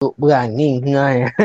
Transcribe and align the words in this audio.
berani 0.00 0.80
sebenarnya. 0.80 1.28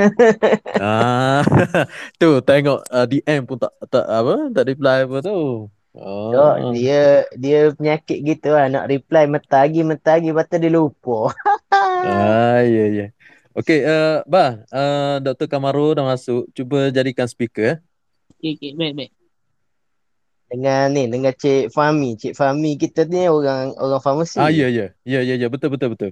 Ah, 0.75 1.43
tu 2.21 2.39
tengok 2.43 2.83
uh, 2.91 3.07
DM 3.07 3.47
pun 3.47 3.59
tak 3.59 3.71
tak 3.87 4.05
apa, 4.07 4.51
tak 4.51 4.65
reply 4.67 5.07
apa 5.07 5.17
tu. 5.23 5.67
Oh. 5.95 6.75
dia 6.75 7.23
dia 7.39 7.71
penyakit 7.71 8.19
gitu 8.19 8.51
lah. 8.51 8.67
Nak 8.67 8.91
reply 8.91 9.23
mentagi 9.27 9.81
mentagi 9.87 10.31
lepas 10.31 10.47
dia 10.51 10.71
lupa. 10.71 11.31
Ah, 12.05 12.61
ya 12.61 12.85
ya. 12.91 13.05
Okey, 13.55 13.87
uh, 13.87 14.19
bah, 14.27 14.61
uh, 14.67 15.17
Dr. 15.23 15.47
Kamaru 15.47 15.95
dah 15.95 16.03
masuk. 16.03 16.47
Cuba 16.51 16.91
jadikan 16.91 17.25
speaker 17.25 17.63
eh. 17.63 17.77
Okey, 18.35 18.51
okey, 18.59 18.71
baik, 18.75 18.93
baik. 18.99 19.11
dengan 20.45 20.87
ni 20.93 21.03
dengan 21.09 21.33
Cik 21.33 21.73
Fahmi. 21.73 22.19
Cik 22.19 22.35
Fahmi 22.35 22.77
kita 22.77 23.07
ni 23.07 23.25
orang 23.31 23.73
orang 23.79 24.03
farmasi. 24.03 24.37
Ah, 24.37 24.51
ya 24.51 24.67
ya. 24.67 24.91
Ya 25.07 25.23
ya 25.23 25.39
ya, 25.39 25.47
betul 25.47 25.73
betul 25.73 25.95
betul. 25.95 26.11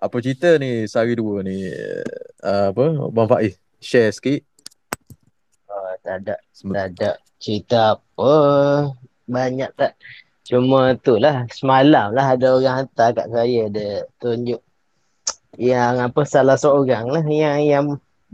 Apa 0.00 0.16
cerita 0.18 0.56
ni 0.56 0.88
sehari 0.88 1.12
dua 1.12 1.44
ni? 1.44 1.68
Uh, 2.40 2.72
apa? 2.72 2.84
Bang 3.12 3.28
Faiz, 3.28 3.60
share 3.78 4.08
sikit. 4.10 4.40
Oh, 5.68 5.92
tak 6.00 6.24
ada 6.24 6.34
tak 6.72 6.86
ada 6.96 7.10
cerita 7.36 8.00
apa. 8.00 8.32
Banyak 9.28 9.70
tak. 9.76 9.94
Cuma 10.42 10.96
tu 10.98 11.14
lah 11.14 11.46
semalam 11.54 12.10
lah 12.10 12.34
ada 12.34 12.58
orang 12.58 12.76
hantar 12.82 13.14
kat 13.14 13.28
saya 13.30 13.70
dia 13.70 14.02
tunjuk 14.18 14.58
yang 15.54 16.02
apa 16.02 16.26
salah 16.26 16.58
seorang 16.58 17.06
lah 17.06 17.22
yang 17.22 17.62
yang 17.62 17.86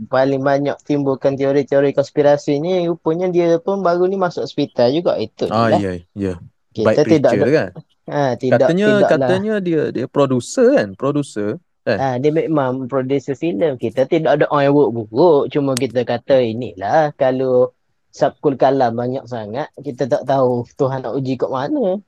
paling 0.09 0.41
banyak 0.41 0.73
timbulkan 0.81 1.37
teori-teori 1.37 1.93
konspirasi 1.93 2.57
ni 2.57 2.89
rupanya 2.89 3.29
dia 3.29 3.61
pun 3.61 3.85
baru 3.85 4.09
ni 4.09 4.17
masuk 4.17 4.49
hospital 4.49 4.89
juga 4.89 5.13
itu 5.21 5.45
Ah, 5.53 5.69
lah. 5.69 5.77
ya 5.77 5.93
ya. 6.17 6.41
Kita 6.73 7.05
Baik 7.05 7.05
tidak 7.05 7.31
ada 7.37 7.47
kan? 7.49 7.69
Ha, 8.07 8.33
tidak 8.39 8.59
Katanya 8.63 8.87
tidaklah 8.87 9.09
katanya 9.19 9.53
dia 9.59 9.81
dia 9.91 10.05
producer 10.07 10.67
kan? 10.75 10.95
Producer. 10.95 11.59
Ah, 11.87 12.19
dia 12.19 12.35
memang 12.35 12.91
producer 12.91 13.31
filem. 13.31 13.79
Kita 13.79 14.03
tidak 14.03 14.43
ada 14.43 14.45
orang 14.51 14.63
yang 14.67 14.75
buruk-buruk. 14.75 15.47
Cuma 15.55 15.71
kita 15.71 16.03
kata 16.03 16.43
inilah 16.43 17.15
kalau 17.15 17.71
Sabkul 18.11 18.59
Kalam 18.59 18.97
banyak 18.97 19.23
sangat, 19.23 19.71
kita 19.79 20.03
tak 20.09 20.27
tahu 20.27 20.67
Tuhan 20.75 21.05
nak 21.07 21.15
uji 21.15 21.39
kat 21.39 21.47
mana. 21.47 22.01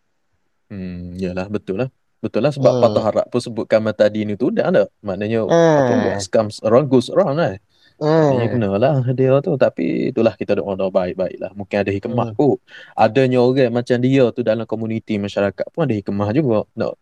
Hmm, 0.68 1.16
yalah 1.16 1.48
betul 1.48 1.80
lah. 1.80 1.90
Betul 2.20 2.44
lah 2.44 2.52
sebab 2.52 2.76
Hmm. 2.76 2.84
patah 2.84 3.04
harap 3.08 3.26
pun 3.32 3.40
sebutkan 3.40 3.80
tadi 3.96 4.28
ni 4.28 4.36
tu 4.36 4.52
dah 4.52 4.68
ada. 4.68 4.84
Maknanya 5.00 5.48
apa 5.48 5.56
Ah. 5.56 6.20
what 6.20 6.28
comes 6.28 6.60
around 6.68 6.92
goes 6.92 7.08
around 7.08 7.40
kan. 7.40 7.56
Maknanya 8.00 8.48
Ah. 8.48 8.52
kenalah 8.52 8.96
dia 9.12 9.36
tu 9.44 9.52
tapi 9.60 10.10
itulah 10.16 10.34
kita 10.40 10.56
doa 10.56 10.74
doa 10.80 10.88
baik-baik 10.88 11.38
lah. 11.40 11.52
Mungkin 11.52 11.78
ada 11.84 11.92
hikmah 11.92 12.32
Hmm. 12.32 12.38
kot. 12.40 12.58
Adanya 12.96 13.44
orang 13.44 13.72
macam 13.76 13.98
dia 14.00 14.26
tu 14.32 14.42
dalam 14.42 14.64
komuniti 14.64 15.20
masyarakat 15.20 15.66
pun 15.76 15.84
ada 15.84 15.96
hikmah 15.96 16.30
juga. 16.32 16.64
No. 16.80 16.96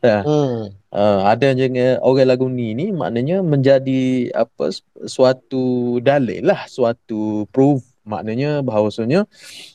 Dah. 0.00 0.22
Hmm. 0.24 0.70
Uh, 0.94 1.20
ada 1.26 1.52
je 1.52 1.66
orang 2.00 2.28
lagu 2.30 2.46
ni 2.48 2.72
ni 2.78 2.94
maknanya 2.94 3.42
menjadi 3.42 4.30
apa 4.32 4.70
suatu 5.04 5.98
dalil 6.00 6.46
lah, 6.46 6.64
suatu 6.70 7.44
proof 7.50 7.82
maknanya 8.06 8.60
bahawasanya 8.62 9.24
uh, 9.24 9.73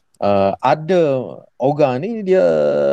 ada 0.59 1.01
orang 1.55 2.03
ni 2.03 2.27
dia 2.27 2.43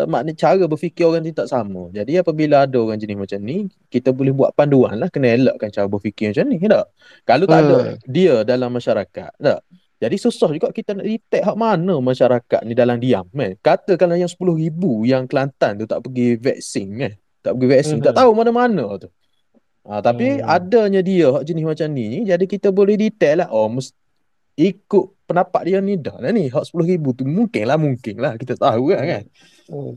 maknanya 0.07 0.39
cara 0.39 0.65
berfikir 0.71 1.11
orang 1.11 1.27
ni 1.27 1.35
tak 1.35 1.51
sama. 1.51 1.91
Jadi 1.91 2.23
apabila 2.23 2.63
ada 2.63 2.79
orang 2.79 3.03
jenis 3.03 3.19
macam 3.19 3.43
ni, 3.43 3.67
kita 3.91 4.15
boleh 4.15 4.31
buat 4.31 4.55
panduan 4.55 4.95
lah 4.95 5.11
kena 5.11 5.35
elakkan 5.35 5.75
cara 5.75 5.91
berfikir 5.91 6.31
macam 6.31 6.47
ni 6.47 6.63
tak? 6.63 6.87
Kalau 7.27 7.45
tak 7.51 7.61
ada 7.67 7.77
Hmm. 7.83 7.97
dia 8.07 8.47
dalam 8.47 8.71
masyarakat 8.71 9.31
tak? 9.43 9.61
Jadi 9.97 10.17
susah 10.21 10.53
juga 10.53 10.69
kita 10.71 10.93
nak 10.93 11.09
detect 11.09 11.41
hak 11.41 11.57
mana 11.57 11.99
masyarakat 12.05 12.61
ni 12.69 12.77
dalam 12.77 13.01
diam 13.01 13.25
kan. 13.33 13.57
Katakanlah 13.65 14.21
yang 14.21 14.29
10,000 14.29 15.09
yang 15.09 15.25
Kelantan 15.25 15.81
tu 15.81 15.89
tak 15.89 16.05
pergi 16.05 16.37
vaksin 16.37 16.87
kan. 17.01 17.13
Tak 17.43 17.53
pergi 17.57 17.69
vaksin, 17.73 17.97
tak 18.05 18.13
Mhm. 18.13 18.21
tahu 18.21 18.31
mana-mana 18.37 18.85
tu. 19.01 19.09
Ha, 19.89 20.03
tapi 20.05 20.37
Hmm. 20.37 20.47
adanya 20.47 21.01
dia 21.01 21.33
hak 21.33 21.49
jenis 21.49 21.65
macam 21.65 21.89
ni, 21.97 22.27
jadi 22.29 22.45
kita 22.45 22.69
boleh 22.75 22.99
detect 23.01 23.41
lah. 23.41 23.49
Oh, 23.49 23.73
ikut 24.59 25.07
pendapat 25.27 25.63
dia 25.67 25.79
ni 25.83 25.99
dah 25.99 26.17
lah 26.17 26.31
ni. 26.31 26.47
Hak 26.49 26.65
10,000 26.71 27.13
tu 27.13 27.27
mungkin 27.27 27.65
lah, 27.67 27.77
mungkin 27.77 28.15
lah. 28.17 28.33
Kita 28.39 28.55
tahu 28.55 28.95
kan 28.95 29.03
kan. 29.05 29.25
Hmm. 29.67 29.95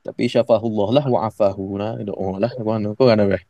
Tapi 0.00 0.22
syafahullah 0.26 0.88
lah 0.94 1.04
wa'afahu 1.04 1.66
lah. 1.76 1.98
Doa 2.00 2.38
lah. 2.38 2.50
Mana 2.62 2.94
kau 2.94 3.10
kan 3.10 3.18
apa? 3.18 3.42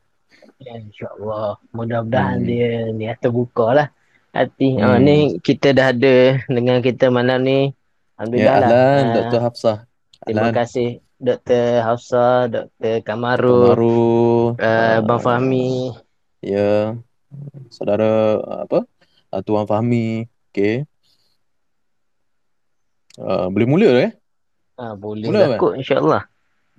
Ya, 0.57 0.81
InsyaAllah. 0.81 1.61
Mudah-mudahan 1.71 2.41
Hmm. 2.41 2.49
dia 2.49 2.69
ni 2.91 3.05
terbuka 3.21 3.77
lah. 3.77 3.89
Hati. 4.33 4.81
Ah, 4.81 4.97
Hmm. 4.97 5.05
ni 5.05 5.17
kita 5.41 5.73
dah 5.73 5.93
ada 5.93 6.17
dengan 6.49 6.81
kita 6.81 7.13
malam 7.13 7.45
ni. 7.45 7.61
Ya, 7.69 7.73
Alhamdulillah 8.17 8.57
lah. 8.57 8.69
Ahlan, 8.69 9.05
Ah, 9.05 9.13
Dr. 9.15 9.41
Hafsah. 9.45 9.79
terima 10.25 10.49
Ahlan. 10.49 10.55
kasih 10.57 10.89
Dr. 11.17 11.69
Hafsah, 11.81 12.49
Dr. 12.49 12.97
Kamaru, 13.01 13.73
Kamaru. 13.73 14.17
uh, 14.57 14.97
Bang 15.05 15.21
ah, 15.21 15.25
Fahmi. 15.25 15.93
Ya. 16.41 16.97
Saudara 17.69 18.37
apa? 18.65 18.85
Ah, 19.29 19.41
Tuan 19.41 19.69
Fahmi. 19.69 20.25
Okey. 20.57 20.89
Uh, 23.21 23.53
boleh 23.53 23.69
mula 23.69 24.09
eh? 24.09 24.11
Ah, 24.81 24.97
boleh 24.97 25.29
Mula 25.29 25.45
lah 25.45 25.49
kan? 25.53 25.61
kot 25.61 25.73
insyaAllah. 25.77 26.25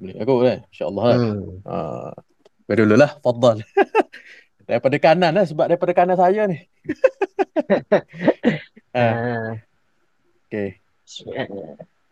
Boleh 0.02 0.16
aku 0.18 0.34
eh? 0.50 0.58
InsyaAllah 0.66 1.04
lah. 1.06 1.18
Hmm. 1.22 1.62
Uh, 1.62 2.10
Beri 2.66 2.90
dulu 2.90 2.98
lah, 2.98 3.22
Fadal. 3.22 3.62
daripada 4.66 4.98
kanan 4.98 5.38
lah, 5.38 5.46
sebab 5.46 5.70
daripada 5.70 5.94
kanan 5.94 6.18
saya 6.18 6.50
ni. 6.50 6.58
ah, 8.98 8.98
Ah, 8.98 9.50
okay. 10.50 10.82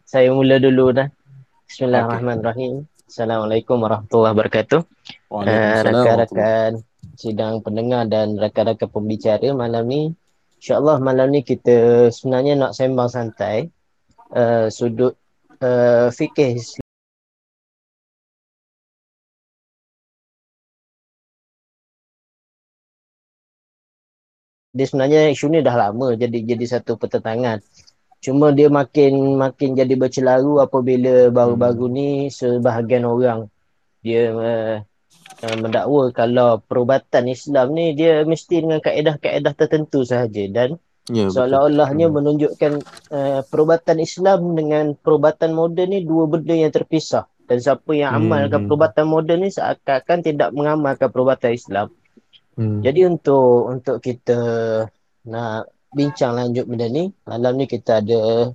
saya 0.05 0.29
mula 0.29 0.61
dulu 0.61 0.93
dah. 0.93 1.09
Bismillahirrahmanirrahim. 1.65 2.85
Assalamualaikum 3.09 3.81
warahmatullahi 3.81 4.37
wabarakatuh. 4.37 4.85
Uh, 5.33 5.81
rakan-rakan 5.81 6.85
sidang 7.17 7.65
pendengar 7.65 8.05
dan 8.05 8.37
rakan-rakan 8.37 8.85
pembicara 8.85 9.49
malam 9.57 9.89
ni. 9.89 10.13
InsyaAllah 10.65 10.97
malam 10.97 11.29
ni 11.29 11.45
kita 11.45 12.09
sebenarnya 12.09 12.57
nak 12.57 12.73
sembang 12.73 13.05
santai 13.05 13.69
uh, 14.33 14.65
sudut 14.73 15.13
uh, 15.61 16.09
fikih 16.09 16.57
Islam. 16.57 16.81
Dia 24.73 24.85
sebenarnya 24.89 25.29
isu 25.37 25.53
ni 25.53 25.61
dah 25.61 25.77
lama 25.77 26.17
jadi 26.17 26.33
jadi 26.33 26.65
satu 26.65 26.97
pertentangan. 26.97 27.61
Cuma 28.25 28.49
dia 28.49 28.65
makin 28.65 29.37
makin 29.37 29.77
jadi 29.77 29.93
bercelaru 29.93 30.65
apabila 30.65 31.29
baru-baru 31.29 31.85
ni 31.93 32.09
sebahagian 32.33 33.05
orang 33.05 33.45
dia 34.01 34.33
uh, 34.33 34.81
uh, 35.43 35.55
mendakwa 35.59 36.09
kalau 36.11 36.61
perubatan 36.63 37.29
Islam 37.29 37.73
ni 37.77 37.93
dia 37.93 38.23
mesti 38.25 38.61
dengan 38.63 38.79
kaedah-kaedah 38.83 39.53
tertentu 39.55 40.03
sahaja 40.05 40.45
dan 40.51 40.77
Ya, 41.05 41.29
betul. 41.29 41.37
seolah-olahnya 41.37 42.09
Hmm. 42.09 42.15
menunjukkan 42.17 42.73
uh, 43.13 43.45
perubatan 43.45 44.01
Islam 44.01 44.57
dengan 44.57 44.97
perubatan 44.97 45.53
moden 45.53 45.93
ni 45.93 46.01
dua 46.01 46.25
benda 46.25 46.57
yang 46.57 46.73
terpisah 46.73 47.29
dan 47.45 47.61
siapa 47.61 47.93
yang 47.93 48.09
Hmm, 48.09 48.25
amalkan 48.25 48.65
hmm. 48.65 48.69
perubatan 48.73 49.05
moden 49.05 49.45
ni 49.45 49.53
seakan-akan 49.53 50.19
tidak 50.25 50.49
mengamalkan 50.57 51.13
perubatan 51.13 51.53
Islam. 51.53 51.93
Hmm. 52.57 52.81
Jadi 52.81 53.05
untuk 53.05 53.69
untuk 53.69 54.01
kita 54.01 54.39
nak 55.29 55.69
bincang 55.93 56.33
lanjut 56.33 56.65
benda 56.65 56.89
ni, 56.89 57.13
malam 57.21 57.53
ni 57.53 57.69
kita 57.69 58.01
ada 58.01 58.49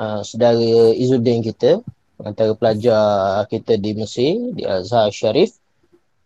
uh, 0.00 0.20
saudara 0.24 0.96
Izzuddin 0.96 1.44
kita, 1.44 1.84
antara 2.24 2.56
pelajar 2.56 3.44
kita 3.52 3.76
di 3.76 3.92
Mesir, 3.92 4.56
di 4.56 4.64
Azhar 4.64 5.12
Sharif. 5.12 5.52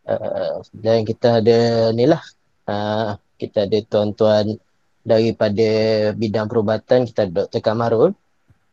Uh, 0.08 0.64
dan 0.72 1.04
kita 1.04 1.44
ada 1.44 1.92
ni 1.92 2.08
lah, 2.08 2.24
uh, 2.64 3.20
kita 3.36 3.69
ada 3.69 3.78
tuan-tuan 3.84 4.56
daripada 5.04 5.69
bidang 6.16 6.48
perubatan, 6.48 7.04
kita 7.04 7.28
ada 7.28 7.44
Dr. 7.44 7.60
Kamarul, 7.60 8.16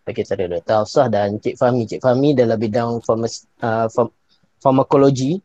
kita 0.07 0.39
ada 0.39 0.59
Dr. 0.59 0.75
Hafsah 0.79 1.07
dan 1.11 1.35
Cik 1.43 1.59
Fahmi. 1.59 1.83
Cik 1.91 1.99
Fahmi 1.99 2.31
dalam 2.31 2.55
bidang 2.55 3.03
farmas, 3.03 3.43
uh, 3.59 3.91
farm, 3.91 4.15
farmakologi. 4.63 5.43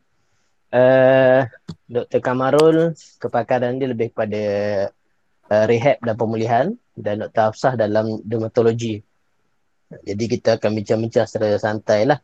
Uh, 0.71 1.43
Dr. 1.91 2.23
Kamarul 2.23 2.95
kepakaran 3.19 3.75
dia 3.75 3.91
lebih 3.91 4.15
pada 4.15 4.43
uh, 5.51 5.65
rehab 5.67 5.99
dan 5.99 6.15
pemulihan 6.15 6.65
dan 6.95 7.19
Dr. 7.27 7.51
Hafsah 7.51 7.75
dalam 7.75 8.23
dermatologi. 8.23 9.03
Jadi 9.91 10.23
kita 10.23 10.55
akan 10.55 10.71
bincang-bincang 10.71 11.27
secara 11.27 11.59
santai 11.59 12.07
lah. 12.07 12.23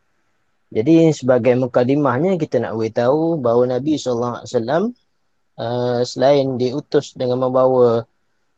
Jadi 0.68 1.16
sebagai 1.16 1.56
mukadimahnya 1.56 2.36
kita 2.36 2.60
nak 2.60 2.76
beritahu 2.76 3.40
bahawa 3.40 3.80
Nabi 3.80 3.96
SAW 3.96 4.44
uh, 4.44 6.00
selain 6.04 6.60
diutus 6.60 7.16
dengan 7.16 7.48
membawa 7.48 8.04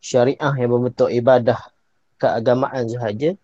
syariah 0.02 0.54
yang 0.58 0.70
berbentuk 0.74 1.06
ibadah 1.06 1.60
keagamaan 2.18 2.90
sahaja, 2.90 3.38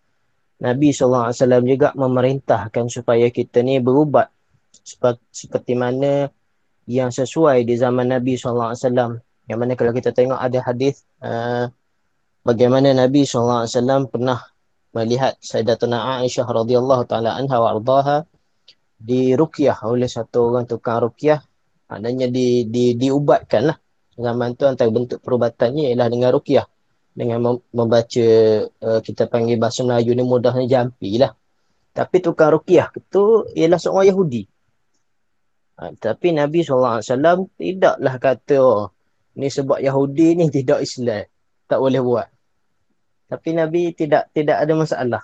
Nabi 0.59 0.91
SAW 0.91 1.31
juga 1.63 1.95
memerintahkan 1.95 2.91
supaya 2.91 3.31
kita 3.31 3.63
ni 3.63 3.79
berubat 3.79 4.35
seperti, 4.83 5.79
mana 5.79 6.27
yang 6.91 7.15
sesuai 7.15 7.63
di 7.63 7.79
zaman 7.79 8.11
Nabi 8.11 8.35
SAW. 8.35 8.75
Yang 9.47 9.59
mana 9.63 9.73
kalau 9.79 9.95
kita 9.95 10.11
tengok 10.11 10.43
ada 10.43 10.59
hadis 10.59 11.07
uh, 11.23 11.71
bagaimana 12.43 12.91
Nabi 12.91 13.23
SAW 13.23 14.11
pernah 14.11 14.43
melihat 14.91 15.39
Sayyidatuna 15.39 16.19
Aisyah 16.19 16.47
radhiyallahu 16.51 17.07
taala 17.07 17.39
anha 17.39 17.57
wa 17.63 17.79
ardaha 17.79 18.27
di 18.97 19.37
ruqyah 19.37 19.85
oleh 19.85 20.09
satu 20.09 20.53
orang 20.53 20.65
tukang 20.65 21.05
ruqyah 21.05 21.41
maknanya 21.87 22.27
di 22.33 22.65
di 22.67 22.97
diubatkan 22.97 23.73
lah 23.73 23.77
zaman 24.17 24.57
tu 24.57 24.65
antara 24.65 24.89
bentuk 24.89 25.21
perubatannya 25.21 25.93
ialah 25.93 26.09
dengan 26.09 26.31
ruqyah 26.33 26.67
dengan 27.17 27.61
membaca 27.73 28.29
uh, 28.69 29.01
kita 29.01 29.29
panggil 29.29 29.57
bahasa 29.57 29.85
Melayu 29.85 30.13
ni 30.13 30.25
mudahnya 30.25 30.65
jampi 30.69 31.17
lah 31.21 31.33
tapi 31.97 32.21
tukang 32.21 32.53
ruqyah 32.53 32.93
tu 33.09 33.49
ialah 33.57 33.81
seorang 33.81 34.13
Yahudi. 34.13 34.45
Ha, 35.81 35.97
tapi 35.97 36.37
Nabi 36.37 36.61
SAW 36.61 37.49
tidaklah 37.57 38.15
kata 38.21 38.57
oh, 38.61 38.93
ni 39.41 39.49
sebab 39.49 39.81
Yahudi 39.81 40.37
ni 40.37 40.45
tidak 40.61 40.85
Islam 40.85 41.25
tak 41.65 41.81
boleh 41.81 42.05
buat. 42.05 42.29
Tapi 43.33 43.49
Nabi 43.57 43.97
tidak 43.97 44.29
tidak 44.37 44.61
ada 44.61 44.73
masalah. 44.77 45.23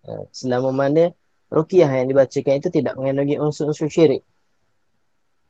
Uh, 0.00 0.24
selama 0.32 0.72
mana 0.72 1.12
rukiah 1.50 1.90
yang 1.90 2.06
dibacakan 2.06 2.62
itu 2.62 2.70
tidak 2.70 2.94
mengandungi 2.94 3.36
unsur-unsur 3.42 3.90
syirik. 3.90 4.22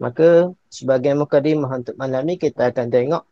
Maka 0.00 0.48
sebagai 0.72 1.12
mukadimah 1.12 1.84
untuk 1.84 1.94
malam 2.00 2.24
ni 2.24 2.40
kita 2.40 2.72
akan 2.72 2.88
tengok 2.88 3.22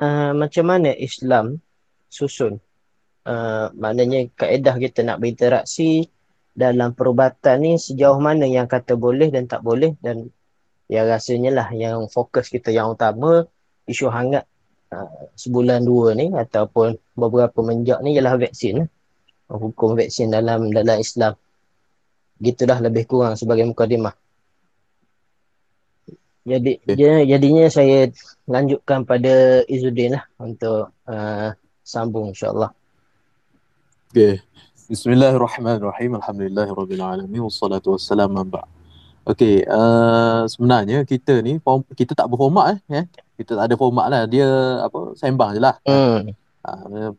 uh, 0.00 0.32
macam 0.32 0.64
mana 0.64 0.96
Islam 0.96 1.60
susun. 2.08 2.56
Uh, 3.20 3.68
maknanya 3.76 4.32
kaedah 4.32 4.80
kita 4.80 5.04
nak 5.04 5.20
berinteraksi 5.20 6.08
dalam 6.56 6.96
perubatan 6.96 7.62
ni 7.62 7.72
sejauh 7.76 8.16
mana 8.16 8.48
yang 8.48 8.64
kata 8.64 8.96
boleh 8.96 9.28
dan 9.28 9.44
tak 9.44 9.60
boleh 9.60 9.92
dan 10.00 10.32
ya 10.88 11.04
rasanya 11.04 11.52
lah 11.52 11.68
yang 11.70 12.08
fokus 12.08 12.48
kita 12.48 12.72
yang 12.72 12.96
utama 12.96 13.44
isu 13.84 14.08
hangat 14.08 14.48
uh, 14.90 15.30
sebulan 15.36 15.84
dua 15.84 16.16
ni 16.16 16.32
ataupun 16.32 16.96
beberapa 17.14 17.60
menjak 17.60 18.00
ni 18.00 18.16
ialah 18.16 18.40
vaksin 18.40 18.88
hukum 19.52 19.94
vaksin 19.94 20.32
dalam 20.32 20.72
dalam 20.72 20.98
Islam 20.98 21.36
gitulah 22.40 22.80
lebih 22.80 23.04
kurang 23.06 23.36
sebagai 23.36 23.68
mukadimah 23.68 24.16
jadi 26.40 26.80
okay. 26.82 27.28
jadinya 27.28 27.68
saya 27.68 28.08
lanjutkan 28.48 29.04
pada 29.04 29.62
Izzuddin 29.68 30.16
lah 30.16 30.24
untuk 30.40 30.90
uh, 31.04 31.52
sambung 31.84 32.32
insyaallah 32.32 32.72
Okay. 34.10 34.42
Bismillahirrahmanirrahim. 34.90 36.18
Alhamdulillahirrahmanirrahim. 36.18 37.46
Wassalatu 37.46 37.94
wassalamu 37.94 38.42
ala 38.42 38.66
Okey, 39.22 39.62
uh, 39.70 40.50
sebenarnya 40.50 41.06
kita 41.06 41.38
ni 41.46 41.62
kita 41.94 42.18
tak 42.18 42.26
berformat 42.26 42.74
eh, 42.74 42.78
ya. 42.90 43.02
Kita 43.38 43.54
tak 43.54 43.70
ada 43.70 43.74
format 43.78 44.10
lah. 44.10 44.26
Dia 44.26 44.82
apa 44.82 45.14
sembang 45.14 45.54
je 45.54 45.60
lah. 45.62 45.78
Hmm. 45.86 46.34
Uh, 46.66 47.14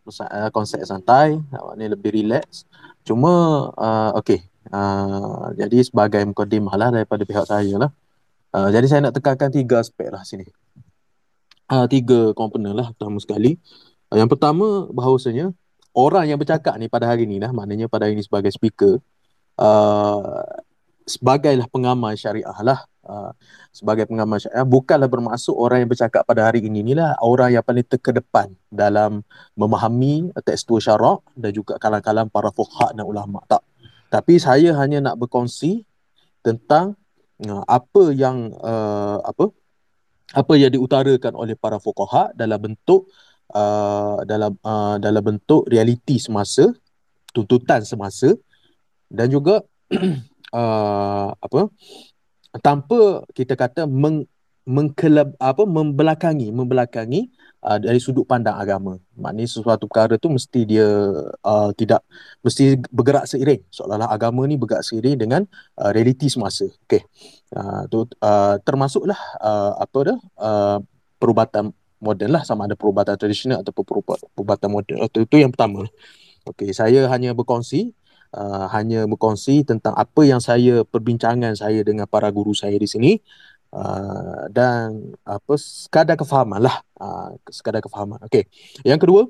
konsep 0.51 0.83
santai, 0.83 1.39
ni 1.79 1.85
lebih 1.87 2.11
relax. 2.11 2.67
Cuma 3.07 3.71
uh, 3.71 4.19
okey. 4.19 4.43
Uh, 4.71 5.51
jadi 5.59 5.83
sebagai 5.83 6.23
mukadimah 6.23 6.75
lah 6.79 6.89
daripada 6.95 7.27
pihak 7.27 7.43
saya 7.43 7.75
lah. 7.75 7.91
Uh, 8.55 8.71
jadi 8.71 8.85
saya 8.87 8.99
nak 9.07 9.19
tekankan 9.19 9.51
tiga 9.51 9.83
aspek 9.83 10.07
lah 10.07 10.23
sini. 10.23 10.47
Uh, 11.71 11.87
tiga 11.87 12.31
komponen 12.31 12.75
lah 12.75 12.95
pertama 12.95 13.19
sekali. 13.19 13.59
Uh, 14.07 14.17
yang 14.19 14.31
pertama 14.31 14.87
bahawasanya 14.91 15.51
orang 15.91 16.31
yang 16.31 16.39
bercakap 16.39 16.79
ni 16.79 16.87
pada 16.87 17.11
hari 17.11 17.27
ni 17.27 17.39
lah, 17.39 17.51
maknanya 17.51 17.91
pada 17.91 18.07
hari 18.07 18.15
ni 18.15 18.23
sebagai 18.23 18.51
speaker, 18.51 19.03
uh, 19.59 20.43
sebagailah 21.05 21.67
pengamal 21.67 22.13
syariah 22.15 22.55
lah 22.61 22.85
uh, 23.05 23.33
sebagai 23.73 24.05
pengamal 24.07 24.37
syariah 24.37 24.63
bukanlah 24.63 25.09
bermaksud 25.09 25.55
orang 25.57 25.85
yang 25.85 25.89
bercakap 25.89 26.23
pada 26.23 26.47
hari 26.47 26.63
ini 26.63 26.85
ni 26.85 26.93
lah 26.93 27.17
orang 27.19 27.51
yang 27.57 27.65
paling 27.65 27.85
terkedepan 27.85 28.53
dalam 28.69 29.25
memahami 29.57 30.31
tekstur 30.45 30.79
syarak 30.79 31.25
dan 31.35 31.51
juga 31.51 31.75
kalang-kalang 31.81 32.29
para 32.29 32.53
fuqaha 32.53 32.93
dan 32.95 33.03
ulama 33.03 33.41
tak 33.49 33.65
tapi 34.11 34.35
saya 34.43 34.75
hanya 34.75 34.99
nak 34.99 35.15
berkongsi 35.15 35.87
tentang 36.43 36.99
uh, 37.47 37.63
apa 37.63 38.11
yang 38.11 38.51
uh, 38.59 39.23
apa 39.23 39.55
apa 40.35 40.53
yang 40.59 40.71
diutarakan 40.75 41.33
oleh 41.39 41.55
para 41.55 41.79
fuqaha 41.79 42.35
dalam 42.35 42.59
bentuk 42.59 43.07
uh, 43.55 44.19
dalam 44.27 44.59
uh, 44.67 44.99
dalam 44.99 45.23
bentuk 45.23 45.63
realiti 45.71 46.19
semasa 46.19 46.67
tuntutan 47.31 47.87
semasa 47.87 48.35
dan 49.07 49.31
juga 49.31 49.63
uh, 50.59 51.29
apa 51.31 51.71
tanpa 52.59 53.23
kita 53.31 53.55
kata 53.55 53.87
meng, 53.87 54.27
mengkelab 54.61 55.33
apa 55.41 55.65
membelakangi 55.65 56.53
membelakangi 56.53 57.33
uh, 57.65 57.81
dari 57.81 57.97
sudut 57.97 58.29
pandang 58.29 58.57
agama. 58.57 59.01
Maknanya 59.17 59.49
sesuatu 59.49 59.89
perkara 59.89 60.21
tu 60.21 60.29
mesti 60.29 60.61
dia 60.69 60.87
uh, 61.41 61.69
tidak 61.73 62.05
mesti 62.45 62.77
bergerak 62.93 63.25
seiring. 63.25 63.61
Seolah-olah 63.73 64.09
agama 64.13 64.45
ni 64.45 64.61
bergerak 64.61 64.85
seiring 64.85 65.17
dengan 65.17 65.41
uh, 65.81 65.89
realiti 65.89 66.29
semasa. 66.29 66.69
Okey. 66.85 67.01
Uh, 67.53 67.83
tu 67.89 68.05
uh, 68.21 68.55
termasuklah 68.61 69.17
uh, 69.41 69.81
apa 69.81 70.13
dah 70.13 70.17
uh, 70.37 70.77
perubatan 71.17 71.73
moden 72.01 72.33
lah 72.33 72.41
sama 72.45 72.65
ada 72.65 72.73
perubatan 72.77 73.17
tradisional 73.17 73.61
ataupun 73.61 74.01
perubatan 74.33 74.69
moden. 74.69 74.95
Itu, 75.05 75.25
itu 75.25 75.35
yang 75.41 75.53
pertama. 75.53 75.85
Okey, 76.41 76.73
saya 76.73 77.05
hanya 77.09 77.37
berkongsi 77.37 77.93
uh, 78.35 78.65
hanya 78.71 79.05
berkongsi 79.07 79.63
tentang 79.67 79.93
apa 79.95 80.21
yang 80.23 80.39
saya 80.39 80.83
perbincangan 80.87 81.55
saya 81.55 81.83
dengan 81.83 82.07
para 82.07 82.31
guru 82.31 82.55
saya 82.55 82.75
di 82.75 82.87
sini 82.87 83.11
uh, 83.73 84.47
dan 84.51 85.15
apa 85.23 85.53
sekadar 85.57 86.15
kefahaman 86.19 86.61
lah 86.61 86.83
uh, 86.99 87.35
sekadar 87.49 87.81
kefahaman. 87.81 88.19
Okey. 88.27 88.47
Yang 88.85 88.99
kedua 89.07 89.21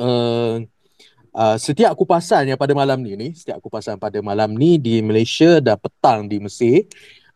uh, 0.00 0.56
uh, 1.34 1.56
setiap 1.58 1.92
kupasan 1.98 2.48
yang 2.50 2.58
pada 2.58 2.72
malam 2.72 2.98
ni 3.02 3.18
ni 3.18 3.28
setiap 3.34 3.60
kupasan 3.60 3.98
pada 3.98 4.18
malam 4.24 4.54
ni 4.54 4.78
di 4.78 5.02
Malaysia 5.02 5.58
dan 5.58 5.78
petang 5.78 6.26
di 6.30 6.38
Mesir 6.40 6.86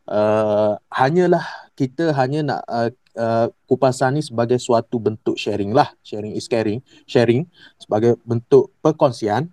uh, 0.08 0.78
hanyalah 0.90 1.44
kita 1.74 2.14
hanya 2.14 2.40
nak 2.42 2.62
uh, 2.66 2.90
Uh, 3.18 3.50
kupasan 3.66 4.14
ni 4.14 4.22
sebagai 4.22 4.62
suatu 4.62 5.02
bentuk 5.02 5.34
sharing 5.34 5.74
lah 5.74 5.90
sharing 6.06 6.38
is 6.38 6.46
caring 6.46 6.78
sharing 7.02 7.50
sebagai 7.74 8.14
bentuk 8.22 8.70
perkongsian 8.78 9.50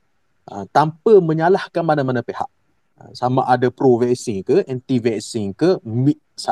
uh, 0.54 0.70
tanpa 0.70 1.18
menyalahkan 1.18 1.82
mana-mana 1.82 2.22
pihak. 2.22 2.46
Uh, 3.06 3.14
sama 3.14 3.46
ada 3.46 3.70
pro 3.70 4.02
vaksin 4.02 4.42
ke, 4.42 4.66
anti 4.66 4.98
vaksin 4.98 5.54
ke, 5.54 5.78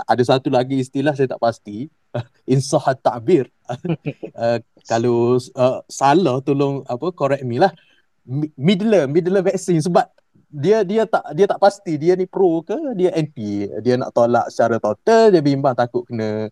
ada 0.06 0.22
satu 0.22 0.54
lagi 0.54 0.78
istilah 0.78 1.18
saya 1.18 1.34
tak 1.34 1.42
pasti, 1.42 1.90
insah 2.54 2.94
takbir. 3.02 3.50
uh, 4.38 4.62
kalau 4.86 5.42
uh, 5.58 5.82
salah 5.90 6.38
tolong 6.46 6.86
apa 6.86 7.10
correct 7.10 7.42
me 7.42 7.58
lah. 7.58 7.74
Middle 8.56 9.10
middle 9.10 9.42
vaksin 9.44 9.84
sebab 9.84 10.08
dia 10.48 10.86
dia 10.86 11.04
tak 11.10 11.34
dia 11.34 11.50
tak 11.50 11.60
pasti 11.60 11.98
dia 11.98 12.14
ni 12.14 12.30
pro 12.30 12.62
ke 12.64 12.78
dia 12.94 13.10
anti 13.18 13.68
dia 13.82 13.98
nak 13.98 14.14
tolak 14.14 14.48
secara 14.54 14.78
total 14.80 15.34
dia 15.34 15.42
bimbang 15.42 15.76
takut 15.76 16.06
kena 16.08 16.48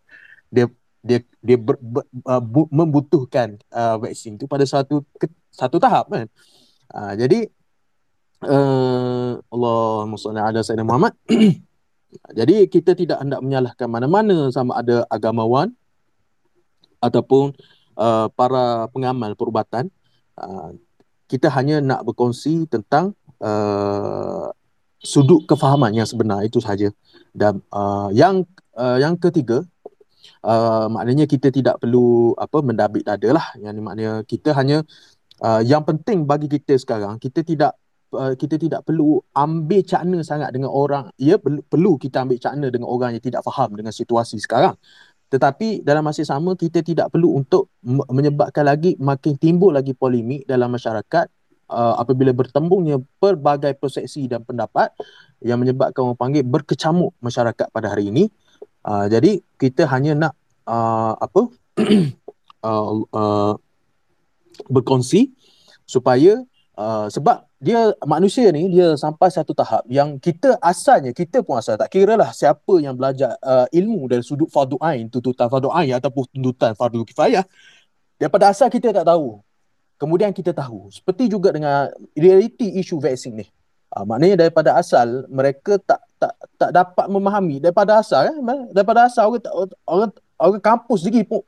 dia 0.52 0.68
dia 1.00 1.24
dia 1.40 1.56
ber, 1.56 1.78
ber, 1.80 2.04
uh, 2.28 2.42
bu, 2.44 2.66
membutuhkan 2.74 3.56
uh, 3.72 3.96
vaksin 4.02 4.36
tu 4.42 4.50
pada 4.50 4.66
satu 4.68 5.06
ke, 5.16 5.30
satu 5.54 5.78
tahap 5.80 6.12
kan 6.12 6.28
Ha, 6.92 7.16
jadi 7.16 7.48
uh, 8.46 9.38
Allahumma 9.54 10.18
salli 10.18 10.42
ala 10.42 10.60
sayyidina 10.62 10.88
Muhammad. 10.88 11.14
jadi 12.38 12.68
kita 12.68 12.98
tidak 12.98 13.18
hendak 13.22 13.40
menyalahkan 13.40 13.88
mana-mana 13.88 14.50
sama 14.52 14.82
ada 14.82 15.06
agamawan 15.08 15.72
ataupun 17.02 17.54
uh, 17.98 18.28
para 18.34 18.90
pengamal 18.90 19.34
perubatan. 19.38 19.90
Uh, 20.38 20.78
kita 21.30 21.48
hanya 21.54 21.80
nak 21.80 22.04
berkongsi 22.04 22.68
tentang 22.68 23.16
uh, 23.40 24.52
sudut 25.00 25.48
kefahaman 25.48 25.96
yang 25.96 26.08
sebenar 26.08 26.44
itu 26.44 26.60
saja. 26.60 26.92
Dan 27.32 27.64
uh, 27.72 28.12
yang 28.12 28.44
uh, 28.76 29.00
yang 29.00 29.16
ketiga 29.16 29.64
uh, 30.44 30.92
maknanya 30.92 31.26
kita 31.26 31.48
tidak 31.50 31.80
perlu 31.80 32.36
apa 32.36 32.60
mendabik 32.60 33.08
dada 33.08 33.30
lah. 33.32 33.48
Yang 33.58 33.80
maknanya 33.80 34.14
kita 34.28 34.52
hanya 34.54 34.84
uh, 35.40 35.64
yang 35.64 35.88
penting 35.88 36.28
bagi 36.28 36.52
kita 36.52 36.76
sekarang 36.78 37.18
kita 37.18 37.42
tidak 37.42 37.74
uh, 38.14 38.34
kita 38.36 38.56
tidak 38.60 38.88
perlu 38.88 39.20
ambil 39.36 39.82
cakna 39.84 40.20
sangat 40.22 40.52
dengan 40.56 40.72
orang. 40.72 41.10
Ya 41.20 41.40
perlu 41.42 41.98
kita 41.98 42.24
ambil 42.24 42.38
cakna 42.38 42.68
dengan 42.72 42.88
orang 42.88 43.16
yang 43.18 43.24
tidak 43.24 43.42
faham 43.48 43.76
dengan 43.76 43.92
situasi 43.92 44.40
sekarang. 44.40 44.76
Tetapi 45.32 45.88
dalam 45.88 46.04
masa 46.04 46.28
sama 46.28 46.60
kita 46.60 46.84
tidak 46.84 47.08
perlu 47.16 47.40
untuk 47.40 47.72
menyebabkan 47.88 48.68
lagi 48.68 49.00
makin 49.00 49.40
timbul 49.40 49.72
lagi 49.72 49.96
polemik 49.96 50.44
dalam 50.44 50.76
masyarakat 50.76 51.26
uh, 51.72 51.96
apabila 52.04 52.36
bertembungnya 52.36 53.00
pelbagai 53.24 53.80
persepsi 53.80 54.28
dan 54.28 54.44
pendapat 54.44 54.92
yang 55.40 55.64
menyebabkan 55.64 56.04
orang 56.04 56.20
panggil 56.20 56.44
berkecamuk 56.44 57.16
masyarakat 57.24 57.68
pada 57.72 57.88
hari 57.88 58.12
ini. 58.12 58.28
Uh, 58.84 59.08
jadi 59.08 59.40
kita 59.56 59.88
hanya 59.88 60.20
nak 60.20 60.34
uh, 60.68 61.16
apa 61.16 61.48
uh, 62.68 62.92
uh, 63.16 63.54
berkongsi 64.68 65.32
supaya 65.88 66.44
uh, 66.76 67.08
sebab 67.08 67.48
dia 67.62 67.94
manusia 68.10 68.50
ni 68.50 68.74
dia 68.74 68.98
sampai 68.98 69.30
satu 69.30 69.54
tahap 69.54 69.86
yang 69.86 70.18
kita 70.18 70.58
asalnya 70.66 71.14
kita 71.14 71.46
pun 71.46 71.62
asal 71.62 71.78
tak 71.78 71.94
kira 71.94 72.18
lah 72.18 72.34
siapa 72.34 72.82
yang 72.82 72.98
belajar 72.98 73.38
uh, 73.46 73.70
ilmu 73.70 74.10
dari 74.10 74.26
sudut 74.26 74.50
fardu 74.50 74.82
ain 74.82 75.06
tuntutan 75.14 75.46
fardu 75.46 75.70
ain 75.70 75.94
ataupun 75.94 76.26
tuntutan 76.34 76.74
fardu 76.74 77.06
kifayah 77.06 77.46
Daripada 78.22 78.54
asal 78.54 78.70
kita 78.70 78.94
tak 78.94 79.10
tahu. 79.10 79.42
Kemudian 79.98 80.30
kita 80.30 80.54
tahu. 80.54 80.94
Seperti 80.94 81.26
juga 81.26 81.50
dengan 81.50 81.90
reality 82.14 82.70
isu 82.78 83.02
vaksin 83.02 83.42
ni. 83.42 83.50
Uh, 83.90 84.06
maknanya 84.06 84.46
daripada 84.46 84.78
asal 84.78 85.26
mereka 85.26 85.82
tak 85.82 86.06
tak 86.22 86.38
tak 86.56 86.70
dapat 86.70 87.10
memahami 87.10 87.58
daripada 87.58 87.98
asal 88.00 88.30
kan 88.30 88.70
daripada 88.72 89.10
asal 89.10 89.36
orang 89.36 89.42
orang 89.84 90.12
orang 90.40 90.62
kampus 90.64 91.04
lagi 91.04 91.28
pun 91.28 91.44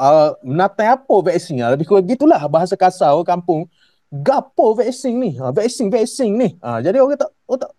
uh, 0.00 0.32
menatang 0.40 0.96
apa 0.96 1.16
vaksin 1.28 1.60
lah. 1.60 1.76
lebih 1.76 1.84
kurang 1.84 2.08
gitulah 2.08 2.40
bahasa 2.48 2.72
kasar 2.72 3.12
orang 3.12 3.36
kampung 3.36 3.68
gapo 4.12 4.76
vaksin 4.76 5.14
ni. 5.20 5.36
Ha, 5.36 5.52
vaksin 5.52 5.92
vaksin 5.92 6.30
ni. 6.36 6.48
Ha, 6.64 6.80
jadi 6.80 7.00
orang 7.00 7.20
tak 7.20 7.30
orang 7.48 7.60
tak 7.68 7.72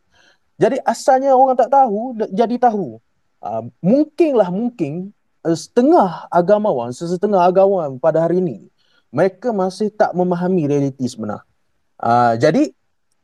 jadi 0.60 0.78
asalnya 0.84 1.32
orang 1.34 1.56
tak 1.56 1.72
tahu 1.72 2.18
jadi 2.30 2.56
tahu. 2.60 3.00
Ha, 3.40 3.64
mungkinlah 3.80 4.50
mungkin 4.52 5.16
uh, 5.48 5.56
setengah 5.56 6.28
agamawan 6.28 6.92
sesetengah 6.92 7.48
agamawan 7.48 7.96
pada 7.98 8.28
hari 8.28 8.44
ini 8.44 8.68
mereka 9.10 9.50
masih 9.50 9.90
tak 9.90 10.14
memahami 10.14 10.70
realiti 10.70 11.06
sebenar. 11.10 11.42
Uh, 12.00 12.38
jadi 12.38 12.72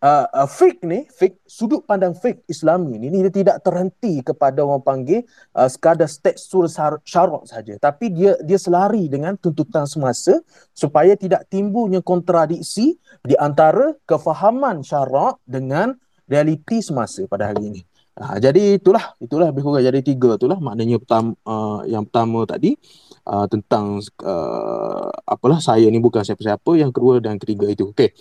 uh, 0.06 0.26
uh, 0.30 0.48
fake 0.50 0.86
ni, 0.86 1.10
fake 1.10 1.42
sudut 1.50 1.82
pandang 1.90 2.14
fake 2.14 2.46
Islami 2.46 3.02
ni, 3.02 3.10
ni 3.10 3.26
dia 3.26 3.34
tidak 3.34 3.66
terhenti 3.66 4.22
kepada 4.22 4.62
orang 4.62 4.86
panggil 4.86 5.26
uh, 5.58 5.66
sekadar 5.66 6.06
tekstur 6.06 6.70
syarak 6.70 7.44
saja, 7.50 7.74
tapi 7.82 8.14
dia 8.14 8.38
dia 8.46 8.62
selari 8.62 9.10
dengan 9.10 9.34
tuntutan 9.42 9.90
semasa 9.90 10.38
supaya 10.78 11.18
tidak 11.18 11.50
timbulnya 11.50 12.06
kontradiksi 12.06 13.02
di 13.26 13.36
antara 13.42 13.98
kefahaman 14.06 14.86
syarak 14.86 15.42
dengan 15.50 15.98
realiti 16.30 16.86
semasa 16.86 17.26
pada 17.26 17.50
hari 17.50 17.74
ini. 17.74 17.82
Uh, 18.16 18.40
jadi 18.40 18.80
itulah 18.80 19.12
itulah 19.20 19.52
lebih 19.52 19.60
kurang 19.60 19.84
jadi 19.84 20.00
tiga 20.00 20.40
itulah 20.40 20.56
maknanya 20.56 21.04
pertama 21.04 21.36
uh, 21.44 21.84
yang 21.84 22.08
pertama 22.08 22.48
tadi 22.48 22.80
uh, 23.28 23.44
tentang 23.52 24.00
uh, 24.24 25.12
apalah 25.28 25.60
saya 25.60 25.84
ni 25.92 26.00
bukan 26.00 26.24
siapa-siapa 26.24 26.80
yang 26.80 26.96
kedua 26.96 27.20
dan 27.20 27.36
ketiga 27.36 27.68
itu. 27.68 27.92
Okey. 27.92 28.16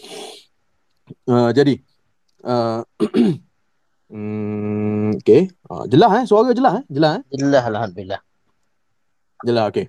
Uh, 1.29 1.53
jadi 1.53 1.85
uh, 2.49 2.81
hmm, 4.13 5.21
okay. 5.21 5.53
Uh, 5.69 5.85
jelas 5.85 6.11
eh? 6.17 6.25
Suara 6.25 6.57
jelas 6.57 6.81
eh? 6.81 6.85
Jelas 6.89 7.21
eh? 7.21 7.23
Jelas 7.37 7.65
alhamdulillah. 7.69 8.21
Jelas 9.45 9.65
okey 9.69 9.87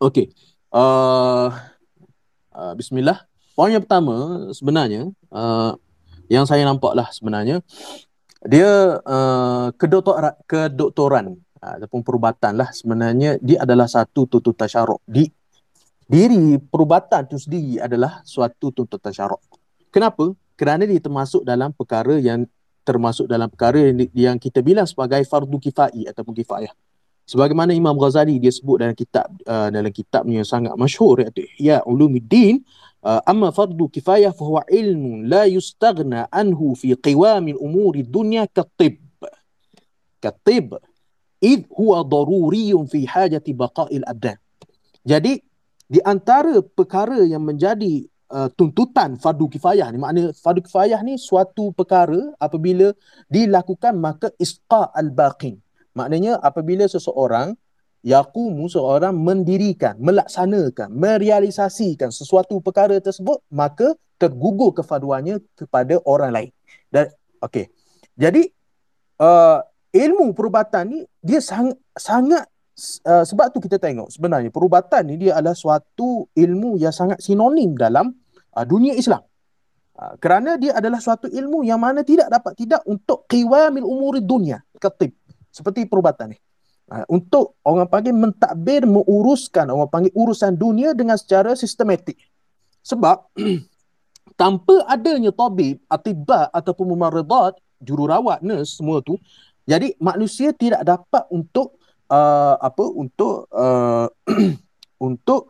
okey 0.00 0.26
uh, 0.72 1.52
uh, 2.56 2.72
bismillah. 2.72 3.28
Poin 3.52 3.70
yang 3.70 3.84
pertama 3.84 4.48
sebenarnya 4.56 5.12
uh, 5.28 5.76
yang 6.32 6.48
saya 6.48 6.64
nampak 6.64 6.96
lah 6.96 7.12
sebenarnya 7.12 7.60
dia 8.44 8.98
uh, 9.04 9.68
kedoktoran 9.76 10.34
kedoktoran 10.48 11.36
ataupun 11.60 12.00
perubatan 12.00 12.56
lah 12.56 12.72
sebenarnya 12.72 13.36
dia 13.40 13.60
adalah 13.60 13.84
satu 13.84 14.24
tuntutan 14.24 14.64
syarak. 14.64 15.00
Di 15.04 15.28
diri 16.08 16.56
perubatan 16.60 17.28
itu 17.28 17.36
sendiri 17.36 17.80
adalah 17.80 18.24
suatu 18.24 18.72
tuntutan 18.72 19.12
syarak 19.12 19.40
Kenapa? 19.94 20.34
Kerana 20.58 20.82
dia 20.90 20.98
termasuk 20.98 21.46
dalam 21.46 21.70
perkara 21.70 22.18
yang 22.18 22.50
termasuk 22.82 23.30
dalam 23.30 23.46
perkara 23.46 23.78
yang, 23.78 23.96
yang 24.10 24.36
kita 24.42 24.58
bilang 24.58 24.90
sebagai 24.90 25.22
fardu 25.22 25.54
kifai 25.62 26.10
ataupun 26.10 26.34
kifayah. 26.34 26.74
Sebagaimana 27.24 27.72
Imam 27.72 27.96
Ghazali 27.96 28.36
dia 28.36 28.52
sebut 28.52 28.82
dalam 28.82 28.92
kitab 28.92 29.30
uh, 29.48 29.72
dalam 29.72 29.88
kitabnya 29.88 30.44
yang 30.44 30.48
sangat 30.50 30.76
masyhur 30.76 31.24
iaitu 31.24 31.48
Ya 31.56 31.80
Ulumuddin 31.88 32.60
uh, 33.00 33.24
amma 33.24 33.48
fardu 33.48 33.88
kifayah 33.88 34.34
fa 34.36 34.44
huwa 34.44 34.62
ilmu 34.68 35.24
la 35.24 35.48
yustaghna 35.48 36.28
anhu 36.28 36.76
fi 36.76 36.92
qiwam 36.98 37.54
al-umuri 37.54 38.04
dunya 38.04 38.44
katib. 38.50 39.00
Katib 40.20 40.76
id 41.40 41.64
huwa 41.72 42.04
daruri 42.04 42.76
fi 42.90 43.08
hajati 43.08 43.56
baqa'il 43.56 44.04
abdan. 44.04 44.36
Jadi 45.00 45.40
di 45.88 46.00
antara 46.04 46.60
perkara 46.60 47.24
yang 47.24 47.40
menjadi 47.40 48.04
uh, 48.34 48.50
tuntutan 48.58 49.14
fardu 49.22 49.46
kifayah 49.46 49.88
ni. 49.94 50.02
Makna 50.02 50.34
fardu 50.34 50.66
kifayah 50.66 50.98
ni 51.06 51.14
suatu 51.14 51.70
perkara 51.70 52.18
apabila 52.42 52.90
dilakukan 53.30 53.94
maka 53.94 54.34
isqa 54.42 54.90
al 54.90 55.14
baqin 55.14 55.62
maknanya 55.94 56.42
apabila 56.42 56.84
seseorang 56.90 57.54
yaqumu 58.04 58.68
seorang 58.68 59.14
mendirikan 59.16 59.96
melaksanakan 59.96 60.92
merealisasikan 60.92 62.12
sesuatu 62.12 62.60
perkara 62.60 62.98
tersebut 63.00 63.40
maka 63.48 63.96
tergugur 64.20 64.76
kefaduannya 64.76 65.40
kepada 65.56 65.98
orang 66.04 66.30
lain. 66.34 66.50
Dan 66.92 67.10
okey. 67.42 67.70
Jadi 68.14 68.46
uh, 69.18 69.58
ilmu 69.90 70.34
perubatan 70.36 70.84
ni 70.90 71.00
dia 71.22 71.40
sangat 71.40 71.78
sangat 71.94 72.44
Uh, 73.06 73.22
sebab 73.22 73.54
tu 73.54 73.62
kita 73.62 73.78
tengok 73.78 74.10
sebenarnya 74.10 74.50
perubatan 74.50 75.06
ni 75.06 75.14
dia 75.14 75.38
adalah 75.38 75.54
suatu 75.54 76.26
ilmu 76.34 76.74
yang 76.74 76.90
sangat 76.90 77.22
sinonim 77.22 77.78
dalam 77.78 78.10
uh, 78.54 78.64
dunia 78.66 78.94
Islam. 78.94 79.22
Uh, 79.94 80.14
kerana 80.18 80.58
dia 80.58 80.74
adalah 80.74 80.98
suatu 80.98 81.30
ilmu 81.30 81.62
yang 81.62 81.78
mana 81.78 82.02
tidak 82.02 82.26
dapat 82.26 82.58
tidak 82.58 82.82
untuk 82.86 83.30
qiwamil 83.30 83.86
umuri 83.86 84.18
dunia 84.18 84.58
ketib 84.78 85.14
seperti 85.54 85.86
perubatan 85.86 86.34
ni. 86.34 86.38
Uh, 86.90 87.06
untuk 87.08 87.56
orang 87.64 87.88
panggil 87.88 88.12
mentadbir 88.12 88.84
menguruskan 88.84 89.70
orang 89.70 89.88
panggil 89.88 90.12
urusan 90.12 90.58
dunia 90.58 90.92
dengan 90.92 91.14
secara 91.14 91.54
sistematik. 91.54 92.18
Sebab 92.84 93.32
tanpa 94.40 94.84
adanya 94.90 95.30
tabib, 95.30 95.80
atibah 95.88 96.50
ataupun 96.50 96.92
mumarridat, 96.92 97.56
jururawat, 97.80 98.44
nurse 98.44 98.76
semua 98.76 99.00
tu, 99.00 99.16
jadi 99.64 99.96
manusia 99.96 100.52
tidak 100.52 100.84
dapat 100.84 101.24
untuk 101.32 101.80
uh, 102.12 102.56
apa 102.60 102.84
untuk 102.84 103.48
uh, 103.48 104.10
untuk 105.08 105.48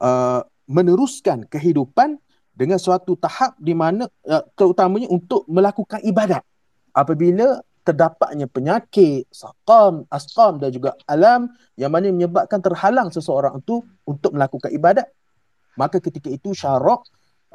uh, 0.00 0.40
meneruskan 0.70 1.44
kehidupan 1.50 2.16
dengan 2.60 2.76
suatu 2.76 3.16
tahap 3.16 3.56
di 3.56 3.72
mana 3.72 4.04
uh, 4.28 4.44
terutamanya 4.52 5.08
untuk 5.08 5.48
melakukan 5.48 6.04
ibadat. 6.04 6.44
Apabila 6.92 7.64
terdapatnya 7.80 8.44
penyakit 8.44 9.24
saqam 9.32 10.04
asqam 10.12 10.60
dan 10.60 10.68
juga 10.68 10.92
alam 11.08 11.48
yang 11.80 11.88
mana 11.88 12.12
menyebabkan 12.12 12.60
terhalang 12.60 13.08
seseorang 13.08 13.64
itu 13.64 13.80
untuk 14.04 14.36
melakukan 14.36 14.68
ibadat. 14.76 15.08
Maka 15.80 15.96
ketika 16.04 16.28
itu 16.28 16.52
syarak 16.52 17.00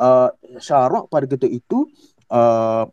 uh, 0.02 0.34
syarak 0.58 1.06
pada 1.14 1.30
ketika 1.30 1.54
itu 1.54 1.86
uh, 2.34 2.90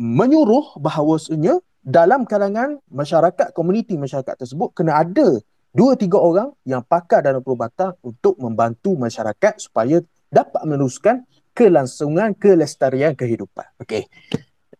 menyuruh 0.00 0.80
bahawasanya 0.80 1.60
dalam 1.82 2.24
kalangan 2.24 2.80
masyarakat, 2.88 3.52
komuniti 3.52 4.00
masyarakat 4.00 4.40
tersebut 4.40 4.72
kena 4.72 5.02
ada 5.04 5.36
dua 5.76 5.98
tiga 5.98 6.16
orang 6.16 6.54
yang 6.64 6.80
pakar 6.80 7.20
dalam 7.20 7.44
perubatan 7.44 7.92
untuk 8.00 8.38
membantu 8.40 8.96
masyarakat 8.96 9.60
supaya 9.60 10.00
dapat 10.32 10.62
meneruskan 10.64 11.28
kelangsungan 11.52 12.36
kelestarian 12.36 13.16
kehidupan. 13.16 13.64
Okey. 13.80 14.08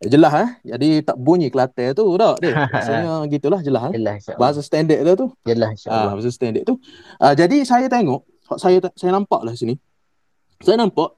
Jelas 0.02 0.34
eh? 0.34 0.50
Jadi 0.74 0.88
tak 1.06 1.14
bunyi 1.14 1.46
Kelantan 1.46 1.94
tu 1.94 2.18
tak 2.18 2.42
dia. 2.42 2.66
Maksudnya 2.74 3.12
gitulah 3.30 3.60
jelas 3.62 3.82
eh. 3.86 3.92
Jelas 3.94 4.26
Bahasa 4.34 4.60
standard 4.64 5.00
dia 5.06 5.14
tu. 5.14 5.30
Jelas 5.46 5.70
insya-Allah. 5.78 6.10
Ah, 6.10 6.14
bahasa 6.18 6.30
standard 6.34 6.64
tu. 6.66 6.74
Ah, 7.22 7.34
jadi 7.38 7.62
saya 7.62 7.86
tengok 7.86 8.26
saya 8.58 8.82
saya 8.98 9.14
nampak 9.14 9.46
lah 9.46 9.54
sini. 9.54 9.78
Saya 10.58 10.78
nampak 10.78 11.14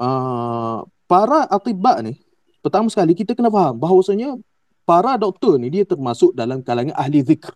uh, 0.00 0.84
para 1.04 1.44
atibak 1.52 2.00
ni 2.00 2.20
pertama 2.64 2.88
sekali 2.88 3.12
kita 3.12 3.36
kena 3.36 3.52
faham 3.52 3.76
bahawasanya 3.76 4.40
para 4.88 5.20
doktor 5.20 5.60
ni 5.60 5.68
dia 5.68 5.84
termasuk 5.84 6.32
dalam 6.32 6.64
kalangan 6.64 6.96
ahli 6.96 7.20
zikr 7.20 7.52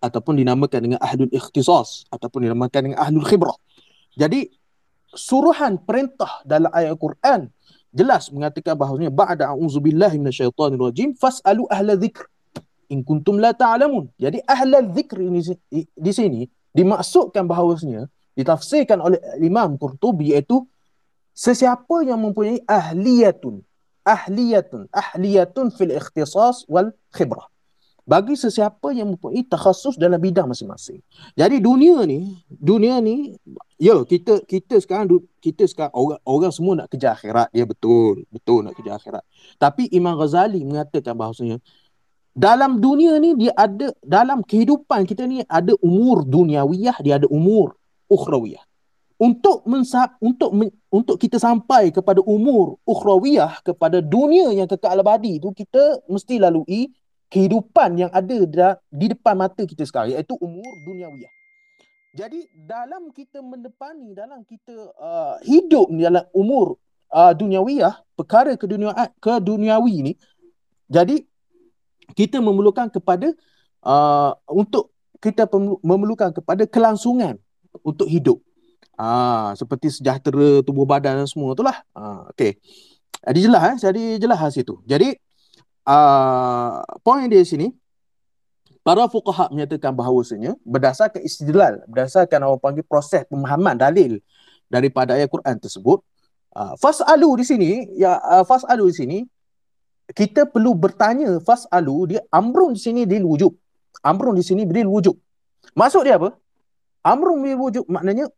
ataupun 0.00 0.36
dinamakan 0.36 0.80
dengan 0.80 1.00
ahlul 1.00 1.28
ikhtisas 1.32 2.04
ataupun 2.12 2.48
dinamakan 2.48 2.92
dengan 2.92 2.98
ahlul 3.00 3.24
khibrah. 3.24 3.56
Jadi 4.16 4.48
suruhan 5.16 5.80
perintah 5.80 6.44
dalam 6.44 6.70
ayat 6.70 6.94
Al-Quran 6.94 7.48
jelas 7.90 8.28
mengatakan 8.28 8.76
bahawasanya 8.76 9.10
ba'da 9.10 9.44
a'udzubillahi 9.56 10.20
minasyaitonir 10.20 10.78
rajim 10.78 11.16
fas'alu 11.16 11.64
ahla 11.72 11.96
dzikr 11.96 12.28
in 12.92 13.00
kuntum 13.02 13.40
la 13.40 13.56
ta'lamun. 13.56 14.12
Jadi 14.20 14.44
ahla 14.44 14.84
dzikr 14.84 15.18
ini 15.24 15.40
di 15.96 16.12
sini 16.12 16.40
dimaksudkan 16.76 17.48
bahawasanya 17.48 18.06
ditafsirkan 18.36 19.00
oleh 19.00 19.18
Imam 19.40 19.80
Qurtubi 19.80 20.36
iaitu 20.36 20.68
sesiapa 21.32 22.04
yang 22.04 22.20
mempunyai 22.20 22.60
ahliyatun 22.68 23.64
ahliyatun 24.04 24.92
ahliyatun 24.92 25.72
fil 25.72 25.92
ikhtisas 25.96 26.68
wal 26.68 26.92
khibrah 27.16 27.48
bagi 28.06 28.38
sesiapa 28.38 28.94
yang 28.94 29.12
mempunyai 29.12 29.42
takhasus 29.42 29.98
dalam 29.98 30.22
bidang 30.22 30.46
masing-masing. 30.46 31.02
Jadi 31.34 31.58
dunia 31.58 32.06
ni, 32.06 32.38
dunia 32.46 33.02
ni 33.02 33.34
ya 33.82 34.06
kita 34.06 34.46
kita 34.46 34.78
sekarang 34.78 35.26
kita 35.42 35.66
sekarang 35.66 35.90
orang 35.90 36.22
orang 36.22 36.52
semua 36.54 36.78
nak 36.78 36.88
kejar 36.94 37.18
akhirat, 37.18 37.50
dia 37.50 37.66
betul, 37.66 38.22
betul 38.30 38.62
nak 38.62 38.78
kejar 38.78 39.02
akhirat. 39.02 39.26
Tapi 39.58 39.90
Imam 39.90 40.14
Ghazali 40.14 40.62
mengatakan 40.62 41.18
bahawasanya 41.18 41.58
dalam 42.30 42.78
dunia 42.78 43.18
ni 43.18 43.34
dia 43.34 43.50
ada 43.58 43.90
dalam 44.06 44.46
kehidupan 44.46 45.02
kita 45.02 45.26
ni 45.26 45.42
ada 45.42 45.74
umur 45.82 46.22
duniawiyah, 46.22 47.02
dia 47.02 47.18
ada 47.18 47.26
umur 47.26 47.74
ukhrawiyah 48.06 48.62
untuk 49.16 49.64
mensa- 49.64 50.14
untuk 50.20 50.52
untuk 50.92 51.16
kita 51.16 51.40
sampai 51.40 51.88
kepada 51.88 52.20
umur 52.22 52.76
ukhrawiyah 52.84 53.64
kepada 53.64 54.04
dunia 54.04 54.52
yang 54.52 54.68
kekal 54.68 55.00
abadi 55.00 55.40
itu 55.40 55.48
kita 55.56 56.04
mesti 56.06 56.36
lalui 56.36 56.92
kehidupan 57.30 57.98
yang 57.98 58.10
ada 58.14 58.36
di 58.90 59.06
depan 59.10 59.34
mata 59.34 59.62
kita 59.66 59.82
sekarang 59.82 60.14
iaitu 60.14 60.38
umur 60.38 60.70
duniawiyah. 60.86 61.32
Jadi 62.16 62.48
dalam 62.54 63.12
kita 63.12 63.44
mendepani, 63.44 64.16
dalam 64.16 64.40
kita 64.48 64.72
uh, 64.96 65.36
hidup 65.44 65.92
dalam 65.92 66.24
umur 66.32 66.80
uh, 67.12 67.36
duniawiyah, 67.36 67.92
perkara 68.16 68.56
kedunia 68.56 68.96
ke 69.20 69.36
duniawi 69.36 69.94
ni, 70.00 70.12
jadi 70.88 71.20
kita 72.16 72.40
memerlukan 72.40 72.88
kepada 72.88 73.36
uh, 73.84 74.32
untuk 74.48 74.94
kita 75.20 75.44
memerlukan 75.82 76.32
kepada 76.32 76.64
kelangsungan 76.64 77.36
untuk 77.84 78.08
hidup. 78.08 78.40
Ah 78.96 79.52
seperti 79.52 79.92
sejahtera 79.92 80.64
tubuh 80.64 80.88
badan 80.88 81.20
dan 81.20 81.28
semua 81.28 81.52
itulah. 81.52 81.84
Ah 81.92 82.24
okey. 82.32 82.56
Jadi 83.26 83.38
jelas 83.44 83.60
eh, 83.60 83.76
jadi 83.92 84.04
jelas 84.16 84.40
situ. 84.54 84.80
Jadi 84.88 85.12
uh, 85.86 86.82
poin 87.00 87.24
dia 87.30 87.40
sini 87.46 87.72
para 88.82 89.06
fuqaha 89.10 89.50
menyatakan 89.50 89.94
bahawasanya 89.94 90.54
berdasarkan 90.62 91.22
istidlal, 91.22 91.82
berdasarkan 91.90 92.38
orang 92.46 92.62
panggil 92.62 92.84
proses 92.86 93.26
pemahaman 93.26 93.74
dalil 93.78 94.22
daripada 94.70 95.14
ayat 95.14 95.30
Quran 95.30 95.56
tersebut, 95.58 96.02
uh, 96.54 96.74
fasalu 96.78 97.42
di 97.42 97.44
sini 97.46 97.70
ya 97.98 98.18
uh, 98.18 98.44
fasalu 98.46 98.90
di 98.90 98.94
sini 98.94 99.18
kita 100.14 100.46
perlu 100.46 100.78
bertanya 100.78 101.42
fasalu 101.42 102.14
dia 102.14 102.22
amrun 102.30 102.74
di 102.74 102.80
sini 102.82 103.02
lil 103.02 103.26
wujub. 103.26 103.54
Amrun 104.06 104.38
di 104.38 104.44
sini 104.46 104.62
lil 104.62 104.86
wujub. 104.86 105.18
Maksud 105.74 106.06
dia 106.06 106.14
apa? 106.14 106.38
Amrun 107.02 107.42
lil 107.42 107.58
wujub 107.58 107.86
maknanya 107.90 108.30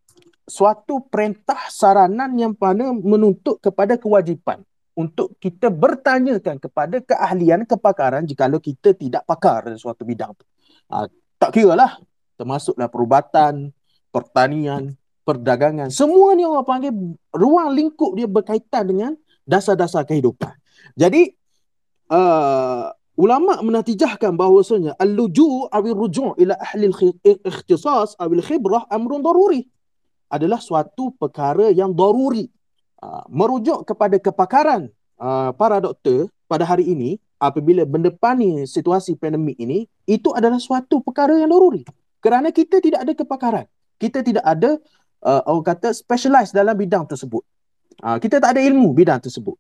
suatu 0.49 1.05
perintah 1.13 1.69
saranan 1.69 2.33
yang 2.41 2.57
mana 2.57 2.97
menuntut 2.97 3.61
kepada 3.61 4.01
kewajipan 4.01 4.65
untuk 4.99 5.39
kita 5.39 5.71
bertanyakan 5.71 6.59
kepada 6.59 6.99
keahlian 6.99 7.63
kepakaran 7.63 8.27
jika 8.27 8.51
kita 8.59 8.91
tidak 8.99 9.23
pakar 9.23 9.71
dalam 9.71 9.79
suatu 9.79 10.03
bidang. 10.03 10.35
Ha, 10.91 11.07
tak 11.39 11.55
kira 11.55 11.79
lah 11.79 12.03
termasuklah 12.35 12.91
perubatan, 12.91 13.71
pertanian, 14.11 14.99
perdagangan. 15.23 15.91
Semua 15.95 16.35
ni 16.35 16.43
orang 16.43 16.67
panggil 16.67 16.91
ruang 17.31 17.71
lingkup 17.75 18.19
dia 18.19 18.27
berkaitan 18.27 18.91
dengan 18.91 19.13
dasar-dasar 19.47 20.03
kehidupan. 20.03 20.55
Jadi 20.99 21.31
uh, 22.11 22.91
ulama 23.19 23.59
menatijahkan 23.63 24.35
bahawasanya 24.35 24.99
al-luju' 24.99 25.71
awil 25.71 25.95
ruju' 25.95 26.39
ila 26.43 26.55
ahli 26.59 26.91
al-ikhtisas 26.91 28.19
awil 28.19 28.43
khibrah 28.43 28.87
amrun 28.91 29.23
daruri 29.23 29.67
adalah 30.31 30.59
suatu 30.63 31.15
perkara 31.17 31.71
yang 31.71 31.95
daruri 31.95 32.47
Ah, 32.99 33.23
merujuk 33.31 33.87
kepada 33.87 34.19
kepakaran 34.19 34.91
uh, 35.23 35.55
para 35.55 35.79
doktor 35.79 36.27
pada 36.51 36.67
hari 36.67 36.83
ini 36.83 37.15
apabila 37.39 37.87
mendepani 37.87 38.67
situasi 38.67 39.15
pandemik 39.15 39.55
ini 39.55 39.87
itu 40.03 40.35
adalah 40.35 40.59
suatu 40.59 40.99
perkara 40.99 41.39
yang 41.39 41.47
daruri. 41.47 41.87
Kerana 42.19 42.51
kita 42.51 42.83
tidak 42.83 43.07
ada 43.07 43.13
kepakaran. 43.15 43.67
Kita 44.03 44.19
tidak 44.27 44.43
ada 44.43 44.83
uh, 45.23 45.43
orang 45.47 45.63
kata 45.71 45.95
specialize 45.95 46.51
dalam 46.51 46.75
bidang 46.75 47.07
tersebut. 47.07 47.47
Uh, 48.03 48.19
kita 48.19 48.43
tak 48.43 48.59
ada 48.59 48.67
ilmu 48.67 48.91
bidang 48.91 49.23
tersebut. 49.23 49.55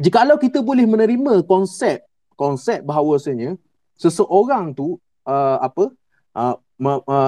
Jikalau 0.00 0.40
kita 0.40 0.64
boleh 0.64 0.88
menerima 0.88 1.44
konsep 1.44 2.08
konsep 2.40 2.80
bahawasanya 2.88 3.60
seseorang 4.00 4.72
tu 4.72 4.96
uh, 5.28 5.60
apa 5.60 5.92
uh, 6.32 6.56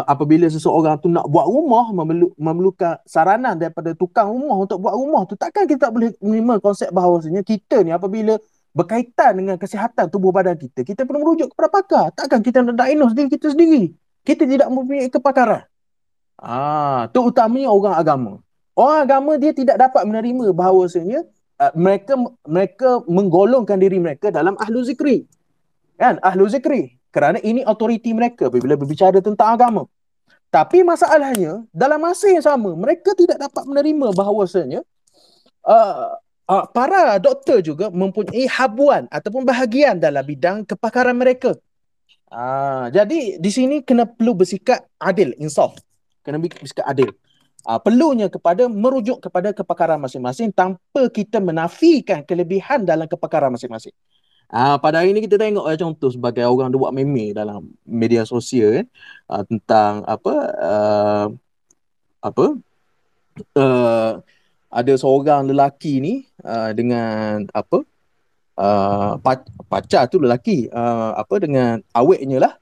apabila 0.08 0.48
seseorang 0.48 0.96
tu 0.96 1.12
nak 1.12 1.28
buat 1.28 1.44
rumah 1.44 1.92
memerlu, 1.92 2.32
memerlukan 2.40 2.96
saranan 3.04 3.52
daripada 3.60 3.92
tukang 3.92 4.32
rumah 4.32 4.64
untuk 4.64 4.80
buat 4.80 4.96
rumah 4.96 5.28
tu 5.28 5.36
takkan 5.36 5.68
kita 5.68 5.88
tak 5.88 5.92
boleh 5.92 6.16
menerima 6.24 6.56
konsep 6.64 6.88
bahawasanya 6.88 7.44
kita 7.44 7.84
ni 7.84 7.92
apabila 7.92 8.40
berkaitan 8.72 9.36
dengan 9.36 9.60
kesihatan 9.60 10.08
tubuh 10.08 10.32
badan 10.32 10.56
kita 10.56 10.80
kita 10.80 11.04
perlu 11.04 11.20
merujuk 11.20 11.52
kepada 11.52 11.68
pakar. 11.68 12.04
Takkan 12.16 12.40
kita 12.40 12.64
nak 12.64 12.80
diagnose 12.80 13.12
diri 13.12 13.28
kita 13.28 13.52
sendiri? 13.52 13.92
Kita 14.24 14.48
tidak 14.48 14.72
mempunyai 14.72 15.12
kepakaran. 15.12 15.68
Ah 16.40 17.12
tu 17.12 17.20
utamanya 17.28 17.68
orang 17.68 17.96
agama. 18.00 18.32
Orang 18.72 19.04
agama 19.04 19.32
dia 19.36 19.52
tidak 19.52 19.76
dapat 19.76 20.00
menerima 20.08 20.56
bahawasanya 20.56 21.28
uh, 21.60 21.72
mereka 21.76 22.16
mereka 22.48 23.04
menggolongkan 23.04 23.76
diri 23.76 24.00
mereka 24.00 24.32
dalam 24.32 24.56
ahlu 24.56 24.80
zikri. 24.80 25.28
Kan? 26.00 26.16
Ahlu 26.24 26.48
zikri 26.48 27.01
kerana 27.12 27.38
ini 27.44 27.60
autoriti 27.62 28.10
mereka 28.16 28.48
bila 28.48 28.74
berbicara 28.74 29.20
tentang 29.20 29.52
agama. 29.52 29.84
Tapi 30.52 30.84
masalahnya 30.84 31.64
dalam 31.72 32.00
masa 32.00 32.28
yang 32.28 32.44
sama 32.44 32.72
mereka 32.76 33.16
tidak 33.16 33.40
dapat 33.40 33.64
menerima 33.64 34.12
bahawasanya 34.12 34.80
uh, 35.64 36.16
uh, 36.48 36.64
para 36.72 37.16
doktor 37.16 37.64
juga 37.64 37.88
mempunyai 37.88 38.44
habuan 38.48 39.08
ataupun 39.08 39.48
bahagian 39.48 39.96
dalam 39.96 40.20
bidang 40.20 40.68
kepakaran 40.68 41.16
mereka. 41.16 41.56
Uh, 42.32 42.88
jadi 42.88 43.36
di 43.36 43.50
sini 43.52 43.84
kena 43.84 44.08
perlu 44.08 44.32
bersikap 44.32 44.88
adil, 44.96 45.36
insaf. 45.36 45.76
Kena 46.24 46.40
bersikap 46.40 46.88
adil. 46.88 47.12
Uh, 47.62 47.78
perlunya 47.78 48.26
kepada 48.26 48.66
merujuk 48.66 49.22
kepada 49.22 49.54
kepakaran 49.54 50.00
masing-masing 50.00 50.50
tanpa 50.50 51.06
kita 51.12 51.38
menafikan 51.38 52.24
kelebihan 52.24 52.82
dalam 52.82 53.08
kepakaran 53.08 53.52
masing-masing. 53.52 53.94
Ah 54.52 54.76
pada 54.76 55.00
hari 55.00 55.16
ni 55.16 55.24
kita 55.24 55.40
tengok 55.40 55.64
uh, 55.64 55.78
contoh 55.80 56.12
sebagai 56.12 56.44
orang 56.44 56.68
dia 56.68 56.76
buat 56.76 56.92
meme 56.92 57.32
dalam 57.32 57.72
media 57.88 58.28
sosial 58.28 58.84
kan 58.84 58.86
uh, 59.32 59.42
tentang 59.48 60.04
apa 60.04 60.32
uh, 60.60 61.26
apa 62.20 62.44
uh, 63.56 64.20
ada 64.68 64.92
seorang 64.92 65.48
lelaki 65.48 66.04
ni 66.04 66.14
uh, 66.44 66.68
dengan 66.76 67.48
apa 67.48 67.80
uh, 68.60 69.16
pacar 69.72 70.12
tu 70.12 70.20
lelaki 70.20 70.68
uh, 70.68 71.16
apa 71.16 71.34
dengan 71.40 71.80
aweknya 71.96 72.44
lah. 72.44 72.54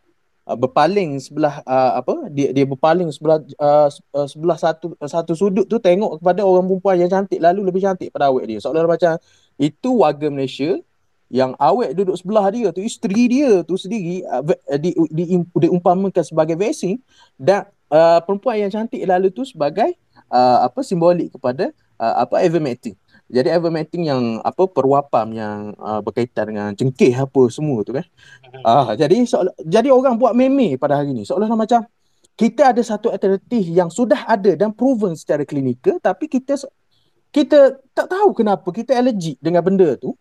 Uh, 0.46 0.54
berpaling 0.54 1.18
sebelah 1.18 1.58
uh, 1.66 1.98
apa 1.98 2.30
dia 2.30 2.54
dia 2.54 2.70
berpaling 2.70 3.10
sebelah 3.10 3.42
uh, 3.58 3.90
sebelah 4.30 4.54
satu 4.54 4.94
satu 5.02 5.34
sudut 5.34 5.66
tu 5.66 5.82
tengok 5.82 6.22
kepada 6.22 6.46
orang 6.46 6.70
perempuan 6.70 7.02
yang 7.02 7.10
cantik 7.10 7.42
lalu 7.42 7.66
lebih 7.66 7.82
cantik 7.82 8.14
pada 8.14 8.30
awek 8.30 8.46
dia. 8.46 8.58
Seolah-olah 8.62 8.94
macam 8.94 9.12
itu 9.58 9.90
warga 9.98 10.30
Malaysia 10.30 10.78
yang 11.30 11.54
awet 11.62 11.94
duduk 11.94 12.18
sebelah 12.18 12.50
dia 12.50 12.74
tu 12.74 12.82
isteri 12.82 13.30
dia 13.30 13.62
tu 13.62 13.78
sendiri 13.78 14.26
uh, 14.26 14.42
di, 14.76 14.90
di, 15.14 15.24
di, 15.24 15.36
diumpamakan 15.38 16.26
sebagai 16.26 16.58
vaksin 16.58 16.98
dan 17.38 17.70
uh, 17.94 18.18
perempuan 18.20 18.66
yang 18.66 18.70
cantik 18.74 19.00
lalu 19.06 19.30
tu 19.30 19.46
sebagai 19.46 19.94
uh, 20.28 20.66
apa 20.66 20.82
simbolik 20.82 21.30
kepada 21.38 21.70
uh, 22.02 22.26
apa 22.26 22.42
ivermectin 22.42 22.98
jadi 23.30 23.54
ivermectin 23.54 24.02
yang 24.02 24.22
apa 24.42 24.66
perwapan 24.66 25.26
yang 25.30 25.58
uh, 25.78 26.02
berkaitan 26.02 26.50
dengan 26.50 26.68
cengkeh 26.74 27.14
apa 27.14 27.46
semua 27.46 27.86
tu 27.86 27.94
kan. 27.94 28.02
Uh, 28.66 28.90
jadi 28.98 29.22
so, 29.22 29.46
jadi 29.62 29.94
orang 29.94 30.18
buat 30.18 30.34
meme 30.34 30.74
pada 30.74 30.98
hari 30.98 31.14
ni. 31.14 31.22
Seolah-olah 31.22 31.54
macam 31.54 31.86
kita 32.34 32.74
ada 32.74 32.82
satu 32.82 33.14
alternatif 33.14 33.70
yang 33.70 33.86
sudah 33.86 34.26
ada 34.26 34.58
dan 34.58 34.74
proven 34.74 35.14
secara 35.14 35.46
klinikal 35.46 36.00
tapi 36.02 36.26
kita 36.26 36.58
kita 37.30 37.78
tak 37.94 38.08
tahu 38.10 38.32
kenapa 38.32 38.64
kita 38.72 38.96
allergic 38.96 39.36
dengan 39.38 39.60
benda 39.60 39.92
tu 40.00 40.16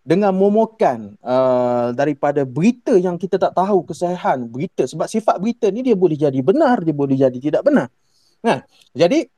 dengan 0.00 0.32
momokan 0.32 1.20
uh, 1.20 1.92
daripada 1.92 2.48
berita 2.48 2.96
yang 2.96 3.20
kita 3.20 3.36
tak 3.36 3.52
tahu 3.52 3.84
kesahihan 3.84 4.40
berita 4.48 4.88
sebab 4.88 5.04
sifat 5.04 5.36
berita 5.36 5.68
ni 5.68 5.84
dia 5.84 5.92
boleh 5.92 6.16
jadi 6.16 6.40
benar 6.40 6.80
dia 6.80 6.94
boleh 6.96 7.16
jadi 7.20 7.36
tidak 7.36 7.62
benar. 7.68 7.92
Nah 8.40 8.64
jadi 8.96 9.28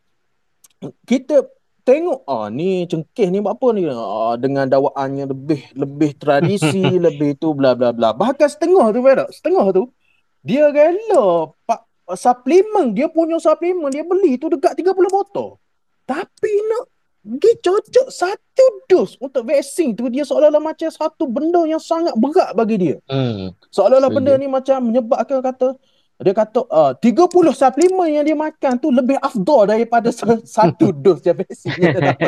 kita 1.02 1.50
tengok 1.82 2.22
ah 2.30 2.46
ni 2.46 2.86
cengkeh 2.86 3.26
ni 3.34 3.42
apa 3.42 3.66
ni? 3.74 3.90
Ah, 3.90 4.38
dengan 4.38 4.70
dakwaannya 4.70 5.26
lebih 5.26 5.74
lebih 5.74 6.14
tradisi 6.14 6.82
lebih 7.06 7.34
tu 7.42 7.58
bla 7.58 7.74
bla 7.74 7.90
bla. 7.90 8.14
Bahkan 8.14 8.46
setengah 8.46 8.94
tu 8.94 9.00
berak 9.02 9.28
setengah 9.34 9.66
tu 9.74 9.90
dia 10.46 10.70
rela 10.70 11.54
pak 11.66 11.86
suplemen 12.18 12.94
dia 12.94 13.06
punya 13.10 13.38
suplemen 13.38 13.90
dia 13.90 14.06
beli 14.06 14.38
tu 14.38 14.46
dekat 14.46 14.78
30 14.78 14.94
botol. 15.10 15.58
Tapi 16.06 16.52
nak 16.70 16.91
dia 17.22 17.54
cocok 17.62 18.10
satu 18.10 18.66
dos 18.90 19.14
untuk 19.22 19.46
vaksin 19.46 19.94
tu 19.94 20.10
dia 20.10 20.26
seolah-olah 20.26 20.58
macam 20.58 20.90
satu 20.90 21.30
benda 21.30 21.62
yang 21.70 21.78
sangat 21.78 22.18
berat 22.18 22.50
bagi 22.58 22.76
dia. 22.82 22.96
Hmm. 23.06 23.54
Seolah-olah 23.70 24.10
benda 24.10 24.34
ni 24.34 24.50
macam 24.50 24.90
menyebabkan 24.90 25.38
kata 25.38 25.78
dia 26.22 26.34
kata 26.38 26.62
uh, 26.70 26.92
30 26.98 27.30
suplemen 27.50 28.08
yang 28.14 28.22
dia 28.26 28.38
makan 28.38 28.78
tu 28.78 28.94
lebih 28.94 29.18
afdal 29.18 29.66
daripada 29.70 30.10
satu 30.56 30.90
dos 30.90 31.22
dia 31.22 31.34
vaksin. 31.34 31.74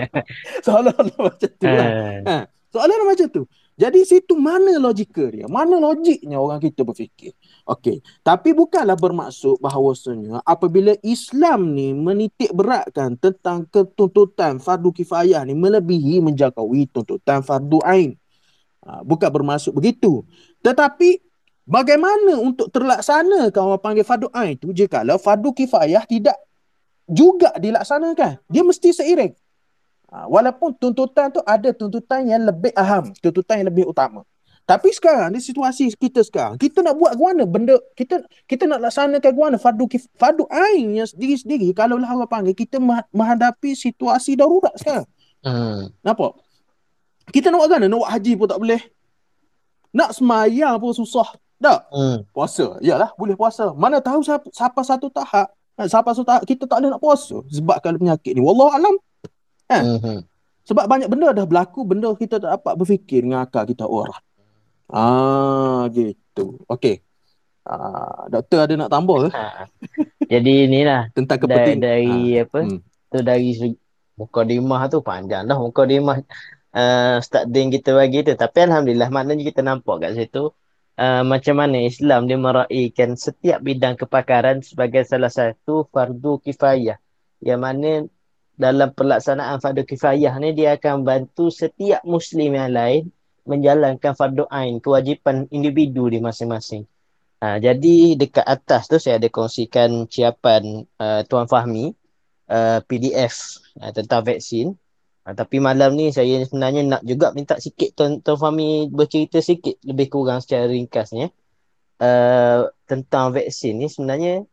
seolah-olah 0.67 1.19
macam 1.19 1.51
tu 1.51 1.67
lah. 1.67 1.89
Eh. 1.91 2.21
Ha. 2.27 2.37
Seolah-olah 2.71 3.07
macam 3.07 3.27
tu. 3.31 3.43
Jadi 3.75 4.07
situ 4.07 4.39
mana 4.39 4.79
logika 4.79 5.27
dia? 5.27 5.51
Mana 5.51 5.83
logiknya 5.83 6.39
orang 6.39 6.63
kita 6.63 6.87
berfikir? 6.87 7.35
Okey, 7.65 8.05
tapi 8.21 8.53
bukanlah 8.53 8.93
bermaksud 8.93 9.57
bahawasanya 9.57 10.45
apabila 10.45 10.93
Islam 11.01 11.73
ni 11.73 11.97
menitik 11.97 12.53
beratkan 12.53 13.17
tentang 13.17 13.65
ketuntutan 13.73 14.61
fardu 14.61 14.93
kifayah 14.93 15.41
ni 15.49 15.57
melebihi 15.57 16.21
menjangkaui 16.21 16.93
tuntutan 16.93 17.41
fardu 17.41 17.81
ain. 17.89 18.21
Ha, 18.85 19.01
bukan 19.01 19.33
bermaksud 19.33 19.73
begitu. 19.73 20.29
Tetapi 20.61 21.25
bagaimana 21.65 22.37
untuk 22.37 22.69
terlaksana 22.69 23.49
kalau 23.49 23.81
orang 23.81 23.81
panggil 23.81 24.05
fardu 24.05 24.29
ain 24.37 24.61
tu 24.61 24.69
jika 24.77 25.01
fardu 25.17 25.57
kifayah 25.57 26.05
tidak 26.05 26.37
juga 27.09 27.49
dilaksanakan? 27.57 28.45
Dia 28.45 28.61
mesti 28.61 28.93
seiring. 28.93 29.33
Ha, 30.13 30.29
walaupun 30.29 30.77
tuntutan 30.77 31.33
tu 31.33 31.41
ada 31.49 31.73
tuntutan 31.73 32.29
yang 32.29 32.45
lebih 32.45 32.77
aham, 32.77 33.09
tuntutan 33.25 33.65
yang 33.65 33.73
lebih 33.73 33.89
utama. 33.89 34.21
Tapi 34.65 34.97
sekarang 34.97 35.29
di 35.37 35.45
situasi 35.45 35.93
kita 35.93 36.25
sekarang, 36.25 36.57
kita 36.57 36.81
nak 36.81 36.97
buat 36.97 37.13
ke 37.13 37.21
mana 37.21 37.45
benda 37.45 37.77
kita 37.93 38.25
kita 38.49 38.65
nak 38.65 38.81
laksanakan 38.89 39.29
ke 39.29 39.37
mana 39.37 39.57
fardu 39.61 39.85
kif, 39.85 40.09
fardu 40.17 40.49
ain 40.49 41.05
yang 41.05 41.05
sendiri-sendiri 41.05 41.77
kalau 41.77 42.01
lah 42.01 42.09
orang 42.09 42.25
panggil 42.25 42.57
kita 42.57 42.81
menghadapi 43.13 43.77
situasi 43.77 44.41
darurat 44.41 44.73
sekarang. 44.81 45.05
Hmm. 45.45 45.93
Nampak? 46.01 46.41
Kita 47.29 47.53
nak 47.53 47.61
buat 47.61 47.77
mana? 47.77 47.93
Nak 47.93 47.99
buat 48.01 48.11
haji 48.17 48.33
pun 48.41 48.47
tak 48.49 48.61
boleh. 48.65 48.81
Nak 49.93 50.11
semayang 50.17 50.81
pun 50.81 50.97
susah. 50.97 51.29
Tak? 51.61 51.81
Hmm. 51.93 52.25
Puasa. 52.33 52.81
Yalah, 52.81 53.13
boleh 53.21 53.37
puasa. 53.37 53.77
Mana 53.77 54.01
tahu 54.01 54.25
siapa, 54.25 54.49
siapa 54.49 54.81
satu 54.81 55.13
tahap, 55.13 55.53
siapa 55.77 56.09
satu 56.17 56.25
tahap 56.25 56.43
kita 56.49 56.65
tak 56.65 56.81
boleh 56.81 56.91
nak 56.97 57.05
puasa 57.05 57.37
sebab 57.53 57.85
kalau 57.85 58.01
penyakit 58.01 58.33
ni. 58.33 58.41
Wallahu 58.41 58.73
alam. 58.73 58.97
Eh? 59.69 59.83
Hmm. 60.01 60.21
Sebab 60.65 60.89
banyak 60.89 61.13
benda 61.13 61.37
dah 61.37 61.45
berlaku, 61.45 61.85
benda 61.85 62.09
kita 62.17 62.41
tak 62.41 62.49
dapat 62.49 62.73
berfikir 62.81 63.21
dengan 63.21 63.45
akal 63.45 63.69
kita 63.69 63.85
orang. 63.85 64.17
Ah, 64.93 65.89
gitu. 65.93 66.61
Okey. 66.69 67.01
Ah, 67.65 68.29
doktor 68.29 68.69
ada 68.69 68.75
nak 68.77 68.93
tambah 68.93 69.29
ke? 69.29 69.31
Ha. 69.33 69.65
Jadi 70.29 70.69
inilah 70.69 71.09
tentang 71.17 71.41
kepentingan 71.41 71.81
dari, 71.81 72.05
dari 72.05 72.25
ha. 72.37 72.45
apa? 72.45 72.59
Hmm. 72.61 72.81
Tu 73.09 73.19
dari 73.25 73.51
muka 74.15 74.43
dimah 74.47 74.87
tu 74.87 75.03
panjang 75.03 75.43
dah 75.49 75.59
muka 75.59 75.83
dimah 75.89 76.23
uh, 76.71 77.17
start 77.25 77.49
din 77.49 77.73
kita 77.73 77.97
bagi 77.97 78.21
tu. 78.21 78.37
Tapi 78.37 78.59
alhamdulillah 78.69 79.09
maknanya 79.09 79.43
kita 79.49 79.61
nampak 79.65 80.05
kat 80.05 80.13
situ 80.19 80.53
uh, 80.99 81.23
macam 81.25 81.55
mana 81.59 81.83
Islam 81.83 82.29
dia 82.29 82.39
meraihkan 82.39 83.17
setiap 83.19 83.65
bidang 83.65 83.99
kepakaran 83.99 84.61
sebagai 84.61 85.03
salah 85.09 85.33
satu 85.33 85.89
fardu 85.89 86.43
kifayah. 86.45 87.01
Yang 87.41 87.61
mana 87.61 87.91
dalam 88.55 88.93
pelaksanaan 88.95 89.59
fardu 89.59 89.83
kifayah 89.89 90.37
ni 90.39 90.55
dia 90.55 90.79
akan 90.79 91.03
bantu 91.03 91.51
setiap 91.51 92.05
muslim 92.07 92.55
yang 92.55 92.71
lain 92.71 93.11
menjalankan 93.45 94.17
fardu 94.17 94.49
ain 94.49 94.81
kewajipan 94.81 95.49
individu 95.53 96.09
di 96.09 96.19
masing-masing. 96.21 96.85
Ha, 97.45 97.61
jadi 97.61 98.17
dekat 98.17 98.47
atas 98.49 98.89
tu 98.89 98.97
saya 98.97 99.21
ada 99.21 99.29
kongsikan 99.29 100.09
ciapan 100.09 100.89
uh, 100.97 101.21
Tuan 101.29 101.45
Fahmi 101.45 101.93
uh, 102.49 102.81
PDF 102.89 103.61
uh, 103.85 103.93
tentang 103.93 104.25
vaksin. 104.25 104.73
Uh, 105.29 105.35
tapi 105.37 105.61
malam 105.61 105.93
ni 105.93 106.09
saya 106.09 106.41
sebenarnya 106.49 106.89
nak 106.89 107.03
juga 107.05 107.37
minta 107.37 107.61
sikit 107.61 107.93
Tuan, 107.93 108.25
Tuan 108.25 108.41
Fahmi 108.41 108.89
bercerita 108.89 109.45
sikit 109.45 109.77
lebih 109.85 110.09
kurang 110.09 110.41
secara 110.41 110.65
ringkasnya 110.73 111.29
uh, 112.01 112.73
tentang 112.89 113.37
vaksin 113.37 113.77
ni 113.77 113.93
sebenarnya 113.93 114.49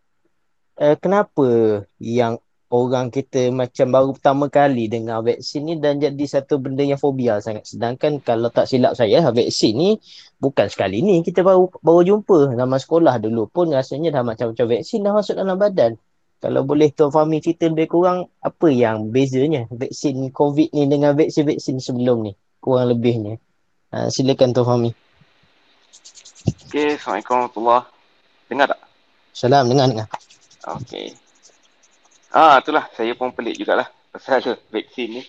uh, 0.83 0.95
kenapa 0.99 1.47
yang 1.95 2.43
orang 2.71 3.11
kita 3.11 3.51
macam 3.51 3.91
baru 3.91 4.09
pertama 4.15 4.47
kali 4.47 4.87
dengar 4.87 5.21
vaksin 5.21 5.67
ni 5.67 5.75
dan 5.75 5.99
jadi 5.99 6.23
satu 6.23 6.57
benda 6.57 6.81
yang 6.81 6.97
fobia 6.97 7.43
sangat. 7.43 7.67
Sedangkan 7.67 8.23
kalau 8.23 8.47
tak 8.47 8.71
silap 8.71 8.95
saya, 8.95 9.19
vaksin 9.19 9.75
ni 9.75 9.89
bukan 10.39 10.71
sekali 10.71 11.03
ni 11.03 11.19
kita 11.21 11.43
baru 11.43 11.67
baru 11.83 12.01
jumpa. 12.07 12.55
Nama 12.55 12.75
sekolah 12.79 13.19
dulu 13.19 13.51
pun 13.51 13.75
rasanya 13.75 14.15
dah 14.15 14.23
macam-macam 14.23 14.65
vaksin 14.65 15.03
dah 15.03 15.11
masuk 15.11 15.35
dalam 15.35 15.59
badan. 15.59 15.99
Kalau 16.41 16.65
boleh 16.65 16.89
Tuan 16.89 17.13
Fahmi 17.13 17.37
cerita 17.37 17.69
lebih 17.69 17.85
kurang 17.85 18.25
apa 18.41 18.67
yang 18.73 19.13
bezanya 19.13 19.69
vaksin 19.69 20.33
COVID 20.33 20.73
ni 20.73 20.89
dengan 20.89 21.13
vaksin-vaksin 21.13 21.77
sebelum 21.77 22.25
ni. 22.25 22.33
Kurang 22.57 22.89
lebihnya. 22.89 23.37
Uh, 23.93 24.09
silakan 24.09 24.55
Tuan 24.55 24.65
Fahmi. 24.65 24.91
Okay, 26.65 26.97
Assalamualaikum 26.97 27.35
warahmatullahi 27.37 27.85
Dengar 28.49 28.67
tak? 28.73 28.81
Salam, 29.31 29.69
dengar, 29.69 29.85
dengar. 29.93 30.07
Okay. 30.81 31.13
Ah, 32.31 32.63
itulah 32.63 32.87
saya 32.95 33.11
pun 33.11 33.35
pelik 33.35 33.59
jugalah 33.59 33.91
pasal 34.07 34.39
vaksin 34.71 35.19
ni. 35.19 35.23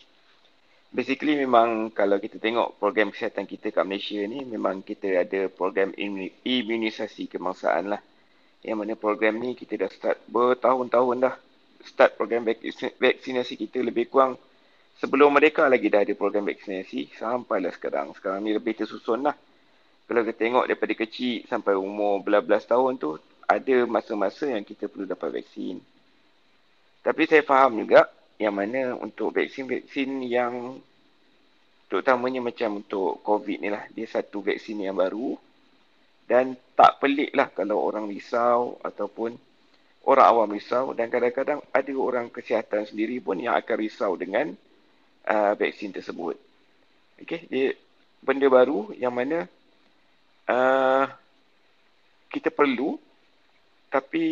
Basically 0.94 1.34
memang 1.34 1.90
kalau 1.90 2.22
kita 2.22 2.38
tengok 2.38 2.78
program 2.78 3.10
kesihatan 3.10 3.42
kita 3.42 3.74
kat 3.74 3.82
Malaysia 3.82 4.22
ni 4.22 4.46
memang 4.46 4.86
kita 4.86 5.10
ada 5.18 5.50
program 5.50 5.90
imunisasi 6.46 7.26
kebangsaan 7.26 7.90
lah. 7.90 7.98
Yang 8.62 8.76
mana 8.78 8.94
program 8.94 9.34
ni 9.42 9.58
kita 9.58 9.82
dah 9.82 9.90
start 9.90 10.22
bertahun-tahun 10.30 11.16
dah. 11.26 11.34
Start 11.82 12.14
program 12.14 12.46
vaksinasi 12.46 13.58
kita 13.58 13.82
lebih 13.82 14.06
kurang 14.06 14.38
sebelum 15.02 15.34
mereka 15.34 15.66
lagi 15.66 15.90
dah 15.90 16.06
ada 16.06 16.14
program 16.14 16.46
vaksinasi 16.46 17.18
sampailah 17.18 17.74
sekarang. 17.74 18.14
Sekarang 18.14 18.46
ni 18.46 18.54
lebih 18.54 18.78
tersusun 18.78 19.26
lah. 19.26 19.34
Kalau 20.06 20.22
kita 20.22 20.38
tengok 20.38 20.70
daripada 20.70 20.94
kecil 20.94 21.50
sampai 21.50 21.74
umur 21.74 22.22
belas-belas 22.22 22.62
tahun 22.62 23.02
tu 23.02 23.18
ada 23.50 23.76
masa-masa 23.90 24.54
yang 24.54 24.62
kita 24.62 24.86
perlu 24.86 25.10
dapat 25.10 25.42
vaksin. 25.42 25.82
Tapi 27.02 27.22
saya 27.26 27.42
faham 27.42 27.82
juga 27.82 28.06
yang 28.38 28.54
mana 28.54 28.94
untuk 28.94 29.34
vaksin-vaksin 29.34 30.22
yang 30.26 30.78
terutamanya 31.90 32.40
macam 32.40 32.78
untuk 32.80 33.20
COVID 33.26 33.58
ni 33.58 33.68
lah. 33.68 33.84
Dia 33.90 34.06
satu 34.06 34.40
vaksin 34.40 34.86
yang 34.86 34.96
baru 34.96 35.34
dan 36.30 36.54
tak 36.78 37.02
pelik 37.02 37.34
lah 37.34 37.50
kalau 37.50 37.82
orang 37.82 38.08
risau 38.08 38.78
ataupun 38.80 39.34
orang 40.06 40.26
awam 40.26 40.50
risau 40.54 40.94
dan 40.94 41.10
kadang-kadang 41.10 41.60
ada 41.70 41.92
orang 41.98 42.30
kesihatan 42.30 42.86
sendiri 42.86 43.18
pun 43.20 43.38
yang 43.38 43.54
akan 43.58 43.76
risau 43.76 44.14
dengan 44.14 44.54
uh, 45.26 45.52
vaksin 45.58 45.92
tersebut. 45.92 46.38
Okay, 47.22 47.46
dia 47.46 47.74
benda 48.22 48.46
baru 48.46 48.94
yang 48.98 49.14
mana 49.14 49.46
uh, 50.48 51.04
kita 52.30 52.48
perlu 52.48 52.96
tapi 53.92 54.24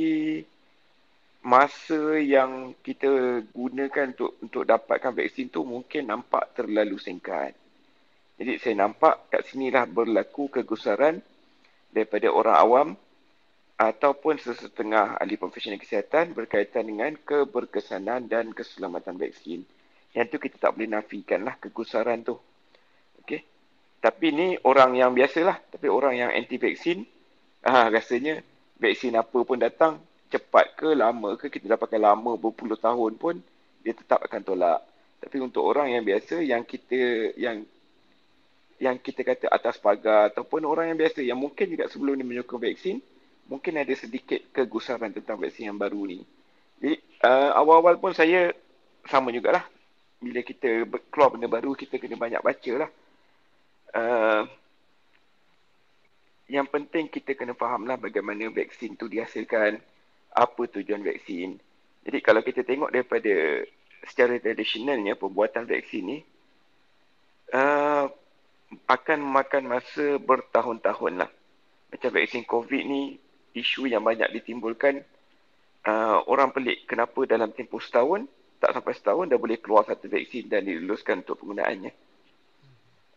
masa 1.41 2.21
yang 2.21 2.77
kita 2.85 3.41
gunakan 3.57 4.13
untuk 4.13 4.37
untuk 4.45 4.63
dapatkan 4.69 5.17
vaksin 5.17 5.49
tu 5.49 5.65
mungkin 5.65 6.09
nampak 6.09 6.53
terlalu 6.53 7.01
singkat. 7.01 7.57
Jadi 8.37 8.57
saya 8.61 8.85
nampak 8.85 9.29
kat 9.33 9.49
sinilah 9.49 9.85
berlaku 9.89 10.49
kegusaran 10.49 11.21
daripada 11.93 12.29
orang 12.33 12.57
awam 12.57 12.89
ataupun 13.81 14.37
sesetengah 14.37 15.17
ahli 15.17 15.41
profesional 15.41 15.81
kesihatan 15.81 16.37
berkaitan 16.37 16.85
dengan 16.85 17.17
keberkesanan 17.17 18.29
dan 18.29 18.53
keselamatan 18.53 19.17
vaksin. 19.17 19.65
Yang 20.13 20.27
tu 20.33 20.37
kita 20.37 20.57
tak 20.69 20.77
boleh 20.77 20.91
nafikan 20.93 21.41
lah 21.49 21.57
kegusaran 21.57 22.21
tu. 22.21 22.37
Okay. 23.25 23.45
Tapi 24.01 24.27
ni 24.33 24.47
orang 24.65 24.97
yang 24.97 25.17
biasalah. 25.17 25.61
Tapi 25.73 25.87
orang 25.89 26.17
yang 26.17 26.31
anti 26.33 26.61
vaksin, 26.61 27.05
ah, 27.65 27.89
rasanya 27.89 28.45
vaksin 28.77 29.17
apa 29.17 29.39
pun 29.45 29.57
datang, 29.61 30.01
cepat 30.31 30.79
ke 30.79 30.95
lama 30.95 31.35
ke 31.35 31.51
kita 31.51 31.75
dah 31.75 31.81
pakai 31.81 31.99
lama 31.99 32.39
berpuluh 32.39 32.79
tahun 32.79 33.19
pun 33.19 33.43
dia 33.83 33.93
tetap 33.93 34.23
akan 34.23 34.41
tolak. 34.47 34.81
Tapi 35.21 35.37
untuk 35.43 35.67
orang 35.67 35.93
yang 35.93 36.07
biasa 36.07 36.41
yang 36.41 36.63
kita 36.65 37.35
yang 37.37 37.67
yang 38.81 38.97
kita 38.97 39.21
kata 39.21 39.51
atas 39.53 39.77
pagar 39.77 40.33
ataupun 40.33 40.65
orang 40.65 40.95
yang 40.95 40.99
biasa 40.99 41.21
yang 41.21 41.37
mungkin 41.37 41.69
juga 41.77 41.91
sebelum 41.93 42.17
ni 42.17 42.25
menyokong 42.25 42.63
vaksin 42.63 42.97
mungkin 43.51 43.77
ada 43.77 43.93
sedikit 43.93 44.41
kegusaran 44.55 45.13
tentang 45.13 45.37
vaksin 45.37 45.69
yang 45.75 45.77
baru 45.77 46.07
ni. 46.09 46.25
Jadi 46.81 46.97
uh, 47.27 47.53
awal-awal 47.61 48.01
pun 48.01 48.17
saya 48.17 48.55
sama 49.05 49.35
jugalah. 49.35 49.67
Bila 50.21 50.41
kita 50.41 50.89
keluar 51.13 51.35
benda 51.35 51.51
baru 51.51 51.77
kita 51.77 52.01
kena 52.01 52.17
banyak 52.17 52.41
baca 52.41 52.73
lah. 52.87 52.91
Uh, 53.91 54.43
yang 56.51 56.65
penting 56.71 57.11
kita 57.11 57.37
kena 57.37 57.53
fahamlah 57.53 57.99
bagaimana 57.99 58.49
vaksin 58.49 58.97
tu 58.97 59.11
dihasilkan 59.11 59.83
apa 60.31 60.63
tujuan 60.71 61.03
vaksin. 61.03 61.59
Jadi 62.07 62.19
kalau 62.23 62.41
kita 62.41 62.63
tengok 62.65 62.91
daripada 62.95 63.65
secara 64.07 64.41
tradisionalnya 64.41 65.19
pembuatan 65.19 65.69
vaksin 65.69 66.03
ni 66.07 66.19
uh, 67.53 68.09
akan 68.87 69.19
memakan 69.21 69.65
masa 69.67 70.17
bertahun-tahun 70.23 71.27
lah. 71.27 71.31
Macam 71.91 72.11
vaksin 72.15 72.47
COVID 72.47 72.83
ni 72.87 73.19
isu 73.53 73.91
yang 73.91 74.07
banyak 74.07 74.31
ditimbulkan 74.31 75.03
uh, 75.87 76.23
orang 76.31 76.55
pelik 76.55 76.87
kenapa 76.87 77.27
dalam 77.27 77.51
tempoh 77.51 77.83
setahun 77.83 78.31
tak 78.61 78.77
sampai 78.77 78.95
setahun 78.95 79.27
dah 79.27 79.41
boleh 79.41 79.59
keluar 79.59 79.89
satu 79.89 80.07
vaksin 80.07 80.47
dan 80.47 80.69
diluluskan 80.69 81.25
untuk 81.25 81.41
penggunaannya. 81.43 81.93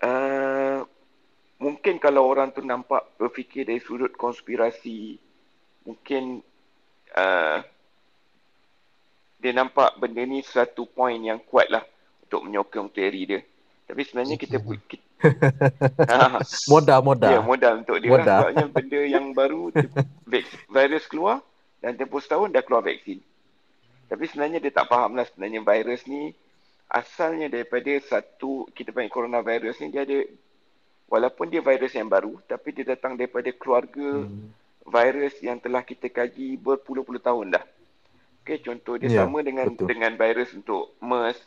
Uh, 0.03 0.81
mungkin 1.59 1.99
kalau 1.99 2.27
orang 2.27 2.51
tu 2.51 2.63
nampak 2.63 3.15
berfikir 3.15 3.63
dari 3.63 3.79
sudut 3.79 4.11
konspirasi 4.15 5.15
mungkin 5.83 6.43
uh, 7.17 7.57
dia 9.43 9.51
nampak 9.51 9.99
benda 9.99 10.23
ni 10.23 10.39
satu 10.39 10.87
point 10.87 11.19
yang 11.19 11.39
kuat 11.43 11.67
lah 11.67 11.83
untuk 12.23 12.47
menyokong 12.47 12.89
teori 12.95 13.21
dia. 13.27 13.41
Tapi 13.83 14.01
sebenarnya 14.07 14.39
kita, 14.39 14.57
kita 14.63 16.39
modal 16.71 16.99
modal. 17.03 17.31
Ya, 17.31 17.41
modal 17.43 17.73
untuk 17.83 17.99
dia 17.99 18.09
modal. 18.09 18.23
lah. 18.23 18.39
Sebabnya 18.49 18.65
benda 18.71 19.01
yang 19.03 19.25
baru 19.35 19.69
virus 20.79 21.05
keluar 21.11 21.43
dan 21.83 21.99
tempoh 21.99 22.23
setahun 22.23 22.55
dah 22.55 22.63
keluar 22.63 22.87
vaksin. 22.87 23.19
Tapi 24.07 24.23
sebenarnya 24.31 24.63
dia 24.63 24.71
tak 24.71 24.87
faham 24.87 25.19
lah 25.19 25.27
sebenarnya 25.27 25.59
virus 25.59 26.07
ni 26.07 26.31
asalnya 26.87 27.51
daripada 27.51 27.91
satu 28.05 28.69
kita 28.71 28.95
panggil 28.95 29.11
coronavirus 29.11 29.81
ni 29.83 29.87
dia 29.91 30.05
ada 30.05 30.19
walaupun 31.09 31.49
dia 31.49 31.59
virus 31.59 31.97
yang 31.97 32.05
baru 32.05 32.37
tapi 32.45 32.69
dia 32.69 32.93
datang 32.93 33.17
daripada 33.17 33.49
keluarga 33.49 34.23
hmm 34.23 34.62
virus 34.83 35.39
yang 35.39 35.59
telah 35.59 35.81
kita 35.83 36.11
kaji 36.11 36.59
berpuluh-puluh 36.59 37.21
tahun 37.23 37.55
dah. 37.55 37.65
Okey, 38.43 38.59
contoh 38.59 38.99
dia 38.99 39.07
ya, 39.07 39.23
sama 39.23 39.39
dengan 39.39 39.71
betul. 39.71 39.87
dengan 39.87 40.11
virus 40.19 40.51
untuk 40.51 40.99
MERS, 40.99 41.39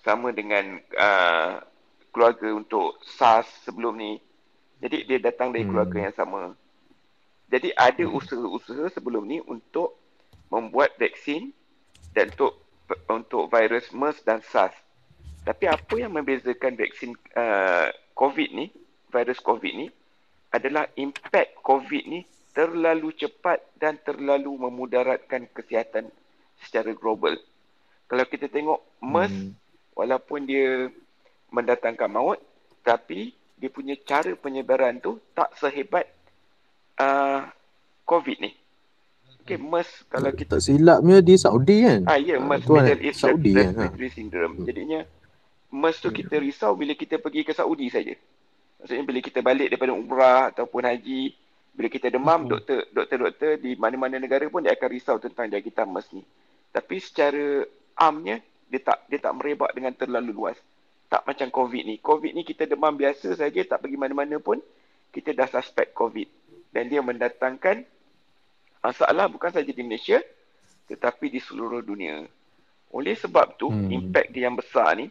sama 0.00 0.32
dengan 0.32 0.80
uh, 0.96 1.60
keluarga 2.08 2.48
untuk 2.56 2.96
SARS 3.04 3.48
sebelum 3.68 4.00
ni. 4.00 4.16
Jadi 4.80 5.04
dia 5.04 5.18
datang 5.20 5.52
dari 5.52 5.68
keluarga 5.68 6.00
Hmm. 6.00 6.06
yang 6.08 6.16
sama. 6.16 6.40
Jadi 7.52 7.68
ada 7.76 8.04
Hmm. 8.08 8.16
usaha-usaha 8.16 8.88
sebelum 8.96 9.28
ni 9.28 9.38
untuk 9.44 10.00
membuat 10.48 10.96
vaksin 10.96 11.52
dan 12.16 12.32
untuk 12.32 12.56
untuk 13.08 13.52
virus 13.52 13.92
MERS 13.92 14.24
dan 14.24 14.40
SARS. 14.40 14.74
Tapi 15.44 15.68
apa 15.68 15.94
yang 16.00 16.16
membezakan 16.16 16.76
vaksin 16.80 17.12
uh, 17.36 17.92
COVID 18.16 18.48
ni, 18.56 18.72
virus 19.12 19.40
COVID 19.40 19.72
ni 19.74 19.86
adalah 20.52 20.88
impact 20.96 21.60
COVID 21.60 22.04
ni 22.08 22.24
terlalu 22.52 23.16
cepat 23.16 23.64
dan 23.76 23.96
terlalu 24.00 24.52
memudaratkan 24.60 25.48
kesihatan 25.50 26.08
secara 26.60 26.92
global. 26.92 27.34
Kalau 28.06 28.24
kita 28.28 28.46
tengok 28.46 28.80
MERS 29.00 29.32
Hmm. 29.32 29.50
walaupun 29.96 30.44
dia 30.44 30.92
mendatangkan 31.48 32.08
maut 32.08 32.38
tapi 32.84 33.32
dia 33.56 33.68
punya 33.68 33.96
cara 34.04 34.32
penyebaran 34.34 35.00
tu 35.00 35.16
tak 35.32 35.48
sehebat 35.56 36.04
uh, 36.98 37.48
COVID 38.04 38.38
ni. 38.40 38.52
Okay, 39.42 39.58
MERS 39.58 40.06
kalau 40.06 40.30
kita 40.30 40.60
tak 40.60 40.62
silapnya 40.62 41.18
di 41.18 41.34
Saudi 41.34 41.82
kan? 41.82 42.00
Ah 42.06 42.20
ya, 42.20 42.36
Ah, 42.36 42.44
MERS 42.44 42.62
kan, 42.62 42.84
Middle 42.84 43.02
East 43.02 43.18
Saudi 43.18 43.52
kan, 43.56 43.72
ha. 43.74 43.88
Respiratory 43.88 44.10
Syndrome. 44.12 44.54
Jadinya 44.62 45.00
MERS 45.72 45.96
tu 45.98 46.08
kita 46.12 46.36
risau 46.36 46.76
bila 46.76 46.92
kita 46.92 47.16
pergi 47.16 47.42
ke 47.42 47.56
Saudi 47.56 47.88
saja. 47.88 48.12
Maksudnya 48.78 49.04
bila 49.08 49.18
kita 49.18 49.40
balik 49.40 49.72
daripada 49.72 49.92
umrah 49.94 50.52
ataupun 50.52 50.82
haji, 50.84 51.32
bila 51.72 51.88
kita 51.88 52.12
demam, 52.12 52.44
Mhm. 52.44 52.48
doktor 52.52 52.78
doktor-doktor 52.92 53.50
di 53.56 53.72
mana-mana 53.80 54.20
negara 54.20 54.44
pun 54.52 54.60
dia 54.60 54.76
akan 54.76 54.88
risau 54.92 55.16
tentang 55.16 55.48
jangkitan 55.48 55.88
MERS 55.88 56.12
ni. 56.12 56.22
Tapi 56.68 56.96
secara 57.00 57.64
amnya 57.96 58.40
dia 58.68 58.80
tak 58.80 59.04
dia 59.08 59.20
tak 59.20 59.32
merebak 59.36 59.72
dengan 59.72 59.92
terlalu 59.96 60.32
luas. 60.32 60.56
Tak 61.08 61.24
macam 61.28 61.48
COVID 61.48 61.82
ni. 61.84 61.96
COVID 62.00 62.32
ni 62.32 62.42
kita 62.44 62.64
demam 62.64 62.92
biasa 62.96 63.36
saja 63.36 63.60
tak 63.64 63.84
pergi 63.84 63.96
mana-mana 64.00 64.40
pun 64.40 64.60
kita 65.12 65.32
dah 65.36 65.48
suspek 65.48 65.92
COVID. 65.92 66.28
Dan 66.72 66.88
dia 66.88 67.04
mendatangkan 67.04 67.84
masalah 68.80 69.28
bukan 69.28 69.52
saja 69.52 69.68
di 69.68 69.84
Malaysia 69.84 70.20
tetapi 70.88 71.28
di 71.28 71.40
seluruh 71.40 71.80
dunia. 71.80 72.24
Oleh 72.92 73.16
sebab 73.16 73.56
tu, 73.56 73.72
Hmm. 73.72 73.88
hmm. 73.88 73.96
impact 73.96 74.28
dia 74.32 74.48
yang 74.48 74.56
besar 74.56 74.92
ni, 74.96 75.08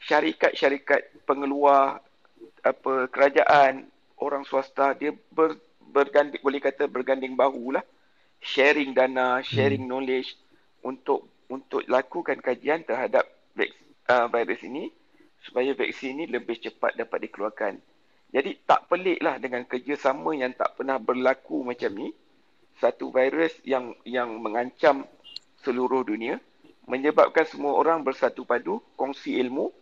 syarikat-syarikat 0.00 1.24
pengeluar, 1.28 2.00
apa 2.64 2.92
kerajaan, 3.12 3.88
orang 4.20 4.46
swasta, 4.46 4.94
dia 4.94 5.14
ber, 5.32 5.58
berganding, 5.80 6.40
boleh 6.42 6.60
kata 6.62 6.86
berganding 6.90 7.34
bahu 7.34 7.74
lah, 7.74 7.84
sharing 8.38 8.92
dana, 8.92 9.40
sharing 9.42 9.86
hmm. 9.86 9.90
knowledge 9.90 10.36
untuk 10.84 11.26
untuk 11.48 11.84
lakukan 11.86 12.40
kajian 12.40 12.82
terhadap 12.82 13.24
uh, 14.08 14.26
virus 14.28 14.60
ini 14.64 14.90
supaya 15.44 15.76
vaksin 15.76 16.16
ini 16.16 16.24
lebih 16.28 16.56
cepat 16.56 16.96
dapat 16.96 17.28
dikeluarkan. 17.28 17.76
Jadi 18.34 18.64
tak 18.66 18.90
pelik 18.90 19.20
lah 19.22 19.38
dengan 19.38 19.62
kerjasama 19.68 20.34
yang 20.34 20.56
tak 20.56 20.74
pernah 20.74 20.98
berlaku 20.98 21.62
macam 21.62 21.92
ni, 21.94 22.10
satu 22.82 23.12
virus 23.14 23.54
yang 23.62 23.94
yang 24.02 24.34
mengancam 24.40 25.06
seluruh 25.62 26.02
dunia 26.02 26.40
menyebabkan 26.84 27.48
semua 27.48 27.76
orang 27.76 28.04
bersatu 28.04 28.44
padu, 28.44 28.80
kongsi 28.96 29.40
ilmu 29.40 29.72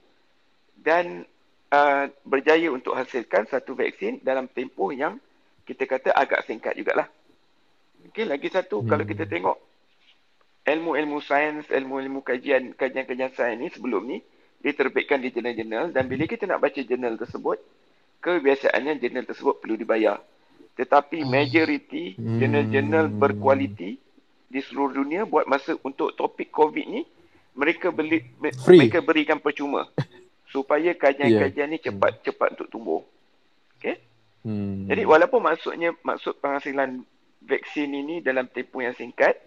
dan 0.78 1.26
uh, 1.72 2.04
berjaya 2.22 2.68
untuk 2.68 2.92
hasilkan 2.92 3.48
satu 3.48 3.72
vaksin 3.72 4.20
dalam 4.20 4.46
tempoh 4.52 4.92
yang 4.92 5.16
kita 5.64 5.88
kata 5.88 6.12
agak 6.12 6.44
singkat 6.44 6.76
jugalah. 6.76 7.08
Okey, 8.12 8.28
lagi 8.28 8.52
satu 8.52 8.82
hmm. 8.82 8.88
kalau 8.90 9.04
kita 9.08 9.24
tengok 9.24 9.56
ilmu-ilmu 10.68 11.18
sains, 11.24 11.66
ilmu-ilmu 11.72 12.20
kajian, 12.22 12.76
kajian-kajian 12.76 13.32
sains 13.34 13.58
ni 13.58 13.68
sebelum 13.72 14.02
ni 14.04 14.20
diterbitkan 14.62 15.18
di 15.18 15.34
jurnal-jurnal 15.34 15.90
dan 15.90 16.06
bila 16.06 16.28
kita 16.28 16.46
nak 16.46 16.62
baca 16.62 16.78
jurnal 16.78 17.18
tersebut, 17.18 17.58
kebiasaannya 18.22 19.02
jurnal 19.02 19.26
tersebut 19.26 19.58
perlu 19.58 19.74
dibayar. 19.74 20.22
Tetapi 20.78 21.26
majoriti 21.26 22.14
Hmm. 22.14 22.38
jurnal-jurnal 22.38 23.06
berkualiti 23.10 23.98
di 24.52 24.60
seluruh 24.60 25.02
dunia 25.02 25.24
buat 25.24 25.48
masa 25.48 25.74
untuk 25.80 26.12
topik 26.12 26.52
COVID 26.52 26.86
ni 26.86 27.02
mereka 27.56 27.88
beli 27.92 28.24
Free. 28.64 28.84
mereka 28.84 29.00
berikan 29.00 29.40
percuma 29.40 29.88
supaya 30.52 30.92
kajian-kajian 30.92 31.72
ni 31.72 31.80
cepat-cepat 31.80 32.60
untuk 32.60 32.68
tumbuh. 32.68 33.02
Okey? 33.80 33.96
Hmm. 34.44 34.84
Jadi 34.86 35.02
walaupun 35.08 35.40
maksudnya 35.40 35.96
maksud 36.04 36.36
penghasilan 36.38 37.00
vaksin 37.40 37.88
ini 37.88 38.20
dalam 38.20 38.46
tempoh 38.52 38.84
yang 38.84 38.92
singkat, 38.94 39.40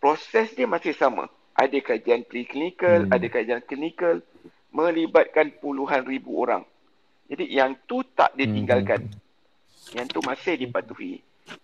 proses 0.00 0.56
dia 0.56 0.64
masih 0.64 0.96
sama. 0.96 1.28
Ada 1.52 1.76
kajian 1.84 2.24
preklinikal, 2.24 3.04
Hmm. 3.06 3.12
ada 3.12 3.26
kajian 3.28 3.60
klinikal 3.60 4.24
melibatkan 4.72 5.52
puluhan 5.60 6.08
ribu 6.08 6.40
orang. 6.40 6.64
Jadi 7.28 7.46
yang 7.52 7.76
tu 7.84 8.02
tak 8.16 8.32
ditinggalkan. 8.34 9.06
Yang 9.94 10.06
tu 10.14 10.20
masih 10.24 10.54
dipatuhi. 10.56 11.20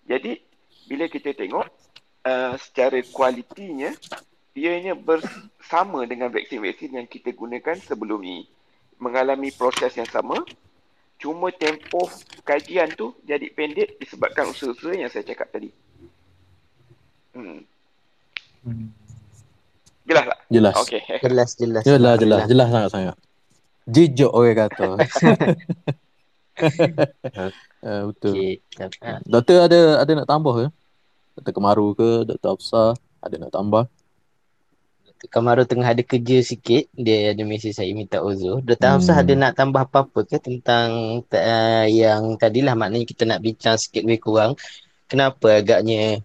Jadi 0.06 0.38
bila 0.86 1.06
kita 1.10 1.34
tengok 1.34 1.66
uh, 2.26 2.54
secara 2.58 2.98
kualitinya 3.10 3.90
dianya 4.54 4.94
bersama 4.94 6.06
dengan 6.06 6.30
vaksin-vaksin 6.30 6.98
yang 6.98 7.06
kita 7.06 7.34
gunakan 7.34 7.76
sebelum 7.78 8.22
ni. 8.22 8.46
Mengalami 8.96 9.52
proses 9.52 9.92
yang 9.94 10.08
sama. 10.08 10.40
Cuma 11.16 11.48
tempoh 11.48 12.12
kajian 12.44 12.92
tu 12.92 13.16
jadi 13.24 13.48
pendek 13.52 13.96
disebabkan 13.96 14.52
usaha-usaha 14.52 14.92
yang 14.92 15.08
saya 15.08 15.24
cakap 15.24 15.48
tadi. 15.48 15.72
Hmm. 17.32 17.64
Hmm. 18.64 18.88
Jelas 20.06 20.24
tak? 20.28 20.38
Jelas. 20.52 20.74
Okey. 20.86 21.00
Jelas, 21.24 21.50
jelas. 21.58 21.82
Jelas, 21.82 22.16
jelas, 22.20 22.46
jelas 22.46 22.68
sangat-sangat. 22.70 23.16
Jijok 23.86 24.34
orang 24.34 24.66
kata. 24.66 24.98
uh, 24.98 24.98
betul. 28.10 28.34
Okey. 28.34 28.52
Ah, 29.02 29.18
Doktor 29.26 29.66
ada 29.66 30.02
ada 30.02 30.12
nak 30.14 30.28
tambah 30.28 30.54
ke? 30.54 30.66
Doktor 31.36 31.52
Kemaru 31.52 31.92
ke, 31.94 32.24
Doktor 32.24 32.56
Afsar 32.56 32.96
ada 33.20 33.36
nak 33.36 33.52
tambah? 33.52 33.84
Kamaru 35.16 35.64
tengah 35.64 35.96
ada 35.96 36.04
kerja 36.04 36.44
sikit. 36.44 36.92
Dia 36.92 37.32
ada 37.32 37.42
mesej 37.42 37.72
saya 37.72 37.88
minta 37.96 38.20
uzur. 38.20 38.60
Dr. 38.60 38.84
Hmm. 38.84 38.92
Hamzah 39.00 39.16
ada 39.24 39.32
nak 39.32 39.52
tambah 39.56 39.82
apa-apa 39.88 40.28
ke 40.28 40.36
tentang 40.36 41.20
uh, 41.24 41.86
yang 41.88 42.36
tadilah 42.36 42.76
maknanya 42.76 43.08
kita 43.08 43.24
nak 43.24 43.40
bincang 43.40 43.80
sikit 43.80 44.04
lebih 44.04 44.20
kurang. 44.20 44.52
Kenapa 45.08 45.64
agaknya 45.64 46.20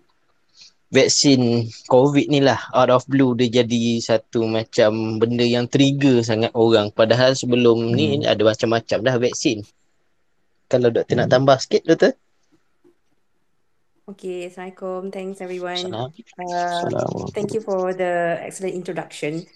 vaksin 0.91 1.71
COVID 1.87 2.27
ni 2.27 2.43
lah 2.43 2.59
out 2.75 2.91
of 2.91 3.07
blue 3.07 3.31
dia 3.31 3.63
jadi 3.63 4.03
satu 4.03 4.43
macam 4.43 5.23
benda 5.23 5.47
yang 5.47 5.71
trigger 5.71 6.19
sangat 6.19 6.51
orang. 6.51 6.91
Padahal 6.91 7.31
sebelum 7.31 7.95
ni 7.95 8.19
Hmm. 8.19 8.27
ada 8.27 8.43
macam-macam 8.43 8.97
dah 8.99 9.15
vaksin. 9.15 9.63
Kalau 10.67 10.91
doktor 10.91 11.15
nak 11.15 11.31
Hmm. 11.31 11.35
tambah 11.39 11.57
sikit 11.63 11.87
doktor? 11.87 12.13
Okay, 14.11 14.51
Assalamualaikum. 14.51 15.07
Thanks 15.07 15.39
everyone. 15.39 15.87
Uh, 15.87 16.83
thank 17.31 17.55
you 17.55 17.63
for 17.63 17.95
the 17.95 18.43
excellent 18.43 18.75
introduction. 18.75 19.47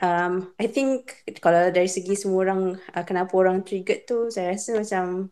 Um, 0.00 0.56
I 0.56 0.70
think 0.70 1.26
kalau 1.44 1.68
dari 1.68 1.92
segi 1.92 2.16
semua 2.16 2.48
orang 2.48 2.80
uh, 2.96 3.04
kenapa 3.04 3.36
orang 3.36 3.68
triggered 3.68 4.08
tu, 4.08 4.32
saya 4.32 4.56
rasa 4.56 4.80
macam 4.80 5.28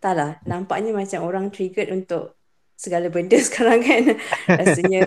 tak 0.00 0.14
lah, 0.16 0.32
nampaknya 0.48 0.96
macam 0.96 1.20
orang 1.26 1.52
triggered 1.52 1.92
untuk 1.92 2.38
segala 2.80 3.12
benda 3.12 3.36
sekarang 3.44 3.84
kan. 3.84 4.04
Rasanya 4.48 5.04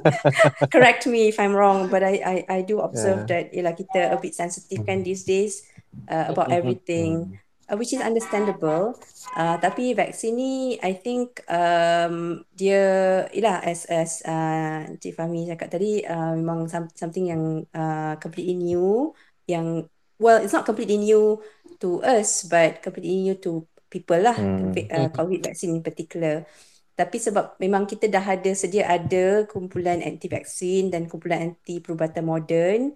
correct 0.74 1.08
me 1.08 1.32
if 1.32 1.40
I'm 1.40 1.56
wrong, 1.56 1.88
but 1.88 2.04
I 2.04 2.20
I 2.20 2.36
I 2.50 2.58
do 2.68 2.84
observe 2.84 3.24
that 3.32 3.48
ialah 3.56 3.72
kita 3.72 4.12
a 4.12 4.18
bit 4.20 4.36
sensitive 4.36 4.84
kan 4.84 5.00
these 5.00 5.24
days 5.24 5.64
uh, 6.12 6.28
about 6.28 6.52
everything. 6.52 7.40
Uh, 7.72 7.80
which 7.80 7.96
is 7.96 8.04
understandable. 8.04 8.92
Uh, 9.32 9.56
tapi 9.56 9.96
vaksin 9.96 10.36
ni, 10.36 10.76
I 10.84 10.92
think 10.92 11.40
um, 11.48 12.44
dia, 12.52 12.84
ialah 13.32 13.64
as 13.64 13.88
as 13.88 14.20
uh, 14.28 14.92
Cik 15.00 15.16
Fahmi 15.16 15.48
cakap 15.48 15.72
tadi, 15.72 16.04
uh, 16.04 16.36
memang 16.36 16.68
some, 16.68 16.92
something 16.92 17.32
yang 17.32 17.64
uh, 17.72 18.20
completely 18.20 18.60
new, 18.60 19.16
yang 19.48 19.88
well, 20.20 20.36
it's 20.36 20.52
not 20.52 20.68
completely 20.68 21.00
new 21.00 21.40
to 21.80 22.04
us, 22.04 22.44
but 22.44 22.84
completely 22.84 23.24
new 23.24 23.40
to 23.40 23.64
people 23.88 24.20
lah, 24.20 24.36
Hmm. 24.36 24.76
uh, 24.76 25.08
COVID 25.08 25.40
vaccine 25.40 25.72
in 25.72 25.80
particular. 25.80 26.44
Tapi 26.92 27.16
sebab 27.16 27.56
memang 27.56 27.88
kita 27.88 28.04
dah 28.04 28.36
ada 28.36 28.52
sedia 28.52 28.84
ada 28.84 29.48
kumpulan 29.48 30.04
anti 30.04 30.28
vaksin 30.28 30.92
dan 30.92 31.08
kumpulan 31.08 31.40
anti 31.40 31.80
perubatan 31.80 32.28
moden. 32.28 32.92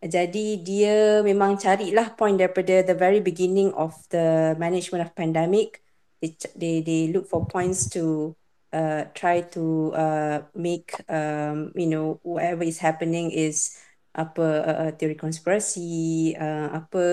Jadi 0.00 0.64
dia 0.64 1.20
memang 1.20 1.60
carilah 1.60 2.16
point 2.16 2.40
daripada 2.40 2.80
the 2.80 2.96
very 2.96 3.20
beginning 3.20 3.68
of 3.76 3.92
the 4.08 4.56
management 4.56 5.04
of 5.04 5.12
pandemic. 5.12 5.84
They 6.24 6.36
they, 6.56 6.74
they 6.80 7.02
look 7.12 7.28
for 7.28 7.44
points 7.44 7.84
to 7.92 8.32
uh, 8.72 9.12
try 9.12 9.44
to 9.52 9.92
uh, 9.92 10.38
make 10.56 10.96
um, 11.04 11.76
you 11.76 11.84
know 11.84 12.16
whatever 12.24 12.64
is 12.64 12.80
happening 12.80 13.28
is 13.28 13.76
apa 14.10 14.42
uh, 14.42 14.76
uh, 14.88 14.90
teori 14.96 15.14
konspirasi, 15.20 16.34
uh, 16.34 16.80
apa 16.80 17.04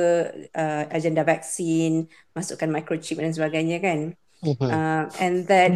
uh, 0.55 0.83
agenda 0.89 1.21
vaksin, 1.27 2.09
masukkan 2.33 2.71
microchip 2.71 3.19
dan 3.21 3.35
sebagainya 3.35 3.83
kan. 3.83 3.99
Mhm. 4.41 4.63
Uh, 4.63 5.03
and 5.19 5.45
that 5.51 5.75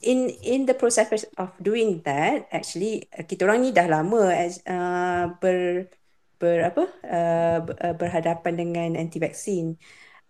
in 0.00 0.28
in 0.44 0.68
the 0.68 0.76
process 0.76 1.24
of 1.36 1.52
doing 1.60 2.00
that 2.04 2.48
actually 2.50 3.06
kita 3.28 3.44
orang 3.44 3.64
ni 3.64 3.70
dah 3.70 3.86
lama 3.86 4.32
as 4.32 4.60
uh, 4.64 5.30
ber 5.38 5.88
ber 6.40 6.58
apa 6.68 6.80
uh, 7.14 7.56
uh, 7.84 7.94
berhadapan 8.00 8.52
dengan 8.60 8.88
anti 9.00 9.18
vaksin 9.26 9.66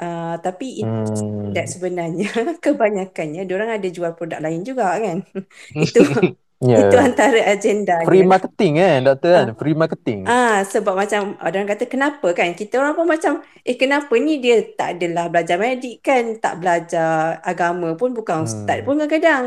Uh, 0.03 0.35
tapi 0.45 0.65
it 0.83 0.89
Hmm. 0.89 1.53
that 1.55 1.67
sebenarnya 1.75 2.27
kebanyakannya 2.65 3.41
orang 3.57 3.71
ada 3.77 3.89
jual 3.97 4.13
produk 4.19 4.41
lain 4.45 4.61
juga 4.69 4.85
kan. 5.05 5.19
itu 5.85 6.01
Ya. 6.61 6.77
itu 6.81 6.95
antara 7.07 7.39
agendanya. 7.53 8.05
Free 8.07 8.23
marketing 8.33 8.73
kan, 8.81 8.99
doktor 9.07 9.31
kan? 9.37 9.47
Free 9.59 9.77
marketing. 9.83 10.21
Ah 10.29 10.61
sebab 10.73 10.95
macam 11.01 11.21
orang 11.45 11.65
kata 11.71 11.85
kenapa 11.93 12.27
kan 12.39 12.51
kita 12.61 12.75
orang 12.81 12.95
pun 12.99 13.09
macam 13.15 13.33
eh 13.69 13.77
kenapa 13.83 14.13
ni 14.27 14.33
dia 14.45 14.55
tak 14.79 14.89
adalah 15.01 15.25
belajar 15.33 15.57
medik 15.65 15.95
kan 16.07 16.25
tak 16.43 16.55
belajar 16.61 17.41
agama 17.51 17.87
pun 18.01 18.11
bukan 18.19 18.37
ustaz 18.47 18.79
Hmm. 18.79 18.87
pun 18.87 18.95
kadang-kadang 19.01 19.43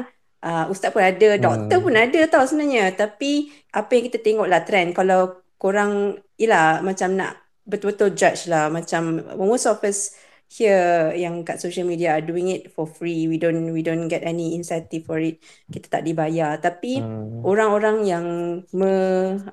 uh, 0.45 0.65
ustaz 0.73 0.89
pun 0.95 1.03
ada 1.09 1.27
doktor 1.45 1.77
Hmm. 1.77 1.85
pun 1.85 1.93
ada 2.03 2.19
tau 2.31 2.43
sebenarnya 2.49 2.83
tapi 2.99 3.53
apa 3.77 3.89
yang 3.95 4.03
kita 4.09 4.17
tengok 4.25 4.47
lah 4.51 4.61
trend 4.67 4.89
kalau 4.97 5.17
korang 5.63 6.19
yelah 6.35 6.83
macam 6.83 7.15
nak 7.15 7.31
betul-betul 7.63 8.11
judge 8.19 8.51
lah. 8.51 8.67
Macam 8.67 9.23
most 9.39 9.65
of 9.71 9.79
us 9.87 10.11
here 10.51 11.15
yang 11.17 11.41
kat 11.47 11.57
social 11.63 11.87
media 11.87 12.19
are 12.19 12.25
doing 12.25 12.51
it 12.51 12.69
for 12.75 12.85
free. 12.85 13.25
We 13.31 13.39
don't 13.41 13.71
we 13.73 13.81
don't 13.87 14.11
get 14.11 14.21
any 14.27 14.53
incentive 14.59 15.07
for 15.07 15.17
it. 15.23 15.39
Kita 15.71 15.87
tak 15.99 16.03
dibayar. 16.07 16.59
Tapi 16.59 16.99
Hmm. 16.99 17.41
orang-orang 17.47 17.97
yang 18.05 18.27
me, 18.75 18.91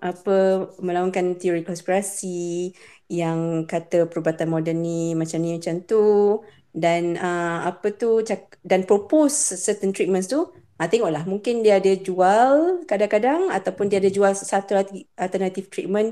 apa 0.02 0.66
melawankan 0.82 1.38
teori 1.40 1.62
konspirasi 1.64 2.74
yang 3.10 3.66
kata 3.70 4.10
perubatan 4.10 4.50
moden 4.52 4.82
ni 4.84 5.14
macam 5.16 5.38
ni 5.42 5.56
macam 5.58 5.74
tu 5.86 6.02
dan 6.70 7.18
uh, 7.18 7.66
apa 7.70 7.86
tu 7.98 8.22
cak, 8.22 8.62
dan 8.62 8.86
propose 8.86 9.34
certain 9.58 9.90
treatments 9.90 10.30
tu 10.30 10.46
ah 10.80 10.88
tengoklah 10.90 11.24
mungkin 11.32 11.54
dia 11.64 11.76
ada 11.80 11.92
jual 12.06 12.52
kadang-kadang 12.88 13.40
ataupun 13.56 13.84
dia 13.90 13.98
ada 14.02 14.10
jual 14.16 14.32
satu 14.32 14.70
alternative 15.24 15.66
treatment 15.72 16.08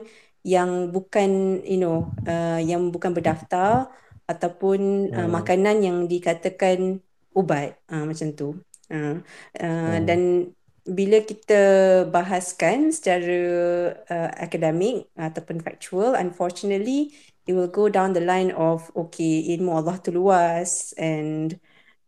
yang 0.53 0.71
bukan 0.95 1.31
you 1.73 1.79
know 1.83 1.95
uh, 2.29 2.61
yang 2.71 2.83
bukan 2.95 3.11
berdaftar 3.17 3.89
ataupun 4.31 4.79
uh, 5.17 5.25
Hmm. 5.27 5.33
makanan 5.37 5.77
yang 5.87 5.99
dikatakan 6.13 7.01
ubat 7.39 7.81
uh, 7.93 8.05
macam 8.09 8.29
tu 8.39 8.47
uh, 8.93 9.17
uh, 9.63 9.97
Hmm. 9.97 10.09
dan 10.09 10.53
bila 10.89 11.21
kita 11.21 11.55
bahaskan 12.15 12.89
secara 12.97 13.33
uh, 14.09 14.31
akademik 14.41 15.05
ataupun 15.21 15.61
factual, 15.61 16.17
unfortunately, 16.17 17.13
it 17.45 17.53
will 17.53 17.69
go 17.69 17.93
down 17.93 18.17
the 18.17 18.25
line 18.25 18.49
of 18.57 18.89
okay, 18.97 19.45
ilmu 19.53 19.71
Allah 19.85 19.97
tu 20.01 20.11
luas 20.17 20.97
and 20.97 21.61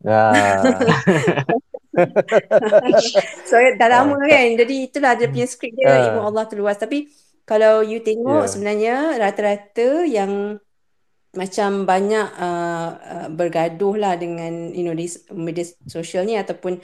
Ah. 0.05 1.03
so 3.49 3.55
dah 3.79 3.89
lama 3.91 4.15
kan. 4.31 4.47
Jadi 4.59 4.73
itulah 4.87 5.11
dia 5.19 5.27
punya 5.31 5.47
skrip 5.47 5.71
dia 5.75 5.87
Ah. 5.91 5.97
ilmu 6.07 6.19
Allah 6.27 6.43
tu 6.49 6.55
luas. 6.59 6.77
Tapi 6.79 7.07
kalau 7.49 7.83
you 7.83 7.99
tengok 8.07 8.47
Ya. 8.47 8.49
sebenarnya 8.51 8.93
rata-rata 9.21 10.07
yang 10.07 10.31
macam 11.31 11.87
banyak 11.87 12.27
uh, 12.35 12.89
uh, 13.13 13.27
bergaduh 13.31 13.95
lah 13.95 14.13
dengan 14.19 14.75
you 14.75 14.83
know 14.83 14.91
di 14.91 15.07
media 15.31 15.63
sosial 15.87 16.27
ni 16.27 16.35
ataupun 16.35 16.75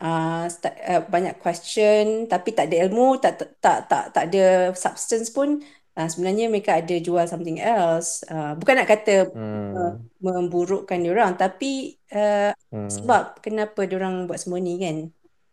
uh, 0.00 0.48
start, 0.48 0.74
uh, 0.88 1.02
banyak 1.04 1.36
question 1.36 2.24
tapi 2.24 2.56
tak 2.56 2.72
ada 2.72 2.88
ilmu 2.88 3.20
tak 3.20 3.32
tak 3.40 3.48
tak 3.60 3.78
tak, 3.92 4.04
tak 4.16 4.24
ada 4.32 4.72
substance 4.72 5.28
pun 5.36 5.60
uh, 6.00 6.08
sebenarnya 6.08 6.48
mereka 6.48 6.80
ada 6.80 6.96
jual 6.96 7.24
something 7.28 7.60
else 7.60 8.24
uh, 8.32 8.56
bukan 8.56 8.80
nak 8.80 8.88
kata 8.88 9.28
uh, 9.28 9.36
Hmm. 9.36 10.00
memburukkan 10.24 10.96
diorang 10.96 11.36
tapi 11.36 12.00
uh, 12.16 12.56
Hmm. 12.72 12.88
sebab 12.88 13.44
kenapa 13.44 13.84
diorang 13.84 14.24
buat 14.24 14.40
semua 14.40 14.56
ni 14.56 14.80
kan 14.80 14.96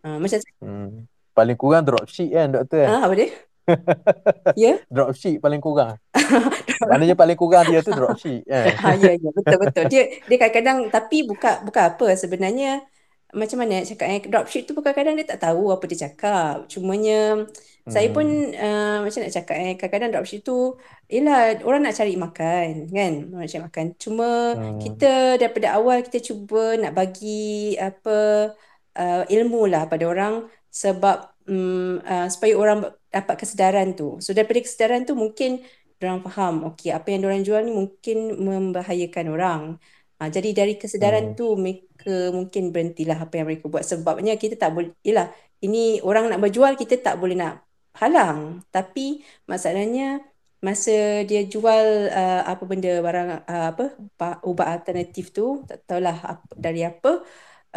uh, 0.07 0.17
macam 0.17 0.39
Hmm. 0.63 1.03
Paling 1.35 1.53
kurang 1.53 1.83
dropship 1.85 2.31
kan 2.31 2.47
doktor 2.49 2.87
kan? 2.87 2.89
uh, 2.89 3.01
apa 3.05 3.13
dia 3.13 3.29
ya 4.63 4.73
Dropship 4.87 5.43
paling 5.43 5.59
kurang. 5.59 5.99
Maknanya 6.81 7.19
paling 7.19 7.35
kurang 7.35 7.67
dia 7.67 7.83
tu 7.83 7.91
dropship 7.91 8.47
kan? 8.47 8.73
Ha, 8.79 8.89
ya, 9.03 9.11
ya, 9.19 9.29
betul, 9.35 9.57
betul. 9.59 9.83
Dia, 9.91 10.03
dia 10.23 10.37
kadang-kadang, 10.39 10.77
tapi 10.87 11.27
bukan, 11.27 11.67
bukan 11.67 11.83
apa 11.91 12.07
sebenarnya, 12.15 12.79
macam 13.35 13.57
mana 13.59 13.83
nak 13.83 13.87
cakap, 13.91 14.07
eh, 14.07 14.19
dropship 14.23 14.61
tu 14.67 14.71
kadang-kadang 14.77 15.15
dia 15.19 15.27
tak 15.27 15.39
tahu 15.43 15.73
apa 15.75 15.83
dia 15.91 16.07
cakap. 16.07 16.67
Cumanya, 16.71 17.43
saya 17.87 18.07
pun, 18.15 18.23
Hmm. 18.27 18.55
uh, 18.55 18.97
macam 19.03 19.19
nak 19.23 19.33
cakap, 19.35 19.55
eh, 19.59 19.73
kadang-kadang 19.79 20.11
dropship 20.15 20.41
tu, 20.47 20.75
yelah, 21.11 21.59
orang 21.67 21.81
nak 21.87 21.95
cari 21.99 22.13
makan, 22.15 22.67
kan? 22.91 23.13
Orang 23.31 23.41
nak 23.43 23.51
cari 23.51 23.63
makan. 23.67 23.85
Cuma, 23.99 24.27
Hmm. 24.55 24.79
kita 24.79 25.11
daripada 25.41 25.67
awal, 25.75 25.97
kita 26.07 26.19
cuba 26.23 26.75
nak 26.79 26.91
bagi, 26.95 27.75
apa, 27.79 28.17
uh, 28.95 29.23
ilmu 29.27 29.61
lah 29.71 29.87
pada 29.91 30.03
orang, 30.07 30.47
sebab, 30.71 31.17
um, 31.47 31.99
uh, 32.03 32.27
supaya 32.31 32.53
orang 32.55 32.79
dapat 33.11 33.35
kesedaran 33.39 33.95
tu. 33.97 34.19
So, 34.23 34.31
daripada 34.35 34.59
kesedaran 34.63 35.03
tu, 35.07 35.15
mungkin, 35.15 35.63
Diorang 35.97 36.21
faham, 36.21 36.61
okey, 36.69 36.93
apa 36.93 37.09
yang 37.09 37.25
diorang 37.25 37.41
jual 37.41 37.65
ni 37.65 37.73
mungkin 37.73 38.37
membahayakan 38.37 39.25
orang. 39.33 39.61
Ha, 40.21 40.29
jadi 40.29 40.53
dari 40.53 40.77
kesedaran 40.77 41.33
Hmm. 41.33 41.37
tu 41.37 41.57
mereka 42.07 42.35
mungkin 42.37 42.63
berhentilah 42.73 43.17
apa 43.23 43.33
yang 43.37 43.45
mereka 43.49 43.65
buat. 43.73 43.83
Sebabnya 43.91 44.33
kita 44.39 44.55
tak 44.63 44.71
boleh, 44.75 44.91
yelah, 45.03 45.27
ini 45.63 45.99
orang 46.07 46.23
nak 46.31 46.39
berjual 46.43 46.73
kita 46.81 46.95
tak 47.05 47.15
boleh 47.21 47.35
nak 47.35 47.53
halang. 47.99 48.63
Tapi 48.71 49.23
masalahnya 49.51 50.23
masa 50.67 50.91
dia 51.29 51.45
jual 51.45 52.09
uh, 52.09 52.41
apa 52.51 52.63
benda 52.65 52.89
barang 53.05 53.29
uh, 53.45 53.65
apa 53.71 53.83
ba- 54.17 54.41
ubat 54.49 54.67
alternatif 54.73 55.29
tu 55.29 55.61
tak 55.69 55.85
tahulah 55.85 56.17
apa, 56.17 56.45
dari 56.57 56.81
apa 56.81 57.21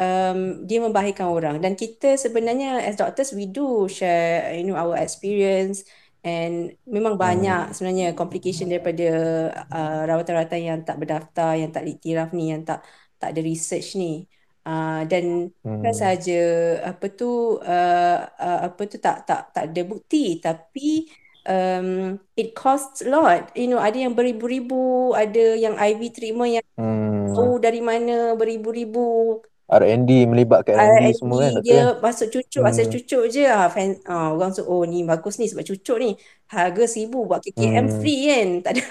um, 0.01 0.65
dia 0.65 0.81
membahayakan 0.81 1.29
orang 1.29 1.57
dan 1.61 1.77
kita 1.77 2.17
sebenarnya 2.17 2.81
as 2.89 2.97
doctors 2.97 3.37
we 3.37 3.45
do 3.45 3.85
share 3.85 4.57
you 4.57 4.65
know 4.65 4.81
our 4.81 4.97
experience 4.97 5.85
and 6.25 6.73
memang 6.89 7.21
Hmm. 7.21 7.21
banyak 7.21 7.77
sebenarnya 7.77 8.07
complication 8.17 8.73
daripada 8.73 9.05
uh, 9.69 10.01
rawatan-rawatan 10.09 10.61
yang 10.65 10.79
tak 10.89 10.97
berdaftar 11.01 11.61
yang 11.61 11.71
tak 11.77 11.85
iktiraf 11.85 12.33
ni 12.33 12.53
yang 12.53 12.65
tak 12.65 12.81
tak 13.21 13.29
ada 13.33 13.41
research 13.51 13.89
ni 14.01 14.07
uh, 14.69 15.05
dan 15.11 15.25
Hmm. 15.65 15.83
sahaja 16.01 16.33
apa 16.91 17.05
tu 17.19 17.25
uh, 17.73 18.15
uh, 18.45 18.59
apa 18.67 18.83
tu 18.91 18.97
tak 19.05 19.15
tak 19.29 19.41
tak 19.55 19.65
ada 19.73 19.81
bukti 19.91 20.17
tapi 20.45 20.81
um, 21.49 21.87
it 22.41 22.49
costs 22.61 23.01
a 23.05 23.09
lot 23.13 23.43
you 23.61 23.67
know 23.71 23.81
ada 23.87 23.97
yang 24.05 24.13
beribu-ribu 24.19 24.75
ada 25.21 25.41
yang 25.65 25.75
IV 25.91 26.01
treatment 26.17 26.51
yang 26.61 26.67
Hmm. 26.77 27.35
tahu 27.35 27.63
dari 27.65 27.81
mana 27.91 28.13
beribu-ribu 28.41 28.99
R&D 29.71 30.11
melibatkan 30.27 30.75
R&D 30.75 31.03
R&D 31.05 31.15
semua 31.15 31.39
kan 31.45 31.53
doktor 31.57 31.81
kan? 31.81 31.89
dia 31.95 32.03
masuk 32.03 32.27
cucuk 32.35 32.63
asal 32.67 32.85
Hmm. 32.87 32.93
cucuk 32.95 33.23
je 33.31 33.43
ah, 33.47 33.67
fan, 33.71 33.99
ah, 34.07 34.35
orang 34.35 34.51
tu 34.51 34.63
oh 34.67 34.83
ni 34.83 35.07
bagus 35.07 35.39
ni 35.39 35.47
sebab 35.51 35.63
cucuk 35.63 35.97
ni 36.03 36.11
harga 36.51 36.85
seribu 36.91 37.19
buat 37.29 37.41
KKM 37.47 37.87
Hmm. 37.87 37.99
free 38.01 38.21
kan 38.27 38.49
tak 38.67 38.73
ada 38.77 38.85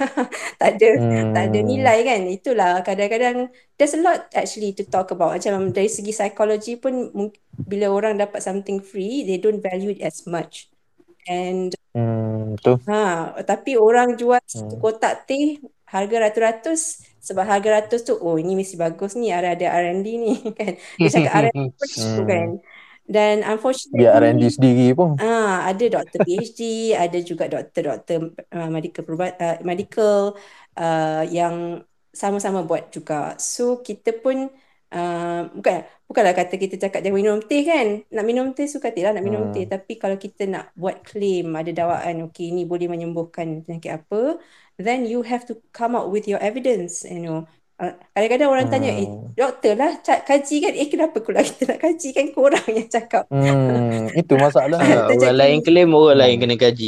tak 0.59 0.69
ada 0.79 0.89
tak 1.35 1.43
ada 1.51 1.59
Hmm. 1.59 1.67
nilai 1.67 1.97
kan 2.07 2.21
itulah 2.27 2.71
kadang-kadang 2.87 3.37
there's 3.75 3.95
a 3.95 4.01
lot 4.01 4.19
actually 4.31 4.71
to 4.71 4.83
talk 4.87 5.11
about 5.11 5.35
macam 5.35 5.71
dari 5.75 5.89
segi 5.91 6.11
psikologi 6.15 6.79
pun 6.79 7.11
bila 7.59 7.91
orang 7.91 8.15
dapat 8.15 8.39
something 8.39 8.79
free 8.79 9.27
they 9.27 9.37
don't 9.37 9.59
value 9.59 9.91
it 9.91 10.01
as 10.03 10.23
much 10.25 10.71
and 11.27 11.75
Hmm. 11.89 12.53
Betul. 12.53 12.77
Ha, 12.85 13.33
tapi 13.49 13.73
orang 13.77 14.13
jual 14.13 14.37
satu 14.45 14.77
Hmm. 14.77 14.81
kotak 14.81 15.25
teh 15.25 15.57
harga 15.89 16.15
ratus-ratus 16.29 16.81
sebab 17.19 17.45
harga 17.45 17.69
ratus 17.83 18.01
tu 18.07 18.15
oh 18.17 18.35
ini 18.39 18.55
mesti 18.55 18.75
bagus 18.79 19.13
ni 19.19 19.29
ada 19.29 19.53
ada 19.55 19.67
R&D 19.69 20.07
ni 20.19 20.33
kan. 20.59 20.73
Dia 20.99 21.09
cakap 21.11 21.31
R&D 21.47 21.59
pun 21.75 21.87
tu 22.15 22.23
kan. 22.25 22.49
Hmm. 22.57 22.77
Dan 23.09 23.41
Biar 23.89 24.21
R&D 24.21 24.37
unfortunately 24.37 24.49
sendiri 24.53 24.87
pun. 24.93 25.17
ah 25.17 25.65
ada 25.65 25.85
doktor 25.89 26.21
PhD, 26.21 26.93
ada 26.93 27.17
juga 27.25 27.49
doktor-doktor 27.49 28.37
uh, 28.53 28.69
medical 28.69 29.03
uh, 29.17 29.57
medical 29.65 30.37
uh, 30.77 31.23
yang 31.25 31.81
sama-sama 32.13 32.61
buat 32.65 32.93
juga. 32.93 33.33
So 33.41 33.81
kita 33.81 34.21
pun 34.21 34.53
uh, 34.93 35.49
bukan 35.53 35.85
bukanlah 36.09 36.33
kata 36.33 36.55
kita 36.57 36.75
cakap 36.81 36.99
jangan 37.05 37.17
minum 37.17 37.37
teh 37.41 37.61
kan. 37.65 38.01
Nak 38.09 38.25
minum 38.25 38.51
teh 38.57 38.65
suka 38.65 38.89
hati 38.89 39.05
lah 39.05 39.13
nak 39.13 39.25
minum 39.25 39.53
teh. 39.53 39.65
Hmm. 39.65 39.73
Tapi 39.77 39.93
kalau 40.01 40.17
kita 40.17 40.49
nak 40.49 40.73
buat 40.73 41.05
claim 41.05 41.53
ada 41.53 41.69
dakwaan 41.69 42.29
okey 42.29 42.51
ini 42.53 42.65
boleh 42.65 42.89
menyembuhkan 42.89 43.61
penyakit 43.65 44.01
apa, 44.03 44.37
then 44.81 45.05
you 45.05 45.21
have 45.21 45.45
to 45.45 45.57
come 45.73 45.93
up 45.93 46.09
with 46.09 46.25
your 46.25 46.41
evidence, 46.41 47.05
you 47.05 47.21
know. 47.21 47.45
Uh, 47.79 47.95
kadang-kadang 48.11 48.51
orang 48.51 48.67
tanya, 48.67 48.91
eh 48.91 49.07
Hmm. 49.07 49.31
doktor 49.39 49.71
lah 49.79 50.03
kaji 50.03 50.55
kan. 50.59 50.73
Eh 50.75 50.87
kenapa 50.91 51.23
pula 51.23 51.39
kita 51.39 51.63
nak 51.63 51.79
kaji 51.79 52.09
kan 52.11 52.27
korang 52.35 52.67
yang 52.75 52.91
cakap. 52.91 53.23
Hmm. 53.31 54.11
Itu 54.11 54.35
masalah. 54.35 54.83
Ah, 54.83 55.07
orang 55.07 55.37
lain 55.39 55.57
claim, 55.63 55.87
orang 55.95 56.19
lain 56.19 56.35
Hmm. 56.35 56.41
kena 56.43 56.55
kaji. 56.59 56.87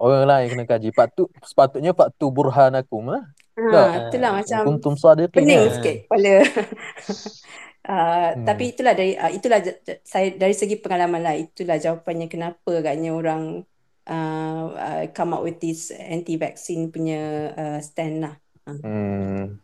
Orang 0.00 0.24
lain 0.24 0.46
kena 0.48 0.64
kaji. 0.64 0.88
Patut 0.96 1.28
sepatutnya 1.44 1.92
faktu 1.92 2.24
burhanakum 2.32 3.04
lah. 3.12 3.28
Tak. 3.56 3.88
Ha, 3.88 3.98
itulah 4.12 4.30
macam 4.36 4.62
Kuntum 4.68 4.94
sadiqin 5.00 5.32
pening 5.32 5.60
kan. 5.64 5.72
sikit 5.80 5.94
kepala. 6.04 6.34
uh, 6.36 6.44
Hmm. 8.36 8.44
Tapi 8.44 8.64
itulah 8.74 8.92
dari 8.92 9.12
uh, 9.16 9.30
itulah 9.32 9.58
j- 9.62 9.80
j- 9.80 10.02
saya 10.04 10.28
dari 10.36 10.52
segi 10.52 10.76
pengalaman 10.76 11.22
lah 11.24 11.34
itulah 11.38 11.80
jawapannya 11.80 12.26
kenapa 12.28 12.70
agaknya 12.82 13.14
orang 13.16 13.64
uh, 14.04 14.64
uh, 14.74 15.02
come 15.16 15.32
up 15.32 15.42
with 15.46 15.56
this 15.62 15.88
anti-vaccine 15.94 16.92
punya 16.92 17.50
uh, 17.56 17.78
stand 17.80 18.26
lah. 18.26 18.34
Hmm. 18.66 19.56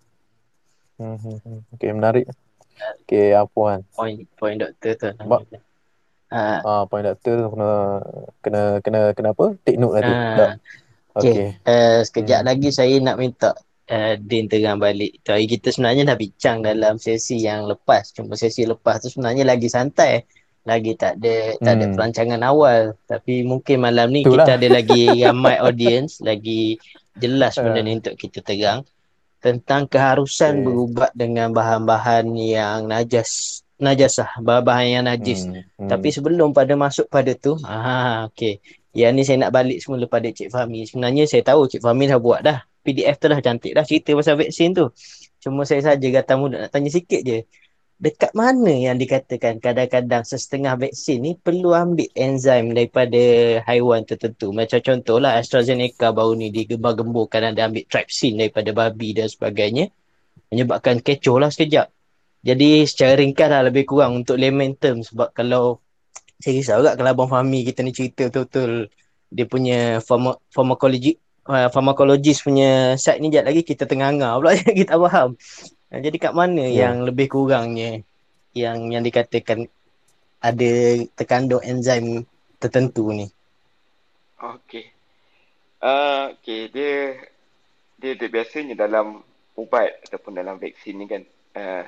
Hmm. 0.97 1.17
hmm, 1.19 1.37
hmm. 1.43 1.59
Okay, 1.77 1.91
menarik. 1.93 2.25
Okay, 3.05 3.37
apa 3.37 3.61
kan? 3.61 3.81
Point 3.93 4.19
point 4.39 4.57
doktor 4.57 4.93
tu. 4.97 5.09
Ba- 5.29 5.45
Ah, 6.33 6.65
Ah, 6.65 6.83
point 6.89 7.05
doktor 7.05 7.45
tu 7.45 7.47
kena 7.53 7.71
kena 8.41 8.63
kena 8.81 9.01
kena 9.13 9.29
apa? 9.37 9.53
Take 9.69 9.77
note 9.77 9.93
lah 9.93 10.01
tu. 10.01 10.15
Tak. 10.17 10.51
okay. 11.13 11.33
Okay. 11.37 11.49
Uh, 11.69 11.99
sekejap 12.09 12.41
Hmm. 12.41 12.49
lagi 12.49 12.69
saya 12.73 12.95
nak 13.05 13.21
minta 13.21 13.53
uh, 13.89 14.15
Din 14.17 14.47
terang 14.47 14.77
balik. 14.77 15.19
Tu 15.21 15.31
hari 15.31 15.47
kita 15.47 15.71
sebenarnya 15.71 16.07
dah 16.07 16.17
bincang 16.17 16.61
dalam 16.61 16.97
sesi 16.97 17.41
yang 17.41 17.65
lepas. 17.65 18.13
Cuma 18.13 18.35
sesi 18.35 18.63
lepas 18.63 19.01
tu 19.01 19.09
sebenarnya 19.09 19.43
lagi 19.43 19.67
santai. 19.67 20.23
Lagi 20.63 20.95
tak 20.95 21.19
ada 21.19 21.59
tak 21.59 21.73
ada 21.75 21.85
Hmm. 21.91 21.95
perancangan 21.97 22.41
awal. 22.43 22.95
Tapi 23.05 23.43
mungkin 23.43 23.83
malam 23.83 24.09
ni 24.09 24.23
Itulah. 24.23 24.47
kita 24.47 24.53
ada 24.57 24.69
lagi 24.71 25.03
ramai 25.27 25.59
audience, 25.59 26.23
lagi 26.23 26.79
jelas 27.15 27.59
benda 27.59 27.79
Ah. 27.79 27.85
ni 27.85 27.93
untuk 27.97 28.15
kita 28.15 28.39
terang 28.41 28.87
tentang 29.39 29.91
keharusan 29.91 30.55
Okay. 30.55 30.65
berubat 30.65 31.11
dengan 31.13 31.51
bahan-bahan 31.51 32.31
yang 32.37 32.87
najas 32.87 33.59
najasah, 33.77 34.39
bahan-bahan 34.39 34.87
yang 34.89 35.05
najis. 35.05 35.43
Hmm. 35.43 35.67
Hmm. 35.77 35.91
Tapi 35.91 36.15
sebelum 36.15 36.55
pada 36.55 36.79
masuk 36.79 37.11
pada 37.11 37.35
tu, 37.35 37.59
ah 37.65 38.31
okey. 38.31 38.63
Yang 38.95 39.11
ni 39.11 39.23
saya 39.25 39.39
nak 39.41 39.53
balik 39.53 39.83
semula 39.83 40.07
pada 40.07 40.29
Cik 40.29 40.47
Fahmi. 40.47 40.87
Sebenarnya 40.87 41.27
saya 41.27 41.43
tahu 41.43 41.67
Cik 41.67 41.83
Fahmi 41.83 42.07
dah 42.07 42.21
buat 42.21 42.47
dah. 42.47 42.63
PDF 42.83 43.17
tu 43.23 43.27
dah 43.31 43.41
cantik 43.41 43.73
dah 43.73 43.87
cerita 43.87 44.11
pasal 44.19 44.35
vaksin 44.37 44.75
tu. 44.75 44.91
Cuma 45.43 45.63
saya 45.67 45.83
saja 45.83 46.07
kata 46.07 46.35
muda 46.39 46.67
nak 46.67 46.71
tanya 46.75 46.91
sikit 46.91 47.23
je. 47.23 47.47
Dekat 48.03 48.35
mana 48.35 48.75
yang 48.75 48.99
dikatakan 48.99 49.63
kadang-kadang 49.63 50.27
sesetengah 50.27 50.75
vaksin 50.75 51.23
ni 51.23 51.39
perlu 51.39 51.71
ambil 51.71 52.11
enzim 52.19 52.75
daripada 52.75 53.23
haiwan 53.63 54.03
tertentu. 54.03 54.51
Macam 54.51 54.83
contohlah 54.83 55.39
AstraZeneca 55.39 56.11
baru 56.11 56.35
ni 56.35 56.51
digembar-gemburkan 56.51 57.55
ada 57.55 57.71
ambil 57.71 57.87
trypsin 57.87 58.43
daripada 58.43 58.75
babi 58.75 59.15
dan 59.15 59.31
sebagainya. 59.31 59.95
Menyebabkan 60.51 60.99
kecoh 60.99 61.39
lah 61.39 61.55
sekejap. 61.55 61.95
Jadi 62.43 62.83
secara 62.91 63.15
ringkas 63.23 63.47
lah 63.47 63.63
lebih 63.71 63.87
kurang 63.87 64.27
untuk 64.27 64.35
layman 64.35 64.75
term 64.75 65.07
sebab 65.07 65.31
kalau 65.31 65.79
saya 66.43 66.59
risau 66.59 66.83
agak 66.83 66.99
kalau 66.99 67.11
Abang 67.15 67.31
Fahmi 67.31 67.63
kita 67.63 67.87
ni 67.87 67.95
cerita 67.95 68.27
betul-betul 68.27 68.91
dia 69.31 69.47
punya 69.47 70.03
pharma, 70.03 70.35
pharmacology 70.51 71.23
uh, 71.49 71.69
pharmacologist 71.73 72.45
punya 72.47 72.95
side 72.99 73.19
ni 73.23 73.33
jap 73.33 73.47
lagi 73.49 73.63
kita 73.67 73.87
tengah-tengah 73.89 74.33
pula 74.39 74.53
kita 74.81 74.95
faham. 74.99 75.35
Uh, 75.91 76.01
jadi 76.01 76.17
kat 76.19 76.33
mana 76.35 76.65
Ya. 76.69 76.91
yang 76.91 77.03
lebih 77.07 77.27
kurangnya 77.31 78.03
yang 78.53 78.93
yang 78.93 79.01
dikatakan 79.03 79.67
ada 80.43 80.73
terkandung 81.17 81.63
enzim 81.63 82.27
tertentu 82.59 83.11
ni. 83.15 83.27
Okey. 84.43 84.91
Uh, 85.83 86.35
okey, 86.39 86.71
dia 86.71 87.19
dia, 87.99 88.13
dia 88.19 88.29
biasanya 88.31 88.75
dalam 88.75 89.23
ubat 89.55 90.03
ataupun 90.11 90.35
dalam 90.35 90.59
vaksin 90.59 90.95
ni 90.99 91.07
kan 91.07 91.23
uh, 91.55 91.85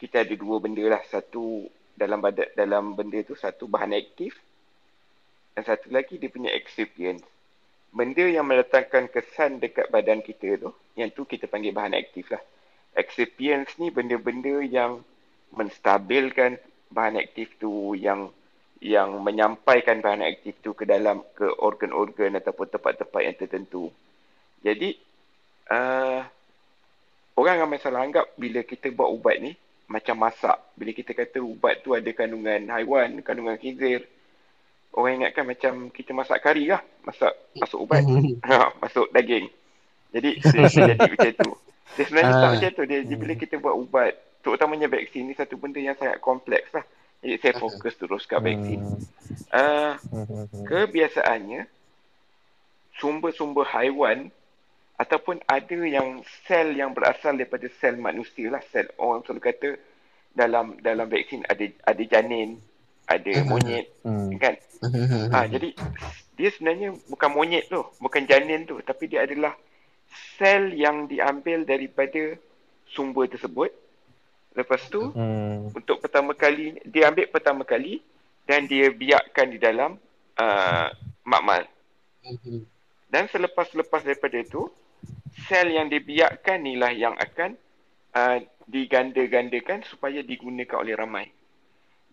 kita 0.00 0.24
ada 0.24 0.34
dua 0.36 0.60
benda 0.60 0.84
lah. 0.84 1.00
Satu 1.08 1.64
dalam 1.96 2.20
badan 2.20 2.48
dalam 2.52 2.92
benda 2.92 3.22
tu 3.24 3.32
satu 3.38 3.70
bahan 3.70 3.94
aktif 3.96 4.36
dan 5.54 5.62
satu 5.64 5.88
lagi 5.88 6.20
dia 6.20 6.28
punya 6.28 6.52
excipients. 6.52 7.24
Benda 7.94 8.26
yang 8.26 8.50
meletakkan 8.50 9.06
kesan 9.06 9.62
dekat 9.62 9.86
badan 9.86 10.18
kita 10.18 10.58
tu, 10.58 10.74
yang 10.98 11.14
tu 11.14 11.22
kita 11.22 11.46
panggil 11.46 11.70
bahan 11.70 11.94
aktif 11.94 12.26
lah. 12.34 12.42
Excipients 12.98 13.78
ni 13.78 13.94
benda-benda 13.94 14.58
yang 14.66 14.98
menstabilkan 15.54 16.58
bahan 16.90 17.22
aktif 17.22 17.54
tu, 17.62 17.94
yang 17.94 18.34
yang 18.82 19.14
menyampaikan 19.22 20.02
bahan 20.02 20.26
aktif 20.26 20.58
tu 20.58 20.74
ke 20.74 20.82
dalam 20.84 21.22
ke 21.38 21.46
organ-organ 21.46 22.34
ataupun 22.34 22.66
tempat-tempat 22.66 23.20
yang 23.22 23.36
tertentu. 23.38 23.88
Jadi 24.60 24.98
uh, 25.70 26.20
orang 27.38 27.62
ramai 27.62 27.78
salah 27.78 28.02
anggap 28.02 28.34
bila 28.34 28.66
kita 28.66 28.90
buat 28.90 29.08
ubat 29.08 29.38
ni 29.38 29.54
macam 29.86 30.18
masak. 30.18 30.58
Bila 30.74 30.90
kita 30.90 31.14
kata 31.14 31.38
ubat 31.40 31.86
tu 31.86 31.94
ada 31.94 32.10
kandungan 32.10 32.68
haiwan, 32.74 33.22
kandungan 33.22 33.54
khinzir, 33.54 34.02
orang 34.94 35.20
ingatkan 35.20 35.44
macam 35.44 35.72
kita 35.90 36.10
masak 36.10 36.38
kari 36.40 36.70
lah. 36.70 36.80
Masak, 37.02 37.32
masuk 37.54 37.82
ubat, 37.82 38.02
ha, 38.48 38.70
masuk 38.78 39.10
daging. 39.10 39.46
Jadi 40.10 40.30
dia, 40.42 40.66
dia 40.66 40.94
jadi 40.94 41.10
macam 41.10 41.32
tu. 41.34 41.50
Dia 41.94 42.04
sebenarnya 42.06 42.32
tak 42.32 42.40
Ah. 42.40 42.52
macam 42.54 42.70
tu. 42.72 42.84
Dia, 42.86 42.98
dia, 43.02 43.16
bila 43.18 43.32
kita 43.34 43.54
buat 43.58 43.74
ubat, 43.76 44.12
terutamanya 44.40 44.86
vaksin 44.86 45.26
ni 45.26 45.34
satu 45.34 45.54
benda 45.54 45.78
yang 45.78 45.94
sangat 45.94 46.18
kompleks 46.18 46.70
lah. 46.70 46.84
Jadi 47.18 47.40
saya 47.40 47.54
fokus 47.56 47.94
terus 47.96 48.24
kat 48.24 48.38
vaksin. 48.38 48.78
Hmm. 48.78 49.00
Uh, 49.48 49.92
Hmm. 50.12 50.24
Hmm. 50.28 50.44
Hmm. 50.46 50.64
kebiasaannya 50.64 51.62
sumber-sumber 52.94 53.66
haiwan 53.66 54.30
ataupun 54.94 55.42
ada 55.50 55.78
yang 55.82 56.22
sel 56.46 56.70
yang 56.70 56.94
berasal 56.94 57.34
daripada 57.34 57.66
sel 57.82 57.98
manusia 57.98 58.46
lah 58.46 58.62
sel 58.70 58.86
orang 58.94 59.26
selalu 59.26 59.42
kata 59.42 59.68
dalam 60.30 60.78
dalam 60.78 61.10
vaksin 61.10 61.42
ada 61.48 61.66
ada 61.82 62.02
janin 62.06 62.62
ada 63.06 63.32
Mhm. 63.40 63.46
monyet 63.48 63.86
Hmm. 64.02 64.36
kan 64.40 64.54
ha, 65.32 65.44
jadi 65.54 65.70
dia 66.34 66.48
sebenarnya 66.50 66.96
bukan 67.08 67.30
monyet 67.30 67.64
tu 67.70 67.80
bukan 68.00 68.22
janin 68.26 68.66
tu 68.66 68.80
tapi 68.82 69.06
dia 69.08 69.24
adalah 69.24 69.54
sel 70.36 70.72
yang 70.74 71.06
diambil 71.06 71.64
daripada 71.64 72.38
sumber 72.90 73.28
tersebut 73.30 73.70
lepas 74.54 74.80
tu 74.88 75.10
Hmm. 75.12 75.72
untuk 75.74 76.00
pertama 76.00 76.32
kali 76.32 76.78
dia 76.86 77.10
ambil 77.10 77.26
pertama 77.28 77.62
kali 77.62 78.00
dan 78.44 78.68
dia 78.68 78.92
biarkan 78.92 79.46
di 79.50 79.58
dalam 79.58 79.96
uh, 80.36 80.88
makmal 81.24 81.64
dan 83.14 83.28
selepas-lepas 83.30 84.02
daripada 84.02 84.40
itu, 84.40 84.66
sel 85.46 85.70
yang 85.70 85.86
dibiarkan 85.92 86.64
inilah 86.64 86.90
yang 86.90 87.14
akan 87.14 87.54
uh, 88.16 88.40
diganda-gandakan 88.66 89.84
supaya 89.86 90.24
digunakan 90.24 90.80
oleh 90.80 90.96
ramai. 90.96 91.28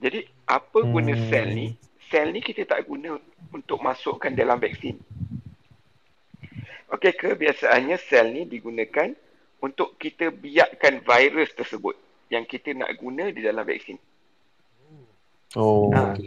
Jadi, 0.01 0.25
apa 0.49 0.79
guna 0.81 1.13
Hmm. 1.13 1.29
sel 1.29 1.47
ni? 1.53 1.67
Sel 2.09 2.33
ni 2.33 2.41
kita 2.41 2.65
tak 2.65 2.89
guna 2.89 3.15
untuk 3.53 3.77
masukkan 3.79 4.33
dalam 4.33 4.57
vaksin. 4.57 4.97
Okey, 6.91 7.13
kebiasaannya 7.15 7.97
sel 8.09 8.33
ni 8.33 8.43
digunakan 8.43 9.13
untuk 9.61 9.95
kita 9.95 10.33
biarkan 10.33 11.05
virus 11.05 11.53
tersebut 11.53 11.95
yang 12.27 12.43
kita 12.43 12.73
nak 12.73 12.91
guna 12.97 13.29
di 13.29 13.39
dalam 13.39 13.63
vaksin. 13.63 13.95
Oh. 15.55 15.93
Ha. 15.93 16.17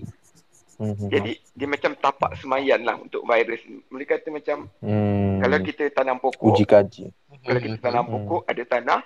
Hmm. 0.79 0.91
Hmm. 0.95 1.11
Jadi, 1.11 1.39
dia 1.55 1.69
macam 1.71 1.95
tapak 1.95 2.35
semayan 2.39 2.83
lah 2.83 2.99
untuk 2.99 3.23
virus 3.27 3.63
ni. 3.67 3.79
Boleh 3.91 4.07
kata 4.07 4.27
macam 4.31 4.71
Hmm. 4.83 5.39
kalau 5.43 5.59
kita 5.63 5.83
tanam 5.91 6.17
pokok, 6.19 6.51
uji 6.51 6.65
kaji. 6.67 7.05
Kalau 7.45 7.61
kita 7.61 7.77
tanam 7.79 8.05
Hmm. 8.07 8.15
pokok, 8.23 8.43
ada 8.47 8.63
tanah. 8.65 9.01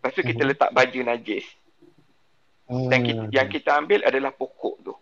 Lepas 0.00 0.12
tu 0.16 0.22
kita 0.24 0.42
letak 0.48 0.70
baju 0.72 1.00
najis. 1.04 1.44
Dan 2.70 3.00
kita, 3.02 3.22
yang 3.34 3.48
kita 3.50 3.70
ambil 3.76 4.00
adalah 4.06 4.30
pokok 4.30 4.74
tu. 4.80 4.94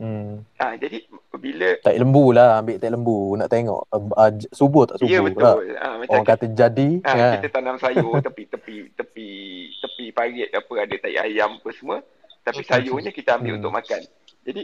Hmm. 0.00 0.40
Ha, 0.56 0.80
jadi 0.80 1.04
bila 1.36 1.76
Tak 1.84 1.92
lembu 1.92 2.32
lah, 2.32 2.58
ambil 2.58 2.80
tak 2.80 2.88
lembu 2.88 3.36
nak 3.36 3.48
tengok 3.48 3.84
uh, 3.86 4.02
uh, 4.16 4.32
subur 4.48 4.88
tak 4.88 4.96
subur 4.96 5.12
ya 5.12 5.20
lah. 5.20 5.26
betul. 5.28 5.56
Ha, 5.76 5.86
macam 6.00 6.10
Orang 6.10 6.26
kata 6.26 6.44
jadi 6.48 6.88
ha, 7.04 7.10
kan. 7.12 7.32
kita 7.36 7.48
tanam 7.52 7.76
sayur 7.76 8.16
tepi 8.26 8.42
tepi 8.48 8.76
tepi 8.96 9.28
tepi 9.76 10.04
parit 10.10 10.48
apa 10.50 10.72
ada 10.80 10.94
tai 10.96 11.20
ayam 11.20 11.60
apa 11.60 11.70
semua. 11.70 12.00
Tapi 12.40 12.64
sayurnya 12.64 13.12
kita 13.12 13.36
ambil 13.36 13.54
Hmm. 13.54 13.58
untuk 13.60 13.72
makan. 13.72 14.00
Jadi 14.42 14.62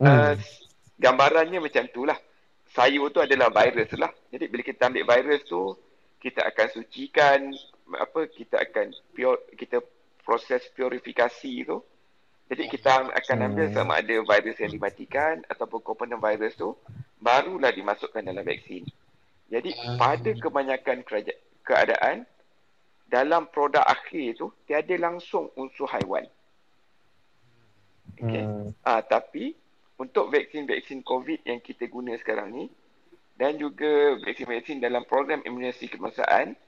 Hmm. 0.00 0.08
uh, 0.08 0.32
gambarannya 0.96 1.60
macam 1.60 1.84
tu 1.92 2.08
lah. 2.08 2.16
Sayur 2.72 3.12
tu 3.12 3.20
adalah 3.20 3.52
virus 3.52 3.92
lah. 3.94 4.08
Jadi 4.32 4.48
bila 4.48 4.62
kita 4.62 4.88
ambil 4.88 5.04
virus 5.04 5.44
tu, 5.44 5.76
kita 6.16 6.40
akan 6.42 6.66
sucikan 6.72 7.38
apa 7.92 8.24
kita 8.24 8.56
akan 8.56 8.86
pure, 9.12 9.36
kita 9.52 9.84
proses 10.22 10.62
purifikasi 10.76 11.54
tu. 11.66 11.78
Jadi 12.50 12.66
kita 12.66 13.14
akan 13.14 13.38
ambil 13.46 13.70
sama 13.70 14.02
ada 14.02 14.16
virus 14.26 14.58
yang 14.58 14.74
dimatikan 14.74 15.38
ataupun 15.46 15.86
komponen 15.86 16.18
virus 16.18 16.58
tu 16.58 16.74
barulah 17.22 17.70
dimasukkan 17.70 18.26
dalam 18.26 18.42
vaksin. 18.42 18.82
Jadi 19.50 19.70
Hmm. 19.70 19.98
pada 19.98 20.30
kebanyakan 20.34 21.06
keraja- 21.06 21.40
keadaan 21.62 22.26
dalam 23.06 23.46
produk 23.50 23.82
akhir 23.86 24.38
tu 24.38 24.50
tiada 24.66 24.94
langsung 24.98 25.50
unsur 25.54 25.86
haiwan. 25.90 26.26
Okay. 28.18 28.42
Hmm. 28.46 28.74
Ah, 28.82 29.02
tapi 29.02 29.54
untuk 29.98 30.30
vaksin-vaksin 30.34 31.06
COVID 31.06 31.46
yang 31.46 31.62
kita 31.62 31.86
guna 31.86 32.18
sekarang 32.18 32.50
ni 32.50 32.64
dan 33.38 33.56
juga 33.58 34.18
vaksin-vaksin 34.26 34.82
dalam 34.82 35.06
program 35.06 35.40
imunisasi 35.46 35.86
kebangsaan, 35.86 36.58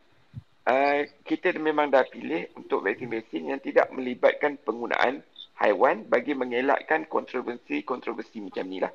uh, 0.67 1.01
kita 1.27 1.55
memang 1.59 1.91
dah 1.91 2.07
pilih 2.07 2.47
untuk 2.59 2.87
vaksin-vaksin 2.87 3.53
yang 3.55 3.61
tidak 3.63 3.91
melibatkan 3.91 4.59
penggunaan 4.63 5.23
haiwan 5.59 6.07
bagi 6.07 6.35
mengelakkan 6.35 7.07
kontroversi-kontroversi 7.07 8.43
macam 8.43 8.65
ni 8.67 8.79
lah. 8.83 8.93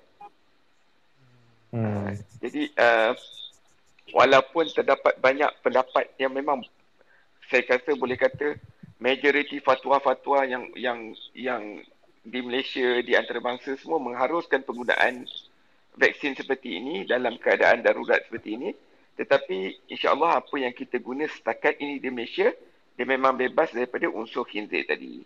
Hmm. 1.72 2.16
Jadi 2.40 2.72
uh, 2.80 3.12
walaupun 4.16 4.72
terdapat 4.72 5.20
banyak 5.20 5.52
pendapat 5.64 6.16
yang 6.16 6.32
memang 6.32 6.64
saya 7.48 7.64
kata 7.64 7.96
boleh 7.96 8.16
kata 8.16 8.56
majoriti 9.00 9.60
fatwa-fatwa 9.60 10.48
yang 10.48 10.64
yang 10.76 11.00
yang 11.36 11.64
di 12.28 12.40
Malaysia 12.44 13.00
di 13.04 13.16
antarabangsa 13.16 13.80
semua 13.80 14.04
mengharuskan 14.04 14.64
penggunaan 14.68 15.24
vaksin 15.96 16.36
seperti 16.36 16.80
ini 16.80 16.96
dalam 17.08 17.40
keadaan 17.40 17.84
darurat 17.84 18.20
seperti 18.28 18.60
ini 18.60 18.70
tetapi 19.18 19.90
insya-Allah 19.90 20.40
apa 20.40 20.56
yang 20.56 20.72
kita 20.72 21.02
guna 21.02 21.26
setakat 21.26 21.82
ini 21.82 21.98
di 21.98 22.08
Malaysia 22.08 22.54
dia 22.94 23.06
memang 23.06 23.34
bebas 23.34 23.74
daripada 23.74 24.08
unsur 24.08 24.46
khinzir 24.46 24.86
tadi. 24.86 25.22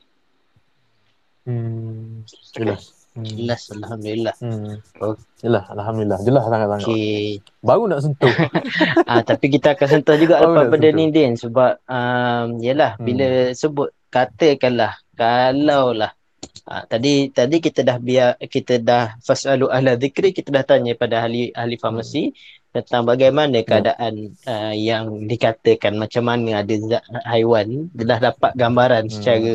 Hmm. 1.44 2.22
Jelas. 2.54 2.94
Hmm. 3.12 3.28
Jelas 3.28 3.62
Alhamdulillah. 3.68 4.36
Hmm. 4.40 4.80
Okey. 4.96 5.24
Jelas, 5.44 5.66
Alhamdulillah. 5.68 6.20
Jelas 6.24 6.44
sangat-sangat. 6.48 6.88
Okay. 6.88 7.26
Baru 7.60 7.84
nak 7.90 8.00
sentuh. 8.06 8.32
ah, 9.12 9.20
tapi 9.26 9.46
kita 9.52 9.76
akan 9.76 9.88
sentuh 9.90 10.16
juga 10.16 10.40
Oh, 10.40 10.54
lepas 10.54 10.70
benda 10.72 10.90
sentuh. 10.94 11.00
ni 11.02 11.12
Din 11.12 11.32
sebab 11.36 11.72
um, 11.90 12.48
yalah 12.64 12.96
Hmm. 12.96 13.04
bila 13.04 13.28
sebut 13.52 13.90
katakanlah 14.08 14.96
kalau 15.16 15.92
lah 15.92 16.12
ah, 16.68 16.84
tadi 16.86 17.32
tadi 17.32 17.58
kita 17.58 17.82
dah 17.82 17.98
biar 17.98 18.36
kita 18.38 18.80
dah 18.80 19.16
fasalu 19.20 19.68
ahla 19.68 19.96
zikri 19.96 20.32
kita 20.32 20.52
dah 20.52 20.64
tanya 20.64 20.94
pada 20.94 21.24
ahli 21.24 21.50
ahli 21.52 21.76
farmasi 21.76 22.32
tentang 22.72 23.04
bagaimana 23.04 23.60
Ya. 23.60 23.68
keadaan 23.68 24.14
uh, 24.48 24.74
yang 24.74 25.28
dikatakan 25.28 25.96
macam 25.96 26.24
mana 26.24 26.64
ada 26.64 26.76
zat 26.80 27.04
haiwan 27.28 27.92
dah 27.92 28.20
dapat 28.22 28.52
gambaran 28.56 29.08
Hmm. 29.08 29.14
secara 29.14 29.54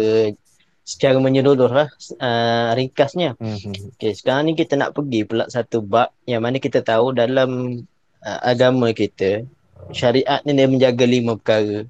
secara 0.87 1.19
menyeluruh 1.19 1.67
lah 1.69 1.89
uh, 2.21 2.71
ringkasnya 2.73 3.35
Hmm, 3.41 3.57
hmm. 3.57 3.97
Okay, 3.97 4.13
sekarang 4.13 4.47
ni 4.47 4.53
kita 4.55 4.77
nak 4.77 4.93
pergi 4.93 5.25
pula 5.25 5.49
satu 5.49 5.81
bab 5.81 6.13
yang 6.25 6.45
mana 6.45 6.61
kita 6.61 6.79
tahu 6.81 7.11
dalam 7.11 7.83
uh, 8.21 8.41
agama 8.45 8.93
kita, 8.93 9.43
syariat 9.91 10.45
ni 10.45 10.53
dia 10.53 10.69
menjaga 10.69 11.03
lima 11.03 11.35
perkara. 11.35 11.89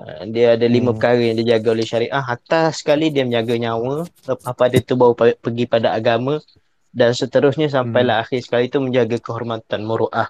Uh, 0.00 0.22
dia 0.28 0.54
ada 0.54 0.64
lima 0.64 0.92
Hmm. 0.92 0.96
perkara 0.96 1.20
yang 1.20 1.36
dijaga 1.36 1.68
oleh 1.72 1.84
syariah. 1.84 2.22
Atas 2.22 2.80
sekali 2.80 3.08
dia 3.08 3.24
menjaga 3.24 3.56
nyawa, 3.56 4.06
lepas 4.06 4.52
pada 4.54 4.76
tu 4.78 4.94
baru 4.94 5.12
pergi 5.16 5.64
pada 5.66 5.90
agama 5.90 6.38
dan 6.90 7.14
seterusnya 7.14 7.66
sampailah 7.66 8.26
akhir 8.26 8.42
sekali 8.42 8.66
tu 8.66 8.82
menjaga 8.82 9.16
kehormatan 9.16 9.86
muruah. 9.86 10.26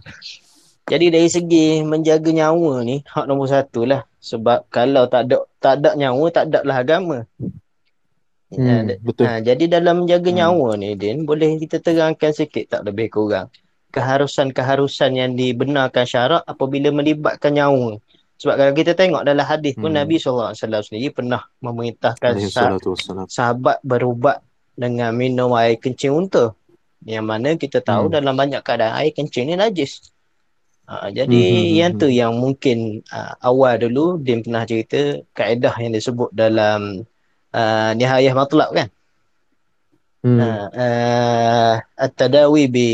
Jadi 0.85 1.07
dari 1.09 1.29
segi 1.29 1.81
menjaga 1.81 2.29
nyawa 2.29 2.83
ni 2.83 3.01
hak 3.07 3.25
nombor 3.25 3.47
satu 3.47 3.87
lah. 3.87 4.03
Sebab 4.19 4.69
kalau 4.69 5.07
tak 5.07 5.31
ada 5.31 5.37
tak 5.57 5.73
ada 5.81 5.91
nyawa 5.95 6.25
tak 6.29 6.45
ada 6.51 6.61
lah 6.67 6.77
agama. 6.79 7.19
Hmm, 8.51 8.67
Ah, 8.67 8.83
betul. 8.99 9.25
Ha, 9.31 9.39
jadi 9.39 9.71
dalam 9.71 10.03
menjaga 10.03 10.27
Hmm. 10.27 10.39
nyawa 10.43 10.69
ni 10.75 10.99
Din, 10.99 11.23
boleh 11.23 11.55
kita 11.57 11.79
terangkan 11.79 12.35
sikit 12.35 12.67
tak 12.67 12.83
lebih 12.83 13.07
kurang 13.07 13.47
keharusan-keharusan 13.91 15.11
yang 15.15 15.31
dibenarkan 15.35 16.03
syarak 16.03 16.43
apabila 16.45 16.91
melibatkan 16.91 17.55
nyawa. 17.55 17.99
Sebab 18.41 18.55
kalau 18.57 18.73
kita 18.73 18.93
tengok 18.97 19.23
dalam 19.23 19.45
hadis 19.45 19.77
pun 19.77 19.93
Hmm. 19.93 20.01
Nabi 20.03 20.17
SAW 20.17 20.57
sendiri 20.57 21.13
pernah 21.13 21.47
memerintahkan 21.61 22.41
sah- 22.49 22.75
sahabat 23.29 23.79
berubat 23.85 24.43
dengan 24.81 25.13
minum 25.13 25.53
air 25.61 25.77
kencing 25.77 26.17
unta. 26.17 26.57
Yang 27.05 27.25
mana 27.29 27.49
kita 27.61 27.85
tahu 27.85 28.09
Hmm. 28.09 28.17
dalam 28.17 28.35
banyak 28.37 28.65
keadaan 28.65 28.97
air 28.97 29.13
kencing 29.13 29.53
ni 29.53 29.55
najis. 29.61 30.09
Ha, 30.89 31.13
jadi 31.13 31.29
Hmm, 31.29 31.53
hmm, 31.55 31.65
hmm, 31.71 31.77
yang 31.79 31.93
tu 32.01 32.07
hmm. 32.11 32.17
yang 32.19 32.33
mungkin 32.35 32.79
uh, 33.13 33.33
awal 33.45 33.79
dulu 33.79 34.19
dia 34.19 34.41
pernah 34.43 34.65
cerita 34.67 35.23
kaedah 35.37 35.75
yang 35.79 35.93
disebut 35.95 36.33
dalam 36.35 37.07
uh, 37.55 37.91
Nihayah 37.95 38.35
Matlab 38.35 38.73
kan. 38.75 38.89
Hmm. 40.21 40.37
Uh, 40.37 40.69
uh, 40.77 41.75
at-tadawi 41.97 42.69
bi 42.69 42.89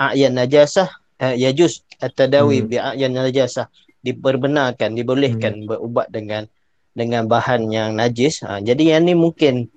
a'yan 0.00 0.34
najasah 0.34 0.88
uh, 1.22 1.34
yajuz 1.36 1.86
at-tadawi 2.02 2.64
Hmm. 2.64 2.68
bi 2.72 2.76
a'yan 2.80 3.12
najasah 3.14 3.68
diperbenarkan 4.02 4.94
dibolehkan 4.96 5.66
berubat 5.68 6.10
dengan 6.10 6.48
dengan 6.96 7.28
bahan 7.28 7.68
yang 7.68 7.94
najis. 7.94 8.40
Ha, 8.42 8.64
jadi 8.64 8.96
yang 8.96 9.06
ni 9.06 9.12
mungkin 9.12 9.68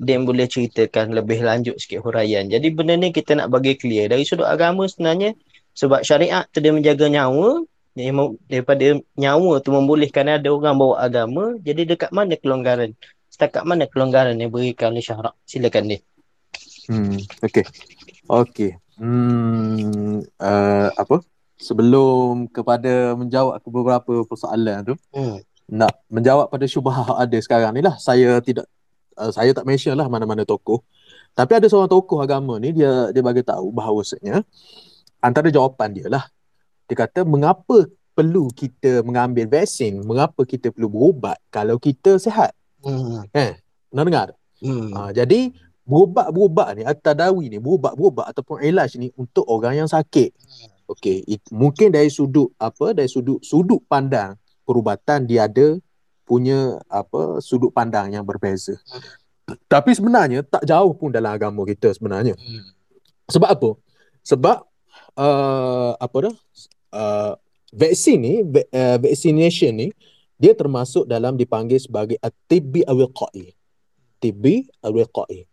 dia 0.00 0.18
boleh 0.18 0.46
ceritakan 0.50 1.14
lebih 1.14 1.44
lanjut 1.44 1.78
sikit 1.78 2.02
huraian. 2.02 2.46
Jadi 2.50 2.66
benda 2.74 2.98
ni 2.98 3.14
kita 3.14 3.38
nak 3.38 3.52
bagi 3.54 3.78
clear 3.78 4.10
dari 4.10 4.26
sudut 4.26 4.46
agama 4.46 4.86
sebenarnya 4.90 5.34
sebab 5.74 6.02
syariat 6.02 6.46
tu 6.50 6.58
dia 6.62 6.74
menjaga 6.74 7.06
nyawa 7.10 7.62
daripada 8.50 8.98
nyawa 9.14 9.62
tu 9.62 9.70
membolehkan 9.70 10.26
ada 10.26 10.50
orang 10.50 10.74
bawa 10.74 10.98
agama 10.98 11.54
jadi 11.62 11.94
dekat 11.94 12.10
mana 12.10 12.34
kelonggaran 12.34 12.90
setakat 13.30 13.62
mana 13.62 13.86
kelonggaran 13.86 14.34
yang 14.34 14.50
berikan 14.50 14.90
oleh 14.90 15.02
syarak 15.02 15.34
silakan 15.46 15.94
dia 15.94 16.00
Hmm, 16.88 17.16
okey. 17.40 17.64
Okey. 18.28 18.70
Hmm, 19.00 20.20
uh, 20.36 20.88
apa? 20.92 21.24
Sebelum 21.56 22.50
kepada 22.52 23.16
menjawab 23.16 23.56
ke 23.64 23.68
beberapa 23.72 24.14
persoalan 24.28 24.92
tu, 24.92 24.94
hmm. 25.16 25.40
nak 25.72 25.96
menjawab 26.12 26.52
pada 26.52 26.68
syubhah 26.68 27.08
yang 27.08 27.18
ada 27.24 27.38
sekarang 27.40 27.72
ni 27.72 27.80
lah. 27.80 27.96
Saya 27.96 28.38
tidak 28.44 28.68
uh, 29.18 29.32
saya 29.32 29.50
tak 29.56 29.66
mention 29.66 29.94
lah 29.98 30.06
mana-mana 30.06 30.42
tokoh. 30.46 30.82
Tapi 31.34 31.52
ada 31.58 31.66
seorang 31.66 31.90
tokoh 31.90 32.22
agama 32.22 32.58
ni 32.62 32.70
dia 32.70 33.10
dia 33.10 33.22
bagi 33.22 33.42
tahu 33.42 33.74
bahawasanya 33.74 34.46
antara 35.18 35.50
jawapan 35.50 35.90
dia 35.90 36.06
lah. 36.06 36.24
Dia 36.86 37.06
kata 37.06 37.26
mengapa 37.26 37.88
perlu 38.14 38.46
kita 38.54 39.02
mengambil 39.02 39.50
vaksin, 39.50 40.04
mengapa 40.06 40.46
kita 40.46 40.70
perlu 40.70 40.86
berubat 40.86 41.40
kalau 41.50 41.80
kita 41.82 42.20
sihat. 42.22 42.54
Hmm. 42.84 43.26
Pernah 43.90 44.04
dengar? 44.06 44.28
Hmm. 44.62 44.94
Ha, 44.94 45.10
jadi 45.10 45.50
berubat-berubat 45.84 46.68
ni 46.80 46.82
at-tadawi 46.86 47.52
ni 47.52 47.58
berubat-berubat 47.60 48.32
ataupun 48.32 48.64
ilaj 48.64 48.96
ni 48.96 49.10
untuk 49.18 49.44
orang 49.44 49.84
yang 49.84 49.90
sakit. 49.90 50.32
Okey, 50.84 51.24
mungkin 51.50 51.92
dari 51.92 52.12
sudut 52.12 52.52
apa 52.60 52.92
dari 52.92 53.08
sudut 53.08 53.40
sudut 53.40 53.80
pandang 53.88 54.36
perubatan 54.68 55.24
dia 55.24 55.48
ada 55.48 55.80
punya 56.24 56.80
apa 56.88 57.38
sudut 57.44 57.70
pandang 57.70 58.12
yang 58.12 58.24
berbeza. 58.24 58.76
Tapi 59.68 59.92
sebenarnya 59.92 60.40
tak 60.40 60.64
jauh 60.64 60.96
pun 60.96 61.12
dalam 61.12 61.36
agama 61.36 61.68
kita 61.68 61.92
sebenarnya. 61.92 62.32
Hmm. 62.34 62.64
Sebab 63.28 63.48
apa? 63.48 63.70
Sebab 64.24 64.58
uh, 65.20 65.92
apa 66.00 66.16
dah? 66.24 66.36
Uh, 66.94 67.32
vaksin 67.74 68.18
ni, 68.22 68.34
uh, 68.40 68.96
vaccination 68.96 69.72
ni 69.74 69.88
dia 70.40 70.56
termasuk 70.56 71.06
dalam 71.06 71.36
dipanggil 71.36 71.78
sebagai 71.78 72.16
at-tibbi 72.18 72.82
awiqai. 72.84 73.54
Tibbi 74.18 74.66
awiqai. 74.82 75.46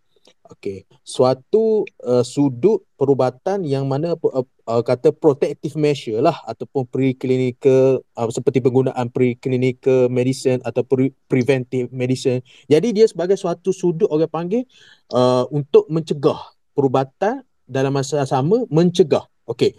Okey, 0.51 0.83
suatu 1.07 1.87
uh, 2.03 2.27
sudut 2.27 2.83
perubatan 2.99 3.63
yang 3.63 3.87
mana 3.87 4.19
uh, 4.19 4.43
uh, 4.43 4.83
kata 4.83 5.15
protective 5.15 5.79
measure 5.79 6.19
lah 6.19 6.43
ataupun 6.43 6.91
preclinical 6.91 8.03
uh, 8.19 8.27
seperti 8.27 8.59
penggunaan 8.59 9.07
preclinical 9.15 10.11
medicine 10.11 10.59
atau 10.67 10.83
pre- 10.83 11.15
preventive 11.31 11.87
medicine. 11.95 12.43
Jadi 12.67 12.91
dia 12.91 13.07
sebagai 13.07 13.39
suatu 13.39 13.71
sudut 13.71 14.11
orang 14.11 14.27
panggil 14.27 14.67
uh, 15.15 15.47
untuk 15.55 15.87
mencegah 15.87 16.43
perubatan 16.75 17.47
dalam 17.63 17.95
masa 17.95 18.27
sama 18.27 18.67
mencegah. 18.67 19.23
Okey. 19.47 19.71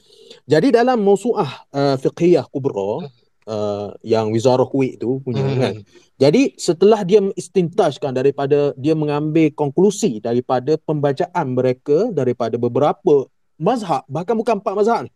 Jadi 0.49 0.73
dalam 0.73 1.05
mausuah 1.05 1.69
uh, 1.69 2.01
fiqhiyah 2.01 2.49
kubra 2.49 3.13
uh, 3.47 3.95
yang 4.03 4.31
Wizarah 4.31 4.67
Kuwait 4.67 4.99
tu 4.99 5.19
punya 5.23 5.43
Hmm. 5.43 5.59
kan. 5.59 5.75
Jadi 6.21 6.55
setelah 6.55 7.03
dia 7.03 7.19
istintajkan 7.35 8.15
daripada 8.15 8.71
dia 8.79 8.95
mengambil 8.95 9.51
konklusi 9.55 10.23
daripada 10.23 10.79
pembacaan 10.79 11.47
mereka 11.55 12.11
daripada 12.15 12.55
beberapa 12.61 13.27
mazhab 13.59 14.07
bahkan 14.07 14.39
bukan 14.39 14.63
empat 14.63 14.75
mazhab 14.75 15.01
ni. 15.07 15.11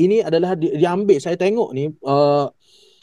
Ini 0.00 0.24
adalah 0.24 0.56
di, 0.56 0.72
diambil 0.80 1.20
saya 1.20 1.36
tengok 1.36 1.76
ni 1.76 1.92
uh, 2.08 2.48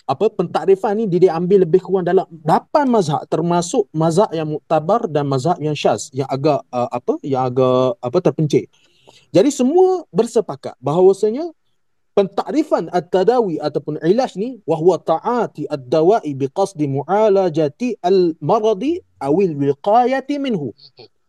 apa 0.07 0.25
pentakrifan 0.31 1.03
ni 1.03 1.05
dia 1.05 1.29
diambil 1.29 1.67
lebih 1.67 1.83
kurang 1.83 2.07
dalam 2.07 2.25
8 2.31 2.87
mazhab 2.87 3.21
termasuk 3.27 3.91
mazhab 3.91 4.31
yang 4.31 4.47
muktabar 4.47 5.03
dan 5.05 5.27
mazhab 5.27 5.59
yang 5.59 5.75
syaz 5.75 6.07
yang 6.15 6.25
agak 6.31 6.63
uh, 6.71 6.89
apa 6.89 7.19
yang 7.21 7.51
agak 7.51 7.99
apa 7.99 8.17
terpencil. 8.23 8.65
Jadi 9.35 9.51
semua 9.51 10.07
bersepakat 10.09 10.79
bahawasanya 10.79 11.51
pentakrifan 12.17 12.89
at-tadawi 12.89 13.61
ataupun 13.61 14.01
ilaj 14.01 14.33
ni 14.41 14.57
wahwa 14.65 14.97
ta'ati 14.97 15.69
ad-dawa'i 15.69 16.33
biqasdi 16.33 16.89
mu'alajati 16.89 18.01
al-maradi 18.01 18.97
awil 19.21 19.53
wiqayati 19.53 20.41
minhu. 20.41 20.73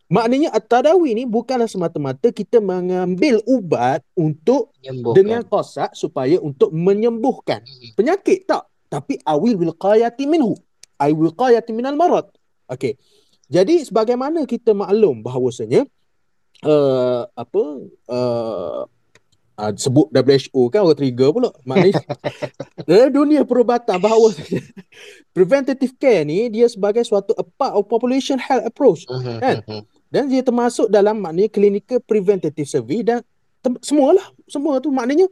Maknanya 0.09 0.57
at-tadawi 0.57 1.13
ni 1.13 1.29
bukanlah 1.29 1.69
semata-mata 1.69 2.33
kita 2.33 2.65
mengambil 2.65 3.45
ubat 3.45 4.01
untuk 4.17 4.73
Menyembuhkan. 4.81 5.17
dengan 5.21 5.41
qasad 5.45 5.93
supaya 5.93 6.41
untuk 6.41 6.73
menyembuhkan 6.73 7.61
Hmm. 7.61 7.93
penyakit 7.93 8.49
tak 8.49 8.65
tapi 8.89 9.21
awil 9.29 9.61
wiqayati 9.61 10.25
minhu 10.25 10.57
ay 10.97 11.13
wiqayati 11.13 11.77
minal 11.77 11.93
marad 11.93 12.25
okey 12.73 12.97
jadi 13.53 13.85
sebagaimana 13.85 14.49
kita 14.49 14.73
maklum 14.73 15.21
bahawasanya 15.21 15.85
uh, 16.65 17.29
apa 17.37 17.63
uh, 18.09 18.89
uh, 19.59 19.75
sebut 19.75 20.07
WHO 20.09 20.71
kan 20.71 20.81
orang 20.81 20.97
trigger 20.97 21.31
pula 21.31 21.51
maknanya 21.63 21.99
dalam 22.89 23.11
dunia 23.13 23.43
perubatan 23.43 23.99
bahawa 23.99 24.31
preventative 25.37 25.93
care 25.97 26.23
ni 26.23 26.49
dia 26.49 26.67
sebagai 26.67 27.03
suatu 27.03 27.35
a 27.35 27.45
part 27.45 27.75
of 27.75 27.85
population 27.85 28.39
health 28.39 28.65
approach 28.65 29.05
Hmm. 29.09 29.39
Kan? 29.39 29.57
Hmm. 29.67 29.83
dan 30.09 30.31
dia 30.31 30.41
termasuk 30.41 30.89
dalam 30.89 31.19
maknanya 31.19 31.51
clinical 31.51 31.99
preventative 32.01 32.65
survey 32.65 33.03
dan 33.03 33.21
semualah 33.83 34.25
semua 34.47 34.79
tu 34.79 34.89
maknanya 34.89 35.27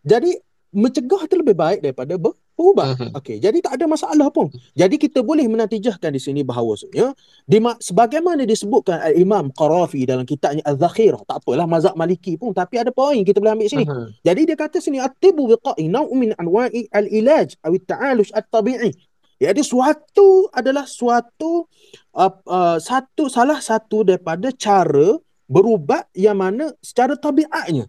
jadi 0.00 0.40
mencegah 0.68 1.28
tu 1.28 1.36
lebih 1.36 1.54
baik 1.54 1.78
daripada 1.80 2.16
ber- 2.16 2.36
berubat. 2.58 2.98
Mhm. 2.98 3.14
Okey, 3.14 3.38
jadi 3.38 3.54
tak 3.62 3.78
ada 3.78 3.86
masalah 3.86 4.26
pun. 4.34 4.50
Jadi 4.74 4.98
kita 4.98 5.22
boleh 5.22 5.46
menatijahkan 5.46 6.10
di 6.10 6.18
sini 6.18 6.42
bahawasanya 6.42 7.14
di 7.46 7.58
ma- 7.62 7.78
sebagaimana 7.78 8.42
disebutkan 8.42 8.98
Al-Imam 8.98 9.54
Qarafi 9.54 10.02
dalam 10.02 10.26
kitabnya 10.26 10.66
Az-Zakhirah, 10.66 11.22
tak 11.22 11.46
apalah 11.46 11.70
mazhab 11.70 11.94
Maliki 11.94 12.34
pun 12.34 12.50
tapi 12.50 12.82
ada 12.82 12.90
poin 12.90 13.22
kita 13.22 13.38
boleh 13.38 13.54
ambil 13.54 13.70
sini. 13.70 13.86
Hmm. 13.86 14.10
Jadi 14.26 14.40
dia 14.50 14.56
kata 14.58 14.82
sini 14.82 14.98
at-tibu 14.98 15.46
wiqa'i 15.54 15.86
naw'un 15.86 16.18
min 16.18 16.30
anwa'i 16.34 16.90
al-ilaj 16.90 17.54
aw 17.62 17.70
at-ta'alush 17.70 18.34
at-tabi'i. 18.34 18.90
Jadi 19.38 19.62
suatu 19.62 20.50
adalah 20.50 20.82
suatu 20.82 21.70
uh, 22.18 22.32
uh, 22.42 22.76
satu 22.82 23.30
salah 23.30 23.62
satu 23.62 24.02
daripada 24.02 24.50
cara 24.50 25.14
berubat 25.46 26.10
yang 26.18 26.42
mana 26.42 26.74
secara 26.82 27.14
tabiatnya 27.14 27.86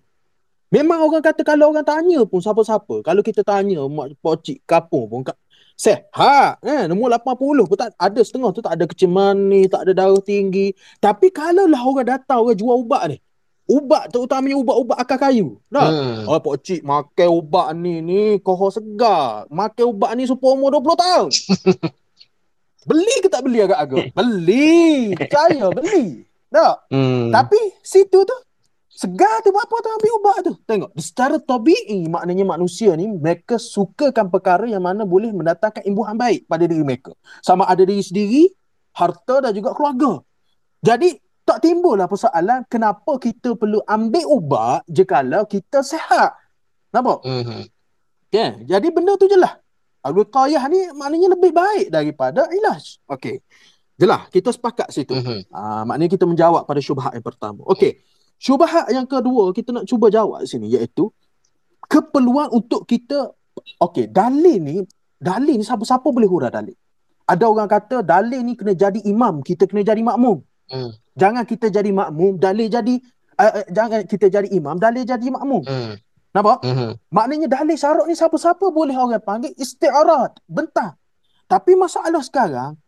memang 0.70 1.06
orang 1.06 1.26
kata 1.26 1.42
kalau 1.42 1.74
orang 1.74 1.86
tanya 1.86 2.22
pun 2.26 2.42
siapa-siapa 2.42 3.02
kalau 3.02 3.22
kita 3.26 3.42
tanya 3.42 3.86
mak 3.90 4.14
pocik 4.22 4.62
kapung 4.70 5.10
pun 5.10 5.22
sehat 5.80 6.62
eh 6.62 6.86
nombor 6.86 7.14
80 7.18 7.70
pun 7.70 7.78
tak 7.78 7.96
ada 7.98 8.22
setengah 8.22 8.50
tu 8.54 8.62
tak 8.62 8.78
ada 8.78 8.86
kecil 8.86 9.10
manis 9.10 9.72
tak 9.72 9.88
ada 9.88 10.06
darah 10.06 10.22
tinggi 10.22 10.76
tapi 11.00 11.32
kalau 11.32 11.66
lah 11.66 11.82
orang 11.82 12.20
datang 12.20 12.44
orang 12.44 12.58
jual 12.60 12.84
ubat 12.84 13.16
ni 13.16 13.18
ubat 13.70 14.10
terutamanya 14.10 14.58
ubat-ubat 14.58 14.98
akar 14.98 15.30
kayu 15.30 15.62
dah 15.70 15.88
Hmm. 15.90 16.26
Oh, 16.26 16.42
Pak 16.42 16.66
Cik 16.66 16.82
makan 16.82 17.30
ubat 17.30 17.68
ni 17.78 18.02
ni 18.02 18.22
kohor 18.42 18.74
segar. 18.74 19.46
Makan 19.54 19.86
ubat 19.94 20.18
ni 20.18 20.26
supaya 20.26 20.58
umur 20.58 20.74
20 20.82 20.98
tahun. 20.98 21.30
beli 22.90 23.16
ke 23.22 23.30
tak 23.30 23.46
beli 23.46 23.62
agak-agak? 23.62 24.10
Beli. 24.18 25.14
Percaya 25.14 25.70
beli. 25.70 26.26
Tak? 26.50 26.90
Hmm. 26.90 27.30
Tapi 27.30 27.60
situ 27.86 28.26
tu 28.26 28.38
segar 29.00 29.40
tu 29.48 29.56
buat 29.56 29.64
apa 29.64 29.76
tu 29.80 29.90
ambil 29.96 30.12
ubat 30.20 30.38
tu. 30.44 30.54
Tengok, 30.68 30.92
secara 31.00 31.40
tabii 31.40 32.12
maknanya 32.12 32.44
manusia 32.44 32.92
ni 33.00 33.08
mereka 33.08 33.56
sukakan 33.56 34.28
perkara 34.28 34.68
yang 34.68 34.84
mana 34.84 35.08
boleh 35.08 35.32
mendatangkan 35.32 35.88
imbuhan 35.88 36.20
baik 36.20 36.44
pada 36.52 36.68
diri 36.68 36.84
mereka. 36.84 37.16
Sama 37.40 37.64
ada 37.64 37.80
diri 37.80 38.04
sendiri, 38.04 38.52
harta 38.92 39.48
dan 39.48 39.56
juga 39.56 39.72
keluarga. 39.72 40.20
Jadi 40.84 41.16
tak 41.48 41.64
timbullah 41.64 42.12
persoalan 42.12 42.68
kenapa 42.68 43.16
kita 43.24 43.56
perlu 43.56 43.80
ambil 43.88 44.26
ubat 44.28 44.84
jikalau 44.92 45.48
kita 45.48 45.80
sihat. 45.80 46.36
Nampak? 46.92 47.24
Hmm. 47.24 47.72
Yeah. 48.36 48.60
Jadi 48.68 48.92
benda 48.92 49.16
tu 49.16 49.32
je 49.32 49.40
lah. 49.40 49.64
Al-Wiqayah 50.04 50.64
ni 50.68 50.92
maknanya 50.92 51.40
lebih 51.40 51.56
baik 51.56 51.88
daripada 51.88 52.52
ilaj. 52.52 53.00
Okey. 53.08 53.40
Jelah, 54.00 54.28
kita 54.32 54.52
sepakat 54.56 54.92
situ. 54.92 55.12
Hmm. 55.12 55.44
Ah, 55.52 55.84
maknanya 55.84 56.16
kita 56.16 56.24
menjawab 56.24 56.64
pada 56.64 56.80
syubhat 56.80 57.16
yang 57.16 57.24
pertama. 57.24 57.64
Okey. 57.68 58.00
Syubhat 58.40 58.88
yang 58.96 59.04
kedua 59.04 59.52
kita 59.52 59.76
nak 59.76 59.84
cuba 59.84 60.08
jawab 60.08 60.48
sini 60.48 60.72
iaitu 60.72 61.12
keperluan 61.92 62.48
untuk 62.56 62.88
kita 62.88 63.36
okey, 63.84 64.08
dalil 64.08 64.58
ni 64.64 64.76
dalil 65.20 65.60
ni 65.60 65.66
siapa-siapa 65.68 66.08
boleh 66.08 66.30
hurah 66.30 66.48
dalil. 66.48 66.76
Ada 67.28 67.46
orang 67.46 67.68
kata 67.68 68.02
dalil 68.02 68.42
ni 68.42 68.56
kena 68.56 68.74
jadi 68.74 69.04
imam, 69.06 69.44
kita 69.44 69.68
kena 69.68 69.84
jadi 69.84 70.02
makmum. 70.02 70.40
Hmm. 70.72 70.96
Jangan 71.20 71.44
kita 71.44 71.68
jadi 71.68 71.92
makmum, 71.92 72.40
dalil 72.40 72.72
jadi 72.72 72.96
uh, 73.38 73.54
uh, 73.60 73.66
jangan 73.70 74.08
kita 74.08 74.32
jadi 74.32 74.48
imam, 74.50 74.80
dalil 74.80 75.04
jadi 75.04 75.28
makmum. 75.30 75.62
Hmm. 75.68 76.00
Nampak? 76.32 76.64
Hmm. 76.64 76.96
Maknanya 77.12 77.52
dalil 77.52 77.76
syarat 77.76 78.08
ni 78.08 78.16
siapa-siapa 78.16 78.72
boleh 78.72 78.96
orang 78.96 79.20
panggil 79.22 79.52
isti'arat, 79.60 80.40
bentang. 80.48 80.96
Tapi 81.50 81.76
masalah 81.76 82.22
sekarang, 82.24 82.80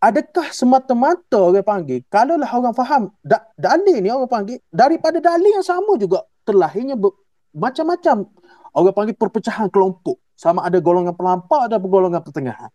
adakah 0.00 0.48
semata-mata 0.52 1.38
orang 1.40 1.64
panggil, 1.64 2.00
kalaulah 2.12 2.50
orang 2.52 2.76
faham, 2.76 3.02
da, 3.24 3.42
dalil 3.56 3.98
ni 4.00 4.08
orang 4.12 4.30
panggil, 4.30 4.58
daripada 4.68 5.18
dalil 5.18 5.50
yang 5.50 5.66
sama 5.66 5.96
juga 5.96 6.24
terlahirnya 6.46 6.94
ber, 6.94 7.12
macam-macam 7.56 8.28
orang 8.76 8.94
panggil 8.94 9.16
perpecahan 9.16 9.68
kelompok. 9.72 10.20
Sama 10.36 10.68
ada 10.68 10.76
golongan 10.84 11.16
pelampak 11.16 11.72
dan 11.72 11.80
golongan 11.80 12.20
pertengahan. 12.20 12.68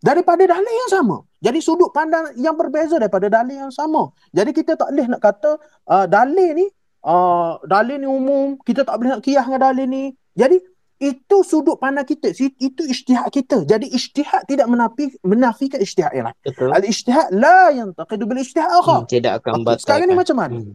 Daripada 0.00 0.46
dalil 0.46 0.74
yang 0.86 0.90
sama. 0.94 1.26
Jadi 1.42 1.58
sudut 1.60 1.90
pandang 1.90 2.32
yang 2.38 2.54
berbeza 2.54 2.96
daripada 2.96 3.26
dalil 3.28 3.68
yang 3.68 3.74
sama. 3.74 4.14
Jadi 4.30 4.54
kita 4.54 4.78
tak 4.78 4.94
boleh 4.94 5.06
nak 5.10 5.20
kata 5.20 5.58
uh, 5.90 6.06
dalil 6.06 6.54
ni 6.56 6.66
uh, 7.04 7.60
dalil 7.66 7.96
ni 8.00 8.08
umum, 8.08 8.56
kita 8.62 8.86
tak 8.86 8.96
boleh 8.96 9.18
nak 9.18 9.22
kiyah 9.26 9.44
dengan 9.44 9.60
dalil 9.60 9.86
ni. 9.90 10.04
Jadi 10.32 10.56
itu 11.00 11.36
sudut 11.48 11.80
pandang 11.80 12.04
kita, 12.04 12.28
itu 12.36 12.82
ijtihad 12.84 13.32
kita. 13.32 13.64
Jadi 13.64 13.88
ijtihad 13.88 14.44
tidak 14.44 14.68
menafi 14.68 15.16
menafikan 15.24 15.80
ijtihad 15.80 16.12
yang 16.12 16.28
lain. 16.28 16.36
Betul. 16.44 16.68
Al 16.76 16.84
ijtihad 16.84 17.32
la 17.32 17.72
yantaqidu 17.72 18.24
bil 18.28 18.44
ijtihad 18.44 18.68
akhar. 18.68 19.02
Hmm. 19.02 19.08
Tidak 19.08 19.32
akan 19.40 19.52
Okey, 19.56 19.64
batalkan. 19.64 19.80
sekarang 19.80 20.06
ni 20.06 20.14
macam 20.14 20.36
mana? 20.36 20.56
Hmm. 20.60 20.74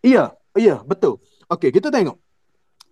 Iya, 0.00 0.24
iya, 0.56 0.76
betul. 0.88 1.20
Okey, 1.52 1.68
kita 1.68 1.92
tengok. 1.92 2.16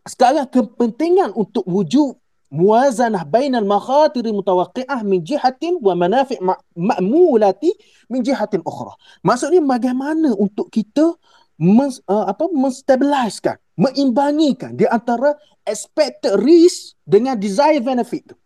Sekarang 0.04 0.44
kepentingan 0.52 1.32
untuk 1.32 1.64
wujud 1.64 2.20
muwazanah 2.52 3.26
bainal 3.26 3.66
makhatir 3.66 4.22
mutawaqqi'ah 4.30 5.02
min 5.02 5.18
jihatin 5.24 5.82
wa 5.82 5.98
manafi' 5.98 6.38
ma- 6.38 6.60
ma'mulati 6.78 7.72
min 8.06 8.22
jihatin 8.22 8.62
ukhra. 8.62 8.94
Maksudnya 9.24 9.64
bagaimana 9.64 10.30
untuk 10.36 10.70
kita 10.70 11.16
mens, 11.58 11.98
uh, 12.06 12.28
apa 12.28 12.46
menstabiliskan, 12.52 13.58
meimbangikan 13.76 14.72
di 14.74 14.88
antara 14.88 15.36
expected 15.62 16.36
risk 16.40 16.96
dengan 17.04 17.36
desired 17.36 17.84
benefit 17.84 18.32
tu. 18.32 18.36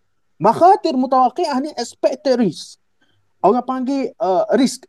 Makhatir 0.40 0.96
mutawaqqi'ah 0.96 1.58
ni 1.60 1.70
expected 1.76 2.40
risk. 2.40 2.80
Orang 3.40 3.64
panggil 3.64 4.12
uh, 4.20 4.44
risk 4.56 4.84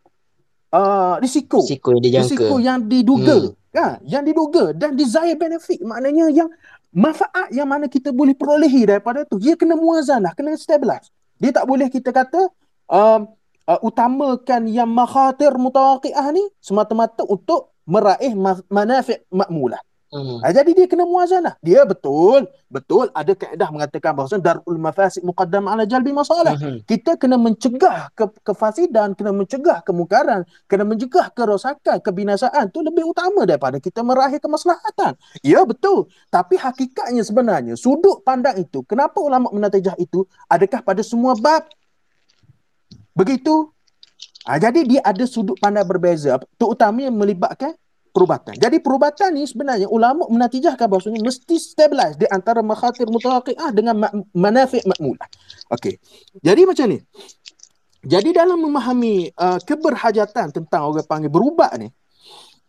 uh, 0.72 1.16
risiko 1.20 1.64
Risiko 1.64 1.92
yang 1.96 2.02
dijangka. 2.04 2.26
risiko 2.28 2.56
yang 2.60 2.80
diduga 2.84 3.38
Hmm. 3.52 3.56
kan 3.72 3.94
yang 4.04 4.24
diduga 4.28 4.76
dan 4.76 5.00
desire 5.00 5.40
benefit 5.40 5.80
maknanya 5.80 6.28
yang 6.28 6.52
manfaat 6.92 7.48
yang 7.56 7.64
mana 7.64 7.88
kita 7.88 8.12
boleh 8.12 8.36
perolehi 8.36 8.84
daripada 8.84 9.24
tu 9.24 9.40
dia 9.40 9.56
kena 9.56 9.80
muazanah 9.80 10.36
kena 10.36 10.60
stabilize 10.60 11.08
dia 11.40 11.56
tak 11.56 11.64
boleh 11.64 11.88
kita 11.88 12.12
kata 12.12 12.52
um, 12.92 13.32
uh, 13.64 13.80
utamakan 13.80 14.68
yang 14.68 14.92
makhatir 14.92 15.56
mutawaqi'ah 15.56 16.28
ni 16.36 16.44
semata-mata 16.60 17.24
untuk 17.24 17.72
meraih 17.88 18.36
ma- 18.36 18.60
manafi' 18.68 19.24
makmulah 19.32 19.80
Hmm. 20.12 20.44
Ha, 20.44 20.52
jadi 20.52 20.76
dia 20.76 20.88
kena 20.92 21.08
muazanah. 21.08 21.56
Dia 21.64 21.88
betul, 21.88 22.44
betul 22.68 23.08
ada 23.16 23.32
kaedah 23.32 23.72
mengatakan 23.72 24.12
bahawa 24.12 24.44
darul 24.44 24.76
mafasid 24.76 25.24
muqaddam 25.24 25.72
ala 25.72 25.88
jalbi 25.88 26.12
masalah. 26.12 26.60
Hmm. 26.60 26.84
Kita 26.84 27.16
kena 27.16 27.40
mencegah 27.40 28.12
ke, 28.12 28.28
kefasidan, 28.44 29.16
kena 29.16 29.32
mencegah 29.32 29.80
kemungkaran, 29.88 30.44
kena 30.68 30.84
mencegah 30.84 31.32
kerosakan, 31.32 32.04
kebinasaan 32.04 32.68
tu 32.76 32.84
lebih 32.84 33.08
utama 33.08 33.48
daripada 33.48 33.80
kita 33.80 34.04
meraih 34.04 34.36
kemaslahatan. 34.44 35.16
Ya 35.48 35.64
betul. 35.64 36.12
Tapi 36.28 36.60
hakikatnya 36.60 37.24
sebenarnya 37.24 37.80
sudut 37.80 38.20
pandang 38.28 38.60
itu, 38.60 38.84
kenapa 38.84 39.16
ulama 39.24 39.48
menatijah 39.48 39.96
itu? 39.96 40.28
Adakah 40.52 40.84
pada 40.84 41.00
semua 41.08 41.40
bab? 41.40 41.72
Begitu? 43.16 43.72
Ha, 44.44 44.60
jadi 44.60 44.84
dia 44.84 45.02
ada 45.08 45.24
sudut 45.24 45.56
pandang 45.56 45.88
berbeza, 45.88 46.36
terutamanya 46.60 47.16
melibatkan 47.16 47.80
perubatan. 48.12 48.54
Jadi 48.60 48.78
perubatan 48.84 49.34
ni 49.34 49.48
sebenarnya 49.48 49.88
ulama 49.88 50.28
menatijahkan 50.28 50.86
bahawasanya 50.86 51.24
mesti 51.24 51.56
stabilize 51.58 52.20
di 52.20 52.28
antara 52.28 52.60
makhatir 52.60 53.08
mutawaqi'ah 53.08 53.72
dengan 53.72 53.96
ma- 53.98 54.14
manafi' 54.36 54.84
makmulah. 54.84 55.28
Okey. 55.72 55.98
Jadi 56.44 56.62
macam 56.68 56.86
ni. 56.92 57.00
Jadi 58.04 58.30
dalam 58.36 58.60
memahami 58.60 59.32
uh, 59.32 59.60
keberhajatan 59.64 60.52
tentang 60.52 60.92
orang 60.92 61.08
panggil 61.08 61.32
berubat 61.32 61.72
ni. 61.80 61.88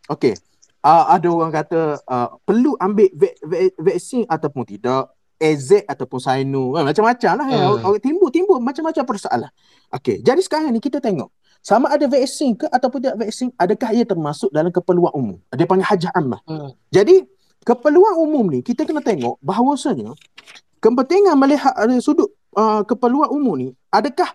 Okey. 0.07 0.39
Uh, 0.83 1.05
ada 1.11 1.29
orang 1.31 1.53
kata 1.55 1.99
uh, 2.07 2.39
perlu 2.43 2.75
ambil 2.79 3.11
ve- 3.15 3.39
ve- 3.43 3.75
vaksin 3.79 4.27
ataupun 4.31 4.63
tidak. 4.67 5.11
AZ 5.43 5.75
ataupun 5.91 6.23
Sino. 6.23 6.79
Eh, 6.79 6.87
macam-macam 6.87 7.33
lah. 7.35 7.47
Hmm. 7.51 7.59
Hmm. 7.59 7.87
Orang 7.91 7.99
timbul-timbul 7.99 8.63
macam-macam 8.63 9.03
persoalan. 9.03 9.51
Okey. 9.91 10.23
Jadi 10.23 10.39
sekarang 10.39 10.71
ni 10.71 10.79
kita 10.79 11.03
tengok. 11.03 11.35
Sama 11.63 11.95
ada 11.95 12.11
vaksin 12.11 12.59
ke 12.59 12.67
ataupun 12.67 12.99
tidak 12.99 13.23
vaksin, 13.23 13.55
adakah 13.55 13.95
ia 13.95 14.03
termasuk 14.03 14.51
dalam 14.51 14.75
keperluan 14.75 15.15
umum? 15.15 15.39
Dia 15.55 15.63
panggil 15.63 15.87
hajah 15.87 16.11
ammah. 16.11 16.43
Hmm. 16.43 16.75
Jadi, 16.91 17.23
keperluan 17.63 18.19
umum 18.19 18.51
ni, 18.51 18.67
kita 18.67 18.83
kena 18.83 18.99
tengok 18.99 19.39
bahawasanya 19.39 20.19
kepentingan 20.83 21.39
melihat 21.39 21.71
dari 21.79 22.03
sudut 22.03 22.35
uh, 22.59 22.83
keperluan 22.83 23.31
umum 23.31 23.55
ni, 23.55 23.69
adakah 23.95 24.35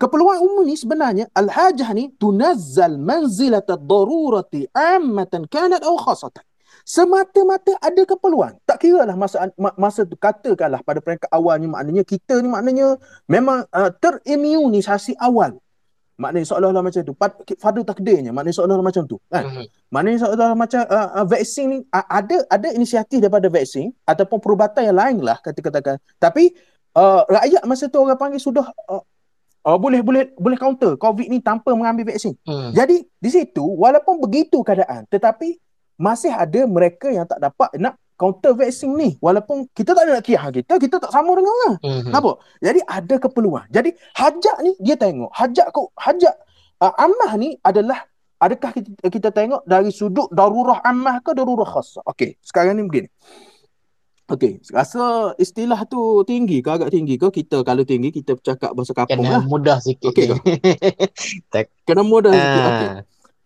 keperluan 0.00 0.40
umum 0.40 0.64
ni 0.64 0.74
sebenarnya 0.80 1.28
al-hajah 1.36 1.92
ni 1.92 2.08
tunazzal 2.16 2.96
manzilat 2.96 3.68
ad-darurati 3.68 4.72
ammatan 4.72 5.44
kanat 5.44 5.84
aw 5.84 5.94
khasatan. 6.00 6.42
Semata-mata 6.84 7.80
ada 7.80 8.02
keperluan. 8.04 8.60
Tak 8.68 8.76
kira 8.84 9.08
lah 9.08 9.16
masa 9.16 9.48
ma- 9.56 9.72
masa 9.80 10.04
tu 10.04 10.20
katakanlah 10.20 10.84
pada 10.84 11.00
peringkat 11.00 11.32
awalnya 11.32 11.64
maknanya 11.64 12.04
kita 12.04 12.40
ni 12.44 12.48
maknanya 12.48 13.00
memang 13.24 13.64
uh, 13.72 13.88
terimunisasi 13.88 15.16
awal. 15.16 15.56
Maknanya 16.14 16.46
seolah-olah 16.46 16.82
macam 16.86 17.00
tu. 17.02 17.14
Fardu 17.58 17.82
takdirnya 17.82 18.30
maknanya 18.30 18.56
seolah-olah 18.62 18.86
macam 18.86 19.02
tu. 19.06 19.18
Kan? 19.26 19.44
Hmm. 19.44 19.66
Maknanya 19.90 20.18
seolah 20.22 20.48
macam 20.54 20.82
uh, 20.86 21.08
uh, 21.22 21.26
vaksin 21.26 21.66
ni 21.70 21.78
uh, 21.90 22.06
ada 22.06 22.36
ada 22.46 22.68
inisiatif 22.70 23.18
daripada 23.18 23.50
vaksin 23.50 23.90
ataupun 24.06 24.38
perubatan 24.38 24.86
yang 24.86 24.98
lain 24.98 25.16
lah 25.26 25.42
kata 25.42 25.58
katakan. 25.58 25.96
Tapi 26.22 26.54
uh, 26.94 27.26
rakyat 27.26 27.62
masa 27.66 27.90
tu 27.90 27.98
orang 27.98 28.18
panggil 28.18 28.38
sudah 28.38 28.66
uh, 28.86 29.02
uh, 29.66 29.78
boleh 29.80 30.06
boleh 30.06 30.30
boleh 30.38 30.58
counter 30.60 30.94
COVID 30.94 31.26
ni 31.26 31.42
tanpa 31.42 31.74
mengambil 31.74 32.14
vaksin. 32.14 32.38
Hmm. 32.46 32.70
Jadi 32.70 33.02
di 33.02 33.30
situ 33.32 33.64
walaupun 33.64 34.22
begitu 34.22 34.62
keadaan 34.62 35.10
tetapi 35.10 35.58
masih 35.98 36.30
ada 36.30 36.66
mereka 36.66 37.10
yang 37.10 37.26
tak 37.26 37.42
dapat 37.42 37.70
nak 37.78 37.98
counter 38.14 38.54
vaksin 38.54 38.94
ni 38.94 39.18
walaupun 39.18 39.66
kita 39.74 39.90
tak 39.90 40.06
ada 40.06 40.18
nak 40.18 40.24
kiyah 40.24 40.46
kita 40.54 40.74
kita 40.78 40.96
tak 41.02 41.10
sama 41.10 41.34
dengan 41.34 41.50
orang. 41.50 41.76
Hmm. 41.82 42.10
Nampak? 42.10 42.36
Jadi 42.62 42.80
ada 42.86 43.14
keperluan. 43.18 43.66
Jadi 43.70 43.90
hajat 44.14 44.56
ni 44.62 44.72
dia 44.78 44.94
tengok. 44.94 45.30
Hajat 45.34 45.66
kau 45.74 45.90
hajat 45.98 46.34
uh, 46.78 46.94
ammah 46.94 47.32
ni 47.38 47.58
adalah 47.62 48.06
adakah 48.38 48.70
kita, 48.76 48.90
kita 49.08 49.28
tengok 49.34 49.62
dari 49.64 49.90
sudut 49.90 50.28
darurah 50.30 50.78
ammah 50.84 51.18
ke 51.24 51.34
darurah 51.34 51.66
khasah. 51.66 52.04
Okey, 52.06 52.38
sekarang 52.44 52.78
ni 52.78 52.86
begini. 52.86 53.08
Okey, 54.24 54.64
rasa 54.72 55.36
istilah 55.36 55.84
tu 55.84 56.24
tinggi 56.24 56.64
ke 56.64 56.70
agak 56.72 56.88
tinggi 56.88 57.20
ke 57.20 57.28
kita 57.28 57.60
kalau 57.60 57.84
tinggi 57.84 58.08
kita 58.08 58.32
bercakap 58.32 58.72
bahasa 58.72 58.96
kampung 58.96 59.20
Kena 59.20 59.36
lah. 59.36 59.44
mudah 59.44 59.78
sikit. 59.84 60.16
Okey. 60.16 60.32
Kena 61.86 62.00
mudah 62.00 62.32
sikit. 62.32 62.62
Okey. 62.64 62.88
Ah. 62.88 63.00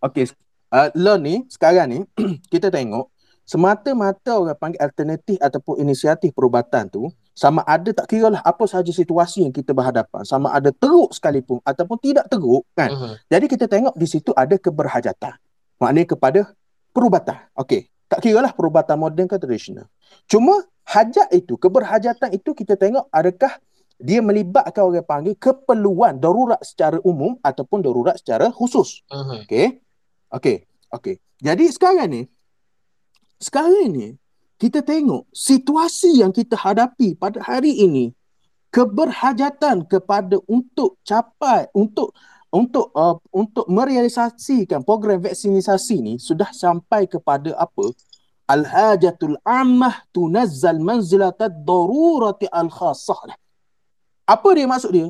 Okey. 0.07 0.25
uh, 0.71 0.89
learn 0.95 1.19
ni 1.19 1.35
sekarang 1.51 1.87
ni 1.91 1.99
kita 2.53 2.71
tengok 2.71 3.11
semata-mata 3.49 4.37
orang 4.37 4.53
panggil 4.53 4.77
alternatif 4.77 5.41
ataupun 5.41 5.81
inisiatif 5.81 6.29
perubatan 6.37 6.85
tu 6.85 7.09
sama 7.33 7.65
ada 7.65 7.89
tak 7.89 8.05
kira 8.05 8.29
lah 8.29 8.45
apa 8.45 8.69
sahaja 8.69 8.93
situasi 8.93 9.41
yang 9.41 9.49
kita 9.49 9.73
berhadapan 9.73 10.21
sama 10.21 10.53
ada 10.53 10.69
teruk 10.69 11.09
sekalipun 11.09 11.57
ataupun 11.65 11.97
tidak 11.97 12.29
teruk 12.29 12.61
kan 12.77 12.93
Mhm. 12.93 13.13
jadi 13.25 13.45
kita 13.49 13.65
tengok 13.65 13.97
di 13.97 14.05
situ 14.05 14.29
ada 14.37 14.53
keberhajatan 14.53 15.33
maknanya 15.81 16.13
kepada 16.13 16.39
perubatan 16.93 17.41
okey 17.57 17.89
tak 18.05 18.21
kira 18.21 18.45
lah 18.45 18.53
perubatan 18.53 19.01
moden 19.01 19.25
ke 19.25 19.41
tradisional 19.41 19.89
cuma 20.29 20.61
hajat 20.85 21.33
itu 21.33 21.57
keberhajatan 21.57 22.29
itu 22.29 22.53
kita 22.53 22.77
tengok 22.77 23.09
adakah 23.09 23.57
dia 23.97 24.21
melibatkan 24.21 24.79
orang 24.85 25.03
panggil 25.03 25.35
keperluan 25.35 26.21
darurat 26.21 26.61
secara 26.61 27.01
umum 27.01 27.35
ataupun 27.41 27.81
darurat 27.81 28.13
secara 28.13 28.53
khusus 28.53 29.01
Mhm. 29.09 29.43
Okey. 29.49 29.67
Okey. 30.29 30.57
Okey. 30.93 31.15
Jadi 31.39 31.65
sekarang 31.73 32.07
ni 32.07 32.21
sekarang 33.39 33.95
ni 33.95 34.09
kita 34.59 34.83
tengok 34.83 35.31
situasi 35.31 36.19
yang 36.19 36.35
kita 36.35 36.59
hadapi 36.59 37.15
pada 37.15 37.39
hari 37.39 37.79
ini. 37.79 38.11
Keberhajatan 38.69 39.89
kepada 39.89 40.37
untuk 40.45 41.01
capai 41.01 41.65
untuk 41.73 42.13
untuk 42.53 42.93
uh, 42.93 43.17
untuk 43.33 43.65
merealisasikan 43.65 44.85
program 44.85 45.17
vaksinisasi 45.25 45.97
ni 46.05 46.13
sudah 46.21 46.53
sampai 46.53 47.09
kepada 47.09 47.57
apa? 47.57 47.89
Al-hajatul 48.45 49.41
ammah 49.41 50.05
tunazzal 50.13 50.77
manzilatad 50.77 51.49
darurati 51.65 52.45
al-khassah. 52.45 53.33
Apa 54.29 54.49
dia 54.53 54.69
maksud 54.69 54.93
dia? 54.93 55.09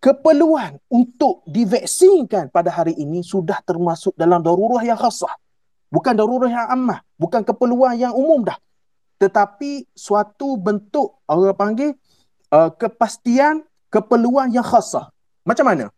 Keperluan 0.00 0.80
untuk 0.88 1.44
divaksinkan 1.44 2.48
pada 2.48 2.72
hari 2.72 2.96
ini 2.96 3.20
sudah 3.20 3.60
termasuk 3.60 4.16
dalam 4.16 4.40
darurah 4.40 4.80
yang 4.80 4.96
khasah. 4.96 5.32
Bukan 5.86 6.18
darurah 6.18 6.50
yang 6.50 6.68
ammah, 6.68 6.98
bukan 7.14 7.46
keperluan 7.46 7.94
yang 7.94 8.12
umum 8.12 8.42
dah. 8.42 8.58
Tetapi 9.22 9.88
suatu 9.96 10.58
bentuk 10.60 11.22
orang 11.30 11.56
panggil 11.56 11.90
uh, 12.52 12.68
kepastian 12.74 13.64
keperluan 13.88 14.52
yang 14.52 14.66
khasah. 14.66 15.08
Macam 15.46 15.64
mana? 15.64 15.88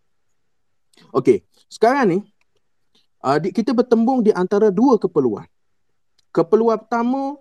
Okey, 1.15 1.43
sekarang 1.73 2.05
ni 2.07 2.19
uh, 3.25 3.39
kita 3.41 3.73
bertembung 3.73 4.21
di 4.21 4.31
antara 4.31 4.69
dua 4.69 5.01
keperluan. 5.01 5.49
Keperluan 6.31 6.79
pertama 6.79 7.41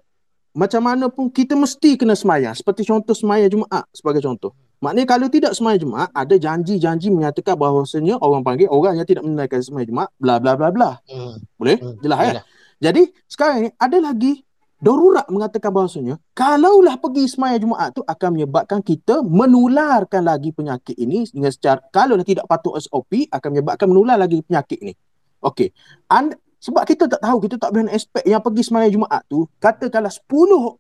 macam 0.56 0.82
mana 0.82 1.06
pun 1.12 1.30
kita 1.30 1.54
mesti 1.54 2.00
kena 2.00 2.18
semayang. 2.18 2.56
Seperti 2.58 2.88
contoh 2.88 3.14
semayang 3.14 3.52
Jumaat 3.52 3.86
sebagai 3.94 4.24
contoh. 4.24 4.56
Maknanya 4.78 5.08
kalau 5.10 5.28
tidak 5.28 5.52
semayang 5.58 5.82
Jumaat, 5.82 6.10
ada 6.14 6.36
janji-janji 6.38 7.10
menyatakan 7.10 7.58
bahawasanya 7.58 8.22
orang 8.22 8.46
panggil 8.46 8.70
orang 8.70 9.02
yang 9.02 9.08
tidak 9.10 9.26
menunaikan 9.26 9.58
semayang 9.66 9.90
Jumaat, 9.90 10.10
bla 10.22 10.38
bla 10.38 10.54
bla 10.54 10.70
bla. 10.70 10.92
Mhm. 11.10 11.36
Boleh? 11.58 11.78
Hmm, 11.82 11.98
Jelas 12.06 12.18
kan? 12.22 12.36
Jadi 12.78 13.02
sekarang 13.26 13.58
ni 13.66 13.70
ada 13.74 13.98
lagi 13.98 14.46
darurat 14.78 15.26
mengatakan 15.34 15.74
bahawasanya 15.74 16.22
kalaulah 16.38 16.94
pergi 17.02 17.26
semayang 17.26 17.66
Jumaat 17.66 17.98
tu 17.98 18.06
akan 18.06 18.30
menyebabkan 18.38 18.86
kita 18.86 19.26
menularkan 19.26 20.22
lagi 20.22 20.54
penyakit 20.54 20.94
ini 20.94 21.26
dengan 21.34 21.50
secara 21.50 21.82
kalaulah 21.90 22.22
tidak 22.22 22.46
patuh 22.46 22.78
SOP 22.78 23.34
akan 23.34 23.50
menyebabkan 23.58 23.90
menular 23.90 24.18
lagi 24.22 24.46
penyakit 24.46 24.78
ini. 24.78 24.94
Okey. 25.42 25.74
And, 26.14 26.38
sebab 26.58 26.90
kita 26.90 27.06
tak 27.06 27.22
tahu, 27.22 27.38
kita 27.46 27.62
tak 27.62 27.70
boleh 27.70 27.86
nak 27.86 27.96
expect 27.98 28.26
yang 28.26 28.42
pergi 28.42 28.66
semayang 28.66 28.92
Jumaat 28.98 29.22
tu, 29.30 29.46
katakanlah 29.62 30.10
10, 30.10 30.26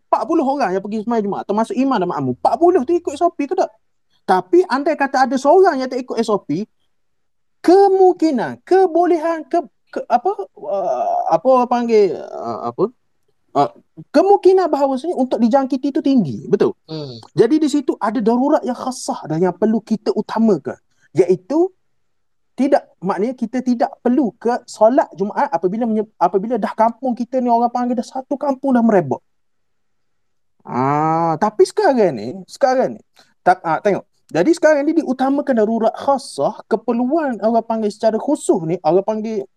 40 0.09 0.41
orang 0.41 0.69
yang 0.73 0.81
pergi 0.81 1.05
semayang 1.05 1.25
Jumaat, 1.29 1.45
termasuk 1.45 1.77
imam 1.77 1.97
dan 2.01 2.09
makmum, 2.09 2.33
40 2.33 2.81
tu 2.81 2.93
ikut 2.97 3.13
SOP 3.13 3.37
ke 3.45 3.53
tak? 3.53 3.69
Tapi 4.27 4.67
andai 4.67 4.99
kata 4.99 5.23
ada 5.23 5.35
seorang 5.39 5.79
yang 5.79 5.87
tak 5.87 6.03
ikut 6.03 6.19
SOP, 6.19 6.67
kemungkinan, 7.63 8.59
kebolehan, 8.67 9.47
ke, 9.47 9.63
ke 9.87 10.03
apa 10.11 10.31
uh, 10.59 11.31
apa 11.31 11.47
orang 11.47 11.69
panggil 11.71 12.11
uh, 12.19 12.67
apa 12.67 12.91
uh, 13.55 13.71
kemungkinan 14.11 14.67
bahawasanya 14.67 15.15
untuk 15.15 15.39
dijangkiti 15.39 15.95
itu 15.95 16.03
tinggi 16.03 16.43
betul 16.51 16.75
Hmm. 16.91 17.23
jadi 17.31 17.55
di 17.55 17.71
situ 17.71 17.95
ada 17.99 18.19
darurat 18.19 18.59
yang 18.67 18.75
khasah 18.75 19.27
dan 19.31 19.39
yang 19.43 19.55
perlu 19.55 19.79
kita 19.79 20.11
utamakan 20.11 20.75
iaitu 21.15 21.71
tidak 22.57 22.89
maknanya 22.97 23.37
kita 23.37 23.61
tidak 23.61 23.93
perlu 24.01 24.33
ke 24.33 24.49
solat 24.65 25.05
Jumaat 25.13 25.45
apabila 25.53 25.85
menye, 25.85 26.09
apabila 26.17 26.57
dah 26.57 26.73
kampung 26.73 27.13
kita 27.13 27.37
ni 27.37 27.53
orang 27.53 27.69
panggil 27.69 27.93
dah 27.93 28.03
satu 28.03 28.33
kampung 28.33 28.73
dah 28.73 28.81
merebak. 28.81 29.21
Ah, 30.65 31.37
tapi 31.37 31.69
sekarang 31.69 32.17
ni, 32.17 32.33
sekarang 32.49 32.97
ni 32.97 33.01
tak 33.45 33.61
ah, 33.61 33.77
tengok. 33.77 34.09
Jadi 34.27 34.51
sekarang 34.51 34.83
ni 34.83 34.99
diutamakan 34.99 35.55
darurat 35.55 35.95
khasah 35.95 36.59
keperluan 36.67 37.39
orang 37.39 37.63
panggil 37.63 37.87
secara 37.87 38.19
khusus 38.19 38.59
ni 38.67 38.75
orang 38.83 39.05
panggil 39.07 39.47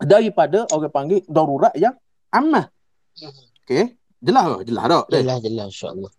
daripada 0.00 0.64
orang 0.72 0.88
panggil 0.88 1.20
darurat 1.28 1.72
yang 1.76 1.92
ammah. 2.32 2.72
Mhm. 3.20 3.44
Okey. 3.64 3.84
Jelas 4.20 4.44
tak? 4.44 4.60
Jelas 4.68 4.84
tak? 4.88 5.04
Jelas, 5.12 5.38
jelas 5.44 5.66
insyaAllah. 5.72 6.12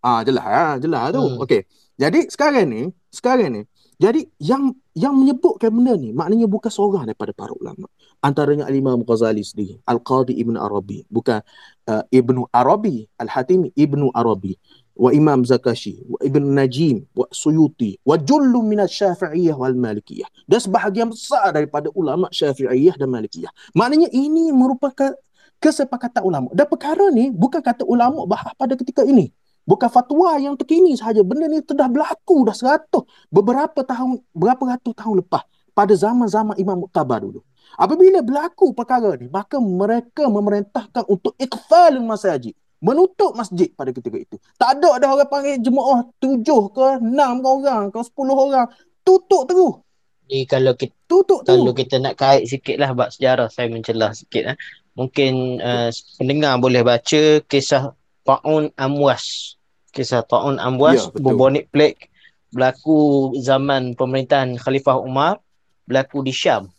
Ah 0.00 0.20
jelas 0.24 0.44
ah 0.48 0.74
jelas 0.80 1.02
tu. 1.12 1.20
Hmm. 1.20 1.42
Okey. 1.44 1.62
Jadi 2.00 2.20
sekarang 2.32 2.64
ni, 2.72 2.82
sekarang 3.12 3.48
ni, 3.52 3.62
jadi 4.00 4.24
yang 4.40 4.72
yang 4.96 5.12
menyebutkan 5.12 5.68
benda 5.68 5.92
ni 6.00 6.16
maknanya 6.16 6.48
bukan 6.48 6.72
seorang 6.72 7.04
daripada 7.04 7.36
para 7.36 7.52
ulama. 7.52 7.84
Antaranya 8.24 8.64
Al-Imam 8.64 9.04
Ghazali 9.04 9.44
sendiri, 9.44 9.76
Al-Qadi 9.84 10.36
Ibn 10.40 10.56
Arabi, 10.56 11.04
bukan 11.12 11.44
uh, 11.88 12.04
Ibnu 12.08 12.48
Arabi, 12.52 13.04
Al-Hatimi 13.20 13.72
Ibnu 13.76 14.08
Arabi, 14.16 14.56
wa 14.96 15.10
Imam 15.14 15.46
Zakashi, 15.46 16.02
wa 16.06 16.18
Ibn 16.20 16.42
Najim, 16.54 17.06
wa 17.16 17.26
Suyuti, 17.32 17.96
wa 18.04 18.18
jullu 18.18 18.60
min 18.64 18.82
Syafi'iyah 18.84 19.56
wal 19.56 19.74
Malikiyah. 19.76 20.28
Dan 20.44 20.58
sebahagian 20.60 21.08
besar 21.08 21.54
daripada 21.54 21.88
ulama 21.96 22.28
Syafi'iyah 22.28 22.98
dan 22.98 23.08
Malikiyah. 23.08 23.50
Maknanya 23.72 24.12
ini 24.12 24.52
merupakan 24.52 25.16
kesepakatan 25.60 26.24
ulama. 26.24 26.48
Dan 26.56 26.66
perkara 26.66 27.12
ni 27.12 27.28
bukan 27.30 27.60
kata 27.60 27.84
ulama 27.84 28.24
bahas 28.24 28.56
pada 28.56 28.74
ketika 28.74 29.04
ini. 29.04 29.30
Bukan 29.68 29.86
fatwa 29.92 30.34
yang 30.40 30.56
terkini 30.56 30.96
sahaja. 30.96 31.20
Benda 31.22 31.46
ni 31.46 31.62
sudah 31.62 31.86
berlaku 31.86 32.48
dah 32.48 32.56
seratus. 32.56 33.06
Beberapa 33.30 33.84
tahun, 33.84 34.18
berapa 34.34 34.58
ratus 34.76 34.92
tahun 34.96 35.22
lepas. 35.22 35.44
Pada 35.70 35.94
zaman-zaman 35.94 36.58
Imam 36.58 36.82
Muqtabar 36.82 37.22
dulu. 37.22 37.46
Apabila 37.78 38.18
berlaku 38.18 38.74
perkara 38.74 39.14
ni, 39.14 39.30
maka 39.30 39.62
mereka 39.62 40.26
memerintahkan 40.26 41.06
untuk 41.06 41.38
ikfal 41.38 42.02
masjid. 42.02 42.50
Menutup 42.80 43.36
masjid 43.36 43.68
pada 43.76 43.92
ketika 43.92 44.16
itu. 44.16 44.36
Tak 44.56 44.80
ada 44.80 44.96
dah 44.96 45.08
orang 45.12 45.28
panggil 45.28 45.60
jemaah 45.60 46.00
tujuh 46.16 46.72
ke, 46.72 46.86
enam 47.04 47.44
ke 47.44 47.48
orang 47.48 47.84
ke, 47.92 48.00
sepuluh 48.00 48.36
orang. 48.36 48.66
Tutup 49.04 49.44
terus. 49.44 49.84
Jadi 50.24 50.48
kalau 50.48 50.72
kita 50.72 50.96
Tutup 51.10 51.42
kalau 51.42 51.74
terus. 51.74 51.78
kita 51.84 51.94
nak 52.00 52.14
kait 52.16 52.46
sikit 52.46 52.78
lah 52.78 52.94
bab 52.94 53.10
sejarah 53.10 53.50
saya 53.50 53.66
mencelah 53.66 54.14
sikit 54.14 54.54
eh. 54.54 54.56
Mungkin 54.94 55.58
uh, 55.60 55.90
pendengar 56.16 56.56
boleh 56.62 56.80
baca 56.86 57.22
kisah 57.44 57.92
Ta'un 58.24 58.70
Amwas. 58.78 59.56
Kisah 59.90 60.22
Ta'un 60.22 60.56
Amwas, 60.62 61.08
Ya, 61.08 61.10
betul. 61.10 61.24
bubonic 61.34 61.66
plague 61.74 62.08
berlaku 62.54 63.30
zaman 63.38 63.94
pemerintahan 63.98 64.58
Khalifah 64.58 65.02
Umar, 65.02 65.42
berlaku 65.86 66.22
di 66.22 66.30
Syam. 66.30 66.70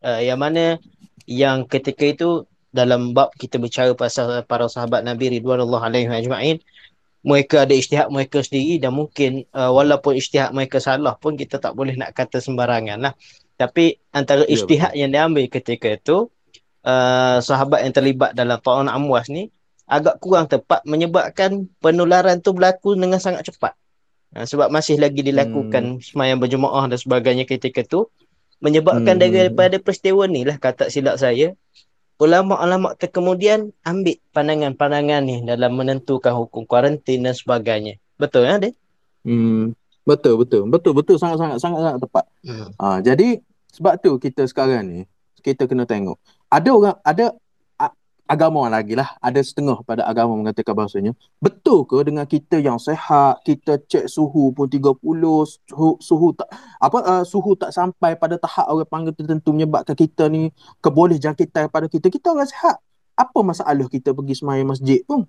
Uh, 0.00 0.20
yang 0.20 0.40
mana 0.40 0.76
yang 1.24 1.64
ketika 1.64 2.04
itu 2.04 2.44
dalam 2.70 3.10
bab 3.14 3.34
kita 3.34 3.58
bicara 3.58 3.92
pasal 3.98 4.46
para 4.46 4.70
sahabat 4.70 5.02
Nabi 5.02 5.38
Ridwanullah 5.38 5.82
alaihi 5.90 6.06
ajma'in 6.06 6.62
mereka 7.20 7.68
ada 7.68 7.76
isytihad 7.76 8.08
mereka 8.08 8.40
sendiri 8.40 8.80
dan 8.80 8.96
mungkin 8.96 9.44
uh, 9.52 9.68
walaupun 9.68 10.16
isytihad 10.16 10.56
mereka 10.56 10.80
salah 10.80 11.12
pun 11.20 11.36
kita 11.36 11.60
tak 11.60 11.76
boleh 11.76 11.92
nak 11.92 12.16
kata 12.16 12.40
sembarangan 12.40 12.96
lah. 12.96 13.12
Tapi 13.60 14.00
antara 14.16 14.48
Ya, 14.48 14.56
isytihad 14.56 14.96
yang 14.96 15.12
diambil 15.12 15.44
ketika 15.52 15.92
itu 15.92 16.32
uh, 16.80 17.36
sahabat 17.44 17.84
yang 17.84 17.92
terlibat 17.92 18.32
dalam 18.32 18.56
Ta'un 18.56 18.88
Amwas 18.88 19.28
ni 19.28 19.52
agak 19.84 20.16
kurang 20.22 20.48
tepat 20.48 20.80
menyebabkan 20.88 21.68
penularan 21.82 22.40
tu 22.40 22.56
berlaku 22.56 22.96
dengan 22.96 23.20
sangat 23.20 23.52
cepat. 23.52 23.76
Uh, 24.32 24.48
sebab 24.48 24.72
masih 24.72 24.96
lagi 24.96 25.20
dilakukan 25.20 26.00
semayang 26.00 26.40
berjemaah 26.40 26.88
dan 26.88 26.96
sebagainya 26.96 27.44
ketika 27.44 27.84
tu 27.84 28.08
menyebabkan 28.64 29.20
Hmm. 29.20 29.28
daripada 29.28 29.76
peristiwa 29.76 30.24
ni 30.24 30.48
lah 30.48 30.56
kata 30.56 30.88
silap 30.88 31.20
saya 31.20 31.52
ulama-ulama 32.20 32.92
tu 33.00 33.08
kemudian 33.08 33.72
ambil 33.80 34.20
pandangan-pandangan 34.36 35.24
ni 35.24 35.40
dalam 35.42 35.72
menentukan 35.72 36.36
hukum 36.36 36.68
kuarantin 36.68 37.24
dan 37.24 37.32
sebagainya. 37.32 37.96
Betul 38.20 38.44
ya, 38.44 38.60
Dek? 38.60 38.76
Hmm, 39.24 39.72
betul 40.04 40.36
betul. 40.36 40.68
Betul 40.68 40.92
betul 40.92 41.16
sangat-sangat 41.16 41.56
sangat-sangat 41.58 41.98
tepat. 42.04 42.24
Hmm. 42.44 42.68
Ha, 42.76 43.00
jadi 43.00 43.40
sebab 43.72 43.96
tu 44.04 44.20
kita 44.20 44.44
sekarang 44.44 44.84
ni 44.84 45.00
kita 45.40 45.64
kena 45.64 45.88
tengok. 45.88 46.20
Ada 46.52 46.68
orang 46.68 46.96
ada 47.00 47.24
agama 48.30 48.70
lagi 48.70 48.94
lah. 48.94 49.18
Ada 49.18 49.42
setengah 49.42 49.82
pada 49.82 50.06
agama 50.06 50.38
mengatakan 50.38 50.70
bahasanya 50.78 51.12
betul 51.42 51.82
ke 51.82 51.98
dengan 52.06 52.22
kita 52.22 52.62
yang 52.62 52.78
sehat, 52.78 53.42
kita 53.42 53.82
cek 53.90 54.06
suhu 54.06 54.54
pun 54.54 54.70
30, 54.70 55.02
suhu, 55.66 55.98
suhu 55.98 56.28
tak 56.38 56.48
apa 56.78 56.98
uh, 57.02 57.24
suhu 57.26 57.58
tak 57.58 57.74
sampai 57.74 58.14
pada 58.14 58.38
tahap 58.38 58.70
orang 58.70 58.86
panggil 58.86 59.12
tertentu 59.18 59.50
menyebabkan 59.50 59.98
kita 59.98 60.30
ni 60.30 60.54
keboleh 60.78 61.18
jangkitan 61.18 61.66
pada 61.66 61.90
kita. 61.90 62.06
Kita 62.06 62.30
orang 62.30 62.46
sehat. 62.46 62.78
Apa 63.18 63.44
masalah 63.44 63.84
kita 63.90 64.16
pergi 64.16 64.38
semayang 64.38 64.70
masjid 64.70 65.04
pun? 65.04 65.28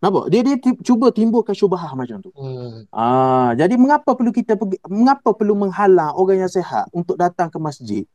Nampak? 0.00 0.32
Dia 0.32 0.40
dia 0.40 0.56
cuba 0.80 1.12
timbulkan 1.12 1.52
syubhah 1.52 1.92
macam 1.92 2.24
tu. 2.24 2.32
Hmm. 2.32 2.88
Ah, 2.88 3.52
jadi 3.52 3.76
mengapa 3.76 4.16
perlu 4.16 4.32
kita 4.32 4.56
pergi 4.56 4.80
mengapa 4.88 5.36
perlu 5.36 5.52
menghalang 5.52 6.16
orang 6.16 6.48
yang 6.48 6.52
sehat 6.52 6.88
untuk 6.96 7.20
datang 7.20 7.52
ke 7.52 7.60
masjid? 7.60 8.08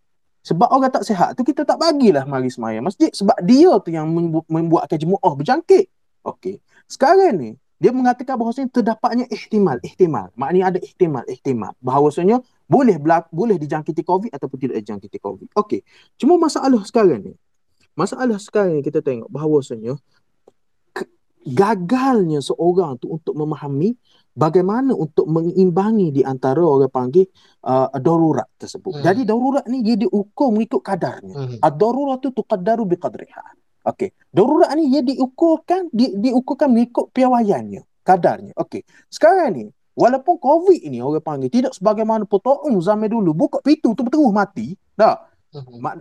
Sebab 0.45 0.69
orang 0.69 0.93
tak 0.93 1.01
sihat 1.01 1.33
tu 1.33 1.41
kita 1.41 1.65
tak 1.65 1.81
bagilah 1.81 2.21
mari 2.29 2.53
semayang 2.53 2.85
masjid 2.85 3.09
sebab 3.09 3.33
dia 3.41 3.73
tu 3.81 3.89
yang 3.89 4.05
membu- 4.05 4.45
membuatkan 4.45 5.01
jemaah 5.01 5.33
berjangkit. 5.33 5.89
Okey. 6.21 6.61
Sekarang 6.85 7.33
ni 7.33 7.57
dia 7.81 7.89
mengatakan 7.89 8.37
bahawasanya 8.37 8.69
terdapatnya 8.69 9.25
ihtimal, 9.27 9.81
ihtimal. 9.81 10.29
Maknanya 10.37 10.77
ada 10.77 10.79
ihtimal, 10.79 11.25
ihtimal. 11.25 11.73
Bahawasanya 11.81 12.45
boleh 12.69 13.01
belak- 13.01 13.33
boleh 13.33 13.57
dijangkiti 13.57 14.05
COVID 14.05 14.31
ataupun 14.31 14.57
tidak 14.61 14.85
dijangkiti 14.85 15.17
COVID. 15.17 15.49
Okey. 15.57 15.81
Cuma 16.21 16.37
masalah 16.37 16.81
sekarang 16.85 17.25
ni. 17.25 17.33
Masalah 17.97 18.37
sekarang 18.37 18.79
ni 18.79 18.81
kita 18.85 19.01
tengok 19.01 19.27
bahawasanya 19.33 19.97
gagalnya 21.45 22.41
seorang 22.41 22.97
tu 22.97 23.13
untuk 23.13 23.37
memahami 23.37 23.93
bagaimana 24.33 24.91
untuk 24.91 25.29
mengimbangi 25.29 26.11
di 26.11 26.21
antara 26.25 26.59
orang 26.59 26.91
panggil 26.91 27.29
uh, 27.63 27.87
darurat 28.01 28.49
tersebut. 28.57 28.99
Hmm. 28.99 29.03
Jadi 29.05 29.21
darurat 29.23 29.63
ni 29.69 29.85
dia 29.85 29.95
diukur 29.95 30.51
mengikut 30.51 30.81
kadarnya. 30.81 31.35
Hmm. 31.37 31.57
Ad-darurat 31.61 32.19
tu 32.19 32.33
tuqaddaru 32.33 32.83
biqadriha. 32.89 33.45
Okey. 33.85 34.09
Darurat 34.33 34.73
ni 34.73 34.89
dia 34.89 35.05
diukurkan 35.05 35.93
di, 35.93 36.17
diukurkan 36.17 36.73
mengikut 36.73 37.13
piawaiannya, 37.13 37.85
kadarnya. 38.01 38.53
Okey. 38.57 38.81
Sekarang 39.07 39.53
ni 39.53 39.63
walaupun 39.95 40.35
COVID 40.41 40.81
ni 40.91 40.99
orang 40.99 41.23
panggil 41.23 41.47
tidak 41.53 41.71
sebagaimana 41.77 42.27
potong 42.27 42.67
zaman 42.81 43.07
dulu 43.07 43.31
buka 43.31 43.61
pintu 43.61 43.93
tu 43.93 44.01
terus 44.09 44.33
mati. 44.33 44.73
Dah. 44.97 45.15
Hmm. 45.53 45.79
Mak, 45.79 45.93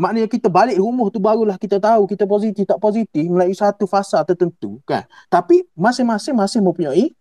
maknanya 0.00 0.28
kita 0.32 0.48
balik 0.48 0.80
rumah 0.80 1.12
tu 1.12 1.20
barulah 1.20 1.60
kita 1.60 1.76
tahu 1.76 2.08
kita 2.08 2.24
positif 2.24 2.64
tak 2.64 2.80
positif 2.80 3.28
melalui 3.28 3.52
satu 3.52 3.84
fasa 3.84 4.24
tertentu 4.24 4.80
kan. 4.88 5.04
Tapi 5.28 5.68
masing-masing 5.76 6.32
masih 6.32 6.64
mempunyai 6.64 7.12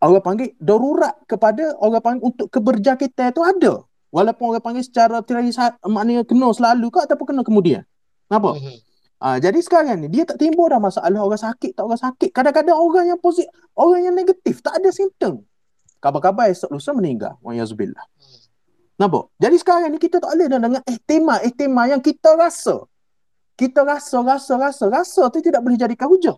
orang 0.00 0.24
panggil 0.24 0.56
darurat 0.56 1.12
kepada 1.28 1.76
orang 1.76 2.00
panggil 2.00 2.22
untuk 2.32 2.48
keberjangkitan 2.48 3.36
tu 3.36 3.44
ada. 3.44 3.84
Walaupun 4.10 4.56
orang 4.56 4.64
panggil 4.64 4.82
secara 4.82 5.20
terlihat 5.20 5.78
maknanya 5.84 6.24
kena 6.24 6.48
selalu 6.56 6.88
ke 6.88 6.98
ataupun 7.04 7.36
kena 7.36 7.42
kemudian. 7.44 7.84
Kenapa? 8.26 8.56
Hmm. 8.56 8.78
Ah, 9.20 9.36
jadi 9.36 9.60
sekarang 9.60 10.00
ni 10.00 10.08
dia 10.08 10.24
tak 10.24 10.40
timbul 10.40 10.72
dah 10.72 10.80
masalah 10.80 11.20
orang 11.20 11.36
sakit 11.36 11.76
tak 11.76 11.84
orang 11.84 12.00
sakit. 12.00 12.32
Kadang-kadang 12.32 12.72
orang 12.72 13.12
yang 13.12 13.20
positif, 13.20 13.52
orang 13.76 14.08
yang 14.08 14.16
negatif 14.16 14.64
tak 14.64 14.80
ada 14.80 14.88
simptom. 14.88 15.44
Kabar-kabar 16.00 16.48
esok 16.48 16.72
lusa 16.72 16.96
meninggal. 16.96 17.36
Wa 17.44 17.52
yazubillah. 17.52 18.00
Nampak? 19.00 19.32
Jadi 19.40 19.56
sekarang 19.56 19.88
ni 19.88 19.96
kita 19.96 20.20
tak 20.20 20.28
boleh 20.36 20.46
dah 20.52 20.60
dengan 20.60 20.82
ihtimal-ihtimal 20.84 21.86
yang 21.88 22.02
kita 22.04 22.36
rasa. 22.36 22.84
Kita 23.56 23.80
rasa, 23.80 24.20
rasa, 24.20 24.60
rasa, 24.60 24.84
rasa 24.92 25.22
tu 25.32 25.40
tidak 25.40 25.64
boleh 25.64 25.80
jadikan 25.80 26.04
hujah. 26.04 26.36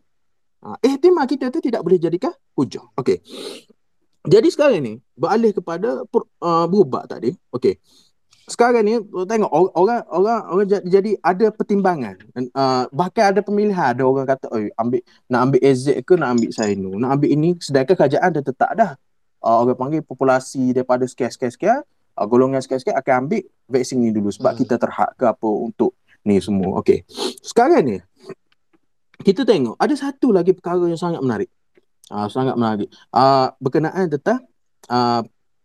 Ha, 0.63 0.79
ihtimal 0.79 1.27
kita 1.27 1.51
tu 1.51 1.59
tidak 1.59 1.83
boleh 1.83 1.99
jadikan 1.99 2.31
hujah. 2.55 2.87
Okey. 2.95 3.19
Jadi 4.23 4.49
sekarang 4.55 4.79
ni 4.79 4.95
beralih 5.19 5.51
kepada 5.51 6.07
per, 6.07 6.23
uh, 6.39 6.71
berubah 6.71 7.11
tadi. 7.11 7.35
Okey. 7.51 7.83
Sekarang 8.47 8.87
ni 8.87 8.95
tengok 9.03 9.51
or- 9.51 9.75
orang 9.75 10.07
orang 10.07 10.41
orang 10.47 10.67
jadi, 10.87 11.19
ada 11.19 11.51
pertimbangan. 11.51 12.15
Uh, 12.55 12.87
bahkan 12.95 13.35
ada 13.35 13.43
pemilihan 13.43 13.91
ada 13.91 14.07
orang 14.07 14.27
kata, 14.27 14.47
"Oi, 14.55 14.71
ambil 14.79 15.03
nak 15.27 15.41
ambil 15.51 15.61
AZ 15.67 15.87
ke 16.07 16.15
nak 16.15 16.39
ambil 16.39 16.51
Sino, 16.55 16.91
nak 16.95 17.11
ambil 17.19 17.31
ini 17.35 17.59
sedangkan 17.59 17.95
kerajaan 17.99 18.31
dah 18.39 18.45
tetap 18.47 18.71
dah. 18.79 18.91
Uh, 19.43 19.67
orang 19.67 19.75
panggil 19.75 20.03
populasi 20.07 20.71
daripada 20.71 21.03
sekian-sekian-sekian 21.03 21.83
uh, 22.17 22.27
golongan 22.29 22.61
sekian-sekian 22.61 22.97
akan 22.99 23.15
ambil 23.27 23.43
vaksin 23.69 24.01
ni 24.01 24.11
dulu 24.13 24.29
sebab 24.33 24.53
Hmm. 24.57 24.61
kita 24.65 24.75
terhad 24.77 25.11
ke 25.17 25.25
apa 25.29 25.49
untuk 25.49 25.97
ni 26.23 26.39
semua. 26.39 26.79
Okey. 26.81 27.05
Sekarang 27.43 27.83
ni 27.83 27.97
kita 29.23 29.47
tengok 29.47 29.79
ada 29.79 29.95
satu 29.95 30.35
lagi 30.35 30.51
perkara 30.55 30.87
yang 30.87 30.99
sangat 30.99 31.23
menarik. 31.23 31.51
Uh, 32.11 32.29
sangat 32.29 32.59
menarik. 32.59 32.89
Uh, 33.15 33.49
berkenaan 33.63 34.11
tentang 34.11 34.45
uh, 34.91 35.23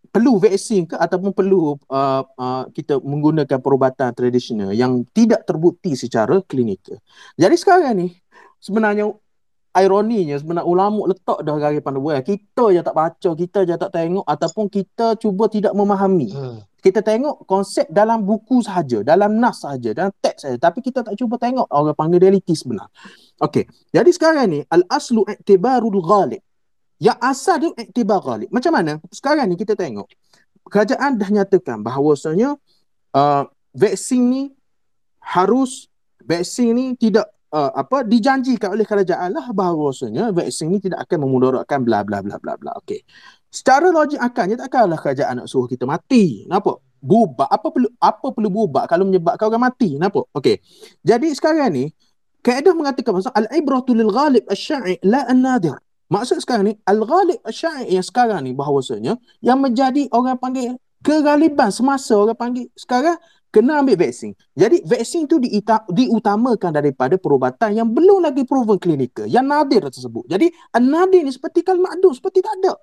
perlu 0.08 0.40
vaksin 0.40 0.88
ke 0.88 0.96
ataupun 0.96 1.36
perlu 1.36 1.76
uh, 1.92 2.24
uh, 2.24 2.64
kita 2.72 2.98
menggunakan 3.04 3.60
perubatan 3.60 4.16
tradisional 4.16 4.72
yang 4.72 5.04
tidak 5.12 5.44
terbukti 5.44 5.94
secara 5.94 6.40
klinikal. 6.48 6.98
Jadi 7.36 7.56
sekarang 7.60 7.94
ni 7.98 8.08
sebenarnya 8.58 9.12
ironinya 9.78 10.36
sebenarnya 10.42 10.66
ulama 10.66 11.06
letak 11.06 11.46
dah 11.46 11.56
garis 11.62 11.82
panduan. 11.86 12.26
Kita 12.26 12.74
je 12.74 12.82
tak 12.82 12.96
baca, 12.98 13.30
kita 13.38 13.60
je 13.64 13.74
tak 13.78 13.92
tengok 13.94 14.26
ataupun 14.26 14.66
kita 14.68 15.16
cuba 15.22 15.46
tidak 15.48 15.78
memahami. 15.78 16.34
Hmm. 16.34 16.60
Kita 16.82 17.06
tengok 17.06 17.46
konsep 17.46 17.86
dalam 17.94 18.26
buku 18.26 18.66
sahaja, 18.66 19.06
dalam 19.06 19.38
nas 19.38 19.62
sahaja, 19.62 19.94
dalam 19.94 20.14
teks 20.18 20.46
sahaja. 20.46 20.58
Tapi 20.58 20.80
kita 20.82 21.06
tak 21.06 21.14
cuba 21.20 21.38
tengok 21.38 21.70
orang 21.70 21.94
panggil 21.94 22.20
realiti 22.22 22.58
sebenar. 22.58 22.90
Okey. 23.38 23.70
Jadi 23.94 24.10
sekarang 24.10 24.46
ni 24.50 24.60
al-aslu 24.66 25.22
i'tibarul 25.30 26.02
ghalib. 26.02 26.42
Yang 26.98 27.18
asal 27.22 27.56
dia 27.62 27.70
iktibar 27.78 28.26
ghalib. 28.26 28.50
Macam 28.50 28.74
mana? 28.74 28.98
Sekarang 29.14 29.46
ni 29.46 29.54
kita 29.54 29.78
tengok. 29.78 30.10
Kerajaan 30.68 31.22
dah 31.22 31.30
nyatakan 31.30 31.86
bahawasanya 31.86 32.58
uh, 33.14 33.44
vaksin 33.78 34.24
ni 34.28 34.44
harus 35.22 35.88
vaksin 36.26 36.74
ni 36.74 36.86
tidak 36.98 37.30
uh, 37.54 37.72
apa 37.72 38.04
dijanjikan 38.04 38.74
oleh 38.74 38.84
kerajaan 38.84 39.36
lah 39.36 39.52
bahawasanya 39.52 40.36
vaksin 40.36 40.72
ni 40.72 40.80
tidak 40.84 41.08
akan 41.08 41.28
memudaratkan 41.28 41.84
bla 41.84 42.04
bla 42.04 42.20
bla 42.24 42.36
bla 42.40 42.54
bla. 42.60 42.72
Okey. 42.84 43.04
Secara 43.48 43.90
logik 43.90 44.20
akalnya 44.20 44.60
takkanlah 44.60 45.00
kerajaan 45.00 45.44
nak 45.44 45.48
suruh 45.48 45.70
kita 45.70 45.88
mati. 45.88 46.44
Nampak? 46.50 46.84
Bubak 46.98 47.48
apa 47.48 47.68
perlu 47.70 47.90
apa 48.02 48.28
perlu 48.34 48.50
bubak 48.50 48.90
kalau 48.90 49.08
menyebabkan 49.08 49.48
orang 49.48 49.72
mati? 49.72 49.96
Nampak? 49.96 50.28
Okey. 50.36 50.60
Jadi 51.06 51.28
sekarang 51.32 51.70
ni 51.72 51.86
kaedah 52.44 52.74
mengatakan 52.76 53.16
bahawa 53.16 53.32
al-ibratu 53.38 53.92
lil 53.96 54.12
ghalib 54.12 54.44
asy-syai' 54.48 55.00
la 55.06 55.24
an-nadir. 55.28 55.78
Maksud 56.08 56.40
sekarang 56.40 56.72
ni 56.72 56.74
al-ghalib 56.88 57.40
asy-syai' 57.44 57.92
yang 57.92 58.06
sekarang 58.06 58.44
ni 58.44 58.52
bahawasanya 58.56 59.16
yang 59.40 59.60
menjadi 59.60 60.08
orang 60.12 60.40
panggil 60.40 60.76
kegaliban 61.06 61.70
semasa 61.70 62.18
orang 62.18 62.36
panggil 62.36 62.68
sekarang 62.76 63.16
kena 63.50 63.82
ambil 63.82 63.98
vaksin. 63.98 64.36
Jadi 64.54 64.84
vaksin 64.84 65.26
tu 65.26 65.40
diita, 65.40 65.88
diutamakan 65.90 66.72
daripada 66.76 67.16
perubatan 67.16 67.74
yang 67.74 67.88
belum 67.90 68.24
lagi 68.28 68.44
proven 68.44 68.78
klinikal, 68.78 69.26
yang 69.26 69.48
nadir 69.48 69.88
tersebut. 69.88 70.28
Jadi 70.28 70.52
an-nadir 70.76 71.24
ni 71.24 71.32
seperti 71.32 71.64
kal 71.64 71.80
ma'dum, 71.80 72.12
seperti 72.14 72.44
tak 72.44 72.54
ada. 72.62 72.76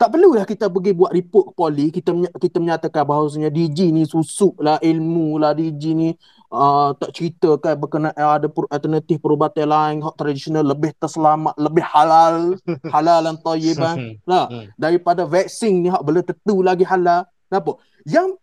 Tak 0.00 0.16
perlulah 0.16 0.48
kita 0.48 0.72
pergi 0.72 0.96
buat 0.96 1.12
report 1.12 1.44
ke 1.44 1.52
poli, 1.52 1.86
kita 1.92 2.16
kita 2.40 2.56
menyatakan 2.56 3.04
bahawasanya 3.04 3.52
DG 3.52 3.92
ni 3.92 4.08
susuk 4.08 4.56
lah 4.56 4.80
ilmu 4.80 5.36
lah 5.36 5.52
DG 5.52 5.82
ni 5.92 6.16
uh, 6.48 6.96
tak 6.96 7.12
ceritakan 7.12 7.76
berkenaan 7.76 8.16
ada 8.16 8.48
per, 8.48 8.64
alternatif 8.72 9.20
perubatan 9.20 9.68
lain 9.68 10.00
hak 10.00 10.16
tradisional 10.16 10.64
lebih 10.64 10.96
terselamat, 10.96 11.52
lebih 11.60 11.84
halal, 11.84 12.56
halal 12.96 13.20
dan 13.28 13.36
tayyiban 13.44 14.16
lah 14.24 14.48
Hmm. 14.48 14.72
daripada 14.80 15.28
vaksin 15.28 15.84
ni 15.84 15.92
hak 15.92 16.00
belum 16.00 16.24
tentu 16.24 16.64
lagi 16.64 16.88
halal. 16.88 17.28
Nampak? 17.52 17.76
Yang 18.08 18.40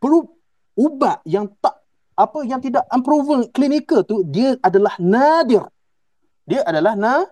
perlu 0.00 0.24
ubat 0.74 1.22
yang 1.26 1.50
tak 1.62 1.80
apa 2.14 2.46
yang 2.46 2.62
tidak 2.62 2.86
unproven 2.94 3.50
klinikal 3.50 4.06
tu 4.06 4.22
dia 4.26 4.54
adalah 4.62 4.94
nadir. 5.02 5.66
Dia 6.46 6.62
adalah 6.62 6.94
na 6.94 7.26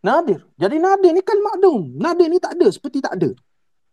nadir. 0.00 0.44
Jadi 0.56 0.76
nadir 0.80 1.10
ni 1.12 1.20
kan 1.20 1.36
makdum. 1.36 1.98
Nadir 2.00 2.26
ni 2.32 2.38
tak 2.40 2.56
ada 2.56 2.68
seperti 2.72 3.04
tak 3.04 3.18
ada. 3.20 3.30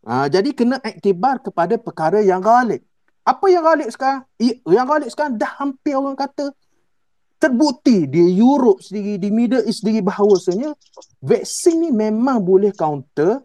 Ha, 0.08 0.32
jadi 0.32 0.56
kena 0.56 0.80
iktibar 0.80 1.43
kepada 1.43 1.76
perkara 1.76 2.24
yang 2.24 2.39
ghalib. 2.39 2.80
Apa 3.28 3.45
yang 3.52 3.68
ghalib 3.68 3.91
sekarang? 3.91 4.24
Yang 4.64 4.86
ghalib 4.88 5.10
sekarang 5.12 5.34
dah 5.36 5.52
hampir 5.60 5.93
orang 6.00 6.16
kata 6.16 6.56
terbukti 7.39 8.08
di 8.08 8.36
Europe 8.36 8.84
sendiri, 8.84 9.16
di 9.16 9.30
Middle 9.32 9.64
East 9.64 9.84
sendiri 9.84 10.04
bahawasanya 10.04 10.76
vaksin 11.24 11.88
ni 11.88 11.89
memang 11.91 12.43
boleh 12.43 12.76
counter 12.76 13.43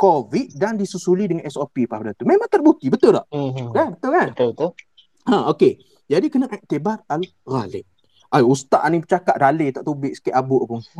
COVID 0.00 0.56
dan 0.56 0.80
disusuli 0.80 1.28
dengan 1.28 1.44
SOP 1.44 1.84
pada 1.84 2.16
tu. 2.16 2.24
Memang 2.24 2.48
terbukti, 2.48 2.88
betul 2.88 3.20
tak? 3.20 3.28
Hmm. 3.28 3.68
Kan? 3.76 4.00
Betul 4.00 4.10
kan? 4.16 4.28
Betul 4.32 4.48
betul. 4.56 4.70
Ha, 5.28 5.52
okey. 5.52 5.72
Jadi 6.08 6.26
kena 6.32 6.48
iktibar 6.48 7.04
al-ghalib. 7.04 7.84
Ay, 8.30 8.46
ustaz 8.46 8.86
ni 8.88 9.02
bercakap 9.02 9.36
dalil 9.36 9.68
tak 9.74 9.84
tubik 9.84 10.14
sikit 10.16 10.38
abuk 10.38 10.62
pun. 10.70 10.80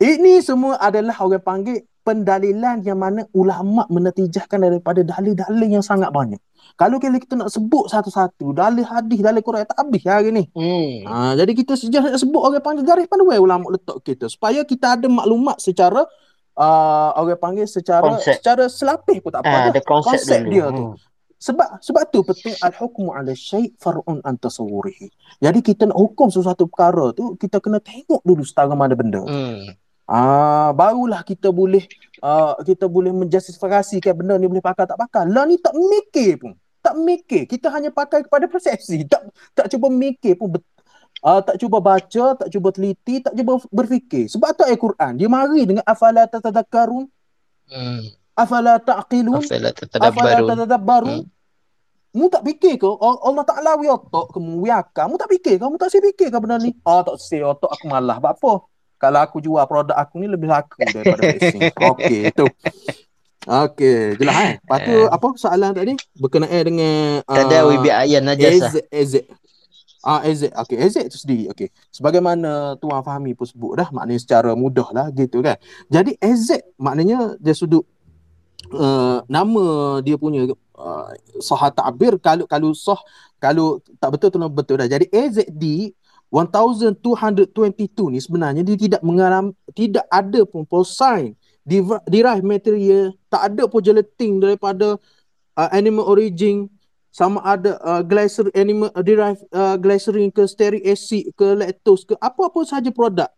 Ini 0.00 0.44
semua 0.44 0.76
adalah 0.76 1.16
orang 1.24 1.40
panggil 1.40 1.88
pendalilan 2.04 2.84
yang 2.84 3.00
mana 3.00 3.24
ulama 3.36 3.84
menetijahkan 3.88 4.60
daripada 4.60 5.00
dalil-dalil 5.04 5.68
yang 5.68 5.84
sangat 5.84 6.12
banyak. 6.12 6.40
Kalau 6.76 7.00
kita, 7.00 7.16
kita 7.16 7.34
nak 7.36 7.52
sebut 7.52 7.88
satu-satu, 7.88 8.56
dalil 8.56 8.84
hadis, 8.84 9.20
dalil 9.20 9.44
Quran 9.44 9.64
tak 9.64 9.80
habis 9.80 10.04
hari 10.04 10.32
ni. 10.32 10.44
Hmm. 10.52 11.08
Ha, 11.08 11.14
jadi 11.36 11.52
kita 11.52 11.76
sejak 11.76 12.16
sebut 12.16 12.40
orang 12.40 12.64
panggil 12.64 12.84
garis 12.84 13.08
panduan 13.08 13.40
ulama 13.40 13.72
letak 13.72 14.00
kita 14.04 14.28
supaya 14.28 14.64
kita 14.64 15.00
ada 15.00 15.08
maklumat 15.08 15.60
secara 15.60 16.04
uh, 16.60 17.10
orang 17.16 17.40
panggil 17.40 17.64
secara 17.64 18.04
Konsep. 18.04 18.36
secara 18.36 18.68
selapih 18.68 19.24
pun 19.24 19.32
tak 19.32 19.42
apa. 19.48 19.56
Ah, 19.56 19.64
ada 19.72 19.80
konsep, 19.80 20.20
konsep 20.20 20.40
dulu. 20.44 20.52
dia 20.52 20.66
tu. 20.68 20.84
Hmm. 20.92 20.96
Sebab 21.40 21.68
sebab 21.80 22.02
tu 22.12 22.20
penting 22.20 22.52
al-hukmu 22.60 23.16
'ala 23.16 23.32
syai' 23.32 23.72
far'un 23.80 24.20
an 24.28 24.36
tasawwurihi. 24.36 25.08
Jadi 25.40 25.58
kita 25.64 25.88
nak 25.88 25.96
hukum 25.96 26.28
sesuatu 26.28 26.68
perkara 26.68 27.16
tu 27.16 27.32
kita 27.40 27.64
kena 27.64 27.80
tengok 27.80 28.20
dulu 28.20 28.44
setara 28.44 28.76
mana 28.76 28.92
benda. 28.92 29.24
Hmm. 29.24 29.72
Ah 30.04 30.76
barulah 30.76 31.24
kita 31.24 31.48
boleh 31.48 31.88
uh, 32.20 32.60
kita 32.60 32.92
boleh 32.92 33.16
menjustifikasikan 33.16 34.20
benda 34.20 34.36
ni 34.36 34.52
boleh 34.52 34.60
pakai 34.60 34.84
tak 34.84 35.00
pakai. 35.00 35.32
Lah 35.32 35.48
ni 35.48 35.56
tak 35.56 35.72
mikir 35.72 36.44
pun. 36.44 36.52
Tak 36.80 36.96
mikir. 36.96 37.48
Kita 37.48 37.72
hanya 37.72 37.88
pakai 37.88 38.24
kepada 38.24 38.44
persepsi. 38.44 39.08
Tak 39.08 39.32
tak 39.56 39.66
cuba 39.72 39.88
mikir 39.88 40.36
pun 40.36 40.52
bet, 40.52 40.64
uh, 41.22 41.40
tak 41.40 41.56
cuba 41.56 41.78
baca, 41.78 42.24
tak 42.36 42.48
cuba 42.48 42.68
teliti, 42.70 43.20
tak 43.20 43.32
cuba 43.32 43.60
berfikir. 43.68 44.28
Sebab 44.28 44.52
tu 44.52 44.62
ayat 44.64 44.76
Quran 44.76 45.12
dia 45.16 45.28
mari 45.28 45.64
dengan 45.64 45.84
afala 45.84 46.24
tatadakkarun 46.26 47.06
Hmm. 47.70 48.02
afala 48.34 48.82
ta'qilun 48.82 49.46
Afala 49.46 49.70
afala 50.02 50.42
tatadabbarun. 50.42 51.22
Hmm. 51.22 51.30
Mu 52.10 52.26
tak 52.26 52.42
fikir 52.42 52.74
ke 52.74 52.88
Allah 52.98 53.46
Ta'ala 53.46 53.78
wi 53.78 53.86
otak 53.86 54.34
kamu 54.34 54.58
wi 54.58 54.74
akal. 54.74 55.06
Mu 55.06 55.14
tak 55.14 55.30
fikir 55.30 55.62
ke? 55.62 55.64
Mu 55.70 55.78
tak 55.78 55.94
si 55.94 56.02
fikir 56.02 56.34
ke 56.34 56.38
benda 56.42 56.58
ni? 56.58 56.74
Ah 56.82 57.06
tak 57.06 57.22
si 57.22 57.38
otak 57.38 57.70
aku 57.70 57.86
malah. 57.86 58.18
Buat 58.18 58.34
apa? 58.34 58.52
Kalau 58.98 59.20
aku 59.22 59.38
jual 59.38 59.62
produk 59.70 59.94
aku 59.94 60.18
ni 60.18 60.26
lebih 60.26 60.50
laku 60.50 60.82
daripada 60.82 61.22
vaksin. 61.30 61.70
Okey, 61.70 62.34
tu. 62.34 62.50
Okey, 63.46 64.18
jelas 64.18 64.36
eh. 64.42 64.52
Lepas 64.58 64.78
tu 64.82 64.96
apa 65.06 65.26
soalan 65.38 65.70
tadi? 65.70 65.94
Berkenaan 66.18 66.62
dengan 66.66 67.22
Tadawi 67.24 67.74
bi 67.80 67.88
ayan 67.88 68.26
najasah. 68.26 68.74
EZ, 68.90 68.90
EZ. 68.90 69.14
Ah, 70.00 70.24
EZ. 70.24 70.48
Okey, 70.48 70.80
EZ 70.80 70.96
tu 71.12 71.20
sendiri. 71.20 71.52
Okey. 71.52 71.68
Sebagaimana 71.92 72.80
Tuan 72.80 73.04
Fahmi 73.04 73.36
pun 73.36 73.44
sebut 73.44 73.76
dah, 73.76 73.88
maknanya 73.92 74.20
secara 74.20 74.56
mudah 74.56 74.88
lah 74.96 75.12
gitu 75.12 75.44
kan. 75.44 75.60
Jadi 75.92 76.16
EZ 76.16 76.56
maknanya 76.80 77.36
dia 77.36 77.52
sudut 77.52 77.84
uh, 78.72 79.20
nama 79.28 79.98
dia 80.00 80.16
punya 80.16 80.48
uh, 80.76 81.08
sah 81.40 81.68
ta'bir 81.68 82.16
kalau 82.20 82.44
kalau 82.48 82.70
sah 82.72 83.00
kalau 83.36 83.80
tak 84.00 84.08
betul 84.16 84.28
tu 84.32 84.38
betul 84.48 84.76
dah. 84.80 84.88
Jadi 84.88 85.08
AZD 85.12 85.92
1222 86.30 88.14
ni 88.14 88.18
sebenarnya 88.22 88.62
dia 88.62 88.76
tidak 88.78 89.02
mengalami 89.02 89.50
tidak 89.74 90.06
ada 90.06 90.46
pun 90.46 90.62
porcine 90.62 91.34
derive 91.66 91.98
derived 92.06 92.46
material 92.46 93.10
tak 93.26 93.50
ada 93.50 93.66
pun 93.66 93.82
gelatin 93.82 94.38
daripada 94.38 94.94
uh, 95.58 95.70
animal 95.74 96.06
origin 96.06 96.70
sama 97.10 97.42
ada 97.42 97.74
uh, 97.82 98.02
glycer 98.06 98.46
animal 98.54 98.90
uh, 98.94 99.02
derived 99.02 99.42
uh, 99.50 99.74
glycerin 99.74 100.30
ke 100.30 100.46
stearic 100.46 100.86
acid 100.86 101.34
ke 101.34 101.46
lactose 101.58 102.06
ke 102.06 102.14
apa-apa 102.18 102.62
sahaja 102.62 102.90
produk. 102.94 103.30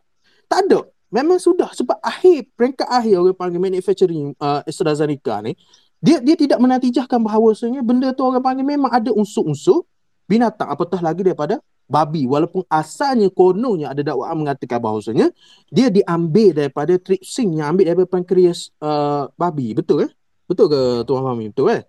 Tak 0.47 0.68
ada. 0.68 0.85
Memang 1.12 1.37
sudah 1.41 1.68
sebab 1.73 2.01
akhir 2.01 2.53
peringkat 2.57 2.89
akhir 2.89 3.20
orang 3.20 3.37
panggil 3.37 3.61
manufacturing 3.61 4.33
uh, 4.41 4.64
AstraZeneca 4.64 5.45
ni 5.45 5.53
dia 6.01 6.20
dia 6.20 6.37
tidak 6.37 6.57
menatijahkan 6.61 7.20
bahawasanya 7.20 7.85
benda 7.85 8.12
tu 8.16 8.25
orang 8.25 8.41
panggil 8.41 8.64
memang 8.64 8.93
ada 8.93 9.12
unsur-unsur 9.12 9.85
binatang. 10.29 10.68
Apatah 10.68 11.01
lagi 11.01 11.20
daripada 11.25 11.61
babi. 11.93 12.25
Walaupun 12.25 12.64
asalnya 12.73 13.29
kononnya 13.29 13.93
ada 13.93 14.01
dakwaan 14.01 14.41
mengatakan 14.41 14.81
bahawasanya 14.81 15.29
dia 15.68 15.93
diambil 15.93 16.57
daripada 16.57 16.97
trypsin 16.97 17.61
yang 17.61 17.77
ambil 17.77 17.93
daripada 17.93 18.09
pankreas 18.09 18.73
uh, 18.81 19.29
babi. 19.37 19.77
Betul 19.77 20.07
ke? 20.07 20.09
Betul 20.49 20.66
ke 20.73 20.81
tuan 21.05 21.23
Fahmi? 21.23 21.53
Betul 21.53 21.66
eh? 21.77 21.83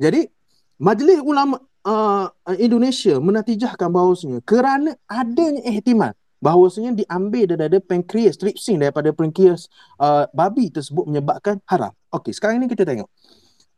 Jadi 0.00 0.20
majlis 0.82 1.22
ulama 1.22 1.62
uh, 1.86 2.26
Indonesia 2.58 3.22
menatijahkan 3.22 3.86
bahawasanya 3.86 4.42
kerana 4.42 4.98
adanya 5.06 5.62
ihtimal 5.70 6.10
bahawasanya 6.42 6.98
diambil 6.98 7.54
daripada 7.54 7.78
pankreas 7.78 8.34
trypsin 8.34 8.82
daripada 8.82 9.14
pankreas 9.14 9.70
uh, 10.02 10.26
babi 10.34 10.74
tersebut 10.74 11.06
menyebabkan 11.06 11.62
haram. 11.70 11.94
Okey 12.10 12.34
sekarang 12.34 12.58
ni 12.58 12.66
kita 12.66 12.82
tengok. 12.82 13.06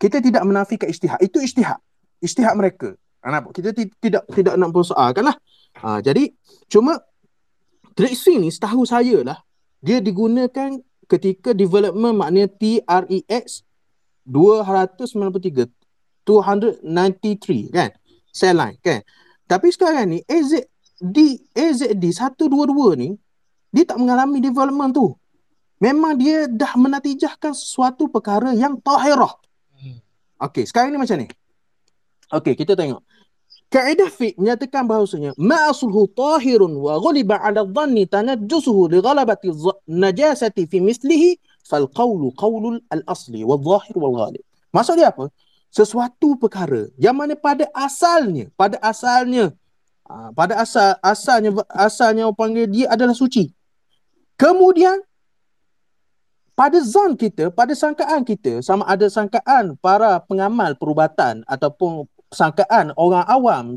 Kita 0.00 0.24
tidak 0.24 0.42
menafikan 0.48 0.88
ijtihad. 0.88 1.20
Itu 1.20 1.44
ijtihad. 1.44 1.76
Ijtihad 2.24 2.56
mereka. 2.56 2.96
Ha, 3.20 3.30
nampak? 3.30 3.52
Kita 3.60 3.76
ti- 3.76 3.92
tidak 4.00 4.24
tidak 4.32 4.56
nak 4.56 4.72
persoalkan 4.72 5.28
lah. 5.28 5.36
Ha, 5.84 6.00
jadi 6.00 6.32
cuma 6.72 7.04
tracing 7.92 8.40
ni 8.42 8.48
setahu 8.48 8.88
saya 8.88 9.20
lah 9.22 9.38
dia 9.84 10.00
digunakan 10.00 10.80
ketika 11.04 11.52
development 11.52 12.16
maknanya 12.16 12.48
TREX 12.56 13.60
293 14.24 15.83
293 16.26 17.70
kan? 17.70 17.90
Cell 18.34 18.56
line 18.58 18.80
kan? 18.80 19.00
Tapi 19.46 19.68
sekarang 19.70 20.10
ni 20.10 20.18
AZD 20.24 21.18
AZD 21.54 22.04
122 22.04 23.00
ni 23.00 23.14
dia 23.70 23.84
tak 23.84 24.00
mengalami 24.00 24.40
development 24.40 24.92
tu. 24.96 25.14
Memang 25.78 26.16
dia 26.16 26.48
dah 26.48 26.74
menatijahkan 26.80 27.52
sesuatu 27.52 28.08
perkara 28.08 28.56
yang 28.56 28.80
tahirah 28.80 29.36
okey 30.50 30.64
sekarang 30.68 30.92
ni 30.94 30.98
macam 31.00 31.16
ni. 31.20 31.26
Okey 32.32 32.54
kita 32.58 32.74
tengok. 32.74 33.02
Kaedah 33.72 34.06
fiqh 34.06 34.38
menyatakan 34.38 34.86
bahawasanya 34.86 35.34
ma'asluhu 35.34 36.06
tahirun 36.14 36.78
wa 36.78 36.94
ghuliba 37.02 37.42
'ala 37.42 37.66
dhanni 37.66 38.06
tanajjusuhu 38.06 38.92
li 38.92 38.98
ghalabati 39.02 39.50
najasati 39.90 40.70
fi 40.70 40.78
mislihi 40.78 41.42
fal 41.66 41.90
qawlu 41.90 42.30
qawlul 42.38 42.78
al-asli 42.92 43.42
wal 43.42 43.58
zahir 43.58 43.96
wal 43.98 44.14
ghalib. 44.14 44.42
Maksud 44.70 44.94
dia 44.94 45.10
apa? 45.10 45.26
Sesuatu 45.74 46.38
perkara 46.38 46.86
yang 46.94 47.18
mana 47.18 47.34
pada 47.34 47.66
asalnya, 47.74 48.46
pada 48.54 48.78
asalnya 48.78 49.50
ah, 50.06 50.30
pada 50.30 50.62
asal 50.62 50.94
asalnya 51.02 51.50
asalnya 51.66 52.30
orang 52.30 52.38
panggil 52.38 52.66
dia 52.70 52.86
adalah 52.94 53.10
suci. 53.10 53.50
Kemudian 54.38 55.02
pada 56.54 56.78
zon 56.78 57.18
kita, 57.18 57.50
pada 57.50 57.74
sangkaan 57.74 58.22
kita, 58.22 58.62
sama 58.62 58.86
ada 58.86 59.10
sangkaan 59.10 59.74
para 59.82 60.22
pengamal 60.22 60.78
perubatan 60.78 61.42
ataupun 61.50 62.06
sangkaan 62.30 62.94
orang 62.94 63.26
awam 63.26 63.74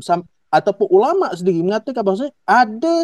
ataupun 0.54 0.86
ulama 0.86 1.34
sendiri 1.34 1.66
mengatakan 1.66 2.06
bahawa 2.06 2.30
ada 2.46 2.94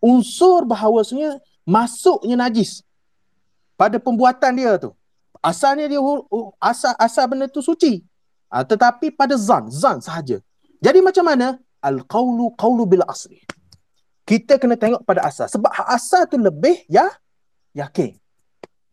unsur 0.00 0.64
bahawasanya 0.64 1.36
masuknya 1.68 2.40
najis 2.40 2.80
pada 3.76 4.00
pembuatan 4.00 4.56
dia 4.56 4.80
tu. 4.80 4.96
Asalnya 5.44 5.88
dia 5.88 6.00
asal 6.60 6.92
asal 6.96 7.24
benda 7.28 7.44
tu 7.48 7.60
suci. 7.60 8.00
Ha, 8.50 8.66
tetapi 8.66 9.14
pada 9.14 9.38
zan, 9.38 9.70
zan 9.70 10.02
sahaja. 10.02 10.42
Jadi 10.82 10.98
macam 10.98 11.22
mana? 11.22 11.54
Al-qawlu 11.80 12.52
qawlu 12.58 12.84
bil 12.84 13.06
asli. 13.06 13.38
Kita 14.26 14.58
kena 14.58 14.74
tengok 14.74 15.06
pada 15.06 15.24
asal. 15.24 15.46
Sebab 15.46 15.70
asal 15.86 16.26
tu 16.26 16.36
lebih 16.36 16.82
ya 16.90 17.08
yakin. 17.72 18.18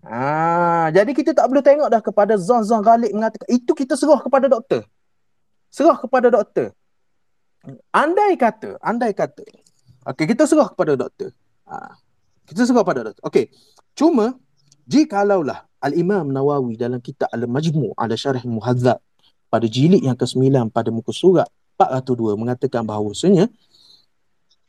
Ah, 0.06 0.88
jadi 0.94 1.12
kita 1.12 1.34
tak 1.34 1.50
boleh 1.50 1.66
tengok 1.66 1.90
dah 1.90 2.00
kepada 2.00 2.34
zon-zon 2.38 2.80
ghalib 2.86 3.12
mengatakan 3.12 3.50
itu 3.50 3.74
kita 3.74 3.98
serah 3.98 4.22
kepada 4.22 4.46
doktor. 4.48 4.86
Serah 5.74 5.98
kepada 6.00 6.32
doktor. 6.32 6.72
Andai 7.92 8.40
kata, 8.40 8.80
andai 8.80 9.12
kata. 9.12 9.44
Okey, 10.08 10.26
kita 10.32 10.48
serah 10.48 10.72
kepada 10.72 10.96
doktor. 10.96 11.36
Ah, 11.68 11.98
kita 12.48 12.64
serah 12.64 12.86
kepada 12.86 13.00
doktor. 13.12 13.24
Okey. 13.28 13.52
Cuma 13.98 14.38
jikalaulah 14.88 15.68
Al-Imam 15.84 16.30
Nawawi 16.32 16.80
dalam 16.80 17.04
kitab 17.04 17.28
Al-Majmu' 17.34 17.92
ala 18.00 18.16
Syarah 18.16 18.46
Muhadzab 18.48 19.04
pada 19.48 19.66
jilid 19.66 20.04
yang 20.04 20.16
ke-9 20.20 20.70
pada 20.70 20.90
muka 20.92 21.16
surat 21.16 21.48
402 21.80 22.36
mengatakan 22.36 22.84
bahawasanya 22.84 23.48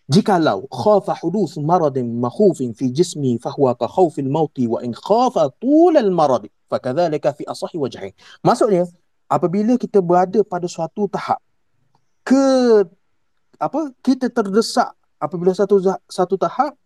jikalau 0.09 0.65
khafa 0.73 1.13
huduth 1.21 1.61
maradin 1.61 2.09
makhufin 2.17 2.73
fi 2.73 2.89
jismi 2.89 3.37
fahuwa 3.37 3.77
ka 3.77 3.89
khawfil 3.89 4.29
mauti 4.29 4.65
wa 4.65 4.81
in 4.81 4.97
khafa 4.97 5.53
tulal 5.61 6.11
marad 6.13 6.49
fakadhalika 6.69 7.33
fi 7.37 7.45
asahi 7.49 7.77
wajhain. 7.81 8.13
Maksudnya 8.45 8.89
apabila 9.29 9.77
kita 9.77 10.01
berada 10.01 10.41
pada 10.45 10.65
suatu 10.65 11.09
tahap 11.09 11.41
ke 12.25 12.45
apa 13.61 13.91
kita 14.05 14.33
terdesak 14.33 14.93
apabila 15.21 15.53
satu 15.53 15.81
satu 16.09 16.37
tahap 16.41 16.77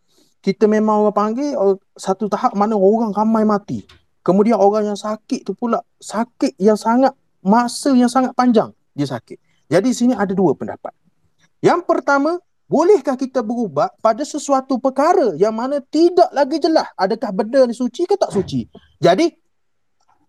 kita 0.43 0.67
memang 0.67 1.07
orang 1.07 1.15
panggil 1.15 1.55
oh, 1.55 1.79
satu 1.95 2.27
tahap 2.27 2.55
mana 2.59 2.75
orang 2.75 3.15
ramai 3.15 3.47
mati. 3.47 3.87
Kemudian 4.23 4.55
orang 4.55 4.87
yang 4.87 4.99
sakit 4.99 5.43
tu 5.43 5.55
pula 5.55 5.83
sakit 5.99 6.55
yang 6.59 6.79
sangat 6.79 7.11
masa 7.43 7.93
yang 7.93 8.09
sangat 8.09 8.33
panjang 8.33 8.71
dia 8.95 9.07
sakit 9.07 9.39
jadi 9.67 9.89
sini 9.91 10.15
ada 10.17 10.33
dua 10.33 10.55
pendapat 10.57 10.95
yang 11.63 11.83
pertama 11.85 12.39
Bolehkah 12.73 13.21
kita 13.21 13.45
berubat 13.45 13.93
pada 14.01 14.25
sesuatu 14.25 14.81
perkara 14.81 15.37
yang 15.37 15.53
mana 15.53 15.85
tidak 15.93 16.33
lagi 16.33 16.57
jelas 16.57 16.89
adakah 16.97 17.29
benda 17.29 17.69
ni 17.69 17.77
suci 17.77 18.09
ke 18.09 18.17
tak 18.17 18.33
suci. 18.33 18.65
Jadi 18.97 19.29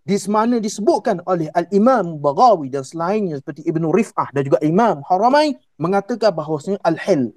di 0.04 0.16
mana 0.28 0.60
disebutkan 0.60 1.24
oleh 1.24 1.48
Al-Imam 1.56 2.20
Baghawi 2.20 2.68
dan 2.68 2.84
selainnya 2.84 3.40
seperti 3.40 3.64
Ibn 3.64 3.88
Rif'ah 3.88 4.28
dan 4.36 4.44
juga 4.44 4.60
Imam 4.60 5.00
Haramain 5.08 5.56
mengatakan 5.80 6.36
bahawasanya 6.36 6.84
Al-Hil. 6.84 7.32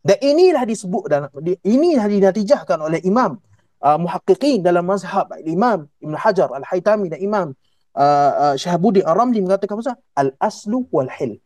Dan 0.00 0.16
inilah 0.24 0.64
disebut 0.64 1.04
dalam 1.04 1.28
inilah 1.60 2.08
dinatijahkan 2.08 2.80
oleh 2.80 3.04
Imam 3.04 3.36
uh, 3.84 3.98
muhaqqiqin 4.00 4.64
dalam 4.64 4.88
mazhab 4.88 5.28
Imam 5.44 5.84
Ibn 6.00 6.14
Hajar 6.16 6.48
Al-Haytami 6.48 7.12
dan 7.12 7.20
Imam 7.20 7.46
uh, 7.94 8.32
uh, 8.50 8.54
Syahabuddin 8.58 9.06
Ar-Ramli 9.06 9.40
mengatakan 9.40 9.78
apa? 9.80 9.96
Al-aslu 10.18 10.86
wal-hil. 10.90 11.38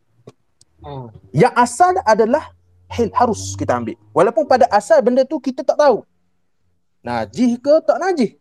Hmm. 0.82 1.12
Yang 1.34 1.54
asal 1.58 1.94
adalah 2.02 2.54
hil 2.92 3.12
harus 3.12 3.54
kita 3.54 3.76
ambil. 3.76 3.96
Walaupun 4.16 4.48
pada 4.48 4.64
asal 4.72 5.04
benda 5.04 5.22
tu 5.28 5.36
kita 5.38 5.60
tak 5.62 5.76
tahu. 5.76 6.04
Najih 7.04 7.60
ke 7.60 7.74
tak 7.84 7.98
najih. 8.00 8.34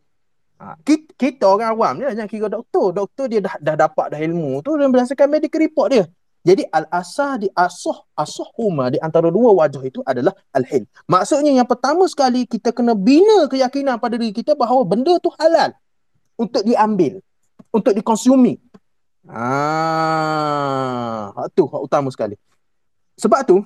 Ha, 0.58 0.74
kita, 0.82 1.14
kita 1.14 1.46
orang 1.46 1.70
awam 1.78 1.94
ni 2.02 2.10
jangan 2.10 2.30
kira 2.30 2.48
doktor. 2.50 2.90
Doktor 2.96 3.26
dia 3.30 3.42
dah, 3.44 3.56
dah 3.62 3.76
dapat 3.78 4.16
dah 4.16 4.20
ilmu 4.22 4.66
tu 4.66 4.74
dan 4.80 4.90
berdasarkan 4.90 5.28
medical 5.30 5.62
report 5.62 5.88
dia. 5.94 6.06
Jadi 6.48 6.64
al-asah 6.72 7.44
di 7.44 7.52
asuh 7.52 8.08
asuh 8.16 8.48
huma 8.56 8.88
di 8.88 8.96
antara 9.04 9.28
dua 9.28 9.52
wajah 9.52 9.84
itu 9.84 10.00
adalah 10.08 10.32
al-hil. 10.56 10.88
Maksudnya 11.04 11.52
yang 11.52 11.68
pertama 11.68 12.08
sekali 12.08 12.48
kita 12.48 12.72
kena 12.72 12.96
bina 12.96 13.52
keyakinan 13.52 14.00
pada 14.00 14.16
diri 14.16 14.32
kita 14.32 14.56
bahawa 14.56 14.88
benda 14.88 15.20
tu 15.20 15.28
halal 15.36 15.76
untuk 16.40 16.64
diambil, 16.64 17.20
untuk 17.78 17.94
dikonsumi. 17.94 18.58
Ah, 19.28 21.30
hak 21.36 21.48
tu 21.54 21.70
hak 21.70 21.82
utama 21.84 22.10
sekali. 22.10 22.40
Sebab 23.18 23.42
tu 23.46 23.58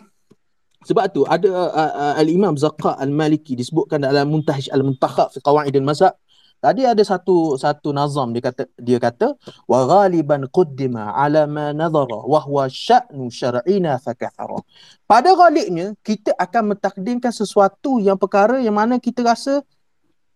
sebab 0.82 1.06
tu 1.14 1.22
ada 1.30 1.46
uh, 1.46 1.72
uh, 1.78 2.14
al-Imam 2.18 2.58
Zaqa 2.58 2.98
al-Maliki 2.98 3.54
disebutkan 3.54 4.02
dalam 4.02 4.26
Muntahij 4.34 4.74
al-Muntakhab 4.74 5.30
fi 5.30 5.38
Qawaid 5.38 5.78
al-Mazhab 5.78 6.18
Tadi 6.62 6.86
ada 6.86 7.02
satu 7.02 7.58
satu 7.58 7.90
nazam 7.90 8.38
dia 8.38 8.46
kata 8.46 8.70
dia 8.78 9.02
kata 9.02 9.34
wa 9.66 9.82
ghaliban 9.90 10.46
quddima 10.46 11.10
ala 11.10 11.50
ma 11.50 11.74
nadhara 11.74 12.22
wa 12.22 12.38
huwa 12.38 12.70
sya'nu 12.70 13.34
syar'ina 13.34 13.98
fakathara. 13.98 14.62
Pada 15.10 15.34
ghalibnya 15.34 15.98
kita 16.06 16.38
akan 16.38 16.78
mentakdimkan 16.78 17.34
sesuatu 17.34 17.98
yang 17.98 18.14
perkara 18.14 18.62
yang 18.62 18.78
mana 18.78 19.02
kita 19.02 19.26
rasa 19.26 19.66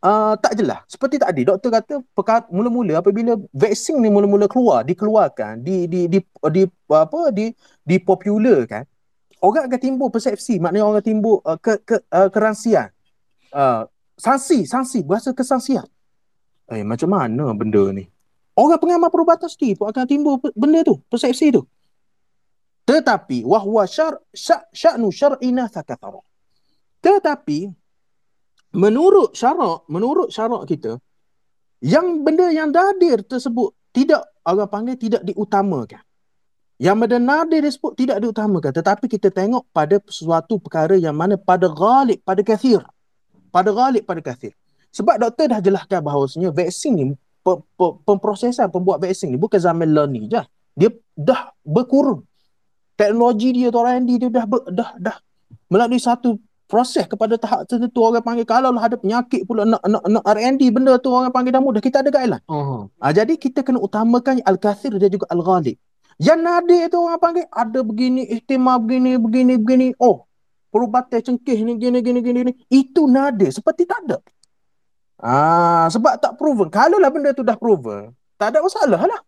uh, 0.05 0.37
tak 0.37 0.53
jelas. 0.53 0.85
Seperti 0.85 1.17
tadi 1.17 1.41
doktor 1.41 1.73
kata 1.73 2.05
perkara 2.13 2.45
mula-mula 2.53 3.01
apabila 3.01 3.33
vaksin 3.49 3.97
ni 3.97 4.13
mula-mula 4.13 4.45
keluar, 4.45 4.85
dikeluarkan, 4.85 5.65
di 5.65 5.89
di 5.89 6.05
di, 6.05 6.21
di 6.21 6.63
apa 6.93 7.33
di 7.33 7.49
dipopularkan, 7.81 8.85
orang 9.41 9.65
akan 9.65 9.79
timbul 9.81 10.13
persepsi, 10.13 10.61
maknanya 10.61 10.85
orang 10.85 11.01
akan 11.01 11.07
timbul 11.09 11.41
uh, 11.41 11.57
ke, 11.57 11.81
ke 11.81 11.97
uh, 12.13 12.29
kerangsian. 12.29 12.93
Uh, 13.49 13.89
sanksi, 14.15 14.69
sanksi, 14.69 15.01
berasa 15.01 15.33
kesangsian. 15.33 15.87
Eh 16.69 16.85
macam 16.85 17.09
mana 17.09 17.51
benda 17.57 17.89
ni? 17.89 18.05
Orang 18.55 18.79
pengamal 18.79 19.11
perubatan 19.11 19.51
sendiri 19.51 19.75
pun 19.75 19.91
akan 19.91 20.05
timbul 20.07 20.39
benda 20.55 20.85
tu, 20.85 21.01
persepsi 21.11 21.51
tu. 21.51 21.67
Tetapi 22.85 23.41
wahwa 23.43 23.83
syar 23.89 24.21
sya'nu 24.71 25.09
syar'ina 25.09 25.65
fakathara. 25.67 26.21
Tetapi 27.01 27.69
menurut 28.75 29.31
syarak, 29.31 29.87
menurut 29.87 30.29
syarak 30.29 30.67
kita 30.67 30.99
yang 31.79 32.21
benda 32.27 32.51
yang 32.51 32.69
dadir 32.75 33.23
tersebut 33.23 33.71
tidak 33.95 34.27
orang 34.43 34.67
panggil 34.67 34.95
tidak 34.99 35.23
diutamakan. 35.23 36.03
Yang 36.75 36.95
benda 37.07 37.17
nadir 37.23 37.63
tersebut 37.63 37.93
tidak 37.95 38.17
diutamakan 38.19 38.71
tetapi 38.75 39.05
kita 39.07 39.31
tengok 39.31 39.63
pada 39.71 39.95
sesuatu 40.11 40.59
perkara 40.59 40.99
yang 40.99 41.15
mana 41.15 41.39
pada 41.39 41.71
ghalib, 41.71 42.19
pada 42.27 42.43
kathir. 42.43 42.83
Pada 43.49 43.71
ghalib, 43.71 44.03
pada 44.03 44.19
kathir. 44.19 44.51
Sebab 44.91 45.15
doktor 45.19 45.51
dah 45.51 45.59
jelaskan 45.63 46.03
bahawasanya 46.03 46.51
vaksin 46.51 46.91
ni 46.95 47.03
pemprosesan 48.03 48.67
pembuat 48.73 48.99
vaksin 48.99 49.31
ni 49.31 49.37
bukan 49.39 49.59
zaman 49.59 49.87
learning 49.91 50.27
je. 50.27 50.41
Dia 50.75 50.89
dah 51.15 51.55
berkurang. 51.63 52.27
Teknologi 52.95 53.51
dia 53.55 53.67
tu 53.71 53.79
R&D 53.79 54.09
dia 54.19 54.29
dah 54.31 54.45
ber, 54.47 54.67
dah 54.71 54.91
dah 54.99 55.17
melalui 55.67 55.99
satu 55.99 56.35
proses 56.65 57.05
kepada 57.05 57.37
tahap 57.37 57.69
tertentu 57.69 58.01
orang 58.01 58.25
panggil 58.25 58.45
kalau 58.45 58.73
lah 58.73 58.83
ada 58.89 58.97
penyakit 58.97 59.45
pula 59.45 59.65
nak 59.69 59.81
nak 59.85 60.01
nak 60.01 60.23
R&D 60.25 60.61
benda 60.73 60.97
tu 60.97 61.13
orang 61.13 61.29
panggil 61.29 61.53
dah 61.53 61.61
mudah 61.61 61.81
kita 61.81 62.01
ada 62.01 62.09
guideline. 62.09 62.41
Uh-huh. 62.49 62.89
Ha, 63.01 63.13
jadi 63.13 63.37
kita 63.37 63.61
kena 63.61 63.77
utamakan 63.77 64.41
al-kathir 64.41 64.97
dan 64.97 65.09
juga 65.13 65.29
al-ghalib. 65.29 65.77
Yang 66.17 66.39
nadir 66.41 66.81
tu 66.89 66.97
orang 67.05 67.21
panggil 67.21 67.45
ada 67.53 67.79
begini 67.85 68.25
ihtimal 68.33 68.81
begini 68.81 69.21
begini 69.21 69.53
begini 69.61 69.87
oh 70.01 70.25
perubatan 70.73 71.21
cengkih 71.21 71.63
ni 71.63 71.77
gini 71.77 72.01
gini 72.01 72.19
gini 72.19 72.39
ni 72.49 72.53
itu 72.73 73.05
nadir 73.05 73.53
seperti 73.53 73.85
tak 73.85 74.01
ada. 74.09 74.17
Ah, 75.21 75.87
sebab 75.87 76.19
tak 76.19 76.35
proven. 76.35 76.67
Kalau 76.67 76.99
lah 76.99 77.07
benda 77.07 77.31
tu 77.31 77.45
dah 77.45 77.55
proven, 77.55 78.11
tak 78.35 78.51
ada 78.51 78.59
masalah 78.59 79.01
lah. 79.07 79.21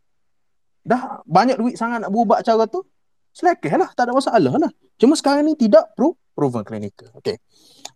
Dah 0.84 1.24
banyak 1.24 1.56
duit 1.60 1.76
sangat 1.80 2.04
nak 2.04 2.12
berubah 2.12 2.44
cara 2.44 2.68
tu, 2.68 2.84
selekeh 3.32 3.72
lah. 3.80 3.88
Tak 3.96 4.08
ada 4.08 4.14
masalah 4.16 4.54
lah. 4.60 4.72
Cuma 5.00 5.16
sekarang 5.16 5.48
ni 5.48 5.56
tidak 5.56 5.96
pro 5.96 6.20
proven 6.38 6.62
klinikal. 6.62 7.10
Okay. 7.18 7.42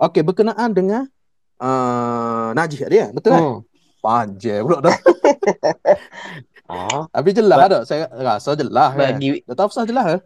Okay, 0.02 0.26
berkenaan 0.26 0.74
dengan 0.74 1.06
uh, 1.62 2.50
Najih 2.58 2.90
dia, 2.90 3.14
betul 3.14 3.38
kan? 3.38 3.44
Hmm. 3.46 3.60
Panjang 4.02 4.66
pula 4.66 4.82
dah. 4.82 4.98
oh. 6.74 7.06
Tapi 7.14 7.30
jelas 7.38 7.58
ba- 7.62 7.70
tak? 7.70 7.84
Saya 7.86 8.10
rasa 8.10 8.58
jelas. 8.58 8.98
Bagi... 8.98 9.46
Kan? 9.46 9.54
Tak 9.54 9.56
tahu 9.62 9.68
pasal 9.70 9.86
jelas 9.86 10.06
ke? 10.10 10.18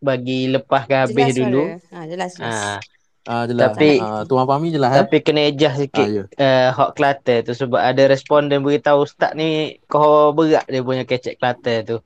Bagi 0.00 0.38
lepaskan 0.48 0.98
habis 1.04 1.14
jelas 1.14 1.36
dulu. 1.36 1.62
Ha, 1.92 1.98
jelas, 2.08 2.30
jelas. 2.40 2.56
Ha. 2.56 2.80
Ah 3.22 3.46
jelas. 3.46 3.78
Tapi 3.78 4.02
uh, 4.02 4.26
Tuan 4.26 4.50
Fahmi 4.50 4.74
jelas 4.74 4.98
Tapi 4.98 5.16
eh? 5.18 5.22
kena 5.22 5.46
adjust 5.46 5.78
sikit 5.78 6.26
ah, 6.42 6.42
uh, 6.42 6.68
hot 6.74 6.90
clutter 6.98 7.46
tu 7.46 7.54
sebab 7.54 7.78
ada 7.78 8.10
responden 8.10 8.66
beritahu 8.66 9.06
ustaz 9.06 9.38
ni 9.38 9.78
kau 9.86 10.34
berat 10.34 10.66
dia 10.66 10.82
punya 10.82 11.06
kecek 11.06 11.38
clutter 11.38 11.86
tu. 11.86 11.96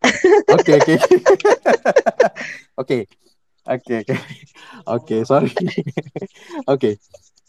okey 0.56 0.80
okey. 0.80 0.96
okey. 2.80 3.00
Okey 3.70 4.02
okey. 4.02 4.18
Okey 4.82 5.20
sorry. 5.22 5.54
okey. 6.74 6.98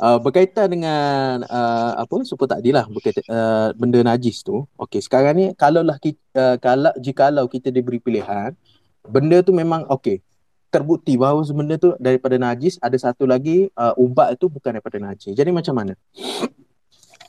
Uh, 0.01 0.17
berkaitan 0.17 0.69
dengan 0.69 1.45
uh, 1.45 1.93
apa 1.97 2.25
super 2.25 2.49
tadilah 2.49 2.85
berkaitan 2.89 3.25
uh, 3.25 3.69
benda 3.73 4.05
najis 4.05 4.45
tu. 4.45 4.69
Okey 4.77 5.01
sekarang 5.01 5.33
ni 5.33 5.45
kalaulah 5.57 5.97
kita 5.97 6.21
uh, 6.37 6.55
kalau 6.61 6.93
jikalau 7.01 7.45
kita 7.49 7.73
diberi 7.73 7.97
pilihan 7.97 8.53
benda 9.01 9.41
tu 9.41 9.49
memang 9.49 9.89
okey 9.89 10.21
terbukti 10.69 11.17
bahawa 11.17 11.41
sebenarnya 11.41 11.77
tu 11.81 11.89
daripada 11.97 12.37
najis 12.37 12.77
ada 12.79 12.95
satu 12.95 13.25
lagi 13.25 13.67
uh, 13.73 13.97
ubat 13.97 14.37
itu 14.37 14.45
bukan 14.45 14.77
daripada 14.77 15.01
najis. 15.01 15.33
Jadi 15.33 15.49
macam 15.49 15.73
mana? 15.73 15.93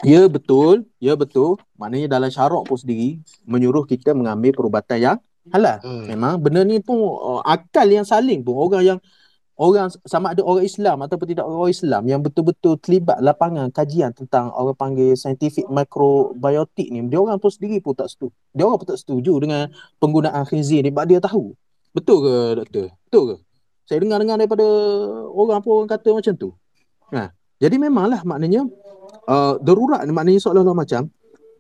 Ya 0.05 0.27
betul, 0.29 0.85
ya 1.01 1.17
betul. 1.17 1.57
Maknanya 1.81 2.13
dalam 2.13 2.29
syarak 2.29 2.69
pun 2.69 2.77
sendiri 2.77 3.23
menyuruh 3.49 3.89
kita 3.89 4.13
mengambil 4.13 4.53
perubatan 4.53 4.99
yang 5.01 5.19
halal. 5.51 5.83
Hmm. 5.83 6.07
Memang 6.07 6.39
benda 6.39 6.63
ni 6.63 6.79
pun 6.79 7.01
uh, 7.03 7.43
akal 7.43 7.89
yang 7.91 8.07
saling 8.07 8.47
pun 8.47 8.55
orang 8.55 8.85
yang 8.95 8.99
orang 9.59 9.91
sama 10.07 10.33
ada 10.35 10.43
orang 10.43 10.65
Islam 10.65 11.03
ataupun 11.03 11.27
tidak 11.29 11.45
orang 11.47 11.71
Islam 11.71 12.03
yang 12.09 12.21
betul-betul 12.23 12.79
terlibat 12.79 13.19
lapangan 13.19 13.69
kajian 13.75 14.15
tentang 14.15 14.51
orang 14.55 14.75
panggil 14.75 15.15
scientific 15.19 15.67
microbiotic 15.67 16.89
ni 16.89 17.05
dia 17.11 17.19
orang 17.19 17.39
pun 17.43 17.51
sendiri 17.51 17.83
pun 17.83 17.99
tak 17.99 18.11
setuju. 18.11 18.35
Dia 18.55 18.65
orang 18.67 18.79
pun 18.79 18.89
tak 18.95 19.01
setuju 19.03 19.33
dengan 19.43 19.71
penggunaan 19.99 20.43
khinzir 20.47 20.87
ni 20.87 20.95
sebab 20.95 21.07
dia 21.11 21.19
tahu 21.19 21.55
Betul 21.93 22.25
ke 22.25 22.35
doktor? 22.57 22.87
Betul 23.05 23.23
ke? 23.29 23.37
Saya 23.85 23.99
dengar-dengar 24.01 24.41
daripada 24.41 24.67
orang 25.29 25.61
apa 25.61 25.69
orang 25.69 25.89
kata 25.93 26.09
macam 26.17 26.33
tu. 26.33 26.49
Ha. 27.13 27.29
Jadi 27.61 27.77
memanglah 27.77 28.25
maknanya 28.25 28.65
uh, 29.29 29.61
darurat 29.61 30.01
maknanya 30.09 30.41
seolah-olah 30.41 30.73
macam 30.73 31.13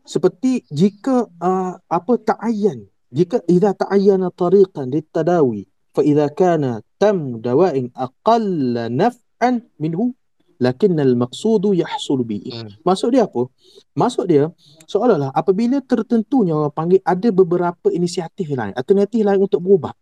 seperti 0.02 0.64
jika 0.72 1.28
uh, 1.38 1.76
apa 1.86 2.12
ta'ayyan 2.18 2.88
jika 3.12 3.44
idza 3.44 3.76
ta'ayyana 3.76 4.32
tariqan 4.32 4.88
litadawi 4.88 5.68
fa 5.92 6.00
idza 6.00 6.32
kana 6.32 6.80
tam 6.96 7.44
dawa'in 7.44 7.92
aqall 7.92 8.88
naf'an 8.88 9.60
minhu 9.76 10.16
lakin 10.62 10.94
al 11.02 11.18
maqsudu 11.18 11.74
yahsul 11.74 12.22
bi. 12.22 12.40
Hmm. 12.48 12.70
Maksud 12.86 13.12
dia 13.12 13.26
apa? 13.26 13.50
Maksud 13.98 14.24
dia 14.30 14.48
seolah-olah 14.86 15.34
apabila 15.34 15.82
tertentunya 15.82 16.54
orang 16.54 16.72
panggil 16.72 17.00
ada 17.02 17.28
beberapa 17.34 17.90
inisiatif 17.90 18.54
lain, 18.54 18.72
alternatif 18.72 19.20
lain 19.26 19.42
untuk 19.42 19.60
berubah. 19.60 19.92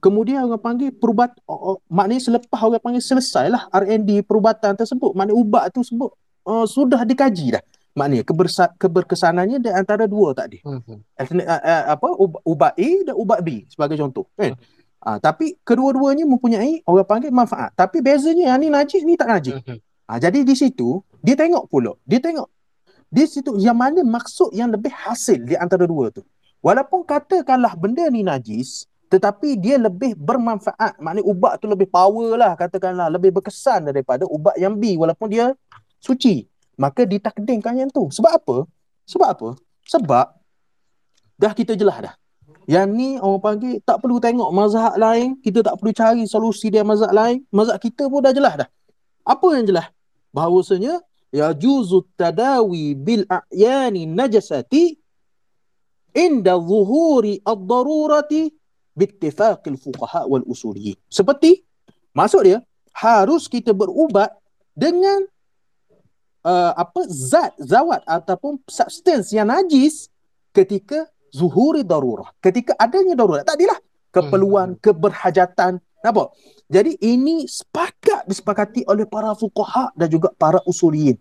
Kemudian 0.00 0.48
orang 0.48 0.60
panggil 0.60 0.92
perubat 0.96 1.36
oh, 1.44 1.74
oh, 1.74 1.76
maknanya 1.88 2.32
selepas 2.32 2.60
orang 2.60 2.80
panggil 2.80 3.02
selesailah 3.04 3.68
R&D 3.72 4.24
perubatan 4.24 4.76
tersebut, 4.76 5.12
maknanya 5.16 5.36
ubat 5.36 5.64
tu 5.72 5.84
sebut 5.84 6.12
uh, 6.44 6.64
sudah 6.68 7.04
dikaji 7.04 7.56
dah. 7.56 7.64
Maknanya 7.90 8.22
kebersa- 8.22 8.74
keberkesanannya 8.78 9.58
di 9.58 9.70
antara 9.70 10.06
dua 10.06 10.30
tadi. 10.32 10.62
Hmm. 10.62 10.82
Uh, 10.86 11.02
uh, 11.42 11.84
apa 11.98 12.08
ubat 12.46 12.72
A 12.78 12.90
dan 13.06 13.14
ubat 13.18 13.42
B 13.42 13.66
sebagai 13.66 13.98
contoh. 13.98 14.30
Kan? 14.38 14.54
Hmm. 14.54 14.58
Uh, 15.00 15.18
tapi 15.18 15.56
kedua-duanya 15.64 16.28
mempunyai 16.28 16.84
orang 16.86 17.08
panggil 17.08 17.32
manfaat. 17.34 17.74
Tapi 17.74 17.98
bezanya 17.98 18.54
yang 18.54 18.60
ni 18.62 18.68
najis 18.70 19.02
ni 19.02 19.18
tak 19.18 19.28
najis. 19.28 19.58
Hmm. 19.66 19.78
Uh, 20.06 20.18
jadi 20.22 20.46
di 20.46 20.54
situ 20.54 21.02
dia 21.18 21.34
tengok 21.34 21.66
pula. 21.66 21.98
Dia 22.06 22.22
tengok 22.22 22.46
di 23.10 23.26
situ 23.26 23.58
yang 23.58 23.74
mana 23.74 24.06
maksud 24.06 24.54
yang 24.54 24.70
lebih 24.70 24.94
hasil 24.94 25.42
di 25.42 25.58
antara 25.58 25.82
dua 25.82 26.14
tu. 26.14 26.22
Walaupun 26.62 27.02
katakanlah 27.02 27.74
benda 27.74 28.06
ni 28.06 28.22
najis, 28.22 28.86
tetapi 29.10 29.58
dia 29.58 29.74
lebih 29.74 30.14
bermanfaat 30.14 31.02
maknanya 31.02 31.26
ubat 31.26 31.58
tu 31.58 31.66
lebih 31.66 31.90
power 31.90 32.38
lah 32.38 32.54
katakanlah 32.54 33.10
lebih 33.10 33.34
berkesan 33.34 33.90
daripada 33.90 34.22
ubat 34.30 34.54
yang 34.54 34.78
B 34.78 34.94
walaupun 34.94 35.26
dia 35.26 35.50
suci 35.98 36.46
maka 36.80 37.04
ditakdimkan 37.04 37.76
yang 37.76 37.92
tu. 37.92 38.08
Sebab 38.08 38.32
apa? 38.40 38.56
Sebab 39.04 39.28
apa? 39.28 39.48
Sebab 39.84 40.26
dah 41.36 41.52
kita 41.52 41.76
jelas 41.76 42.00
dah. 42.00 42.14
Yang 42.64 42.88
ni 42.96 43.08
orang 43.20 43.42
panggil 43.44 43.74
tak 43.84 44.00
perlu 44.00 44.16
tengok 44.16 44.48
mazhab 44.48 44.96
lain 44.96 45.36
kita 45.44 45.60
tak 45.60 45.76
perlu 45.76 45.92
cari 45.92 46.24
solusi 46.24 46.72
dia 46.72 46.80
mazhab 46.80 47.12
lain 47.12 47.44
mazhab 47.52 47.76
kita 47.76 48.08
pun 48.08 48.24
dah 48.24 48.32
jelas 48.32 48.64
dah. 48.64 48.68
Apa 49.28 49.60
yang 49.60 49.68
jelas? 49.68 49.92
Bahawasanya 50.32 51.04
ya 51.28 51.52
juzu 51.52 52.08
tadawi 52.16 52.96
bil 52.96 53.28
a'yani 53.28 54.08
najasati 54.08 54.96
inda 56.16 56.56
zuhuri 56.56 57.44
ad-darurati 57.44 58.50
bittifaqil 58.96 59.76
fuqaha 59.76 60.26
wal 60.26 60.46
usuliyin. 60.46 60.96
Seperti 61.10 61.60
maksud 62.14 62.46
dia 62.46 62.58
harus 62.94 63.46
kita 63.46 63.70
berubat 63.70 64.34
dengan 64.74 65.26
uh, 66.44 66.72
apa 66.76 67.00
zat 67.08 67.56
zawat 67.60 68.04
ataupun 68.04 68.60
substance 68.68 69.32
yang 69.34 69.48
najis 69.48 70.08
ketika 70.54 71.08
zuhuri 71.32 71.86
darurah. 71.86 72.30
Ketika 72.42 72.74
adanya 72.76 73.14
darurat. 73.14 73.46
Tadilah 73.46 73.78
keperluan, 74.10 74.76
hmm. 74.76 74.80
keberhajatan. 74.82 75.78
Nampak? 76.00 76.32
Jadi 76.70 76.96
ini 77.02 77.44
sepakat 77.44 78.24
disepakati 78.24 78.86
oleh 78.86 79.04
para 79.04 79.34
fuqaha 79.34 79.92
dan 79.94 80.08
juga 80.08 80.30
para 80.34 80.62
usuliyin. 80.64 81.18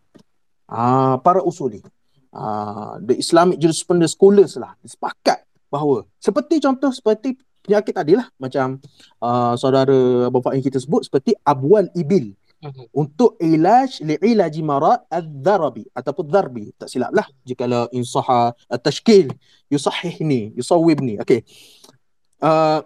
Ah, 0.69 1.17
para 1.19 1.41
usuli. 1.41 1.81
Ah, 2.29 3.01
the 3.01 3.17
Islamic 3.17 3.57
jurisprudence 3.57 4.13
scholars 4.13 4.53
lah 4.61 4.77
sepakat 4.85 5.41
bahawa 5.73 6.05
seperti 6.21 6.61
contoh 6.61 6.93
seperti 6.93 7.33
penyakit 7.65 7.93
tadi 7.93 8.13
lah 8.17 8.29
macam 8.37 8.77
uh, 9.21 9.53
saudara 9.57 10.29
bapa 10.29 10.53
yang 10.53 10.61
kita 10.65 10.77
sebut 10.77 11.05
seperti 11.09 11.33
abwal 11.41 11.89
ibil 11.97 12.33
Mhm. 12.60 12.91
untuk 12.91 13.40
ilaj 13.40 14.03
li'ilaji 14.03 14.61
marat 14.68 14.99
al-dharabi 15.07 15.88
ataupun 15.95 16.26
dharbi. 16.27 16.76
Tak 16.76 16.91
silap 16.91 17.11
lah 17.15 17.27
jika 17.48 17.64
insaha 17.95 18.52
at-tashkil 18.68 19.31
yusahih 19.72 20.19
ni 20.27 20.52
yusawwib 20.60 20.99
ni 20.99 21.15
okey. 21.23 21.48
Uh, 22.44 22.84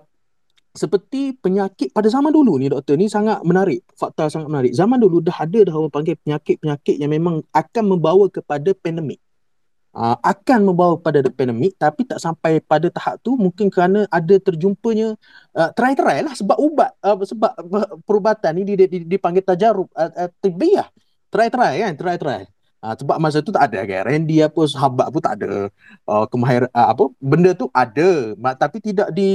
seperti 0.73 1.37
penyakit 1.37 1.93
pada 1.93 2.09
zaman 2.09 2.33
dulu 2.33 2.57
ni 2.57 2.69
doktor 2.69 2.97
ni 2.97 3.09
sangat 3.09 3.41
menarik. 3.41 3.85
Fakta 3.97 4.29
sangat 4.29 4.49
menarik. 4.49 4.73
Zaman 4.73 4.97
dulu 4.97 5.21
dah 5.21 5.37
ada 5.41 5.59
dah 5.65 5.73
orang 5.73 5.93
panggil 5.93 6.17
penyakit-penyakit 6.21 6.97
yang 6.97 7.13
memang 7.13 7.45
akan 7.53 7.83
membawa 7.97 8.25
kepada 8.29 8.73
pandemik 8.77 9.22
uh, 9.93 10.17
akan 10.19 10.59
membawa 10.73 10.97
pada 10.99 11.21
pandemik 11.29 11.77
tapi 11.77 12.03
tak 12.03 12.19
sampai 12.19 12.59
pada 12.59 12.89
tahap 12.89 13.21
tu 13.21 13.37
mungkin 13.37 13.69
kerana 13.69 14.09
ada 14.09 14.35
terjumpanya 14.41 15.15
uh, 15.55 15.69
try-try 15.77 16.25
lah 16.25 16.33
sebab 16.33 16.57
ubat 16.57 16.91
uh, 17.05 17.17
sebab 17.21 17.51
uh, 17.55 17.97
perubatan 18.03 18.57
ni 18.57 18.75
dipanggil 19.07 19.45
tajarub 19.45 19.87
uh, 19.93 20.11
uh, 20.13 20.29
tibiah 20.41 20.89
try-try 21.33 21.81
kan 21.81 21.93
try-try. 21.97 22.45
Uh, 22.83 22.91
sebab 22.99 23.15
masa 23.15 23.39
tu 23.39 23.55
tak 23.55 23.71
ada 23.71 23.79
garanti 23.87 24.43
apa 24.43 24.61
sahabat 24.67 25.07
pun 25.07 25.23
tak 25.23 25.39
ada. 25.39 25.71
Uh, 26.03 26.27
kemahiran 26.27 26.67
uh, 26.75 26.91
apa 26.91 27.09
benda 27.17 27.55
tu 27.55 27.71
ada. 27.71 28.35
Tapi 28.59 28.77
tidak 28.83 29.09
di 29.15 29.31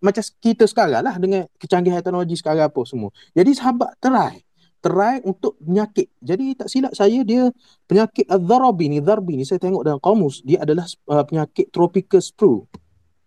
macam 0.00 0.24
kita 0.40 0.64
sekarang 0.64 1.04
lah 1.04 1.14
dengan 1.20 1.44
kecanggihan 1.60 2.00
teknologi 2.00 2.34
sekarang 2.40 2.66
apa 2.66 2.80
semua. 2.88 3.12
Jadi 3.36 3.52
sahabat 3.54 3.92
try 4.00 4.40
try 4.78 5.18
untuk 5.26 5.58
penyakit. 5.58 6.10
Jadi 6.22 6.54
tak 6.54 6.68
silap 6.70 6.92
saya 6.94 7.20
dia 7.26 7.50
penyakit 7.86 8.26
Al-Dharabi 8.30 8.86
ni, 8.90 8.98
Dharbi 9.02 9.38
ni 9.38 9.44
saya 9.44 9.58
tengok 9.58 9.82
dalam 9.82 10.00
kamus 10.00 10.42
dia 10.46 10.62
adalah 10.62 10.86
uh, 11.10 11.24
penyakit 11.26 11.70
tropical 11.74 12.22
sprue 12.22 12.64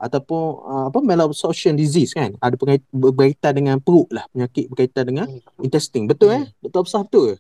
ataupun 0.02 0.44
uh, 0.66 0.86
apa 0.90 1.00
malabsorption 1.04 1.78
disease 1.78 2.16
kan. 2.18 2.34
Ada 2.42 2.58
berkaitan 2.90 3.54
dengan 3.54 3.78
perut 3.78 4.10
lah, 4.10 4.26
penyakit 4.34 4.72
berkaitan 4.72 5.04
dengan 5.06 5.28
hmm. 5.30 5.62
intestine. 5.62 6.10
Betul 6.10 6.34
eh? 6.34 6.42
hmm. 6.42 6.48
eh? 6.50 6.62
Betul 6.64 6.82
besar 6.88 7.06
betul. 7.06 7.38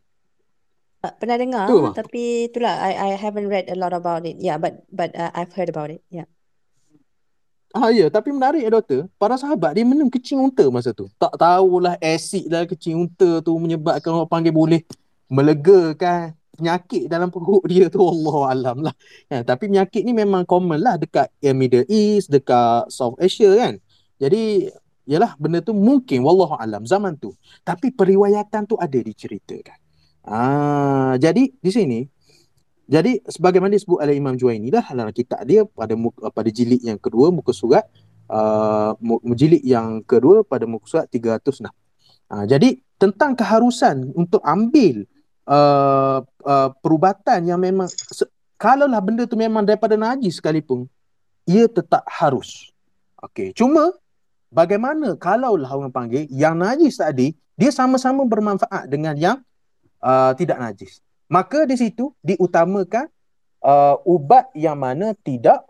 Pernah 1.01 1.37
dengar 1.41 1.65
betul, 1.65 1.85
tapi 1.97 2.23
itulah 2.45 2.77
I 2.77 2.93
I 2.93 3.11
haven't 3.17 3.49
read 3.49 3.65
a 3.73 3.77
lot 3.79 3.89
about 3.89 4.21
it. 4.21 4.37
Yeah, 4.37 4.61
but 4.61 4.85
but 4.93 5.09
uh, 5.17 5.33
I've 5.33 5.49
heard 5.57 5.73
about 5.73 5.89
it. 5.89 6.05
Yeah. 6.13 6.29
Ah 7.71 7.87
ya, 7.87 8.11
tapi 8.11 8.35
menarik 8.35 8.59
ya 8.59 8.69
doktor. 8.71 9.07
Para 9.15 9.39
sahabat 9.39 9.79
dia 9.79 9.87
minum 9.87 10.11
kecing 10.11 10.39
unta 10.43 10.67
masa 10.67 10.91
tu. 10.91 11.07
Tak 11.15 11.39
tahulah 11.39 11.95
asid 12.03 12.51
dah 12.51 12.67
kecing 12.67 12.99
unta 12.99 13.39
tu 13.39 13.55
menyebabkan 13.55 14.11
orang 14.11 14.27
panggil 14.27 14.51
boleh 14.51 14.83
melegakan 15.31 16.35
penyakit 16.51 17.07
dalam 17.07 17.31
perut 17.31 17.63
dia 17.65 17.87
tu 17.87 18.03
Allah 18.11 18.37
alam 18.51 18.77
lah. 18.83 18.95
Ya, 19.31 19.41
tapi 19.47 19.71
penyakit 19.71 20.03
ni 20.03 20.11
memang 20.11 20.43
common 20.43 20.83
lah 20.83 20.99
dekat 20.99 21.31
Middle 21.55 21.87
East, 21.87 22.27
dekat 22.27 22.91
South 22.91 23.15
Asia 23.23 23.47
kan. 23.55 23.79
Jadi 24.19 24.67
yalah 25.07 25.33
benda 25.39 25.63
tu 25.63 25.71
mungkin 25.71 26.21
wallahu 26.27 26.59
alam 26.59 26.83
zaman 26.83 27.15
tu. 27.15 27.31
Tapi 27.63 27.95
periwayatan 27.95 28.67
tu 28.67 28.75
ada 28.75 28.99
diceritakan. 28.99 29.79
Ah, 30.21 31.17
jadi 31.17 31.49
di 31.49 31.71
sini 31.73 32.05
jadi 32.91 33.23
sebagaimana 33.23 33.71
disebut 33.79 34.03
oleh 34.03 34.19
Imam 34.19 34.35
Juwaini 34.35 34.67
dah 34.67 34.83
dalam 34.91 35.15
kitab 35.15 35.47
dia 35.47 35.63
pada 35.63 35.95
muka, 35.95 36.27
pada 36.27 36.51
jilid 36.51 36.83
yang 36.83 36.99
kedua 36.99 37.31
muka 37.31 37.55
surat 37.55 37.87
uh, 38.27 38.91
jilid 39.31 39.63
yang 39.63 40.03
kedua 40.03 40.43
pada 40.43 40.67
muka 40.67 40.83
surat 40.91 41.07
306. 41.07 41.71
Uh, 42.27 42.43
jadi 42.43 42.83
tentang 42.99 43.39
keharusan 43.39 44.11
untuk 44.11 44.43
ambil 44.43 45.07
uh, 45.47 46.19
uh, 46.43 46.69
perubatan 46.83 47.47
yang 47.47 47.63
memang 47.63 47.87
kalaulah 48.59 48.99
benda 48.99 49.23
tu 49.23 49.39
memang 49.39 49.63
daripada 49.63 49.95
najis 49.95 50.43
sekalipun 50.43 50.83
ia 51.47 51.71
tetap 51.71 52.03
harus. 52.11 52.75
Okey, 53.23 53.55
cuma 53.55 53.95
bagaimana 54.51 55.15
kalaulah 55.15 55.71
orang 55.71 55.95
panggil 55.95 56.27
yang 56.27 56.59
najis 56.59 56.99
tadi 56.99 57.39
dia 57.55 57.71
sama-sama 57.71 58.27
bermanfaat 58.27 58.91
dengan 58.91 59.15
yang 59.15 59.37
uh, 60.03 60.35
tidak 60.35 60.59
najis 60.59 60.99
maka 61.31 61.63
di 61.63 61.79
situ 61.79 62.11
diutamakan 62.19 63.07
uh, 63.63 63.95
ubat 64.03 64.51
yang 64.51 64.75
mana 64.75 65.15
tidak 65.23 65.63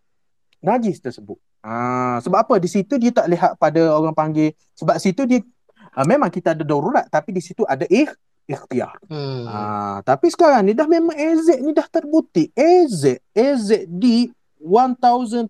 najis 0.58 0.98
tersebut. 0.98 1.38
Uh, 1.62 2.18
sebab 2.26 2.42
apa? 2.42 2.56
Di 2.58 2.66
situ 2.66 2.98
dia 2.98 3.14
tak 3.14 3.30
lihat 3.30 3.54
pada 3.62 3.94
orang 3.94 4.18
panggil 4.18 4.58
sebab 4.74 4.98
situ 4.98 5.30
dia 5.30 5.46
uh, 5.94 6.06
memang 6.10 6.34
kita 6.34 6.58
ada 6.58 6.66
darurat 6.66 7.06
tapi 7.14 7.30
di 7.30 7.46
situ 7.46 7.62
ada 7.70 7.86
ikh 7.86 8.10
ikhtiar. 8.50 8.98
Hmm. 9.06 9.46
Uh, 9.46 9.98
tapi 10.02 10.34
sekarang 10.34 10.66
ni 10.66 10.74
dah 10.74 10.90
memang 10.90 11.14
AZ 11.14 11.46
ni 11.62 11.78
dah 11.78 11.86
terbukti. 11.86 12.50
AZ 12.58 13.22
AZD 13.38 14.34
1222 14.58 15.46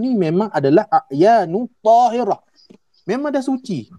ni 0.00 0.16
memang 0.16 0.48
adalah 0.48 0.88
ayanu 1.12 1.68
tahirah. 1.84 2.40
Memang 3.04 3.28
dah 3.28 3.44
suci. 3.44 3.92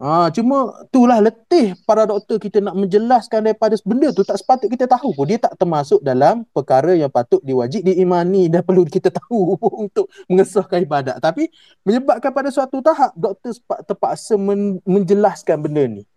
Ha, 0.00 0.32
cuma 0.32 0.80
itulah 0.88 1.20
letih 1.20 1.76
para 1.84 2.08
doktor 2.08 2.40
kita 2.40 2.64
nak 2.64 2.72
menjelaskan 2.72 3.44
daripada 3.44 3.76
benda 3.84 4.08
tu 4.16 4.24
tak 4.24 4.40
sepatut 4.40 4.72
kita 4.72 4.88
tahu 4.88 5.12
pun. 5.12 5.28
Dia 5.28 5.36
tak 5.36 5.60
termasuk 5.60 6.00
dalam 6.00 6.48
perkara 6.56 6.96
yang 6.96 7.12
patut 7.12 7.36
diwajib 7.44 7.84
diimani 7.84 8.48
dan 8.48 8.64
perlu 8.66 8.88
kita 8.88 9.12
tahu 9.12 9.60
pun 9.60 9.92
untuk 9.92 10.08
mengesahkan 10.24 10.88
ibadat. 10.88 11.20
Tapi 11.20 11.52
menyebabkan 11.84 12.32
pada 12.32 12.48
suatu 12.48 12.80
tahap 12.80 13.12
doktor 13.12 13.52
terpaksa 13.84 14.40
men- 14.40 14.80
menjelaskan 14.88 15.60
benda 15.60 15.84
ni 15.84 16.08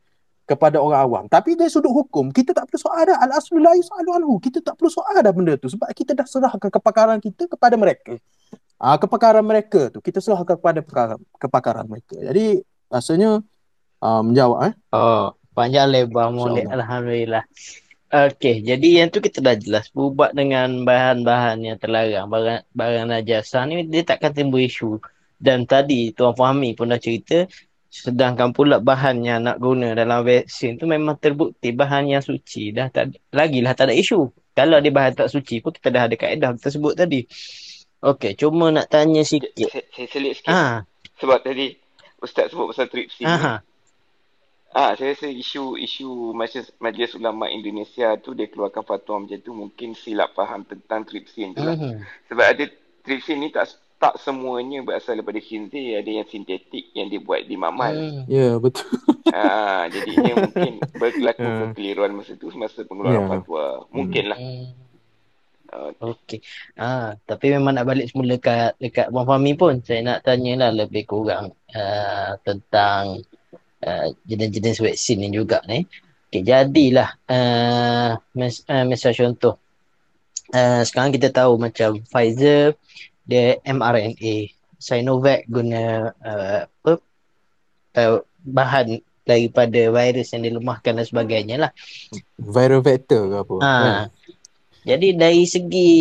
kepada 0.47 0.79
orang 0.79 1.03
awam. 1.03 1.23
Tapi 1.27 1.59
dari 1.59 1.67
sudut 1.67 1.91
hukum 1.91 2.31
kita 2.31 2.55
tak 2.55 2.71
perlu 2.71 2.79
soal 2.79 3.03
dah. 3.03 3.19
Al-aslullah 3.19 3.75
yusalu 3.75 4.09
anhu 4.15 4.39
kita 4.39 4.63
tak 4.63 4.79
perlu 4.79 4.95
soal 4.95 5.19
dah 5.19 5.33
benda 5.35 5.59
tu 5.59 5.67
sebab 5.67 5.91
kita 5.91 6.15
dah 6.15 6.23
serahkan 6.23 6.71
kepakaran 6.71 7.19
kita 7.19 7.51
kepada 7.51 7.75
mereka. 7.75 8.15
Ha, 8.79 8.95
kepakaran 8.95 9.43
mereka 9.43 9.91
tu 9.91 9.99
kita 9.99 10.23
serahkan 10.23 10.55
kepada 10.55 10.79
kepakaran, 10.79 11.19
kepakaran 11.35 11.83
mereka. 11.83 12.15
Jadi 12.15 12.63
rasanya 12.87 13.43
uh, 14.03 14.21
menjawab 14.21 14.59
eh. 14.67 14.73
Oh, 14.91 15.39
panjang 15.55 15.87
lebar 15.87 16.35
molek 16.35 16.67
alhamdulillah. 16.67 17.47
Okey, 18.13 18.61
jadi 18.61 19.01
yang 19.01 19.09
tu 19.09 19.25
kita 19.25 19.41
dah 19.41 19.57
jelas 19.57 19.89
berubat 19.89 20.37
dengan 20.37 20.85
bahan-bahan 20.85 21.65
yang 21.65 21.81
terlarang, 21.81 22.29
barang 22.29 22.61
barang 22.69 23.05
najasa 23.09 23.65
ni 23.65 23.89
dia 23.89 24.05
takkan 24.05 24.35
timbul 24.35 24.61
isu. 24.61 25.01
Dan 25.41 25.65
tadi 25.65 26.13
Tuan 26.13 26.37
Fahmi 26.37 26.77
pun 26.77 26.93
dah 26.93 27.01
cerita 27.01 27.49
sedangkan 27.93 28.57
pula 28.57 28.81
bahan 28.81 29.21
yang 29.21 29.45
nak 29.45 29.61
guna 29.61 29.93
dalam 29.93 30.25
vaksin 30.25 30.81
tu 30.81 30.89
memang 30.89 31.13
terbukti 31.21 31.69
bahan 31.69 32.09
yang 32.09 32.25
suci 32.25 32.73
dah 32.73 32.89
tak 32.89 33.17
lagilah 33.33 33.73
tak 33.73 33.89
ada 33.89 33.95
isu. 33.97 34.29
Kalau 34.53 34.77
dia 34.77 34.93
bahan 34.93 35.17
tak 35.17 35.33
suci 35.33 35.61
pun 35.61 35.73
kita 35.73 35.89
dah 35.89 36.05
ada 36.05 36.13
kaedah 36.13 36.53
kita 36.57 36.69
sebut 36.69 36.93
tadi. 36.93 37.25
Okey, 38.01 38.37
cuma 38.37 38.69
nak 38.69 38.93
tanya 38.93 39.25
sikit. 39.25 39.73
Saya 39.73 40.05
selit 40.05 40.37
sikit. 40.37 40.53
Ha. 40.53 40.85
Sebab 41.17 41.41
tadi 41.41 41.73
Ustaz 42.21 42.53
sebut 42.53 42.69
pasal 42.69 42.93
tripsin. 42.93 43.25
Ha. 43.25 43.65
Ah, 44.73 44.97
saya 44.97 45.13
rasa 45.13 45.29
isu 45.29 45.77
isu 45.77 46.33
majlis, 46.33 46.73
majlis 46.81 47.13
ulama 47.13 47.45
Indonesia 47.45 48.17
tu 48.17 48.33
dia 48.33 48.49
keluarkan 48.49 48.81
fatwa 48.81 49.21
macam 49.21 49.37
tu 49.37 49.53
mungkin 49.53 49.93
silap 49.93 50.33
faham 50.33 50.65
tentang 50.65 51.05
tripsin 51.05 51.53
tu 51.53 51.61
lah. 51.61 51.77
Uh-huh. 51.77 52.01
Sebab 52.33 52.45
ada 52.57 52.65
tripsin 53.05 53.37
ni 53.37 53.53
tak 53.53 53.69
tak 54.01 54.19
semuanya 54.19 54.83
berasal 54.83 55.15
daripada 55.15 55.39
khinzir, 55.39 56.01
ada 56.01 56.11
yang 56.11 56.27
sintetik 56.27 56.91
yang 56.91 57.07
dibuat 57.07 57.47
di 57.47 57.55
mamal. 57.55 57.93
Uh, 57.93 58.25
ya, 58.27 58.51
yeah, 58.51 58.53
betul. 58.57 58.89
Ah, 59.33 59.89
jadi 59.89 60.13
dia 60.13 60.35
mungkin 60.37 60.77
berlaku 60.93 61.41
uh. 61.41 61.73
kekeliruan 61.73 62.13
masa 62.13 62.37
tu 62.37 62.53
semasa 62.53 62.85
pengeluaran 62.85 63.25
yeah. 63.25 63.31
fatwa. 63.33 63.65
Mungkinlah. 63.89 64.37
Uh. 64.37 64.65
Okey. 66.05 66.45
Ah, 66.77 67.17
tapi 67.25 67.49
memang 67.49 67.73
nak 67.73 67.89
balik 67.89 68.13
semula 68.13 68.37
dekat 68.37 68.77
dekat 68.77 69.09
Fahmi 69.09 69.57
pun 69.57 69.81
saya 69.81 70.05
nak 70.05 70.21
tanyalah 70.21 70.69
lebih 70.69 71.09
kurang 71.09 71.57
uh, 71.73 72.37
tentang 72.45 73.25
uh, 73.83 74.07
jenis-jenis 74.25 74.79
vaksin 74.79 75.19
ni 75.19 75.29
juga 75.29 75.59
ni. 75.67 75.83
Okay, 76.31 76.41
jadilah 76.41 77.13
uh, 77.29 78.17
mes, 78.33 78.65
uh, 78.65 78.83
misal 78.87 79.13
contoh. 79.13 79.61
Uh, 80.49 80.81
sekarang 80.81 81.13
kita 81.13 81.29
tahu 81.29 81.61
macam 81.61 82.01
Pfizer 82.09 82.73
dia 83.27 83.61
mRNA. 83.67 84.49
Sinovac 84.83 85.47
guna 85.47 86.11
uh, 86.11 86.67
apa, 86.67 86.93
uh, 87.95 88.19
bahan 88.43 88.99
daripada 89.23 89.87
virus 89.87 90.35
yang 90.35 90.43
dilemahkan 90.43 90.99
dan 90.99 91.05
sebagainya 91.07 91.55
lah. 91.55 91.71
Viral 92.35 92.83
vector 92.83 93.31
ke 93.31 93.35
apa? 93.39 93.55
Ha. 93.63 93.71
Yeah. 93.71 94.05
Jadi 94.83 95.07
dari 95.15 95.43
segi 95.47 95.91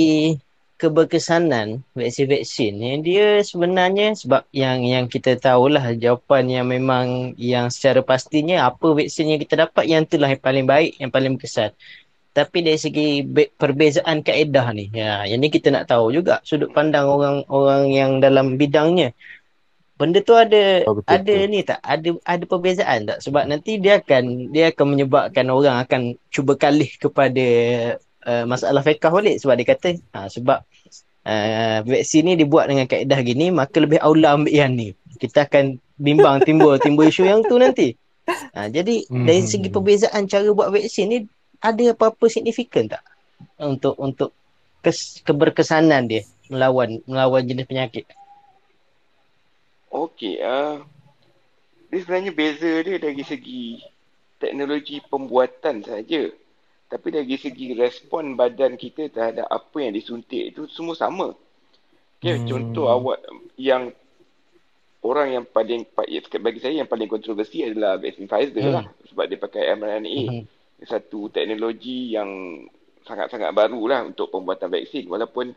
keberkesanan 0.82 1.86
vaksin-vaksin 1.94 2.74
ni 2.74 2.90
dia 3.06 3.38
sebenarnya 3.46 4.18
sebab 4.18 4.42
yang 4.50 4.82
yang 4.82 5.06
kita 5.06 5.38
tahulah 5.38 5.94
jawapan 5.94 6.50
yang 6.50 6.66
memang 6.66 7.38
yang 7.38 7.70
secara 7.70 8.02
pastinya 8.02 8.66
apa 8.66 8.90
vaksin 8.90 9.30
yang 9.30 9.38
kita 9.38 9.62
dapat 9.62 9.86
yang 9.86 10.02
itulah 10.02 10.26
yang 10.26 10.42
paling 10.42 10.66
baik 10.66 10.98
yang 10.98 11.14
paling 11.14 11.38
berkesan. 11.38 11.70
Tapi 12.34 12.64
dari 12.66 12.80
segi 12.80 13.22
perbezaan 13.54 14.26
kaedah 14.26 14.66
ni 14.74 14.90
ya 14.90 15.22
yang 15.22 15.38
ni 15.38 15.54
kita 15.54 15.70
nak 15.70 15.86
tahu 15.86 16.10
juga 16.10 16.42
sudut 16.42 16.74
pandang 16.74 17.06
orang-orang 17.06 17.82
yang 17.94 18.10
dalam 18.18 18.58
bidangnya. 18.58 19.14
Benda 19.94 20.18
tu 20.18 20.34
ada 20.34 20.82
oh, 20.90 20.98
betul, 20.98 21.14
ada 21.14 21.36
betul. 21.38 21.50
ni 21.52 21.58
tak? 21.62 21.78
Ada 21.78 22.08
ada 22.26 22.44
perbezaan 22.50 23.00
tak? 23.06 23.18
Sebab 23.22 23.46
nanti 23.46 23.78
dia 23.78 24.02
akan 24.02 24.50
dia 24.50 24.74
akan 24.74 24.86
menyebabkan 24.98 25.46
orang 25.46 25.78
akan 25.86 26.18
cuba 26.26 26.58
kalih 26.58 26.90
kepada 26.98 27.46
uh, 28.26 28.44
masalah 28.48 28.82
fiqh 28.84 29.02
balik 29.02 29.38
sebab 29.38 29.54
dia 29.58 29.66
kata 29.72 29.90
uh, 30.16 30.28
sebab 30.28 30.58
uh, 31.26 31.78
vaksin 31.86 32.26
ni 32.28 32.32
dibuat 32.38 32.70
dengan 32.70 32.86
kaedah 32.88 33.20
gini 33.22 33.50
maka 33.54 33.78
lebih 33.78 34.02
aula 34.02 34.38
ambil 34.38 34.52
yang 34.52 34.72
ni 34.74 34.94
kita 35.18 35.46
akan 35.46 35.78
bimbang 35.98 36.42
timbul 36.42 36.74
timbul 36.82 37.06
isu 37.06 37.26
yang 37.26 37.42
tu 37.46 37.58
nanti 37.58 37.94
Ha, 38.22 38.70
jadi 38.70 39.02
Hmm, 39.10 39.26
dari 39.26 39.42
segi 39.42 39.66
perbezaan 39.66 40.30
cara 40.30 40.46
buat 40.54 40.70
vaksin 40.70 41.06
ni 41.10 41.18
ada 41.58 41.82
apa-apa 41.90 42.30
signifikan 42.30 42.86
tak 42.86 43.02
untuk 43.58 43.98
untuk 43.98 44.30
kes, 44.78 45.22
keberkesanan 45.26 46.06
dia 46.06 46.22
melawan 46.46 47.02
melawan 47.06 47.42
jenis 47.42 47.66
penyakit? 47.66 48.06
Okey, 49.90 50.38
uh, 50.38 50.86
dia 51.90 51.98
sebenarnya 51.98 52.32
beza 52.32 52.72
dia 52.86 52.96
dari 53.02 53.24
segi 53.26 53.82
teknologi 54.38 55.02
pembuatan 55.10 55.82
saja. 55.82 56.30
Tapi 56.92 57.08
dari 57.08 57.36
segi 57.40 57.72
respon 57.72 58.36
badan 58.36 58.76
kita 58.76 59.08
terhadap 59.08 59.48
apa 59.48 59.76
yang 59.80 59.96
disuntik 59.96 60.52
itu 60.52 60.68
semua 60.68 60.92
sama. 60.92 61.32
Okay, 62.20 62.36
Hmm. 62.36 62.44
contoh 62.44 62.86
awak 62.92 63.24
yang 63.56 63.88
orang 65.02 65.40
yang 65.40 65.44
paling 65.48 65.88
bagi 66.38 66.60
saya 66.60 66.84
yang 66.84 66.90
paling 66.92 67.08
kontroversi 67.08 67.64
adalah 67.64 67.96
vaksin 67.96 68.28
Pfizer 68.28 68.60
Hmm. 68.60 68.76
lah 68.76 68.84
sebab 69.08 69.24
dia 69.24 69.40
pakai 69.40 69.72
mRNA. 69.72 70.20
Mhm. 70.28 70.44
Satu 70.84 71.32
teknologi 71.32 72.12
yang 72.12 72.28
sangat-sangat 73.08 73.50
baru 73.50 73.80
lah 73.88 74.00
untuk 74.06 74.28
pembuatan 74.30 74.68
vaksin 74.68 75.08
walaupun 75.08 75.50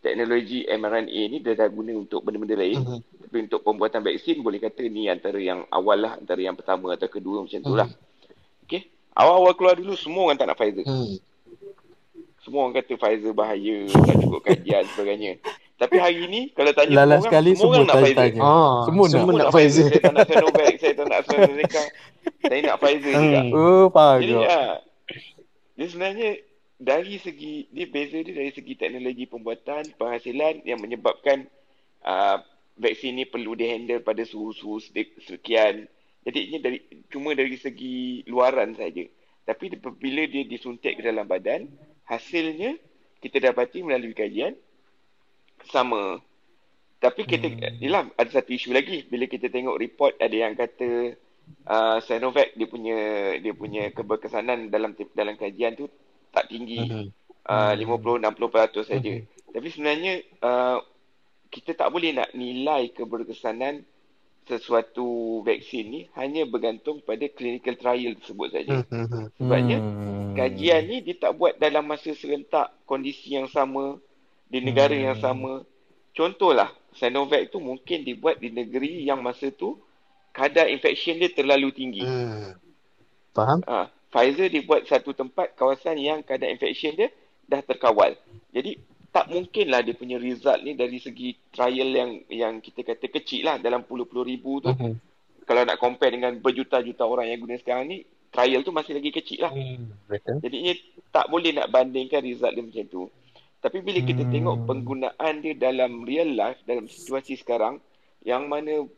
teknologi 0.00 0.64
mRNA 0.64 1.20
ni 1.28 1.36
dia 1.42 1.58
dah 1.58 1.68
guna 1.68 1.92
untuk 1.92 2.22
benda-benda 2.22 2.56
lain 2.56 2.78
Mhm. 2.78 2.98
tapi 3.26 3.36
untuk 3.50 3.60
pembuatan 3.66 4.00
vaksin 4.00 4.38
boleh 4.38 4.62
kata 4.62 4.86
ni 4.86 5.10
antara 5.10 5.36
yang 5.36 5.66
awal 5.68 5.98
lah 5.98 6.12
antara 6.14 6.40
yang 6.40 6.54
pertama 6.54 6.94
atau 6.94 7.10
kedua 7.10 7.42
macam 7.42 7.60
tu 7.60 7.74
lah 7.74 7.90
okay. 7.90 8.15
Awal-awal 9.16 9.56
keluar 9.56 9.74
dulu 9.74 9.96
semua 9.96 10.28
orang 10.30 10.38
tak 10.38 10.46
nak 10.52 10.58
Pfizer 10.60 10.84
Hmm. 10.84 11.16
semua 12.44 12.58
orang 12.68 12.74
kata 12.78 12.92
Pfizer 12.94 13.32
bahaya 13.32 13.76
tak 13.88 14.16
cukup 14.22 14.40
kajian 14.44 14.84
sebagainya 14.92 15.32
tapi 15.76 15.96
hari 16.00 16.24
ni 16.28 16.40
kalau 16.56 16.72
tanya 16.72 17.04
Lala 17.04 17.20
semua 17.20 17.20
orang 17.20 17.24
sekali 17.28 17.50
semua 17.52 17.68
orang 17.68 17.76
sebut 17.76 17.84
nak 17.84 17.96
Pfizer 18.00 18.16
tanya. 18.16 18.40
Ah, 18.40 18.76
Semua 18.88 19.04
nak. 19.04 19.12
semua 19.12 19.28
nak 19.28 19.36
nak 19.36 19.50
Pfizer. 19.52 19.86
Saya 19.86 20.00
tak 20.00 20.12
nak 20.16 20.24
Sinovac, 20.24 20.72
saya 20.80 20.92
tak 20.96 21.04
nak 21.04 21.18
AstraZeneca. 21.20 21.82
saya 22.40 22.60
nak 22.64 22.76
Pfizer 22.80 23.12
juga. 23.12 23.40
Hmm. 23.44 23.50
Oh, 23.52 23.84
faham 23.92 24.18
Jadi 24.24 24.34
ah, 24.48 24.72
dia 25.76 25.86
sebenarnya 25.92 26.28
dari 26.80 27.14
segi 27.20 27.54
dia 27.68 27.86
beza 27.92 28.18
dia 28.24 28.32
dari 28.32 28.52
segi 28.52 28.72
teknologi 28.72 29.24
pembuatan 29.28 29.82
penghasilan 29.96 30.64
yang 30.64 30.80
menyebabkan 30.80 31.44
uh, 32.00 32.40
vaksin 32.76 33.16
ni 33.16 33.24
perlu 33.28 33.52
dihandle 33.52 34.00
pada 34.00 34.24
suhu-suhu 34.24 34.80
sekian. 35.20 35.88
Jadi 36.26 36.40
ini 36.50 36.58
dari 36.58 36.78
cuma 37.06 37.38
dari 37.38 37.54
segi 37.54 38.26
luaran 38.26 38.74
saja. 38.74 39.06
Tapi 39.46 39.78
bila 39.78 40.26
dia 40.26 40.42
disuntik 40.42 40.98
ke 40.98 41.02
dalam 41.06 41.30
badan, 41.30 41.70
hasilnya 42.10 42.74
kita 43.22 43.38
dapati 43.38 43.86
melalui 43.86 44.10
kajian 44.10 44.58
sama. 45.70 46.18
Tapi 46.98 47.22
kita 47.22 47.46
hmm. 47.46 47.78
yalah 47.78 48.10
ada 48.18 48.30
satu 48.42 48.50
isu 48.50 48.74
lagi 48.74 49.06
bila 49.06 49.30
kita 49.30 49.46
tengok 49.46 49.78
report 49.78 50.18
ada 50.18 50.34
yang 50.34 50.58
kata 50.58 51.14
uh, 51.70 52.02
Sinovac 52.02 52.50
dia 52.58 52.66
punya 52.66 52.98
dia 53.38 53.52
punya 53.54 53.94
keberkesanan 53.94 54.66
dalam 54.72 54.98
dalam 55.14 55.38
kajian 55.38 55.78
tu 55.78 55.86
tak 56.34 56.50
tinggi. 56.50 56.82
Mhm. 56.82 57.06
Uh, 57.46 57.78
50 57.78 58.26
60% 58.26 58.90
saja. 58.90 59.12
Mhm. 59.22 59.54
Tapi 59.54 59.68
sebenarnya 59.70 60.12
uh, 60.42 60.82
kita 61.54 61.78
tak 61.78 61.94
boleh 61.94 62.10
nak 62.10 62.34
nilai 62.34 62.90
keberkesanan 62.90 63.86
sesuatu 64.46 65.42
vaksin 65.42 65.84
ni 65.90 66.00
hanya 66.14 66.46
bergantung 66.46 67.02
pada 67.02 67.26
clinical 67.26 67.74
trial 67.74 68.14
tersebut 68.22 68.48
saja. 68.54 68.86
Mhm. 68.86 69.34
Sebabnya 69.42 69.78
Hmm. 69.82 70.34
kajian 70.38 70.82
ni 70.86 71.02
dia 71.02 71.18
tak 71.18 71.34
buat 71.34 71.58
dalam 71.58 71.82
masa 71.82 72.14
serentak 72.14 72.70
kondisi 72.86 73.34
yang 73.34 73.50
sama 73.50 73.98
di 74.46 74.62
negara 74.62 74.94
Hmm. 74.94 75.04
yang 75.12 75.18
sama. 75.18 75.66
Contohlah 76.14 76.70
Sinovac 76.96 77.52
tu 77.52 77.60
mungkin 77.60 78.06
dibuat 78.06 78.40
di 78.40 78.48
negeri 78.48 79.04
yang 79.04 79.20
masa 79.20 79.52
tu 79.52 79.76
kadar 80.32 80.70
infection 80.70 81.18
dia 81.18 81.28
terlalu 81.28 81.74
tinggi. 81.74 82.06
Hmm. 82.06 82.56
Faham? 83.36 83.60
Ha, 83.68 83.92
Pfizer 84.08 84.48
dibuat 84.48 84.88
satu 84.88 85.12
tempat 85.12 85.52
kawasan 85.58 85.98
yang 86.00 86.24
kadar 86.24 86.48
infection 86.48 86.96
dia 86.96 87.12
dah 87.44 87.60
terkawal. 87.60 88.16
Jadi 88.54 88.80
tak 89.12 89.32
mungkinlah 89.32 89.80
dia 89.84 89.94
punya 89.96 90.16
result 90.20 90.60
ni 90.62 90.76
dari 90.76 90.98
segi 91.00 91.36
trial 91.52 91.90
yang 91.92 92.10
yang 92.28 92.54
kita 92.60 92.84
kata 92.84 93.06
kecil 93.08 93.46
lah 93.48 93.56
dalam 93.58 93.84
puluh-puluh 93.84 94.24
ribu 94.24 94.60
tu. 94.60 94.72
Mhm. 94.72 94.94
Kalau 95.46 95.62
nak 95.62 95.78
compare 95.78 96.10
dengan 96.10 96.34
berjuta-juta 96.42 97.06
orang 97.06 97.30
yang 97.30 97.38
guna 97.38 97.54
sekarang 97.54 97.86
ni, 97.86 98.02
trial 98.34 98.66
tu 98.66 98.74
masih 98.74 98.98
lagi 98.98 99.14
kecil 99.14 99.46
lah. 99.46 99.54
Hmm. 99.54 99.94
Betul. 100.10 100.42
Jadinya 100.42 100.72
tak 101.14 101.30
boleh 101.30 101.54
nak 101.54 101.70
bandingkan 101.70 102.18
result 102.26 102.50
dia 102.50 102.66
macam 102.66 102.84
tu. 102.90 103.02
Tapi 103.62 103.78
bila 103.78 104.02
kita 104.02 104.26
Hmm. 104.26 104.32
tengok 104.34 104.56
penggunaan 104.66 105.34
dia 105.46 105.54
dalam 105.54 106.02
real 106.02 106.34
life, 106.34 106.58
dalam 106.66 106.90
situasi 106.90 107.38
sekarang, 107.38 107.78
yang 108.26 108.50
mana 108.50 108.90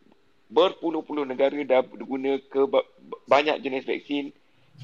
berpuluh-puluh 0.49 1.29
negara 1.29 1.61
dah 1.61 1.85
guna 1.85 2.41
ke 2.49 2.65
ba- 2.65 2.89
banyak 3.29 3.61
jenis 3.61 3.85
vaksin 3.85 4.33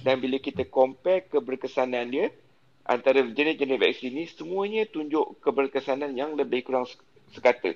dan 0.04 0.20
bila 0.20 0.36
kita 0.36 0.68
compare 0.68 1.24
keberkesanan 1.32 2.12
dia 2.12 2.28
antara 2.84 3.24
jenis-jenis 3.24 3.80
vaksin 3.80 4.12
ni, 4.12 4.24
semuanya 4.28 4.84
tunjuk 4.84 5.40
keberkesanan 5.40 6.12
yang 6.12 6.36
lebih 6.36 6.64
kurang 6.64 6.84
se- 6.84 7.00
sekata. 7.32 7.72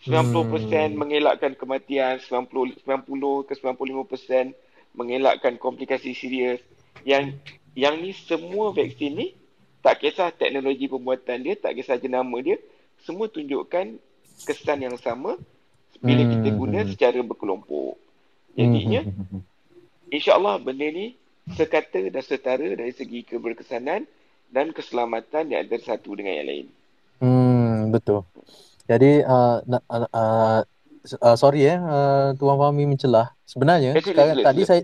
90% 0.00 0.96
Hmm. 0.96 0.96
mengelakkan 0.96 1.52
kematian, 1.52 2.16
90 2.24 2.72
90 2.80 3.44
ke 3.44 3.52
95% 3.52 4.56
mengelakkan 4.96 5.60
komplikasi 5.60 6.16
serius. 6.16 6.64
Yang 7.04 7.36
yang 7.76 8.00
ni 8.00 8.16
semua 8.16 8.72
vaksin 8.72 9.12
ni 9.12 9.36
tak 9.84 10.00
kisah 10.00 10.32
teknologi 10.32 10.88
pembuatan 10.88 11.44
dia, 11.44 11.54
tak 11.54 11.76
kisah 11.76 12.00
jenama 12.00 12.40
dia, 12.40 12.56
semua 13.04 13.28
tunjukkan 13.28 13.96
kesan 14.48 14.88
yang 14.88 14.96
sama 14.96 15.36
bila 16.00 16.22
kita 16.24 16.48
Hmm. 16.48 16.58
guna 16.58 16.80
secara 16.88 17.20
berkelompok. 17.20 18.00
Jadinya, 18.56 19.04
Hmm. 19.04 19.44
insya-Allah 20.08 20.56
benda 20.64 20.88
ni 20.88 21.12
sekata 21.56 22.00
dan 22.08 22.24
setara 22.24 22.72
dari 22.72 22.92
segi 22.96 23.20
keberkesanan 23.20 24.08
dan 24.50 24.74
keselamatan 24.74 25.50
di 25.50 25.54
antara 25.54 25.80
satu 25.80 26.18
dengan 26.18 26.34
yang 26.42 26.48
lain. 26.50 26.66
Hmm, 27.22 27.94
betul. 27.94 28.26
Jadi 28.90 29.22
uh, 29.22 29.62
uh, 29.62 30.06
uh, 30.10 30.60
uh, 31.22 31.36
sorry 31.38 31.70
eh 31.70 31.78
uh, 31.78 32.34
Tuan 32.34 32.58
Fahmi 32.58 32.84
mencelah. 32.90 33.30
Sebenarnya 33.46 33.94
Eh, 33.94 34.02
sila, 34.02 34.10
sekarang 34.10 34.34
sila, 34.34 34.46
tadi 34.50 34.62
sila. 34.66 34.70
saya 34.70 34.82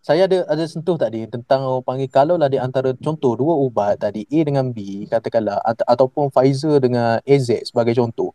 saya 0.00 0.22
ada 0.24 0.38
ada 0.48 0.64
sentuh 0.64 0.96
tadi 0.96 1.28
tentang 1.28 1.60
orang 1.64 1.84
panggil 1.84 2.08
kalau 2.08 2.36
lah 2.40 2.48
di 2.48 2.56
antara 2.56 2.96
contoh 2.96 3.36
dua 3.36 3.52
ubat 3.56 4.00
tadi 4.00 4.24
A 4.28 4.40
dengan 4.44 4.72
B 4.72 5.04
katakanlah 5.08 5.60
at, 5.60 5.80
ataupun 5.84 6.32
Pfizer 6.32 6.80
dengan 6.80 7.20
AZ 7.24 7.48
sebagai 7.68 7.96
contoh. 7.96 8.32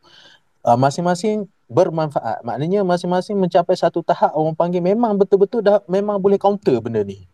Uh, 0.65 0.77
masing-masing 0.77 1.45
bermanfaat. 1.69 2.41
Maknanya 2.41 2.81
masing-masing 2.81 3.37
mencapai 3.37 3.77
satu 3.77 4.01
tahap 4.01 4.33
orang 4.33 4.57
panggil 4.57 4.81
memang 4.81 5.13
betul-betul 5.17 5.61
dah 5.61 5.81
memang 5.85 6.17
boleh 6.17 6.41
counter 6.41 6.81
benda 6.81 7.05
ni. 7.05 7.25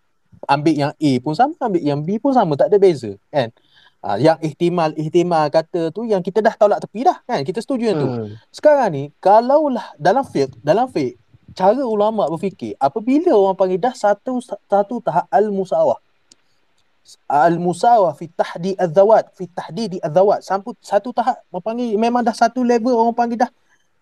Ambil 0.49 0.75
yang 0.77 0.93
A 0.95 1.11
pun 1.21 1.33
sama, 1.37 1.53
ambil 1.61 1.81
yang 1.81 1.99
B 2.01 2.17
pun 2.17 2.33
sama, 2.33 2.57
tak 2.57 2.73
ada 2.73 2.77
beza 2.81 3.13
kan. 3.29 3.53
Uh, 4.01 4.17
yang 4.17 4.41
ihtimal 4.41 4.89
ihtimal 4.97 5.45
kata 5.53 5.93
tu 5.93 6.09
yang 6.09 6.25
kita 6.25 6.41
dah 6.41 6.57
tolak 6.57 6.81
tepi 6.81 7.05
dah 7.05 7.21
kan. 7.25 7.45
Kita 7.45 7.61
setuju 7.61 7.83
yang 7.93 7.97
tu. 8.01 8.09
Hmm. 8.09 8.33
Sekarang 8.49 8.89
ni 8.89 9.03
kalaulah 9.21 9.93
dalam 10.01 10.25
fiqh, 10.25 10.49
dalam 10.65 10.89
fiqh 10.89 11.21
cara 11.51 11.83
ulama 11.83 12.27
berfikir 12.31 12.79
apabila 12.79 13.35
orang 13.35 13.55
panggil 13.55 13.79
dah 13.79 13.93
satu 13.95 14.39
satu 14.43 15.03
tahap 15.03 15.27
al-musawah 15.27 15.99
al-musawah 17.27 18.15
fi 18.15 18.31
tahdi 18.31 18.71
az-zawat 18.79 19.35
fi 19.35 19.45
tahdidi 19.51 19.97
az-zawat 19.99 20.39
sampai 20.45 20.73
satu 20.79 21.11
tahap 21.11 21.43
orang 21.51 21.63
panggil 21.63 21.87
memang 21.99 22.23
dah 22.23 22.35
satu 22.35 22.63
level 22.63 22.95
orang 22.95 23.15
panggil 23.15 23.37
dah 23.43 23.51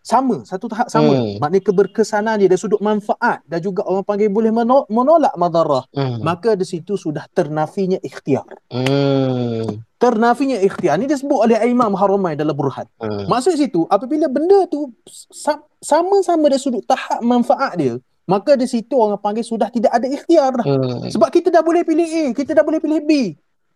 sama 0.10 0.42
satu 0.42 0.66
tahap 0.66 0.90
sama 0.90 1.14
Hmm. 1.14 1.38
maknanya 1.38 1.70
keberkesanan 1.70 2.42
dia 2.42 2.50
dari 2.50 2.58
sudut 2.58 2.82
manfaat 2.82 3.46
dan 3.46 3.62
juga 3.62 3.86
orang 3.86 4.02
panggil 4.02 4.26
boleh 4.28 4.50
meno- 4.50 4.90
menolak 4.90 5.38
madarah 5.38 5.86
Hmm. 5.94 6.26
maka 6.26 6.58
di 6.58 6.66
situ 6.66 6.98
sudah 6.98 7.30
ternafinya 7.30 8.02
ikhtiar 8.02 8.42
Hmm. 8.74 9.86
ternafinya 9.96 10.58
ikhtiar 10.58 10.98
ni 10.98 11.06
disebut 11.06 11.46
oleh 11.46 11.62
Imam 11.62 11.94
Haramain 11.94 12.34
dalam 12.34 12.58
Burhan 12.58 12.90
Hmm. 12.98 13.30
Maksud 13.30 13.54
situ 13.54 13.86
apabila 13.86 14.26
benda 14.26 14.66
tu 14.66 14.90
sa- 15.30 15.62
sama-sama 15.78 16.50
dari 16.50 16.58
sudut 16.58 16.82
tahap 16.84 17.22
manfaat 17.22 17.78
dia, 17.78 17.94
maka 18.26 18.58
di 18.58 18.66
situ 18.66 18.98
orang 18.98 19.22
panggil 19.22 19.46
sudah 19.46 19.70
tidak 19.70 19.94
ada 19.94 20.10
ikhtiar 20.10 20.58
dah. 20.58 20.66
Hmm. 20.66 21.06
Sebab 21.06 21.30
kita 21.30 21.48
dah 21.50 21.62
boleh 21.62 21.86
pilih 21.86 22.06
A, 22.06 22.26
kita 22.34 22.52
dah 22.52 22.66
boleh 22.66 22.82
pilih 22.82 23.00
B. 23.06 23.12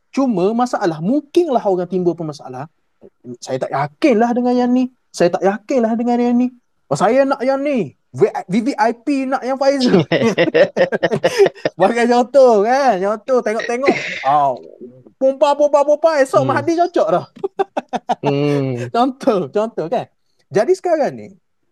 Cuma 0.10 0.49
masalah, 0.51 0.97
mungkinlah 0.97 1.61
orang 1.61 1.85
timbul 1.85 2.14
permasalah. 2.14 2.65
Saya 3.38 3.57
tak 3.57 3.69
yakinlah 3.69 4.30
dengan 4.31 4.53
yang 4.55 4.72
ni. 4.72 4.89
Saya 5.14 5.30
tak 5.30 5.45
yakinlah 5.45 5.94
dengan 5.94 6.18
yang 6.18 6.35
ni. 6.35 6.49
Oh, 6.90 6.98
saya 6.98 7.22
nak 7.22 7.40
yang 7.45 7.61
ni. 7.61 7.94
VVIP 8.14 9.26
nak 9.26 9.41
yang 9.41 9.57
Pfizer. 9.57 10.06
Bagi 11.80 12.06
contoh 12.10 12.65
kan. 12.65 12.98
Contoh 13.02 13.38
tengok-tengok. 13.41 13.95
Oh, 14.26 14.57
pompa, 15.18 15.57
pompa, 15.57 15.81
pompa. 15.81 16.22
Esok 16.22 16.41
Hmm. 16.45 16.49
Mahathir 16.49 16.77
cocok 16.85 17.07
dah. 17.10 17.26
Hmm. 18.26 18.85
Contoh, 18.94 19.49
contoh 19.53 19.85
kan. 19.85 20.10
Jadi 20.53 20.73
sekarang 20.77 21.14
ni, 21.18 21.27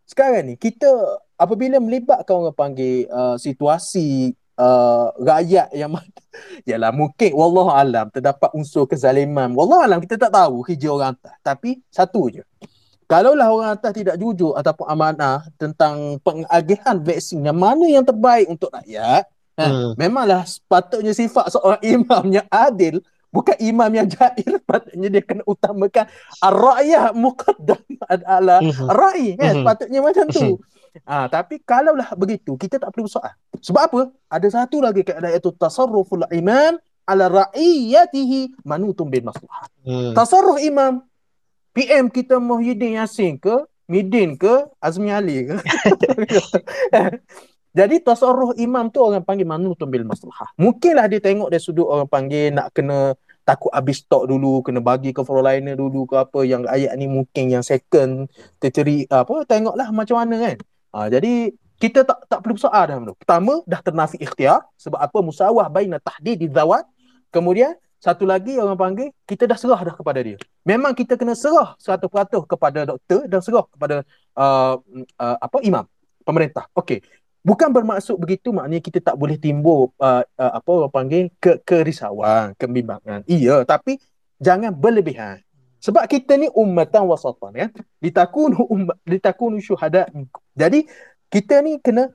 sekarang 0.06 0.50
ni 0.50 0.54
kita 0.58 0.90
apabila 1.38 1.78
melibatkan 1.78 2.34
orang 2.34 2.58
panggil 2.58 3.06
uh, 3.10 3.38
situasi 3.38 4.34
uh, 4.58 5.14
rakyat 5.18 5.70
yang 5.74 5.94
Yalah 6.70 6.90
mungkin 6.94 7.34
wallahu 7.38 7.70
alam 7.70 8.10
terdapat 8.10 8.50
unsur 8.58 8.90
kezaliman. 8.90 9.54
Wallahu 9.54 9.82
alam 9.86 10.02
kita 10.02 10.18
tak 10.18 10.34
tahu 10.34 10.66
kerja 10.66 10.88
orang 10.90 11.14
atas. 11.18 11.36
Tapi 11.46 11.82
satu 11.94 12.34
je. 12.34 12.44
Kalaulah 13.12 13.52
orang 13.52 13.70
atas 13.76 13.92
tidak 13.92 14.16
jujur 14.16 14.56
ataupun 14.56 14.88
amanah 14.88 15.44
tentang 15.60 16.16
pengagihan 16.24 16.96
vaksin 16.96 17.44
yang 17.44 17.60
mana 17.60 17.84
yang 17.84 18.08
terbaik 18.08 18.48
untuk 18.48 18.72
rakyat, 18.72 19.28
ha, 19.60 19.64
Hmm. 19.68 19.92
memanglah 20.00 20.48
sepatutnya 20.48 21.12
sifat 21.12 21.52
seorang 21.52 21.84
imam 22.00 22.24
yang 22.32 22.48
adil 22.48 23.04
bukan 23.28 23.60
imam 23.60 23.92
yang 23.92 24.08
jair 24.08 24.48
sepatutnya 24.64 25.08
dia 25.08 25.24
kena 25.24 25.44
utamakan 25.44 26.08
ar-ra'yah 26.40 27.12
muqaddam 27.12 27.84
ala 28.08 28.64
Mhm. 28.64 28.88
ra'i 28.88 29.28
kan 29.36 29.52
Mhm. 29.52 29.56
sepatutnya 29.60 30.00
macam 30.00 30.26
tu. 30.32 30.48
Ah 31.04 31.28
tapi 31.28 31.60
kalaulah 31.60 32.16
begitu 32.16 32.56
kita 32.56 32.80
tak 32.80 32.92
perlu 32.92 33.12
bersoal. 33.12 33.32
Sebab 33.60 33.82
apa? 33.92 34.02
Ada 34.28 34.48
satu 34.64 34.80
lagi 34.80 35.04
kaedah 35.04 35.32
iaitu 35.32 35.52
tasarruful 35.56 36.24
iman 36.28 36.80
ala 37.04 37.26
ra'iyatihi 37.28 38.64
manutum 38.64 39.08
bil 39.08 39.24
maslahah. 39.24 39.68
Hmm. 39.84 40.12
Tasarruf 40.12 40.60
imam 40.60 41.04
PM 41.72 42.12
kita 42.12 42.38
Muhyiddin 42.38 43.00
Yassin 43.00 43.40
ke 43.40 43.64
Midin 43.88 44.40
ke 44.40 44.68
Azmi 44.80 45.12
Ali 45.12 45.48
ke 45.48 45.58
Jadi 47.72 48.04
tasarruf 48.04 48.52
imam 48.60 48.92
tu 48.92 49.00
orang 49.00 49.24
panggil 49.24 49.48
manutum 49.48 49.88
bil 49.88 50.04
maslahah. 50.04 50.52
Mungkinlah 50.60 51.08
dia 51.08 51.24
tengok 51.24 51.48
dari 51.48 51.64
sudut 51.64 51.88
orang 51.88 52.04
panggil 52.04 52.52
nak 52.52 52.76
kena 52.76 53.16
takut 53.48 53.72
habis 53.72 54.04
stok 54.04 54.28
dulu, 54.28 54.60
kena 54.60 54.84
bagi 54.84 55.16
ke 55.16 55.24
frontliner 55.24 55.80
dulu 55.80 56.04
ke 56.04 56.20
apa 56.20 56.44
yang 56.44 56.68
ayat 56.68 56.92
ni 57.00 57.08
mungkin 57.08 57.48
yang 57.48 57.64
second, 57.64 58.28
terceri 58.60 59.08
apa 59.08 59.48
tengoklah 59.48 59.88
macam 59.96 60.20
mana 60.20 60.36
kan. 60.52 60.58
Ha, 60.92 61.08
jadi 61.08 61.56
kita 61.80 62.04
tak 62.04 62.28
tak 62.28 62.40
perlu 62.44 62.60
bersoal 62.60 62.84
dah 62.86 62.96
benda. 63.00 63.14
Pertama 63.16 63.54
dah 63.64 63.80
ternafi 63.80 64.20
ikhtiar 64.20 64.68
sebab 64.76 65.00
apa 65.00 65.18
musawah 65.24 65.66
baina 65.72 65.98
tahdid 66.04 66.52
zawat. 66.52 66.84
Kemudian 67.32 67.80
satu 68.02 68.26
lagi 68.26 68.58
orang 68.58 68.74
panggil 68.74 69.14
kita 69.30 69.46
dah 69.46 69.54
serah 69.54 69.78
dah 69.86 69.94
kepada 69.94 70.18
dia. 70.26 70.42
Memang 70.66 70.98
kita 70.98 71.14
kena 71.14 71.38
serah 71.38 71.78
100% 71.78 72.02
kepada 72.50 72.90
doktor 72.90 73.30
dan 73.30 73.46
serah 73.46 73.62
kepada 73.70 74.02
uh, 74.34 74.82
uh, 75.22 75.38
apa 75.38 75.62
imam 75.62 75.86
pemerintah. 76.26 76.66
Okey. 76.74 77.06
Bukan 77.46 77.70
bermaksud 77.70 78.18
begitu 78.18 78.50
maknanya 78.50 78.82
kita 78.82 79.02
tak 79.02 79.18
boleh 79.18 79.38
timbul 79.38 79.94
uh, 80.02 80.26
uh, 80.26 80.52
apa 80.58 80.70
orang 80.70 80.94
panggil 80.94 81.30
ke 81.38 81.62
kerisauan, 81.62 82.58
kebimbangan. 82.58 83.22
Iya, 83.30 83.70
tapi 83.70 84.02
jangan 84.42 84.74
berlebihan. 84.74 85.38
Sebab 85.82 86.06
kita 86.06 86.38
ni 86.42 86.50
ummatan 86.54 87.06
wasatan 87.06 87.54
ya. 87.54 87.68
Litakunu 88.02 88.66
ummat 88.66 88.98
litakunu 89.06 89.58
syuhada. 89.62 90.10
Jadi 90.58 90.86
kita 91.30 91.62
ni 91.66 91.78
kena 91.82 92.10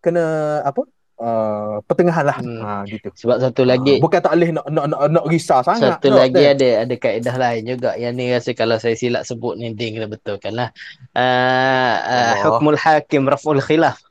kena 0.00 0.60
apa? 0.64 0.84
Uh, 1.14 1.78
pertengahan 1.86 2.26
lah. 2.26 2.42
Hmm. 2.42 2.58
Ha 2.58 2.70
gitu. 2.90 3.06
Sebab 3.14 3.38
satu 3.38 3.62
lagi 3.62 4.02
Bukan 4.02 4.18
tak 4.18 4.34
boleh 4.34 4.50
nak 4.50 4.66
nak 4.66 4.84
nak, 4.90 5.00
nak 5.14 5.24
risau 5.30 5.62
sangat. 5.62 6.02
Satu 6.02 6.10
tak, 6.10 6.18
lagi 6.26 6.42
tak? 6.42 6.52
ada 6.58 6.68
ada 6.82 6.94
kaedah 6.98 7.34
lain 7.38 7.62
juga 7.70 7.90
yang 7.94 8.18
ni 8.18 8.34
rasa 8.34 8.50
kalau 8.50 8.82
saya 8.82 8.98
silap 8.98 9.22
sebut 9.22 9.54
ni 9.54 9.70
dia 9.78 9.94
kena 9.94 10.10
betulkan 10.10 10.58
lah. 10.58 10.68
Uh, 11.14 11.94
uh, 12.02 12.32
hukmul 12.42 12.74
hakim 12.74 13.30
raf'ul 13.30 13.62
khilaf. 13.62 14.02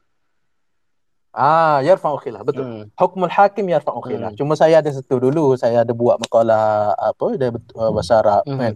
Ah, 1.34 1.82
yarfa'u 1.82 2.22
khilaf. 2.22 2.46
Betul. 2.46 2.64
Hmm. 2.64 2.84
Hukmul 2.94 3.34
hakim 3.34 3.66
yarfa'u 3.66 4.06
khilaf. 4.06 4.32
Hmm. 4.32 4.40
Cuma 4.40 4.54
saya 4.54 4.86
ada 4.86 4.94
satu 4.94 5.18
dulu, 5.18 5.58
saya 5.58 5.82
ada 5.82 5.90
buat 5.90 6.22
makalah 6.22 6.94
apa 6.94 7.26
dia 7.42 7.50
uh, 7.52 7.90
bahasa 7.90 8.22
Arab 8.22 8.46
Hmm. 8.46 8.60
kan. 8.62 8.74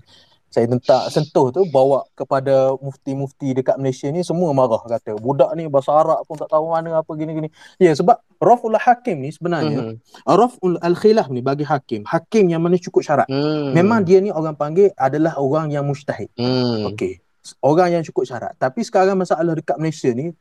Saya 0.57 0.73
tentak 0.73 1.13
sentuh 1.13 1.53
tu 1.53 1.69
bawa 1.69 2.01
kepada 2.17 2.73
mufti-mufti 2.81 3.53
dekat 3.53 3.77
Malaysia 3.77 4.09
ni 4.09 4.25
semua 4.25 4.57
marah 4.57 4.81
kata 4.81 5.13
budak 5.21 5.53
ni 5.53 5.69
bahasa 5.69 5.93
Arab 5.93 6.25
pun 6.25 6.33
tak 6.33 6.49
tahu 6.49 6.73
mana 6.73 6.97
apa 6.97 7.13
gini-gini. 7.13 7.53
Ya 7.77 7.93
sebab 7.93 8.17
raful 8.41 8.73
hakim 8.73 9.21
ni 9.21 9.29
sebenarnya 9.29 9.93
Hmm. 9.93 10.01
raful 10.25 10.81
al 10.81 10.97
khilaf 10.97 11.29
ni 11.29 11.45
bagi 11.45 11.61
hakim, 11.61 12.09
hakim 12.09 12.49
yang 12.49 12.65
mana 12.65 12.81
cukup 12.81 13.05
syarat. 13.05 13.29
Hmm. 13.29 13.77
Memang 13.77 14.01
dia 14.01 14.17
ni 14.17 14.33
orang 14.33 14.57
panggil 14.57 14.89
adalah 14.97 15.37
orang 15.37 15.69
yang 15.69 15.85
mujtahid. 15.85 16.33
Hmm. 16.33 16.89
Okey. 16.89 17.21
Orang 17.61 17.93
yang 17.93 18.01
cukup 18.01 18.25
syarat. 18.25 18.57
Tapi 18.57 18.81
sekarang 18.81 19.13
masalah 19.13 19.53
dekat 19.53 19.77
Malaysia 19.77 20.09
ni 20.09 20.33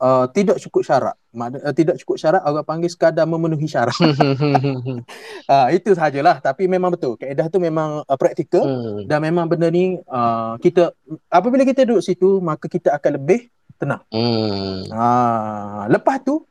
uh, 0.00 0.26
tidak 0.32 0.60
cukup 0.60 0.82
syarat. 0.84 1.16
Uh, 1.36 1.74
tidak 1.76 2.00
cukup 2.00 2.16
syarat 2.16 2.42
orang 2.44 2.64
panggil 2.64 2.90
sekadar 2.90 3.24
memenuhi 3.28 3.68
syarat. 3.68 3.96
uh, 4.00 5.68
itu 5.76 5.92
sajalah. 5.92 6.40
Tapi 6.40 6.68
memang 6.68 6.92
betul. 6.92 7.16
Kaedah 7.20 7.48
tu 7.48 7.60
memang 7.60 8.02
uh, 8.04 8.18
praktikal 8.18 8.64
hmm. 8.64 9.08
dan 9.08 9.18
memang 9.20 9.48
benda 9.48 9.68
ni 9.68 10.00
uh, 10.08 10.56
kita 10.60 10.92
apabila 11.28 11.64
kita 11.64 11.84
duduk 11.84 12.04
situ 12.04 12.40
maka 12.40 12.66
kita 12.68 12.92
akan 12.96 13.20
lebih 13.20 13.48
tenang. 13.76 14.02
Hmm. 14.08 14.88
Ha, 14.90 15.86
lepas 15.92 16.24
tu 16.24 16.44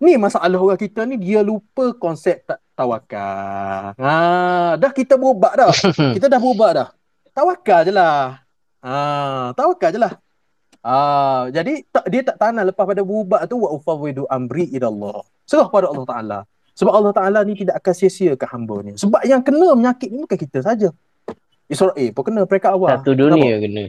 ni 0.00 0.16
masalah 0.16 0.56
orang 0.56 0.80
kita 0.80 1.04
ni 1.04 1.20
dia 1.20 1.44
lupa 1.44 1.92
konsep 2.00 2.40
tak 2.48 2.60
tawakal. 2.72 3.92
Ha, 4.00 4.14
dah 4.80 4.92
kita 4.96 5.20
berubah 5.20 5.52
dah. 5.52 5.70
Kita 6.16 6.26
dah 6.32 6.40
berubah 6.40 6.70
dah. 6.72 6.88
Tawakal 7.36 7.80
je 7.84 7.92
lah. 7.92 8.40
Ha, 8.80 9.52
tawakal 9.52 9.92
je 9.92 10.00
lah. 10.00 10.16
Ah, 10.80 11.52
jadi 11.52 11.84
tak, 11.92 12.08
dia 12.08 12.24
tak 12.24 12.40
tanah 12.40 12.64
lepas 12.72 12.88
pada 12.88 13.04
berubah 13.04 13.44
tu 13.44 13.60
wa 13.60 13.68
ufawwidu 13.76 14.24
amri 14.32 14.64
ila 14.76 14.88
Allah. 14.88 15.18
Serah 15.44 15.68
pada 15.68 15.92
Allah 15.92 16.06
Taala. 16.08 16.38
Sebab 16.72 16.92
Allah 16.96 17.12
Taala 17.12 17.38
ni 17.44 17.52
tidak 17.52 17.76
akan 17.84 17.92
sia-siakan 17.92 18.48
hamba-Nya. 18.48 18.92
Sebab 18.96 19.20
yang 19.28 19.44
kena 19.44 19.76
penyakit 19.76 20.08
ni 20.08 20.24
bukan 20.24 20.38
kita 20.40 20.64
saja. 20.64 20.88
Israel 21.68 22.08
pun 22.16 22.22
kena 22.24 22.48
mereka 22.48 22.72
awal. 22.72 22.96
Satu 22.96 23.12
dunia 23.12 23.60
kena. 23.60 23.84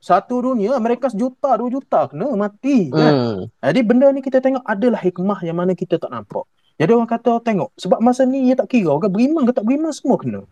Satu 0.00 0.40
dunia 0.40 0.80
mereka 0.80 1.12
sejuta, 1.12 1.52
dua 1.60 1.68
juta 1.68 2.08
kena 2.08 2.32
mati 2.32 2.88
kan. 2.88 3.12
Hmm. 3.12 3.40
Jadi 3.60 3.80
benda 3.84 4.08
ni 4.08 4.24
kita 4.24 4.40
tengok 4.40 4.64
adalah 4.64 5.04
hikmah 5.04 5.44
yang 5.44 5.60
mana 5.60 5.76
kita 5.76 6.00
tak 6.00 6.08
nampak. 6.08 6.48
Jadi 6.78 6.90
orang 6.94 7.10
kata 7.10 7.42
tengok 7.42 7.74
sebab 7.74 7.98
masa 7.98 8.22
ni 8.22 8.46
dia 8.46 8.54
tak 8.54 8.70
kira 8.70 8.94
orang 8.94 9.10
beriman 9.10 9.42
ke 9.42 9.52
tak 9.52 9.66
beriman 9.66 9.90
semua 9.90 10.14
kena. 10.14 10.46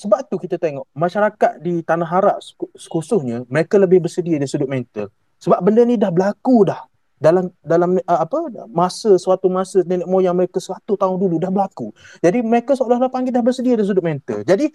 Sebab 0.00 0.24
tu 0.32 0.40
kita 0.40 0.56
tengok 0.56 0.88
masyarakat 0.96 1.60
di 1.60 1.84
tanah 1.84 2.08
seku- 2.40 2.72
khususnya 2.72 3.44
mereka 3.52 3.76
lebih 3.76 4.08
bersedia 4.08 4.40
dari 4.40 4.48
sudut 4.48 4.72
mental. 4.72 5.12
Sebab 5.36 5.60
benda 5.60 5.84
ni 5.84 6.00
dah 6.00 6.08
berlaku 6.08 6.64
dah 6.64 6.80
dalam 7.20 7.50
dalam 7.60 7.98
uh, 7.98 8.20
apa 8.24 8.48
masa 8.70 9.18
suatu 9.20 9.50
masa 9.50 9.82
nenek 9.84 10.08
moyang 10.08 10.38
mereka 10.38 10.62
100 10.62 10.86
tahun 10.86 11.16
dulu 11.20 11.36
dah 11.36 11.52
berlaku. 11.52 11.92
Jadi 12.24 12.40
mereka 12.40 12.72
seolah-olah 12.72 13.12
panggil 13.12 13.34
dah 13.34 13.44
bersedia 13.44 13.76
dari 13.76 13.84
sudut 13.84 14.02
mental. 14.06 14.40
Jadi 14.48 14.72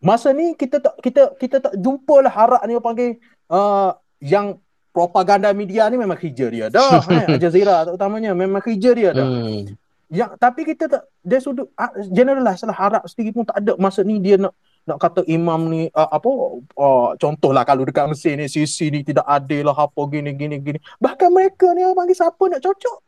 masa 0.00 0.32
ni 0.32 0.56
kita 0.56 0.80
tak 0.80 0.94
kita 1.04 1.36
kita 1.36 1.56
tak 1.60 1.74
jumpalah 1.76 2.32
harap 2.32 2.64
ni 2.64 2.72
orang 2.78 2.86
panggil 2.86 3.08
uh, 3.52 3.92
yang 4.24 4.56
propaganda 4.96 5.52
media 5.52 5.92
ni 5.92 6.00
memang 6.00 6.16
kerja 6.16 6.48
dia 6.48 6.66
dah 6.72 7.04
eh, 7.04 7.28
Al 7.36 7.36
Jazeera 7.36 7.84
terutamanya 7.84 8.32
memang 8.32 8.64
kerja 8.64 8.96
dia 8.96 9.12
dah. 9.12 9.28
Hmm. 9.28 9.76
yang 10.08 10.32
tapi 10.40 10.64
kita 10.64 10.88
tak 10.88 11.02
dia 11.20 11.36
sudut 11.36 11.68
ah, 11.76 11.92
generalize 12.08 12.64
lah 12.64 12.78
Arab 12.80 13.04
sendiri 13.04 13.36
pun 13.36 13.44
tak 13.44 13.60
ada. 13.60 13.76
Masa 13.76 14.00
ni 14.00 14.16
dia 14.16 14.40
nak 14.40 14.56
nak 14.86 15.02
kata 15.02 15.26
imam 15.26 15.66
ni 15.66 15.90
uh, 15.90 16.08
apa 16.14 16.30
uh, 16.78 17.10
contohlah 17.18 17.66
kalau 17.66 17.82
dekat 17.82 18.06
Mesir 18.06 18.38
ni 18.38 18.46
sisi 18.46 18.86
ni 18.88 19.02
tidak 19.02 19.26
adil 19.26 19.66
lah 19.68 19.76
apa 19.76 20.00
gini 20.08 20.32
gini 20.32 20.56
gini. 20.62 20.78
Bahkan 21.02 21.28
mereka 21.28 21.74
ni 21.76 21.84
orang 21.84 22.06
panggil 22.06 22.16
siapa 22.16 22.42
nak 22.48 22.62
cocok 22.64 22.98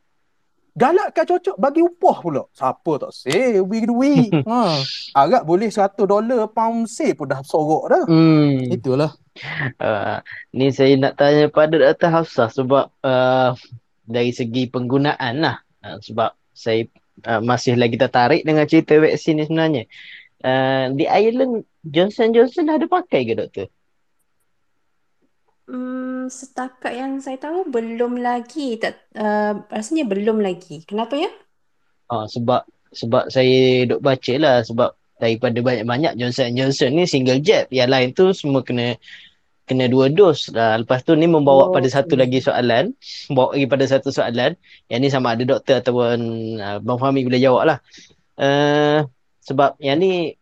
galakkan 0.79 1.27
cocok 1.27 1.57
bagi 1.59 1.83
upah 1.83 2.17
pula 2.23 2.43
siapa 2.55 2.93
tak 3.03 3.11
say 3.11 3.59
we 3.59 3.83
duit 3.83 4.31
ha 4.49 4.79
Arab 5.19 5.43
boleh 5.43 5.67
100 5.67 5.99
dolar 6.07 6.47
pound 6.55 6.87
Mesir 6.87 7.19
pun 7.19 7.27
dah 7.27 7.43
sorok 7.43 7.85
dah 7.91 8.05
Hmm. 8.07 8.63
itulah 8.71 9.19
Uh, 9.79 10.19
ni 10.51 10.75
saya 10.75 10.99
nak 10.99 11.15
tanya 11.15 11.47
pada 11.47 11.79
Dr. 11.79 12.11
Hafsah 12.11 12.51
sebab 12.51 12.91
uh, 13.07 13.55
dari 14.03 14.35
segi 14.35 14.67
penggunaan 14.67 15.39
lah. 15.39 15.63
Uh, 15.85 15.99
sebab 16.03 16.35
saya 16.51 16.91
uh, 17.29 17.39
masih 17.39 17.79
lagi 17.79 17.95
tertarik 17.95 18.43
dengan 18.43 18.67
cerita 18.67 18.99
vaksin 18.99 19.39
ni 19.39 19.45
sebenarnya. 19.47 19.85
Uh, 20.43 20.95
di 20.95 21.05
Ireland, 21.07 21.67
Johnson 21.83 22.35
Johnson 22.35 22.71
dah 22.71 22.79
ada 22.79 22.87
pakai 22.87 23.27
ke 23.27 23.35
doktor? 23.39 23.67
Hmm, 25.69 26.33
setakat 26.33 26.93
yang 26.97 27.21
saya 27.21 27.37
tahu 27.37 27.69
belum 27.69 28.17
lagi. 28.25 28.81
Tak, 28.81 29.13
uh, 29.21 29.53
rasanya 29.69 30.09
belum 30.09 30.41
lagi. 30.41 30.81
Kenapa 30.89 31.13
ya? 31.21 31.29
Uh, 32.09 32.25
sebab 32.25 32.65
sebab 32.89 33.29
saya 33.29 33.85
duk 33.85 34.01
baca 34.01 34.35
lah 34.41 34.65
sebab 34.65 34.97
daripada 35.21 35.61
banyak-banyak 35.61 36.17
Johnson 36.17 36.57
Johnson 36.57 36.97
ni 36.97 37.05
single 37.05 37.45
jab. 37.45 37.69
Yang 37.69 37.91
lain 37.93 38.09
tu 38.17 38.25
semua 38.33 38.65
kena 38.65 38.97
kena 39.69 39.85
dua 39.93 40.09
dos. 40.09 40.49
Uh, 40.49 40.81
lepas 40.81 41.05
tu 41.05 41.13
ni 41.13 41.29
membawa 41.29 41.69
Oh, 41.69 41.75
pada 41.75 41.85
satu 41.85 42.17
okey. 42.17 42.23
lagi 42.25 42.39
soalan. 42.41 42.97
Bawa 43.29 43.53
lagi 43.53 43.69
pada 43.69 43.85
satu 43.85 44.09
soalan. 44.09 44.57
Yang 44.89 45.01
ni 45.05 45.09
sama 45.13 45.37
ada 45.37 45.45
doktor 45.45 45.85
ataupun 45.85 46.17
uh, 46.65 46.79
Bang 46.81 46.97
Fahmi 46.97 47.29
boleh 47.29 47.45
jawab 47.45 47.69
lah. 47.69 47.79
Uh, 48.41 49.05
sebab 49.45 49.77
yang 49.85 50.01
ni 50.01 50.33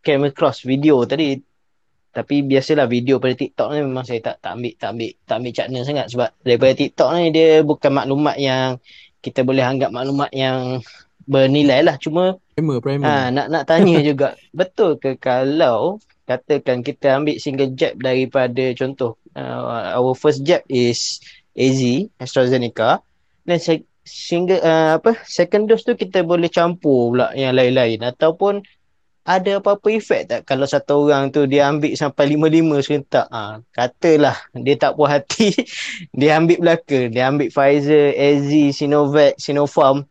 came 0.00 0.24
across 0.24 0.64
video 0.64 1.04
tadi. 1.04 1.36
Tapi 2.10 2.42
biasalah 2.42 2.90
video 2.90 3.22
pada 3.22 3.38
TikTok 3.38 3.70
ni 3.70 3.86
memang 3.86 4.02
saya 4.02 4.18
tak 4.18 4.42
tak 4.42 4.58
ambil 4.58 4.72
tak 4.74 4.88
ambil 4.94 5.10
tak 5.22 5.36
ambil 5.38 5.52
cakna 5.54 5.78
sangat 5.86 6.06
sebab 6.10 6.28
daripada 6.42 6.72
TikTok 6.74 7.08
ni 7.14 7.24
dia 7.30 7.48
bukan 7.62 7.92
maklumat 7.94 8.36
yang 8.42 8.82
kita 9.22 9.46
boleh 9.46 9.62
anggap 9.62 9.94
maklumat 9.94 10.30
yang 10.34 10.82
bernilai 11.30 11.86
lah. 11.86 11.96
Cuma 12.02 12.34
primer 12.58 12.82
primer. 12.82 13.06
ha, 13.06 13.30
nak 13.30 13.46
nak 13.46 13.64
tanya 13.70 14.02
juga 14.10 14.34
betul 14.50 14.98
ke 14.98 15.14
kalau 15.22 16.02
katakan 16.26 16.82
kita 16.82 17.22
ambil 17.22 17.38
single 17.38 17.74
jab 17.78 17.94
daripada 17.98 18.74
contoh 18.74 19.18
uh, 19.38 19.94
our 19.94 20.14
first 20.14 20.42
jab 20.42 20.62
is 20.70 21.18
AZ 21.54 21.82
AstraZeneca 22.22 23.02
dan 23.46 23.58
se- 23.58 23.86
single 24.02 24.58
uh, 24.62 24.98
apa 24.98 25.18
second 25.26 25.70
dose 25.70 25.86
tu 25.86 25.94
kita 25.94 26.26
boleh 26.26 26.50
campur 26.50 27.14
pula 27.14 27.30
yang 27.38 27.54
lain-lain. 27.54 28.02
Ataupun 28.02 28.66
ada 29.24 29.60
apa-apa 29.60 29.88
efek 29.92 30.20
tak 30.26 30.40
kalau 30.48 30.64
satu 30.64 31.06
orang 31.06 31.28
tu 31.28 31.44
dia 31.44 31.68
ambil 31.68 31.92
sampai 31.92 32.24
lima-lima 32.34 32.80
serentak? 32.80 33.28
Ha, 33.28 33.60
katalah 33.70 34.36
dia 34.56 34.74
tak 34.80 34.96
puas 34.96 35.12
hati, 35.12 35.52
dia 36.18 36.40
ambil 36.40 36.58
belaka. 36.58 37.06
Dia 37.12 37.28
ambil 37.28 37.52
Pfizer, 37.52 38.16
AZ, 38.16 38.50
Sinovac, 38.72 39.36
Sinopharm, 39.36 40.08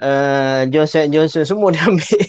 uh, 0.00 0.62
Johnson 0.70 1.10
Johnson 1.10 1.44
semua 1.44 1.74
dia 1.74 1.82
ambil. 1.90 2.22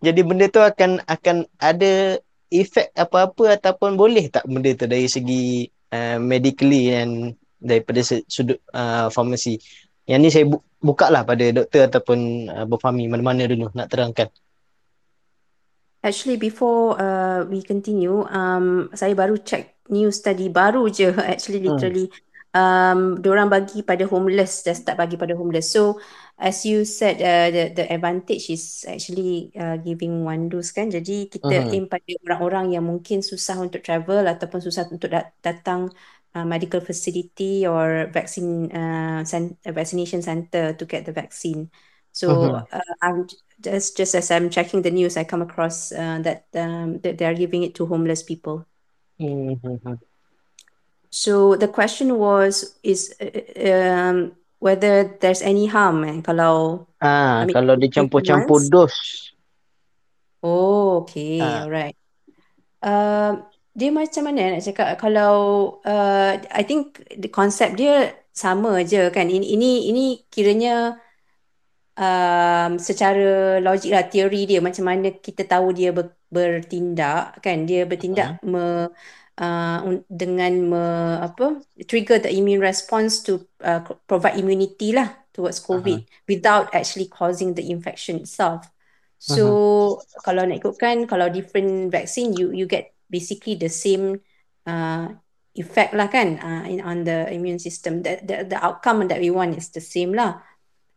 Jadi 0.00 0.20
benda 0.24 0.46
tu 0.48 0.60
akan 0.64 1.04
akan 1.04 1.36
ada 1.60 2.20
efek 2.48 2.94
apa-apa 2.96 3.58
ataupun 3.60 3.98
boleh 3.98 4.30
tak 4.30 4.46
benda 4.48 4.72
tu 4.72 4.86
dari 4.88 5.06
segi 5.10 5.66
uh, 5.92 6.18
medically 6.18 6.94
dan 6.94 7.34
daripada 7.60 8.00
sudut 8.04 8.58
uh, 8.72 9.12
farmasi. 9.12 9.58
Yang 10.06 10.20
ni 10.22 10.28
saya 10.30 10.44
bu- 10.46 10.62
buka 10.78 11.10
lah 11.10 11.26
pada 11.26 11.42
doktor 11.50 11.90
ataupun 11.90 12.18
uh, 12.46 12.64
Bufami 12.68 13.10
mana-mana 13.10 13.44
dulu 13.50 13.74
nak 13.74 13.90
terangkan. 13.90 14.30
Actually, 16.06 16.36
before 16.38 16.94
uh, 17.02 17.42
we 17.50 17.58
continue, 17.66 18.22
um, 18.30 18.86
saya 18.94 19.10
baru 19.18 19.42
check 19.42 19.82
news 19.90 20.22
tadi 20.22 20.46
baru 20.58 20.86
je. 20.86 21.10
Actually, 21.34 21.58
Hmm. 21.66 21.66
literally, 21.66 22.06
um, 22.54 23.18
orang 23.26 23.48
bagi 23.50 23.82
pada 23.82 24.06
homeless, 24.06 24.62
dah 24.66 24.74
start 24.78 24.96
bagi 25.02 25.18
pada 25.18 25.34
homeless. 25.34 25.66
So, 25.74 25.98
as 26.38 26.62
you 26.62 26.86
said, 26.86 27.18
uh, 27.18 27.48
the 27.50 27.62
the 27.74 27.84
advantage 27.90 28.46
is 28.54 28.86
actually 28.86 29.50
uh, 29.58 29.76
giving 29.82 30.22
one 30.22 30.46
dose 30.46 30.70
kan. 30.70 30.86
Jadi 30.94 31.26
kita 31.34 31.54
Mhm. 31.54 31.68
aim 31.74 31.90
pada 31.90 32.06
orang-orang 32.22 32.64
yang 32.78 32.84
mungkin 32.86 33.18
susah 33.26 33.58
untuk 33.58 33.82
travel 33.82 34.22
ataupun 34.30 34.60
susah 34.62 34.86
untuk 34.94 35.10
dat- 35.10 35.34
datang 35.42 35.90
uh, 36.38 36.46
medical 36.46 36.78
facility 36.78 37.66
or 37.66 38.06
vaccine 38.14 38.70
uh, 38.70 39.26
vaccination 39.74 40.22
center 40.22 40.70
to 40.78 40.84
get 40.86 41.02
the 41.02 41.12
vaccine. 41.14 41.66
So 42.14 42.26
Mhm. 42.26 42.66
uh, 42.72 42.94
just 43.60 43.96
just 43.96 44.14
as 44.14 44.30
I'm 44.30 44.50
checking 44.50 44.82
the 44.82 44.90
news, 44.90 45.16
I 45.16 45.24
come 45.24 45.42
across 45.42 45.92
uh, 45.92 46.20
that 46.22 46.46
um, 46.54 47.00
that 47.00 47.18
they 47.18 47.26
are 47.26 47.34
giving 47.34 47.62
it 47.62 47.74
to 47.80 47.86
homeless 47.86 48.22
people. 48.22 48.66
Mhm. 49.20 49.98
So 51.10 51.56
the 51.56 51.68
question 51.68 52.18
was 52.20 52.76
is 52.84 53.14
uh, 53.16 53.32
um, 53.64 54.36
whether 54.60 55.16
there's 55.20 55.40
any 55.40 55.66
harm 55.66 56.04
eh, 56.04 56.20
kalau 56.20 56.84
Ah, 57.00 57.40
I 57.40 57.48
mean, 57.48 57.54
kalau 57.56 57.76
dicampur-campur 57.76 58.68
dos. 58.68 58.92
Oh, 60.44 61.04
okay, 61.04 61.40
Ah. 61.40 61.64
alright. 61.64 61.96
Um, 62.84 63.48
dia 63.76 63.92
macam 63.92 64.28
mana 64.28 64.56
nak 64.56 64.64
cakap 64.64 64.96
kalau 65.00 65.34
uh, 65.84 66.32
I 66.52 66.62
think 66.64 67.00
the 67.12 67.28
concept 67.28 67.80
dia 67.80 68.12
sama 68.36 68.84
je 68.84 69.08
kan. 69.12 69.28
Ini 69.28 69.56
ini 69.56 69.88
ini 69.88 70.04
kiranya 70.28 71.00
um, 71.96 72.70
secara 72.78 73.58
logik 73.58 73.90
lah 73.92 74.06
teori 74.06 74.46
dia 74.46 74.60
macam 74.60 74.84
mana 74.86 75.16
kita 75.16 75.48
tahu 75.48 75.72
dia 75.72 75.90
ber, 75.90 76.12
bertindak 76.28 77.40
kan 77.40 77.64
dia 77.64 77.88
bertindak 77.88 78.38
me, 78.44 78.92
uh, 79.40 79.78
dengan 80.06 80.52
me, 80.52 80.84
apa 81.24 81.60
trigger 81.88 82.20
the 82.20 82.30
immune 82.30 82.60
response 82.60 83.24
to 83.24 83.40
uh, 83.64 83.80
provide 84.04 84.36
immunity 84.36 84.92
lah 84.92 85.12
towards 85.32 85.60
COVID 85.60 86.04
without 86.30 86.72
actually 86.72 87.08
causing 87.12 87.52
the 87.52 87.64
infection 87.68 88.24
itself. 88.24 88.64
So 89.16 89.44
kalau 90.24 90.44
nak 90.44 90.60
ikutkan 90.60 91.08
kalau 91.08 91.32
different 91.32 91.88
vaccine 91.88 92.36
you 92.36 92.52
you 92.52 92.68
get 92.68 92.92
basically 93.08 93.56
the 93.56 93.72
same 93.72 94.20
uh, 94.68 95.08
effect 95.56 95.96
lah 95.96 96.08
kan 96.12 96.36
uh, 96.36 96.64
in 96.68 96.84
on 96.84 97.04
the 97.04 97.28
immune 97.32 97.60
system. 97.60 98.04
The, 98.04 98.20
the 98.20 98.36
the 98.44 98.58
outcome 98.60 99.08
that 99.08 99.20
we 99.20 99.32
want 99.32 99.56
is 99.56 99.72
the 99.72 99.80
same 99.80 100.12
lah. 100.12 100.44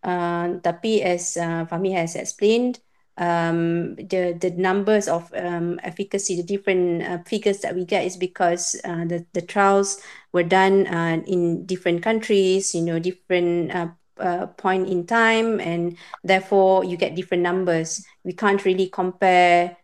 Uh, 0.04 0.60
tapi 0.64 1.04
as 1.04 1.36
uh, 1.36 1.68
Fahmi 1.68 1.92
has 1.92 2.16
explained, 2.16 2.80
um, 3.20 3.96
the 3.96 4.34
the 4.40 4.50
numbers 4.56 5.08
of 5.08 5.32
um, 5.36 5.80
efficacy, 5.84 6.36
the 6.40 6.44
different 6.44 7.04
uh, 7.04 7.20
figures 7.28 7.60
that 7.60 7.76
we 7.76 7.86
get 7.86 8.06
is 8.06 8.16
because 8.16 8.80
uh, 8.88 9.04
the 9.06 9.26
the 9.34 9.42
trials 9.44 10.00
were 10.32 10.44
done 10.48 10.88
uh, 10.88 11.20
in 11.28 11.66
different 11.66 12.02
countries, 12.02 12.74
you 12.74 12.82
know, 12.82 12.98
different 12.98 13.76
uh, 13.76 13.92
uh, 14.18 14.48
point 14.56 14.88
in 14.88 15.06
time, 15.06 15.60
and 15.60 15.98
therefore 16.24 16.84
you 16.86 16.96
get 16.96 17.16
different 17.16 17.44
numbers. 17.44 18.06
We 18.24 18.34
can't 18.34 18.64
really 18.64 18.88
compare 18.88 19.76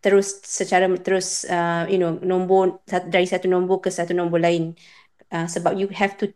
terus 0.00 0.40
secara 0.42 0.88
terus 1.00 1.44
uh, 1.44 1.86
you 1.88 2.00
know 2.00 2.16
nombor 2.24 2.80
dari 2.88 3.24
satu 3.28 3.46
nombor 3.48 3.84
ke 3.84 3.88
satu 3.92 4.16
nombor 4.16 4.40
lain 4.42 4.74
sebab 5.28 5.76
you 5.76 5.88
have 5.92 6.16
to 6.16 6.32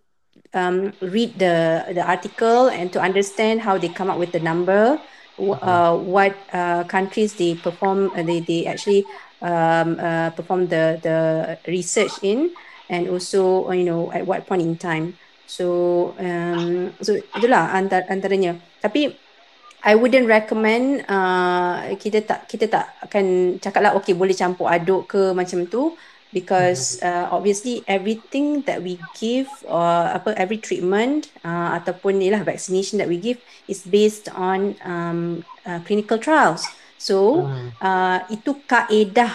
um, 0.54 0.92
read 1.00 1.38
the 1.38 1.84
the 1.94 2.02
article 2.04 2.68
and 2.68 2.92
to 2.92 3.00
understand 3.00 3.62
how 3.62 3.78
they 3.78 3.88
come 3.90 4.10
up 4.10 4.18
with 4.18 4.32
the 4.32 4.40
number, 4.40 5.00
wh- 5.36 5.60
uh, 5.62 5.96
what 5.96 6.44
uh, 6.52 6.84
countries 6.84 7.34
they 7.36 7.56
perform, 7.60 8.12
uh, 8.16 8.22
they 8.22 8.40
they 8.40 8.66
actually 8.66 9.08
um, 9.40 9.98
uh, 10.00 10.30
perform 10.36 10.68
the 10.68 11.00
the 11.02 11.16
research 11.70 12.18
in, 12.22 12.52
and 12.88 13.08
also 13.08 13.68
uh, 13.68 13.72
you 13.76 13.84
know 13.84 14.12
at 14.12 14.26
what 14.26 14.46
point 14.46 14.62
in 14.62 14.78
time. 14.78 15.18
So 15.46 16.16
um, 16.20 16.96
so 17.02 17.16
itulah 17.34 17.72
antar, 17.74 18.06
antaranya. 18.08 18.62
Tapi 18.80 19.18
I 19.82 19.98
wouldn't 19.98 20.30
recommend 20.30 21.02
uh, 21.10 21.90
kita 21.98 22.22
tak 22.22 22.46
kita 22.46 22.70
tak 22.70 22.84
akan 23.02 23.58
cakap 23.58 23.80
lah 23.82 23.92
okay 23.98 24.14
boleh 24.14 24.30
campur 24.30 24.70
aduk 24.70 25.10
ke 25.10 25.34
macam 25.34 25.66
tu 25.66 25.98
because 26.32 26.98
uh, 27.04 27.28
obviously 27.28 27.84
everything 27.86 28.64
that 28.64 28.80
we 28.80 28.96
give 29.20 29.46
or 29.68 30.08
apa 30.08 30.32
every 30.40 30.56
treatment 30.56 31.28
uh, 31.44 31.76
ataupun 31.76 32.18
ni 32.18 32.32
lah 32.32 32.40
vaccination 32.40 32.96
that 32.96 33.06
we 33.06 33.20
give 33.20 33.38
is 33.68 33.84
based 33.84 34.32
on 34.32 34.74
um, 34.82 35.44
uh, 35.68 35.78
clinical 35.84 36.16
trials. 36.16 36.64
So 36.96 37.46
uh, 37.82 38.18
itu 38.32 38.56
kaedah 38.64 39.30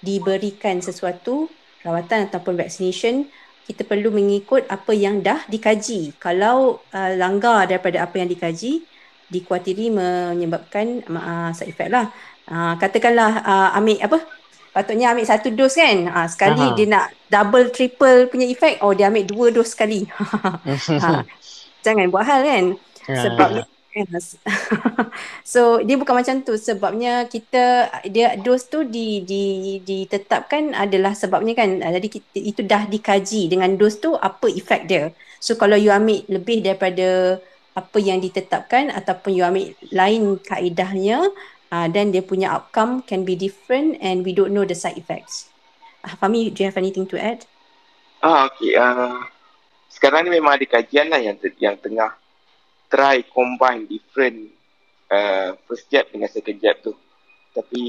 diberikan 0.00 0.80
sesuatu 0.80 1.50
rawatan 1.82 2.30
ataupun 2.30 2.54
vaccination 2.56 3.28
kita 3.68 3.84
perlu 3.84 4.08
mengikut 4.08 4.64
apa 4.72 4.96
yang 4.96 5.20
dah 5.20 5.44
dikaji. 5.44 6.16
Kalau 6.16 6.80
uh, 6.88 7.12
langgar 7.20 7.68
daripada 7.68 8.08
apa 8.08 8.16
yang 8.16 8.32
dikaji 8.32 8.88
dikuatiri 9.28 9.92
menyebabkan 9.92 11.04
uh, 11.04 11.52
side 11.52 11.76
effect 11.76 11.92
lah. 11.92 12.08
Uh, 12.48 12.72
katakanlah 12.80 13.44
uh, 13.44 13.76
ambil 13.76 14.00
apa? 14.00 14.18
Patutnya 14.78 15.10
ambil 15.10 15.26
satu 15.26 15.50
dos 15.50 15.74
kan. 15.74 16.06
Uh, 16.06 16.28
sekali 16.30 16.62
Aha. 16.62 16.76
dia 16.78 16.86
nak 16.86 17.10
double 17.26 17.74
triple 17.74 18.30
punya 18.30 18.46
effect. 18.46 18.78
Oh 18.78 18.94
dia 18.94 19.10
ambil 19.10 19.26
dua 19.26 19.46
dos 19.50 19.74
sekali. 19.74 20.06
ha, 21.02 21.26
jangan 21.82 22.06
buat 22.14 22.22
hal 22.22 22.46
kan. 22.46 22.64
Sebabnya 23.10 23.66
so 25.42 25.82
dia 25.82 25.98
bukan 25.98 26.14
macam 26.22 26.46
tu 26.46 26.54
sebabnya 26.54 27.26
kita 27.26 27.90
dia 28.06 28.38
dos 28.38 28.70
tu 28.70 28.86
di 28.86 29.26
di 29.26 29.42
ditetapkan 29.82 30.70
adalah 30.70 31.18
sebabnya 31.18 31.58
kan 31.58 31.82
ah, 31.82 31.90
jadi 31.98 32.06
kita, 32.06 32.38
itu 32.38 32.62
dah 32.62 32.86
dikaji 32.86 33.50
dengan 33.50 33.74
dos 33.74 33.98
tu 33.98 34.14
apa 34.14 34.46
efek 34.46 34.86
dia. 34.86 35.10
So 35.42 35.58
kalau 35.58 35.74
you 35.74 35.90
ambil 35.90 36.22
lebih 36.30 36.62
daripada 36.62 37.42
apa 37.74 37.98
yang 37.98 38.18
ditetapkan 38.18 38.90
ataupun 38.90 39.30
you 39.34 39.42
ambil 39.42 39.70
lain 39.90 40.38
kaedahnya 40.42 41.22
uh, 41.72 41.86
then 41.88 42.12
dia 42.12 42.24
punya 42.24 42.52
outcome 42.52 43.04
can 43.04 43.24
be 43.24 43.36
different 43.36 43.96
and 44.00 44.24
we 44.24 44.32
don't 44.32 44.52
know 44.52 44.64
the 44.64 44.76
side 44.76 44.96
effects. 44.96 45.48
Uh, 46.04 46.14
Fahmi, 46.16 46.52
do 46.52 46.62
you 46.62 46.68
have 46.68 46.78
anything 46.78 47.06
to 47.08 47.16
add? 47.18 47.44
Ah, 48.22 48.50
okey. 48.50 48.74
Uh, 48.74 49.22
sekarang 49.92 50.26
ni 50.26 50.38
memang 50.38 50.58
ada 50.58 50.66
kajian 50.66 51.10
lah 51.10 51.18
yang, 51.22 51.38
yang 51.58 51.76
tengah 51.78 52.14
try 52.90 53.22
combine 53.28 53.84
different 53.86 54.50
uh, 55.12 55.54
first 55.68 55.86
jab 55.92 56.08
dengan 56.10 56.28
second 56.28 56.58
jab 56.58 56.76
tu. 56.80 56.92
Tapi 57.52 57.82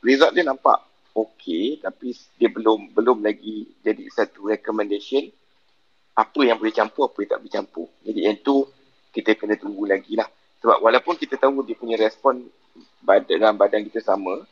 result 0.00 0.32
dia 0.32 0.46
nampak 0.46 0.80
okey 1.14 1.82
tapi 1.82 2.14
dia 2.38 2.46
belum 2.46 2.94
belum 2.94 3.26
lagi 3.26 3.66
jadi 3.82 4.06
satu 4.14 4.46
recommendation 4.46 5.26
apa 6.14 6.40
yang 6.46 6.56
boleh 6.56 6.70
campur 6.70 7.10
apa 7.10 7.18
yang 7.22 7.30
tak 7.34 7.40
boleh 7.42 7.54
campur. 7.54 7.86
Jadi 8.04 8.20
yang 8.20 8.38
tu 8.42 8.56
kita 9.10 9.34
kena 9.34 9.58
tunggu 9.58 9.88
lagi 9.88 10.14
lah. 10.14 10.28
Sebab 10.60 10.84
walaupun 10.84 11.16
kita 11.16 11.40
tahu 11.40 11.64
dia 11.64 11.74
punya 11.74 11.96
respon 11.96 12.46
badan, 13.02 13.36
dalam 13.40 13.56
badan 13.56 13.82
kita 13.86 14.00
sama 14.02 14.44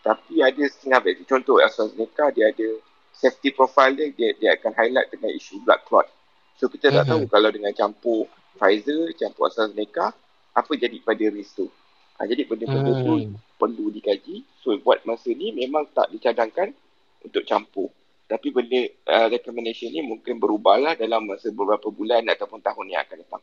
tapi 0.00 0.40
ada 0.40 0.64
setengah 0.64 1.00
vaksin. 1.04 1.26
Contoh 1.28 1.60
AstraZeneca 1.60 2.32
dia 2.32 2.48
ada 2.48 2.68
safety 3.12 3.52
profile 3.52 3.92
dia, 3.92 4.08
dia, 4.16 4.30
dia 4.40 4.50
akan 4.56 4.72
highlight 4.72 5.12
dengan 5.12 5.28
isu 5.36 5.60
blood 5.60 5.80
clot. 5.84 6.08
So 6.56 6.72
kita 6.72 6.88
tak 6.88 7.04
Mhm. 7.04 7.10
tahu 7.12 7.22
kalau 7.28 7.50
dengan 7.52 7.72
campur 7.76 8.28
Pfizer, 8.56 9.12
campur 9.16 9.48
AstraZeneca, 9.48 10.12
apa 10.56 10.72
jadi 10.76 10.98
pada 11.04 11.24
risk 11.30 11.60
tu. 11.60 11.66
Ha, 12.20 12.28
jadi 12.28 12.44
benda-benda 12.44 12.92
tu 13.00 13.12
Hmm. 13.16 13.32
perlu 13.56 13.88
dikaji. 13.88 14.44
So 14.60 14.76
buat 14.80 15.04
masa 15.08 15.32
ni 15.32 15.52
memang 15.52 15.88
tak 15.92 16.12
dicadangkan 16.12 16.72
untuk 17.24 17.44
campur. 17.48 17.88
Tapi 18.28 18.52
benda 18.52 18.86
uh, 19.08 19.26
recommendation 19.32 19.90
ni 19.90 20.04
mungkin 20.04 20.36
berubahlah 20.38 20.94
dalam 20.94 21.26
masa 21.26 21.48
beberapa 21.50 21.88
bulan 21.88 22.22
ataupun 22.28 22.60
tahun 22.60 22.86
yang 22.92 23.02
akan 23.08 23.16
datang. 23.24 23.42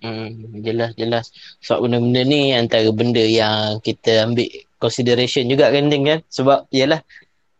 Hmm, 0.00 0.64
jelas 0.64 0.96
jelas. 0.96 1.28
Sebab 1.60 1.84
benda-benda 1.84 2.20
ni 2.24 2.56
antara 2.56 2.88
benda 2.88 3.20
yang 3.20 3.84
kita 3.84 4.24
ambil 4.24 4.48
consideration 4.80 5.44
juga 5.44 5.68
kan 5.68 5.92
Ding 5.92 6.08
kan. 6.08 6.20
Sebab 6.32 6.72
yalah 6.72 7.04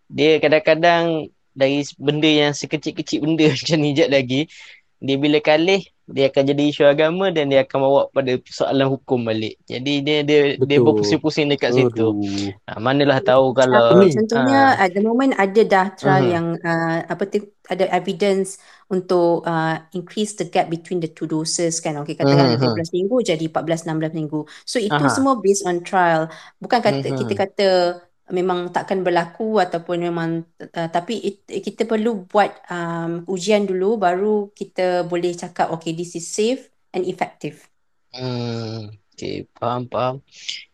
dia 0.09 0.41
kadang-kadang 0.41 1.29
dari 1.53 1.85
benda 2.01 2.27
yang 2.27 2.53
sekecil-kecil 2.57 3.21
benda 3.21 3.45
macam 3.53 3.79
ni 3.85 3.91
je 3.93 4.07
lagi 4.09 4.41
dia 5.01 5.17
bila 5.17 5.41
kalih 5.41 5.81
dia 6.11 6.27
akan 6.27 6.43
jadi 6.43 6.63
isu 6.69 6.83
agama 6.85 7.31
dan 7.31 7.49
dia 7.49 7.63
akan 7.63 7.79
bawa 7.81 8.01
pada 8.11 8.35
soalan 8.47 8.91
hukum 8.91 9.23
balik. 9.23 9.57
Jadi 9.65 10.03
dia 10.03 10.19
dia 10.27 10.41
Betul. 10.59 10.67
dia 10.67 10.79
berpusing-pusing 10.83 11.47
dekat 11.49 11.71
situ. 11.79 12.11
Aduh. 12.11 12.51
Ha, 12.67 12.79
manalah 12.83 13.23
tahu 13.23 13.55
kalau 13.55 14.03
ni? 14.03 14.11
Contohnya 14.11 14.75
ah. 14.75 14.83
at 14.85 14.91
the 14.91 15.03
moment 15.03 15.33
ada 15.39 15.63
dah 15.63 15.87
trial 15.95 16.25
Mhm. 16.27 16.33
yang 16.35 16.47
uh, 16.61 16.99
apa 17.07 17.23
tu 17.27 17.39
ada 17.71 17.87
evidence 17.95 18.59
untuk 18.91 19.47
uh, 19.47 19.79
increase 19.95 20.35
the 20.35 20.45
gap 20.45 20.67
between 20.67 20.99
the 20.99 21.07
two 21.07 21.31
doses 21.31 21.79
kan. 21.79 21.95
Okey 22.03 22.19
katakan 22.19 22.59
Mhm. 22.59 22.75
12 22.75 22.91
minggu 22.91 23.17
jadi 23.23 23.45
14 23.47 23.87
16 23.87 24.11
minggu. 24.11 24.43
So 24.67 24.83
itu 24.83 24.91
Aha. 24.91 25.15
semua 25.15 25.39
based 25.39 25.63
on 25.63 25.81
trial. 25.87 26.27
Bukan 26.59 26.83
kata 26.83 27.07
Mhm. 27.07 27.17
kita 27.23 27.33
kata 27.39 27.69
memang 28.31 28.71
takkan 28.75 29.03
berlaku 29.03 29.59
ataupun 29.59 29.99
memang 30.07 30.31
uh, 30.63 30.89
tapi 30.91 31.19
it, 31.21 31.37
kita 31.47 31.85
perlu 31.85 32.27
buat 32.27 32.51
um, 32.71 33.27
ujian 33.27 33.67
dulu 33.67 34.01
baru 34.01 34.51
kita 34.55 35.05
boleh 35.07 35.35
cakap 35.35 35.71
okay 35.75 35.93
this 35.93 36.17
is 36.17 36.27
safe 36.27 36.71
and 36.95 37.07
effective. 37.07 37.71
Hmm, 38.11 38.91
okay, 39.15 39.47
faham, 39.55 39.87
faham. 39.87 40.19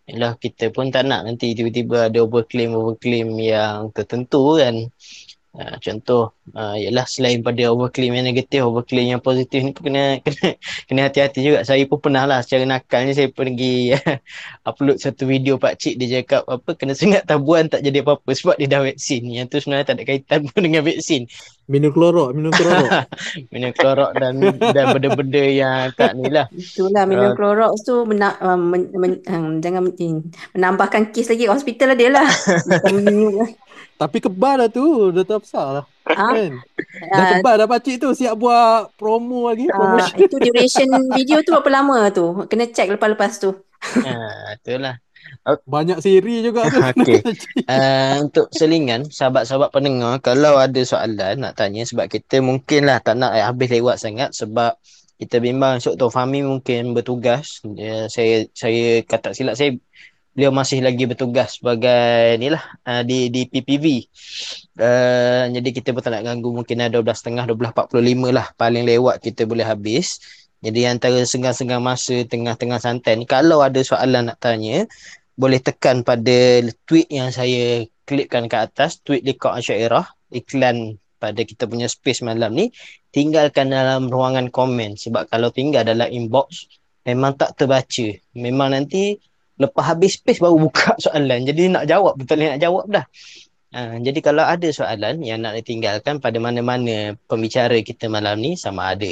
Yalah, 0.07 0.39
kita 0.39 0.71
pun 0.71 0.89
tak 0.89 1.05
nak 1.05 1.27
nanti 1.27 1.53
tiba-tiba 1.53 2.09
ada 2.09 2.23
overclaim, 2.23 2.73
overclaim 2.73 3.29
yang 3.43 3.91
tertentu 3.93 4.57
kan. 4.57 4.89
Uh, 5.57 5.77
contoh, 5.81 6.37
uh, 6.53 6.77
ialah 6.77 7.09
selain 7.09 7.41
pada 7.41 7.73
overclaim 7.73 8.13
yang 8.13 8.29
negatif, 8.29 8.61
overclaim 8.61 9.17
yang 9.17 9.23
positif 9.25 9.65
ni 9.65 9.73
pun 9.73 9.89
kena, 9.89 10.19
kena, 10.25 10.57
kena 10.85 11.01
hati-hati 11.09 11.41
juga. 11.41 11.59
Saya 11.65 11.85
pun 11.89 12.01
pernah 12.01 12.29
lah 12.29 12.45
secara 12.45 12.69
nakalnya 12.69 13.17
saya 13.17 13.29
pergi 13.33 13.97
upload 14.69 15.01
satu 15.01 15.25
video 15.25 15.57
Pak 15.57 15.81
Cik 15.81 15.95
dia 15.97 16.21
cakap 16.21 16.45
apa 16.45 16.77
kena 16.77 16.93
sengat 16.93 17.25
tabuan 17.25 17.73
tak 17.73 17.81
jadi 17.85 18.05
apa-apa 18.05 18.31
sebab 18.37 18.57
dia 18.61 18.69
dah 18.69 18.81
vaksin. 18.85 19.23
Yang 19.29 19.47
tu 19.49 19.57
sebenarnya 19.65 19.87
tak 19.89 19.97
ada 19.97 20.05
kaitan 20.05 20.41
pun 20.45 20.61
dengan 20.67 20.83
vaksin. 20.85 21.25
Minum 21.67 21.91
klorok, 21.91 22.31
minum 22.37 22.53
klorok. 22.55 22.91
Minum 23.51 23.73
klorok 23.75 24.11
dan 24.15 24.39
dan 24.71 24.85
benda-benda 24.93 25.43
yang 25.43 25.91
tak 25.99 26.15
ni 26.15 26.31
lah. 26.31 26.47
Itulah 26.55 27.05
minum 27.09 27.27
Ah. 27.27 27.35
Clorox 27.35 27.83
tu 27.83 28.07
mena, 28.07 28.39
men, 28.55 28.87
men, 28.95 29.13
um, 29.27 29.59
jangan 29.59 29.91
menambahkan 30.55 31.11
kes 31.11 31.27
lagi 31.35 31.51
hospital 31.51 31.93
lah 31.93 31.97
dia 31.99 32.11
lah. 32.15 32.29
Tapi 33.97 34.19
kebal 34.21 34.55
dah 34.61 34.69
tu, 34.69 35.09
dah 35.09 35.25
tak 35.25 35.41
besar 35.41 35.67
lah. 35.81 35.85
Ah, 36.13 36.37
Kan? 36.37 36.61
Dah 37.09 37.17
ah, 37.17 37.29
kebal 37.37 37.55
dah 37.57 37.69
pakcik 37.69 37.97
tu, 37.97 38.13
siap 38.13 38.37
buat 38.37 38.93
promo 39.01 39.49
lagi, 39.49 39.73
ah, 39.73 39.77
promotion. 39.77 40.17
itu 40.29 40.37
duration 40.37 40.89
video 41.17 41.41
tu 41.41 41.57
berapa 41.57 41.71
lama 41.81 42.13
tu? 42.13 42.45
Kena 42.45 42.69
check 42.69 42.93
lepas-lepas 42.93 43.41
tu. 43.41 43.53
Ha, 43.87 44.57
itulah. 44.57 44.99
Banyak 45.47 46.03
siri 46.03 46.43
juga 46.43 46.67
tu. 46.67 46.81
Okey. 46.81 47.23
Uh, 47.67 48.23
untuk 48.23 48.47
selingan 48.55 49.11
sahabat-sahabat 49.11 49.75
pendengar 49.75 50.23
kalau 50.23 50.55
ada 50.55 50.79
soalan 50.87 51.43
nak 51.43 51.59
tanya 51.59 51.83
sebab 51.83 52.07
kita 52.07 52.39
mungkinlah 52.39 53.03
tak 53.03 53.19
nak 53.19 53.35
habis 53.35 53.75
lewat 53.75 53.99
sangat 53.99 54.31
sebab 54.39 54.79
kita 55.19 55.43
bimbang 55.43 55.83
esok 55.83 55.99
tu 55.99 56.07
Fahmi 56.13 56.47
mungkin 56.47 56.95
bertugas 56.95 57.59
uh, 57.67 58.07
saya 58.07 58.47
saya 58.55 59.03
kata 59.03 59.35
silap 59.35 59.59
saya 59.59 59.75
beliau 60.37 60.53
masih 60.53 60.85
lagi 60.85 61.09
bertugas 61.09 61.57
sebagai 61.57 62.37
ni 62.37 62.53
lah 62.53 62.61
uh, 62.85 63.01
di 63.01 63.33
di 63.33 63.49
PPV. 63.49 64.05
Uh, 64.77 65.49
jadi 65.49 65.69
kita 65.73 65.97
pun 65.97 66.05
tak 66.05 66.13
nak 66.13 66.29
ganggu 66.29 66.53
mungkin 66.53 66.85
ada 66.85 67.01
12.30 67.01 67.57
12.45 67.57 68.37
lah 68.37 68.53
paling 68.61 68.85
lewat 68.85 69.25
kita 69.25 69.49
boleh 69.49 69.65
habis. 69.65 70.21
Jadi 70.61 70.85
antara 70.85 71.25
senggang-senggang 71.25 71.81
masa 71.81 72.21
tengah-tengah 72.29 72.77
santai 72.77 73.17
ni 73.17 73.25
kalau 73.25 73.65
ada 73.65 73.81
soalan 73.81 74.29
nak 74.29 74.37
tanya 74.37 74.85
boleh 75.41 75.57
tekan 75.57 76.05
pada 76.05 76.61
tweet 76.85 77.09
yang 77.09 77.33
saya 77.33 77.89
klikkan 78.05 78.45
ke 78.49 78.57
atas 78.61 79.01
tweet 79.01 79.25
Liqa 79.25 79.57
Asyairah 79.57 80.05
iklan 80.37 81.01
pada 81.17 81.41
kita 81.45 81.65
punya 81.65 81.89
space 81.89 82.21
malam 82.21 82.53
ni 82.53 82.73
tinggalkan 83.09 83.73
dalam 83.73 84.13
ruangan 84.13 84.53
komen 84.53 85.01
sebab 85.01 85.33
kalau 85.33 85.49
tinggal 85.49 85.81
dalam 85.85 86.09
inbox 86.13 86.69
memang 87.09 87.37
tak 87.41 87.57
terbaca 87.57 88.09
memang 88.37 88.77
nanti 88.77 89.17
lepas 89.57 89.85
habis 89.97 90.21
space 90.21 90.41
baru 90.41 90.57
buka 90.61 90.97
soalan 91.05 91.45
jadi 91.45 91.63
nak 91.73 91.85
jawab 91.89 92.15
betul 92.17 92.41
nak 92.41 92.61
jawab 92.63 92.87
dah 92.89 93.07
Ha, 93.77 94.01
jadi 94.01 94.25
kalau 94.25 94.41
ada 94.41 94.73
soalan 94.73 95.21
yang 95.21 95.45
nak 95.45 95.53
ditinggalkan 95.61 96.17
pada 96.17 96.41
mana-mana 96.41 97.13
pembicara 97.29 97.77
kita 97.85 98.09
malam 98.09 98.41
ni 98.41 98.57
sama 98.57 98.97
ada 98.97 99.11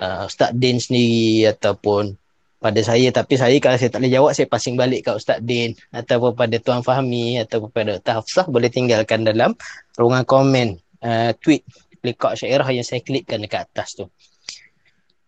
uh, 0.00 0.24
Ustaz 0.24 0.56
Din 0.56 0.80
sendiri 0.80 1.50
ataupun 1.50 2.16
pada 2.56 2.80
saya 2.80 3.12
tapi 3.12 3.36
saya 3.36 3.52
kalau 3.60 3.76
saya 3.76 3.92
tak 3.92 4.00
boleh 4.00 4.14
jawab 4.16 4.32
saya 4.32 4.48
passing 4.48 4.80
balik 4.80 5.04
kat 5.04 5.20
Ustaz 5.20 5.44
Din 5.44 5.76
ataupun 5.92 6.32
pada 6.32 6.56
Tuan 6.56 6.80
Fahmi 6.80 7.36
ataupun 7.42 7.68
pada 7.68 8.00
Dr. 8.00 8.14
Hafsah 8.22 8.46
boleh 8.48 8.72
tinggalkan 8.72 9.28
dalam 9.28 9.52
ruangan 10.00 10.24
komen 10.24 10.80
uh, 11.04 11.36
tweet 11.36 11.66
Liqa 12.00 12.32
Syairah 12.32 12.70
yang 12.72 12.86
saya 12.86 13.02
klikkan 13.02 13.42
dekat 13.44 13.66
atas 13.66 13.98
tu. 13.98 14.08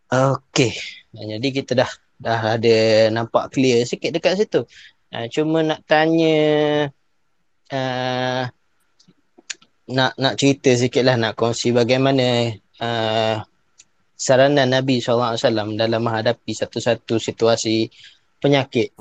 Okey. 0.08 0.72
Jadi 1.12 1.48
kita 1.52 1.76
dah 1.76 1.90
dah 2.18 2.58
ada 2.58 3.08
nampak 3.14 3.54
clear 3.54 3.86
sikit 3.86 4.10
dekat 4.10 4.38
situ. 4.38 4.66
Uh, 5.08 5.26
cuma 5.32 5.64
nak 5.64 5.80
tanya 5.88 6.36
uh, 7.72 8.42
nak 9.88 10.12
nak 10.20 10.34
cerita 10.36 10.74
sikit 10.76 11.00
lah 11.00 11.16
nak 11.16 11.32
kongsi 11.38 11.72
bagaimana 11.72 12.52
uh, 12.82 13.40
saranan 14.18 14.68
Nabi 14.68 15.00
SAW 15.00 15.38
dalam 15.78 16.00
menghadapi 16.02 16.52
satu-satu 16.52 17.16
situasi 17.16 17.88
penyakit. 18.38 18.94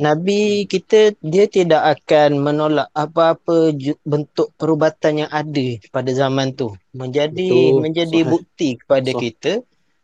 Nabi 0.00 0.64
kita 0.64 1.16
dia 1.20 1.44
tidak 1.48 2.00
akan 2.00 2.40
menolak 2.40 2.88
apa-apa 2.92 3.72
bentuk 4.04 4.52
perubatan 4.56 5.24
yang 5.26 5.30
ada 5.32 5.66
pada 5.92 6.10
zaman 6.12 6.56
tu. 6.56 6.72
Menjadi 6.96 7.48
Betul. 7.48 7.80
menjadi 7.80 8.20
bukti 8.24 8.68
kepada 8.80 9.10
Sah. 9.12 9.20
kita 9.20 9.52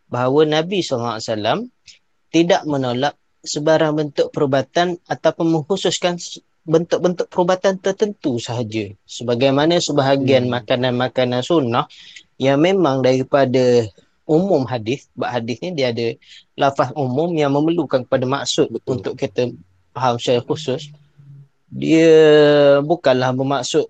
bahawa 0.06 0.46
Nabi 0.46 0.84
SAW 0.84 1.68
tidak 2.30 2.62
menolak 2.66 3.14
sebarang 3.46 3.94
bentuk 3.94 4.34
perubatan 4.34 4.98
ataupun 5.06 5.46
mengkhususkan 5.54 6.18
bentuk-bentuk 6.66 7.30
perubatan 7.30 7.78
tertentu 7.78 8.42
sahaja. 8.42 8.90
Sebagaimana 9.06 9.78
sebahagian 9.78 10.50
Hmm. 10.50 10.58
makanan-makanan 10.58 11.40
sunnah 11.46 11.86
yang 12.42 12.58
memang 12.58 13.06
daripada 13.06 13.86
umum 14.26 14.66
hadis, 14.66 15.06
sebab 15.14 15.30
hadis 15.30 15.56
ni 15.62 15.70
dia 15.78 15.94
ada 15.94 16.18
lafaz 16.58 16.90
umum 16.98 17.30
yang 17.38 17.54
memerlukan 17.54 18.02
kepada 18.02 18.26
maksud 18.26 18.66
Betul. 18.74 18.98
untuk 18.98 19.14
kita 19.14 19.54
faham 19.94 20.18
secara 20.18 20.42
khusus. 20.42 20.90
Dia 21.70 22.10
bukanlah 22.82 23.30
bermaksud 23.30 23.86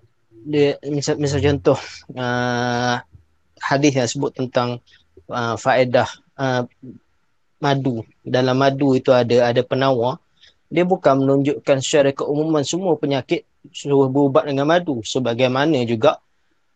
dia 0.47 0.79
misal, 0.85 1.19
misal 1.19 1.43
contoh 1.43 1.75
uh, 2.15 3.01
hadis 3.59 3.93
yang 3.97 4.07
sebut 4.07 4.31
tentang 4.31 4.79
uh, 5.27 5.57
faedah 5.59 6.07
uh, 6.39 6.63
madu. 7.57 8.05
Dalam 8.21 8.57
madu 8.57 8.93
itu 8.93 9.13
ada 9.13 9.49
ada 9.49 9.61
penawar. 9.65 10.21
Dia 10.67 10.83
bukan 10.83 11.23
menunjukkan 11.23 11.77
secara 11.79 12.11
keumuman 12.11 12.61
semua 12.65 12.99
penyakit 12.99 13.47
suruh 13.71 14.11
berubat 14.11 14.47
dengan 14.47 14.67
madu. 14.67 14.99
Sebagaimana 15.03 15.79
juga 15.87 16.19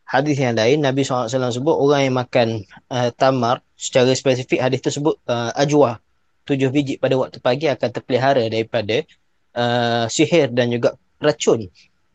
hadis 0.07 0.39
yang 0.39 0.55
lain 0.59 0.83
Nabi 0.83 1.07
SAW 1.07 1.31
sebut 1.31 1.75
orang 1.75 2.01
yang 2.07 2.15
makan 2.15 2.47
uh, 2.91 3.09
tamar 3.15 3.63
secara 3.79 4.11
spesifik 4.11 4.59
hadis 4.59 4.83
tersebut 4.83 5.15
uh, 5.27 5.55
ajwa 5.55 6.03
tujuh 6.43 6.67
biji 6.67 6.99
pada 6.99 7.15
waktu 7.15 7.39
pagi 7.39 7.71
akan 7.71 7.89
terpelihara 7.89 8.43
daripada 8.51 9.07
uh, 9.55 10.05
sihir 10.11 10.51
dan 10.51 10.71
juga 10.73 10.99
racun. 11.21 11.71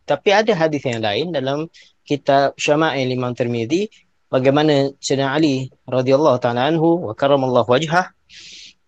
Tapi 0.06 0.28
ada 0.30 0.52
hadis 0.55 0.82
yang 0.86 1.02
lain 1.02 1.34
dalam 1.34 1.66
kitab 2.06 2.55
Syama'il 2.55 3.10
Imam 3.10 3.34
Tirmizi 3.34 3.90
bagaimana 4.30 4.94
Sayyidina 5.02 5.34
Ali 5.34 5.70
radhiyallahu 5.86 6.38
taala 6.38 6.70
anhu 6.70 7.10
wa 7.10 7.12
karamallahu 7.14 7.66
wajhah 7.66 8.14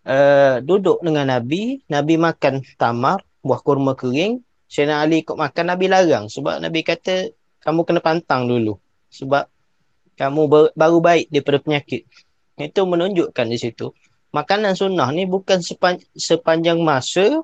uh, 0.08 0.64
duduk 0.64 1.04
dengan 1.04 1.28
Nabi, 1.28 1.84
Nabi 1.86 2.16
makan 2.16 2.64
tamar, 2.80 3.20
buah 3.44 3.60
kurma 3.60 3.92
kering, 3.92 4.40
Sayyidina 4.68 5.04
Ali 5.04 5.22
ikut 5.24 5.36
makan, 5.36 5.64
Nabi 5.68 5.86
larang 5.88 6.26
sebab 6.32 6.60
Nabi 6.64 6.80
kata 6.84 7.32
kamu 7.64 7.84
kena 7.84 8.00
pantang 8.00 8.48
dulu 8.48 8.76
sebab 9.08 9.48
kamu 10.16 10.40
ber- 10.50 10.72
baru 10.76 10.98
baik 11.00 11.32
daripada 11.32 11.58
penyakit. 11.62 12.04
Itu 12.58 12.84
menunjukkan 12.84 13.46
di 13.48 13.58
situ 13.60 13.94
makanan 14.32 14.76
sunnah 14.76 15.08
ni 15.12 15.24
bukan 15.24 15.64
sepan- 15.64 16.04
sepanjang 16.12 16.80
masa 16.80 17.40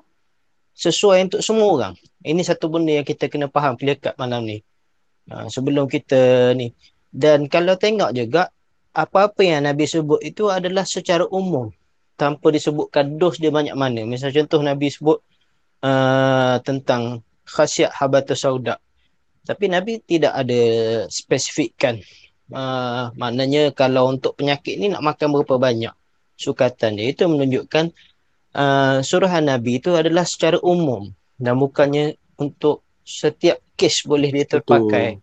sesuai 0.75 1.31
untuk 1.31 1.41
semua 1.41 1.67
orang. 1.71 1.93
Ini 2.21 2.41
satu 2.41 2.67
benda 2.67 2.91
yang 2.93 3.07
kita 3.07 3.29
kena 3.31 3.47
faham 3.49 3.79
clear 3.79 3.97
cut 3.97 4.17
malam 4.19 4.45
ni. 4.45 4.59
Ha, 5.31 5.49
sebelum 5.49 5.89
kita 5.89 6.53
ni. 6.53 6.73
Dan 7.09 7.47
kalau 7.47 7.79
tengok 7.79 8.11
juga 8.11 8.51
apa-apa 8.91 9.41
yang 9.41 9.65
Nabi 9.65 9.87
sebut 9.87 10.19
itu 10.19 10.51
adalah 10.51 10.83
secara 10.83 11.23
umum 11.31 11.71
tanpa 12.15 12.51
disebutkan 12.51 13.19
dos 13.19 13.37
dia 13.39 13.51
banyak 13.51 13.75
mana. 13.75 14.03
Misal 14.07 14.31
contoh 14.31 14.63
Nabi 14.63 14.87
sebut 14.91 15.19
uh, 15.83 16.57
tentang 16.63 17.21
khasiat 17.45 17.91
habatus 17.93 18.43
sauda. 18.43 18.79
Tapi 19.45 19.69
Nabi 19.69 20.01
tidak 20.01 20.33
ada 20.33 20.61
spesifikkan. 21.11 22.01
Uh, 22.49 23.09
maknanya 23.17 23.73
kalau 23.73 24.09
untuk 24.09 24.37
penyakit 24.37 24.77
ni 24.77 24.89
nak 24.89 25.05
makan 25.05 25.29
berapa 25.35 25.55
banyak 25.61 25.93
sukatan 26.33 26.97
dia. 26.97 27.13
Itu 27.13 27.29
menunjukkan 27.29 27.85
uh, 28.57 28.97
suruhan 29.05 29.45
Nabi 29.45 29.77
itu 29.83 29.93
adalah 29.93 30.25
secara 30.25 30.57
umum 30.63 31.13
dan 31.37 31.59
bukannya 31.59 32.17
untuk 32.39 32.81
setiap 33.05 33.61
kes 33.77 34.07
boleh 34.07 34.33
dia 34.33 34.45
terpakai. 34.49 35.21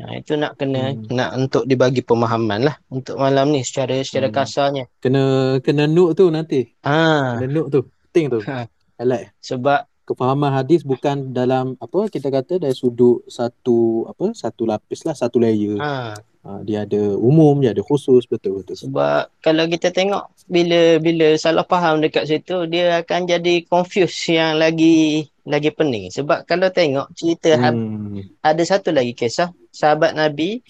Ha, 0.00 0.16
itu 0.16 0.32
nak 0.34 0.56
kena 0.56 0.90
Hmm. 0.90 1.06
nak 1.08 1.30
untuk 1.36 1.62
dibagi 1.62 2.00
pemahaman 2.00 2.64
lah 2.64 2.76
untuk 2.88 3.14
malam 3.14 3.48
ni 3.48 3.60
secara 3.60 4.00
secara 4.00 4.28
Hmm. 4.28 4.34
kasarnya. 4.34 4.84
Kena 4.96 5.22
kena 5.60 5.84
note 5.84 6.16
tu 6.16 6.26
nanti. 6.28 6.64
Ha, 6.80 7.36
Kena 7.36 7.46
note 7.46 7.68
tu. 7.70 7.80
Penting 8.06 8.26
tu. 8.32 8.40
ha 8.44 8.64
Highlight. 8.96 9.32
sebab 9.38 9.80
Kefahaman 10.02 10.50
hadis 10.50 10.82
bukan 10.82 11.30
dalam 11.30 11.78
apa 11.78 12.10
kita 12.10 12.28
kata 12.28 12.58
dari 12.58 12.74
sudut 12.74 13.22
satu 13.30 14.02
apa 14.04 14.34
satu 14.34 14.66
lapis 14.66 15.06
lah 15.06 15.14
satu 15.14 15.38
layer. 15.38 15.78
ha 15.78 16.18
Ha, 16.40 16.64
dia 16.64 16.82
ada 16.82 16.96
umum, 17.14 17.60
dia 17.60 17.70
ada 17.70 17.84
khusus, 17.84 18.24
betul 18.24 18.58
betul. 18.58 18.72
sebab 18.72 19.28
kalau 19.38 19.68
kita 19.68 19.92
tengok 19.92 20.24
bila 20.48 20.96
bila 20.96 21.36
salah 21.36 21.62
faham 21.62 22.00
dekat 22.00 22.24
situ 22.24 22.64
dia 22.64 23.04
akan 23.04 23.28
jadi 23.28 23.60
confuse 23.68 24.32
yang 24.32 24.56
lagi 24.56 25.28
lagi 25.46 25.70
pening 25.72 26.10
sebab 26.10 26.44
kalau 26.44 26.68
tengok 26.68 27.08
cerita 27.16 27.56
Hmm. 27.56 28.20
ada 28.40 28.62
satu 28.62 28.92
lagi 28.92 29.12
kisah 29.12 29.50
sahabat 29.70 30.12
Nabi 30.12 30.60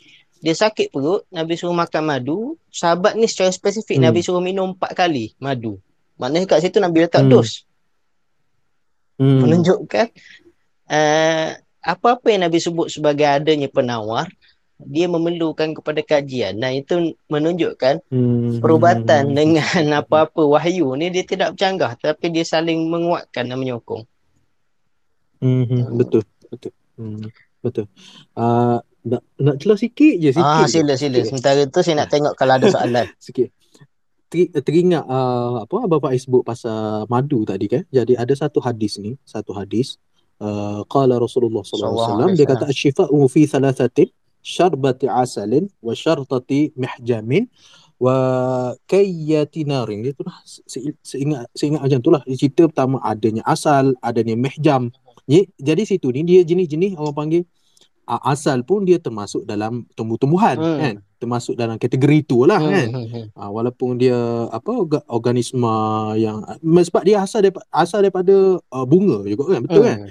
dia 0.41 0.57
sakit 0.57 0.89
perut 0.89 1.27
Nabi 1.29 1.53
suruh 1.59 1.77
makan 1.77 2.03
madu 2.07 2.39
sahabat 2.71 3.19
ni 3.19 3.27
secara 3.27 3.51
spesifik 3.51 4.01
Hmm. 4.01 4.07
Nabi 4.09 4.21
suruh 4.23 4.41
minum 4.41 4.73
empat 4.73 4.95
kali 4.95 5.35
madu 5.37 5.77
maknanya 6.17 6.47
kat 6.47 6.65
situ 6.65 6.79
Nabi 6.79 7.05
letak 7.05 7.27
Hmm. 7.27 7.33
dos 7.33 7.65
Hmm. 9.21 9.45
menunjukkan 9.45 10.07
uh, 10.89 11.49
apa-apa 11.81 12.27
yang 12.33 12.49
Nabi 12.49 12.57
sebut 12.57 12.89
sebagai 12.89 13.29
adanya 13.29 13.69
penawar 13.69 14.29
dia 14.81 15.05
memerlukan 15.13 15.77
kepada 15.77 16.01
kajian 16.01 16.57
dan 16.57 16.73
itu 16.73 17.13
menunjukkan 17.29 18.01
Hmm. 18.09 18.65
perubatan 18.65 19.29
dengan 19.39 20.01
apa-apa 20.01 20.41
wahyu 20.41 20.97
ni 20.97 21.13
dia 21.13 21.21
tidak 21.21 21.53
bercanggah 21.53 22.01
tapi 22.01 22.33
dia 22.33 22.49
saling 22.49 22.89
menguatkan 22.89 23.45
dan 23.45 23.61
menyokong 23.61 24.09
Hmm, 25.41 25.65
hmm, 25.65 25.97
betul, 25.97 26.23
betul. 26.53 26.73
Hmm, 27.01 27.25
betul. 27.65 27.87
Ah, 28.37 28.85
nak 29.01 29.25
nak 29.41 29.57
celah 29.57 29.81
sikit 29.81 30.15
je, 30.21 30.31
sikit 30.37 30.45
ah 30.45 30.69
je. 30.69 30.77
sila 30.77 30.93
sila 31.01 31.25
Sikit. 31.25 31.29
sementara 31.33 31.61
tu 31.65 31.81
saya 31.81 32.05
nak 32.05 32.09
tengok 32.13 32.37
kalau 32.37 32.61
ada 32.61 32.67
soalan 32.69 33.09
Sikit. 33.27 33.49
Ter, 34.31 34.47
teringat 34.63 35.03
uh, 35.11 35.65
apa 35.67 35.75
Abang 35.83 35.99
Faiz 36.05 36.23
sebut 36.29 36.45
pasal 36.45 37.09
madu 37.11 37.43
tadi 37.43 37.67
kan. 37.67 37.83
Jadi 37.91 38.15
ada 38.15 38.31
satu 38.37 38.63
hadis 38.63 39.01
ni, 39.01 39.19
satu 39.27 39.51
hadis 39.57 39.99
uh, 40.39 40.85
qala 40.87 41.19
Rasulullah 41.19 41.65
sallallahu 41.67 41.97
alaihi 41.97 42.07
wasallam 42.07 42.31
dia 42.39 42.47
kata 42.47 42.65
asyifa'u 42.71 43.19
fi 43.27 43.43
thalathatin 43.51 44.09
syarbati 44.41 45.05
asalin 45.11 45.69
wa 45.85 45.93
syartati 45.93 46.73
mihjamin 46.79 47.45
wa 48.01 48.17
kayyati 48.89 49.69
narin 49.69 50.01
dia 50.01 50.17
tu 50.17 50.25
lah 50.25 50.33
se- 50.49 50.65
se- 50.65 50.97
seingat 51.05 51.45
seingat 51.53 51.85
macam 51.85 52.01
tu 52.01 52.09
lah 52.09 52.23
Dia 52.25 52.41
cerita 52.41 52.65
pertama 52.65 52.97
adanya 53.05 53.45
asal 53.45 53.93
adanya 54.01 54.33
mihjam 54.41 54.89
jadi 55.57 55.83
situ 55.87 56.11
ni 56.11 56.27
dia 56.27 56.43
jenis-jenis 56.43 56.99
orang 56.99 57.15
panggil 57.15 57.43
uh, 58.05 58.19
asal 58.27 58.67
pun 58.67 58.83
dia 58.83 58.99
termasuk 58.99 59.47
dalam 59.47 59.87
tumbuh-tumbuhan 59.95 60.59
Hmm. 60.59 60.79
kan? 60.79 60.95
Termasuk 61.21 61.53
dalam 61.55 61.77
kategori 61.77 62.25
tu 62.25 62.43
lah 62.43 62.57
Hmm, 62.59 62.73
kan? 62.73 62.89
hmm, 62.91 63.25
uh, 63.37 63.51
walaupun 63.53 63.95
dia 63.95 64.17
apa 64.49 64.71
orga, 64.73 64.99
organisma 65.07 65.75
yang 66.17 66.41
sebab 66.65 67.03
dia 67.05 67.21
asal 67.21 67.45
daripada 67.45 67.67
asal 67.71 68.01
daripada 68.01 68.35
uh, 68.59 68.87
bunga 68.89 69.23
juga 69.23 69.55
kan? 69.55 69.61
Betul 69.63 69.83
kan? 69.85 69.99
Hmm. 70.03 70.11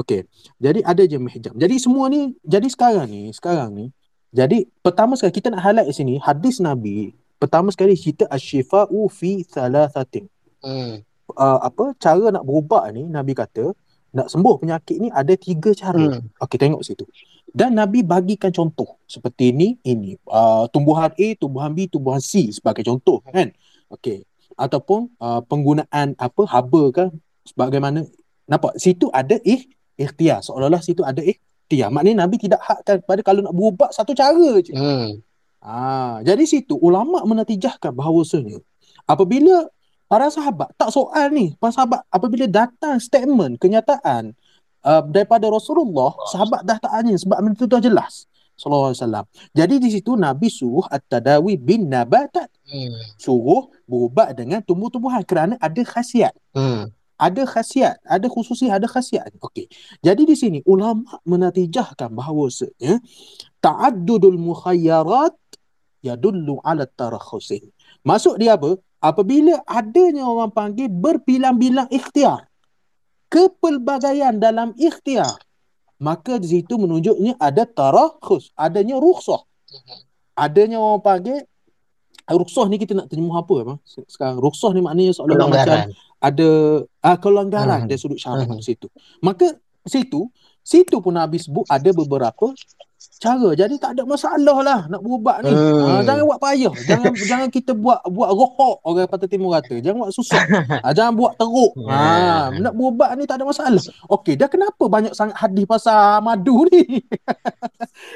okey. 0.00 0.20
Jadi 0.58 0.80
ada 0.82 1.02
je 1.04 1.16
mihjam 1.16 1.54
jadi 1.54 1.74
semua 1.76 2.08
ni 2.08 2.34
jadi 2.42 2.66
sekarang 2.66 3.06
ni 3.06 3.30
sekarang 3.30 3.70
ni 3.70 3.86
jadi 4.34 4.66
pertama 4.82 5.14
sekali 5.14 5.30
kita 5.30 5.48
nak 5.48 5.62
highlight 5.62 5.92
sini 5.92 6.18
hadis 6.18 6.58
nabi 6.58 7.12
pertama 7.36 7.68
sekali 7.70 7.94
cerita 7.94 8.24
asyifa'u 8.26 9.06
fi 9.06 9.44
thalathatin. 9.44 10.26
Hmm. 10.64 11.04
uh, 11.36 11.58
apa 11.62 11.92
cara 12.00 12.32
nak 12.32 12.42
berubat 12.42 12.90
ni 12.90 13.04
nabi 13.06 13.36
kata 13.36 13.76
nak 14.16 14.32
sembuh 14.32 14.56
penyakit 14.64 14.96
ni 14.96 15.08
ada 15.12 15.36
tiga 15.36 15.76
cara 15.76 16.00
Hmm. 16.16 16.32
Okey 16.40 16.56
tengok 16.56 16.80
situ. 16.80 17.04
Dan 17.52 17.76
Nabi 17.76 18.00
bagikan 18.00 18.48
contoh 18.48 18.96
seperti 19.04 19.52
ini 19.52 19.76
ini 19.84 20.16
uh, 20.28 20.64
tumbuhan 20.72 21.12
A, 21.12 21.26
tumbuhan 21.36 21.72
B, 21.76 21.84
tumbuhan 21.88 22.20
C 22.24 22.48
sebagai 22.48 22.80
contoh 22.88 23.20
kan. 23.28 23.52
Okey. 23.92 24.24
Ataupun 24.56 25.12
uh, 25.20 25.44
penggunaan 25.44 26.16
apa 26.16 26.42
haba 26.48 26.82
ke 26.96 27.04
sebagaimana 27.44 28.08
nampak 28.48 28.80
situ 28.80 29.12
ada 29.12 29.36
ih 29.44 29.68
ikhtiar 30.00 30.40
seolah-olah 30.40 30.80
situ 30.80 31.04
ada 31.04 31.20
ikhtiar. 31.20 31.92
Maknanya 31.92 32.24
Nabi 32.24 32.40
tidak 32.40 32.64
hadkan 32.64 33.04
kepada 33.04 33.20
kalau 33.20 33.44
nak 33.44 33.52
berubat 33.52 33.92
satu 33.92 34.16
cara 34.16 34.56
je. 34.64 34.72
Hmm. 34.72 35.20
Ah, 35.60 36.22
jadi 36.22 36.46
situ 36.46 36.78
ulama 36.78 37.26
menatijahkan 37.26 37.90
bahawasanya 37.90 38.62
apabila 39.08 39.66
para 40.06 40.30
sahabat 40.30 40.70
tak 40.78 40.90
soal 40.94 41.30
ni, 41.34 41.54
para 41.58 41.74
sahabat 41.74 42.02
apabila 42.10 42.46
datang 42.46 42.98
statement 43.02 43.58
kenyataan 43.58 44.34
uh, 44.86 45.02
daripada 45.06 45.50
Rasulullah, 45.50 46.14
sahabat 46.30 46.62
dah 46.62 46.78
tak 46.78 46.90
tanya 46.94 47.14
sebab 47.18 47.38
benda 47.42 47.58
tu 47.58 47.66
dah 47.66 47.82
jelas. 47.82 48.26
Sallallahu 48.56 48.88
alaihi 48.88 49.00
wasallam. 49.04 49.24
Jadi 49.52 49.74
di 49.76 49.88
situ 49.92 50.16
Nabi 50.16 50.48
suruh 50.48 50.88
at-tadawi 50.88 51.60
bin 51.60 51.92
nabatat, 51.92 52.48
Hmm. 52.66 52.98
suruh 53.14 53.70
berubat 53.86 54.34
dengan 54.34 54.58
tumbuh-tumbuhan 54.58 55.22
kerana 55.22 55.54
ada 55.62 55.78
khasiat 55.86 56.34
Hmm. 56.50 56.90
ada 57.14 57.42
khasiat, 57.46 58.02
ada 58.02 58.26
khususiat, 58.26 58.82
ada 58.82 58.90
khasiat. 58.90 59.30
Okey. 59.38 59.70
Jadi 60.02 60.22
di 60.26 60.34
sini 60.34 60.58
ulama 60.66 61.20
menatijahkan 61.22 62.10
bahawasanya 62.10 62.98
ta'addudul 63.62 64.34
mukhayyarat 64.40 65.36
yadullu 66.02 66.58
ala 66.64 66.90
tarakhusin. 66.90 67.70
Maksud 68.02 68.38
dia 68.38 68.54
apa? 68.54 68.78
Apabila 68.98 69.60
adanya 69.68 70.24
orang 70.24 70.50
panggil 70.50 70.88
berbilang-bilang 70.88 71.86
ikhtiar, 71.92 72.48
kepelbagaian 73.28 74.40
dalam 74.40 74.72
ikhtiar, 74.76 75.36
maka 75.98 76.36
di 76.36 76.48
situ 76.48 76.76
menunjuknya 76.76 77.36
ada 77.36 77.64
tarakhus, 77.64 78.52
adanya 78.56 78.96
rukhsah. 78.96 79.44
Adanya 80.36 80.80
orang 80.80 81.02
panggil 81.04 81.38
rukhsah 82.26 82.66
ni 82.66 82.76
kita 82.76 82.92
nak 82.96 83.06
terjemah 83.08 83.40
apa 83.40 83.56
bang? 83.62 83.78
Sekarang 84.08 84.36
rukhsah 84.42 84.74
ni 84.74 84.80
maknanya 84.82 85.12
seolah-olah 85.14 85.48
macam 85.48 85.78
ada 86.16 86.48
uh, 86.82 87.18
kelanggaran 87.20 87.84
Hmm. 87.84 87.88
dari 87.88 88.00
sudut 88.00 88.18
syarak 88.18 88.48
Hmm. 88.48 88.60
situ. 88.60 88.88
Maka 89.20 89.56
situ 89.86 90.28
situ 90.66 90.96
pun 90.98 91.14
Nabi 91.14 91.38
sebut 91.38 91.62
ada 91.70 91.86
beberapa 91.94 92.50
cara. 93.18 93.48
Jadi 93.52 93.74
tak 93.76 93.90
ada 93.92 94.02
masalah 94.02 94.58
lah 94.58 94.80
nak 94.86 95.00
berubat 95.00 95.40
ni. 95.40 95.50
Hmm. 95.50 95.88
Ah, 95.90 96.02
jangan 96.02 96.22
buat 96.24 96.38
payah. 96.38 96.72
Jangan 96.82 97.10
jangan 97.30 97.48
kita 97.48 97.72
buat 97.72 98.00
buat 98.04 98.30
rohok 98.30 98.76
orang 98.82 99.06
Pantai 99.06 99.28
Timur 99.28 99.50
kata. 99.52 99.78
Jangan 99.78 99.98
buat 99.98 100.12
susah. 100.12 100.42
ah, 100.78 100.92
jangan 100.92 101.12
buat 101.14 101.32
teruk. 101.34 101.72
Ha, 101.82 101.98
Hmm. 102.46 102.60
nak 102.60 102.72
berubat 102.72 103.08
ni 103.14 103.24
tak 103.24 103.36
ada 103.36 103.44
masalah. 103.44 103.82
Okey, 104.06 104.34
dah 104.34 104.46
kenapa 104.46 104.84
banyak 104.86 105.12
sangat 105.12 105.36
hadis 105.36 105.64
pasal 105.64 105.96
madu 106.20 106.64
ni? 106.68 107.02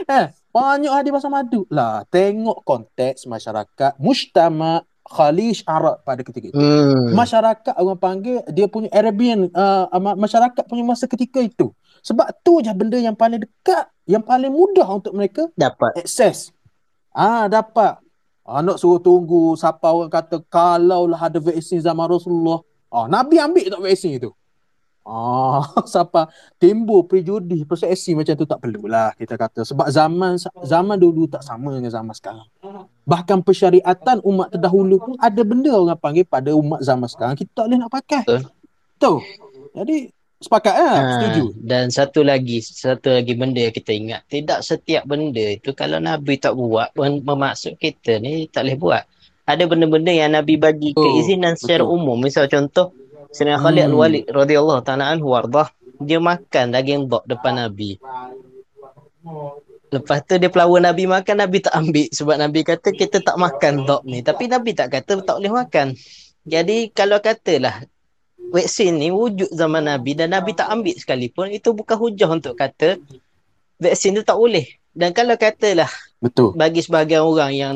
eh, 0.06 0.24
banyak 0.48 0.90
hadis 0.90 1.10
pasal 1.10 1.30
madu. 1.30 1.64
Lah, 1.68 2.04
tengok 2.06 2.62
konteks 2.62 3.24
masyarakat 3.24 3.96
mujtama 3.96 4.82
Khalij 5.02 5.66
Arab 5.66 5.98
pada 6.00 6.22
ketika 6.22 6.46
itu 6.46 6.54
Hmm. 6.54 7.10
masyarakat 7.12 7.74
orang 7.74 7.98
panggil 7.98 8.46
dia 8.46 8.64
punya 8.64 8.86
Arabian 8.90 9.50
uh, 9.50 9.90
ma- 9.96 10.14
masyarakat 10.14 10.62
punya 10.64 10.84
masa 10.84 11.04
ketika 11.04 11.40
itu. 11.40 11.74
Sebab 12.00 12.26
tu 12.40 12.64
je 12.64 12.72
benda 12.72 12.96
yang 12.96 13.14
paling 13.14 13.44
dekat, 13.44 13.88
yang 14.08 14.24
paling 14.24 14.50
mudah 14.50 14.88
untuk 14.88 15.12
mereka 15.12 15.48
Dapat. 15.54 16.00
akses. 16.00 16.50
Ah 17.10 17.50
dapat. 17.50 17.98
Ah, 18.42 18.64
nak 18.64 18.82
suruh 18.82 18.98
tunggu 18.98 19.54
siapa 19.54 19.86
orang 19.86 20.10
kata 20.10 20.42
kalau 20.50 21.06
lah 21.06 21.20
ada 21.20 21.38
vaksin 21.38 21.78
zaman 21.78 22.06
Rasulullah. 22.10 22.62
Ah 22.90 23.06
Nabi 23.06 23.38
ambil 23.38 23.70
tak 23.70 23.82
vaksin 23.82 24.18
itu. 24.18 24.30
Ah 25.06 25.62
siapa 25.92 26.28
timbul 26.58 27.06
prejudis 27.06 27.62
persepsi 27.62 28.12
macam 28.18 28.34
tu 28.34 28.46
tak 28.46 28.58
perlulah 28.58 29.14
kita 29.16 29.38
kata 29.38 29.62
sebab 29.62 29.86
zaman 29.88 30.36
zaman 30.66 30.96
dulu 30.98 31.30
tak 31.30 31.42
sama 31.46 31.78
dengan 31.78 31.94
zaman 31.94 32.14
sekarang. 32.14 32.46
Bahkan 33.06 33.42
persyariatan 33.42 34.22
umat 34.22 34.54
terdahulu 34.54 34.96
pun 34.98 35.14
ada 35.18 35.42
benda 35.42 35.70
orang 35.74 35.98
panggil 35.98 36.26
pada 36.26 36.50
umat 36.54 36.82
zaman 36.82 37.06
sekarang 37.06 37.34
kita 37.38 37.50
tak 37.54 37.64
boleh 37.70 37.78
nak 37.78 37.92
pakai. 37.92 38.22
Betul. 38.26 38.42
Betul. 38.98 39.18
Jadi 39.70 39.96
sepakat 40.40 40.74
lah, 40.74 40.96
Ha, 40.96 41.10
setuju. 41.20 41.44
Dan 41.60 41.92
satu 41.92 42.24
lagi, 42.24 42.64
satu 42.64 43.12
lagi 43.12 43.36
benda 43.36 43.60
yang 43.60 43.74
kita 43.76 43.92
ingat, 43.92 44.20
tidak 44.26 44.64
setiap 44.64 45.04
benda 45.04 45.44
itu 45.54 45.70
kalau 45.72 46.00
Nabi 46.00 46.40
tak 46.40 46.56
buat, 46.56 46.90
mem- 46.96 47.20
bermaksud 47.20 47.76
kita 47.76 48.16
ni 48.18 48.48
tak 48.48 48.64
boleh 48.64 48.78
buat. 48.80 49.04
Ada 49.44 49.68
benda-benda 49.68 50.10
yang 50.10 50.32
Nabi 50.32 50.56
bagi 50.56 50.96
Betul, 50.96 51.04
keizinan 51.20 51.54
secara 51.54 51.84
betul. 51.84 51.96
umum. 52.00 52.16
Misal 52.16 52.48
contoh, 52.48 52.96
Sayyidina 53.30 53.60
Khalid 53.60 53.82
Hmm. 53.84 53.90
Al-Walid 53.94 54.24
radhiyallahu 54.26 54.80
ta'ala 54.80 55.04
anhu 55.12 55.30
wardah, 55.30 55.68
dia 56.00 56.18
makan 56.18 56.64
daging 56.72 57.06
dok 57.06 57.28
depan 57.28 57.60
Nabi. 57.60 58.00
Lepas 59.90 60.22
tu 60.22 60.38
dia 60.38 60.46
pelawar 60.46 60.78
Nabi 60.80 61.04
makan, 61.04 61.36
Nabi 61.36 61.58
tak 61.60 61.74
ambil 61.74 62.06
sebab 62.08 62.36
Nabi 62.38 62.60
kata 62.62 62.88
kita 62.94 63.18
tak 63.20 63.34
makan 63.34 63.84
dok 63.84 64.06
ni. 64.06 64.22
Tapi 64.22 64.46
Nabi 64.46 64.70
tak 64.70 64.94
kata 64.94 65.18
tak 65.20 65.36
boleh 65.42 65.50
makan. 65.50 65.98
Jadi 66.46 66.88
kalau 66.94 67.18
katalah 67.18 67.84
vaksin 68.50 68.98
ni 68.98 69.08
wujud 69.14 69.48
zaman 69.54 69.86
Nabi 69.86 70.18
dan 70.18 70.34
Nabi 70.34 70.52
tak 70.52 70.68
ambil 70.68 70.94
sekalipun, 70.98 71.54
itu 71.54 71.70
bukan 71.72 71.96
hujah 71.96 72.28
untuk 72.28 72.58
kata 72.58 72.98
vaksin 73.80 74.18
tu 74.18 74.22
tak 74.26 74.36
boleh. 74.36 74.66
Dan 74.90 75.14
kalau 75.14 75.38
katalah 75.38 75.88
Betul. 76.18 76.58
bagi 76.58 76.82
sebahagian 76.82 77.22
orang 77.22 77.52
yang 77.54 77.74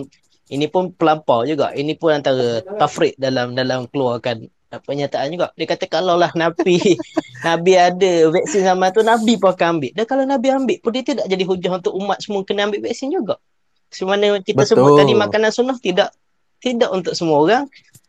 ini 0.53 0.69
pun 0.69 0.93
pelampau 0.93 1.47
juga. 1.49 1.73
Ini 1.73 1.97
pun 1.97 2.13
antara 2.13 2.61
tafrik 2.77 3.17
dalam 3.17 3.57
dalam 3.57 3.89
keluarkan 3.89 4.51
pernyataan 4.83 5.31
juga. 5.31 5.55
Dia 5.55 5.67
kata 5.71 5.87
kalau 5.87 6.19
lah 6.19 6.35
Nabi 6.35 6.99
Nabi 7.47 7.73
ada 7.79 8.13
vaksin 8.35 8.67
zaman 8.67 8.91
tu 8.91 9.01
Nabi 9.07 9.39
pun 9.39 9.55
akan 9.55 9.79
ambil. 9.79 9.93
Dan 9.95 10.05
kalau 10.05 10.25
Nabi 10.27 10.47
ambil 10.51 10.77
pun 10.83 10.91
dia 10.93 11.05
tidak 11.07 11.27
jadi 11.31 11.45
hujah 11.47 11.73
untuk 11.79 11.95
umat 11.97 12.19
semua 12.21 12.43
kena 12.43 12.67
ambil 12.67 12.83
vaksin 12.85 13.15
juga. 13.15 13.39
Semana 13.95 14.43
kita 14.43 14.67
Betul. 14.67 14.75
sebut 14.75 14.91
tadi 14.99 15.15
makanan 15.15 15.51
sunnah 15.55 15.79
tidak 15.79 16.11
tidak 16.59 16.91
untuk 16.91 17.15
semua 17.15 17.39
orang 17.41 17.65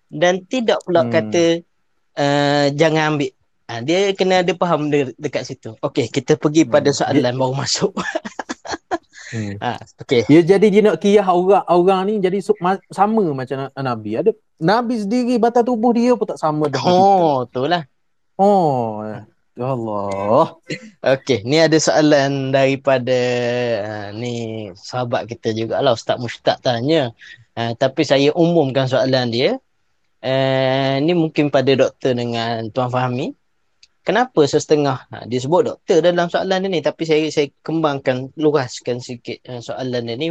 dan 0.09 0.41
tidak 0.47 0.81
pula 0.81 1.05
hmm. 1.05 1.11
kata 1.13 1.43
uh, 2.17 2.65
jangan 2.73 3.15
ambil. 3.15 3.31
Ha, 3.65 3.81
dia 3.81 4.13
kena 4.13 4.45
ada 4.45 4.53
faham 4.53 4.93
de- 4.93 5.17
dekat 5.17 5.49
situ. 5.49 5.73
Okey, 5.81 6.05
kita 6.13 6.37
pergi 6.37 6.69
pada 6.69 6.93
hmm. 6.93 6.97
soalan 7.01 7.33
dia, 7.33 7.39
baru 7.41 7.53
masuk. 7.57 7.91
hmm. 9.33 9.57
ha, 9.63 9.81
okey. 10.05 10.21
Dia 10.29 10.41
jadi 10.45 10.67
dia 10.69 10.81
nak 10.85 11.01
kiyah 11.01 11.25
orang-orang 11.25 12.01
ni 12.05 12.13
jadi 12.21 12.37
sama 12.93 13.23
macam 13.33 13.73
Nabi. 13.73 14.21
Ada 14.21 14.31
Nabi 14.61 15.01
sendiri 15.01 15.41
batas 15.41 15.65
tubuh 15.65 15.97
dia 15.97 16.13
pun 16.13 16.29
tak 16.29 16.37
sama 16.37 16.69
dengan 16.69 16.93
oh, 16.93 17.49
kita. 17.49 17.57
Oh. 17.65 17.83
Oh, 18.35 19.01
ya 19.55 19.65
Allah. 19.65 20.59
Okey, 20.99 21.47
ni 21.47 21.57
ada 21.57 21.79
soalan 21.79 22.51
daripada 22.51 23.19
uh, 23.81 24.07
ni 24.11 24.67
sahabat 24.75 25.31
kita 25.31 25.55
juga 25.55 25.79
lah 25.79 25.95
Ustaz 25.95 26.19
Mushtaq 26.19 26.59
tanya. 26.59 27.15
Uh, 27.55 27.71
tapi 27.79 28.03
saya 28.03 28.35
umumkan 28.35 28.85
soalan 28.85 29.31
dia. 29.31 29.57
Uh, 30.25 30.97
ni 31.05 31.13
mungkin 31.13 31.53
pada 31.53 31.69
doktor 31.77 32.17
dengan 32.17 32.65
Tuan 32.73 32.89
Fahmi. 32.89 33.37
Kenapa 34.01 34.41
sesetengah? 34.45 35.05
Ha, 35.13 35.29
dia 35.29 35.37
sebut 35.37 35.69
doktor 35.69 36.01
dalam 36.01 36.29
soalan 36.33 36.65
dia 36.65 36.69
ni 36.69 36.81
tapi 36.81 37.05
saya 37.05 37.29
saya 37.29 37.53
kembangkan 37.61 38.33
luaskan 38.33 39.05
sikit 39.05 39.45
uh, 39.45 39.61
soalan 39.61 40.09
dia 40.09 40.17
ni. 40.17 40.27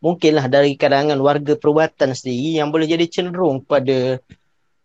Mungkinlah 0.00 0.48
dari 0.48 0.80
kalangan 0.80 1.20
warga 1.20 1.60
perubatan 1.60 2.16
sendiri 2.16 2.56
yang 2.56 2.72
boleh 2.72 2.88
jadi 2.88 3.04
cenderung 3.04 3.60
pada 3.60 4.16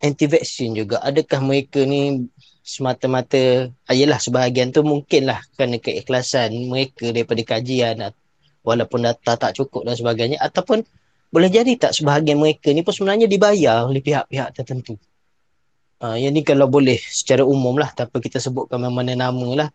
anti 0.03 0.25
vaksin 0.27 0.75
juga. 0.75 0.99
Adakah 1.07 1.39
mereka 1.39 1.83
ni 1.87 2.27
semata-mata 2.69 3.71
ayalah 3.87 4.19
ah, 4.19 4.23
sebahagian 4.23 4.69
tu 4.75 4.83
mungkinlah 4.83 5.39
kerana 5.55 5.79
keikhlasan 5.79 6.53
mereka 6.67 7.09
daripada 7.09 7.41
kajian 7.41 8.11
walaupun 8.61 9.07
data 9.07 9.39
tak 9.39 9.57
cukup 9.57 9.87
dan 9.89 9.95
sebagainya 9.97 10.37
ataupun 10.37 10.85
boleh 11.29 11.49
jadi 11.49 11.77
tak 11.77 11.93
sebahagian 11.93 12.41
mereka 12.41 12.73
ni 12.73 12.81
pun 12.81 12.89
sebenarnya 12.89 13.29
dibayar 13.29 13.85
oleh 13.85 14.01
pihak-pihak 14.01 14.49
tertentu? 14.57 14.97
Uh, 15.99 16.15
yang 16.17 16.31
ni 16.31 16.41
kalau 16.41 16.65
boleh 16.65 16.95
secara 16.95 17.43
umum 17.43 17.75
lah 17.75 17.91
tanpa 17.93 18.17
kita 18.23 18.41
sebutkan 18.41 18.81
mana 18.81 19.13
nama 19.13 19.49
lah. 19.65 19.69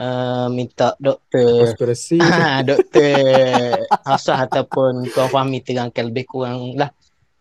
Uh, 0.00 0.48
minta 0.52 0.96
doktor 0.96 1.70
Konspirasi. 1.70 2.16
Doktor 2.68 3.84
Hafsah 4.00 4.48
ataupun 4.48 5.12
Tuan 5.12 5.28
Fahmi 5.28 5.60
terangkan 5.60 6.08
lebih 6.08 6.24
kurang 6.24 6.72
lah. 6.72 6.88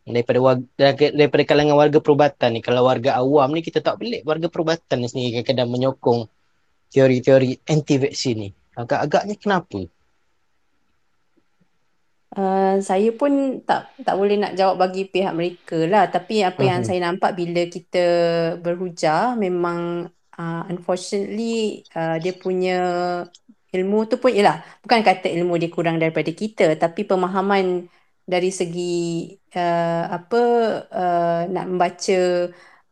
Daripada 0.04 0.40
warga, 0.44 0.66
daripada 0.92 1.44
kalangan 1.46 1.78
warga 1.80 2.00
perubatan 2.04 2.50
ni 2.58 2.60
kalau 2.60 2.84
warga 2.84 3.16
awam 3.16 3.56
ni 3.56 3.64
kita 3.64 3.80
tak 3.80 4.04
pelik. 4.04 4.28
Warga 4.28 4.52
perubatan 4.52 4.98
ni 5.00 5.08
sendiri 5.08 5.40
kadang-kadang 5.40 5.70
menyokong 5.72 6.20
teori-teori 6.92 7.64
anti 7.70 7.96
vaksin 7.96 8.36
ni. 8.44 8.50
Agak-agaknya 8.76 9.36
kenapa 9.40 9.80
Uh, 12.30 12.78
saya 12.86 13.10
pun 13.18 13.58
tak 13.66 13.90
tak 14.06 14.14
boleh 14.14 14.38
nak 14.38 14.54
jawab 14.54 14.78
bagi 14.78 15.10
pihak 15.10 15.34
mereka 15.34 15.82
lah. 15.90 16.06
Tapi 16.14 16.46
apa 16.46 16.62
yang 16.62 16.86
mhm. 16.86 16.88
saya 16.88 17.00
nampak 17.02 17.34
bila 17.34 17.66
kita 17.66 18.06
berhujah 18.62 19.34
memang 19.34 20.06
uh, 20.38 20.64
unfortunately 20.70 21.82
uh, 21.98 22.22
dia 22.22 22.34
punya 22.38 22.78
ilmu 23.70 24.10
tu 24.10 24.18
pun 24.18 24.34
ialah 24.34 24.62
bukan 24.82 25.02
kata 25.06 25.30
ilmu 25.30 25.54
dia 25.62 25.70
kurang 25.70 26.02
daripada 26.02 26.34
kita 26.34 26.74
tapi 26.74 27.06
pemahaman 27.06 27.86
dari 28.30 28.50
segi 28.54 29.30
uh, 29.58 30.06
apa 30.10 30.42
uh, 30.90 31.42
nak 31.50 31.66
membaca 31.66 32.22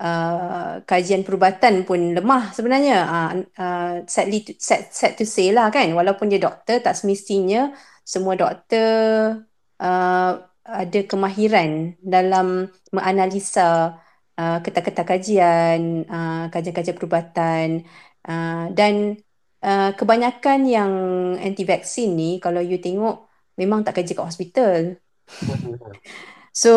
uh, 0.01 0.81
kajian 0.85 1.21
perubatan 1.21 1.85
pun 1.85 2.17
lemah 2.17 2.53
sebenarnya. 2.53 2.97
Uh, 3.05 3.29
uh, 3.57 3.93
sadly 4.09 4.41
to, 4.45 4.51
sad, 4.57 4.89
sad 4.89 5.13
to 5.17 5.25
say 5.25 5.53
lah 5.53 5.69
kan. 5.69 5.89
Walaupun 5.93 6.29
dia 6.29 6.41
doktor 6.41 6.81
tak 6.81 6.97
semestinya 6.97 7.73
semua 8.07 8.39
doktor 8.39 9.43
uh, 9.83 10.31
ada 10.63 10.99
kemahiran 11.03 11.99
dalam 11.99 12.71
menganalisa 12.95 13.99
uh, 14.39 14.57
ketak-ketak 14.63 15.03
kajian, 15.03 16.07
uh, 16.07 16.47
kajian-kajian 16.47 16.95
perubatan 16.95 17.83
uh, 18.23 18.71
dan 18.71 19.19
uh, 19.59 19.91
kebanyakan 19.91 20.59
yang 20.67 20.91
anti 21.39 21.67
vaksin 21.67 22.15
ni 22.15 22.39
kalau 22.39 22.63
you 22.63 22.79
tengok 22.79 23.27
memang 23.59 23.83
tak 23.83 23.99
kerja 23.99 24.15
kat 24.15 24.27
hospital. 24.27 24.79
so 26.55 26.71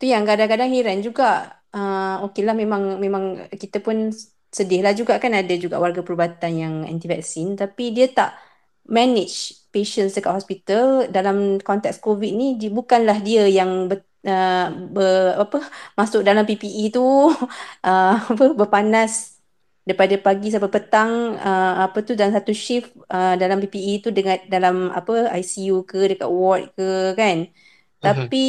tu 0.00 0.08
yang 0.08 0.24
kadang-kadang 0.24 0.72
heran 0.72 1.04
juga. 1.04 1.60
Uh, 1.72 2.28
Okey 2.28 2.44
lah 2.44 2.52
memang 2.52 3.00
memang 3.00 3.48
kita 3.56 3.80
pun 3.80 4.12
sedih 4.52 4.84
lah 4.84 4.92
juga 4.92 5.16
kan 5.16 5.32
ada 5.32 5.56
juga 5.56 5.80
warga 5.80 6.04
perubatan 6.04 6.52
yang 6.52 6.74
anti 6.84 7.08
vaksin 7.08 7.56
tapi 7.56 7.96
dia 7.96 8.12
tak 8.12 8.36
manage 8.88 9.62
patients 9.72 10.14
dekat 10.18 10.32
hospital 10.34 11.08
dalam 11.08 11.58
konteks 11.62 12.02
COVID 12.02 12.32
ni 12.34 12.46
di, 12.60 12.68
bukanlah 12.68 13.18
dia 13.24 13.48
yang 13.48 13.88
ber, 13.88 14.04
uh, 14.26 14.68
ber, 14.90 15.38
apa 15.40 15.58
masuk 15.98 16.20
dalam 16.26 16.44
PPE 16.44 16.92
tu 16.92 17.02
uh, 17.88 18.14
apa 18.18 18.44
berpanas 18.52 19.32
daripada 19.82 20.14
pagi 20.22 20.46
sampai 20.54 20.70
petang 20.70 21.34
uh, 21.34 21.74
apa 21.90 21.98
tu 22.06 22.14
dalam 22.14 22.30
satu 22.30 22.54
shift 22.54 22.94
uh, 23.10 23.34
dalam 23.34 23.58
PPE 23.58 23.92
tu 24.04 24.08
dengan 24.14 24.38
dalam 24.46 24.94
apa 24.94 25.34
ICU 25.42 25.82
ke 25.82 26.06
dekat 26.14 26.30
ward 26.30 26.70
ke 26.78 27.18
kan 27.18 27.50
uh-huh. 27.50 28.06
tapi 28.06 28.44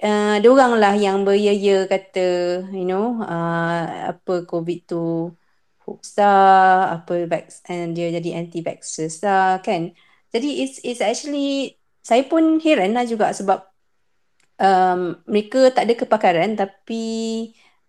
uh, 0.00 0.40
dia 0.40 0.48
orang 0.48 0.72
lah 0.80 0.94
yang 0.96 1.28
beria 1.28 1.84
kata 1.84 2.64
you 2.72 2.88
know 2.88 3.20
uh, 3.20 4.14
apa 4.16 4.48
COVID 4.48 4.78
tu 4.88 5.28
hoax 5.88 6.20
lah 6.20 7.00
apa 7.00 7.24
vaksin 7.24 7.96
dia 7.96 8.12
jadi 8.12 8.36
anti 8.36 8.60
vaxxers 8.60 9.24
lah 9.24 9.64
kan 9.64 9.96
jadi 10.28 10.48
it's 10.60 10.76
it's 10.84 11.00
actually 11.00 11.80
saya 12.04 12.28
pun 12.28 12.60
heran 12.60 12.92
lah 12.92 13.08
juga 13.08 13.32
sebab 13.32 13.64
um, 14.60 15.16
mereka 15.24 15.72
tak 15.72 15.88
ada 15.88 15.94
kepakaran 15.96 16.52
tapi 16.58 17.04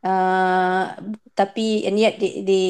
uh, 0.06 0.96
tapi 1.36 1.84
and 1.84 2.00
yet 2.00 2.16
they, 2.22 2.44
they 2.46 2.70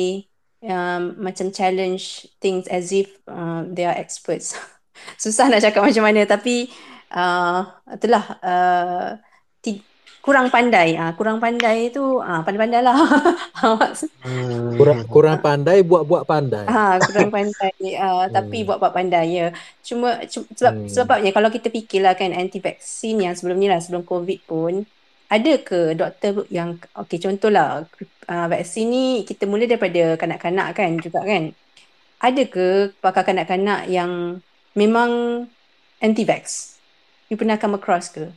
um, 0.66 1.16
macam 1.20 1.52
challenge 1.54 2.28
things 2.42 2.66
as 2.68 2.92
if 2.92 3.08
uh, 3.30 3.64
they 3.70 3.86
are 3.86 3.96
experts. 3.96 4.56
Susah 5.22 5.48
nak 5.48 5.64
cakap 5.64 5.86
macam 5.86 6.04
mana 6.04 6.26
tapi 6.28 6.68
uh, 7.14 7.64
itulah 7.88 8.24
uh, 8.44 9.16
kurang 10.20 10.48
pandai. 10.54 10.96
Ah 11.00 11.12
kurang 11.16 11.40
pandai 11.40 11.90
tu 11.90 12.20
ah 12.20 12.44
pandai-pandai 12.44 12.82
lah. 12.84 12.98
Hmm. 13.60 14.80
kurang 14.80 15.04
kurang 15.12 15.38
pandai 15.44 15.84
buat-buat 15.84 16.24
pandai. 16.24 16.64
Ha 16.68 16.96
kurang 17.04 17.32
pandai. 17.32 17.72
Uh, 18.00 18.24
hmm. 18.28 18.32
tapi 18.32 18.64
buat-buat 18.64 18.94
pandai 18.96 19.26
ya. 19.36 19.48
Cuma, 19.84 20.24
sebab 20.30 20.74
hmm. 20.86 20.88
sebabnya 20.88 21.32
kalau 21.36 21.52
kita 21.52 21.68
fikirlah 21.68 22.16
kan 22.16 22.32
anti 22.32 22.64
vaksin 22.64 23.20
yang 23.20 23.36
sebelum 23.36 23.60
ni 23.60 23.68
lah 23.68 23.84
sebelum 23.84 24.08
covid 24.08 24.40
pun 24.48 24.88
ada 25.28 25.54
ke 25.60 25.94
doktor 25.94 26.48
yang 26.48 26.80
okey 27.06 27.20
contohlah 27.20 27.84
uh, 28.32 28.48
vaksin 28.48 28.88
ni 28.88 29.06
kita 29.28 29.44
mula 29.44 29.68
daripada 29.68 30.16
kanak-kanak 30.16 30.72
kan 30.72 30.92
juga 31.04 31.20
kan? 31.28 31.52
Ada 32.20 32.44
ke 32.48 32.96
pakar 33.04 33.28
kanak-kanak 33.28 33.88
yang 33.92 34.44
memang 34.80 35.44
anti 36.00 36.24
vax 36.24 36.76
you 37.28 37.38
pernah 37.38 37.60
come 37.60 37.78
across 37.78 38.10
ke 38.10 38.32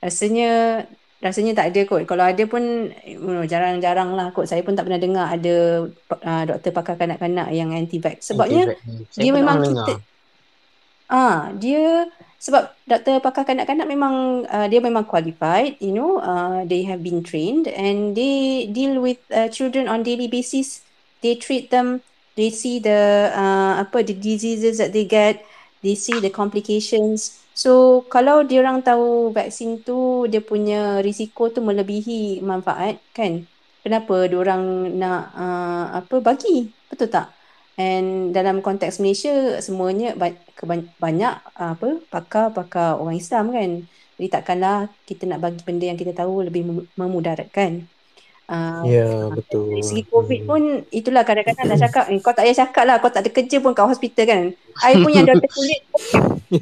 rasanya 0.00 0.84
rasanya 1.20 1.52
tak 1.52 1.76
ada 1.76 1.80
kot. 1.84 2.08
Kalau 2.08 2.24
ada 2.24 2.44
pun 2.48 2.88
jarang-jarang 3.44 4.16
lah 4.16 4.32
kot. 4.32 4.48
Saya 4.48 4.64
pun 4.64 4.72
tak 4.72 4.88
pernah 4.88 5.00
dengar 5.00 5.28
ada 5.28 5.84
uh, 6.16 6.42
doktor 6.48 6.72
pakar 6.72 6.96
kanak-kanak 6.96 7.52
yang 7.52 7.76
anti-vax. 7.76 8.32
Sebabnya 8.32 8.72
anti 8.72 9.20
dia 9.20 9.30
memang 9.30 9.60
kita... 9.60 10.00
Ah, 11.10 11.52
dia 11.52 12.08
sebab 12.40 12.72
doktor 12.88 13.20
pakar 13.20 13.44
kanak-kanak 13.44 13.84
memang 13.84 14.48
uh, 14.48 14.64
dia 14.64 14.80
memang 14.80 15.04
qualified, 15.04 15.76
you 15.76 15.92
know, 15.92 16.16
uh, 16.24 16.64
they 16.64 16.88
have 16.88 17.04
been 17.04 17.20
trained 17.20 17.68
and 17.68 18.16
they 18.16 18.64
deal 18.72 18.96
with 19.04 19.20
uh, 19.28 19.52
children 19.52 19.92
on 19.92 20.00
daily 20.00 20.24
basis. 20.24 20.80
They 21.20 21.36
treat 21.36 21.68
them, 21.68 22.00
they 22.40 22.48
see 22.48 22.80
the 22.80 23.28
uh, 23.36 23.84
apa 23.84 24.00
the 24.08 24.16
diseases 24.16 24.80
that 24.80 24.96
they 24.96 25.04
get, 25.04 25.44
they 25.84 25.92
see 25.92 26.16
the 26.16 26.32
complications. 26.32 27.36
So 27.60 27.72
kalau 28.14 28.40
dia 28.48 28.64
orang 28.64 28.80
tahu 28.80 29.36
vaksin 29.36 29.84
tu 29.84 30.24
dia 30.32 30.40
punya 30.40 31.04
risiko 31.04 31.52
tu 31.52 31.60
melebihi 31.60 32.40
manfaat 32.40 32.96
kan? 33.12 33.44
Kenapa 33.84 34.14
dia 34.28 34.38
orang 34.40 34.62
nak 34.96 35.20
uh, 35.36 35.84
apa 36.00 36.16
bagi? 36.24 36.72
Betul 36.88 37.12
tak? 37.12 37.26
And 37.76 38.32
dalam 38.36 38.64
konteks 38.64 38.96
Malaysia 39.04 39.60
semuanya 39.60 40.16
banyak 41.04 41.34
apa 41.52 41.88
pakar-pakar 42.08 42.96
orang 42.96 43.16
Islam 43.20 43.52
kan? 43.52 43.70
Jadi 44.16 44.28
takkanlah 44.32 44.88
kita 45.04 45.28
nak 45.28 45.40
bagi 45.44 45.60
benda 45.60 45.84
yang 45.84 46.00
kita 46.00 46.12
tahu 46.16 46.48
lebih 46.48 46.62
memudaratkan 46.96 47.84
Uh, 48.50 48.82
Ya, 48.82 49.06
Dari 49.06 49.38
betul. 49.38 49.78
segi 49.78 50.02
COVID 50.10 50.40
Hmm. 50.42 50.48
pun 50.50 50.62
itulah 50.90 51.22
kadang-kadang 51.22 51.70
dah 51.70 51.78
cakap 51.86 52.10
eh, 52.10 52.18
kau 52.18 52.34
tak 52.34 52.42
payah 52.42 52.58
cakap 52.66 52.82
lah 52.82 52.98
kau 52.98 53.06
tak 53.06 53.22
ada 53.22 53.30
kerja 53.30 53.62
pun 53.62 53.70
kat 53.70 53.86
hospital 53.86 54.24
kan. 54.26 54.42
I 54.82 54.98
pun 54.98 55.10
yang 55.14 55.26
doktor 55.30 55.50
kulit 55.54 55.80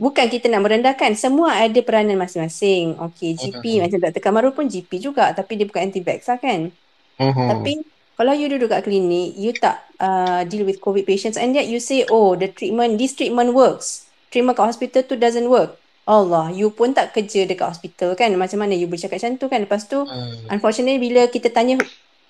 bukan 0.00 0.26
kita 0.32 0.48
nak 0.48 0.64
merendahkan 0.64 1.12
semua 1.20 1.52
ada 1.52 1.76
peranan 1.84 2.16
masing-masing. 2.16 2.96
Okey 2.96 3.36
GP 3.36 3.84
macam 3.84 4.00
Dr. 4.00 4.24
Kamarul 4.24 4.56
pun 4.56 4.72
GP 4.72 4.96
juga 4.96 5.36
tapi 5.36 5.60
dia 5.60 5.68
bukan 5.68 5.84
anti-vax 5.84 6.24
lah 6.24 6.40
kan. 6.40 6.72
Mhm. 7.20 7.48
Tapi 7.52 7.72
kalau 8.14 8.32
you 8.32 8.46
duduk 8.46 8.70
kat 8.70 8.86
klinik, 8.86 9.34
you 9.34 9.50
tak 9.52 9.84
uh, 9.98 10.46
deal 10.46 10.64
with 10.64 10.78
COVID 10.78 11.04
patients 11.04 11.36
and 11.36 11.52
yet 11.52 11.66
you 11.66 11.76
say, 11.76 12.06
oh 12.08 12.38
the 12.38 12.46
treatment, 12.46 12.96
this 12.96 13.12
treatment 13.12 13.52
works. 13.52 14.06
Treatment 14.30 14.56
kat 14.56 14.70
hospital 14.70 15.02
tu 15.04 15.18
doesn't 15.18 15.44
work. 15.44 15.76
Allah, 16.04 16.52
you 16.52 16.68
pun 16.68 16.92
tak 16.92 17.16
kerja 17.16 17.48
dekat 17.48 17.72
hospital 17.72 18.12
kan. 18.12 18.28
Macam 18.36 18.60
mana 18.60 18.76
you 18.76 18.84
bercakap 18.84 19.16
macam 19.16 19.40
tu 19.40 19.46
kan. 19.48 19.60
Lepas 19.64 19.88
tu, 19.88 20.04
Hmm. 20.04 20.52
unfortunately 20.52 21.00
bila 21.00 21.24
kita 21.28 21.48
tanya, 21.48 21.80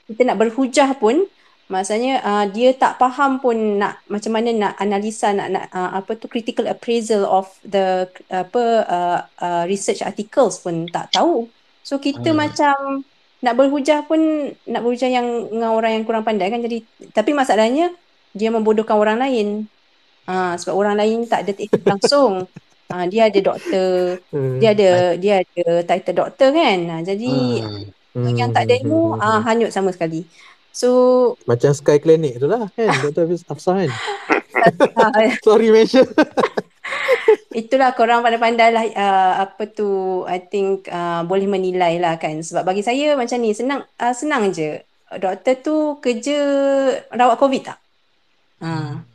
kita 0.07 0.23
nak 0.23 0.39
berhujah 0.39 0.95
pun, 0.95 1.27
maksudnya 1.67 2.21
uh, 2.23 2.45
dia 2.47 2.77
tak 2.77 3.01
faham 3.01 3.41
pun 3.41 3.81
nak 3.81 3.99
macam 4.07 4.37
mana 4.37 4.53
nak 4.53 4.73
analisa, 4.79 5.33
nak, 5.35 5.49
nak 5.51 5.65
uh, 5.73 5.91
apa 5.97 6.13
tu 6.15 6.29
critical 6.31 6.69
appraisal 6.69 7.25
of 7.25 7.51
the 7.65 8.05
apa 8.29 8.63
uh, 8.85 9.19
uh, 9.41 9.63
research 9.65 10.05
articles 10.05 10.61
pun 10.61 10.87
tak 10.87 11.11
tahu. 11.11 11.49
So 11.83 11.99
kita 11.99 12.31
Hmm. 12.31 12.39
macam 12.47 12.77
nak 13.45 13.55
berhujah 13.61 14.09
pun 14.09 14.21
nak 14.65 14.81
berhujah 14.81 15.11
yang 15.13 15.53
dengan 15.53 15.77
orang 15.77 16.01
yang 16.01 16.05
kurang 16.09 16.25
pandai 16.25 16.49
kan 16.49 16.65
jadi 16.65 16.81
tapi 17.13 17.37
masalahnya 17.37 17.93
dia 18.33 18.49
membodohkan 18.49 18.97
orang 18.97 19.21
lain. 19.21 19.69
Ha, 20.25 20.57
sebab 20.57 20.73
orang 20.73 20.97
lain 20.97 21.29
tak 21.29 21.45
ada 21.45 21.53
langsung. 21.85 22.49
Ha, 22.95 23.11
dia 23.11 23.27
ada 23.27 23.41
doktor, 23.43 24.23
dia 24.63 24.71
ada 24.71 25.19
dia 25.19 25.43
ada 25.43 25.83
title 25.83 26.15
doktor 26.15 26.55
kan. 26.55 26.79
Ha, 26.87 26.95
jadi 27.03 27.35
Hmm. 28.15 28.31
yang 28.31 28.55
tak 28.55 28.71
ada 28.71 28.79
ilmu 28.79 29.19
ah 29.19 29.43
hanyut 29.43 29.75
sama 29.75 29.91
sekali. 29.91 30.23
So 30.75 30.91
Macam 31.47 31.71
Sky 31.71 32.03
Clinic 32.03 32.43
tu 32.43 32.51
lah 32.51 32.67
kan 32.75 32.91
Dr. 32.99 33.31
Hafsah 33.31 33.87
kan 33.87 33.91
Sorry 35.47 35.71
mention 35.71 36.03
itulah 37.55 37.95
korang 37.95 38.27
pandai-pandai 38.27 38.75
lah 38.75 38.85
uh, 38.91 39.33
apa 39.47 39.71
tu 39.71 40.23
I 40.27 40.43
think 40.43 40.91
uh, 40.91 41.23
boleh 41.23 41.47
menilai 41.47 42.03
lah 42.03 42.19
kan 42.19 42.43
sebab 42.43 42.67
bagi 42.67 42.83
saya 42.83 43.15
macam 43.15 43.39
ni 43.39 43.55
senang 43.55 43.87
uh, 44.03 44.11
senang 44.11 44.51
je 44.51 44.83
doktor 45.15 45.55
tu 45.63 45.77
kerja 46.03 46.39
rawat 47.15 47.39
covid 47.39 47.71
tak? 47.71 47.79
Ha. 48.59 48.99
hmm. 48.99 49.14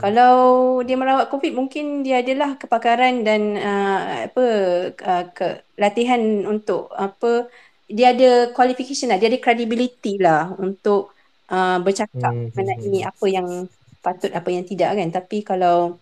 Kalau 0.00 0.36
dia 0.84 0.96
merawat 0.98 1.30
COVID 1.32 1.52
mungkin 1.56 2.04
dia 2.04 2.20
adalah 2.20 2.60
kepakaran 2.60 3.24
dan 3.24 3.56
uh, 3.56 3.98
apa 4.28 4.44
uh, 4.92 5.24
ke, 5.32 5.46
latihan 5.80 6.20
untuk 6.44 6.92
apa 6.92 7.48
dia 7.88 8.12
ada 8.12 8.52
qualification 8.52 9.12
lah, 9.12 9.18
dia 9.20 9.30
ada 9.30 9.40
credibility 9.40 10.18
lah 10.20 10.52
untuk 10.60 11.14
uh, 11.52 11.78
bercakap 11.80 12.32
Hmm, 12.34 12.50
mengenai 12.56 13.00
hmm, 13.04 13.10
apa 13.10 13.26
yang 13.28 13.48
patut 14.04 14.30
apa 14.32 14.48
yang 14.52 14.64
tidak 14.68 14.96
kan. 14.98 15.08
Tapi 15.14 15.36
kalau 15.46 16.00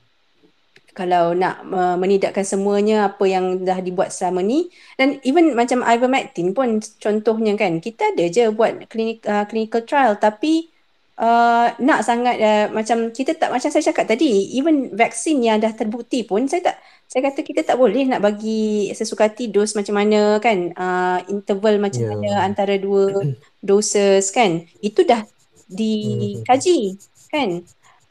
kalau 0.93 1.33
nak 1.33 1.65
uh, 1.73 1.97
menidakkan 1.97 2.45
semuanya 2.45 3.09
apa 3.13 3.25
yang 3.25 3.65
dah 3.65 3.81
dibuat 3.81 4.13
selama 4.13 4.45
ni 4.45 4.69
dan 5.01 5.17
even 5.25 5.57
macam 5.57 5.81
ivermectin 5.85 6.53
pun 6.57 6.81
contohnya 7.01 7.57
kan? 7.57 7.81
Kita 7.81 8.13
ada 8.13 8.25
je 8.29 8.53
buat 8.53 8.77
klinik 8.91 9.25
uh, 9.29 9.45
clinical 9.49 9.83
trial 9.89 10.17
tapi 10.21 10.72
uh, 11.19 11.67
nak 11.81 12.01
sangat 12.07 12.37
uh, 12.41 12.67
macam 12.73 13.11
kita 13.13 13.37
tak 13.37 13.53
macam 13.53 13.69
saya 13.69 13.85
cakap 13.85 14.09
tadi 14.09 14.57
even 14.57 14.93
vaksin 14.95 15.43
yang 15.45 15.59
dah 15.61 15.73
terbukti 15.75 16.25
pun 16.25 16.47
saya 16.49 16.73
tak 16.73 16.77
saya 17.13 17.29
kata 17.29 17.45
kita 17.45 17.61
tak 17.69 17.77
boleh 17.77 18.09
nak 18.09 18.25
bagi 18.25 18.89
sesukati 18.97 19.53
dos 19.53 19.77
macam 19.77 20.01
mana 20.01 20.41
kan 20.41 20.73
uh, 20.73 21.21
interval 21.29 21.77
macam 21.77 22.01
Ya. 22.01 22.09
mana 22.09 22.31
antara 22.41 22.81
dua 22.81 23.13
doses 23.69 24.33
kan. 24.33 24.65
Itu 24.81 25.05
dah 25.05 25.21
dikaji 25.69 26.97
kan. 27.29 27.61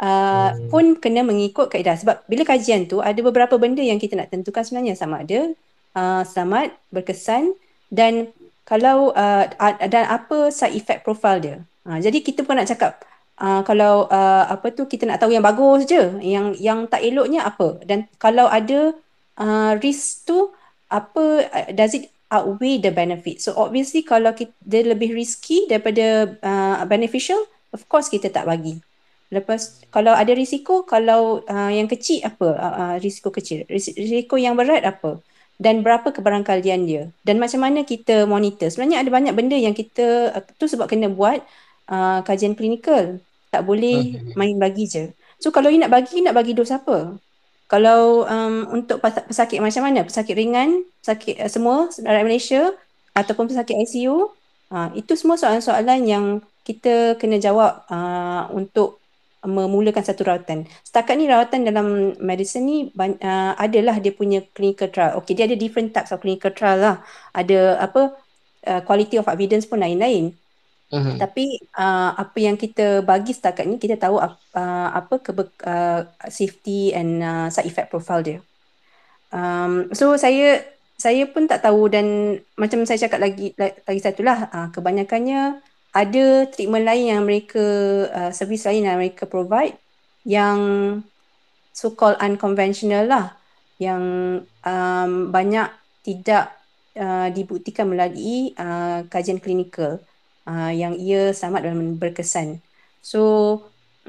Uh, 0.01 0.49
Hmm. 0.49 0.69
pun 0.73 0.85
kena 0.97 1.21
mengikut 1.21 1.69
kaedah. 1.69 1.93
Sebab 1.93 2.25
bila 2.25 2.41
kajian 2.41 2.89
tu 2.89 3.05
ada 3.05 3.17
beberapa 3.21 3.53
benda 3.61 3.85
yang 3.85 4.01
kita 4.01 4.17
nak 4.17 4.33
tentukan 4.33 4.65
sebenarnya. 4.65 4.97
Sama 4.97 5.21
ada 5.21 5.49
uh, 5.93 6.21
selamat 6.25 6.73
berkesan 6.89 7.53
dan 7.93 8.33
kalau 8.65 9.13
uh, 9.13 9.45
dan 9.85 10.09
apa 10.09 10.49
side 10.49 10.73
effect 10.73 11.05
profile 11.05 11.37
dia 11.41 11.55
uh, 11.87 11.99
jadi 11.99 12.17
kita 12.21 12.43
bukan 12.45 12.61
nak 12.61 12.69
cakap 12.69 13.01
uh, 13.41 13.61
kalau 13.65 14.05
uh, 14.07 14.45
apa 14.47 14.69
tu 14.71 14.85
kita 14.85 15.09
nak 15.09 15.19
tahu 15.21 15.33
yang 15.33 15.45
bagus 15.45 15.89
je 15.89 16.21
yang 16.21 16.53
yang 16.57 16.85
tak 16.85 17.01
eloknya 17.01 17.47
apa. 17.47 17.81
Dan 17.81 18.05
kalau 18.21 18.45
ada 18.45 18.93
uh, 19.41 19.71
risk 19.81 20.29
tu 20.29 20.53
apa 20.91 21.23
uh, 21.49 21.67
does 21.73 21.97
it 21.97 22.13
outweigh 22.29 22.77
the 22.77 22.93
benefit? 22.93 23.41
So 23.41 23.57
obviously 23.57 24.05
kalau 24.05 24.31
kita, 24.37 24.53
dia 24.61 24.85
lebih 24.85 25.11
risky 25.11 25.65
daripada 25.65 26.37
uh, 26.39 26.85
beneficial 26.85 27.41
of 27.73 27.83
course 27.89 28.07
kita 28.07 28.29
tak 28.29 28.45
bagi. 28.45 28.77
Lepas 29.31 29.79
kalau 29.95 30.11
ada 30.11 30.35
risiko, 30.35 30.83
kalau 30.83 31.39
uh, 31.47 31.71
yang 31.71 31.87
kecil 31.87 32.19
apa 32.27 32.51
uh, 32.51 32.75
uh, 32.75 32.95
risiko 32.99 33.31
kecil, 33.31 33.63
Ris- 33.71 33.95
risiko 33.95 34.35
yang 34.35 34.59
berat 34.59 34.83
apa? 34.83 35.23
Dan 35.55 35.85
berapa 35.85 36.11
kebarangkalian 36.11 36.83
dia? 36.83 37.03
Dan 37.23 37.39
macam 37.39 37.63
mana 37.63 37.87
kita 37.87 38.27
monitor. 38.27 38.67
Sebenarnya 38.67 38.99
ada 38.99 39.07
banyak 39.13 39.31
benda 39.31 39.55
yang 39.55 39.71
kita 39.71 40.35
uh, 40.35 40.43
tu 40.59 40.67
sebab 40.67 40.91
kena 40.91 41.07
buat 41.07 41.39
uh, 41.91 42.23
kajian 42.23 42.55
klinikal. 42.55 43.19
Tak 43.51 43.67
boleh 43.67 44.15
Mhm. 44.15 44.39
main 44.39 44.55
bagi 44.55 44.87
je. 44.87 45.11
So 45.43 45.51
kalau 45.51 45.67
you 45.67 45.77
nak 45.81 45.91
bagi, 45.91 46.23
nak 46.23 46.33
bagi 46.37 46.55
dos 46.55 46.71
apa? 46.71 47.19
Kalau 47.67 48.27
um, 48.27 48.67
untuk 48.71 48.99
pesakit 49.03 49.59
macam 49.63 49.87
mana? 49.87 50.03
Pesakit 50.03 50.35
ringan, 50.35 50.83
pesakit 51.03 51.35
uh, 51.39 51.51
semua 51.51 51.87
rakyat 51.87 52.25
Malaysia 52.27 52.61
ataupun 53.15 53.47
pesakit 53.51 53.75
ICU, 53.87 54.31
uh, 54.71 54.89
itu 54.95 55.15
semua 55.19 55.35
soalan-soalan 55.39 55.99
yang 56.07 56.25
kita 56.63 57.15
kena 57.19 57.41
jawab 57.41 57.83
uh, 57.89 58.47
untuk 58.53 59.01
memulakan 59.41 60.05
satu 60.05 60.21
rawatan. 60.21 60.69
Setakat 60.85 61.17
ni 61.17 61.25
rawatan 61.25 61.65
dalam 61.65 62.13
medicine 62.21 62.61
ni 62.61 62.77
uh, 62.93 63.57
adalah 63.57 63.97
dia 63.97 64.13
punya 64.13 64.45
clinical 64.53 64.85
trial. 64.93 65.17
Okay, 65.17 65.33
dia 65.33 65.49
ada 65.49 65.57
different 65.57 65.89
types 65.97 66.13
of 66.13 66.21
clinical 66.21 66.53
trial 66.53 66.77
lah. 66.77 66.95
Ada 67.33 67.81
apa 67.81 68.13
uh, 68.69 68.81
quality 68.85 69.17
of 69.17 69.25
evidence 69.25 69.65
pun 69.65 69.81
lain-lain. 69.81 70.37
Mhm. 70.91 71.15
Tapi 71.23 71.45
uh, 71.79 72.11
apa 72.19 72.37
yang 72.37 72.59
kita 72.59 72.99
bagi 73.07 73.31
setakat 73.31 73.63
ni 73.63 73.79
kita 73.79 73.95
tahu 73.95 74.19
ap- 74.19 74.43
uh, 74.51 74.89
apa 74.91 75.23
kebe- 75.23 75.55
uh, 75.63 76.03
safety 76.27 76.91
and 76.91 77.23
uh, 77.23 77.47
side 77.47 77.67
effect 77.67 77.87
profile 77.87 78.19
dia. 78.19 78.39
Um, 79.31 79.87
so 79.95 80.19
saya 80.19 80.59
saya 80.99 81.23
pun 81.31 81.47
tak 81.47 81.63
tahu 81.63 81.87
dan 81.87 82.37
macam 82.59 82.83
saya 82.83 83.07
cakap 83.07 83.23
lagi 83.23 83.55
lagi 83.57 84.01
satu 84.03 84.21
lah 84.21 84.51
uh, 84.51 84.67
kebanyakannya 84.75 85.63
ada 85.95 86.25
treatment 86.51 86.85
lain 86.85 87.05
yang 87.15 87.23
mereka 87.23 87.63
uh, 88.11 88.31
servis 88.35 88.67
lain 88.67 88.85
yang 88.85 88.99
mereka 88.99 89.23
provide 89.25 89.79
yang 90.27 90.59
so 91.71 91.95
called 91.95 92.19
unconventional 92.19 93.07
lah 93.07 93.25
yang 93.79 94.03
um, 94.45 95.11
banyak 95.31 95.67
tidak 96.05 96.53
uh, 96.99 97.27
dibuktikan 97.33 97.89
melalui 97.89 98.53
uh, 98.59 99.07
kajian 99.09 99.41
klinikal 99.41 99.97
uh, 100.51 100.71
yang 100.75 100.99
ia 100.99 101.31
selamat 101.31 101.61
dan 101.71 101.95
berkesan. 101.95 102.59
So 102.99 103.21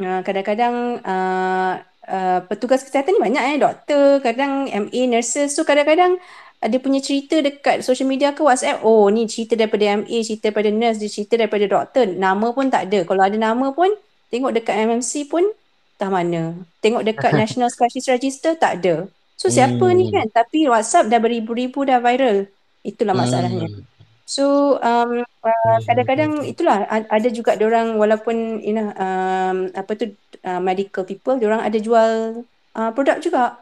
uh, 0.03 0.21
kadang-kadang 0.27 0.99
uh, 1.07 1.73
uh, 2.11 2.41
petugas 2.51 2.83
kesihatan 2.83 3.15
ni 3.15 3.21
banyak 3.23 3.43
eh 3.55 3.57
doktor, 3.63 4.19
kadang 4.27 4.67
MA, 4.67 5.01
nurses. 5.07 5.55
So 5.55 5.63
kadang-kadang 5.63 6.19
dia 6.63 6.79
punya 6.79 7.03
cerita 7.03 7.43
dekat 7.43 7.83
social 7.83 8.07
media 8.07 8.31
ke 8.35 8.43
WhatsApp, 8.43 8.87
oh 8.87 9.11
ni 9.11 9.27
cerita 9.27 9.59
daripada 9.59 9.99
MA, 9.99 10.23
cerita 10.23 10.51
daripada 10.51 10.71
nurse, 10.71 10.99
dia 11.03 11.11
cerita 11.11 11.35
daripada 11.39 11.65
doktor. 11.67 12.07
Nama 12.11 12.47
pun 12.55 12.67
tak 12.71 12.83
ada. 12.91 13.01
Kalau 13.07 13.23
ada 13.23 13.39
nama 13.39 13.67
pun 13.75 13.91
tengok 14.31 14.53
dekat 14.55 14.75
MMC 14.87 15.31
pun 15.31 15.43
tak 15.99 16.11
mana. 16.11 16.55
Tengok 16.83 17.03
dekat 17.07 17.33
National 17.41 17.71
Specialist 17.71 18.11
Register 18.15 18.53
tak 18.59 18.83
ada. 18.83 19.07
So 19.39 19.51
siapa 19.51 19.83
ni 19.91 20.07
Hmm. 20.11 20.15
kan? 20.15 20.27
Tapi 20.31 20.71
WhatsApp 20.71 21.11
dah 21.11 21.19
beribu-ribu 21.19 21.83
dah 21.83 21.99
viral. 21.99 22.47
Itulah 22.87 23.15
masalahnya. 23.15 23.67
Hmm. 23.67 23.83
So 24.33 24.81
um, 24.81 25.29
uh, 25.45 25.79
kadang-kadang 25.85 26.49
itulah 26.49 26.89
ada 26.89 27.29
juga 27.29 27.53
orang 27.61 28.01
walaupun 28.01 28.65
you 28.65 28.73
know 28.73 28.89
um, 28.97 29.69
apa 29.77 29.93
tu 29.93 30.17
uh, 30.49 30.57
medical 30.57 31.05
people 31.05 31.37
orang 31.37 31.61
ada 31.61 31.77
jual 31.77 32.41
uh, 32.73 32.91
produk 32.97 33.21
juga. 33.21 33.61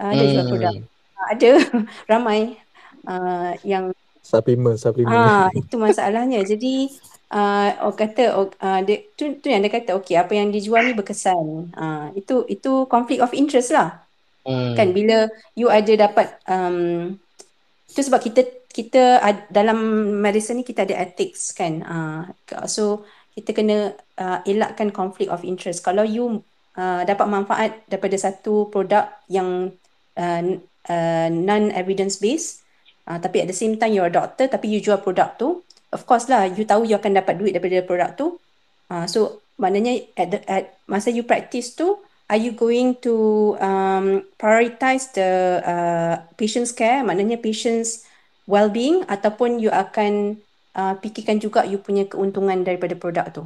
Uh, 0.00 0.16
ada 0.16 0.24
jual 0.24 0.46
produk. 0.48 0.72
Hmm. 0.72 0.88
Uh, 0.88 1.26
ada 1.36 1.50
ramai 2.16 2.56
uh, 3.04 3.52
yang 3.60 3.92
Supplement, 4.26 4.74
supplement. 4.74 5.14
ah 5.14 5.46
itu 5.54 5.78
masalahnya. 5.78 6.42
Jadi 6.42 6.90
uh, 7.30 7.70
orang 7.86 7.94
kata 7.94 8.24
uh, 8.34 8.80
dia, 8.82 9.06
tu, 9.14 9.38
tu 9.38 9.46
yang 9.52 9.62
dia 9.62 9.70
kata 9.70 9.94
okey 10.02 10.18
apa 10.18 10.32
yang 10.32 10.48
dijual 10.48 10.82
ni 10.82 10.96
berkesan. 10.96 11.70
Uh, 11.76 12.10
itu 12.18 12.42
itu 12.48 12.88
conflict 12.88 13.20
of 13.20 13.36
interest 13.36 13.70
lah. 13.70 14.02
Hmm. 14.48 14.74
Kan 14.74 14.96
bila 14.96 15.28
you 15.54 15.70
ada 15.70 16.08
dapat 16.08 16.40
um, 16.48 17.14
itu 17.86 18.00
sebab 18.00 18.18
kita 18.18 18.65
kita 18.76 19.24
dalam 19.48 19.78
medicine 20.20 20.60
ni 20.60 20.64
kita 20.68 20.84
ada 20.84 21.00
ethics 21.00 21.56
kan. 21.56 21.80
Uh, 21.80 22.28
so 22.68 23.08
kita 23.32 23.56
kena 23.56 23.96
uh, 24.20 24.44
elakkan 24.44 24.92
conflict 24.92 25.32
of 25.32 25.40
interest. 25.48 25.80
Kalau 25.80 26.04
you 26.04 26.44
uh, 26.76 27.02
dapat 27.08 27.26
manfaat 27.26 27.70
daripada 27.88 28.16
satu 28.20 28.68
produk 28.68 29.08
yang 29.32 29.72
uh, 30.20 30.42
uh, 30.88 31.28
non 31.32 31.72
evidence 31.72 32.20
based 32.20 32.62
uh, 33.08 33.18
tapi 33.18 33.42
at 33.42 33.48
the 33.48 33.56
same 33.56 33.80
time 33.80 33.94
you're 33.96 34.08
a 34.08 34.12
doctor 34.12 34.46
tapi 34.46 34.70
you 34.70 34.78
jual 34.78 35.00
produk 35.00 35.34
tu 35.40 35.62
of 35.90 36.02
course 36.04 36.28
lah 36.28 36.46
you 36.46 36.66
tahu 36.68 36.84
you 36.84 36.94
akan 36.98 37.16
dapat 37.16 37.38
duit 37.38 37.56
daripada 37.56 37.82
produk 37.86 38.10
tu 38.14 38.26
uh, 38.92 39.06
so 39.08 39.42
maknanya 39.56 40.04
at, 40.18 40.28
the, 40.28 40.38
at 40.46 40.64
masa 40.84 41.08
you 41.08 41.24
practice 41.24 41.72
tu 41.72 41.96
are 42.26 42.38
you 42.38 42.52
going 42.52 42.98
to 42.98 43.54
um, 43.62 44.26
prioritize 44.36 45.14
the 45.14 45.62
uh, 45.62 46.14
patient's 46.36 46.74
care 46.74 47.00
maknanya 47.06 47.38
patient's 47.38 48.04
well-being 48.46 49.02
ataupun 49.10 49.58
you 49.58 49.70
akan 49.70 50.42
uh, 50.74 50.94
fikirkan 51.02 51.42
juga 51.42 51.66
you 51.66 51.82
punya 51.82 52.06
keuntungan 52.06 52.62
daripada 52.62 52.94
produk 52.98 53.26
tu. 53.30 53.44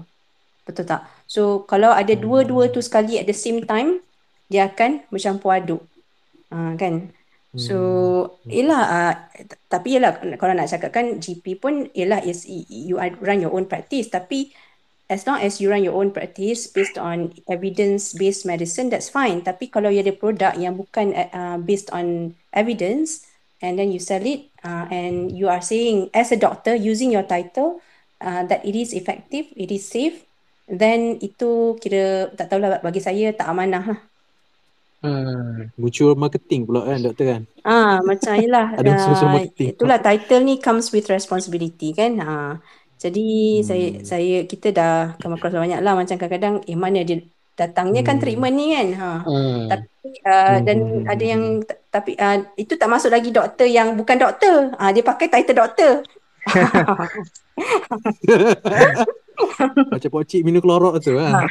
Betul 0.64 0.86
tak? 0.86 1.08
So 1.26 1.64
kalau 1.64 1.90
ada 1.90 2.12
dua-dua 2.14 2.70
tu 2.70 2.84
sekali 2.84 3.16
at 3.16 3.26
the 3.26 3.36
same 3.36 3.64
time 3.64 4.04
dia 4.52 4.68
akan 4.70 5.04
bercampur 5.08 5.56
aduk. 5.56 5.82
Uh, 6.50 6.74
kan? 6.74 7.14
So, 7.50 8.38
ialah 8.46 8.82
uh, 8.86 9.14
tapi 9.66 9.98
ialah 9.98 10.38
kalau 10.38 10.54
nak 10.54 10.70
cakapkan 10.70 11.18
GP 11.18 11.58
pun 11.58 11.90
ialah 11.98 12.22
is 12.22 12.46
you 12.46 12.94
run 13.02 13.42
your 13.42 13.50
own 13.50 13.66
practice. 13.66 14.06
Tapi 14.06 14.54
as 15.10 15.26
long 15.26 15.42
as 15.42 15.58
you 15.58 15.66
run 15.66 15.82
your 15.82 15.98
own 15.98 16.14
practice 16.14 16.70
based 16.70 16.94
on 16.94 17.34
evidence 17.50 18.14
based 18.14 18.46
medicine 18.46 18.86
that's 18.86 19.10
fine. 19.10 19.42
Tapi 19.42 19.66
kalau 19.66 19.90
you 19.90 19.98
ada 19.98 20.14
produk 20.14 20.54
yang 20.54 20.78
bukan 20.78 21.10
uh, 21.10 21.58
based 21.58 21.90
on 21.90 22.38
evidence 22.54 23.26
and 23.58 23.82
then 23.82 23.90
you 23.90 23.98
sell 23.98 24.22
it 24.22 24.49
uh, 24.64 24.84
and 24.88 25.32
you 25.32 25.48
are 25.48 25.62
saying 25.62 26.08
as 26.12 26.32
a 26.32 26.38
doctor 26.38 26.74
using 26.76 27.10
your 27.10 27.24
title 27.24 27.80
uh, 28.20 28.42
that 28.46 28.64
it 28.64 28.76
is 28.76 28.92
effective 28.92 29.48
it 29.56 29.70
is 29.72 29.86
safe 29.86 30.24
then 30.70 31.18
itu 31.18 31.76
kira 31.82 32.30
tak 32.38 32.52
tahulah 32.52 32.78
bagi 32.80 33.02
saya 33.02 33.34
tak 33.34 33.50
amanah 33.50 33.84
lah 33.84 34.00
Hmm. 35.00 35.72
Muncul 35.80 36.12
marketing 36.12 36.68
pula 36.68 36.84
kan 36.84 37.00
doktor 37.00 37.24
kan? 37.24 37.42
Ah 37.64 38.04
macam 38.04 38.36
itulah. 38.36 38.68
Ada 38.80 38.90
uh, 39.00 39.32
marketing. 39.32 39.68
Itulah 39.72 39.98
title 40.04 40.44
ni 40.44 40.54
comes 40.60 40.92
with 40.92 41.08
responsibility 41.08 41.96
kan. 41.96 42.20
Ha. 42.20 42.60
Jadi 43.00 43.28
hmm. 43.60 43.64
saya 43.64 43.86
saya 44.04 44.36
kita 44.44 44.76
dah 44.76 45.16
kemas 45.16 45.40
kelas 45.40 45.56
banyak 45.56 45.80
lah 45.80 45.96
macam 45.96 46.20
kadang-kadang 46.20 46.60
eh 46.68 46.76
mana 46.76 47.00
dia 47.00 47.24
datangnya 47.56 48.04
kan 48.04 48.04
hmm. 48.04 48.08
kan 48.12 48.16
treatment 48.20 48.54
ni 48.60 48.66
kan. 48.76 48.88
Ha. 48.92 49.10
Hmm. 49.24 49.60
Tapi 49.72 50.08
uh, 50.28 50.56
dan 50.68 50.78
hmm. 50.84 51.04
ada 51.08 51.24
yang 51.24 51.42
tapi 51.90 52.14
uh, 52.14 52.46
itu 52.54 52.78
tak 52.78 52.86
masuk 52.86 53.10
lagi 53.10 53.34
doktor 53.34 53.66
yang 53.66 53.98
bukan 53.98 54.16
doktor. 54.16 54.70
Ah 54.78 54.88
uh, 54.88 54.90
dia 54.94 55.02
pakai 55.02 55.26
title 55.26 55.58
doktor. 55.58 56.06
Macam 59.90 60.10
pocik 60.14 60.46
minum 60.46 60.62
klorok 60.62 61.02
tu 61.02 61.18
kan. 61.18 61.42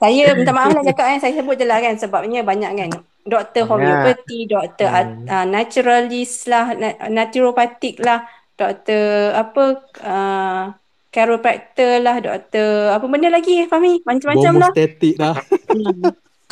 saya 0.00 0.32
minta 0.32 0.56
maaf 0.56 0.72
lah 0.72 0.80
cakap 0.80 1.12
kan 1.12 1.20
saya 1.20 1.36
sebut 1.36 1.60
je 1.60 1.68
lah 1.68 1.76
kan 1.76 1.92
sebabnya 2.00 2.40
banyak 2.40 2.72
kan 2.72 2.90
doktor 3.28 3.68
homeopati 3.68 4.48
doktor 4.48 4.88
hmm. 4.88 5.28
uh, 5.28 5.44
naturalist 5.44 6.48
lah 6.48 6.72
naturopatik 7.12 8.00
lah 8.00 8.24
doktor 8.56 9.36
apa 9.36 9.64
uh, 10.00 10.72
chiropractor 11.12 12.00
lah 12.00 12.16
doktor 12.16 12.96
apa 12.96 13.04
benda 13.04 13.28
lagi 13.28 13.68
Fahmi 13.68 14.00
macam-macam 14.08 14.52
lah 14.56 14.72
lah. 15.20 15.36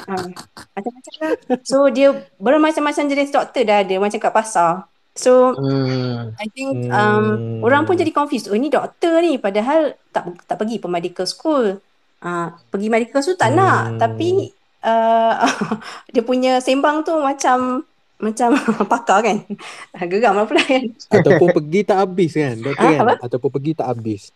Uh, 0.06 0.26
macam-macam 0.76 1.12
lah 1.18 1.32
so 1.66 1.90
dia 1.90 2.14
bermacam-macam 2.38 3.04
jenis 3.10 3.34
doktor 3.34 3.62
dah 3.66 3.82
ada 3.82 3.94
macam 3.98 4.18
kat 4.22 4.32
pasar 4.34 4.86
So 5.18 5.50
hmm. 5.58 6.38
I 6.38 6.46
think 6.54 6.94
um, 6.94 7.24
hmm. 7.34 7.66
orang 7.66 7.82
pun 7.82 7.98
jadi 7.98 8.14
confused. 8.14 8.46
Oh 8.46 8.54
ini 8.54 8.70
doktor 8.70 9.18
ni 9.18 9.34
padahal 9.42 9.98
tak 10.14 10.46
tak 10.46 10.54
pergi 10.54 10.78
pun 10.78 10.94
medical 10.94 11.26
school. 11.26 11.82
Uh, 12.22 12.48
pergi 12.70 12.86
medical 12.86 13.18
tu 13.18 13.34
tak 13.34 13.50
hmm. 13.50 13.58
nak 13.58 13.82
tapi 13.98 14.54
uh, 14.86 15.42
dia 16.14 16.22
punya 16.22 16.62
sembang 16.62 17.02
tu 17.02 17.18
macam 17.18 17.82
macam 18.18 18.50
pakar 18.92 19.22
kan 19.22 19.36
geram 20.10 20.34
lah 20.34 20.42
pula 20.42 20.58
kan 20.58 20.90
ataupun 21.14 21.54
pergi 21.54 21.86
tak 21.86 22.02
habis 22.02 22.34
kan 22.34 22.54
doktor 22.58 22.82
ha, 22.82 22.90
kan 22.90 23.00
apa? 23.06 23.14
ataupun 23.22 23.50
pergi 23.54 23.72
tak 23.78 23.86
habis 23.94 24.34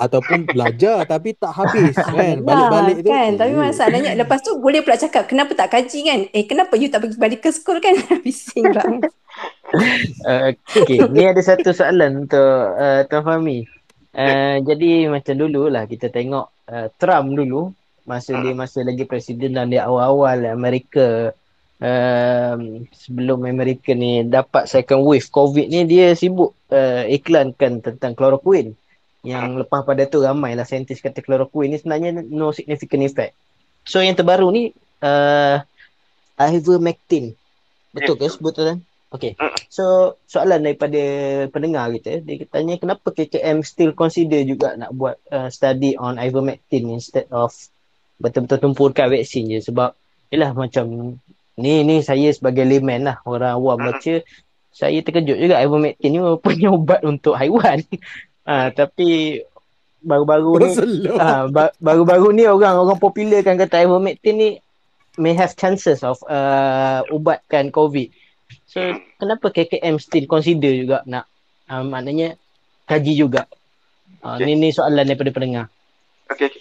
ataupun 0.00 0.48
belajar 0.48 1.04
tapi 1.04 1.36
tak 1.36 1.52
habis 1.52 1.92
kan? 2.16 2.40
Balik-balik 2.40 3.04
tu. 3.04 3.10
kan? 3.12 3.30
Tapi 3.36 3.52
masalahnya 3.52 4.16
lepas 4.16 4.40
tu 4.40 4.56
boleh 4.56 4.80
pula 4.80 4.96
cakap 4.96 5.28
kenapa 5.28 5.52
tak 5.52 5.68
kaji 5.68 5.98
kan? 6.08 6.20
Eh 6.32 6.48
kenapa 6.48 6.80
you 6.80 6.88
tak 6.88 7.04
pergi 7.04 7.20
medical 7.20 7.52
school 7.52 7.78
kan? 7.78 7.94
Bising 8.24 8.72
lah 8.72 8.88
uh, 10.26 10.50
okay 10.52 10.98
ni 11.10 11.22
ada 11.26 11.40
satu 11.42 11.70
soalan 11.70 12.26
untuk 12.26 12.52
uh, 12.76 13.06
Tuan 13.06 13.22
Fahmi. 13.22 13.66
Uh, 14.10 14.58
jadi 14.66 15.06
macam 15.06 15.34
dulu 15.38 15.70
lah 15.70 15.86
kita 15.86 16.10
tengok 16.10 16.50
uh, 16.66 16.90
Trump 16.98 17.30
dulu 17.30 17.70
masa 18.02 18.34
dia 18.42 18.50
masa 18.58 18.82
lagi 18.82 19.06
presiden 19.06 19.54
dan 19.54 19.70
dia 19.70 19.86
awal-awal 19.86 20.50
Amerika 20.50 21.30
um, 21.78 22.90
sebelum 22.90 23.46
Amerika 23.46 23.94
ni 23.94 24.26
dapat 24.26 24.66
second 24.66 25.06
wave 25.06 25.30
COVID 25.30 25.70
ni 25.70 25.86
dia 25.86 26.10
sibuk 26.18 26.58
uh, 26.74 27.06
iklankan 27.06 27.78
tentang 27.78 28.18
chloroquine 28.18 28.74
yang 29.20 29.60
lepas 29.60 29.84
pada 29.84 30.08
tu 30.08 30.24
ramai 30.24 30.56
lah 30.56 30.64
saintis 30.64 31.04
kata 31.04 31.20
chloroquine 31.20 31.76
ni 31.76 31.76
sebenarnya 31.76 32.24
no 32.24 32.56
significant 32.56 33.04
effect. 33.04 33.32
So 33.84 34.00
yang 34.00 34.16
terbaru 34.16 34.48
ni 34.48 34.72
uh, 35.04 35.60
ivermectin. 36.40 37.36
Betul 37.92 38.16
ke 38.16 38.32
sebutan? 38.32 38.80
Okay. 39.10 39.34
So 39.66 40.16
soalan 40.30 40.62
daripada 40.62 41.02
pendengar 41.50 41.90
kita, 41.98 42.22
dia 42.22 42.46
tanya 42.46 42.78
kenapa 42.78 43.10
KKM 43.10 43.66
still 43.66 43.92
consider 43.92 44.46
juga 44.46 44.78
nak 44.78 44.94
buat 44.94 45.18
uh, 45.34 45.50
study 45.50 45.98
on 45.98 46.16
ivermectin 46.16 46.86
instead 46.88 47.26
of 47.34 47.50
betul-betul 48.22 48.70
tumpurkan 48.70 49.10
vaksin 49.10 49.50
je 49.50 49.58
sebab 49.64 49.96
yalah 50.30 50.52
macam 50.54 51.16
ni 51.58 51.82
ni 51.82 52.04
saya 52.04 52.30
sebagai 52.30 52.62
layman 52.62 53.02
lah 53.02 53.18
orang 53.24 53.56
awam 53.56 53.80
baca 53.80 54.22
saya 54.70 54.98
terkejut 55.02 55.36
juga 55.40 55.58
ivermectin 55.58 56.14
ni 56.14 56.20
punya 56.38 56.70
ubat 56.78 57.02
untuk 57.02 57.34
haiwan. 57.34 57.82
Ha, 58.46 58.70
tapi 58.72 59.40
baru-baru 60.00 60.64
ni 60.64 60.68
ha, 61.20 61.44
baru-baru 61.76 62.32
ni 62.32 62.48
orang 62.48 62.80
orang 62.80 62.96
popular 62.96 63.44
kan 63.44 63.60
kata 63.60 63.84
ivermectin 63.84 64.36
ni 64.36 64.50
may 65.20 65.36
have 65.36 65.52
chances 65.58 66.00
of 66.00 66.16
uh, 66.30 67.04
ubatkan 67.12 67.68
covid. 67.68 68.08
So 68.64 68.80
kenapa 69.20 69.50
KKM 69.50 70.00
still 70.00 70.24
consider 70.30 70.72
juga 70.72 71.02
nak 71.04 71.26
uh, 71.68 71.84
maknanya 71.84 72.38
kaji 72.88 73.14
juga. 73.18 73.44
Uh, 74.24 74.36
okay. 74.36 74.46
Ni 74.48 74.58
ni 74.58 74.68
soalan 74.70 75.04
daripada 75.04 75.30
pendengar. 75.34 75.66
Okey. 76.32 76.48
Okay. 76.48 76.52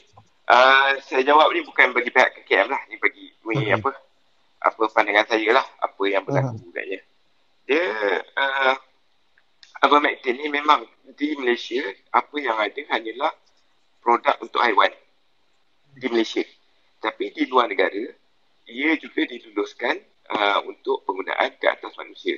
Uh, 0.50 0.98
saya 1.06 1.22
jawab 1.22 1.54
ni 1.54 1.62
bukan 1.62 1.94
bagi 1.94 2.10
pihak 2.10 2.34
KKM 2.42 2.68
lah. 2.68 2.82
Ni 2.90 2.98
bagi 2.98 3.30
okay. 3.46 3.78
apa 3.78 3.90
apa 4.66 4.82
pandangan 4.92 5.26
saya 5.30 5.50
lah. 5.54 5.66
Apa 5.80 6.02
yang 6.10 6.24
berlaku 6.26 6.58
uh-huh. 6.58 6.74
katnya. 6.74 7.00
Dia 7.70 7.86
uh, 8.34 8.74
Ivermectin 9.80 10.36
ni 10.36 10.52
memang 10.52 10.84
di 11.18 11.34
Malaysia 11.40 11.82
apa 12.14 12.36
yang 12.38 12.58
ada 12.58 12.82
hanyalah 12.94 13.34
produk 14.04 14.36
untuk 14.42 14.62
haiwan 14.62 14.92
di 15.98 16.08
Malaysia. 16.10 16.44
Tapi 17.00 17.32
di 17.32 17.48
luar 17.48 17.72
negara 17.72 18.14
ia 18.70 18.94
juga 19.02 19.26
diluluskan 19.26 19.98
uh, 20.30 20.60
untuk 20.70 21.02
penggunaan 21.08 21.56
ke 21.58 21.66
atas 21.66 21.94
manusia. 21.98 22.38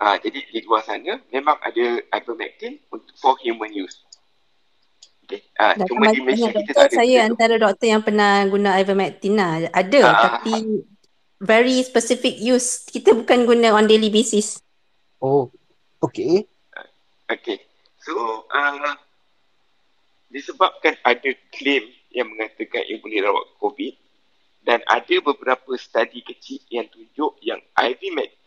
Uh, 0.00 0.16
jadi 0.22 0.40
di 0.48 0.58
luar 0.64 0.80
sana 0.86 1.20
memang 1.28 1.60
ada 1.60 2.00
ivermectin 2.16 2.80
untuk 2.88 3.12
for 3.20 3.36
human 3.42 3.68
use. 3.74 4.00
Okay. 5.26 5.44
Uh, 5.60 5.74
cuma 5.86 6.10
di 6.10 6.24
Malaysia 6.24 6.50
kita 6.50 6.70
tak 6.74 6.88
ada. 6.90 6.96
Saya 6.96 7.18
antara 7.26 7.54
doktor 7.60 7.86
yang 7.86 8.02
pernah 8.02 8.42
guna 8.48 8.80
ivermectin 8.80 9.36
lah. 9.36 9.68
Ada 9.70 10.00
uh, 10.02 10.14
tapi 10.16 10.54
very 11.42 11.82
specific 11.84 12.38
use. 12.40 12.86
Kita 12.88 13.12
bukan 13.12 13.44
guna 13.44 13.76
on 13.76 13.86
daily 13.86 14.08
basis. 14.08 14.58
Oh, 15.20 15.52
okay. 16.00 16.48
Okay. 17.30 17.62
So, 18.02 18.44
uh, 18.50 18.96
disebabkan 20.34 20.98
ada 21.06 21.30
claim 21.54 21.86
yang 22.10 22.26
mengatakan 22.34 22.82
ia 22.90 22.98
boleh 22.98 23.22
rawat 23.22 23.46
COVID, 23.62 23.94
dan 24.66 24.82
ada 24.90 25.16
beberapa 25.22 25.72
studi 25.78 26.20
kecil 26.26 26.60
yang 26.68 26.90
tunjuk 26.90 27.32
yang 27.40 27.60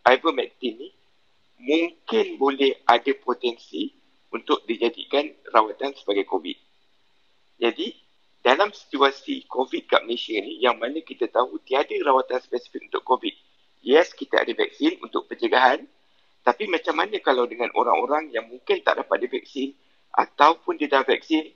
ivermectin 0.03 0.77
ni 0.77 0.89
mungkin 1.63 2.35
boleh 2.35 2.75
ada 2.85 3.11
potensi 3.23 3.95
untuk 4.33 4.67
dijadikan 4.67 5.31
rawatan 5.53 5.95
sebagai 5.95 6.27
COVID. 6.27 6.57
Jadi, 7.61 7.95
dalam 8.43 8.75
situasi 8.75 9.47
COVID 9.47 9.87
kat 9.87 10.03
Malaysia 10.03 10.35
ni, 10.43 10.59
yang 10.59 10.75
mana 10.75 10.99
kita 10.99 11.31
tahu 11.31 11.55
tiada 11.63 11.95
rawatan 12.03 12.41
spesifik 12.43 12.91
untuk 12.91 13.07
COVID. 13.07 13.35
Yes, 13.79 14.11
kita 14.11 14.43
ada 14.43 14.51
vaksin 14.51 14.99
untuk 14.99 15.31
pencegahan. 15.31 15.87
Tapi 16.43 16.67
macam 16.67 16.99
mana 16.99 17.15
kalau 17.23 17.47
dengan 17.47 17.71
orang-orang 17.71 18.35
yang 18.35 18.51
mungkin 18.51 18.83
tak 18.83 18.99
dapat 18.99 19.23
divaksin 19.23 19.71
ataupun 20.11 20.75
dia 20.75 20.91
dah 20.91 21.07
vaksin 21.07 21.47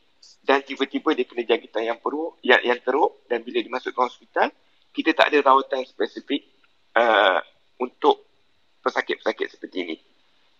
dan 0.48 0.64
tiba-tiba 0.64 1.12
dia 1.12 1.28
kena 1.28 1.44
jangkitan 1.44 1.84
yang 1.84 2.00
peruk, 2.00 2.40
yang, 2.42 2.64
yang 2.64 2.80
teruk 2.80 3.28
dan 3.28 3.44
bila 3.44 3.60
dimasukkan 3.60 4.08
hospital, 4.08 4.48
kita 4.96 5.12
tak 5.12 5.36
ada 5.36 5.44
rawatan 5.44 5.84
spesifik 5.84 6.48
uh, 6.96 7.44
untuk 7.84 8.24
pesakit-pesakit 8.82 9.48
seperti 9.52 9.78
ini. 9.84 9.98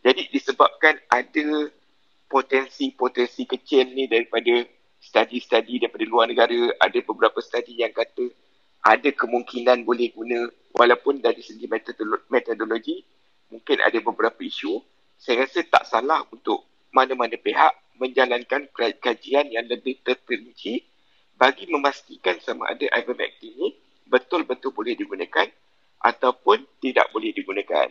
Jadi 0.04 0.28
disebabkan 0.30 0.99
ada 1.08 1.72
potensi-potensi 2.28 3.48
kecil 3.48 3.95
ni 3.95 4.12
daripada 4.12 4.68
studi-studi 4.99 5.88
daripada 5.88 6.04
luar 6.04 6.28
negara, 6.28 6.76
ada 6.84 6.99
beberapa 6.99 7.40
studi 7.40 7.80
yang 7.80 7.95
kata 7.95 8.28
ada 8.88 9.10
kemungkinan 9.12 9.84
boleh 9.84 10.12
guna 10.16 10.48
walaupun 10.76 11.20
dari 11.20 11.44
segi 11.44 11.68
metodologi 12.32 13.04
mungkin 13.52 13.78
ada 13.80 13.98
beberapa 13.99 14.40
isu, 14.44 14.84
saya 15.18 15.44
rasa 15.48 15.64
tak 15.65 15.84
salah 15.88 16.24
untuk 16.30 16.64
mana-mana 16.94 17.36
pihak 17.36 17.74
menjalankan 17.98 18.69
kajian 19.02 19.49
yang 19.49 19.65
lebih 19.65 19.98
terperinci 20.06 20.86
bagi 21.38 21.69
memastikan 21.69 22.38
sama 22.41 22.69
ada 22.69 22.86
ivermectin 22.98 23.53
ini 23.53 23.69
betul-betul 24.10 24.74
boleh 24.74 24.98
digunakan 24.98 25.49
ataupun 26.02 26.65
tidak 26.82 27.10
boleh 27.14 27.34
digunakan. 27.34 27.90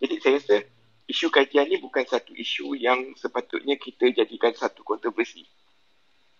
Jadi 0.00 0.14
saya 0.20 0.34
rasa 0.40 0.56
isu 1.08 1.32
kajian 1.32 1.68
ini 1.68 1.80
bukan 1.80 2.04
satu 2.04 2.36
isu 2.36 2.76
yang 2.76 3.16
sepatutnya 3.16 3.76
kita 3.80 4.12
jadikan 4.12 4.52
satu 4.52 4.84
kontroversi. 4.84 5.44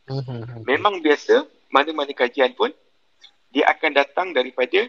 Mhm. 0.09 0.65
Memang 0.65 1.01
biasa 1.05 1.45
mana-mana 1.69 2.13
kajian 2.13 2.57
pun 2.57 2.73
dia 3.53 3.69
akan 3.73 3.93
datang 3.97 4.29
daripada 4.33 4.89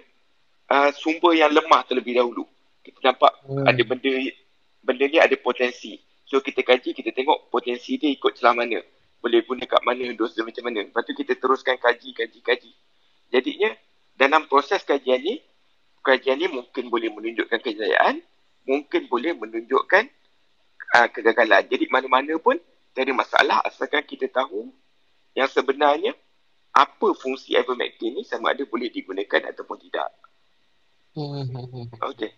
uh, 0.68 0.92
sumber 0.96 1.36
yang 1.36 1.52
lemah 1.52 1.84
terlebih 1.88 2.20
dahulu. 2.20 2.44
Kita 2.90 3.14
nampak 3.14 3.32
hmm. 3.46 3.66
ada 3.66 3.82
benda 3.86 4.12
benda 4.84 5.06
ni 5.06 5.18
ada 5.22 5.36
potensi. 5.38 6.00
So 6.30 6.42
kita 6.46 6.62
kaji, 6.62 6.94
kita 6.94 7.10
tengok 7.10 7.50
potensi 7.50 7.98
dia 7.98 8.14
ikut 8.14 8.38
celah 8.38 8.54
mana. 8.54 8.82
Boleh 9.20 9.42
guna 9.44 9.66
kat 9.66 9.82
mana, 9.82 10.06
dosa 10.14 10.46
macam 10.46 10.70
mana. 10.70 10.86
Lepas 10.86 11.04
tu 11.04 11.14
kita 11.18 11.34
teruskan 11.36 11.76
kaji, 11.82 12.14
kaji, 12.14 12.40
kaji. 12.46 12.72
Jadinya 13.34 13.74
dalam 14.14 14.46
proses 14.46 14.86
kajian 14.86 15.20
ni, 15.26 15.42
kajian 16.06 16.38
ni 16.38 16.48
mungkin 16.48 16.88
boleh 16.94 17.10
menunjukkan 17.12 17.60
kejayaan, 17.60 18.22
mungkin 18.64 19.10
boleh 19.10 19.34
menunjukkan 19.36 20.06
uh, 20.96 21.08
kegagalan. 21.10 21.66
Jadi 21.66 21.90
mana-mana 21.90 22.38
pun 22.38 22.62
tak 22.94 23.10
ada 23.10 23.14
masalah 23.14 23.58
asalkan 23.66 24.06
kita 24.06 24.30
tahu 24.30 24.70
yang 25.38 25.50
sebenarnya 25.50 26.14
apa 26.74 27.08
fungsi 27.18 27.58
ivermectin 27.58 28.14
ni 28.18 28.24
sama 28.26 28.54
ada 28.54 28.64
boleh 28.70 28.94
digunakan 28.94 29.50
ataupun 29.50 29.78
tidak. 29.82 30.10
Hmm, 31.18 31.48
hmm, 31.50 31.66
hmm. 31.74 31.86
Okey. 32.14 32.32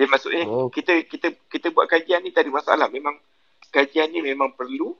Dia 0.00 0.08
maksudnya 0.08 0.48
oh. 0.48 0.72
kita 0.72 1.04
kita 1.04 1.28
kita 1.52 1.68
buat 1.76 1.84
kajian 1.84 2.24
ni 2.24 2.32
tak 2.32 2.48
ada 2.48 2.56
masalah. 2.56 2.88
Memang 2.88 3.20
kajian 3.68 4.08
ni 4.08 4.24
memang 4.24 4.56
perlu 4.56 4.96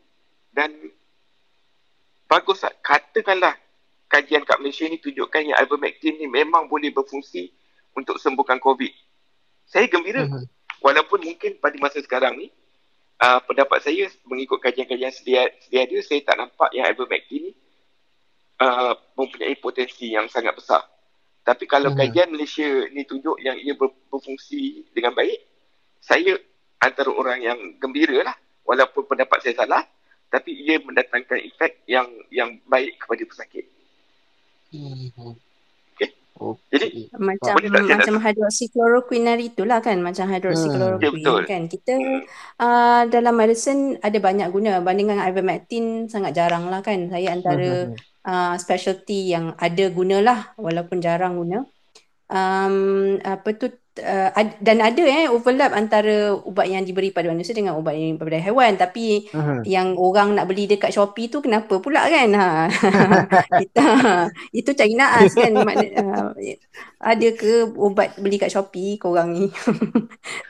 dan 0.53 0.69
bagus 2.29 2.61
katakanlah 2.85 3.57
kajian 4.13 4.45
kat 4.45 4.61
Malaysia 4.61 4.85
ni 4.85 5.01
tunjukkan 5.01 5.41
yang 5.41 5.57
ivermectin 5.57 6.21
ni 6.21 6.29
memang 6.29 6.69
boleh 6.69 6.93
berfungsi 6.93 7.49
untuk 7.97 8.21
sembuhkan 8.21 8.61
COVID. 8.61 8.93
Saya 9.65 9.89
gembira. 9.89 10.29
Uh-huh. 10.29 10.45
Walaupun 10.85 11.25
mungkin 11.25 11.57
pada 11.57 11.81
masa 11.81 12.05
sekarang 12.05 12.37
ni 12.37 12.53
uh, 13.25 13.41
pendapat 13.49 13.81
saya 13.81 14.05
mengikut 14.29 14.61
kajian-kajian 14.61 15.13
sedia, 15.17 15.49
sedia 15.65 15.89
ada, 15.89 15.97
saya 16.05 16.21
tak 16.29 16.37
nampak 16.37 16.69
yang 16.77 16.85
ivermectin 16.93 17.49
ni 17.49 17.53
uh, 18.61 18.93
mempunyai 19.17 19.57
potensi 19.57 20.13
yang 20.13 20.29
sangat 20.29 20.53
besar. 20.53 20.85
Tapi 21.41 21.65
kalau 21.65 21.93
hmm. 21.93 21.99
kajian 21.99 22.31
Malaysia 22.31 22.69
ni 22.93 23.03
tunjuk 23.09 23.37
yang 23.41 23.57
ia 23.59 23.73
ber, 23.73 23.91
berfungsi 24.13 24.85
dengan 24.93 25.17
baik, 25.17 25.41
saya 26.01 26.37
antara 26.81 27.11
orang 27.13 27.41
yang 27.41 27.59
gembira 27.81 28.21
lah. 28.25 28.37
Walaupun 28.65 29.09
pendapat 29.09 29.43
saya 29.43 29.67
salah, 29.67 29.83
tapi 30.31 30.55
ia 30.55 30.79
mendatangkan 30.79 31.43
efek 31.43 31.83
yang 31.91 32.07
yang 32.31 32.61
baik 32.71 33.01
kepada 33.03 33.23
pesakit. 33.27 33.67
Hmm. 34.71 35.35
Okay. 36.41 36.73
Jadi 36.73 37.13
macam 37.21 37.53
macam 37.69 38.17
hydroxychloroquine 38.17 39.29
hari 39.29 39.53
itulah 39.53 39.85
kan 39.85 40.01
macam 40.01 40.25
hydroxychloroquine 40.25 41.21
hmm. 41.21 41.45
kan 41.45 41.63
kita 41.69 42.01
uh, 42.57 43.05
dalam 43.13 43.37
medicine 43.37 44.01
ada 44.01 44.17
banyak 44.17 44.49
guna 44.49 44.81
bandingkan 44.81 45.21
ivermectin 45.21 46.09
sangat 46.09 46.33
jarang 46.33 46.73
lah 46.73 46.81
kan 46.81 47.13
saya 47.13 47.37
antara 47.37 47.93
hmm. 47.93 48.10
Uh, 48.27 48.55
specialty 48.57 49.33
yang 49.33 49.55
ada 49.57 49.89
guna 49.93 50.21
lah 50.21 50.39
walaupun 50.57 50.99
jarang 51.01 51.37
guna. 51.37 51.65
Um, 52.31 53.19
apa 53.27 53.59
tu 53.59 53.67
uh, 53.99 54.31
dan 54.63 54.79
ada 54.79 55.03
eh 55.03 55.27
overlap 55.27 55.75
antara 55.75 56.31
ubat 56.31 56.71
yang 56.71 56.87
diberi 56.87 57.11
pada 57.11 57.27
manusia 57.27 57.51
dengan 57.51 57.75
ubat 57.75 57.99
yang 57.99 58.23
pada 58.23 58.39
haiwan 58.39 58.79
tapi 58.79 59.27
uh-huh. 59.35 59.67
yang 59.67 59.99
orang 59.99 60.39
nak 60.39 60.47
beli 60.47 60.71
dekat 60.71 60.95
Shopee 60.95 61.27
tu 61.27 61.43
kenapa 61.43 61.83
pula 61.83 62.07
kan? 62.07 62.31
Ha. 62.31 62.49
Kita 63.67 63.85
itu 64.55 64.71
cari 64.79 64.95
naas 64.95 65.35
kan? 65.35 65.51
Makna, 65.59 65.87
uh, 65.99 66.31
ada 67.03 67.29
ke 67.35 67.67
ubat 67.75 68.15
beli 68.23 68.39
kat 68.39 68.53
Shopee 68.53 68.97
korang 68.97 69.35
ni? 69.35 69.47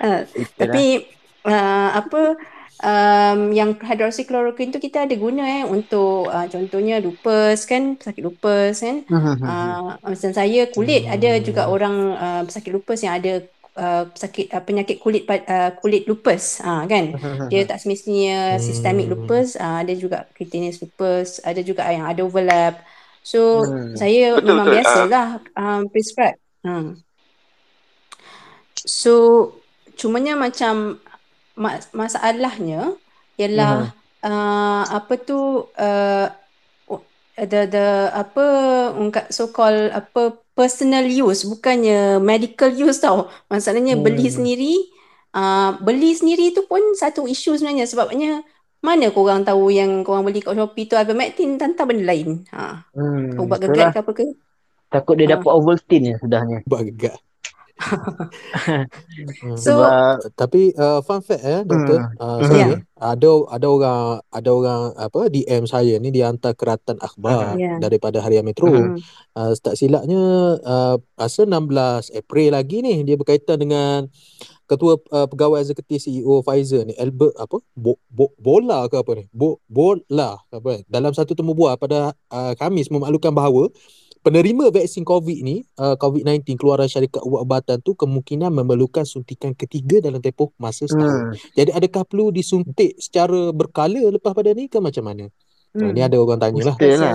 Uh, 0.01 0.25
tapi 0.57 1.05
uh, 1.45 1.89
apa 1.93 2.33
um, 2.81 3.53
yang 3.53 3.77
hydroxychloroquine 3.77 4.73
tu 4.73 4.81
kita 4.81 5.05
ada 5.05 5.15
guna 5.15 5.45
eh 5.45 5.65
untuk 5.69 6.29
uh, 6.29 6.49
contohnya 6.49 6.99
lupus 6.99 7.69
kan 7.69 7.97
sakit 8.01 8.23
lupus 8.25 8.81
kan. 8.81 9.05
Uh, 9.09 9.97
macam 10.01 10.31
saya 10.33 10.67
kulit 10.73 11.07
ada 11.07 11.39
juga 11.41 11.69
orang 11.69 11.95
uh, 12.17 12.43
sakit 12.49 12.73
lupus 12.73 13.05
yang 13.05 13.21
ada 13.21 13.45
uh, 13.77 14.05
sakit 14.13 14.51
uh, 14.51 14.63
penyakit 14.65 14.97
kulit 14.99 15.29
uh, 15.29 15.77
kulit 15.79 16.09
lupus. 16.09 16.61
Uh, 16.65 16.85
kan? 16.89 17.15
Dia 17.53 17.69
tak 17.69 17.81
semestinya 17.85 18.57
systemic 18.57 19.07
hmm. 19.09 19.15
lupus. 19.15 19.55
Uh, 19.61 19.85
ada 19.85 19.93
juga 19.93 20.25
cutaneous 20.35 20.81
lupus 20.81 21.39
ada 21.45 21.61
juga 21.61 21.87
yang 21.93 22.09
ada 22.09 22.25
overlap. 22.25 22.81
So 23.21 23.69
hmm. 23.69 24.01
saya 24.01 24.41
betul, 24.41 24.47
memang 24.49 24.67
betul. 24.67 24.77
biasalah 24.81 25.27
um, 25.55 25.83
prescribe. 25.93 26.39
Hmm. 26.61 27.01
so 28.85 29.13
cumanya 29.97 30.37
macam 30.37 31.01
mas- 31.61 31.93
masalahnya 31.93 32.97
ialah 33.37 33.93
uh-huh. 34.25 34.25
uh, 34.25 34.85
apa 34.89 35.15
tu 35.21 35.69
uh, 35.77 36.27
the 37.37 37.69
the 37.69 37.89
apa 38.17 38.45
so 39.29 39.53
called 39.53 39.93
apa 39.93 40.41
personal 40.57 41.05
use 41.05 41.45
bukannya 41.45 42.17
medical 42.21 42.73
use 42.73 43.01
tau. 43.01 43.29
Masalahnya 43.53 44.01
hmm. 44.01 44.05
beli 44.05 44.27
sendiri 44.33 44.75
uh, 45.37 45.77
beli 45.85 46.17
sendiri 46.17 46.57
tu 46.57 46.65
pun 46.65 46.81
satu 46.97 47.29
isu 47.29 47.61
sebenarnya. 47.61 47.85
Sebabnya 47.85 48.41
mana 48.81 49.13
korang 49.13 49.45
tahu 49.45 49.69
yang 49.69 50.01
korang 50.01 50.25
beli 50.25 50.41
kat 50.41 50.57
Shopee 50.57 50.89
tu 50.89 50.97
ivermectin 50.97 51.61
tanpa 51.61 51.85
benda 51.85 52.09
lain. 52.09 52.49
Ha. 52.53 52.89
Hmm, 52.97 53.37
ubat 53.37 53.61
gegat 53.61 53.93
ke 53.93 54.01
apa 54.01 54.13
ke? 54.17 54.25
Takut 54.89 55.15
dia 55.21 55.37
dapat 55.37 55.53
uh. 55.53 55.61
Ovaltine 55.61 56.13
ya 56.13 56.17
sudahnya. 56.17 56.65
Ubat 56.65 56.89
gegat 56.89 57.21
so 59.57 59.73
Sebab, 59.73 60.37
tapi 60.37 60.77
uh, 60.77 61.01
fun 61.01 61.25
fact 61.25 61.43
eh 61.43 61.61
doktor 61.65 61.99
hmm. 62.01 62.21
uh, 62.21 62.39
saya 62.45 62.59
yeah. 62.61 62.79
ada 63.01 63.31
ada 63.49 63.67
orang 63.67 64.03
ada 64.29 64.51
orang 64.53 64.83
apa 65.01 65.21
DM 65.33 65.65
saya 65.65 65.97
ni 65.97 66.13
dia 66.13 66.29
hantar 66.29 66.53
keratan 66.53 67.01
akhbar 67.01 67.57
yeah. 67.57 67.81
daripada 67.81 68.21
Harian 68.21 68.45
Metro. 68.45 68.69
Hmm. 68.69 69.01
Uh, 69.33 69.53
tak 69.57 69.81
silapnya 69.81 70.21
uh, 70.61 70.97
rasa 71.17 71.49
16 71.49 72.13
April 72.13 72.49
lagi 72.53 72.85
ni 72.85 73.01
dia 73.03 73.17
berkaitan 73.17 73.57
dengan 73.57 74.07
ketua 74.71 75.03
uh, 75.11 75.27
pegawai 75.27 75.67
eksekutif 75.67 76.07
CEO 76.07 76.47
Pfizer 76.47 76.87
ni 76.87 76.95
Albert 76.95 77.35
apa 77.35 77.59
bo, 77.75 77.99
bo, 78.07 78.31
bola 78.39 78.87
ke 78.87 79.03
apa 79.03 79.19
ni 79.19 79.25
bo, 79.35 79.59
bola 79.67 80.39
apa 80.55 80.87
dalam 80.87 81.11
satu 81.11 81.35
temu 81.35 81.59
bual 81.59 81.75
pada 81.75 82.15
uh, 82.31 82.55
Khamis 82.55 82.87
memaklukan 82.87 83.35
bahawa 83.35 83.67
penerima 84.21 84.69
vaksin 84.69 85.05
COVID 85.05 85.39
ni, 85.41 85.65
uh, 85.81 85.97
COVID-19 85.97 86.61
keluaran 86.61 86.89
syarikat 86.89 87.25
ubat-ubatan 87.25 87.81
tu 87.81 87.97
kemungkinan 87.97 88.53
memerlukan 88.53 89.09
suntikan 89.09 89.57
ketiga 89.57 90.05
dalam 90.05 90.21
tempoh 90.21 90.53
masa 90.61 90.85
setahun. 90.85 91.33
Hmm. 91.33 91.57
Jadi 91.57 91.71
adakah 91.73 92.05
perlu 92.05 92.29
disuntik 92.29 93.01
secara 93.01 93.53
berkala 93.53 94.13
lepas 94.13 94.37
pada 94.37 94.53
ni 94.53 94.69
ke 94.69 94.79
macam 94.79 95.09
mana? 95.09 95.25
Hmm. 95.73 95.89
Uh, 95.89 95.91
ni 95.97 96.01
ada 96.05 96.17
orang 96.21 96.39
tanya 96.41 96.73
lah. 96.73 96.77
lah. 96.77 97.15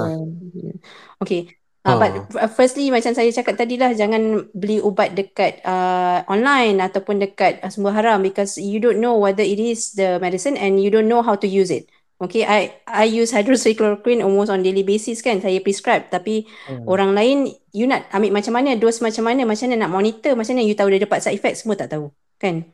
Okay. 1.21 1.53
Uh, 1.85 2.01
but 2.01 2.11
uh, 2.41 2.49
firstly 2.49 2.89
macam 2.89 3.13
saya 3.13 3.29
cakap 3.29 3.61
tadi 3.61 3.77
lah 3.77 3.93
jangan 3.93 4.49
beli 4.57 4.81
ubat 4.81 5.13
dekat 5.13 5.61
uh, 5.61 6.25
online 6.25 6.81
ataupun 6.81 7.21
dekat 7.21 7.61
uh, 7.61 7.69
sumber 7.69 7.93
haram 7.93 8.25
because 8.25 8.57
you 8.57 8.81
don't 8.81 8.97
know 8.97 9.13
whether 9.13 9.45
it 9.45 9.61
is 9.61 9.93
the 9.93 10.17
medicine 10.17 10.57
and 10.57 10.81
you 10.81 10.89
don't 10.89 11.05
know 11.05 11.21
how 11.21 11.37
to 11.37 11.45
use 11.45 11.69
it. 11.69 11.85
Okay, 12.15 12.47
I 12.47 12.71
I 12.87 13.11
use 13.11 13.35
hydroxychloroquine 13.35 14.23
almost 14.23 14.47
on 14.47 14.63
daily 14.63 14.87
basis 14.87 15.19
kan. 15.19 15.43
Saya 15.43 15.59
prescribe 15.59 16.07
tapi 16.07 16.47
hmm. 16.71 16.87
orang 16.87 17.11
lain 17.11 17.51
you 17.75 17.83
nak 17.91 18.07
ambil 18.15 18.39
macam 18.39 18.55
mana, 18.55 18.79
dose 18.79 19.03
macam 19.03 19.27
mana, 19.27 19.43
macam 19.43 19.67
mana 19.67 19.83
nak 19.83 19.91
monitor, 19.91 20.33
macam 20.39 20.55
mana 20.55 20.63
you 20.63 20.79
tahu 20.79 20.95
dia 20.95 21.03
dapat 21.03 21.19
side 21.19 21.35
effect 21.35 21.59
semua 21.59 21.75
tak 21.75 21.91
tahu. 21.91 22.07
Kan? 22.39 22.71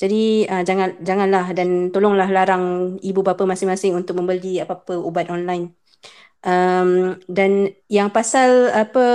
Jadi 0.00 0.48
uh, 0.48 0.64
jangan 0.64 0.96
janganlah 1.04 1.52
dan 1.52 1.92
tolonglah 1.92 2.32
larang 2.32 2.96
ibu 3.04 3.20
bapa 3.20 3.44
masing-masing 3.44 3.92
untuk 3.92 4.16
membeli 4.16 4.56
apa-apa 4.62 4.96
ubat 4.96 5.28
online 5.28 5.76
um, 6.44 7.18
dan 7.26 7.72
yang 7.90 8.12
pasal 8.12 8.70
apa 8.70 9.06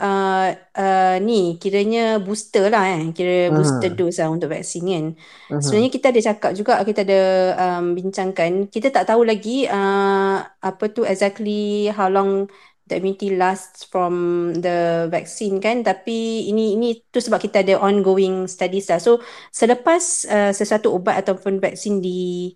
uh, 0.00 0.48
uh, 0.74 1.16
ni 1.22 1.60
kiranya 1.60 2.18
booster 2.18 2.66
lah 2.72 2.86
eh. 2.98 3.12
Kira 3.14 3.50
uh-huh. 3.50 3.54
booster 3.54 3.90
dose 3.92 4.18
lah 4.22 4.32
untuk 4.32 4.50
vaksin 4.50 4.84
kan. 4.86 5.06
Uh-huh. 5.14 5.60
sebenarnya 5.62 5.90
kita 5.92 6.06
ada 6.10 6.20
cakap 6.22 6.50
juga 6.56 6.72
kita 6.82 7.00
ada 7.06 7.22
um, 7.60 7.94
bincangkan. 7.94 8.72
Kita 8.72 8.88
tak 8.90 9.06
tahu 9.10 9.22
lagi 9.22 9.68
uh, 9.68 10.42
apa 10.42 10.84
tu 10.90 11.06
exactly 11.06 11.92
how 11.92 12.10
long 12.10 12.50
the 12.86 13.02
immunity 13.02 13.34
lasts 13.34 13.82
from 13.86 14.14
the 14.62 15.10
vaccine 15.10 15.58
kan. 15.58 15.82
Tapi 15.82 16.50
ini 16.50 16.74
ini 16.78 17.02
tu 17.10 17.18
sebab 17.18 17.38
kita 17.42 17.62
ada 17.62 17.78
ongoing 17.82 18.46
studies 18.50 18.90
lah. 18.90 18.98
So 19.02 19.22
selepas 19.50 20.02
uh, 20.30 20.52
sesuatu 20.54 20.94
ubat 20.94 21.18
ataupun 21.26 21.58
vaksin 21.58 21.98
di 22.02 22.54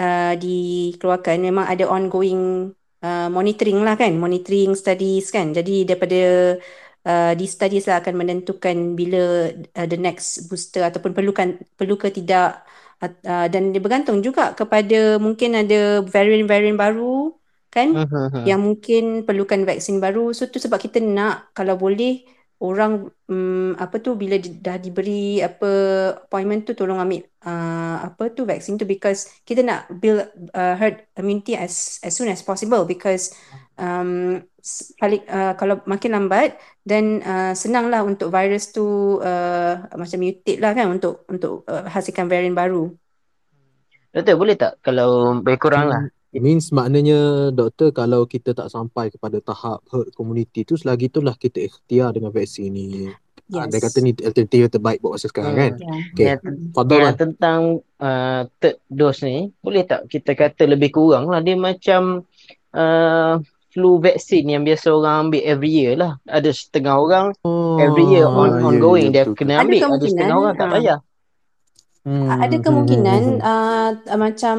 uh, 0.00 0.36
dikeluarkan 0.36 1.40
memang 1.40 1.66
ada 1.68 1.88
ongoing 1.88 2.72
uh, 3.06 3.26
monitoring 3.36 3.78
lah 3.86 3.94
kan 4.00 4.12
monitoring 4.24 4.70
studies 4.82 5.24
kan 5.36 5.46
jadi 5.56 5.72
daripada 5.88 6.16
uh, 7.08 7.32
di 7.40 7.44
studies 7.54 7.84
lah 7.88 7.96
akan 8.02 8.14
menentukan 8.20 8.76
bila 8.98 9.18
uh, 9.78 9.86
the 9.90 9.98
next 10.06 10.48
booster 10.48 10.82
ataupun 10.88 11.12
perlukan 11.16 11.48
perlu 11.78 11.94
ke 12.02 12.08
tidak. 12.18 12.64
Uh, 13.00 13.48
dan 13.48 13.72
dia 13.72 13.80
bergantung 13.80 14.20
juga 14.20 14.52
kepada 14.52 15.16
mungkin 15.16 15.56
ada 15.56 16.04
varian-varian 16.04 16.76
baru 16.76 17.32
kan 17.74 17.88
Mhm. 17.96 18.44
yang 18.48 18.60
mungkin 18.60 19.24
perlukan 19.26 19.60
vaksin 19.64 19.96
baru. 20.04 20.36
So 20.36 20.42
tu 20.52 20.60
sebab 20.60 20.76
kita 20.84 21.00
nak 21.00 21.48
kalau 21.56 21.80
boleh 21.80 22.28
orang 22.60 23.08
um, 23.32 23.72
apa 23.80 23.96
tu 24.04 24.20
bila 24.20 24.36
di, 24.36 24.60
dah 24.60 24.76
diberi 24.76 25.40
apa 25.40 25.70
appointment 26.28 26.68
tu 26.68 26.76
tolong 26.76 27.00
ambil 27.00 27.24
uh, 27.48 28.04
apa 28.04 28.28
tu 28.36 28.44
vaksin 28.44 28.76
tu 28.76 28.84
because 28.84 29.32
kita 29.48 29.64
nak 29.64 29.88
build 29.88 30.28
uh, 30.52 30.76
herd 30.76 31.08
immunity 31.16 31.56
as 31.56 31.96
as 32.04 32.12
soon 32.12 32.28
as 32.28 32.44
possible 32.44 32.84
because 32.84 33.32
um, 33.80 34.44
paling 35.00 35.24
uh, 35.32 35.56
kalau 35.56 35.80
makin 35.88 36.12
lambat 36.12 36.60
then 36.84 37.24
uh, 37.24 37.56
senanglah 37.56 38.04
untuk 38.04 38.28
virus 38.28 38.76
tu 38.76 39.16
uh, 39.24 39.80
macam 39.96 40.20
mutate 40.20 40.60
lah 40.60 40.76
kan 40.76 40.92
untuk 40.92 41.24
untuk 41.32 41.64
uh, 41.64 41.88
hasilkan 41.88 42.28
varian 42.28 42.52
baru. 42.52 42.92
Doktor 44.12 44.36
boleh 44.36 44.56
tak 44.60 44.76
kalau 44.84 45.40
lebih 45.40 45.56
kurang 45.56 45.88
lah. 45.88 46.02
Means 46.30 46.70
maknanya 46.70 47.50
doktor 47.50 47.90
kalau 47.90 48.22
kita 48.22 48.54
tak 48.54 48.70
sampai 48.70 49.10
kepada 49.10 49.42
tahap 49.42 49.82
herd 49.90 50.14
community 50.14 50.62
tu 50.62 50.78
selagi 50.78 51.10
itulah 51.10 51.34
kita 51.34 51.58
ikhtiar 51.58 52.14
dengan 52.14 52.30
vaksin 52.30 52.70
ni. 52.70 53.10
Yes. 53.50 53.66
Andai 53.66 53.82
kata 53.82 53.98
ni 53.98 54.14
alternatif 54.14 54.70
terbaik 54.70 55.02
buat 55.02 55.18
masa 55.18 55.26
sekarang 55.26 55.58
Hmm. 55.58 55.62
kan. 55.66 55.72
Yeah. 55.74 55.98
Okay. 56.14 56.26
Yang, 56.30 56.40
Fadal 56.70 56.94
yang 56.94 57.02
lah. 57.02 57.14
tentang 57.18 57.60
uh, 57.98 58.40
third 58.62 58.76
dose 58.86 59.26
ni, 59.26 59.50
boleh 59.58 59.82
tak 59.82 60.06
kita 60.06 60.38
kata 60.38 60.70
lebih 60.70 60.94
kurang 60.94 61.26
lah. 61.26 61.42
Dia 61.42 61.58
macam 61.58 62.22
uh, 62.78 63.32
flu 63.74 63.98
vaksin 63.98 64.54
yang 64.54 64.62
biasa 64.62 64.94
orang 64.94 65.34
ambil 65.34 65.42
every 65.42 65.70
year 65.74 65.98
lah. 65.98 66.14
Ada 66.30 66.54
setengah 66.54 66.94
orang 66.94 67.26
every 67.82 68.06
year 68.06 68.30
on, 68.30 68.54
Ah, 68.54 68.62
ya, 68.62 68.66
ongoing 68.70 69.10
ya, 69.10 69.26
dia 69.26 69.34
kena 69.34 69.52
Ada 69.58 69.62
ambil. 69.66 69.74
Ada 69.74 69.82
kemungkinan, 69.82 70.10
setengah 70.14 70.36
orang 70.38 70.54
tak 70.54 70.66
ah. 70.66 70.72
payah. 70.78 70.98
Hmm, 72.00 72.32
Ada 72.32 72.56
hmm, 72.56 72.64
kemungkinan 72.64 73.22
hmm, 73.22 73.44
hmm. 73.44 74.08
uh, 74.08 74.16
macam 74.16 74.56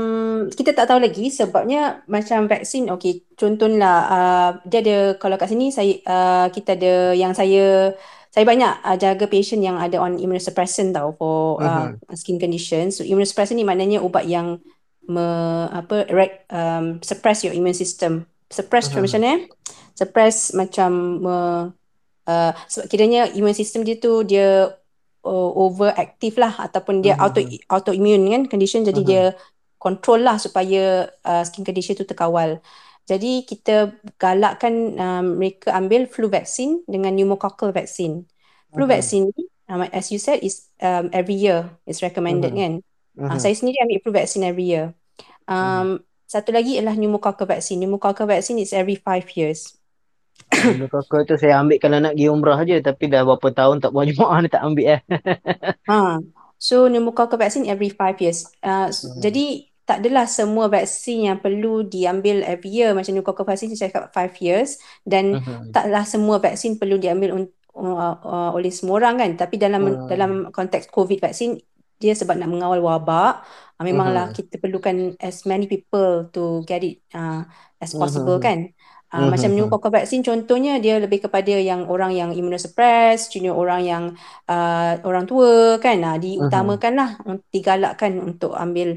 kita 0.54 0.78
tak 0.78 0.86
tahu 0.86 1.02
lagi 1.02 1.34
sebabnya 1.34 2.06
macam 2.06 2.46
vaksin 2.46 2.94
okey 2.94 3.26
contohlah 3.34 3.98
uh, 4.14 4.50
dia 4.70 4.86
ada 4.86 4.98
kalau 5.18 5.42
kat 5.42 5.50
sini 5.50 5.74
saya 5.74 5.90
uh, 6.06 6.46
kita 6.54 6.78
ada 6.78 7.18
yang 7.18 7.34
saya 7.34 7.98
saya 8.30 8.46
banyak 8.48 8.74
uh, 8.86 8.94
jaga 8.94 9.26
patient 9.26 9.66
yang 9.66 9.76
ada 9.82 10.00
on 10.00 10.22
immunosuppressant 10.22 10.94
tau 10.96 11.12
for 11.18 11.60
uh, 11.60 11.92
skin 12.16 12.40
condition. 12.40 12.88
So 12.94 13.04
immunosuppressant 13.04 13.60
ni 13.60 13.68
maknanya 13.68 14.00
ubat 14.00 14.24
yang 14.30 14.62
me, 15.10 15.26
apa 15.68 16.08
rec, 16.14 16.48
um, 16.48 17.04
suppress 17.04 17.44
your 17.44 17.52
immune 17.52 17.76
system. 17.76 18.24
Suppress 18.48 18.88
Mhm. 18.88 19.04
macam 19.04 19.20
mana? 19.20 19.28
eh? 19.36 19.40
Suppress 20.00 20.56
macam 20.56 20.92
me, 21.20 21.38
uh, 22.30 22.52
sebab 22.72 22.86
kiranya 22.88 23.28
immune 23.36 23.58
system 23.58 23.84
dia 23.84 24.00
tu 24.00 24.24
dia 24.24 24.80
uh, 25.26 25.52
overactive 25.58 26.36
lah 26.38 26.54
ataupun 26.58 27.02
dia 27.02 27.16
Mhm. 27.18 27.24
auto 27.24 27.42
autoimmune 27.70 28.26
kan 28.32 28.44
condition 28.50 28.82
jadi 28.86 29.02
Mhm. 29.02 29.10
dia 29.10 29.24
control 29.82 30.22
lah 30.22 30.38
supaya 30.38 31.10
uh, 31.26 31.42
skin 31.42 31.66
condition 31.66 31.98
tu 31.98 32.06
terkawal. 32.06 32.62
Jadi 33.10 33.44
kita 33.50 33.98
galakkan 34.22 34.94
um, 34.96 35.26
mereka 35.42 35.74
ambil 35.74 36.06
flu 36.06 36.30
vaccine 36.30 36.86
dengan 36.86 37.12
pneumococcal 37.18 37.74
vaccine. 37.74 38.30
Flu 38.72 38.86
Mhm. 38.86 38.92
vaccine 38.94 39.26
ni 39.34 39.44
um, 39.68 39.82
as 39.90 40.14
you 40.14 40.22
said 40.22 40.38
is 40.46 40.70
um, 40.80 41.10
every 41.12 41.34
year 41.36 41.66
is 41.90 42.00
recommended 42.06 42.54
Mhm. 42.54 42.60
kan. 42.62 42.74
Uh, 43.18 43.36
Mhm. 43.36 43.42
saya 43.42 43.56
sendiri 43.58 43.78
ambil 43.82 43.98
flu 44.06 44.12
vaccine 44.14 44.46
every 44.46 44.70
year. 44.70 44.94
Um, 45.50 46.06
Satu 46.32 46.56
lagi 46.56 46.80
ialah 46.80 46.96
pneumococcal 46.96 47.44
vaccine. 47.44 47.84
Pneumococcal 47.84 48.24
vaccine 48.24 48.56
is 48.64 48.72
every 48.72 48.96
five 48.96 49.28
years. 49.36 49.76
Dulu 50.50 50.86
kakak 50.88 51.22
tu 51.26 51.36
saya 51.40 51.60
ambil 51.60 51.78
kalau 51.82 51.98
nak 51.98 52.14
pergi 52.14 52.28
umrah 52.30 52.60
je 52.64 52.78
tapi 52.80 53.04
dah 53.08 53.22
berapa 53.26 53.48
tahun 53.50 53.82
tak 53.82 53.92
buat 53.92 54.06
jemaah 54.10 54.38
ni 54.42 54.50
tak 54.50 54.64
ambil 54.64 54.86
eh. 54.98 55.02
Ha. 55.90 56.22
So 56.62 56.86
pneumococcal 56.86 57.42
vaccine 57.42 57.66
every 57.66 57.90
five 57.90 58.18
years. 58.22 58.46
Uh, 58.62 58.88
Hmm. 58.88 59.18
Jadi 59.18 59.46
tak 59.82 60.06
adalah 60.06 60.30
semua 60.30 60.70
vaksin 60.70 61.26
yang 61.28 61.38
perlu 61.42 61.84
diambil 61.84 62.46
every 62.46 62.70
year 62.72 62.94
macam 62.94 63.12
pneumococcal 63.12 63.44
vaccine 63.44 63.74
saya 63.74 63.90
cakap 63.90 64.14
five 64.14 64.34
years 64.40 64.78
dan 65.04 65.42
Mhm. 65.42 65.74
taklah 65.74 66.06
semua 66.06 66.38
vaksin 66.38 66.78
perlu 66.78 67.02
diambil 67.02 67.34
un, 67.34 67.44
uh, 67.76 68.16
uh, 68.22 68.50
oleh 68.54 68.70
semua 68.70 69.02
orang 69.02 69.18
kan. 69.18 69.32
Tapi 69.36 69.56
dalam 69.58 69.82
Hmm. 69.84 70.06
dalam 70.08 70.32
konteks 70.54 70.88
COVID 70.88 71.18
vaksin 71.20 71.58
dia 71.98 72.14
sebab 72.14 72.34
nak 72.34 72.50
mengawal 72.50 72.82
wabak, 72.82 73.42
uh, 73.78 73.84
memanglah 73.84 74.30
Mhm. 74.30 74.34
kita 74.38 74.56
perlukan 74.62 74.96
as 75.18 75.44
many 75.46 75.66
people 75.66 76.30
to 76.30 76.62
get 76.64 76.82
it 76.82 77.02
uh, 77.14 77.42
as 77.78 77.92
possible 77.94 78.38
Mhm. 78.38 78.46
kan. 78.46 78.60
Uh, 79.12 79.28
Mhm. 79.28 79.30
Macam 79.34 79.50
pneumococcal 79.52 79.92
vaccine 79.98 80.24
contohnya 80.24 80.72
dia 80.84 80.96
lebih 81.04 81.20
kepada 81.28 81.52
yang 81.70 81.82
orang 81.92 82.12
yang 82.16 82.30
immunosuppressed, 82.32 83.36
junior 83.36 83.56
orang 83.60 83.82
yang 83.92 84.04
uh, 84.48 84.96
orang 85.08 85.26
tua 85.30 85.76
kan. 85.84 85.98
Uh, 86.00 86.18
diutamakanlah 86.24 87.10
untuk 87.28 87.48
digalakkan 87.56 88.12
untuk 88.24 88.52
ambil 88.56 88.88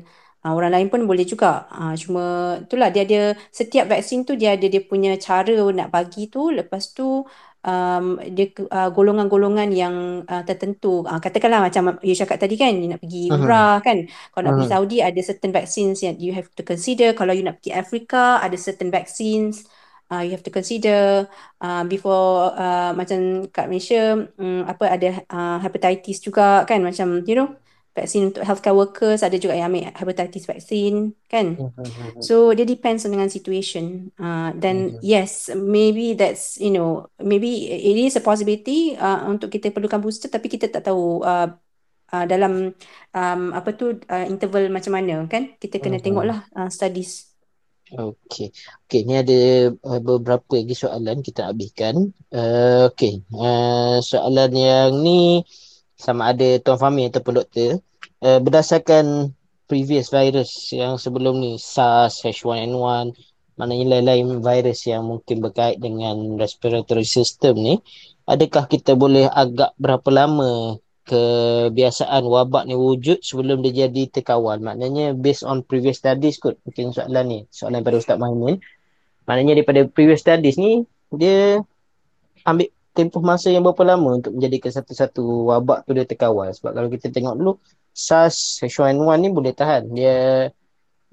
uh, 0.46 0.52
orang 0.56 0.70
lain 0.74 0.86
pun 0.92 1.00
boleh 1.10 1.26
juga. 1.26 1.66
Uh, 1.74 1.94
cuma 1.98 2.22
itulah 2.62 2.88
dia 2.94 3.02
ada 3.06 3.20
setiap 3.50 3.84
vaksin 3.90 4.22
tu 4.28 4.32
dia 4.40 4.54
ada 4.54 4.66
dia 4.70 4.82
punya 4.90 5.10
cara 5.18 5.50
nak 5.74 5.88
bagi 5.94 6.30
tu. 6.30 6.40
Lepas 6.54 6.94
tu 6.96 7.26
um, 7.66 8.04
dia 8.36 8.44
uh, 8.70 8.88
golongan-golongan 8.96 9.68
yang 9.74 9.94
uh, 10.30 10.42
tertentu. 10.48 11.02
Uh, 11.10 11.18
katakanlah 11.24 11.60
macam 11.66 11.98
you 12.06 12.14
cakap 12.14 12.38
tadi 12.42 12.54
kan 12.54 12.72
you 12.82 12.86
nak 12.92 13.00
pergi 13.02 13.18
Mhm. 13.30 13.34
umrah 13.34 13.82
kan. 13.86 13.96
Kalau 14.30 14.42
nak 14.46 14.54
pergi 14.58 14.68
Mhm. 14.68 14.74
Saudi 14.78 14.96
ada 15.02 15.20
certain 15.28 15.52
vaccines 15.58 15.98
yang 16.06 16.14
you 16.22 16.32
have 16.36 16.48
to 16.54 16.62
consider. 16.62 17.08
Kalau 17.18 17.32
you 17.34 17.42
nak 17.46 17.58
pergi 17.58 17.72
Afrika 17.74 18.38
ada 18.44 18.56
certain 18.66 18.90
vaccines 18.94 19.64
uh, 20.12 20.22
you 20.24 20.32
have 20.34 20.44
to 20.44 20.52
consider 20.52 21.28
uh, 21.60 21.82
before 21.88 22.52
uh, 22.56 22.92
macam 22.96 23.48
kat 23.54 23.66
Malaysia 23.70 24.16
um, 24.38 24.62
apa 24.68 24.84
ada 24.90 25.08
uh, 25.30 25.58
hepatitis 25.64 26.20
juga 26.24 26.64
kan 26.68 26.80
macam 26.84 27.22
you 27.28 27.36
know 27.36 27.48
vaksin 27.94 28.34
untuk 28.34 28.42
healthcare 28.42 28.74
workers 28.74 29.22
ada 29.22 29.38
juga 29.38 29.54
yang 29.54 29.70
ambil 29.70 29.86
hepatitis 29.94 30.50
vaksin 30.50 31.14
kan? 31.30 31.54
Mhm. 31.54 32.18
so 32.18 32.50
dia 32.50 32.66
depends 32.66 33.06
on 33.06 33.14
dengan 33.14 33.30
situation. 33.30 34.10
Uh, 34.18 34.50
dan 34.58 34.98
Mhm. 34.98 34.98
yes 34.98 35.46
maybe 35.54 36.18
that's 36.18 36.58
you 36.58 36.74
know 36.74 37.06
maybe 37.22 37.70
it 37.70 37.94
is 37.94 38.18
a 38.18 38.22
possibility 38.24 38.98
uh, 38.98 39.30
untuk 39.30 39.46
kita 39.54 39.70
perlukan 39.70 40.02
booster 40.02 40.26
tapi 40.26 40.50
kita 40.50 40.66
tak 40.74 40.90
tahu 40.90 41.22
uh, 41.22 41.54
uh, 42.14 42.24
dalam 42.26 42.74
um, 43.14 43.42
apa 43.54 43.70
tu 43.78 43.94
uh, 43.94 44.26
interval 44.26 44.66
macam 44.74 44.92
mana 44.98 45.26
kan? 45.30 45.54
Kita 45.58 45.78
kena 45.82 45.98
tengoklah 46.02 46.46
uh, 46.54 46.70
studies 46.70 47.33
Okey. 47.94 48.50
Okey, 48.86 49.00
ni 49.06 49.14
ada 49.22 49.70
uh, 49.86 50.00
beberapa 50.02 50.58
lagi 50.58 50.74
soalan 50.74 51.22
kita 51.22 51.46
habiskan. 51.46 52.10
Uh, 52.34 52.90
Okey, 52.90 53.22
uh, 53.38 54.02
soalan 54.02 54.50
yang 54.50 54.90
ni 54.98 55.46
sama 55.94 56.34
ada 56.34 56.58
Tuan 56.58 56.74
Fahmi 56.74 57.06
ataupun 57.06 57.38
doktor. 57.38 57.78
Uh, 58.18 58.42
berdasarkan 58.42 59.30
previous 59.70 60.10
virus 60.10 60.74
yang 60.74 60.98
sebelum 60.98 61.38
ni, 61.38 61.54
SARS, 61.54 62.26
H1N1, 62.26 63.14
maknanya 63.54 63.86
lain-lain 63.98 64.42
virus 64.42 64.90
yang 64.90 65.06
mungkin 65.06 65.38
berkait 65.38 65.78
dengan 65.78 66.34
respiratory 66.34 67.06
system 67.06 67.54
ni, 67.62 67.74
adakah 68.26 68.66
kita 68.66 68.98
boleh 68.98 69.30
agak 69.30 69.70
berapa 69.78 70.08
lama 70.10 70.82
kebiasaan 71.04 72.24
wabak 72.24 72.64
ni 72.64 72.72
wujud 72.72 73.20
sebelum 73.20 73.60
dia 73.60 73.86
jadi 73.86 74.08
terkawal. 74.08 74.60
Maknanya 74.60 75.12
based 75.12 75.44
on 75.44 75.60
previous 75.60 76.00
studies 76.00 76.40
kot 76.40 76.56
mungkin 76.64 76.96
soalan 76.96 77.24
ni. 77.28 77.40
Soalan 77.52 77.84
daripada 77.84 78.00
Ustaz 78.00 78.16
Maimun. 78.16 78.60
Maknanya 79.28 79.60
daripada 79.60 79.84
previous 79.88 80.24
studies 80.24 80.56
ni 80.56 80.88
dia 81.12 81.60
ambil 82.48 82.68
tempoh 82.96 83.20
masa 83.20 83.52
yang 83.52 83.66
berapa 83.66 83.82
lama 83.84 84.22
untuk 84.22 84.32
menjadikan 84.38 84.70
satu-satu 84.72 85.22
wabak 85.52 85.84
tu 85.84 85.92
dia 85.92 86.08
terkawal. 86.08 86.48
Sebab 86.56 86.72
kalau 86.72 86.88
kita 86.88 87.12
tengok 87.12 87.34
dulu 87.36 87.52
SARS 87.92 88.64
H1N1 88.64 89.16
ni 89.20 89.28
boleh 89.28 89.52
tahan. 89.52 89.92
Dia 89.92 90.48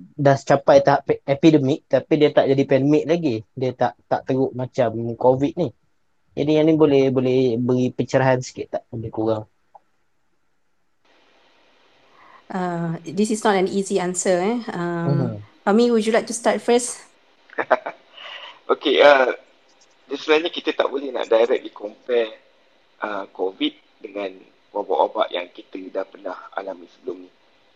dah 0.01 0.37
capai 0.39 0.81
tahap 0.81 1.05
epidemik 1.27 1.85
tapi 1.85 2.13
dia 2.17 2.31
tak 2.31 2.47
jadi 2.47 2.63
pandemik 2.63 3.05
lagi. 3.05 3.35
Dia 3.59 3.75
tak 3.75 3.99
tak 4.07 4.23
teruk 4.23 4.55
macam 4.55 4.95
COVID 5.19 5.53
ni. 5.59 5.69
Jadi 6.31 6.51
yang 6.55 6.65
ni 6.71 6.79
boleh 6.79 7.11
boleh 7.11 7.59
beri 7.59 7.91
pencerahan 7.91 8.39
sikit 8.39 8.79
tak 8.79 8.83
lebih 8.95 9.11
kurang. 9.11 9.51
Uh, 12.51 12.99
this 13.03 13.31
is 13.31 13.41
not 13.43 13.55
an 13.55 13.67
easy 13.67 13.97
answer 13.99 14.37
eh 14.39 14.59
um, 14.75 15.07
Mhm. 15.07 15.41
Fahmi 15.61 15.93
would 15.93 16.05
you 16.05 16.13
like 16.13 16.25
to 16.25 16.33
start 16.33 16.57
first 16.59 17.05
Okey, 18.71 19.03
uh, 19.03 19.35
sebenarnya 20.07 20.47
kita 20.47 20.71
tak 20.71 20.87
boleh 20.87 21.11
nak 21.11 21.27
directly 21.27 21.75
compare 21.75 22.31
uh, 23.03 23.27
COVID 23.35 23.73
dengan 23.99 24.31
wabak-wabak 24.71 25.27
yang 25.35 25.51
kita 25.51 25.91
dah 25.91 26.07
pernah 26.07 26.47
alami 26.55 26.87
sebelum 26.87 27.27
ni. 27.27 27.31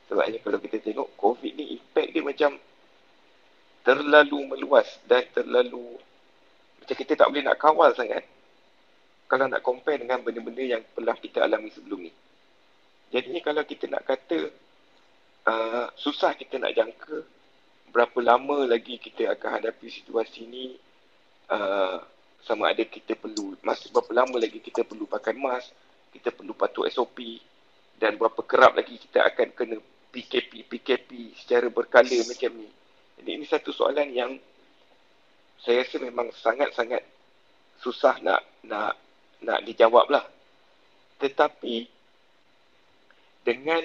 Sebabnya 0.08 0.40
kalau 0.40 0.56
kita 0.64 0.80
tengok 0.80 1.12
COVID 1.20 1.52
ni 1.52 1.76
impact 1.76 2.10
dia 2.16 2.24
macam 2.24 2.56
terlalu 3.84 4.40
meluas 4.56 4.88
dan 5.04 5.28
terlalu 5.36 6.00
macam 6.80 6.96
kita 6.96 7.14
tak 7.20 7.28
boleh 7.28 7.44
nak 7.44 7.60
kawal 7.60 7.92
sangat 7.92 8.24
kalau 9.28 9.52
nak 9.52 9.60
compare 9.66 10.00
dengan 10.00 10.24
benda-benda 10.24 10.64
yang 10.64 10.82
pernah 10.96 11.18
kita 11.20 11.44
alami 11.44 11.76
sebelum 11.76 12.08
ni. 12.08 12.14
Jadinya 13.12 13.42
kalau 13.44 13.68
kita 13.68 13.92
nak 13.92 14.08
kata 14.08 14.48
uh, 15.46 15.88
susah 15.96 16.34
kita 16.34 16.58
nak 16.58 16.74
jangka 16.74 17.24
berapa 17.94 18.20
lama 18.20 18.68
lagi 18.68 19.00
kita 19.00 19.32
akan 19.32 19.62
hadapi 19.62 19.88
situasi 19.88 20.44
ni 20.50 20.76
uh, 21.48 22.04
sama 22.46 22.70
ada 22.70 22.86
kita 22.86 23.18
perlu 23.18 23.58
masa 23.66 23.90
berapa 23.90 24.12
lama 24.14 24.38
lagi 24.38 24.62
kita 24.62 24.86
perlu 24.86 25.10
pakai 25.10 25.34
mask, 25.34 25.74
kita 26.14 26.30
perlu 26.30 26.54
patuh 26.54 26.86
SOP 26.92 27.42
dan 27.98 28.20
berapa 28.22 28.38
kerap 28.46 28.78
lagi 28.78 29.02
kita 29.02 29.26
akan 29.26 29.50
kena 29.56 29.76
PKP 30.14 30.70
PKP 30.70 31.34
secara 31.42 31.68
berkala 31.74 32.16
macam 32.28 32.52
ni. 32.54 32.70
Jadi 33.18 33.30
ini 33.32 33.46
satu 33.50 33.74
soalan 33.74 34.14
yang 34.14 34.32
saya 35.64 35.82
rasa 35.82 35.98
memang 35.98 36.30
sangat-sangat 36.36 37.02
susah 37.82 38.22
nak 38.22 38.46
nak 38.68 38.94
nak 39.42 39.60
dijawab 39.66 40.06
lah. 40.14 40.24
Tetapi 41.18 41.90
dengan 43.42 43.84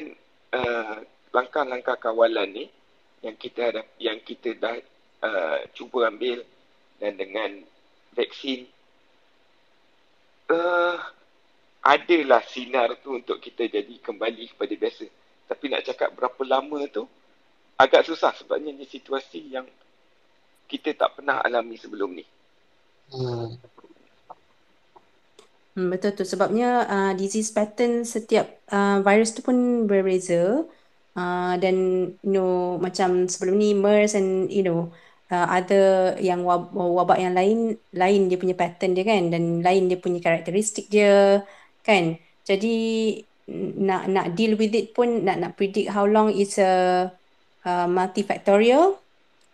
uh, 0.52 1.00
langkah-langkah 1.30 1.96
kawalan 1.98 2.50
ni 2.50 2.64
yang 3.20 3.36
kita 3.36 3.70
ada 3.70 3.82
yang 4.00 4.18
kita 4.24 4.56
dah 4.56 4.76
uh, 5.22 5.58
cuba 5.76 6.08
ambil 6.08 6.42
dan 6.98 7.16
dengan 7.16 7.62
vaksin 8.16 8.66
uh, 10.50 10.96
adalah 11.80 12.44
sinar 12.44 13.00
tu 13.00 13.16
untuk 13.16 13.40
kita 13.40 13.64
jadi 13.68 13.94
kembali 14.04 14.52
kepada 14.52 14.74
biasa. 14.76 15.06
Tapi 15.48 15.64
nak 15.72 15.82
cakap 15.88 16.12
berapa 16.12 16.42
lama 16.44 16.84
tu 16.92 17.08
agak 17.80 18.04
susah 18.04 18.36
sebabnya 18.36 18.76
ini 18.76 18.84
situasi 18.84 19.40
yang 19.48 19.64
kita 20.68 20.92
tak 20.94 21.18
pernah 21.18 21.40
alami 21.40 21.80
sebelum 21.80 22.10
ni. 22.12 22.24
Hmm. 23.10 23.56
Hmm, 25.70 25.88
betul 25.88 26.12
tu 26.18 26.24
sebabnya 26.26 26.84
uh, 26.84 27.12
disease 27.16 27.54
pattern 27.54 28.04
setiap 28.04 28.60
uh, 28.74 29.00
virus 29.00 29.32
tu 29.32 29.40
pun 29.40 29.86
berbeza 29.86 30.66
uh, 31.16 31.54
dan 31.58 31.76
you 32.22 32.32
know 32.32 32.76
macam 32.78 33.26
sebelum 33.26 33.58
ni 33.58 33.74
MERS 33.74 34.14
and 34.18 34.50
you 34.50 34.62
know 34.62 34.90
uh, 35.30 35.46
ada 35.48 36.14
yang 36.18 36.42
wab- 36.44 36.74
wabak 36.74 37.18
yang 37.22 37.34
lain 37.34 37.78
lain 37.94 38.28
dia 38.28 38.38
punya 38.38 38.54
pattern 38.58 38.92
dia 38.92 39.06
kan 39.06 39.30
dan 39.30 39.62
lain 39.64 39.88
dia 39.88 39.98
punya 39.98 40.20
karakteristik 40.20 40.90
dia 40.90 41.42
kan. 41.86 42.18
Jadi 42.44 42.76
nak 43.80 44.06
nak 44.06 44.26
deal 44.38 44.54
with 44.54 44.74
it 44.74 44.94
pun 44.94 45.26
nak 45.26 45.38
nak 45.42 45.52
predict 45.58 45.90
how 45.90 46.06
long 46.06 46.30
is 46.30 46.58
a 46.58 47.06
uh, 47.66 47.86
multifactorial 47.90 48.98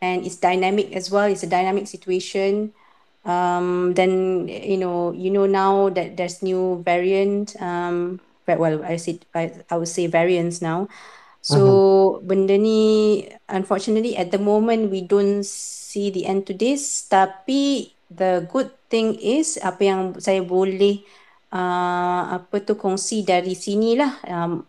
and 0.04 0.24
it's 0.24 0.36
dynamic 0.36 0.92
as 0.92 1.08
well 1.08 1.28
it's 1.28 1.44
a 1.44 1.50
dynamic 1.50 1.88
situation. 1.88 2.72
Um, 3.26 3.90
then 3.98 4.46
you 4.46 4.78
know 4.78 5.10
you 5.10 5.34
know 5.34 5.50
now 5.50 5.90
that 5.90 6.14
there's 6.14 6.46
new 6.46 6.78
variant 6.86 7.58
um, 7.58 8.22
well 8.46 8.86
I 8.86 9.02
said 9.02 9.26
I, 9.34 9.50
I 9.66 9.74
would 9.74 9.90
say 9.90 10.06
variants 10.06 10.62
now 10.62 10.86
so 11.46 11.62
uh-huh. 11.62 12.26
benda 12.26 12.58
ni 12.58 13.22
unfortunately 13.46 14.18
at 14.18 14.34
the 14.34 14.42
moment 14.42 14.90
we 14.90 14.98
don't 14.98 15.46
see 15.46 16.10
the 16.10 16.26
end 16.26 16.42
to 16.42 16.50
this 16.50 17.06
tapi 17.06 17.94
the 18.10 18.42
good 18.50 18.74
thing 18.90 19.14
is 19.22 19.54
apa 19.62 19.82
yang 19.86 20.00
saya 20.18 20.42
boleh 20.42 21.06
uh, 21.54 22.42
apa 22.42 22.66
tu 22.66 22.74
kongsi 22.74 23.22
dari 23.22 23.54
sini 23.54 23.94
lah 23.94 24.18
um, 24.26 24.66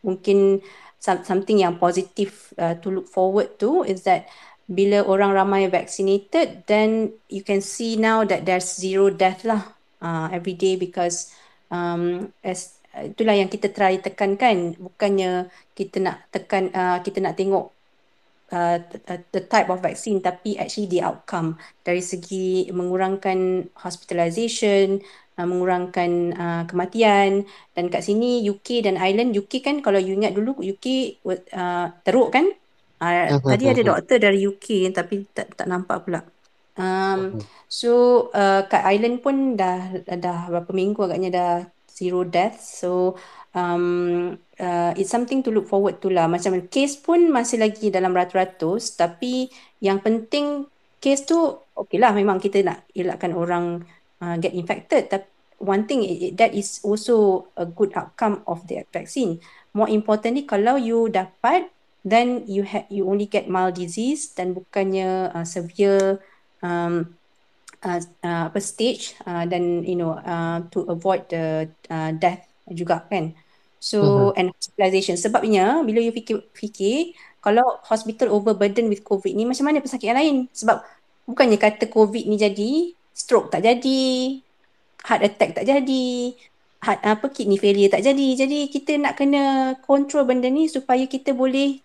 mungkin 0.00 0.64
something 1.04 1.60
yang 1.60 1.76
positif 1.76 2.56
uh, 2.56 2.72
to 2.80 2.88
look 2.88 3.06
forward 3.12 3.52
to 3.60 3.84
is 3.84 4.08
that 4.08 4.24
bila 4.66 5.04
orang 5.04 5.36
ramai 5.36 5.68
vaccinated 5.68 6.64
then 6.64 7.12
you 7.28 7.44
can 7.44 7.60
see 7.60 7.94
now 7.94 8.24
that 8.24 8.48
there's 8.48 8.66
zero 8.66 9.12
death 9.12 9.44
lah 9.44 9.62
uh, 10.00 10.26
every 10.32 10.56
day 10.56 10.74
because 10.74 11.30
um, 11.70 12.32
as 12.42 12.75
itulah 13.04 13.36
yang 13.36 13.52
kita 13.52 13.68
try 13.68 14.00
tekankan. 14.00 14.78
Bukannya 14.78 15.52
kita 15.76 16.00
nak 16.00 16.24
tekan 16.32 16.72
uh, 16.72 16.98
kita 17.04 17.20
nak 17.20 17.36
tengok 17.36 17.68
uh, 18.52 18.76
the 19.32 19.42
type 19.44 19.68
of 19.68 19.82
vaccine 19.82 20.24
tapi 20.24 20.56
actually 20.56 20.88
the 20.88 21.04
outcome. 21.04 21.60
Dari 21.84 22.00
segi 22.00 22.70
mengurangkan 22.72 23.68
hospitalization 23.84 25.04
uh, 25.36 25.46
mengurangkan 25.46 26.10
uh, 26.36 26.62
kematian. 26.64 27.44
Dan 27.76 27.92
kat 27.92 28.06
sini 28.06 28.40
UK 28.46 28.88
dan 28.88 28.96
Ireland 28.96 29.36
UK 29.36 29.60
kan 29.60 29.84
kalau 29.84 30.00
you 30.00 30.16
ingat 30.16 30.32
dulu 30.32 30.56
UK 30.60 31.18
uh, 31.52 31.92
teruk 32.06 32.32
kan? 32.32 32.48
Uh, 32.96 33.36
tadi 33.44 33.68
ada 33.68 33.82
doktor 33.84 34.16
dari 34.16 34.40
UK 34.48 34.88
tapi 34.96 35.28
tak 35.36 35.52
tak 35.52 35.68
nampak 35.68 36.08
pula. 36.08 36.24
Um, 36.76 37.40
so 37.72 38.28
uh, 38.36 38.68
kat 38.68 38.84
Ireland 38.84 39.24
pun 39.24 39.56
dah 39.56 39.96
dah 40.04 40.52
berapa 40.52 40.68
minggu 40.76 41.08
agaknya 41.08 41.30
dah 41.32 41.52
zero 41.96 42.28
death. 42.28 42.60
So 42.60 43.16
um, 43.56 44.36
uh, 44.60 44.92
it's 44.94 45.08
something 45.08 45.40
to 45.42 45.50
look 45.50 45.66
forward 45.66 46.04
to 46.04 46.12
lah. 46.12 46.28
Macam 46.28 46.68
case 46.68 47.00
pun 47.00 47.32
masih 47.32 47.64
lagi 47.64 47.88
dalam 47.88 48.12
ratus-ratus 48.12 49.00
tapi 49.00 49.48
yang 49.80 50.04
penting 50.04 50.68
case 51.00 51.24
tu 51.24 51.40
okay 51.72 51.96
lah 51.96 52.12
memang 52.12 52.36
kita 52.36 52.60
nak 52.60 52.84
elakkan 52.92 53.32
orang 53.32 53.82
uh, 54.20 54.36
get 54.36 54.52
infected. 54.52 55.08
Tapi 55.08 55.26
one 55.56 55.88
thing 55.88 56.04
that 56.36 56.52
is 56.52 56.84
also 56.84 57.48
a 57.56 57.64
good 57.64 57.96
outcome 57.96 58.44
of 58.44 58.60
the 58.68 58.84
vaccine. 58.92 59.40
More 59.72 59.88
importantly 59.88 60.44
kalau 60.44 60.76
you 60.76 61.08
dapat 61.08 61.72
then 62.06 62.44
you 62.46 62.62
have 62.62 62.86
you 62.92 63.08
only 63.08 63.26
get 63.26 63.48
mild 63.48 63.74
disease 63.74 64.30
dan 64.36 64.52
bukannya 64.52 65.32
uh, 65.32 65.46
severe 65.48 66.20
um, 66.60 67.16
uh, 67.86 68.00
uh, 68.26 68.50
apa 68.50 68.58
stage 68.58 69.14
uh, 69.22 69.46
dan 69.46 69.86
you 69.86 69.94
know 69.94 70.18
uh, 70.18 70.58
to 70.74 70.82
avoid 70.90 71.22
the 71.30 71.70
uh, 71.86 72.10
death 72.18 72.42
juga 72.66 73.06
kan. 73.06 73.30
So 73.78 74.02
uh-huh. 74.02 74.38
and 74.38 74.50
hospitalization. 74.50 75.14
Sebabnya 75.14 75.86
bila 75.86 76.02
you 76.02 76.10
fikir 76.10 76.42
fikir 76.50 77.14
kalau 77.38 77.78
hospital 77.86 78.34
overburden 78.34 78.90
with 78.90 79.06
covid 79.06 79.30
ni 79.30 79.46
macam 79.46 79.70
mana 79.70 79.78
pesakit 79.78 80.10
yang 80.10 80.18
lain? 80.18 80.36
Sebab 80.50 80.82
bukannya 81.30 81.56
kata 81.62 81.86
covid 81.86 82.26
ni 82.26 82.34
jadi 82.34 82.90
stroke 83.14 83.54
tak 83.54 83.62
jadi 83.62 84.00
heart 85.06 85.22
attack 85.22 85.50
tak 85.56 85.64
jadi 85.64 86.34
heart, 86.82 87.00
apa 87.06 87.26
kidney 87.30 87.62
failure 87.62 87.92
tak 87.92 88.02
jadi. 88.02 88.26
Jadi 88.34 88.66
kita 88.68 88.98
nak 88.98 89.14
kena 89.14 89.76
control 89.86 90.26
benda 90.26 90.50
ni 90.50 90.66
supaya 90.66 91.06
kita 91.06 91.30
boleh 91.30 91.78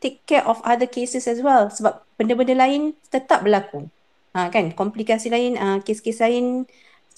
take 0.00 0.22
care 0.24 0.46
of 0.46 0.62
other 0.62 0.86
cases 0.86 1.26
as 1.26 1.42
well. 1.42 1.68
Sebab 1.68 2.06
benda-benda 2.14 2.54
lain 2.54 2.94
tetap 3.10 3.42
berlaku. 3.42 3.90
Ha, 4.30 4.46
kan 4.54 4.70
komplikasi 4.70 5.26
lain 5.26 5.58
uh, 5.58 5.82
kes-kes 5.82 6.22
lain 6.22 6.62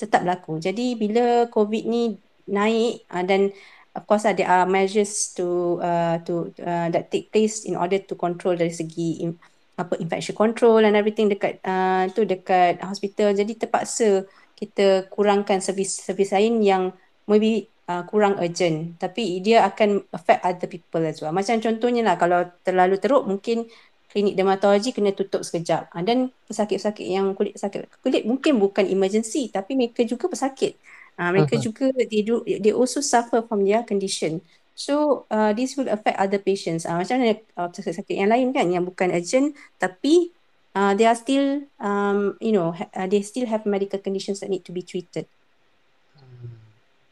tetap 0.00 0.24
berlaku. 0.24 0.56
Jadi 0.56 0.96
bila 0.96 1.44
covid 1.52 1.84
ni 1.84 2.16
naik 2.48 3.04
uh, 3.12 3.20
dan 3.20 3.52
of 3.92 4.08
course 4.08 4.24
uh, 4.24 4.32
there 4.32 4.48
are 4.48 4.64
measures 4.64 5.36
to 5.36 5.76
uh, 5.84 6.16
to 6.24 6.48
uh, 6.64 6.88
that 6.88 7.12
take 7.12 7.28
place 7.28 7.68
in 7.68 7.76
order 7.76 8.00
to 8.00 8.16
control 8.16 8.56
dari 8.56 8.72
segi 8.72 9.20
in, 9.22 9.36
apa 9.76 10.00
infection 10.00 10.32
control 10.32 10.80
and 10.80 10.96
everything 10.96 11.28
dekat 11.28 11.60
uh, 11.68 12.08
tu 12.16 12.24
dekat 12.24 12.80
hospital. 12.80 13.36
Jadi 13.36 13.60
terpaksa 13.60 14.24
kita 14.56 15.12
kurangkan 15.12 15.60
servis-servis 15.60 16.32
lain 16.32 16.64
yang 16.64 16.96
maybe 17.28 17.68
uh, 17.92 18.08
kurang 18.08 18.40
urgent 18.40 18.96
tapi 18.96 19.44
dia 19.44 19.68
akan 19.68 20.00
affect 20.16 20.40
other 20.48 20.68
people 20.68 21.04
as 21.04 21.20
well. 21.20 21.36
Macam 21.36 21.60
contohnya 21.60 22.02
lah 22.08 22.16
kalau 22.16 22.48
terlalu 22.64 22.96
teruk 22.96 23.28
mungkin 23.28 23.68
klinik 24.12 24.36
dermatologi 24.36 24.92
kena 24.92 25.16
tutup 25.16 25.40
sekejap. 25.40 25.88
Uh, 25.96 26.04
dan 26.04 26.28
pesakit-pesakit 26.46 27.06
yang 27.08 27.32
kulit 27.32 27.56
sakit 27.56 27.88
kulit 28.04 28.28
mungkin 28.28 28.60
bukan 28.60 28.84
emergency 28.84 29.48
tapi 29.48 29.72
mereka 29.72 30.04
juga 30.04 30.28
pesakit. 30.28 30.76
Uh, 31.16 31.32
mereka 31.32 31.56
uh-huh. 31.56 31.64
juga 31.64 31.88
they 31.96 32.20
do 32.20 32.44
they 32.44 32.72
also 32.72 33.00
suffer 33.00 33.40
from 33.40 33.64
their 33.64 33.80
condition. 33.82 34.44
So 34.76 35.24
uh, 35.32 35.56
this 35.56 35.76
will 35.80 35.88
affect 35.88 36.20
other 36.20 36.40
patients. 36.40 36.84
Uh, 36.84 37.00
macam 37.00 37.24
mana 37.24 37.40
uh, 37.56 37.68
pesakit-pesakit 37.72 38.16
yang 38.20 38.28
lain 38.28 38.52
kan 38.52 38.68
yang 38.68 38.84
bukan 38.84 39.08
urgent 39.10 39.56
tapi 39.80 40.32
uh, 40.74 40.92
they 40.96 41.06
are 41.06 41.16
still 41.16 41.64
um, 41.80 42.36
you 42.40 42.52
know 42.52 42.72
ha- 42.72 42.90
uh, 42.96 43.06
they 43.06 43.22
still 43.22 43.46
have 43.46 43.64
medical 43.64 44.00
conditions 44.00 44.40
that 44.40 44.50
need 44.50 44.64
to 44.64 44.72
be 44.72 44.82
treated 44.82 45.28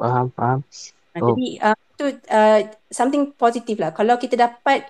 faham 0.00 0.32
faham 0.32 0.60
uh, 1.16 1.20
oh. 1.20 1.26
jadi 1.32 1.48
uh, 1.60 1.76
tu 1.96 2.04
uh, 2.08 2.60
something 2.88 3.32
positive 3.36 3.78
lah 3.80 3.92
kalau 3.92 4.16
kita 4.16 4.36
dapat 4.36 4.88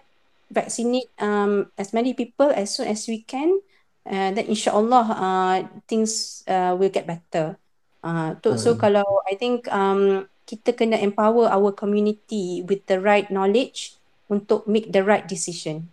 vaccinate 0.51 1.09
um, 1.23 1.71
as 1.79 1.95
many 1.95 2.13
people 2.13 2.51
as 2.51 2.75
soon 2.75 2.91
as 2.91 3.07
we 3.07 3.23
can 3.23 3.63
uh, 4.05 4.31
then 4.35 4.47
insyaallah 4.51 5.07
uh, 5.15 5.57
things 5.87 6.43
uh, 6.51 6.75
will 6.75 6.91
get 6.91 7.07
better 7.07 7.55
uh, 8.03 8.35
tu, 8.43 8.55
hmm. 8.55 8.61
so 8.61 8.75
kalau 8.75 9.07
i 9.31 9.39
think 9.39 9.71
um, 9.71 10.27
kita 10.45 10.75
kena 10.75 10.99
empower 10.99 11.47
our 11.47 11.71
community 11.71 12.67
with 12.67 12.83
the 12.91 12.99
right 12.99 13.31
knowledge 13.31 13.95
untuk 14.27 14.67
make 14.67 14.91
the 14.91 15.01
right 15.07 15.31
decision 15.31 15.87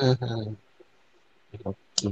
hmm. 0.00 0.56
okay. 1.60 2.10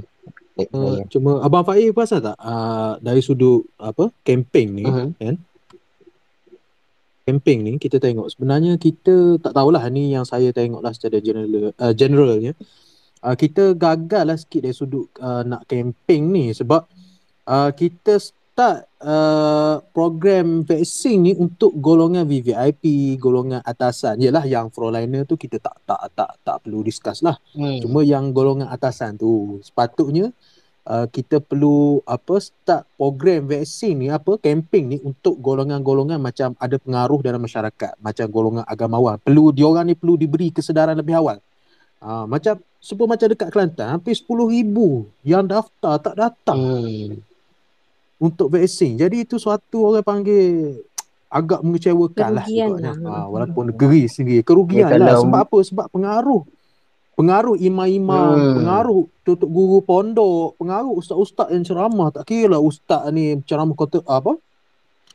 Uh, 0.61 1.01
cuma 1.09 1.41
abang 1.41 1.65
Faiz 1.65 1.89
pasal 1.89 2.21
tak 2.21 2.37
uh, 2.37 2.93
dari 3.01 3.23
sudut 3.25 3.65
apa 3.81 4.13
campaign 4.21 4.69
ni 4.77 4.85
uh-huh. 4.85 5.09
kan 5.17 5.35
campaign 7.31 7.59
ni 7.63 7.73
kita 7.79 8.03
tengok 8.03 8.27
sebenarnya 8.27 8.75
kita 8.75 9.39
tak 9.39 9.55
tahulah 9.55 9.87
ni 9.87 10.11
yang 10.11 10.27
saya 10.27 10.51
tengok 10.51 10.83
lah 10.83 10.91
secara 10.91 11.23
general 11.23 11.71
uh, 11.71 11.93
generalnya 11.95 12.51
uh, 13.23 13.35
kita 13.39 13.71
gagal 13.79 14.23
lah 14.27 14.35
sikit 14.35 14.67
dari 14.67 14.75
sudut 14.75 15.07
uh, 15.23 15.47
nak 15.47 15.63
campaign 15.71 16.23
ni 16.27 16.45
sebab 16.51 16.83
uh, 17.47 17.71
kita 17.71 18.19
start 18.19 18.83
uh, 18.99 19.79
program 19.95 20.67
vaksin 20.67 21.23
ni 21.23 21.33
untuk 21.39 21.71
golongan 21.79 22.27
VVIP, 22.27 23.15
golongan 23.15 23.63
atasan. 23.63 24.19
Yalah 24.19 24.43
yang 24.43 24.67
frontliner 24.69 25.23
tu 25.23 25.39
kita 25.39 25.55
tak 25.57 25.79
tak 25.87 26.11
tak 26.13 26.31
tak 26.43 26.57
perlu 26.59 26.83
discuss 26.83 27.23
lah. 27.23 27.39
Hmm. 27.55 27.79
Cuma 27.79 28.03
yang 28.03 28.35
golongan 28.35 28.67
atasan 28.67 29.15
tu 29.15 29.63
sepatutnya 29.63 30.29
uh, 30.29 30.50
kita 30.83 31.37
perlu 31.37 32.01
apa 32.03 32.41
start 32.41 32.89
program 32.97 33.45
vaksin 33.45 34.01
ni 34.01 34.07
apa 34.09 34.41
campaign 34.41 34.85
ni 34.89 34.97
untuk 34.99 35.37
golongan-golongan 35.37 36.17
macam 36.17 36.57
ada 36.57 36.73
pengaruh 36.75 37.21
dalam 37.21 37.37
masyarakat 37.37 38.01
macam 38.01 38.25
golongan 38.27 38.65
agamawan. 38.65 39.21
Perlu 39.21 39.53
diorang 39.53 39.85
ni 39.85 39.93
perlu 39.93 40.17
diberi 40.17 40.49
kesedaran 40.49 40.97
lebih 40.97 41.13
awal. 41.13 41.37
Uh, 42.01 42.25
macam 42.25 42.57
sebab 42.81 43.05
macam 43.05 43.29
dekat 43.29 43.53
Kelantan 43.53 43.93
hampir 43.93 44.17
10,000 44.17 45.05
yang 45.21 45.45
daftar 45.45 46.01
tak 46.01 46.15
datang 46.17 46.57
Hmm. 46.57 47.21
untuk 48.17 48.49
vaksin. 48.49 48.97
Jadi 48.97 49.21
itu 49.21 49.37
suatu 49.37 49.93
orang 49.93 50.01
panggil 50.01 50.81
agak 51.29 51.61
mengecewakan 51.61 52.41
lah 52.41 52.45
Kerugian 52.45 52.69
lah. 52.81 52.95
Ha, 52.97 53.29
walaupun 53.29 53.69
negeri 53.69 54.09
sendiri. 54.09 54.41
Kerugian 54.41 54.89
Ya, 54.89 54.97
lah 54.97 55.21
sebab 55.21 55.45
apa? 55.45 55.57
Sebab 55.61 55.85
pengaruh 55.93 56.41
pengaruh 57.15 57.59
imam-imam 57.59 58.33
Hmm. 58.33 58.55
pengaruh 58.61 59.01
tutup 59.27 59.49
guru 59.51 59.83
pondok 59.83 60.55
pengaruh 60.57 60.95
ustaz-ustaz 60.95 61.51
yang 61.51 61.63
ceramah. 61.67 62.09
Tak 62.09 62.25
kira 62.25 62.57
lah 62.57 62.61
ustaz 62.63 63.05
ni 63.11 63.37
ceramah 63.45 63.75
kota 63.75 64.01
apa? 64.07 64.35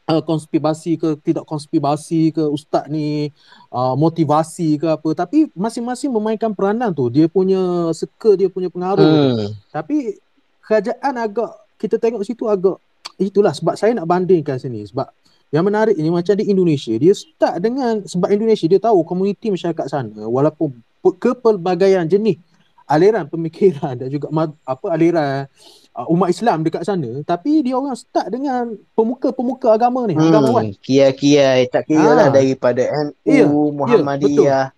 Uh, 0.06 0.22
konspirasi 0.22 0.94
ke 0.94 1.18
tidak 1.18 1.42
konspirasi 1.50 2.30
ke 2.30 2.46
ustaz 2.46 2.86
ni 2.86 3.34
uh, 3.74 3.98
motivasi 3.98 4.78
ke 4.78 4.86
apa. 4.86 5.08
Tapi 5.18 5.50
masing-masing 5.50 6.14
memainkan 6.14 6.54
peranan 6.54 6.94
tu. 6.94 7.10
Dia 7.10 7.26
punya 7.26 7.90
seka 7.90 8.38
dia 8.38 8.46
punya 8.46 8.70
pengaruh. 8.70 9.02
Hmm. 9.02 9.50
tapi 9.74 10.14
kerajaan 10.62 11.14
agak 11.18 11.50
kita 11.74 11.98
tengok 11.98 12.22
situ 12.22 12.46
agak 12.46 12.78
itulah 13.18 13.50
sebab 13.50 13.74
saya 13.74 13.98
nak 13.98 14.06
bandingkan 14.06 14.62
sini. 14.62 14.86
Sebab 14.86 15.10
yang 15.50 15.66
menarik 15.66 15.94
ini 15.98 16.10
macam 16.10 16.34
di 16.38 16.46
Indonesia 16.50 16.94
dia 16.98 17.14
start 17.14 17.62
dengan 17.62 18.02
sebab 18.02 18.30
Indonesia 18.30 18.66
dia 18.66 18.78
tahu 18.82 19.02
komuniti 19.02 19.50
masyarakat 19.50 19.86
sana 19.86 20.26
walaupun 20.26 20.74
kepelbagaian 21.12 22.04
jenis 22.04 22.38
aliran 22.86 23.26
pemikiran 23.26 23.98
dan 23.98 24.06
juga 24.06 24.30
apa 24.62 24.86
aliran 24.90 25.50
uh, 25.90 26.06
umat 26.06 26.30
Islam 26.30 26.62
dekat 26.62 26.82
sana 26.82 27.22
tapi 27.22 27.60
dia 27.60 27.74
orang 27.74 27.94
start 27.94 28.30
dengan 28.30 28.78
pemuka-pemuka 28.94 29.74
agama 29.74 30.06
ni 30.06 30.14
agamawan 30.14 30.70
Hmm. 30.70 30.78
Kiai-kiai 30.78 31.66
tak 31.66 31.86
kira 31.86 32.14
lah 32.14 32.30
Ah. 32.30 32.32
daripada 32.32 32.82
Ya, 33.26 33.42
NU, 33.42 33.74
Muhammadiyah. 33.74 34.70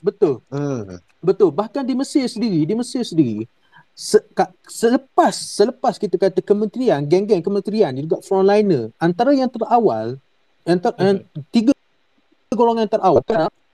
betul 0.00 0.40
Hmm. 0.48 1.00
Betul. 1.20 1.56
Bahkan 1.56 1.80
di 1.80 1.96
Mesir 1.96 2.28
sendiri, 2.28 2.68
di 2.68 2.76
Mesir 2.76 3.00
sendiri, 3.00 3.48
se, 3.96 4.20
ka, 4.36 4.52
selepas 4.68 5.32
selepas 5.32 5.96
kita 5.96 6.20
kata 6.20 6.44
kementerian, 6.44 7.00
geng-geng 7.00 7.40
kementerian 7.40 7.96
juga 7.96 8.20
frontliner, 8.20 8.92
antara 9.00 9.32
yang 9.32 9.48
terawal, 9.48 10.20
yang 10.68 10.76
ter, 10.76 10.92
yang 11.00 11.24
tiga 11.48 11.72
golongan 12.52 12.84
terawal, 12.84 13.24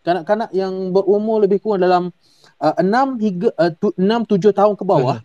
kanak-kanak 0.01 0.51
yang 0.51 0.93
berumur 0.93 1.41
lebih 1.41 1.61
kurang 1.61 1.83
dalam 1.85 2.03
uh, 2.61 2.75
6 2.77 3.21
hingga 3.21 3.49
uh, 3.55 3.71
tu, 3.77 3.93
6 3.95 4.05
7 4.27 4.53
tahun 4.53 4.75
ke 4.77 4.85
bawah. 4.85 5.19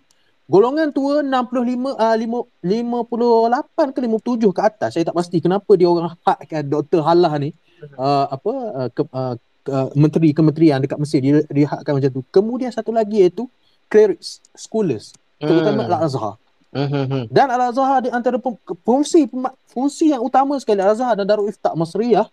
Golongan 0.46 0.94
tua 0.94 1.26
65 1.26 1.98
uh, 1.98 2.16
5, 2.62 2.62
58 2.62 3.96
ke 3.96 4.00
57 4.06 4.54
ke 4.54 4.62
atas. 4.62 4.90
Saya 4.94 5.04
tak 5.10 5.18
pasti 5.18 5.42
kenapa 5.42 5.74
dia 5.74 5.90
orang 5.90 6.14
hakkan 6.22 6.62
Dr. 6.62 7.02
Halah 7.02 7.34
ni 7.42 7.50
uh, 7.98 8.30
apa 8.30 8.52
uh, 8.54 8.90
ke, 8.94 9.02
uh, 9.10 9.34
uh, 9.74 9.88
menteri 9.98 10.38
kementerian 10.38 10.78
dekat 10.78 11.02
Mesir 11.02 11.20
dia 11.20 11.42
dihakkan 11.50 11.98
macam 11.98 12.12
tu. 12.14 12.22
Kemudian 12.30 12.70
satu 12.70 12.94
lagi 12.94 13.26
iaitu 13.26 13.50
clerics, 13.90 14.42
scholars, 14.54 15.14
terutama 15.42 15.86
Hmm. 15.86 15.90
Al-Azhar. 15.94 16.34
Hmm. 16.76 17.26
Dan 17.32 17.48
Al-Azhar 17.50 18.04
di 18.04 18.10
antara 18.12 18.36
ke- 18.36 18.78
fungsi 18.84 19.26
fungsi 19.72 20.12
yang 20.12 20.22
utama 20.22 20.60
sekali 20.60 20.84
Al-Azhar 20.84 21.16
dan 21.16 21.26
Darul 21.26 21.48
Ifta 21.48 21.72
Masriyah 21.72 22.28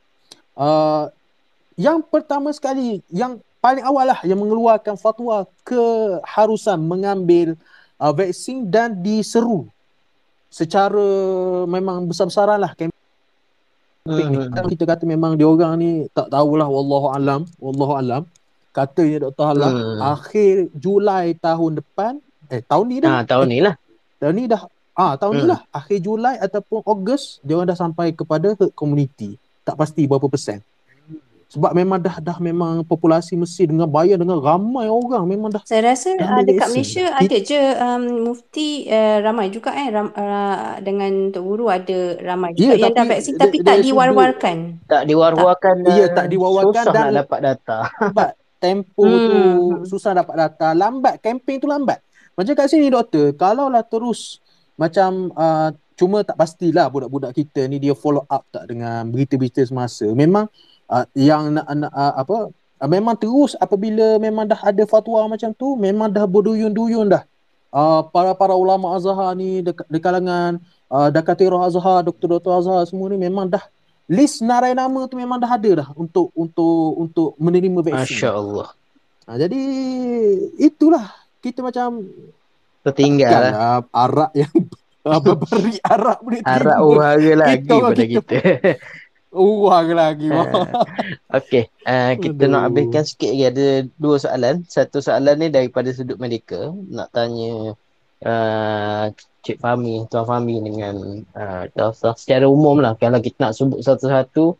uh, 0.58 1.06
yang 1.76 2.02
pertama 2.02 2.50
sekali 2.50 3.00
yang 3.08 3.38
paling 3.58 3.84
awal 3.84 4.06
lah 4.08 4.20
yang 4.26 4.38
mengeluarkan 4.40 4.98
fatwa 4.98 5.46
keharusan 5.62 6.78
mengambil 6.82 7.54
uh, 7.96 8.12
vaksin 8.12 8.66
dan 8.66 8.98
diseru 8.98 9.70
secara 10.50 11.06
memang 11.64 12.04
besar-besaran 12.06 12.60
lah 12.60 12.72
campaign 12.74 12.90
Hmm. 14.02 14.50
Hmm. 14.50 14.66
Kita 14.66 14.82
kata 14.82 15.06
memang 15.06 15.38
dia 15.38 15.46
orang 15.46 15.78
ni 15.78 16.10
tak 16.10 16.26
tahulah 16.26 16.66
wallahu 16.66 17.14
alam, 17.14 17.46
wallahu 17.62 17.94
alam. 17.94 18.22
Katanya 18.74 19.30
Dr. 19.30 19.46
Halam 19.54 19.72
Hmm. 19.78 20.00
akhir 20.02 20.74
Julai 20.74 21.38
tahun 21.38 21.78
depan, 21.78 22.18
eh 22.50 22.66
tahun 22.66 22.84
ni 22.90 22.98
dah. 22.98 23.10
Ah, 23.14 23.22
tahun 23.22 23.46
ni 23.46 23.62
lah. 23.62 23.78
Tahun 24.18 24.34
ni 24.34 24.50
dah 24.50 24.66
ah 24.98 25.14
tahun 25.14 25.32
ni 25.38 25.42
Hmm. 25.46 25.52
lah 25.54 25.60
akhir 25.70 25.98
Julai 26.02 26.34
ataupun 26.34 26.82
Ogos 26.82 27.38
dia 27.46 27.54
orang 27.54 27.70
dah 27.70 27.78
sampai 27.78 28.10
kepada 28.10 28.58
herd 28.58 28.74
community. 28.74 29.38
Tak 29.62 29.78
pasti 29.78 30.02
berapa 30.10 30.26
persen. 30.26 30.58
Sebab 31.52 31.72
memang 31.72 32.00
dah 32.00 32.16
dah 32.18 32.38
memang 32.38 32.80
populasi 32.82 33.36
Mesir 33.36 33.68
dengan 33.68 33.84
bayar 33.84 34.16
dengan 34.16 34.40
ramai 34.40 34.88
orang 34.88 35.24
memang 35.26 35.50
dah 35.50 35.60
Saya 35.62 35.84
rasa 35.86 36.16
Dah 36.16 36.24
uh, 36.30 36.40
dekat 36.40 36.64
vaksin. 36.64 36.72
Malaysia 36.72 37.04
Kita- 37.12 37.20
ada 37.20 37.38
je 37.44 37.60
um, 37.76 38.02
mufti 38.24 38.68
uh, 38.86 39.16
ramai 39.20 39.46
juga 39.48 39.70
eh 39.70 39.88
ram, 39.88 40.08
uh, 40.08 40.56
dengan 40.80 41.12
Tok 41.28 41.44
Guru 41.44 41.68
ada 41.68 41.98
ramai 42.18 42.50
juga 42.52 42.72
Ya, 42.72 42.72
yang 42.78 42.96
dah 42.96 42.98
tapi 42.98 43.10
vaksin 43.12 43.32
dari- 43.32 43.42
tapi 43.42 43.56
tak 43.58 43.64
dari 43.66 43.76
sudut- 43.76 43.86
diwar-warkan. 43.86 44.56
Tak 44.82 45.02
diwar-warkan 45.04 45.74
dan 45.78 45.92
Ya, 45.92 46.06
tak 46.08 46.26
diwar-warkan 46.26 46.72
susah 46.80 46.84
dan- 46.90 47.04
nak 47.04 47.16
dapat 47.20 47.38
data. 47.42 47.78
lambat 48.00 48.30
tempo 48.62 49.02
Hmm. 49.02 49.28
tu 49.28 49.40
susah 49.90 50.12
dapat 50.14 50.34
data 50.38 50.68
lambat 50.72 51.14
campaign 51.18 51.58
tu 51.58 51.66
lambat 51.66 51.98
macam 52.32 52.54
kat 52.54 52.64
sini 52.66 52.88
doktor 52.88 53.34
kalaulah 53.34 53.82
terus 53.82 54.38
macam 54.74 55.28
uh, 55.32 55.68
cuma 55.92 56.22
tak 56.22 56.34
pastilah 56.34 56.86
budak-budak 56.86 57.34
kita 57.34 57.66
ni 57.66 57.76
dia 57.76 57.92
follow 57.92 58.24
up 58.24 58.46
tak 58.48 58.64
dengan 58.66 59.04
berita-berita 59.04 59.60
semasa 59.60 60.06
memang 60.08 60.46
uh, 60.46 60.71
yang 61.12 61.52
nak, 61.52 61.66
nak 61.68 61.90
uh, 61.90 62.14
apa 62.16 62.36
uh, 62.52 62.88
memang 62.88 63.14
terus 63.14 63.54
apabila 63.56 64.16
memang 64.16 64.44
dah 64.44 64.60
ada 64.60 64.84
fatwa 64.84 65.24
macam 65.26 65.50
tu 65.52 65.74
memang 65.74 66.08
dah 66.08 66.24
berduyun-duyun 66.24 67.08
dah 67.08 67.22
uh, 67.70 68.00
para-para 68.06 68.52
ulama 68.52 68.92
Azhar 68.92 69.32
ni 69.32 69.60
di, 69.60 69.70
di 69.70 69.98
kalangan 69.98 70.60
uh, 70.88 71.08
Dakatirah 71.08 71.64
Azhar 71.64 72.02
doktor-doktor 72.02 72.52
Azhar 72.54 72.84
semua 72.84 73.08
ni 73.08 73.16
memang 73.16 73.46
dah 73.46 73.62
list 74.06 74.40
narai 74.40 74.72
nama 74.72 75.06
tu 75.06 75.14
memang 75.14 75.36
dah 75.36 75.48
ada 75.48 75.70
dah 75.78 75.88
untuk 75.94 76.28
untuk 76.34 76.98
untuk 76.98 77.28
menerima 77.38 77.80
vaksin. 77.80 77.96
Masya 78.18 78.30
Allah. 78.30 78.68
Ha, 79.22 79.38
jadi 79.38 79.60
itulah 80.58 81.06
kita 81.38 81.62
macam 81.62 82.02
Tertinggal 82.82 83.30
lah. 83.30 83.50
lah 83.54 83.78
Arab 83.94 84.30
yang 84.34 84.50
apa 85.06 85.32
beri 85.32 85.78
Arab 85.80 86.18
boleh 86.20 86.42
Harap 86.42 86.78
terima. 86.78 86.82
uhara 86.84 87.32
lagi 87.36 87.56
Kita 87.62 87.72
orang 87.72 87.88
pada 87.88 88.02
kita- 88.02 88.10
kita. 88.26 88.38
Orang 89.32 89.96
lagi. 89.96 90.28
Ha. 90.28 90.44
Okey, 91.40 91.64
uh, 91.88 92.12
kita 92.20 92.52
nak 92.52 92.68
Aduh. 92.68 92.84
habiskan 92.84 93.04
sikit 93.08 93.32
lagi 93.32 93.44
ada 93.48 93.66
dua 93.96 94.20
soalan. 94.20 94.60
Satu 94.68 95.00
soalan 95.00 95.40
ni 95.40 95.48
daripada 95.48 95.88
sudut 95.88 96.20
medical, 96.20 96.76
nak 96.92 97.08
tanya 97.16 97.72
uh, 98.28 99.08
Cik 99.40 99.56
Fahmi, 99.58 100.04
Tuan 100.12 100.28
Fahmi 100.28 100.60
dengan 100.60 101.24
uh, 101.32 101.64
Dr. 101.72 102.12
secara 102.14 102.44
umum 102.44 102.78
lah 102.84 102.92
kalau 103.00 103.24
kita 103.24 103.48
nak 103.48 103.56
sebut 103.56 103.80
satu-satu 103.80 104.54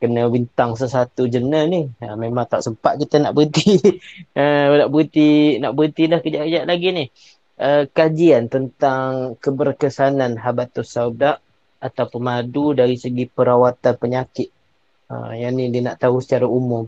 kena 0.00 0.28
bintang 0.28 0.76
sesuatu 0.76 1.24
jurnal 1.24 1.72
ni. 1.72 1.88
Uh, 2.04 2.16
memang 2.20 2.44
tak 2.44 2.60
sempat 2.60 3.00
kita 3.00 3.24
nak 3.24 3.32
berhenti. 3.32 3.80
uh, 4.36 4.64
nak 4.84 4.90
berhenti, 4.92 5.56
nak 5.64 5.72
berhenti 5.72 6.02
dah 6.12 6.20
kejap-kejap 6.20 6.64
lagi 6.68 6.88
ni. 6.92 7.04
Uh, 7.60 7.88
kajian 7.92 8.52
tentang 8.52 9.36
keberkesanan 9.40 10.36
habatus 10.36 10.92
sauda 10.92 11.40
atau 11.80 12.04
pemadu 12.06 12.76
dari 12.76 13.00
segi 13.00 13.24
perawatan 13.26 13.94
penyakit. 13.96 14.48
Ha, 15.10 15.34
yang 15.34 15.56
ni 15.56 15.72
dia 15.72 15.82
nak 15.90 15.98
tahu 15.98 16.20
secara 16.20 16.44
umum. 16.44 16.86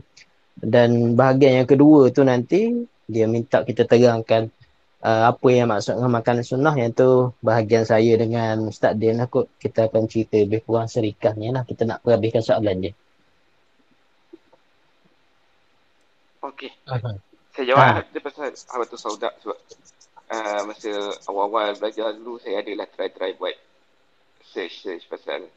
Dan 0.53 1.17
bahagian 1.17 1.65
yang 1.65 1.67
kedua 1.67 2.13
tu 2.13 2.21
nanti 2.21 2.85
dia 3.09 3.25
minta 3.27 3.65
kita 3.65 3.83
terangkan 3.89 4.47
uh, 5.03 5.33
apa 5.33 5.47
yang 5.51 5.67
maksud 5.67 5.99
dengan 5.99 6.13
makanan 6.21 6.45
sunnah 6.45 6.75
yang 6.77 6.95
tu 6.95 7.35
bahagian 7.43 7.83
saya 7.83 8.15
dengan 8.15 8.69
Ustaz 8.69 8.95
Din 8.95 9.19
lah 9.19 9.27
kot. 9.27 9.49
Kita 9.59 9.91
akan 9.91 10.07
cerita 10.07 10.39
lebih 10.39 10.63
kurang 10.63 10.87
serikahnya 10.87 11.49
lah. 11.51 11.63
Kita 11.67 11.83
nak 11.83 12.05
perhabiskan 12.05 12.45
soalan 12.45 12.77
dia. 12.79 12.93
Okey. 16.43 16.71
Saya 17.53 17.65
jawab 17.69 17.85
Ha. 17.85 18.01
dia 18.09 18.21
pasal 18.21 18.51
Habatus 18.51 18.99
Sauda 18.99 19.29
sebab 19.39 19.57
uh, 20.33 20.61
masa 20.67 20.91
awal-awal 21.29 21.77
belajar 21.77 22.11
dulu 22.17 22.41
saya 22.41 22.59
adalah 22.65 22.87
try-try 22.89 23.37
buat 23.37 23.55
search-search 24.53 25.09
pasal 25.09 25.49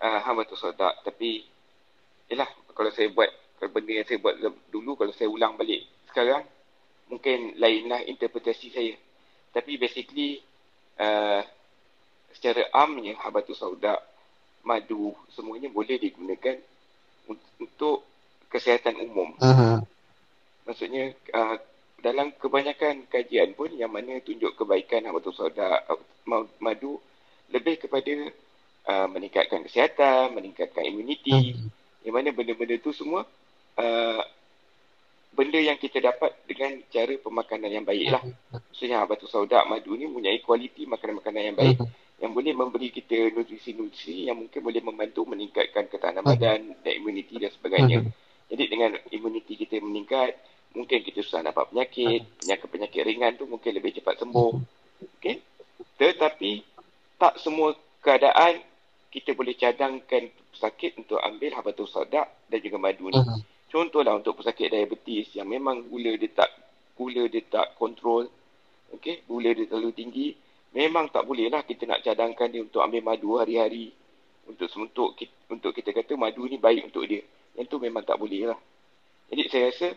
uh, 0.00 0.20
Habatus 0.24 0.58
Sauda 0.58 0.96
tapi 1.04 1.44
yalah 2.32 2.48
kalau 2.72 2.88
saya 2.90 3.12
buat 3.12 3.28
kalau 3.60 3.70
benda 3.74 3.92
yang 4.00 4.08
saya 4.08 4.18
buat 4.18 4.40
dulu 4.72 4.96
kalau 4.96 5.12
saya 5.12 5.28
ulang 5.28 5.60
balik 5.60 5.84
sekarang 6.08 6.42
mungkin 7.08 7.56
lainlah 7.56 8.04
interpretasi 8.04 8.68
saya. 8.72 8.94
Tapi 9.48 9.80
basically 9.80 10.40
uh, 11.00 11.40
secara 12.32 12.68
amnya 12.72 13.16
Habatus 13.20 13.60
Sauda 13.60 13.96
madu 14.64 15.16
semuanya 15.32 15.72
boleh 15.72 15.96
digunakan 15.96 16.60
un- 17.28 17.48
untuk 17.60 18.04
kesihatan 18.48 18.96
umum. 19.04 19.36
Uh-huh. 19.40 19.80
maksudnya 20.68 21.16
uh, 21.32 21.56
dalam 21.98 22.30
kebanyakan 22.36 23.08
kajian 23.08 23.56
pun 23.56 23.72
yang 23.72 23.90
mana 23.90 24.20
tunjuk 24.20 24.54
kebaikan 24.54 25.08
habatus 25.08 25.34
sauda 25.36 25.82
uh, 25.88 26.00
ma- 26.28 26.48
madu 26.60 27.00
lebih 27.48 27.80
kepada 27.80 28.12
uh, 28.88 29.06
meningkatkan 29.08 29.64
kesihatan, 29.64 30.36
meningkatkan 30.36 30.84
imuniti, 30.84 31.56
yang 32.04 32.14
mana 32.14 32.32
benda-benda 32.32 32.76
tu 32.80 32.92
semua 32.92 33.24
uh, 33.78 34.22
benda 35.32 35.60
yang 35.60 35.78
kita 35.78 36.02
dapat 36.02 36.34
dengan 36.50 36.82
cara 36.90 37.14
pemakanan 37.20 37.70
yang 37.70 37.86
baik 37.86 38.08
lah. 38.10 38.22
Maksudnya 38.50 39.06
batu 39.06 39.30
saudak, 39.30 39.64
madu 39.70 39.94
ni 39.94 40.10
mempunyai 40.10 40.42
kualiti 40.42 40.84
makanan-makanan 40.88 41.42
yang 41.54 41.56
baik 41.56 41.78
yang 42.18 42.34
boleh 42.34 42.50
memberi 42.50 42.90
kita 42.90 43.30
nutrisi-nutrisi 43.30 44.26
yang 44.26 44.42
mungkin 44.42 44.58
boleh 44.58 44.82
membantu 44.82 45.22
meningkatkan 45.22 45.86
ketahanan 45.86 46.26
badan 46.26 46.74
dan 46.82 46.92
imuniti 46.98 47.38
dan 47.38 47.54
sebagainya. 47.54 48.10
Jadi 48.50 48.64
dengan 48.66 48.90
imuniti 49.14 49.54
kita 49.54 49.78
meningkat, 49.78 50.34
mungkin 50.74 50.98
kita 51.06 51.22
susah 51.22 51.46
dapat 51.46 51.70
penyakit, 51.70 52.26
penyakit-penyakit 52.42 53.00
ringan 53.06 53.38
tu 53.38 53.46
mungkin 53.46 53.70
lebih 53.70 53.94
cepat 54.02 54.18
sembuh. 54.18 54.52
Okay? 55.22 55.38
Tetapi 55.94 56.77
tak 57.18 57.36
semua 57.42 57.74
keadaan 58.00 58.62
kita 59.10 59.34
boleh 59.34 59.58
cadangkan 59.58 60.30
pesakit 60.54 60.94
untuk 60.96 61.18
ambil 61.18 61.50
habatus 61.58 61.90
saudak 61.90 62.28
dan 62.46 62.58
juga 62.62 62.78
madu 62.78 63.10
ni. 63.10 63.18
Contohlah 63.68 64.16
untuk 64.16 64.40
pesakit 64.40 64.72
diabetes 64.72 65.34
yang 65.36 65.50
memang 65.50 65.84
gula 65.90 66.16
dia 66.16 66.32
tak 66.32 66.48
gula 66.96 67.28
dia 67.28 67.44
tak 67.44 67.76
kontrol, 67.76 68.26
okey, 68.96 69.28
gula 69.28 69.52
dia 69.52 69.68
terlalu 69.68 69.92
tinggi, 69.92 70.26
memang 70.72 71.12
tak 71.12 71.28
boleh 71.28 71.52
lah 71.52 71.62
kita 71.62 71.84
nak 71.84 72.00
cadangkan 72.00 72.48
dia 72.48 72.64
untuk 72.64 72.80
ambil 72.80 73.02
madu 73.04 73.36
hari-hari 73.36 73.92
untuk 74.48 74.72
untuk 74.80 75.12
untuk 75.52 75.70
kita 75.76 75.92
kata 75.92 76.16
madu 76.16 76.48
ni 76.48 76.56
baik 76.56 76.88
untuk 76.88 77.04
dia. 77.04 77.20
Yang 77.58 77.66
tu 77.68 77.76
memang 77.82 78.02
tak 78.06 78.16
boleh 78.16 78.48
lah. 78.48 78.58
Jadi 79.28 79.42
saya 79.52 79.68
rasa 79.68 79.88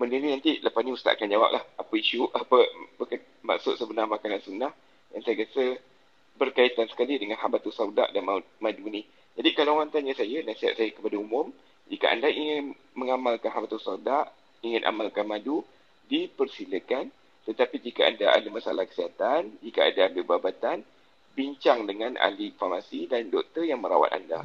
benda 0.00 0.16
ni 0.16 0.32
nanti 0.32 0.62
lepas 0.64 0.80
ni 0.80 0.94
Ustaz 0.94 1.18
akan 1.18 1.28
jawab 1.28 1.50
lah 1.52 1.62
apa 1.76 1.92
isu, 1.92 2.30
apa, 2.32 2.58
apa 2.96 3.14
maksud 3.44 3.76
sebenar 3.76 4.08
makanan 4.08 4.40
sunnah 4.40 4.72
yang 5.12 5.22
saya 5.26 5.44
rasa 5.44 5.64
berkaitan 6.38 6.86
sekali 6.86 7.18
dengan 7.18 7.36
habatus 7.42 7.74
saudak 7.74 8.14
dan 8.14 8.22
madu 8.62 8.86
ni. 8.86 9.02
Jadi 9.34 9.50
kalau 9.54 9.78
orang 9.78 9.90
tanya 9.90 10.14
saya, 10.14 10.42
nasihat 10.46 10.78
saya 10.78 10.90
kepada 10.94 11.18
umum, 11.18 11.50
jika 11.90 12.10
anda 12.10 12.30
ingin 12.30 12.78
mengamalkan 12.94 13.50
habatus 13.50 13.82
sauda, 13.82 14.30
ingin 14.62 14.86
amalkan 14.86 15.26
madu, 15.26 15.66
dipersilakan. 16.06 17.10
Tetapi 17.44 17.76
jika 17.80 18.06
anda 18.06 18.30
ada 18.30 18.48
masalah 18.52 18.84
kesihatan, 18.86 19.56
jika 19.64 19.88
ada 19.88 20.10
ambil 20.10 20.36
babatan, 20.36 20.84
bincang 21.32 21.86
dengan 21.86 22.18
ahli 22.18 22.50
farmasi 22.58 23.06
dan 23.06 23.30
doktor 23.30 23.62
yang 23.62 23.78
merawat 23.78 24.10
anda. 24.10 24.42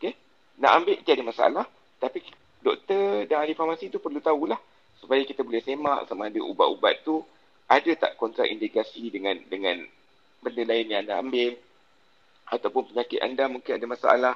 Okay? 0.00 0.16
Nak 0.58 0.72
ambil 0.80 0.96
tiada 1.04 1.22
masalah, 1.22 1.64
tapi 2.00 2.24
doktor 2.64 3.28
dan 3.28 3.44
ahli 3.44 3.52
farmasi 3.52 3.92
tu 3.92 4.00
perlu 4.00 4.18
tahulah 4.18 4.58
supaya 5.02 5.22
kita 5.26 5.42
boleh 5.42 5.60
semak 5.60 6.06
sama 6.06 6.30
ada 6.30 6.38
ubat-ubat 6.38 7.02
tu 7.02 7.20
ada 7.66 7.90
tak 7.98 8.14
kontraindikasi 8.14 9.10
dengan 9.10 9.34
dengan 9.50 9.82
benda 10.42 10.62
lain 10.66 10.86
yang 10.90 11.00
anda 11.06 11.22
ambil 11.22 11.54
ataupun 12.50 12.92
penyakit 12.92 13.22
anda 13.22 13.48
mungkin 13.48 13.78
ada 13.78 13.86
masalah 13.88 14.34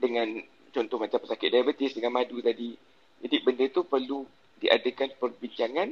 dengan 0.00 0.40
contoh 0.72 0.98
macam 0.98 1.20
pesakit 1.22 1.48
diabetes 1.52 1.94
dengan 1.94 2.16
madu 2.16 2.40
tadi. 2.42 2.74
Jadi 3.22 3.36
benda 3.44 3.64
tu 3.70 3.84
perlu 3.84 4.24
diadakan 4.60 5.14
perbincangan 5.20 5.88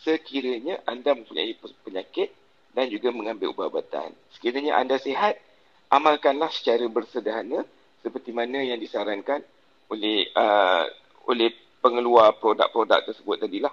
sekiranya 0.00 0.84
anda 0.84 1.16
mempunyai 1.16 1.56
penyakit 1.84 2.32
dan 2.76 2.92
juga 2.92 3.08
mengambil 3.12 3.56
ubat-ubatan. 3.56 4.12
Sekiranya 4.36 4.76
anda 4.76 5.00
sihat, 5.00 5.40
amalkanlah 5.88 6.52
secara 6.52 6.84
bersederhana 6.92 7.64
seperti 8.04 8.36
mana 8.36 8.60
yang 8.60 8.76
disarankan 8.76 9.40
oleh 9.88 10.28
uh, 10.36 10.84
oleh 11.26 11.54
pengeluar 11.80 12.36
produk-produk 12.36 13.08
tersebut 13.08 13.40
tadilah. 13.40 13.72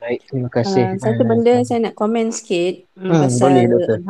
Baik, 0.00 0.20
terima 0.32 0.48
kasih. 0.48 0.82
Uh, 0.82 0.96
satu 0.96 1.22
benda 1.28 1.60
saya 1.60 1.78
nak 1.84 1.92
komen 1.92 2.32
sikit 2.32 2.88
hmm, 2.96 3.12
pasal 3.20 3.52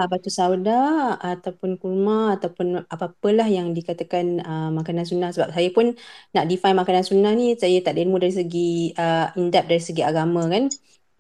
batu 0.06 0.30
sauda 0.30 1.18
ataupun 1.18 1.82
kurma 1.82 2.38
ataupun 2.38 2.86
apa-apalah 2.86 3.50
yang 3.50 3.74
dikatakan 3.74 4.38
uh, 4.38 4.70
makanan 4.70 5.02
sunnah 5.02 5.34
sebab 5.34 5.50
saya 5.50 5.68
pun 5.74 5.98
nak 6.30 6.46
define 6.46 6.78
makanan 6.78 7.02
sunnah 7.02 7.34
ni 7.34 7.58
saya 7.58 7.82
tak 7.82 7.98
ada 7.98 8.06
ilmu 8.06 8.22
dari 8.22 8.34
segi 8.38 8.94
uh, 8.94 9.34
in-depth 9.34 9.66
dari 9.66 9.82
segi 9.82 10.02
agama 10.06 10.46
kan. 10.46 10.70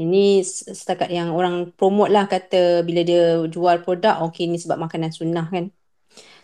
Ini 0.00 0.40
setakat 0.46 1.10
yang 1.12 1.34
orang 1.34 1.74
promote 1.74 2.14
lah 2.14 2.24
kata 2.30 2.86
bila 2.86 3.02
dia 3.02 3.42
jual 3.50 3.82
produk 3.82 4.22
okey 4.30 4.48
ni 4.48 4.56
sebab 4.56 4.78
makanan 4.78 5.10
sunnah 5.10 5.50
kan. 5.50 5.74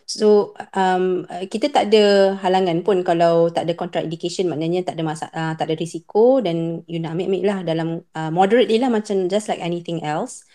So 0.07 0.55
um, 0.71 1.27
kita 1.51 1.67
tak 1.75 1.91
ada 1.91 2.39
halangan 2.39 2.87
pun 2.87 3.03
kalau 3.03 3.51
tak 3.51 3.67
ada 3.67 3.75
contraindication 3.75 4.47
maknanya 4.47 4.87
tak 4.87 4.95
ada 4.95 5.03
masalah, 5.03 5.35
uh, 5.35 5.53
tak 5.59 5.67
ada 5.67 5.75
risiko 5.75 6.39
dan 6.39 6.87
you 6.87 7.03
nak 7.03 7.19
ambil-ambil 7.19 7.43
lah 7.43 7.59
dalam 7.67 7.89
uh, 8.15 8.31
moderately 8.31 8.79
lah 8.79 8.87
macam 8.87 9.27
just 9.27 9.51
like 9.51 9.59
anything 9.59 10.07
else. 10.07 10.47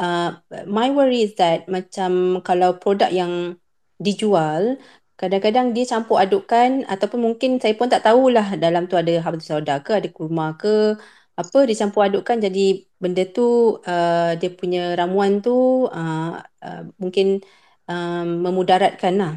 Uh, 0.00 0.40
my 0.64 0.88
worry 0.88 1.20
is 1.20 1.36
that 1.36 1.68
macam 1.68 2.40
kalau 2.48 2.80
produk 2.80 3.12
yang 3.12 3.60
dijual 4.00 4.80
kadang-kadang 5.20 5.70
dia 5.76 5.84
campur 5.86 6.18
adukkan 6.18 6.82
ataupun 6.90 7.20
mungkin 7.22 7.62
saya 7.62 7.78
pun 7.78 7.86
tak 7.86 8.02
tahulah 8.02 8.58
dalam 8.58 8.90
tu 8.90 8.98
ada 8.98 9.12
habatus 9.22 9.46
sauda 9.46 9.78
ke 9.86 9.94
ada 9.94 10.08
kurma 10.10 10.58
ke 10.58 10.98
apa 11.38 11.58
dia 11.66 11.76
campur 11.78 12.02
adukkan 12.06 12.38
jadi 12.42 12.82
benda 13.02 13.22
tu 13.30 13.78
uh, 13.86 14.34
dia 14.38 14.50
punya 14.58 14.94
ramuan 14.98 15.38
tu 15.44 15.86
uh, 15.86 16.42
uh, 16.66 16.82
mungkin 16.98 17.42
um, 17.88 18.26
memudaratkan 18.44 19.14
lah. 19.16 19.34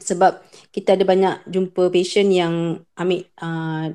Sebab 0.00 0.40
kita 0.72 0.96
ada 0.96 1.04
banyak 1.04 1.34
jumpa 1.44 1.92
patient 1.92 2.30
yang 2.32 2.54
ambil 2.96 3.20
uh, 3.44 3.92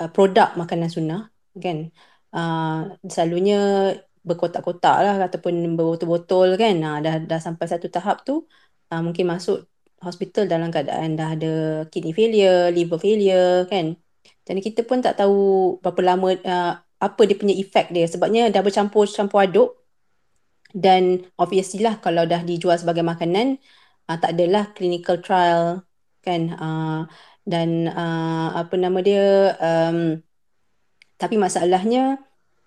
uh, 0.00 0.08
produk 0.14 0.56
makanan 0.56 0.88
sunnah 0.88 1.28
kan. 1.60 1.92
Uh, 2.32 2.96
selalunya 3.04 3.92
berkotak-kotak 4.24 4.96
lah 5.04 5.16
ataupun 5.28 5.76
berbotol-botol 5.76 6.56
kan. 6.56 6.74
Uh, 6.80 6.98
dah, 7.04 7.14
dah 7.20 7.40
sampai 7.42 7.66
satu 7.68 7.92
tahap 7.92 8.24
tu 8.24 8.48
uh, 8.92 9.00
mungkin 9.04 9.28
masuk 9.28 9.68
hospital 10.02 10.50
dalam 10.50 10.72
keadaan 10.74 11.14
dah 11.14 11.36
ada 11.36 11.52
kidney 11.92 12.16
failure, 12.16 12.72
liver 12.72 12.98
failure 12.98 13.68
kan. 13.68 13.94
Dan 14.42 14.56
kita 14.58 14.82
pun 14.82 14.98
tak 15.04 15.20
tahu 15.20 15.78
berapa 15.78 16.00
lama 16.02 16.34
uh, 16.34 16.72
apa 17.02 17.20
dia 17.26 17.34
punya 17.34 17.54
efek 17.58 17.90
dia 17.90 18.06
sebabnya 18.06 18.46
dah 18.54 18.62
bercampur-campur 18.62 19.42
aduk 19.42 19.81
dan 20.72 21.24
obviously 21.38 21.84
lah 21.84 22.00
kalau 22.00 22.24
dah 22.24 22.40
dijual 22.42 22.76
sebagai 22.80 23.04
makanan 23.04 23.60
uh, 24.08 24.16
tak 24.18 24.34
adalah 24.36 24.72
clinical 24.76 25.20
trial 25.20 25.84
kan? 26.24 26.54
Uh, 26.56 27.00
dan 27.42 27.90
uh, 27.90 28.54
apa 28.54 28.74
nama 28.78 28.98
dia 29.02 29.54
um, 29.58 30.22
tapi 31.18 31.34
masalahnya 31.38 32.18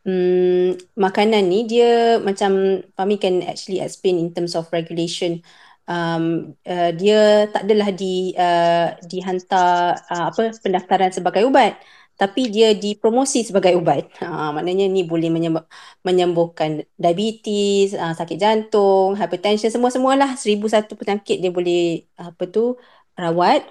um, 0.07 0.75
makanan 0.95 1.43
ni 1.47 1.67
dia 1.67 2.19
macam 2.19 2.83
Fahmi 2.95 3.15
can 3.19 3.43
actually 3.43 3.79
explain 3.83 4.19
in 4.19 4.31
terms 4.31 4.55
of 4.55 4.69
regulation. 4.71 5.43
Um, 5.85 6.57
uh, 6.65 6.89
dia 6.97 7.45
tak 7.53 7.69
adalah 7.69 7.93
di 7.93 8.33
uh, 8.33 8.97
dihantar 9.05 10.01
uh, 10.09 10.33
apa 10.33 10.49
pendaftaran 10.57 11.13
sebagai 11.13 11.45
ubat 11.45 11.77
tapi 12.15 12.41
dia 12.55 12.71
dipromosi 12.83 13.43
sebagai 13.47 13.75
ubat. 13.79 14.03
Ha, 14.23 14.55
maknanya 14.55 14.85
ni 14.87 15.03
boleh 15.03 15.27
menyembuh, 15.35 15.63
menyembuhkan 16.07 16.87
diabetes, 16.95 17.91
uh, 17.91 18.13
sakit 18.15 18.37
jantung, 18.39 19.19
hypertension, 19.19 19.71
semua-semualah 19.71 20.39
seribu 20.39 20.65
satu 20.71 20.95
penyakit 20.99 21.37
dia 21.43 21.51
boleh 21.51 22.07
apa 22.15 22.43
tu 22.47 22.79
rawat. 23.19 23.61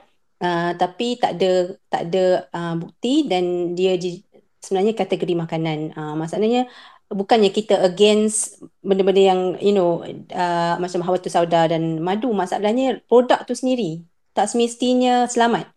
Uh, 0.45 0.77
tapi 0.77 1.17
tak 1.17 1.41
ada 1.41 1.73
tak 1.89 2.03
ada 2.11 2.25
uh, 2.53 2.75
bukti 2.77 3.25
dan 3.31 3.73
dia 3.73 3.97
di, 3.97 4.21
sebenarnya 4.61 4.93
kategori 4.93 5.35
makanan. 5.45 5.79
Uh, 5.97 6.15
maksudnya 6.21 6.69
bukannya 7.09 7.49
kita 7.49 7.81
against 7.89 8.61
benda-benda 8.85 9.23
yang 9.31 9.41
you 9.61 9.73
know 9.73 10.05
uh, 10.37 10.75
macam 10.83 11.01
hawa 11.01 11.17
tu 11.17 11.33
sauda 11.33 11.73
dan 11.73 11.83
madu. 12.05 12.29
Masalahnya 12.33 13.01
produk 13.09 13.41
tu 13.49 13.57
sendiri 13.57 14.05
tak 14.35 14.51
semestinya 14.51 15.31
selamat. 15.31 15.74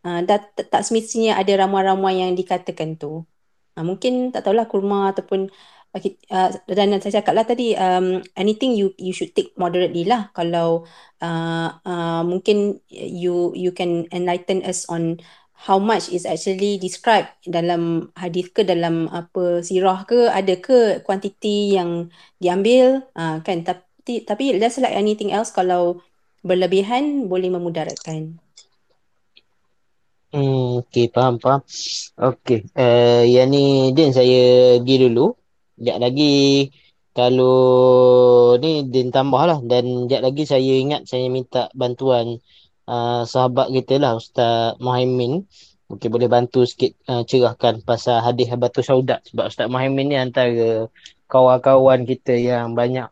Uh, 0.00 0.24
tak, 0.24 0.56
tak 0.56 0.82
semestinya 0.82 1.36
ada 1.36 1.52
ramuan-ramuan 1.60 2.16
yang 2.16 2.32
dikatakan 2.32 2.96
tu. 2.96 3.28
Uh, 3.76 3.84
mungkin 3.84 4.32
tak 4.32 4.48
tahulah 4.48 4.64
kurma 4.64 5.12
ataupun 5.12 5.52
uh, 5.94 6.50
dan 6.70 6.96
saya 7.02 7.20
cakap 7.20 7.34
lah 7.34 7.46
tadi 7.46 7.74
um, 7.74 8.22
anything 8.38 8.74
you 8.78 8.94
you 8.96 9.10
should 9.10 9.34
take 9.34 9.50
moderately 9.58 10.06
lah 10.06 10.30
kalau 10.32 10.86
uh, 11.22 11.68
uh, 11.82 12.22
mungkin 12.22 12.78
you 12.90 13.50
you 13.58 13.74
can 13.74 14.06
enlighten 14.14 14.62
us 14.62 14.86
on 14.86 15.18
how 15.60 15.76
much 15.76 16.08
is 16.08 16.24
actually 16.24 16.80
described 16.80 17.28
dalam 17.44 18.08
hadis 18.16 18.48
ke 18.48 18.64
dalam 18.64 19.12
apa 19.12 19.60
sirah 19.60 20.08
ke 20.08 20.32
ada 20.32 20.56
ke 20.56 21.04
kuantiti 21.04 21.76
yang 21.76 22.08
diambil 22.40 23.04
uh, 23.12 23.44
kan 23.44 23.60
tapi 23.60 24.24
tapi 24.24 24.56
just 24.56 24.80
like 24.80 24.96
anything 24.96 25.28
else 25.30 25.52
kalau 25.52 26.00
berlebihan 26.40 27.28
boleh 27.28 27.52
memudaratkan. 27.52 28.40
Hmm, 30.30 30.86
okay, 30.86 31.10
faham, 31.10 31.42
faham. 31.42 31.58
Okay, 32.14 32.62
uh, 32.78 33.26
yang 33.26 33.50
ni 33.50 33.90
Din 33.90 34.14
saya 34.14 34.78
pergi 34.78 35.10
dulu. 35.10 35.34
Sekejap 35.74 35.98
lagi 35.98 36.34
kalau 37.10 38.54
ni 38.62 38.86
Din 38.86 39.10
tambah 39.10 39.42
lah. 39.42 39.58
Dan 39.58 40.06
sekejap 40.06 40.22
lagi 40.22 40.42
saya 40.46 40.72
ingat 40.78 41.10
saya 41.10 41.26
minta 41.26 41.66
bantuan 41.74 42.38
uh, 42.86 43.26
sahabat 43.26 43.74
kita 43.74 43.98
lah 43.98 44.22
Ustaz 44.22 44.78
Muhaimin. 44.78 45.50
Mungkin 45.90 46.08
boleh 46.14 46.30
bantu 46.30 46.62
sikit 46.62 46.94
uh, 47.10 47.26
cerahkan 47.26 47.82
pasal 47.82 48.22
hadis 48.22 48.46
Habatus 48.54 48.86
Saudat. 48.86 49.26
Sebab 49.34 49.50
Ustaz 49.50 49.66
Muhaimin 49.66 50.14
ni 50.14 50.16
antara 50.16 50.86
kawan-kawan 51.26 52.06
kita 52.06 52.38
yang 52.38 52.78
banyak 52.78 53.10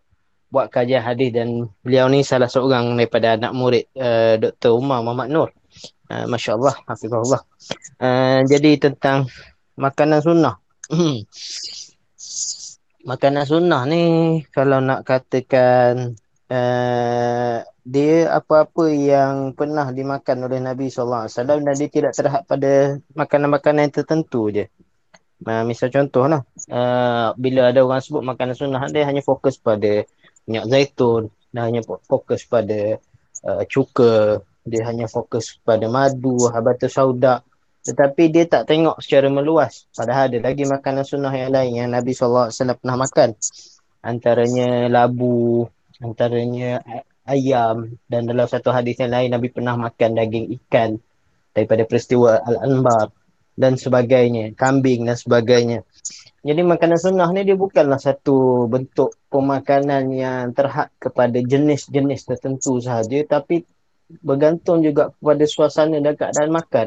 buat 0.54 0.70
kajian 0.70 1.02
hadis 1.02 1.34
dan 1.34 1.66
beliau 1.82 2.06
ni 2.06 2.22
salah 2.22 2.46
seorang 2.46 2.94
daripada 2.94 3.34
anak 3.34 3.52
murid 3.58 3.84
uh, 3.98 4.38
Dr. 4.38 4.78
Umar 4.78 5.02
Muhammad 5.02 5.34
Nur. 5.34 5.50
Uh, 6.08 6.24
Masya 6.24 6.56
Allah, 6.56 6.74
Hafizullah. 6.88 7.42
Uh, 8.00 8.40
jadi 8.48 8.80
tentang 8.80 9.28
makanan 9.76 10.24
sunnah. 10.24 10.56
makanan 13.08 13.44
sunnah 13.48 13.84
ni 13.88 14.02
kalau 14.52 14.80
nak 14.84 15.04
katakan 15.04 16.16
uh, 16.48 17.56
dia 17.88 18.16
apa-apa 18.28 18.84
yang 18.92 19.56
pernah 19.56 19.88
dimakan 19.88 20.44
oleh 20.44 20.60
Nabi 20.60 20.92
SAW 20.92 21.24
dan 21.28 21.74
dia 21.76 21.88
tidak 21.88 22.12
terhad 22.12 22.44
pada 22.44 23.00
makanan-makanan 23.16 23.88
yang 23.88 23.94
tertentu 23.96 24.52
je. 24.52 24.68
Uh, 25.38 25.62
misal 25.62 25.88
contoh 25.88 26.26
lah, 26.26 26.42
uh, 26.68 27.30
bila 27.38 27.70
ada 27.70 27.80
orang 27.86 28.02
sebut 28.02 28.26
makanan 28.26 28.58
sunnah, 28.58 28.82
dia 28.90 29.06
hanya 29.06 29.22
fokus 29.22 29.54
pada 29.54 30.02
minyak 30.50 30.66
zaitun, 30.66 31.30
dia 31.54 31.62
hanya 31.62 31.80
fokus 31.86 32.42
pada 32.42 32.98
uh, 33.46 33.62
cuka, 33.70 34.42
dia 34.68 34.86
hanya 34.86 35.10
fokus 35.10 35.58
pada 35.64 35.88
madu, 35.88 36.36
habatus 36.52 36.94
sauda. 36.94 37.42
Tetapi 37.82 38.22
dia 38.28 38.44
tak 38.44 38.68
tengok 38.68 39.00
secara 39.00 39.32
meluas. 39.32 39.88
Padahal 39.96 40.28
ada 40.28 40.38
lagi 40.44 40.68
makanan 40.68 41.04
sunnah 41.08 41.32
yang 41.32 41.50
lain 41.50 41.72
yang 41.72 41.88
Nabi 41.88 42.12
SAW 42.12 42.52
pernah 42.52 42.96
makan. 43.00 43.32
Antaranya 44.04 44.92
labu, 44.92 45.66
antaranya 45.98 46.84
ayam 47.28 47.96
dan 48.08 48.24
dalam 48.24 48.48
satu 48.48 48.72
hadis 48.72 48.96
yang 49.00 49.12
lain 49.12 49.28
Nabi 49.32 49.52
pernah 49.52 49.76
makan 49.76 50.16
daging 50.16 50.46
ikan 50.60 50.96
daripada 51.52 51.84
peristiwa 51.84 52.40
Al-Anbar 52.40 53.12
dan 53.58 53.74
sebagainya, 53.74 54.54
kambing 54.54 55.04
dan 55.04 55.18
sebagainya. 55.18 55.82
Jadi 56.46 56.62
makanan 56.62 56.96
sunnah 57.02 57.28
ni 57.34 57.42
dia 57.42 57.58
bukanlah 57.58 57.98
satu 57.98 58.70
bentuk 58.70 59.18
pemakanan 59.26 60.06
yang 60.14 60.54
terhad 60.54 60.88
kepada 61.02 61.34
jenis-jenis 61.42 62.24
tertentu 62.24 62.78
sahaja 62.78 63.18
tapi 63.26 63.66
bergantung 64.24 64.80
juga 64.80 65.12
kepada 65.12 65.44
suasana 65.44 66.00
dan 66.00 66.16
keadaan 66.16 66.50
makan. 66.50 66.86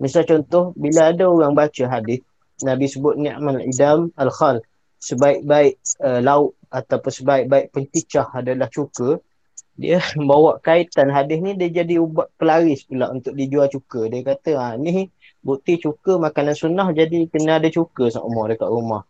Misal 0.00 0.26
contoh, 0.26 0.74
bila 0.74 1.12
ada 1.14 1.28
orang 1.30 1.54
baca 1.54 1.84
hadis, 1.86 2.24
Nabi 2.64 2.86
sebut 2.90 3.14
ni'mal 3.20 3.62
idam 3.62 4.10
al-khal. 4.18 4.64
Sebaik-baik 4.98 5.76
uh, 6.00 6.24
lauk 6.24 6.56
ataupun 6.72 7.12
sebaik-baik 7.12 7.70
penticah 7.70 8.26
adalah 8.32 8.72
cuka, 8.72 9.20
dia 9.74 9.98
bawa 10.30 10.62
kaitan 10.62 11.10
hadis 11.10 11.42
ni 11.42 11.58
dia 11.58 11.84
jadi 11.84 11.98
ubat 11.98 12.30
pelaris 12.38 12.86
pula 12.88 13.10
untuk 13.10 13.34
dijual 13.36 13.68
cuka. 13.68 14.08
Dia 14.08 14.22
kata 14.24 14.52
ha, 14.56 14.66
ni 14.78 15.10
bukti 15.44 15.76
cuka 15.76 16.16
makanan 16.16 16.56
sunnah 16.56 16.88
jadi 16.94 17.28
kena 17.28 17.60
ada 17.60 17.68
cuka 17.68 18.08
seumur 18.08 18.48
dekat 18.48 18.70
rumah. 18.70 19.04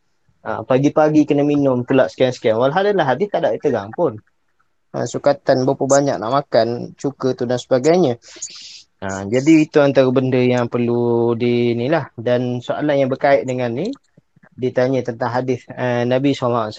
Ha, 0.44 0.60
pagi-pagi 0.66 1.24
kena 1.24 1.47
minum 1.47 1.86
pula 1.89 2.10
sekian-sekian. 2.10 2.60
Walhal 2.60 2.92
adalah 2.92 3.16
hadis 3.16 3.33
tak 3.33 3.47
ada 3.47 3.57
terang 3.57 3.94
pun. 3.94 4.20
Ha, 4.94 5.10
sukatan 5.10 5.66
berapa 5.66 5.90
banyak 5.90 6.23
nak 6.23 6.31
makan 6.31 6.94
cuka 6.94 7.34
tu 7.34 7.50
dan 7.50 7.58
sebagainya. 7.58 8.14
Ha, 9.02 9.26
jadi 9.26 9.66
itu 9.66 9.82
antara 9.82 10.06
benda 10.14 10.39
yang 10.39 10.70
perlu 10.70 11.34
di 11.34 11.74
ni 11.74 11.90
lah. 11.90 12.14
Dan 12.14 12.62
soalan 12.62 13.02
yang 13.02 13.10
berkait 13.10 13.42
dengan 13.42 13.74
ni 13.74 13.90
ditanya 14.55 15.02
tentang 15.02 15.31
hadis 15.34 15.66
uh, 15.66 16.06
Nabi 16.06 16.31
SAW 16.31 16.70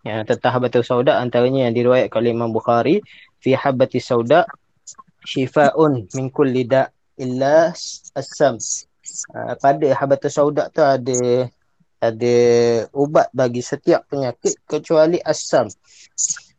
ya, 0.00 0.24
tentang 0.24 0.52
habatul 0.56 0.80
sauda 0.80 1.20
antaranya 1.20 1.68
yang 1.68 1.76
diriwayatkan 1.76 2.18
oleh 2.24 2.32
Imam 2.32 2.50
Bukhari 2.50 3.04
fi 3.36 3.52
habati 3.52 4.00
sauda 4.00 4.48
shifaun 5.28 6.08
min 6.16 6.32
kulli 6.32 6.64
da 6.64 6.88
illa 7.20 7.68
asam 8.16 8.56
uh, 9.36 9.54
pada 9.60 9.86
habatul 9.92 10.32
sauda 10.32 10.72
tu 10.72 10.80
ada 10.80 11.52
ada 12.00 12.36
ubat 12.96 13.28
bagi 13.34 13.60
setiap 13.60 14.08
penyakit 14.08 14.64
kecuali 14.64 15.20
asam 15.20 15.68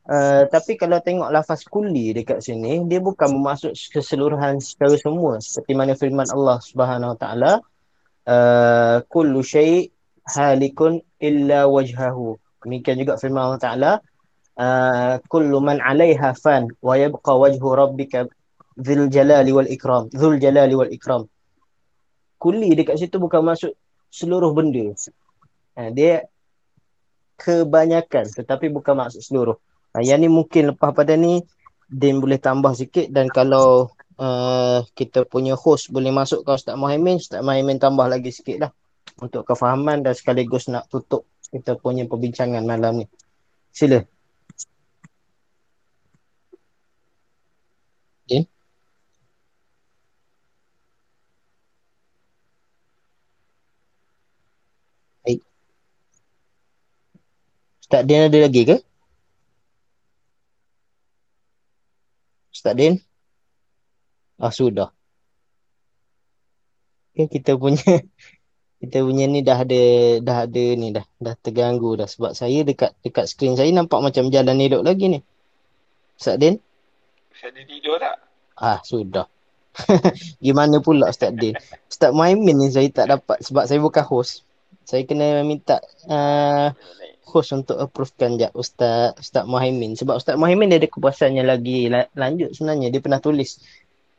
Uh, 0.09 0.49
tapi 0.49 0.73
kalau 0.73 0.97
tengok 1.05 1.29
lafaz 1.29 1.61
kulli 1.69 2.17
dekat 2.17 2.41
sini 2.41 2.81
dia 2.89 2.97
bukan 2.97 3.29
bermaksud 3.29 3.77
keseluruhan 3.93 4.57
secara 4.57 4.97
semua 4.97 5.37
seperti 5.37 5.77
mana 5.77 5.93
firman 5.93 6.25
Allah 6.33 6.57
Subhanahu 6.65 7.13
Wa 7.13 7.19
Taala 7.21 7.51
uh, 8.25 8.97
kullu 9.05 9.45
syai' 9.45 9.89
halikun 10.29 11.01
illa 11.17 11.65
wajhahu. 11.65 12.37
Demikian 12.65 13.01
juga 13.01 13.17
firman 13.17 13.49
Allah 13.49 13.61
Ta'ala. 13.61 13.91
Uh, 14.59 15.15
kullu 15.31 15.63
man 15.63 15.79
alaiha 15.79 16.35
fan 16.35 16.67
wa 16.83 16.99
yabqa 16.99 17.31
wajhu 17.31 17.63
rabbika 17.71 18.27
dhul 18.75 19.07
jalali 19.07 19.55
wal 19.55 19.67
ikram. 19.67 20.11
Dhul 20.11 20.37
jalali 20.37 20.75
wal 20.75 20.91
ikram. 20.91 21.25
Kuli 22.39 22.75
dekat 22.75 22.99
situ 22.99 23.19
bukan 23.19 23.43
maksud 23.43 23.71
seluruh 24.11 24.51
benda. 24.55 24.95
Dia 25.95 26.27
kebanyakan 27.39 28.31
tetapi 28.35 28.67
bukan 28.71 28.95
maksud 28.99 29.23
seluruh. 29.23 29.55
Uh, 29.89 30.03
yang 30.05 30.21
ni 30.21 30.29
mungkin 30.29 30.73
lepas 30.73 30.93
pada 30.93 31.17
ni 31.17 31.41
Din 31.89 32.21
boleh 32.21 32.37
tambah 32.37 32.77
sikit 32.77 33.09
dan 33.09 33.25
kalau 33.33 33.89
uh, 34.21 34.85
kita 34.93 35.25
punya 35.25 35.57
host 35.57 35.89
boleh 35.89 36.13
masuk 36.13 36.45
ke 36.45 36.53
Ustaz 36.53 36.77
Muhaimin, 36.77 37.17
Ustaz 37.17 37.41
Muhaimin 37.41 37.81
tambah 37.81 38.05
lagi 38.05 38.29
sikit 38.29 38.69
lah 38.69 38.71
untuk 39.17 39.41
kefahaman 39.49 40.05
dan 40.05 40.13
sekaligus 40.13 40.69
nak 40.69 40.85
tutup 40.93 41.25
kita 41.49 41.73
punya 41.81 42.05
perbincangan 42.05 42.61
malam 42.61 43.01
ni. 43.01 43.05
Sila. 43.73 44.05
Din? 48.29 48.45
Baik. 55.25 55.41
Ustaz 57.81 58.01
Din 58.05 58.29
ada 58.29 58.39
lagi 58.45 58.61
ke? 58.69 58.88
Ustaz 62.59 62.75
Din? 62.75 62.99
Ah 64.35 64.51
sudah. 64.51 64.91
Okay, 67.15 67.39
kita 67.39 67.55
punya 67.55 67.79
kita 68.83 68.99
punya 68.99 69.31
ni 69.31 69.39
dah 69.47 69.63
ada 69.63 69.83
dah 70.19 70.37
ada 70.43 70.65
ni 70.75 70.91
dah 70.91 71.07
dah 71.23 71.39
terganggu 71.39 71.95
dah 71.95 72.03
sebab 72.03 72.35
saya 72.35 72.67
dekat 72.67 72.91
dekat 72.99 73.31
skrin 73.31 73.55
saya 73.55 73.71
nampak 73.71 74.03
macam 74.03 74.27
jalan 74.27 74.59
elok 74.59 74.83
lagi 74.83 75.07
ni. 75.07 75.19
Ustaz 76.19 76.35
Din? 76.35 76.59
Ustaz 77.31 77.55
Din 77.55 77.63
tidur 77.63 77.95
tak? 77.95 78.27
Ah, 78.59 78.83
sudah. 78.83 79.31
Gimana 80.43 80.83
pula 80.83 81.15
Ustaz 81.15 81.31
Din? 81.31 81.55
Ustaz 81.87 82.11
Muhaimin 82.11 82.59
ni 82.59 82.67
saya 82.75 82.91
tak 82.91 83.07
dapat 83.07 83.39
sebab 83.39 83.71
saya 83.71 83.79
bukan 83.79 84.03
host. 84.03 84.43
Saya 84.89 85.05
kena 85.05 85.45
minta 85.45 85.77
uh, 86.09 86.73
host 87.29 87.53
untuk 87.53 87.77
approvekan 87.77 88.41
jap 88.41 88.57
Ustaz 88.57 89.13
Ustaz 89.21 89.45
Muhaimin 89.45 89.93
sebab 89.93 90.17
Ustaz 90.17 90.33
Muhaimin 90.33 90.73
dia 90.73 90.81
ada 90.81 90.89
kepuasan 90.89 91.37
yang 91.37 91.45
lagi 91.45 91.93
lanjut 92.17 92.57
sebenarnya 92.57 92.89
dia 92.89 92.97
pernah 92.97 93.21
tulis 93.21 93.61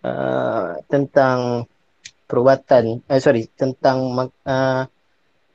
uh, 0.06 0.78
tentang 0.86 1.66
perubatan 2.30 3.02
eh 3.10 3.18
sorry 3.18 3.50
tentang 3.58 4.14
uh, 4.46 4.86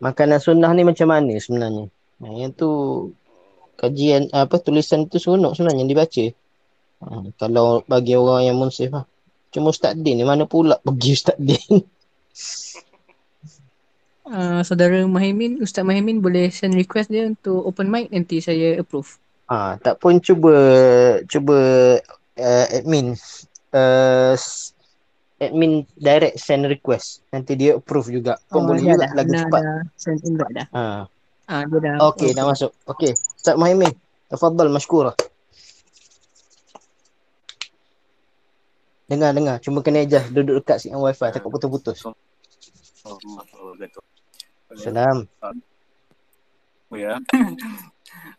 makanan 0.03 0.39
sunnah 0.43 0.71
ni 0.75 0.83
macam 0.83 1.07
mana 1.07 1.39
sebenarnya. 1.39 1.87
Nah, 2.19 2.31
yang 2.35 2.51
tu 2.51 2.69
kajian 3.79 4.31
apa 4.35 4.59
tulisan 4.59 5.07
tu 5.07 5.19
seronok 5.19 5.55
sebenarnya 5.55 5.87
dibaca. 5.87 6.25
Uh, 6.99 7.31
kalau 7.39 7.83
bagi 7.87 8.19
orang 8.19 8.51
yang 8.51 8.57
munsif 8.59 8.91
lah. 8.91 9.07
Cuma 9.55 9.71
Ustaz 9.71 9.95
Din 9.95 10.19
ni 10.19 10.27
mana 10.27 10.43
pula 10.43 10.75
pergi 10.83 11.15
Ustaz 11.15 11.39
Din. 11.39 11.79
Uh, 14.25 14.65
saudara 14.65 15.05
Mahimin, 15.05 15.61
Ustaz 15.61 15.85
Mahimin 15.85 16.17
boleh 16.17 16.49
send 16.49 16.73
request 16.73 17.13
dia 17.13 17.29
untuk 17.29 17.61
open 17.61 17.93
mic 17.93 18.09
nanti 18.09 18.41
saya 18.41 18.81
approve. 18.81 19.21
Ah, 19.45 19.77
tak 19.77 20.01
pun 20.01 20.17
cuba 20.17 20.55
cuba 21.29 21.57
uh, 22.41 22.65
admin. 22.73 23.13
Uh, 23.69 24.33
admin 25.37 25.85
direct 25.93 26.41
send 26.41 26.65
request. 26.65 27.21
Nanti 27.29 27.53
dia 27.53 27.77
approve 27.77 28.09
juga. 28.09 28.41
Pun 28.49 28.65
oh, 28.65 28.73
boleh 28.73 28.81
juga 28.81 29.13
lagi 29.13 29.29
dah, 29.29 29.45
cepat. 29.45 29.61
dah 29.61 29.79
send 29.93 30.19
invite 30.25 30.53
dah. 30.57 30.67
Ha 30.73 30.85
ah 31.45 31.61
dia 31.69 31.77
dah 31.77 31.95
okey 32.13 32.33
dah 32.33 32.45
masuk. 32.49 32.71
Okey 32.89 33.13
Ustaz 33.13 33.53
Muhaimin 33.53 33.93
tafadhal 34.29 34.73
mashkura 34.73 35.13
dengar 39.05 39.37
dengar. 39.37 39.61
Cuma 39.61 39.85
kena 39.85 40.01
aja 40.01 40.25
duduk 40.33 40.65
dekat 40.65 40.81
siang 40.81 41.01
wifi 41.05 41.29
takut 41.29 41.53
putus-putus 41.53 42.01
Salam. 44.75 45.27
Oh 46.91 46.97
ya. 46.99 47.19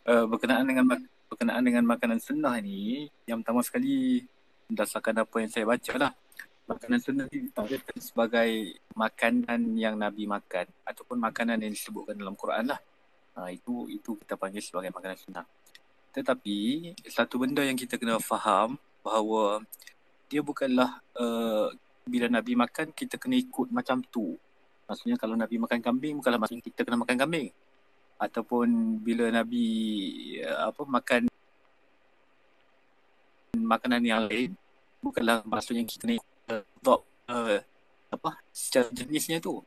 uh, 0.07 0.25
berkenaan 0.31 0.65
dengan 0.69 0.85
berkenaan 1.27 1.65
dengan 1.65 1.85
makanan 1.89 2.21
sunnah 2.23 2.57
ni, 2.63 3.11
yang 3.27 3.43
pertama 3.43 3.65
sekali 3.65 4.23
berdasarkan 4.71 5.23
apa 5.23 5.37
yang 5.43 5.51
saya 5.51 5.65
baca 5.67 5.93
lah 5.99 6.13
makanan 6.67 6.99
sunnah 6.99 7.25
ni 7.31 7.47
ditarikkan 7.47 7.99
sebagai 8.03 8.75
makanan 8.99 9.79
yang 9.79 9.95
Nabi 9.95 10.27
makan 10.27 10.67
ataupun 10.83 11.17
makanan 11.23 11.63
yang 11.63 11.73
disebutkan 11.73 12.19
dalam 12.19 12.35
Quran 12.35 12.75
lah. 12.75 12.81
Ha, 13.39 13.55
itu 13.55 13.87
itu 13.87 14.19
kita 14.19 14.35
panggil 14.35 14.61
sebagai 14.61 14.91
makanan 14.91 15.17
sunnah. 15.17 15.47
Tetapi 16.11 16.57
satu 17.07 17.39
benda 17.39 17.63
yang 17.63 17.79
kita 17.79 17.95
kena 17.95 18.19
faham 18.19 18.75
bahawa 19.07 19.63
dia 20.27 20.43
bukanlah 20.43 20.99
uh, 21.15 21.71
bila 22.03 22.27
Nabi 22.27 22.59
makan 22.59 22.91
kita 22.91 23.15
kena 23.15 23.39
ikut 23.39 23.71
macam 23.71 24.03
tu. 24.11 24.35
Maksudnya 24.87 25.17
kalau 25.19 25.35
Nabi 25.35 25.59
makan 25.59 25.83
kambing 25.83 26.23
bukanlah 26.23 26.39
maksudnya 26.39 26.63
kita 26.63 26.87
kena 26.87 26.99
makan 27.03 27.19
kambing. 27.19 27.51
Ataupun 28.17 28.97
bila 29.03 29.29
Nabi 29.29 29.67
uh, 30.41 30.71
apa 30.71 30.83
makan 30.87 31.29
makanan 33.57 34.03
yang 34.05 34.25
lain 34.31 34.55
bukanlah 35.03 35.43
maksudnya 35.43 35.83
kita 35.83 36.17
Dok 36.81 37.03
uh, 37.27 37.59
apa 38.15 38.31
secara 38.55 38.87
jenisnya 38.95 39.43
tu. 39.43 39.59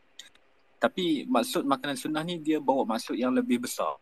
Tapi 0.80 1.28
maksud 1.28 1.68
makanan 1.68 2.00
sunnah 2.00 2.24
ni 2.24 2.40
dia 2.40 2.64
bawa 2.64 2.88
maksud 2.88 3.20
yang 3.20 3.36
lebih 3.36 3.60
besar. 3.60 4.00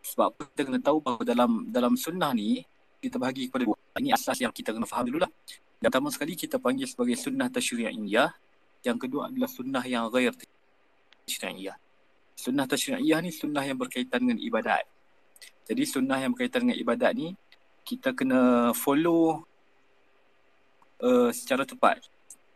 Sebab 0.00 0.36
kita 0.56 0.64
kena 0.64 0.80
tahu 0.80 1.04
bahawa 1.04 1.20
dalam 1.20 1.68
dalam 1.68 1.92
sunnah 2.00 2.32
ni 2.32 2.64
kita 3.04 3.20
bahagi 3.20 3.52
kepada 3.52 3.68
dua. 3.68 3.76
Ini 4.00 4.16
asas 4.16 4.40
yang 4.40 4.48
kita 4.48 4.72
kena 4.72 4.88
faham 4.88 5.12
dulu 5.12 5.28
lah. 5.28 5.30
Yang 5.84 5.90
pertama 5.92 6.08
sekali 6.08 6.32
kita 6.32 6.56
panggil 6.56 6.88
sebagai 6.88 7.20
sunnah 7.20 7.52
tasyri'iyah. 7.52 8.32
Yang 8.84 8.96
kedua 9.04 9.28
adalah 9.28 9.48
sunnah 9.52 9.84
yang 9.84 10.08
ghair 10.08 10.32
tasyri'iyah. 11.24 11.76
Sunnah 12.36 12.64
tasyri'iyah 12.68 13.18
ni 13.24 13.32
sunnah 13.32 13.64
yang 13.64 13.80
berkaitan 13.80 14.20
dengan 14.22 14.38
ibadat. 14.40 14.84
Jadi 15.64 15.82
sunnah 15.88 16.20
yang 16.20 16.36
berkaitan 16.36 16.68
dengan 16.68 16.76
ibadat 16.76 17.12
ni 17.16 17.32
kita 17.84 18.12
kena 18.12 18.72
follow 18.76 19.44
uh, 21.00 21.30
secara 21.32 21.64
tepat. 21.64 22.04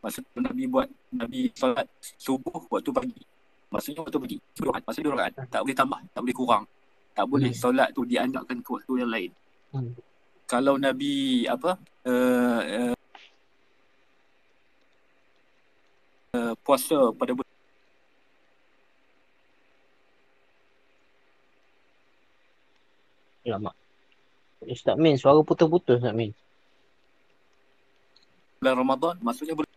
Maksudnya 0.04 0.52
Nabi 0.52 0.64
buat 0.70 0.88
Nabi 1.10 1.50
solat 1.56 1.88
subuh 2.20 2.68
waktu 2.70 2.90
pagi. 2.92 3.20
Maksudnya 3.68 4.04
waktu 4.04 4.18
pagi. 4.20 4.36
Rakaat. 4.60 4.82
Maksudnya 4.86 5.06
dua 5.08 5.14
rakaat. 5.18 5.32
Tak 5.50 5.60
boleh 5.64 5.76
tambah. 5.76 6.00
Tak 6.14 6.20
boleh 6.22 6.36
kurang. 6.36 6.64
Tak 7.12 7.26
boleh 7.26 7.50
Hmm. 7.50 7.60
solat 7.60 7.88
tu 7.92 8.06
diandalkan 8.06 8.62
ke 8.62 8.68
waktu 8.72 8.92
yang 9.02 9.10
lain. 9.10 9.30
Hmm. 9.74 9.92
Kalau 10.48 10.80
Nabi 10.80 11.44
apa 11.44 11.76
uh, 12.08 12.60
uh, 12.64 12.96
uh, 16.32 16.54
puasa 16.64 17.12
pada 17.12 17.36
bulan 17.36 17.57
Lama. 23.48 23.72
Ustaz 24.64 24.96
Min, 24.98 25.16
suara 25.16 25.40
putus-putus 25.42 25.98
Ustaz 25.98 26.14
Min. 26.14 26.34
Ramadan 28.58 29.14
maksudnya 29.22 29.54
bulan 29.54 29.70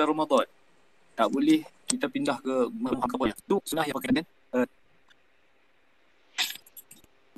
Ramadan. 0.00 0.48
Tak 1.12 1.28
boleh 1.28 1.60
kita 1.84 2.08
pindah 2.08 2.40
ke 2.40 2.72
Muharram. 2.72 3.28
Itu 3.28 3.60
sunnah 3.68 3.84
yang 3.84 4.00
berkaitan 4.00 4.24
uh, 4.56 4.64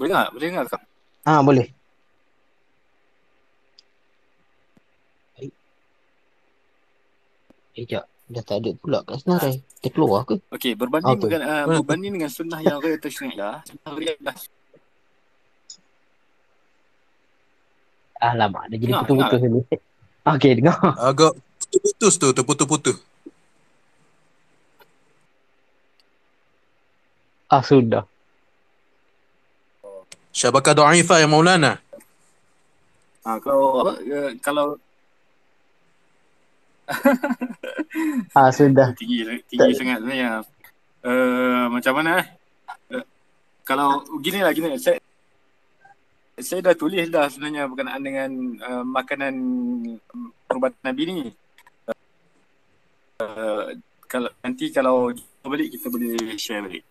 boleh 0.03 0.11
tak? 0.19 0.29
Boleh 0.35 0.49
tak? 0.67 0.83
Ah, 1.23 1.41
boleh. 1.43 1.67
Eh, 7.73 7.85
jap. 7.89 8.05
Dah 8.33 8.45
tak 8.45 8.65
ada 8.65 8.71
pula 8.77 9.05
kat 9.05 9.21
senarai. 9.25 9.61
Dia 9.85 9.91
keluar 9.93 10.25
ke? 10.25 10.41
Okey, 10.55 10.73
berbanding 10.73 11.19
Apa? 11.19 11.25
dengan 11.27 11.41
uh, 11.45 11.65
berbanding 11.69 12.13
dengan 12.17 12.31
sunnah 12.33 12.61
yang 12.65 12.81
ghair 12.81 12.97
tasyri'iyah, 12.97 13.61
sunnah 13.67 13.93
ghair 13.99 14.17
dah 14.23 14.37
Alamak, 18.23 18.71
dah 18.71 18.79
jadi 18.79 18.93
putus-putus 19.03 19.41
ni. 19.43 19.61
Okey, 20.33 20.51
dengar. 20.63 20.79
Agak 20.97 21.35
putus-putus 21.35 22.15
tu, 22.23 22.29
terputus-putus. 22.31 22.97
Ah, 27.51 27.61
sudah. 27.61 28.07
Syabakah 30.33 30.73
da'ifah 30.73 31.21
ya 31.21 31.29
Maulana. 31.29 31.83
Ha, 33.27 33.37
kalau 33.45 33.85
apa 33.85 33.93
uh, 34.03 34.31
kalau 34.41 34.81
Ah, 38.33 38.49
sudah. 38.51 38.93
tinggi 38.97 39.23
tinggi 39.47 39.73
Tak- 39.73 39.79
sangat 39.79 39.99
sebenarnya. 40.03 40.31
Uh, 41.03 41.67
macam 41.69 41.93
mana 41.99 42.23
eh? 42.23 42.27
Uh, 42.95 43.05
kalau 43.67 44.07
gini 44.23 44.39
lah 44.39 44.55
gini 44.55 44.79
saya 44.79 45.03
saya 46.39 46.63
dah 46.63 46.75
tulis 46.79 47.11
dah 47.11 47.27
sebenarnya 47.27 47.67
berkenaan 47.67 48.03
dengan 48.03 48.31
uh, 48.63 48.85
makanan 48.87 49.35
perubatan 50.47 50.83
Nabi 50.87 51.03
ni. 51.11 51.19
Uh, 53.23 53.77
kalau 54.07 54.31
nanti 54.43 54.71
kalau 54.71 55.11
balik 55.43 55.75
kita 55.75 55.87
boleh 55.91 56.15
share 56.39 56.63
balik. 56.65 56.85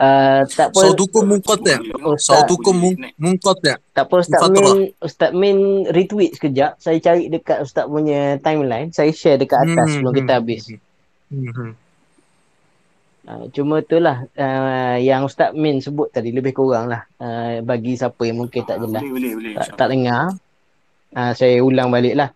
Uh, 0.00 0.48
tak 0.56 0.72
apa, 0.72 0.80
Sautukum 0.80 1.28
munqati'. 1.28 1.76
Sautukum 2.16 2.72
mun- 2.72 3.12
munqati'. 3.20 3.76
tak 3.92 4.08
apa 4.08 4.14
Ustaz. 4.24 4.40
Min, 4.48 4.96
Ustaz 4.96 5.30
Min 5.36 5.84
retweet 5.92 6.40
sekejap. 6.40 6.80
Saya 6.80 6.96
cari 7.04 7.28
dekat 7.28 7.60
Ustaz 7.60 7.84
punya 7.84 8.40
timeline. 8.40 8.88
Saya 8.96 9.12
share 9.12 9.36
dekat 9.36 9.60
atas 9.60 9.76
Hmm, 9.76 9.92
sebelum 10.00 10.12
hmm, 10.16 10.20
kita 10.24 10.32
habis. 10.40 10.62
Hmm, 11.28 11.52
hmm. 11.52 11.72
Uh, 13.28 13.44
cuma 13.52 13.84
itulah 13.84 14.24
uh, 14.32 14.96
yang 14.96 15.28
Ustaz 15.28 15.52
Min 15.52 15.84
sebut 15.84 16.08
tadi 16.08 16.32
lebih 16.32 16.56
kurang 16.56 16.88
lah 16.88 17.04
uh, 17.20 17.60
bagi 17.60 17.92
siapa 17.92 18.24
yang 18.24 18.40
mungkin 18.40 18.64
tak 18.64 18.80
jelas. 18.80 19.04
Boleh 19.04 19.12
boleh 19.12 19.32
boleh. 19.36 19.52
tak, 19.60 19.68
tak 19.76 19.88
dengar 19.92 20.22
uh, 21.14 21.32
saya 21.36 21.60
ulang 21.60 21.92
balik 21.92 22.16
lah 22.16 22.32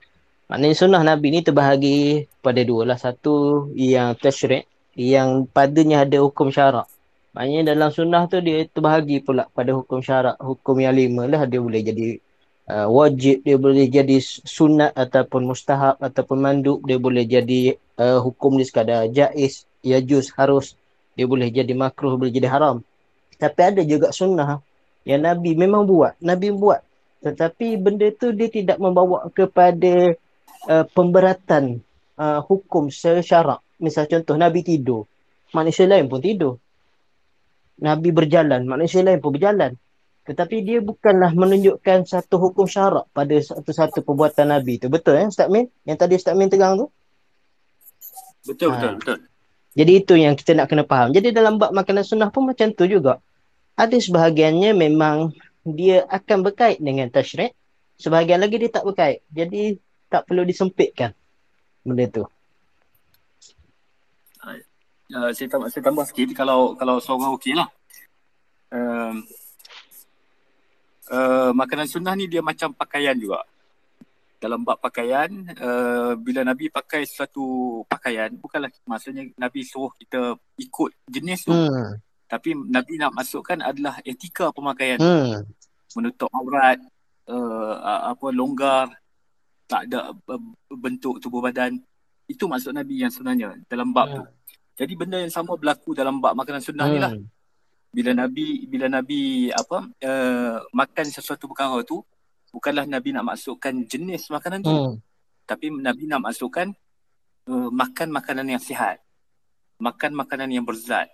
maknanya 0.47 0.77
sunnah 0.77 1.03
Nabi 1.03 1.33
ni 1.33 1.41
terbahagi 1.41 2.29
pada 2.45 2.61
dua 2.63 2.85
lah 2.85 2.99
satu 3.01 3.67
yang 3.75 4.13
tashrik 4.19 4.69
yang 4.95 5.49
padanya 5.49 6.05
ada 6.05 6.21
hukum 6.21 6.53
syarak 6.53 6.85
maknanya 7.35 7.75
dalam 7.75 7.91
sunnah 7.91 8.31
tu 8.31 8.39
dia 8.39 8.65
terbahagi 8.71 9.27
pula 9.27 9.51
pada 9.51 9.75
hukum 9.75 9.99
syarak 10.01 10.39
hukum 10.39 10.79
yang 10.79 10.95
lima 10.95 11.27
lah. 11.27 11.45
Dia 11.51 11.59
boleh 11.59 11.83
jadi 11.83 12.23
uh, 12.71 12.87
wajib 12.89 13.43
dia 13.43 13.57
boleh 13.59 13.91
jadi 13.91 14.17
sunat 14.23 14.95
ataupun 14.95 15.43
mustahab 15.51 15.99
ataupun 15.99 16.39
mandub. 16.39 16.79
Dia 16.87 16.97
boleh 16.97 17.27
jadi 17.27 17.75
uh, 17.99 18.23
hukum 18.23 18.57
dia 18.57 18.67
sekadar 18.71 19.11
jaiz 19.11 19.67
yajuz 19.83 20.31
harus. 20.39 20.79
Dia 21.19 21.27
boleh 21.27 21.51
jadi 21.51 21.75
makruh 21.75 22.15
boleh 22.15 22.31
jadi 22.31 22.49
haram. 22.49 22.87
Tapi 23.37 23.61
ada 23.61 23.83
juga 23.83 24.15
sunnah 24.15 24.63
yang 25.05 25.27
Nabi 25.27 25.59
memang 25.59 25.85
buat. 25.85 26.17
Nabi 26.23 26.55
buat. 26.55 26.81
Tetapi 27.21 27.81
benda 27.81 28.09
tu 28.15 28.33
dia 28.33 28.49
tidak 28.49 28.79
membawa 28.81 29.29
kepada 29.33 30.15
uh, 30.69 30.85
pemberatan 30.93 31.81
uh, 32.17 32.41
hukum 32.45 32.89
secara 32.89 33.21
syarak. 33.25 33.61
Misal 33.81 34.09
contoh 34.09 34.37
Nabi 34.39 34.65
tidur, 34.65 35.05
manusia 35.53 35.85
lain 35.85 36.09
pun 36.09 36.21
tidur. 36.23 36.61
Nabi 37.81 38.15
berjalan, 38.15 38.67
manusia 38.69 39.03
lain 39.03 39.19
pun 39.19 39.35
berjalan. 39.35 39.75
Tetapi 40.25 40.57
dia 40.65 40.79
bukanlah 40.81 41.37
menunjukkan 41.37 42.09
satu 42.09 42.41
hukum 42.41 42.65
syarak 42.65 43.05
pada 43.13 43.37
satu-satu 43.37 44.01
perbuatan 44.01 44.57
Nabi 44.57 44.81
tu. 44.81 44.89
Betul 44.89 45.21
eh 45.21 45.29
Ustaz 45.29 45.53
Min? 45.53 45.69
Yang 45.85 45.99
tadi 46.01 46.15
Ustaz 46.17 46.33
Min 46.33 46.49
tegang 46.49 46.81
tu? 46.81 46.87
Betul 48.49 48.73
Ha. 48.73 48.77
betul 48.81 48.93
betul. 49.01 49.19
Jadi 49.75 49.93
itu 50.01 50.15
yang 50.15 50.39
kita 50.39 50.55
nak 50.55 50.71
kena 50.71 50.87
faham. 50.87 51.11
Jadi 51.11 51.35
dalam 51.35 51.59
bab 51.59 51.75
makanan 51.75 52.07
sunnah 52.07 52.31
pun 52.31 52.47
macam 52.47 52.71
tu 52.73 52.87
juga. 52.87 53.19
Ada 53.75 53.99
sebahagiannya 53.99 54.71
memang 54.73 55.35
dia 55.67 56.07
akan 56.07 56.47
berkait 56.47 56.79
dengan 56.79 57.11
tasyrik. 57.11 57.53
Sebahagian 57.99 58.39
lagi 58.39 58.57
dia 58.63 58.71
tak 58.71 58.87
berkait. 58.87 59.27
Jadi 59.29 59.83
tak 60.09 60.31
perlu 60.31 60.47
disempitkan 60.47 61.11
benda 61.83 62.07
tu. 62.09 62.25
Uh, 65.13 65.31
saya 65.37 65.49
tambah 65.51 65.69
saya 65.69 65.83
tambah 65.85 66.05
sikit 66.09 66.33
kalau 66.33 66.73
kalau 66.79 66.97
seorang 67.03 67.37
okey 67.37 67.53
lah. 67.53 67.69
Um, 68.73 69.23
uh, 71.13 71.51
makanan 71.53 71.87
sunnah 71.91 72.15
ni 72.17 72.31
dia 72.31 72.41
macam 72.41 72.73
pakaian 72.73 73.17
juga. 73.19 73.45
Dalam 74.41 74.61
bab 74.61 74.77
pakaian, 74.77 75.31
uh, 75.57 76.13
bila 76.21 76.45
Nabi 76.45 76.69
pakai 76.69 77.09
satu 77.09 77.81
pakaian, 77.89 78.29
bukanlah 78.37 78.69
maksudnya 78.85 79.25
Nabi 79.41 79.65
suruh 79.65 79.89
kita 79.97 80.37
ikut 80.61 80.91
jenis 81.09 81.49
tu. 81.49 81.55
Hmm. 81.57 81.97
Tapi 82.29 82.53
Nabi 82.53 83.01
nak 83.01 83.17
masukkan 83.17 83.57
adalah 83.65 84.05
etika 84.05 84.53
pemakaian. 84.53 85.01
Hmm. 85.01 85.49
Menutup 85.97 86.29
aurat, 86.29 86.77
uh, 87.31 87.75
apa 88.13 88.27
longgar, 88.37 88.93
tak 89.65 89.89
ada 89.89 90.13
bentuk 90.69 91.25
tubuh 91.25 91.41
badan. 91.41 91.81
Itu 92.29 92.45
maksud 92.45 92.77
Nabi 92.77 93.01
yang 93.01 93.13
sebenarnya 93.13 93.57
dalam 93.65 93.97
bab 93.97 94.13
tu. 94.13 94.25
Jadi 94.75 94.93
benda 94.99 95.23
yang 95.23 95.31
sama 95.31 95.55
berlaku 95.55 95.95
dalam 95.95 96.19
bab 96.19 96.35
makanan 96.35 96.59
sunnah 96.59 96.87
ni 96.91 96.99
lah. 96.99 97.15
Hmm. 97.15 97.31
Bila 97.95 98.11
Nabi 98.11 98.67
bila 98.67 98.91
Nabi 98.91 99.55
apa 99.55 99.87
uh, 99.87 100.57
makan 100.75 101.07
sesuatu 101.15 101.47
perkara 101.47 101.79
tu 101.87 102.03
bukanlah 102.51 102.83
Nabi 102.91 103.15
nak 103.15 103.35
masukkan 103.35 103.71
jenis 103.87 104.31
makanan 104.35 104.67
tu 104.67 104.75
Hmm. 104.75 104.99
tapi 105.47 105.71
Nabi 105.71 106.11
nak 106.11 106.27
masukkan 106.27 106.75
uh, 107.47 107.69
makan 107.71 108.11
makanan 108.11 108.51
yang 108.51 108.63
sihat. 108.63 108.99
Makan 109.79 110.11
makanan 110.15 110.51
yang 110.51 110.67
berzat. 110.67 111.07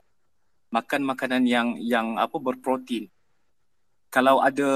Makan 0.72 1.04
makanan 1.04 1.44
yang 1.44 1.76
yang 1.76 2.16
apa 2.16 2.40
berprotein. 2.40 3.12
Kalau 4.10 4.42
ada 4.42 4.68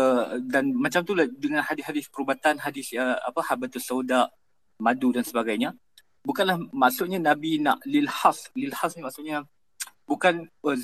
dan 0.44 0.76
macam 0.76 1.02
tu 1.02 1.16
lah 1.16 1.26
dengan 1.26 1.64
hadis-hadis 1.64 2.06
perubatan, 2.12 2.60
hadis 2.60 2.92
uh, 2.94 3.18
apa 3.24 3.40
habatus 3.48 3.82
sauda, 3.82 4.28
madu 4.76 5.10
dan 5.10 5.24
sebagainya. 5.24 5.72
Bukanlah 6.24 6.56
maksudnya 6.72 7.20
Nabi 7.20 7.60
nak 7.60 7.84
lil 7.84 8.08
khas. 8.08 8.48
Lil 8.56 8.72
khas 8.72 8.96
ni 8.96 9.04
maksudnya 9.04 9.44
bukan 10.08 10.48
uh, 10.64 10.78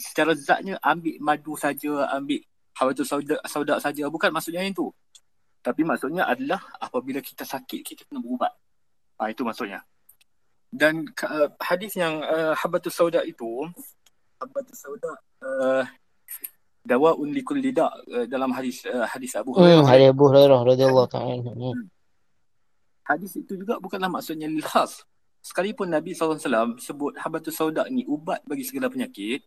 secara 0.00 0.32
zatnya 0.32 0.80
ambil 0.80 1.16
madu 1.20 1.52
saja, 1.60 2.08
ambil 2.16 2.40
habatus 2.72 3.04
sauda, 3.08 3.36
sauda 3.44 3.76
saja. 3.78 4.08
Bukan 4.08 4.32
maksudnya 4.32 4.64
yang 4.64 4.72
tu. 4.72 4.88
Tapi 5.60 5.82
maksudnya 5.84 6.24
adalah 6.24 6.62
apabila 6.78 7.20
kita 7.20 7.44
sakit, 7.44 7.80
kita 7.84 8.02
kena 8.08 8.22
berubat. 8.22 8.54
Ha, 9.20 9.28
itu 9.28 9.42
maksudnya. 9.42 9.82
Dan 10.72 11.04
uh, 11.10 11.48
hadis 11.60 11.92
yang 11.96 12.20
uh, 12.22 12.52
habatus 12.56 12.92
sauda 12.96 13.24
itu 13.24 13.64
habat 14.36 14.68
sauda 14.76 15.16
uh, 15.40 15.84
dawaun 16.84 17.32
likul 17.32 17.56
lidak 17.56 17.88
uh, 18.12 18.28
dalam 18.28 18.52
hadis 18.52 18.84
uh, 18.84 19.08
hadis 19.08 19.32
Abu 19.34 19.56
Hmm, 19.56 19.64
Hurairah. 19.64 19.80
kan? 19.82 19.88
hari 19.90 20.04
Abu 20.12 20.22
Hurairah 20.28 20.60
radhiyallahu 20.64 21.08
ta'ala. 21.08 21.32
anhu. 21.40 21.50
Hmm. 21.72 21.84
Hadis 23.06 23.38
itu 23.38 23.54
juga 23.54 23.78
bukanlah 23.78 24.10
maksudnya 24.10 24.50
lil 24.50 24.66
khas. 24.66 25.06
Sekalipun 25.38 25.86
Nabi 25.86 26.10
SAW 26.10 26.74
sebut 26.82 27.14
habatus 27.22 27.54
sauda 27.54 27.86
ni 27.86 28.02
ubat 28.02 28.42
bagi 28.42 28.66
segala 28.66 28.90
penyakit, 28.90 29.46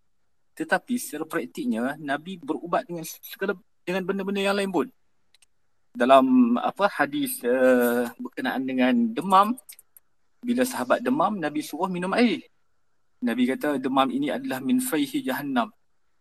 tetapi 0.55 0.95
secara 0.95 1.27
praktiknya 1.27 1.99
Nabi 1.99 2.39
berubat 2.39 2.87
dengan 2.87 3.03
segala 3.03 3.59
dengan 3.83 4.07
benda-benda 4.07 4.39
yang 4.39 4.55
lain 4.55 4.71
pun. 4.71 4.87
Dalam 5.91 6.55
apa 6.55 6.87
hadis 6.87 7.43
uh, 7.43 8.07
berkenaan 8.15 8.63
dengan 8.63 8.95
demam, 9.11 9.59
bila 10.39 10.63
sahabat 10.63 11.03
demam, 11.03 11.35
Nabi 11.35 11.59
suruh 11.59 11.91
minum 11.91 12.15
air. 12.15 12.47
Nabi 13.19 13.43
kata 13.51 13.75
demam 13.75 14.07
ini 14.07 14.31
adalah 14.31 14.63
min 14.63 14.79
faihi 14.79 15.19
jahannam 15.19 15.67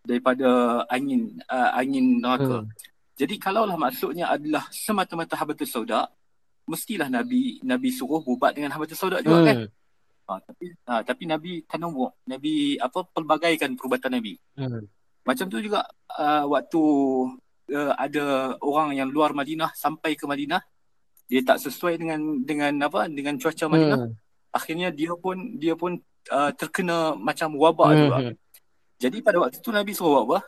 daripada 0.03 0.83
angin 0.91 1.39
uh, 1.47 1.71
angin 1.79 2.19
neraka. 2.19 2.67
Hmm. 2.67 2.71
Jadi 3.15 3.35
kalaulah 3.39 3.79
maksudnya 3.79 4.27
adalah 4.31 4.67
semata-mata 4.75 5.39
habatus 5.39 5.71
sauda, 5.71 6.11
mestilah 6.69 7.09
Nabi 7.09 7.59
Nabi 7.65 7.89
suruh 7.91 8.21
ubat 8.23 8.53
dengan 8.55 8.71
habatus 8.77 9.01
sauda 9.01 9.25
juga 9.25 9.41
kan. 9.49 9.57
Hmm. 9.65 9.71
Ha, 10.29 10.33
tapi 10.45 10.65
ha, 10.85 11.01
tapi 11.01 11.23
Nabi 11.25 11.65
tanawwu, 11.65 12.13
Nabi 12.29 12.77
apa 12.77 13.01
pelbagaikan 13.09 13.73
perubatan 13.75 14.13
Nabi. 14.13 14.37
Hmm. 14.61 14.85
Macam 15.25 15.49
tu 15.49 15.57
juga 15.65 15.89
uh, 16.21 16.45
waktu 16.53 16.81
uh, 17.73 17.93
ada 17.97 18.53
orang 18.61 18.93
yang 18.93 19.09
luar 19.09 19.33
Madinah 19.33 19.73
sampai 19.73 20.13
ke 20.21 20.29
Madinah, 20.29 20.61
dia 21.29 21.41
tak 21.41 21.65
sesuai 21.65 21.97
dengan 21.97 22.21
dengan 22.45 22.77
apa 22.85 23.09
dengan 23.09 23.41
cuaca 23.41 23.65
Madinah. 23.73 23.99
Hmm. 24.05 24.13
Akhirnya 24.53 24.89
dia 24.93 25.17
pun 25.17 25.57
dia 25.57 25.73
pun 25.73 25.97
uh, 26.29 26.51
terkena 26.53 27.17
macam 27.17 27.57
wabak 27.57 27.89
Hmm. 27.89 28.01
juga. 28.05 28.17
Jadi 28.99 29.17
pada 29.25 29.41
waktu 29.41 29.65
tu 29.65 29.73
Nabi 29.73 29.97
suruh 29.97 30.29
apa? 30.29 30.45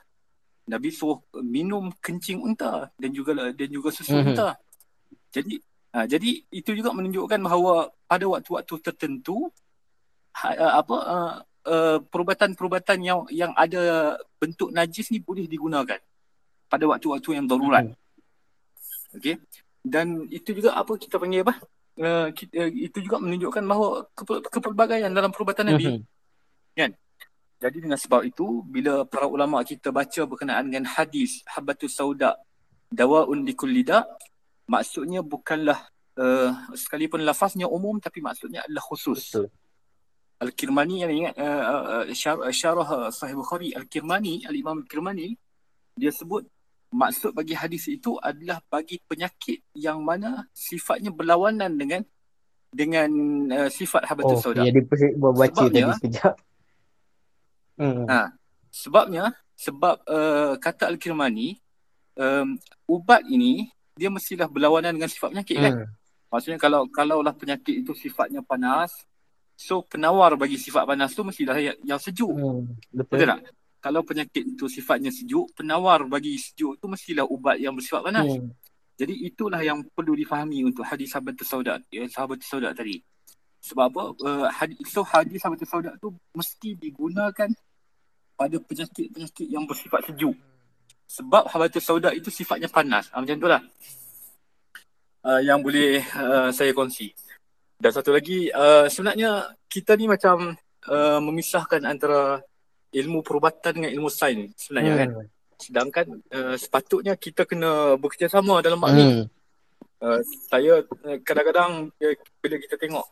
Nabi 0.69 0.93
suruh 0.93 1.25
minum 1.41 1.89
kencing 2.05 2.39
unta 2.45 2.93
dan 3.01 3.11
juga 3.17 3.33
dan 3.33 3.69
juga 3.73 3.89
susu 3.91 4.13
Mhm. 4.13 4.27
unta. 4.37 4.55
Jadi 5.33 5.57
ha, 5.95 6.07
jadi 6.07 6.43
itu 6.51 6.71
juga 6.75 6.91
menunjukkan 6.95 7.41
bahawa 7.43 7.91
pada 8.07 8.25
waktu-waktu 8.27 8.75
tertentu 8.83 9.51
ha, 10.37 10.47
uh, 10.55 10.73
apa 10.81 10.97
uh, 10.97 11.35
uh, 11.67 11.99
perubatan-perubatan 12.05 12.99
yang 13.03 13.21
yang 13.31 13.53
ada 13.55 14.17
bentuk 14.39 14.71
najis 14.71 15.11
ni 15.11 15.23
boleh 15.23 15.47
digunakan 15.47 15.99
pada 16.71 16.85
waktu-waktu 16.87 17.41
yang 17.43 17.47
darurat. 17.51 17.87
Mhm. 17.87 19.19
Okey. 19.19 19.37
Dan 19.81 20.29
itu 20.31 20.55
juga 20.55 20.77
apa 20.79 20.95
kita 20.95 21.19
panggil 21.19 21.43
apa? 21.43 21.55
Uh, 22.01 22.31
kita, 22.33 22.71
itu 22.71 22.99
juga 23.03 23.19
menunjukkan 23.19 23.65
bahawa 23.67 24.07
kepel- 24.15 24.45
kepelbagaian 24.47 25.11
dalam 25.11 25.35
perubatan 25.35 25.75
Nabi. 25.75 25.99
Hmm. 25.99 26.05
Jadi 27.61 27.77
dengan 27.85 28.01
sebab 28.01 28.25
itu 28.25 28.65
bila 28.65 29.05
para 29.05 29.29
ulama 29.29 29.61
kita 29.61 29.93
baca 29.93 30.25
berkenaan 30.25 30.73
dengan 30.73 30.89
hadis 30.89 31.45
habatus 31.45 31.93
sauda 31.93 32.41
dawaun 32.89 33.45
likul 33.45 33.69
lida 33.69 34.09
maksudnya 34.71 35.19
bukanlah 35.21 35.83
uh, 36.15 36.55
sekalipun 36.79 37.27
lafaznya 37.27 37.67
umum 37.67 37.99
tapi 37.99 38.23
maksudnya 38.23 38.63
adalah 38.63 38.85
khusus. 38.87 39.35
Betul. 39.35 39.47
Al-Kirmani 40.41 41.05
yang 41.05 41.13
ingat 41.13 41.35
uh, 41.37 41.63
uh, 42.01 42.05
syarah, 42.17 42.49
syarah 42.49 42.89
uh, 42.89 43.11
Sahih 43.13 43.37
Bukhari 43.37 43.77
Al-Kirmani 43.77 44.47
Al-Imam 44.49 44.81
Al-Kirmani 44.81 45.37
dia 45.93 46.09
sebut 46.09 46.49
maksud 46.91 47.37
bagi 47.37 47.53
hadis 47.53 47.85
itu 47.93 48.17
adalah 48.17 48.63
bagi 48.73 48.97
penyakit 49.05 49.61
yang 49.77 50.01
mana 50.01 50.49
sifatnya 50.57 51.13
berlawanan 51.13 51.77
dengan 51.77 52.01
dengan 52.73 53.11
uh, 53.53 53.69
sifat 53.69 54.09
habatus 54.09 54.41
Oh, 54.41 54.43
sauda. 54.49 54.65
jadi 54.65 54.81
pers- 54.87 55.13
buat 55.19 55.35
baca 55.37 55.51
Sebabnya- 55.61 55.93
tadi 55.93 55.99
sekejap. 56.01 56.35
Hmm. 57.81 58.05
Ha. 58.09 58.21
Sebabnya 58.71 59.25
sebab 59.57 59.97
uh, 60.09 60.55
kata 60.57 60.89
Al-Kirmani 60.89 61.59
um, 62.17 62.57
ubat 62.89 63.29
ini 63.29 63.69
dia 64.01 64.09
mestilah 64.09 64.49
berlawanan 64.49 64.97
dengan 64.97 65.13
sifat 65.13 65.37
penyakit 65.37 65.57
kan. 65.61 65.75
Hmm. 65.85 65.89
Maksudnya 66.33 66.57
kalau 66.57 66.89
kalaulah 66.89 67.37
penyakit 67.37 67.85
itu 67.85 67.93
sifatnya 67.93 68.41
panas, 68.41 68.97
so 69.53 69.85
penawar 69.85 70.41
bagi 70.41 70.57
sifat 70.57 70.89
panas 70.89 71.13
tu 71.13 71.21
mestilah 71.21 71.61
yang, 71.61 71.77
yang 71.85 72.01
sejuk. 72.01 72.33
Hmm. 72.33 72.81
Betul 72.89 73.29
Betul. 73.29 73.29
tak? 73.29 73.41
Kalau 73.81 74.01
penyakit 74.01 74.45
itu 74.57 74.65
sifatnya 74.73 75.13
sejuk, 75.13 75.53
penawar 75.53 76.09
bagi 76.09 76.41
sejuk 76.41 76.81
tu 76.81 76.89
mestilah 76.89 77.29
ubat 77.29 77.61
yang 77.61 77.77
bersifat 77.77 78.09
panas. 78.09 78.25
Hmm. 78.25 78.49
Jadi 78.97 79.25
itulah 79.25 79.61
yang 79.61 79.85
perlu 79.93 80.17
difahami 80.17 80.65
untuk 80.65 80.85
hadis 80.85 81.13
sahabat 81.13 81.37
sauda, 81.41 81.81
ya, 81.89 82.05
sahabat 82.09 82.41
sauda 82.45 82.73
tadi. 82.73 83.01
Sebab 83.61 83.85
apa? 83.93 84.05
Uh, 84.21 84.49
hadis, 84.49 84.77
so 84.89 85.05
hadis 85.05 85.41
sahabat 85.41 85.61
sauda 85.65 85.93
tu 86.01 86.13
mesti 86.33 86.77
digunakan 86.77 87.49
pada 88.37 88.57
penyakit-penyakit 88.57 89.49
yang 89.49 89.65
bersifat 89.69 90.09
sejuk. 90.09 90.37
Sebab 91.11 91.51
habatus 91.51 91.83
sauda 91.83 92.15
itu 92.15 92.31
sifatnya 92.31 92.71
panas. 92.71 93.11
Ha, 93.11 93.19
macam 93.19 93.35
tu 93.35 93.51
lah. 93.51 93.59
Uh, 95.27 95.43
yang 95.43 95.59
boleh 95.59 95.99
uh, 96.15 96.55
saya 96.55 96.71
kongsi. 96.71 97.11
Dan 97.75 97.91
satu 97.91 98.15
lagi, 98.15 98.47
uh, 98.55 98.87
sebenarnya 98.87 99.59
kita 99.67 99.99
ni 99.99 100.07
macam 100.07 100.55
uh, 100.87 101.19
memisahkan 101.19 101.83
antara 101.83 102.39
ilmu 102.95 103.27
perubatan 103.27 103.73
dengan 103.75 103.91
ilmu 103.91 104.07
sains 104.07 104.55
sebenarnya 104.55 104.95
kan. 104.97 105.11
Hmm. 105.19 105.27
Sedangkan 105.59 106.07
uh, 106.31 106.55
sepatutnya 106.55 107.19
kita 107.19 107.43
kena 107.43 107.99
bekerjasama 107.99 108.63
dalam 108.63 108.79
bab 108.79 108.95
ni. 108.95 109.03
Hmm. 109.03 109.25
Uh, 110.01 110.21
saya 110.47 110.81
uh, 110.81 111.19
kadang-kadang 111.27 111.91
uh, 111.91 112.15
bila 112.41 112.57
kita 112.57 112.79
tengok 112.79 113.05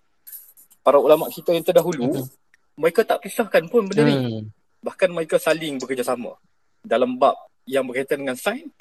para 0.81 0.97
ulama 1.03 1.29
kita 1.29 1.53
yang 1.53 1.67
terdahulu, 1.67 2.15
Mhm. 2.15 2.25
mereka 2.79 3.03
tak 3.05 3.27
pisahkan 3.27 3.67
pun 3.69 3.91
benda 3.91 4.07
ni. 4.07 4.15
Hmm. 4.17 4.45
Bahkan 4.87 5.11
mereka 5.11 5.37
saling 5.37 5.83
bekerjasama 5.83 6.39
dalam 6.81 7.19
bab 7.19 7.48
yang 7.69 7.85
berkaitan 7.85 8.25
dengan 8.25 8.41
sains. 8.41 8.73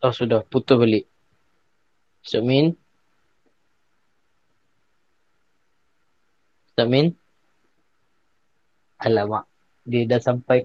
Oh 0.00 0.12
sudah 0.12 0.40
putus 0.44 0.76
balik. 0.80 1.04
Ustaz 2.24 2.40
Min. 2.40 2.72
Ustaz 6.72 6.88
Min. 6.88 7.12
Alamak. 9.00 9.44
Dia 9.84 10.08
dah 10.08 10.20
sampai 10.20 10.64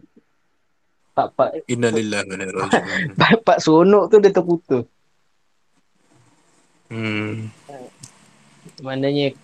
part-part 1.12 1.68
Innalillahi 1.68 2.24
wa 2.24 2.34
inna 2.36 2.46
ilaihi 2.48 2.56
raji'un. 2.64 3.08
part-part 3.20 3.60
seronok 3.60 4.04
tu 4.08 4.16
dia 4.24 4.32
terputus. 4.32 4.84
Hmm. 6.88 7.52
Maknanya 8.80 9.36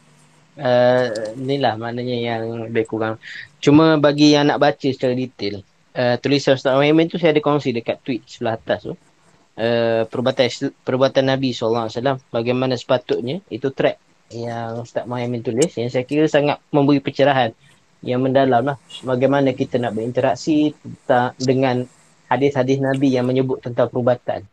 uh, 0.59 1.05
ni 1.39 1.59
lah 1.59 1.75
maknanya 1.79 2.15
yang 2.15 2.41
lebih 2.69 2.85
kurang. 2.87 3.19
Cuma 3.59 3.99
bagi 3.99 4.35
yang 4.35 4.51
nak 4.51 4.59
baca 4.61 4.87
secara 4.87 5.15
detail, 5.15 5.63
uh, 5.95 6.15
tulisan 6.19 6.55
Ustaz 6.55 6.75
Muhammad 6.75 7.11
tu 7.11 7.17
saya 7.19 7.35
ada 7.35 7.41
kongsi 7.43 7.75
dekat 7.75 8.03
tweet 8.03 8.23
sebelah 8.27 8.59
atas 8.59 8.91
tu. 8.91 8.93
Uh, 9.55 10.03
perubatan 10.11 10.51
perubatan 10.83 11.31
Nabi 11.31 11.55
SAW 11.55 11.87
bagaimana 12.27 12.75
sepatutnya 12.75 13.39
itu 13.47 13.71
track 13.71 13.95
yang 14.35 14.83
Ustaz 14.83 15.07
Muhammad 15.07 15.47
tulis 15.47 15.71
yang 15.79 15.87
saya 15.87 16.03
kira 16.03 16.27
sangat 16.27 16.59
memberi 16.75 16.99
pencerahan 16.99 17.55
yang 18.03 18.19
mendalam 18.19 18.67
lah 18.67 18.77
bagaimana 19.07 19.55
kita 19.55 19.79
nak 19.79 19.95
berinteraksi 19.95 20.75
tentang 20.75 21.39
dengan 21.39 21.87
hadis-hadis 22.27 22.83
Nabi 22.83 23.15
yang 23.15 23.31
menyebut 23.31 23.63
tentang 23.63 23.87
perubatan 23.87 24.43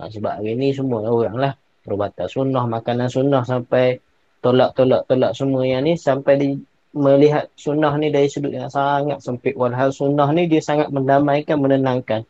ha, 0.00 0.08
sebab 0.08 0.40
hari 0.40 0.56
ni 0.56 0.72
semua 0.72 1.04
orang 1.04 1.36
lah 1.36 1.52
perubatan 1.84 2.26
sunnah, 2.28 2.64
makanan 2.64 3.08
sunnah 3.12 3.42
sampai 3.44 4.00
tolak-tolak-tolak 4.40 5.32
semua 5.36 5.62
yang 5.68 5.84
ni 5.84 5.96
sampai 5.96 6.34
di, 6.40 6.48
melihat 6.96 7.46
sunnah 7.54 7.94
ni 8.00 8.10
dari 8.10 8.26
sudut 8.26 8.50
yang 8.50 8.72
sangat 8.72 9.22
sempit 9.22 9.54
walhal 9.54 9.94
sunnah 9.94 10.28
ni 10.34 10.50
dia 10.50 10.58
sangat 10.58 10.90
mendamaikan, 10.90 11.60
menenangkan 11.60 12.26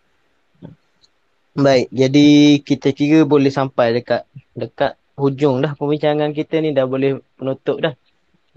baik, 1.51 1.91
jadi 1.91 2.29
kita 2.63 2.89
kira 2.95 3.21
boleh 3.27 3.51
sampai 3.51 4.01
dekat 4.01 4.23
dekat 4.55 4.95
hujung 5.19 5.61
dah 5.61 5.75
perbincangan 5.75 6.31
kita 6.33 6.63
ni 6.63 6.71
dah 6.73 6.87
boleh 6.87 7.21
penutup 7.37 7.83
dah 7.83 7.95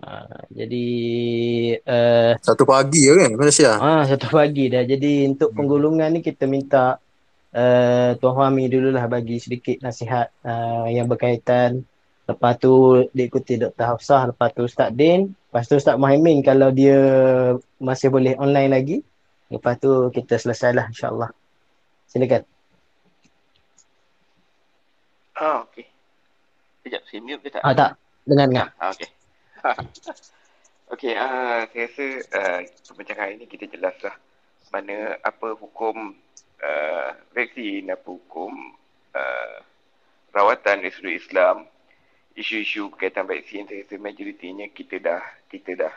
ha, 0.04 0.46
jadi 0.54 0.86
uh, 1.84 2.32
Satu 2.40 2.64
pagi 2.64 3.08
je 3.08 3.14
kan 3.18 3.32
Malaysia. 3.36 3.72
Ah, 3.78 4.04
satu 4.08 4.28
pagi 4.32 4.70
dah. 4.72 4.84
Jadi 4.84 5.28
untuk 5.28 5.52
Hmm. 5.52 5.58
penggulungan 5.58 6.10
ni 6.14 6.20
kita 6.24 6.46
minta 6.48 6.98
uh, 7.54 8.10
Tuan 8.18 8.34
Fahmi 8.36 8.68
dululah 8.68 9.06
bagi 9.10 9.40
sedikit 9.40 9.80
nasihat 9.84 10.32
uh, 10.44 10.88
yang 10.90 11.08
berkaitan. 11.08 11.84
Lepas 12.24 12.56
tu 12.56 13.04
diikuti 13.12 13.60
Dr. 13.60 13.84
Hafsah, 13.84 14.32
lepas 14.32 14.56
tu 14.56 14.64
Ustaz 14.64 14.96
Din, 14.96 15.36
lepas 15.36 15.68
tu 15.68 15.76
Ustaz 15.76 16.00
Muhaimin 16.00 16.40
kalau 16.40 16.72
dia 16.72 16.96
masih 17.84 18.08
boleh 18.08 18.40
online 18.40 18.72
lagi. 18.72 18.98
Lepas 19.52 19.76
tu 19.78 20.08
kita 20.16 20.40
selesailah 20.40 20.88
insyaAllah. 20.88 21.30
Silakan. 22.08 22.48
Ah, 25.36 25.68
okey. 25.68 25.86
Sekejap, 26.80 27.02
saya 27.10 27.20
mute 27.20 27.42
ke 27.44 27.50
tak? 27.52 27.62
Ah 27.66 27.74
tak, 27.76 27.92
dengar-dengar. 28.24 28.68
Ah, 28.80 28.90
okey. 28.96 29.10
okey, 30.94 31.14
ah 31.20 31.68
saya 31.68 31.86
rasa 31.92 32.06
uh, 32.32 32.60
perbincangan 32.88 33.24
hari 33.28 33.34
ini 33.36 33.46
kita 33.52 33.66
jelaslah 33.68 34.16
mana 34.72 35.20
apa 35.22 35.54
hukum 35.60 36.16
uh, 36.64 37.10
vaksin, 37.36 37.92
apa 37.92 38.08
hukum 38.08 38.74
uh, 39.14 39.58
rawatan 40.34 40.82
dari 40.82 40.94
sudut 40.96 41.14
Islam, 41.14 41.70
isu-isu 42.34 42.90
berkaitan 42.90 43.30
vaksin 43.30 43.70
saya 43.70 43.86
rasa 43.86 43.96
majoritinya 44.02 44.66
kita 44.74 44.98
dah 44.98 45.22
kita 45.50 45.78
dah 45.78 45.94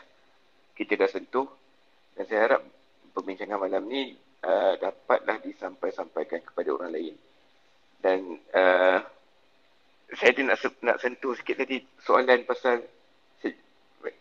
kita 0.76 0.92
dah 1.00 1.08
sentuh 1.08 1.48
dan 2.16 2.24
saya 2.28 2.40
harap 2.48 2.60
perbincangan 3.16 3.56
malam 3.56 3.88
ni 3.88 4.12
uh, 4.44 4.72
dapatlah 4.76 5.40
disampaikan 5.40 6.40
kepada 6.44 6.68
orang 6.76 6.92
lain. 6.92 7.14
Dan 8.00 8.36
uh, 8.52 9.00
saya 10.14 10.30
ada 10.36 10.42
nak, 10.52 10.58
nak 10.84 10.96
sentuh 11.00 11.32
sikit 11.34 11.64
tadi 11.64 11.82
soalan 12.04 12.44
pasal 12.44 12.84
saya, 13.40 13.52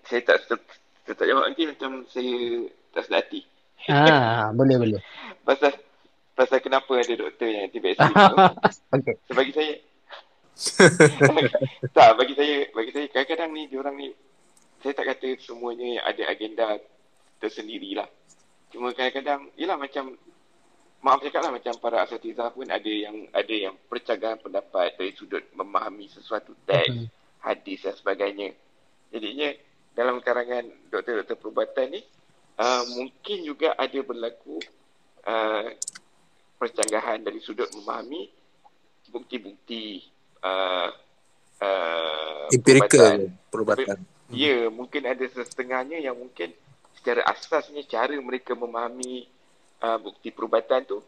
saya 0.08 0.22
tak 0.24 0.38
saya 1.06 1.14
tak 1.14 1.28
jawab 1.30 1.46
nanti 1.46 1.70
macam 1.70 2.08
saya 2.10 2.36
tak 2.96 3.04
sedar 3.06 3.20
hati. 3.22 3.42
Ah, 3.92 4.50
boleh 4.56 4.82
boleh. 4.82 5.02
Pasal 5.48 5.78
pasal 6.34 6.58
kenapa 6.58 6.90
ada 6.98 7.14
doktor 7.14 7.46
yang 7.46 7.70
anti 7.70 7.78
vaksin 7.78 8.10
tu. 8.10 8.36
okay. 8.98 9.14
So, 9.30 9.38
bagi 9.38 9.54
saya 9.54 9.78
tak 11.96 12.10
bagi 12.16 12.34
saya 12.34 12.72
bagi 12.72 12.92
saya 12.96 13.06
kadang-kadang 13.12 13.52
ni 13.52 13.68
dia 13.68 13.78
orang 13.84 13.96
ni 14.00 14.08
saya 14.80 14.96
tak 14.96 15.12
kata 15.12 15.36
semuanya 15.42 16.00
ada 16.08 16.24
agenda 16.32 16.80
tersendirilah. 17.44 18.08
Cuma 18.72 18.96
kadang-kadang 18.96 19.52
yalah 19.60 19.76
macam 19.76 20.16
maaf 21.04 21.22
cakap 21.22 21.42
lah 21.46 21.52
macam 21.54 21.74
para 21.78 22.08
asatizah 22.08 22.50
pun 22.56 22.66
ada 22.72 22.88
yang 22.90 23.28
ada 23.36 23.52
yang 23.54 23.76
percakapan 23.92 24.40
pendapat 24.40 24.96
dari 24.96 25.12
sudut 25.14 25.44
memahami 25.54 26.08
sesuatu 26.10 26.56
teks, 26.66 26.90
mm-hmm. 26.90 27.08
hadis 27.44 27.84
dan 27.84 27.96
sebagainya. 28.00 28.50
Jadinya 29.12 29.52
dalam 29.92 30.24
karangan 30.24 30.66
doktor-doktor 30.90 31.38
perubatan 31.40 32.00
ni 32.00 32.02
uh, 32.60 32.84
mungkin 32.96 33.44
juga 33.44 33.76
ada 33.76 34.00
berlaku 34.02 34.60
uh, 35.28 35.68
percanggahan 36.58 37.22
dari 37.22 37.40
sudut 37.44 37.68
memahami 37.76 38.32
bukti-bukti 39.12 40.15
uh, 40.46 40.88
uh, 41.60 42.46
empirical 42.54 43.34
perubatan. 43.50 43.98
Ya, 44.30 44.70
mungkin 44.70 45.06
ada 45.06 45.26
setengahnya 45.26 46.02
yang 46.02 46.18
mungkin 46.18 46.54
secara 46.98 47.26
asasnya 47.30 47.86
cara 47.86 48.18
mereka 48.18 48.54
memahami 48.58 49.30
uh, 49.82 49.98
bukti 50.02 50.34
perubatan 50.34 50.86
tu 50.86 51.02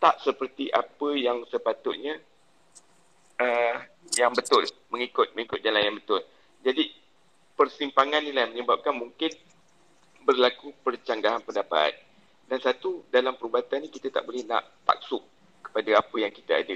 tak 0.00 0.22
seperti 0.22 0.70
apa 0.72 1.08
yang 1.12 1.44
sepatutnya 1.50 2.16
uh, 3.36 3.76
yang 4.16 4.32
betul 4.32 4.64
mengikut 4.88 5.34
mengikut 5.34 5.60
jalan 5.60 5.82
yang 5.82 5.96
betul. 5.98 6.22
Jadi 6.62 6.88
persimpangan 7.58 8.24
ni 8.24 8.32
lah 8.32 8.48
menyebabkan 8.48 8.96
mungkin 8.96 9.32
berlaku 10.24 10.72
percanggahan 10.80 11.44
pendapat. 11.44 11.96
Dan 12.50 12.58
satu 12.58 13.06
dalam 13.14 13.38
perubatan 13.38 13.86
ni 13.86 13.88
kita 13.92 14.10
tak 14.10 14.26
boleh 14.26 14.42
nak 14.42 14.82
taksub 14.82 15.22
kepada 15.62 16.02
apa 16.02 16.16
yang 16.18 16.32
kita 16.34 16.58
ada. 16.58 16.74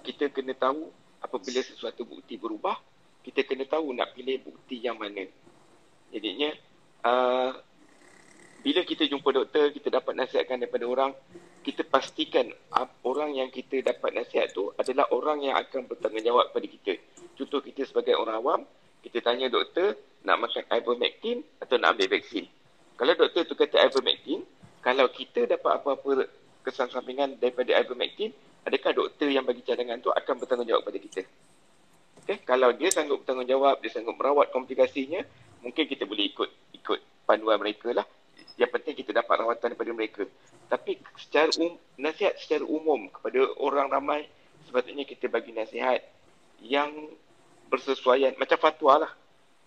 Kita 0.00 0.32
kena 0.32 0.56
tahu 0.56 0.88
apabila 1.22 1.62
sesuatu 1.62 2.04
bukti 2.04 2.36
berubah, 2.36 2.76
kita 3.22 3.46
kena 3.46 3.64
tahu 3.64 3.94
nak 3.94 4.12
pilih 4.18 4.42
bukti 4.42 4.82
yang 4.82 4.98
mana. 4.98 5.24
Jadinya 6.10 6.50
uh, 7.06 7.50
bila 8.62 8.80
kita 8.86 9.10
jumpa 9.10 9.26
doktor, 9.34 9.74
kita 9.74 9.90
dapat 9.90 10.14
nasihatkan 10.14 10.62
daripada 10.62 10.86
orang, 10.86 11.10
kita 11.62 11.82
pastikan 11.86 12.50
orang 13.06 13.38
yang 13.38 13.50
kita 13.50 13.82
dapat 13.82 14.14
nasihat 14.14 14.50
tu 14.50 14.70
adalah 14.78 15.06
orang 15.14 15.42
yang 15.42 15.54
akan 15.58 15.86
bertanggungjawab 15.86 16.50
kepada 16.50 16.66
kita. 16.66 16.92
Contoh 17.38 17.62
kita 17.62 17.86
sebagai 17.86 18.14
orang 18.18 18.36
awam, 18.38 18.60
kita 19.02 19.18
tanya 19.22 19.50
doktor 19.50 19.98
nak 20.22 20.46
makan 20.46 20.62
ivermectin 20.70 21.42
atau 21.58 21.74
nak 21.78 21.98
ambil 21.98 22.18
vaksin. 22.18 22.46
Kalau 22.94 23.14
doktor 23.18 23.42
tu 23.46 23.54
kata 23.58 23.82
ivermectin, 23.82 24.46
kalau 24.82 25.10
kita 25.10 25.46
dapat 25.46 25.82
apa-apa 25.82 26.30
kesan 26.62 26.90
sampingan 26.90 27.38
daripada 27.42 27.74
ivermectin, 27.74 28.30
adakah 28.66 28.90
doktor 28.94 29.28
yang 29.28 29.46
bagi 29.46 29.62
cadangan 29.66 29.98
tu 30.02 30.10
akan 30.10 30.34
bertanggungjawab 30.42 30.82
kepada 30.86 30.98
kita? 30.98 31.22
Okay? 32.22 32.36
Kalau 32.46 32.70
dia 32.74 32.88
sanggup 32.94 33.26
bertanggungjawab, 33.26 33.82
dia 33.82 33.90
sanggup 33.90 34.14
merawat 34.18 34.54
komplikasinya, 34.54 35.22
mungkin 35.62 35.84
kita 35.86 36.06
boleh 36.06 36.30
ikut 36.30 36.50
ikut 36.78 37.00
panduan 37.26 37.58
mereka 37.58 37.90
lah 37.94 38.06
yang 38.60 38.70
penting 38.70 38.94
kita 38.96 39.10
dapat 39.16 39.40
rawatan 39.40 39.72
daripada 39.72 39.92
mereka. 39.94 40.22
Tapi 40.68 41.00
secara 41.16 41.50
um, 41.60 41.76
nasihat 42.00 42.36
secara 42.36 42.64
umum 42.64 43.08
kepada 43.08 43.40
orang 43.60 43.88
ramai 43.88 44.28
sepatutnya 44.68 45.04
kita 45.04 45.28
bagi 45.28 45.52
nasihat 45.52 46.00
yang 46.64 46.90
bersesuaian 47.68 48.36
macam 48.36 48.56
fatwa 48.60 49.08
lah. 49.08 49.12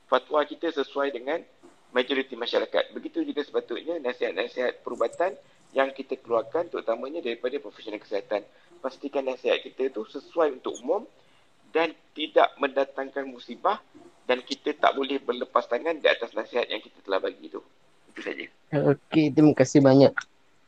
Fatwa 0.05 0.41
kita 0.45 0.69
sesuai 0.69 1.13
dengan 1.13 1.41
majoriti 1.89 2.37
masyarakat. 2.37 2.93
Begitu 2.93 3.25
juga 3.25 3.41
sepatutnya 3.41 3.97
nasihat-nasihat 4.01 4.85
perubatan 4.85 5.33
yang 5.73 5.89
kita 5.91 6.15
keluarkan 6.21 6.69
terutamanya 6.69 7.25
daripada 7.25 7.57
profesional 7.57 7.99
kesihatan. 7.99 8.45
Pastikan 8.85 9.25
nasihat 9.25 9.65
kita 9.65 9.89
itu 9.89 10.05
sesuai 10.05 10.61
untuk 10.61 10.77
umum 10.85 11.09
dan 11.73 11.89
tidak 12.13 12.53
mendatangkan 12.61 13.25
musibah 13.25 13.81
dan 14.29 14.45
kita 14.45 14.77
tak 14.77 14.93
boleh 14.93 15.17
berlepas 15.17 15.65
tangan 15.65 15.97
di 15.97 16.05
atas 16.05 16.37
nasihat 16.37 16.69
yang 16.69 16.85
kita 16.85 17.01
telah 17.01 17.17
bagi 17.17 17.49
itu. 17.49 17.65
Itu 18.13 18.21
saja. 18.21 18.45
Okey, 18.93 19.33
terima 19.33 19.57
kasih 19.57 19.81
banyak 19.81 20.13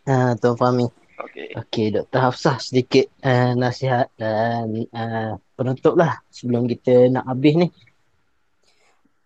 uh, 0.10 0.34
Tuan 0.42 0.58
Fahmi. 0.58 0.90
Okey. 1.22 1.54
Okey, 1.62 1.86
Dr. 1.94 2.18
Hafsah 2.18 2.58
sedikit 2.58 3.06
uh, 3.22 3.54
nasihat 3.54 4.10
dan 4.18 4.90
uh, 4.98 5.38
penutup 5.54 5.94
lah 5.94 6.18
sebelum 6.34 6.66
kita 6.66 7.14
nak 7.14 7.30
habis 7.30 7.54
ni. 7.54 7.68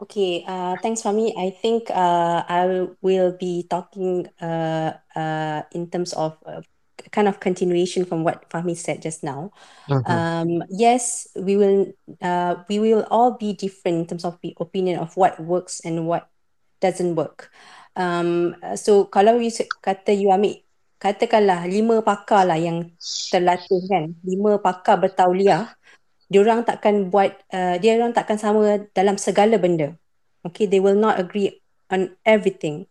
Okay, 0.03 0.43
uh, 0.43 0.75
thanks 0.83 0.99
Fahmi. 0.99 1.31
I 1.39 1.55
think 1.55 1.87
uh, 1.87 2.43
I 2.43 2.91
will 2.99 3.39
be 3.39 3.63
talking 3.71 4.27
uh, 4.43 4.99
uh, 5.15 5.63
in 5.71 5.87
terms 5.87 6.11
of 6.11 6.35
uh, 6.43 6.65
kind 7.09 7.25
of 7.25 7.41
continuation 7.41 8.05
from 8.05 8.21
what 8.21 8.45
Fahmi 8.53 8.77
said 8.77 9.01
just 9.01 9.25
now. 9.25 9.49
Mhm. 9.89 10.05
Um, 10.05 10.51
yes, 10.69 11.27
we 11.33 11.57
will 11.57 11.89
uh, 12.21 12.61
we 12.69 12.77
will 12.77 13.09
all 13.09 13.33
be 13.41 13.57
different 13.57 14.05
in 14.05 14.05
terms 14.05 14.25
of 14.25 14.37
the 14.45 14.53
opinion 14.61 15.01
of 15.01 15.17
what 15.17 15.41
works 15.41 15.81
and 15.81 16.05
what 16.05 16.29
doesn't 16.77 17.17
work. 17.17 17.49
Um, 17.97 18.55
so 18.77 19.09
kalau 19.09 19.41
you 19.41 19.51
kata 19.81 20.13
you 20.13 20.29
ambil 20.31 20.61
katakanlah 21.01 21.65
lima 21.65 22.05
pakar 22.05 22.45
lah 22.45 22.61
yang 22.61 22.93
terlatih 23.33 23.81
kan, 23.89 24.13
lima 24.21 24.61
pakar 24.61 25.01
bertauliah, 25.01 25.73
diorang 26.29 26.61
takkan 26.61 27.09
buat, 27.09 27.33
uh, 27.49 27.81
dia 27.81 27.97
orang 27.97 28.13
takkan 28.13 28.37
sama 28.37 28.85
dalam 28.93 29.17
segala 29.17 29.57
benda. 29.57 29.97
Okay, 30.45 30.69
they 30.69 30.77
will 30.77 30.97
not 30.97 31.17
agree 31.17 31.57
on 31.89 32.13
everything. 32.21 32.85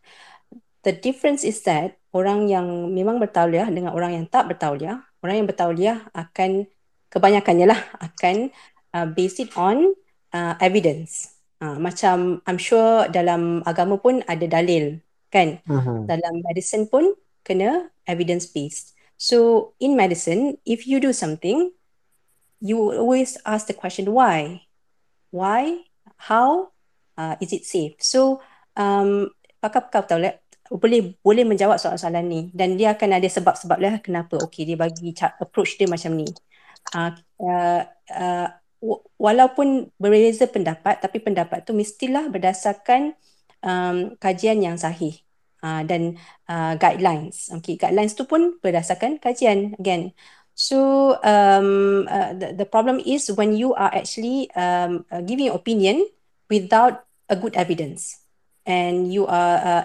The 0.81 0.97
difference 0.97 1.45
is 1.45 1.61
that 1.69 2.01
orang 2.17 2.49
yang 2.49 2.97
memang 2.97 3.21
bertauliah 3.21 3.69
dengan 3.69 3.93
orang 3.93 4.17
yang 4.17 4.27
tak 4.27 4.49
bertauliah, 4.49 5.05
orang 5.21 5.45
yang 5.45 5.49
bertauliah 5.49 5.99
akan 6.17 6.65
kebanyakannya 7.13 7.67
lah 7.69 7.81
akan 8.01 8.49
uh, 8.97 9.07
base 9.11 9.45
it 9.45 9.51
on 9.59 9.93
uh, 10.33 10.55
evidence. 10.63 11.37
Uh, 11.61 11.77
macam 11.77 12.41
I'm 12.49 12.57
sure 12.57 13.05
dalam 13.13 13.61
agama 13.69 14.01
pun 14.01 14.25
ada 14.25 14.47
dalil 14.49 15.05
kan. 15.29 15.61
Mhm. 15.69 16.09
Dalam 16.09 16.35
medicine 16.41 16.89
pun 16.89 17.13
kena 17.45 17.93
evidence 18.09 18.49
based. 18.49 18.97
So 19.21 19.71
in 19.77 20.01
medicine, 20.01 20.57
if 20.65 20.89
you 20.89 20.97
do 20.97 21.13
something, 21.13 21.77
you 22.65 22.81
always 22.97 23.37
ask 23.45 23.69
the 23.69 23.77
question 23.77 24.09
why? 24.17 24.65
Why? 25.29 25.85
How? 26.17 26.73
Uh, 27.21 27.37
is 27.45 27.53
it 27.53 27.69
safe? 27.69 28.01
So 28.01 28.41
um, 28.81 29.29
pakar-pakar 29.61 30.09
tauliah 30.09 30.41
boleh 30.71 31.19
boleh 31.19 31.43
menjawab 31.43 31.83
soalan-soalan 31.83 32.27
ni 32.31 32.41
dan 32.55 32.79
dia 32.79 32.95
akan 32.95 33.19
ada 33.19 33.27
sebab-sebab 33.27 33.79
lah 33.83 33.95
kenapa 33.99 34.39
okay 34.39 34.63
dia 34.63 34.79
bagi 34.79 35.11
approach 35.43 35.75
dia 35.75 35.91
macam 35.91 36.15
ni. 36.15 36.31
Uh, 36.95 37.11
uh, 37.43 37.83
uh, 38.15 38.49
walaupun 39.19 39.91
berbeza 39.99 40.47
pendapat 40.47 41.03
tapi 41.03 41.19
pendapat 41.19 41.67
tu 41.67 41.75
mestilah 41.75 42.31
berdasarkan 42.31 43.19
um, 43.67 44.15
kajian 44.23 44.63
yang 44.63 44.79
sahih 44.79 45.19
uh, 45.67 45.83
dan 45.83 46.15
uh, 46.47 46.79
guidelines. 46.79 47.51
Okay, 47.61 47.75
guidelines 47.75 48.15
tu 48.15 48.25
pun 48.31 48.63
berdasarkan 48.63 49.19
kajian 49.19 49.75
again. 49.83 50.15
So 50.55 51.19
um, 51.27 52.07
uh, 52.07 52.31
the, 52.37 52.63
the 52.63 52.67
problem 52.69 53.03
is 53.03 53.27
when 53.35 53.59
you 53.59 53.75
are 53.75 53.91
actually 53.91 54.47
um, 54.55 55.03
uh, 55.11 55.19
giving 55.25 55.51
opinion 55.51 56.07
without 56.47 57.11
a 57.27 57.35
good 57.35 57.59
evidence 57.59 58.20
and 58.71 59.11
you 59.11 59.27
are 59.27 59.57
uh, 59.59 59.85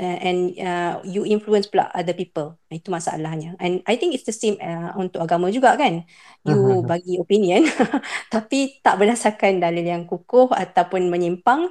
uh, 0.00 0.18
and 0.24 0.56
uh, 0.56 1.04
you 1.04 1.28
influence 1.28 1.68
pula 1.68 1.92
other 1.92 2.16
people. 2.16 2.56
Itu 2.72 2.88
masalahnya. 2.88 3.52
And 3.60 3.84
i 3.84 4.00
think 4.00 4.16
it's 4.16 4.24
the 4.24 4.32
same 4.32 4.56
uh, 4.56 4.96
untuk 4.96 5.20
agama 5.20 5.52
juga 5.52 5.76
kan. 5.76 6.08
You 6.48 6.56
uh-huh. 6.56 6.88
bagi 6.88 7.20
opinion 7.20 7.68
tapi 8.34 8.80
tak 8.80 8.96
berdasarkan 8.96 9.60
dalil 9.60 9.84
yang 9.84 10.08
kukuh 10.08 10.48
ataupun 10.56 11.12
menyimpang 11.12 11.68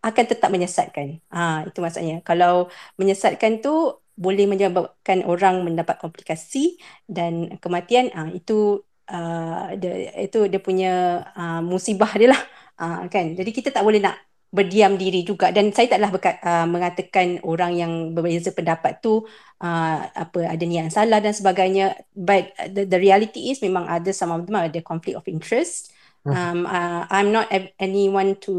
akan 0.00 0.24
tetap 0.24 0.48
menyesatkan. 0.48 1.20
Ha 1.28 1.68
itu 1.68 1.78
maksudnya. 1.84 2.24
Kalau 2.24 2.72
menyesatkan 2.96 3.60
tu 3.60 4.00
boleh 4.16 4.44
menyebabkan 4.48 5.24
orang 5.28 5.64
mendapat 5.64 6.00
komplikasi 6.00 6.80
dan 7.04 7.60
kematian 7.60 8.08
uh, 8.16 8.28
itu 8.32 8.84
uh, 9.12 9.76
dia, 9.76 10.16
itu 10.16 10.48
dia 10.48 10.60
punya 10.60 10.92
uh, 11.36 11.60
musibah 11.60 12.08
dia 12.16 12.32
lah. 12.32 12.42
Uh, 12.80 13.04
kan? 13.12 13.36
Jadi 13.36 13.50
kita 13.52 13.68
tak 13.68 13.84
boleh 13.84 14.00
nak 14.00 14.29
berdiam 14.50 14.98
diri 14.98 15.22
juga 15.22 15.54
dan 15.54 15.70
saya 15.70 15.86
taklah 15.86 16.10
berkat, 16.10 16.36
uh, 16.42 16.66
mengatakan 16.66 17.38
orang 17.46 17.72
yang 17.78 17.92
berbeza 18.10 18.50
pendapat 18.50 18.98
tu 18.98 19.22
uh, 19.62 19.98
apa 20.10 20.40
ada 20.50 20.64
niat 20.66 20.90
salah 20.90 21.22
dan 21.22 21.30
sebagainya 21.30 21.94
but 22.18 22.50
the, 22.74 22.82
the 22.82 22.98
reality 22.98 23.54
is 23.54 23.62
memang 23.62 23.86
ada 23.86 24.10
some 24.10 24.34
of 24.34 24.42
them 24.42 24.58
ada 24.58 24.82
conflict 24.82 25.14
of 25.14 25.26
interest 25.30 25.94
hmm. 26.26 26.34
um, 26.34 26.60
uh, 26.66 27.06
I'm 27.14 27.30
not 27.30 27.46
anyone 27.78 28.42
to 28.50 28.54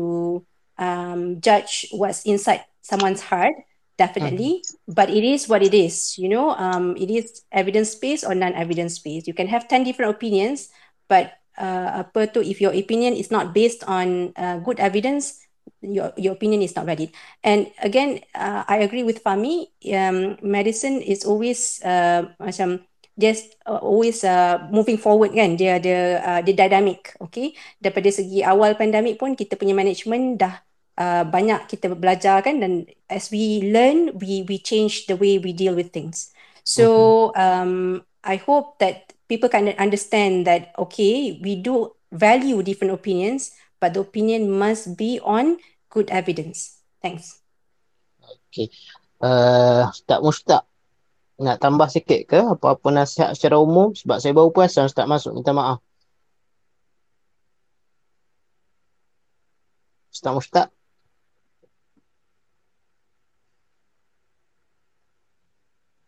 um, 0.79 1.43
judge 1.43 1.91
what's 1.91 2.23
inside 2.23 2.63
someone's 2.79 3.27
heart 3.27 3.53
definitely. 4.01 4.65
But 4.89 5.13
it 5.13 5.21
is 5.21 5.45
what 5.45 5.61
it 5.61 5.77
is. 5.77 6.17
You 6.17 6.33
know, 6.33 6.57
um, 6.57 6.97
it 6.97 7.13
is 7.13 7.45
evidence 7.53 7.93
based 7.93 8.25
or 8.25 8.33
non-evidence 8.33 8.97
based. 8.97 9.29
You 9.29 9.37
can 9.37 9.45
have 9.53 9.69
ten 9.69 9.85
different 9.85 10.17
opinions, 10.17 10.73
but 11.05 11.37
uh, 11.61 12.01
apa 12.01 12.33
tu? 12.33 12.41
If 12.41 12.57
your 12.57 12.73
opinion 12.73 13.13
is 13.13 13.29
not 13.29 13.53
based 13.53 13.85
on 13.85 14.33
uh, 14.33 14.57
good 14.65 14.81
evidence, 14.81 15.37
your 15.81 16.13
your 16.15 16.33
opinion 16.37 16.61
is 16.61 16.77
not 16.77 16.85
valid. 16.85 17.09
And 17.43 17.69
again, 17.81 18.21
uh, 18.37 18.63
I 18.69 18.85
agree 18.85 19.03
with 19.03 19.25
Fami. 19.25 19.69
Um, 19.89 20.37
medicine 20.45 21.01
is 21.01 21.25
always 21.25 21.81
uh, 21.83 22.29
macam 22.37 22.85
just 23.17 23.57
uh, 23.65 23.81
always 23.81 24.23
uh, 24.23 24.61
moving 24.69 25.01
forward 25.01 25.33
kan. 25.33 25.57
Dia 25.57 25.81
ada 25.81 25.95
uh, 26.21 26.39
dia 26.45 26.55
dynamic. 26.55 27.17
Okay. 27.19 27.57
Daripada 27.81 28.13
segi 28.13 28.45
awal 28.45 28.77
pandemik 28.77 29.17
pun 29.19 29.33
kita 29.33 29.57
punya 29.57 29.75
management 29.75 30.39
dah 30.39 30.55
uh, 31.01 31.25
banyak 31.25 31.67
kita 31.67 31.91
belajar 31.97 32.45
kan 32.45 32.61
dan 32.61 32.85
as 33.09 33.33
we 33.33 33.65
learn 33.73 34.13
we 34.21 34.45
we 34.45 34.61
change 34.61 35.09
the 35.09 35.17
way 35.17 35.41
we 35.41 35.51
deal 35.51 35.73
with 35.73 35.89
things. 35.91 36.31
So 36.61 37.33
um, 37.33 38.05
I 38.21 38.37
hope 38.37 38.77
that 38.77 39.17
people 39.25 39.49
can 39.49 39.73
understand 39.81 40.45
that 40.45 40.75
okay 40.77 41.41
we 41.41 41.57
do 41.57 41.97
value 42.13 42.61
different 42.61 42.93
opinions 42.93 43.55
but 43.81 43.97
the 43.97 44.03
opinion 44.03 44.51
must 44.51 44.93
be 44.93 45.17
on 45.25 45.57
good 45.91 46.07
evidence. 46.09 46.79
Thanks. 47.03 47.43
Okay. 48.49 48.71
Uh, 49.21 49.91
Ustaz 49.91 50.19
Mustaq 50.23 50.63
nak 51.41 51.57
tambah 51.57 51.89
sikit 51.89 52.21
ke 52.29 52.39
apa-apa 52.53 52.87
nasihat 52.93 53.33
secara 53.33 53.57
umum 53.57 53.93
sebab 53.93 54.17
saya 54.21 54.33
baru 54.33 54.49
perasan 54.53 54.87
Ustaz 54.89 55.05
masuk 55.05 55.35
minta 55.35 55.51
maaf. 55.53 55.83
Ustaz 60.13 60.31
Mustaq. 60.33 60.67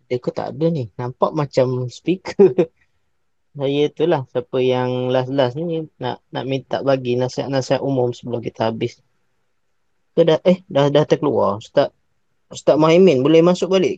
Dia 0.08 0.18
ke 0.22 0.30
tak 0.30 0.54
ada 0.54 0.68
ni. 0.70 0.94
Nampak 1.00 1.32
macam 1.34 1.90
speaker. 1.90 2.54
saya 3.58 3.84
tu 3.94 4.04
lah 4.10 4.22
siapa 4.30 4.58
yang 4.62 5.14
last-last 5.14 5.58
ni 5.58 5.86
nak 6.02 6.22
nak 6.34 6.46
minta 6.46 6.78
bagi 6.82 7.14
nasihat-nasihat 7.18 7.82
umum 7.82 8.10
sebelum 8.14 8.42
kita 8.42 8.70
habis. 8.70 9.02
Ke 10.14 10.22
dah 10.22 10.40
eh 10.46 10.62
dah 10.70 10.94
dah 10.94 11.04
terkeluar 11.10 11.58
Ustaz 11.58 11.90
Ustaz 12.54 12.78
Muhaimin 12.78 13.26
boleh 13.26 13.42
masuk 13.42 13.74
balik? 13.74 13.98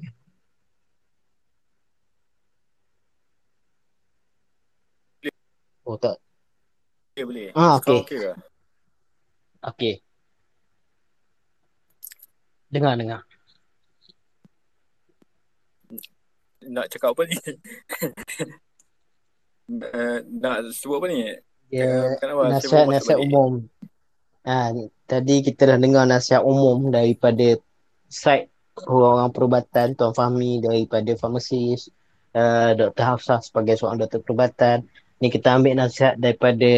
Oh 5.85 5.99
tak. 6.01 6.17
Boleh, 7.13 7.25
boleh. 7.27 7.49
Ah, 7.53 7.77
okey. 7.77 8.01
okey 8.01 8.17
ke? 8.17 8.31
Okey. 9.61 9.93
Dengar 12.73 12.97
dengar. 12.97 13.21
Nak 16.65 16.89
cakap 16.89 17.13
apa 17.13 17.23
ni? 17.29 17.37
uh, 19.85 20.17
nak 20.41 20.55
sebut 20.73 20.97
apa 20.97 21.05
ni? 21.07 21.17
Baru 21.69 22.17
masuk 22.49 22.71
nasihat-nasihat 22.71 23.19
umum. 23.21 23.69
Ha, 24.45 24.73
tadi 25.05 25.45
kita 25.45 25.73
dah 25.73 25.77
dengar 25.77 26.03
nasihat 26.09 26.41
umum 26.41 26.89
daripada 26.89 27.57
side 28.09 28.49
orang-orang 28.83 29.31
perubatan, 29.31 29.87
Tuan 29.95 30.11
Fahmi 30.11 30.59
daripada 30.59 31.11
farmasis, 31.15 31.87
uh, 32.35 32.75
Dr. 32.75 33.03
Hafsah 33.15 33.39
sebagai 33.39 33.79
seorang 33.79 34.03
doktor 34.03 34.19
perubatan. 34.25 34.83
Ni 35.23 35.31
kita 35.31 35.55
ambil 35.55 35.79
nasihat 35.79 36.19
daripada 36.19 36.71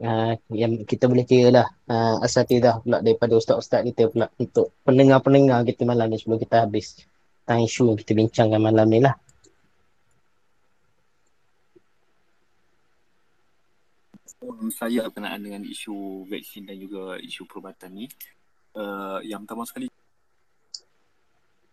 uh, 0.00 0.32
yang 0.48 0.88
kita 0.88 1.04
boleh 1.04 1.28
kira 1.28 1.52
lah 1.52 1.66
uh, 1.92 2.24
asatidah 2.24 2.80
pula 2.80 3.04
daripada 3.04 3.36
ustaz-ustaz 3.36 3.84
kita 3.92 4.08
pula 4.08 4.32
untuk 4.40 4.72
pendengar-pendengar 4.88 5.68
kita 5.68 5.84
malam 5.84 6.08
ni 6.08 6.16
sebelum 6.16 6.40
kita 6.40 6.64
habis 6.64 7.04
tentang 7.44 7.60
isu 7.68 7.82
yang 7.92 7.98
kita 8.00 8.12
bincangkan 8.16 8.60
malam 8.60 8.86
ni 8.88 9.00
lah. 9.04 9.14
Um, 14.38 14.46
saya 14.74 15.06
berkenaan 15.06 15.38
dengan 15.38 15.62
isu 15.62 16.26
vaksin 16.26 16.66
dan 16.66 16.76
juga 16.78 17.14
isu 17.22 17.46
perubatan 17.46 17.94
ni. 17.94 18.06
Uh, 18.74 19.22
yang 19.22 19.46
pertama 19.46 19.64
sekali 19.64 19.86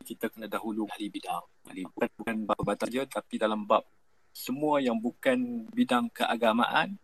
kita 0.05 0.30
kena 0.30 0.45
dahulu 0.45 0.85
ahli 0.93 1.09
bidang. 1.09 1.41
Ahli 1.65 1.81
bukan 1.89 2.09
bukan 2.22 2.35
bab 2.45 2.55
perubatan 2.61 2.88
je 2.93 3.01
tapi 3.09 3.35
dalam 3.41 3.65
bab 3.65 3.83
semua 4.35 4.77
yang 4.83 4.99
bukan 5.01 5.65
bidang 5.73 6.11
keagamaan 6.11 6.99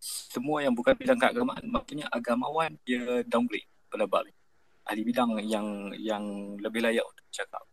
semua 0.00 0.62
yang 0.62 0.72
bukan 0.72 0.94
bidang 0.94 1.18
keagamaan 1.18 1.66
maknanya 1.66 2.06
agamawan 2.14 2.78
dia 2.86 3.20
downgrade 3.28 3.68
pada 3.92 4.08
bab 4.08 4.24
ni. 4.24 4.32
Ahli 4.88 5.02
bidang 5.04 5.36
yang 5.44 5.92
yang 6.00 6.24
lebih 6.56 6.80
layak 6.80 7.04
untuk 7.04 7.26
cakap. 7.28 7.64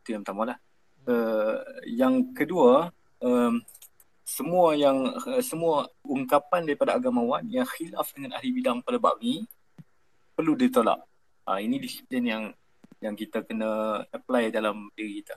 Itu 0.00 0.16
yang 0.16 0.24
pertama 0.24 0.54
lah. 0.54 0.58
Uh, 1.02 1.58
yang 1.90 2.30
kedua 2.32 2.94
um, 3.20 3.58
semua 4.22 4.78
yang 4.78 5.10
uh, 5.18 5.42
semua 5.42 5.90
ungkapan 6.06 6.62
daripada 6.62 6.94
agamawan 6.94 7.42
yang 7.50 7.66
khilaf 7.66 8.14
dengan 8.14 8.38
ahli 8.38 8.54
bidang 8.54 8.78
pada 8.80 8.98
bab 9.02 9.18
ni 9.18 9.42
perlu 10.32 10.54
ditolak. 10.54 11.02
Ha, 11.42 11.58
ini 11.58 11.82
disiplin 11.82 12.22
yang 12.22 12.44
yang 13.02 13.18
kita 13.18 13.42
kena 13.42 14.02
apply 14.14 14.54
dalam 14.54 14.86
diri 14.94 15.20
kita. 15.20 15.34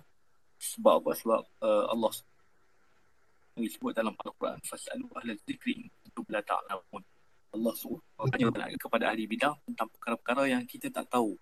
Sebab 0.61 1.01
apa? 1.01 1.11
Sebab 1.17 1.41
uh, 1.65 1.85
Allah 1.89 2.13
disebut 3.57 3.95
dalam 3.95 4.13
Al-Quran 4.13 4.59
fasalu 4.61 5.07
ahla 5.17 5.33
zikri 5.47 5.89
untuk 6.05 6.27
la 6.29 6.45
ta'lamun. 6.45 7.03
Allah 7.55 7.73
suruh 7.73 8.03
bertanya 8.19 8.75
kepada 8.75 9.15
ahli 9.15 9.25
bidang 9.25 9.55
tentang 9.63 9.87
perkara-perkara 9.95 10.43
yang 10.51 10.63
kita 10.67 10.91
tak 10.91 11.07
tahu. 11.07 11.33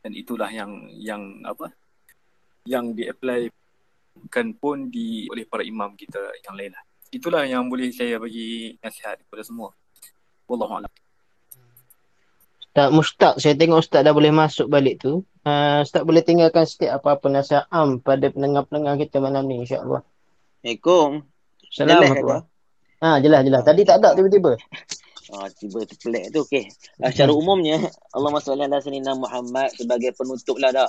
Dan 0.00 0.16
itulah 0.16 0.48
yang 0.48 0.88
yang 0.96 1.22
apa? 1.44 1.70
Yang 2.64 2.84
di-apply 2.96 3.40
bukan 4.18 4.46
pun 4.58 4.76
di 4.90 5.30
oleh 5.30 5.46
para 5.46 5.62
imam 5.62 5.94
kita 5.94 6.18
yang 6.44 6.54
lain 6.58 6.74
lah. 6.74 6.82
Itulah 7.08 7.42
yang 7.48 7.70
boleh 7.72 7.88
saya 7.94 8.20
bagi 8.20 8.76
nasihat 8.84 9.22
kepada 9.24 9.42
semua. 9.46 9.72
Wallahu 10.44 10.82
a'lam. 10.82 10.92
Ustaz 12.60 12.88
Mustaq, 12.92 13.34
saya 13.40 13.54
tengok 13.56 13.80
Ustaz 13.80 14.04
dah 14.04 14.12
boleh 14.12 14.30
masuk 14.30 14.68
balik 14.68 15.00
tu. 15.02 15.24
Uh, 15.42 15.80
Ustaz 15.82 16.04
boleh 16.04 16.20
tinggalkan 16.20 16.68
sikit 16.68 16.94
apa-apa 16.94 17.26
nasihat 17.32 17.64
am 17.72 17.98
pada 17.98 18.28
pendengar-pendengar 18.28 19.00
kita 19.00 19.18
malam 19.18 19.48
ni 19.48 19.64
insya-Allah. 19.64 20.04
Assalamualaikum. 20.62 21.24
Apa? 22.28 22.36
Ha, 22.98 23.18
jelas 23.24 23.40
jelas. 23.46 23.62
Tadi 23.64 23.82
tak 23.86 24.04
ada 24.04 24.12
tiba-tiba. 24.14 24.58
Ah, 25.28 25.44
tiba 25.52 25.84
terpelik 25.84 26.32
tu 26.32 26.40
okey. 26.48 26.72
Uh, 27.04 27.12
secara 27.12 27.36
umumnya 27.36 27.76
Allahumma 28.16 28.40
salli 28.40 28.64
ala 28.64 28.80
sayyidina 28.80 29.12
Muhammad 29.12 29.68
sebagai 29.76 30.16
penutup 30.16 30.56
lah 30.56 30.72
dak. 30.72 30.88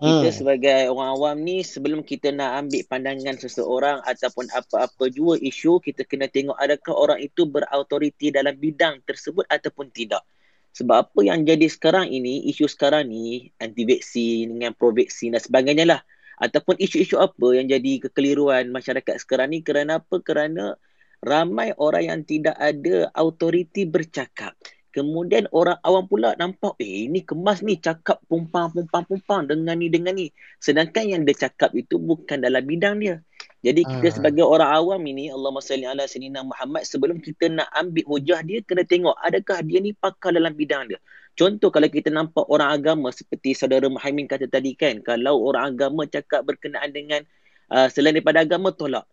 Kita 0.00 0.32
Hmm. 0.32 0.36
sebagai 0.38 0.88
orang 0.88 1.10
awam 1.12 1.36
ni 1.44 1.60
sebelum 1.60 2.00
kita 2.00 2.32
nak 2.32 2.64
ambil 2.66 2.82
pandangan 2.88 3.36
seseorang 3.36 4.00
ataupun 4.00 4.48
apa-apa 4.48 5.12
jua 5.12 5.36
isu 5.36 5.76
kita 5.84 6.08
kena 6.08 6.24
tengok 6.32 6.56
adakah 6.56 6.94
orang 6.96 7.20
itu 7.20 7.44
berautoriti 7.44 8.32
dalam 8.32 8.56
bidang 8.56 9.04
tersebut 9.04 9.44
ataupun 9.44 9.92
tidak. 9.92 10.24
Sebab 10.72 10.96
apa 11.04 11.20
yang 11.20 11.44
jadi 11.44 11.66
sekarang 11.68 12.08
ini, 12.08 12.48
isu 12.48 12.64
sekarang 12.70 13.12
ni 13.12 13.52
anti 13.60 13.82
vaksin 13.84 14.56
dengan 14.56 14.72
pro 14.72 14.88
vaksin 14.94 15.36
dan 15.36 15.42
sebagainya 15.42 15.84
lah. 15.84 16.00
Ataupun 16.40 16.80
isu-isu 16.80 17.20
apa 17.20 17.46
yang 17.52 17.68
jadi 17.68 18.08
kekeliruan 18.08 18.72
masyarakat 18.72 19.20
sekarang 19.20 19.52
ni 19.52 19.60
kerana 19.60 20.00
apa? 20.00 20.16
Kerana 20.24 20.80
ramai 21.20 21.76
orang 21.76 22.04
yang 22.08 22.20
tidak 22.24 22.56
ada 22.56 23.12
autoriti 23.12 23.84
bercakap. 23.84 24.56
Kemudian 24.90 25.46
orang 25.54 25.78
awam 25.86 26.10
pula 26.10 26.34
nampak, 26.34 26.74
eh 26.82 27.06
ini 27.06 27.22
kemas 27.22 27.62
ni 27.62 27.78
cakap 27.78 28.18
pumpang-pumpang-pumpang 28.26 29.46
dengan 29.46 29.78
ni 29.78 29.86
dengan 29.86 30.18
ni. 30.18 30.34
Sedangkan 30.58 31.06
yang 31.06 31.22
dia 31.22 31.46
cakap 31.46 31.70
itu 31.78 31.94
bukan 31.94 32.42
dalam 32.42 32.66
bidang 32.66 32.98
dia. 32.98 33.22
Jadi 33.62 33.86
kita 33.86 34.08
Ah. 34.10 34.14
sebagai 34.18 34.42
orang 34.42 34.66
awam 34.66 35.00
ini, 35.06 35.30
Allahumma 35.30 35.62
salli 35.62 35.86
ala 35.86 36.10
sayyidina 36.10 36.42
Muhammad, 36.42 36.82
sebelum 36.82 37.22
kita 37.22 37.46
nak 37.46 37.70
ambil 37.76 38.02
hujah 38.10 38.42
dia, 38.42 38.58
kena 38.66 38.82
tengok 38.82 39.14
adakah 39.22 39.62
dia 39.62 39.78
ni 39.78 39.94
pakar 39.94 40.34
dalam 40.34 40.58
bidang 40.58 40.90
dia. 40.90 40.98
Contoh 41.38 41.70
kalau 41.70 41.86
kita 41.86 42.10
nampak 42.10 42.50
orang 42.50 42.74
agama 42.74 43.14
seperti 43.14 43.54
saudara 43.54 43.86
Muhaimin 43.86 44.26
kata 44.26 44.50
tadi 44.50 44.74
kan, 44.74 44.98
kalau 45.06 45.38
orang 45.38 45.76
agama 45.76 46.02
cakap 46.10 46.42
berkenaan 46.42 46.90
dengan 46.90 47.22
uh, 47.70 47.86
selain 47.86 48.18
daripada 48.18 48.42
agama, 48.42 48.74
tolak. 48.74 49.06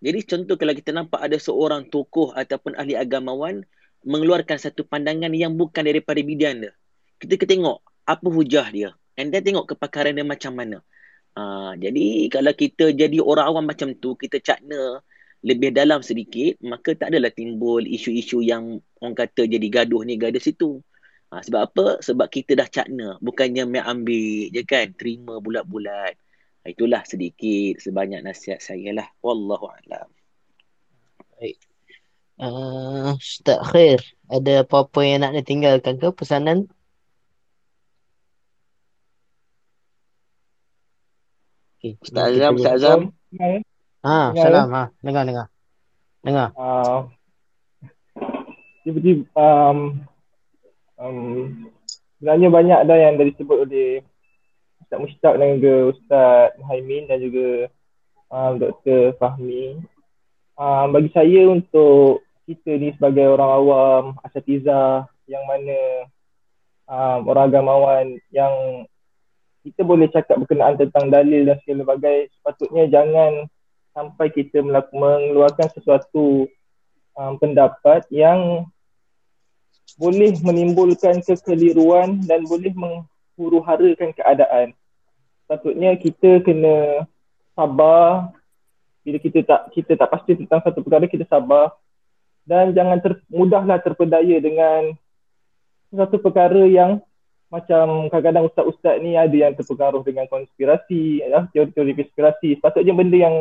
Jadi 0.00 0.18
contoh 0.26 0.56
kalau 0.56 0.72
kita 0.72 0.90
nampak 0.96 1.20
ada 1.20 1.36
seorang 1.36 1.86
tokoh 1.92 2.32
ataupun 2.32 2.72
ahli 2.80 2.96
agamawan 2.96 3.62
mengeluarkan 4.04 4.56
satu 4.56 4.86
pandangan 4.88 5.32
yang 5.34 5.56
bukan 5.56 5.84
daripada 5.84 6.20
bidang 6.20 6.64
dia. 6.64 6.72
Kita 7.20 7.44
tengok 7.44 7.84
apa 8.08 8.26
hujah 8.28 8.66
dia. 8.72 8.90
And 9.20 9.28
then 9.28 9.44
tengok 9.44 9.76
kepakaran 9.76 10.16
dia 10.16 10.24
macam 10.24 10.56
mana. 10.56 10.80
Uh, 11.36 11.76
jadi 11.78 12.26
kalau 12.32 12.52
kita 12.56 12.90
jadi 12.96 13.20
orang 13.20 13.46
awam 13.46 13.64
macam 13.68 13.92
tu, 13.94 14.16
kita 14.16 14.40
cakna 14.40 15.04
lebih 15.40 15.72
dalam 15.72 16.04
sedikit, 16.04 16.60
maka 16.64 16.92
tak 16.96 17.12
adalah 17.12 17.32
timbul 17.32 17.80
isu-isu 17.84 18.44
yang 18.44 18.80
orang 19.00 19.16
kata 19.16 19.48
jadi 19.48 19.66
gaduh 19.68 20.04
ni, 20.04 20.20
gaduh 20.20 20.40
situ. 20.40 20.80
Ha, 21.30 21.46
sebab 21.46 21.60
apa? 21.70 21.86
Sebab 22.02 22.26
kita 22.26 22.58
dah 22.58 22.66
cakna. 22.66 23.14
Bukannya 23.22 23.62
main 23.62 23.86
ambil 23.86 24.50
je 24.50 24.62
kan. 24.66 24.90
Terima 24.98 25.38
bulat-bulat. 25.38 26.18
Ha, 26.66 26.74
itulah 26.74 27.06
sedikit 27.06 27.78
sebanyak 27.78 28.26
nasihat 28.26 28.58
saya 28.58 28.90
lah. 28.90 29.08
Wallahu 29.22 29.70
a'lam. 29.70 30.10
Uh, 32.40 33.20
Ustaz 33.20 33.60
Khair, 33.68 34.00
ada 34.32 34.64
apa-apa 34.64 35.04
yang 35.04 35.20
nak 35.20 35.36
ditinggalkan 35.36 36.00
ke 36.00 36.08
pesanan? 36.08 36.72
Okay. 41.76 42.00
Ustaz 42.00 42.32
Azam, 42.32 42.56
Ustaz 42.56 42.80
Azam. 42.80 43.00
Ha, 44.00 44.32
salam. 44.32 44.72
Ha, 44.72 44.88
dengar 45.04 45.28
dengar. 45.28 45.46
Dengar. 46.24 46.48
uh, 46.56 47.12
seperti 48.88 49.28
um, 49.36 50.00
um, 50.96 51.68
sebenarnya 52.16 52.48
banyak 52.48 52.80
dah 52.88 52.96
yang 52.96 53.20
dah 53.20 53.26
disebut 53.28 53.68
oleh 53.68 54.00
Ustaz 54.80 54.96
Mushtaq 54.96 55.34
dan 55.36 55.60
juga 55.60 55.74
Ustaz 55.92 56.56
Muhaimin 56.56 57.04
dan 57.04 57.20
juga 57.20 57.68
um, 58.32 58.56
Dr. 58.56 59.12
Fahmi. 59.20 59.76
Um, 60.56 60.96
bagi 60.96 61.12
saya 61.12 61.52
untuk 61.52 62.24
kita 62.50 62.70
ni 62.82 62.90
sebagai 62.98 63.30
orang 63.30 63.50
awam, 63.62 64.04
asatiza 64.26 65.06
yang 65.30 65.46
mana 65.46 65.78
um, 66.90 67.30
orang 67.30 67.46
agamawan 67.46 68.06
yang 68.34 68.82
kita 69.62 69.86
boleh 69.86 70.10
cakap 70.10 70.42
berkenaan 70.42 70.74
tentang 70.74 71.14
dalil 71.14 71.46
dan 71.46 71.62
segala 71.62 71.94
bagai 71.94 72.26
sepatutnya 72.34 72.90
jangan 72.90 73.46
sampai 73.94 74.26
kita 74.34 74.66
melaku, 74.66 74.98
mengeluarkan 74.98 75.68
sesuatu 75.78 76.50
um, 77.14 77.38
pendapat 77.38 78.02
yang 78.10 78.66
boleh 79.94 80.34
menimbulkan 80.42 81.22
kekeliruan 81.22 82.18
dan 82.26 82.42
boleh 82.50 82.74
menghuru-harakan 82.74 84.10
keadaan. 84.10 84.74
Sepatutnya 85.46 85.94
kita 85.98 86.42
kena 86.42 87.06
sabar 87.54 88.34
bila 89.06 89.18
kita 89.18 89.42
tak 89.46 89.70
kita 89.74 89.92
tak 89.94 90.08
pasti 90.12 90.32
tentang 90.38 90.60
satu 90.62 90.82
perkara 90.84 91.06
kita 91.10 91.26
sabar 91.26 91.74
dan 92.50 92.74
jangan 92.74 92.98
ter, 92.98 93.22
mudahlah 93.30 93.78
terpedaya 93.78 94.42
dengan 94.42 94.90
satu 95.94 96.18
perkara 96.18 96.66
yang 96.66 96.98
macam 97.46 98.10
kadang-kadang 98.10 98.50
ustaz-ustaz 98.50 98.98
ni 98.98 99.14
ada 99.14 99.30
yang 99.30 99.54
terpengaruh 99.54 100.02
dengan 100.02 100.26
konspirasi, 100.26 101.22
ya, 101.22 101.46
teori-teori 101.54 101.94
konspirasi. 101.94 102.58
Sepatutnya 102.58 102.94
benda 102.94 103.18
yang 103.18 103.36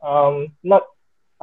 um, 0.00 0.48
not 0.64 0.88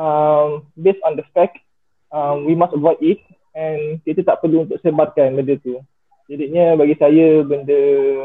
um, 0.01 0.65
based 0.73 1.01
on 1.05 1.13
the 1.13 1.25
fact, 1.33 1.61
um, 2.09 2.45
we 2.49 2.57
must 2.57 2.73
avoid 2.73 2.97
it 3.05 3.21
and 3.53 4.01
kita 4.01 4.25
tak 4.25 4.41
perlu 4.41 4.65
untuk 4.65 4.81
sebarkan 4.81 5.37
benda 5.37 5.61
tu. 5.61 5.77
Jadinya 6.25 6.73
bagi 6.73 6.97
saya 6.97 7.45
benda 7.45 7.77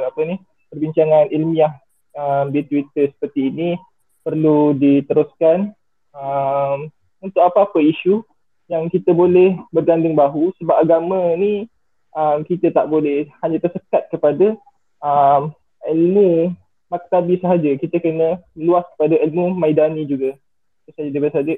apa 0.08 0.20
ni 0.24 0.40
perbincangan 0.72 1.28
ilmiah 1.36 1.76
um, 2.16 2.48
di 2.48 2.64
Twitter 2.64 3.12
seperti 3.12 3.52
ini 3.52 3.76
perlu 4.24 4.72
diteruskan 4.72 5.72
um, 6.16 6.88
untuk 7.20 7.44
apa-apa 7.44 7.80
isu 7.80 8.24
yang 8.70 8.86
kita 8.86 9.10
boleh 9.10 9.58
berganding 9.74 10.14
bahu 10.14 10.54
sebab 10.62 10.78
agama 10.78 11.34
ni 11.34 11.66
um, 12.14 12.46
kita 12.46 12.70
tak 12.70 12.86
boleh 12.86 13.26
hanya 13.42 13.58
tersekat 13.58 14.06
kepada 14.14 14.54
um, 15.02 15.50
ilmu 15.90 16.54
maktabi 16.86 17.42
sahaja 17.42 17.74
kita 17.82 17.98
kena 17.98 18.38
luas 18.54 18.86
kepada 18.94 19.18
ilmu 19.26 19.58
maidani 19.58 20.06
juga 20.06 20.38
itu 20.86 20.90
saja 20.94 21.10
daripada 21.10 21.32
saya, 21.42 21.54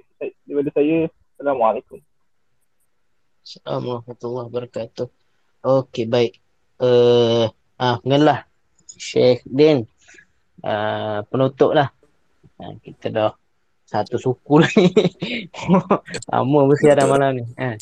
daripada 0.49 0.71
saya 0.73 0.97
Assalamualaikum 1.37 2.01
Assalamualaikum 3.43 4.07
warahmatullahi 4.07 4.47
wabarakatuh. 4.55 5.07
Okey, 5.67 6.07
baik. 6.07 6.39
Uh, 6.79 7.51
ah, 7.75 7.99
mengalah. 8.07 8.47
Syekh 8.87 9.43
Din. 9.43 9.83
Uh, 10.63 11.27
penutup 11.27 11.75
lah. 11.75 11.91
Uh, 12.63 12.79
kita 12.87 13.11
dah 13.11 13.35
satu 13.93 14.17
suku 14.17 14.55
ni. 14.65 14.89
Lama 16.33 16.65
bersiaran 16.65 17.07
malam 17.13 17.37
ni. 17.37 17.45
Eh. 17.61 17.77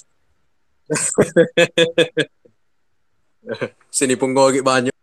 Sini 3.94 4.18
pun 4.18 4.34
kau 4.34 4.50
agak 4.50 4.66
banyak. 4.66 4.94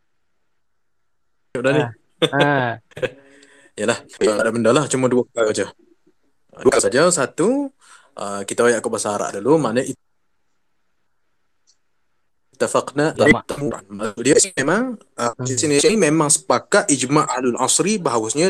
Dah 1.56 1.72
ni. 1.72 1.84
Ha. 2.28 2.76
Yalah, 3.80 4.04
tak 4.04 4.42
ada 4.42 4.52
benda 4.52 4.76
lah. 4.76 4.84
Cuma 4.92 5.08
dua 5.08 5.24
perkara 5.30 5.54
je. 5.54 5.70
Dua 6.60 6.68
perkara 6.68 6.84
saja. 6.90 7.08
Satu, 7.14 7.70
uh, 8.18 8.42
kita 8.44 8.68
ayat 8.68 8.82
ke 8.82 8.90
bahasa 8.90 9.14
Arab 9.14 9.38
dulu. 9.38 9.62
Mana 9.62 9.86
Ittafaqna 12.58 13.14
tamuran. 13.46 13.86
Maksud 13.86 14.26
dia 14.26 14.34
memang 14.58 14.98
uh, 14.98 15.34
di 15.46 15.54
sini 15.54 15.78
sini 15.78 15.94
memang 15.94 16.34
sepakat 16.34 16.90
ijma' 16.90 17.30
ahlul 17.30 17.54
asri 17.62 18.02
bahawasanya 18.02 18.50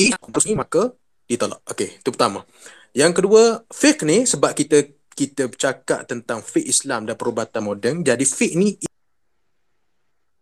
di 0.00 0.06
terus 0.32 0.46
ni 0.48 0.56
maka 0.56 0.96
ditolak. 1.28 1.60
Okey, 1.68 2.00
itu 2.00 2.08
pertama. 2.08 2.48
Yang 2.96 3.22
kedua, 3.22 3.42
fiqh 3.68 4.02
ni 4.08 4.24
sebab 4.24 4.56
kita 4.56 4.88
kita 5.12 5.52
bercakap 5.52 6.08
tentang 6.08 6.40
fiqh 6.40 6.64
Islam 6.64 7.04
dan 7.04 7.14
perubatan 7.20 7.60
moden. 7.60 8.00
Jadi 8.00 8.24
fiqh 8.24 8.56
ni 8.56 8.80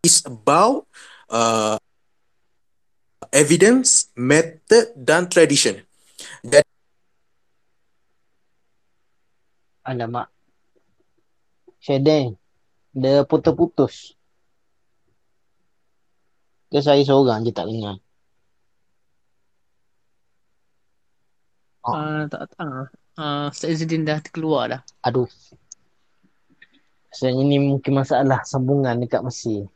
is 0.07 0.23
about 0.23 0.87
uh, 1.29 1.77
evidence, 3.35 4.09
method 4.15 4.95
dan 4.95 5.27
tradition. 5.27 5.83
Jadi 6.47 6.65
Alamak. 9.89 10.29
Syekh 11.81 12.01
Din. 12.05 12.27
Dia 12.93 13.25
putus-putus. 13.25 14.13
Ke 16.69 16.85
saya 16.85 17.01
seorang 17.01 17.49
je 17.49 17.53
tak 17.57 17.65
dengar. 17.65 17.97
Oh. 21.89 21.95
Ah, 21.97 22.23
tak 22.29 22.53
tahu. 22.53 22.85
Ah, 23.17 23.49
Ustaz 23.49 23.73
Izzuddin 23.73 24.05
dah 24.05 24.21
keluar 24.21 24.69
dah. 24.69 24.81
Aduh. 25.01 25.29
Rasanya 27.09 27.43
ni 27.49 27.57
mungkin 27.57 27.97
masalah 27.97 28.45
sambungan 28.45 29.01
dekat 29.01 29.25
Mesir. 29.25 29.73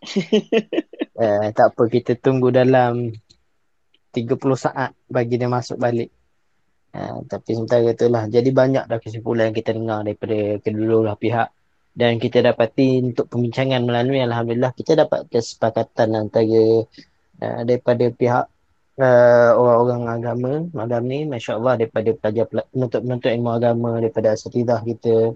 eh, 1.20 1.46
tak 1.50 1.66
apa, 1.74 1.82
kita 1.90 2.14
tunggu 2.16 2.54
dalam 2.54 3.10
30 4.14 4.38
saat 4.54 4.90
bagi 5.10 5.34
dia 5.36 5.50
masuk 5.50 5.76
balik. 5.76 6.10
Uh, 6.90 7.22
tapi 7.30 7.54
sementara 7.54 7.86
tu 7.94 8.10
lah. 8.10 8.26
Jadi 8.26 8.50
banyak 8.50 8.84
dah 8.90 8.98
kesimpulan 8.98 9.50
yang 9.50 9.56
kita 9.62 9.70
dengar 9.74 10.02
daripada 10.02 10.58
kedua 10.58 10.96
belah 11.06 11.18
pihak. 11.18 11.48
Dan 11.90 12.22
kita 12.22 12.42
dapati 12.42 13.02
untuk 13.02 13.26
pembincangan 13.30 13.82
melalui 13.82 14.22
Alhamdulillah 14.22 14.74
kita 14.74 14.94
dapat 14.94 15.26
kesepakatan 15.30 16.14
antara 16.14 16.86
uh, 17.42 17.60
daripada 17.66 18.10
pihak 18.10 18.46
uh, 19.00 19.50
orang-orang 19.56 20.02
agama 20.06 20.52
malam 20.76 21.02
ni 21.08 21.24
Masya 21.24 21.56
Allah 21.56 21.80
daripada 21.80 22.10
pelajar 22.12 22.44
penuntut-penuntut 22.48 23.30
ilmu 23.32 23.50
agama 23.50 23.90
daripada 23.98 24.36
asatidah 24.36 24.84
kita 24.84 25.32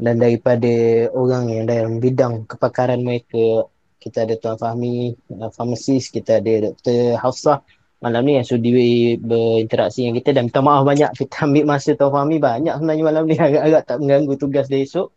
dan 0.00 0.18
daripada 0.18 0.72
orang 1.14 1.44
yang 1.52 1.64
dalam 1.68 2.02
bidang 2.02 2.48
kepakaran 2.48 3.04
mereka 3.04 3.68
kita 4.02 4.28
ada 4.28 4.36
Tuan 4.36 4.60
Fahmi, 4.60 5.16
uh, 5.40 5.48
farmasis, 5.48 6.12
kita 6.12 6.40
ada 6.40 6.72
Dr. 6.72 7.16
Hafsah 7.20 7.60
malam 8.04 8.20
ni 8.28 8.36
yang 8.36 8.44
sudi 8.44 8.68
berinteraksi 9.16 10.04
dengan 10.04 10.20
kita 10.20 10.36
dan 10.36 10.52
minta 10.52 10.60
maaf 10.60 10.84
banyak 10.84 11.16
kita 11.16 11.48
ambil 11.48 11.64
masa 11.64 11.96
Tuan 11.96 12.12
Fahmi 12.12 12.36
banyak 12.36 12.74
sebenarnya 12.76 13.04
malam 13.04 13.24
ni 13.24 13.36
agak-agak 13.48 13.82
tak 13.88 13.96
mengganggu 14.00 14.34
tugas 14.36 14.66
dia 14.68 14.84
esok. 14.84 15.08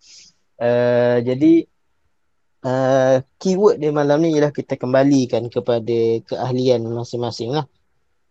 Uh, 0.57 1.19
jadi 1.21 1.67
uh, 2.63 3.15
keyword 3.37 3.77
dia 3.83 3.91
malam 3.91 4.23
ni 4.23 4.39
ialah 4.39 4.55
kita 4.55 4.79
kembalikan 4.79 5.51
kepada 5.51 6.23
keahlian 6.23 6.87
masing-masing 6.87 7.51
lah. 7.53 7.67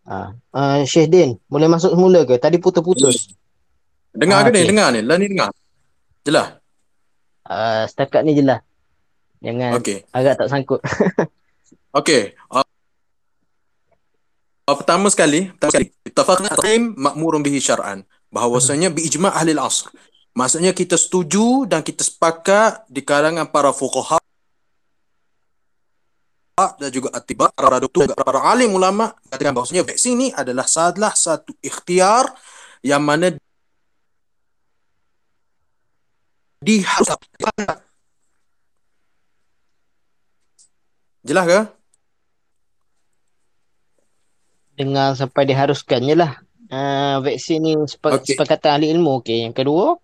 Uh, 0.07 0.31
uh, 0.55 0.87
Syekh 0.87 1.11
Din, 1.11 1.31
boleh 1.51 1.67
masuk 1.67 1.99
semula 1.99 2.23
ke? 2.23 2.39
Tadi 2.39 2.63
putus-putus. 2.63 3.35
dengar 4.15 4.41
Ah, 4.41 4.49
ke 4.49 4.55
ni? 4.55 4.63
okey. 4.63 4.69
Dengar 4.71 4.89
ni. 4.95 5.01
Lah 5.03 5.17
ni 5.19 5.27
dengar. 5.27 5.51
Jelas. 6.23 6.57
Uh, 7.43 7.83
setakat 7.91 8.23
ni 8.23 8.35
je 8.35 8.43
lah. 8.43 8.63
Jangan 9.43 9.79
Okey. 9.79 10.07
agak 10.11 10.35
tak 10.41 10.49
sangkut. 10.49 10.81
Okey. 11.99 12.33
Uh, 12.49 12.65
uh, 14.67 14.77
pertama 14.79 15.07
sekali, 15.13 15.51
pertama 15.55 15.71
sekali, 15.75 15.89
ittafaqna 16.03 16.49
tahrim 16.55 16.95
ma'murun 16.97 17.43
bihi 17.45 17.61
syar'an. 17.61 18.03
Bahawasanya 18.31 18.91
bi 18.91 19.07
ijma' 19.07 19.31
ahli 19.31 19.55
al-asr. 19.55 19.91
Maksudnya 20.37 20.77
kita 20.77 20.99
setuju 21.01 21.65
dan 21.65 21.81
kita 21.81 22.05
sepakat 22.05 22.85
di 22.91 23.01
kalangan 23.01 23.49
para 23.49 23.73
fuqaha 23.73 24.21
dan 26.57 26.89
juga 26.89 27.13
atiba 27.13 27.53
para 27.53 27.77
doktor 27.77 28.09
para, 28.17 28.25
para 28.25 28.41
alim 28.49 28.73
ulama 28.73 29.13
katakan 29.29 29.53
bahawasanya 29.53 29.85
vaksin 29.85 30.17
ni 30.17 30.29
adalah 30.33 30.65
salah 30.65 31.13
satu 31.13 31.53
ikhtiar 31.61 32.33
yang 32.81 33.05
mana 33.05 33.37
diharuskan 36.65 37.21
Jelas 41.27 41.45
ke? 41.45 41.61
Dengar 44.79 45.19
sampai 45.19 45.43
diharuskan 45.43 46.07
je 46.07 46.15
lah. 46.15 46.39
Uh, 46.71 47.19
vaksin 47.27 47.59
ni 47.59 47.75
sepa- 47.91 48.23
Okey. 48.23 48.39
sepakatan 48.39 48.79
ahli 48.79 48.95
ilmu. 48.95 49.19
Okey, 49.19 49.43
yang 49.43 49.51
kedua. 49.51 49.99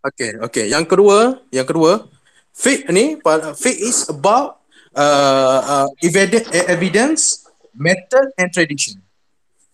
Okay, 0.00 0.40
okay. 0.40 0.72
Yang 0.72 0.88
kedua, 0.88 1.36
yang 1.52 1.68
kedua, 1.68 2.08
fiqh 2.56 2.88
ni, 2.88 3.20
fiqh 3.60 3.76
is 3.76 4.08
about 4.08 4.64
uh, 4.96 5.60
uh, 5.62 5.88
evide- 6.00 6.48
evidence, 6.66 7.44
method 7.76 8.32
and 8.40 8.48
tradition. 8.50 8.98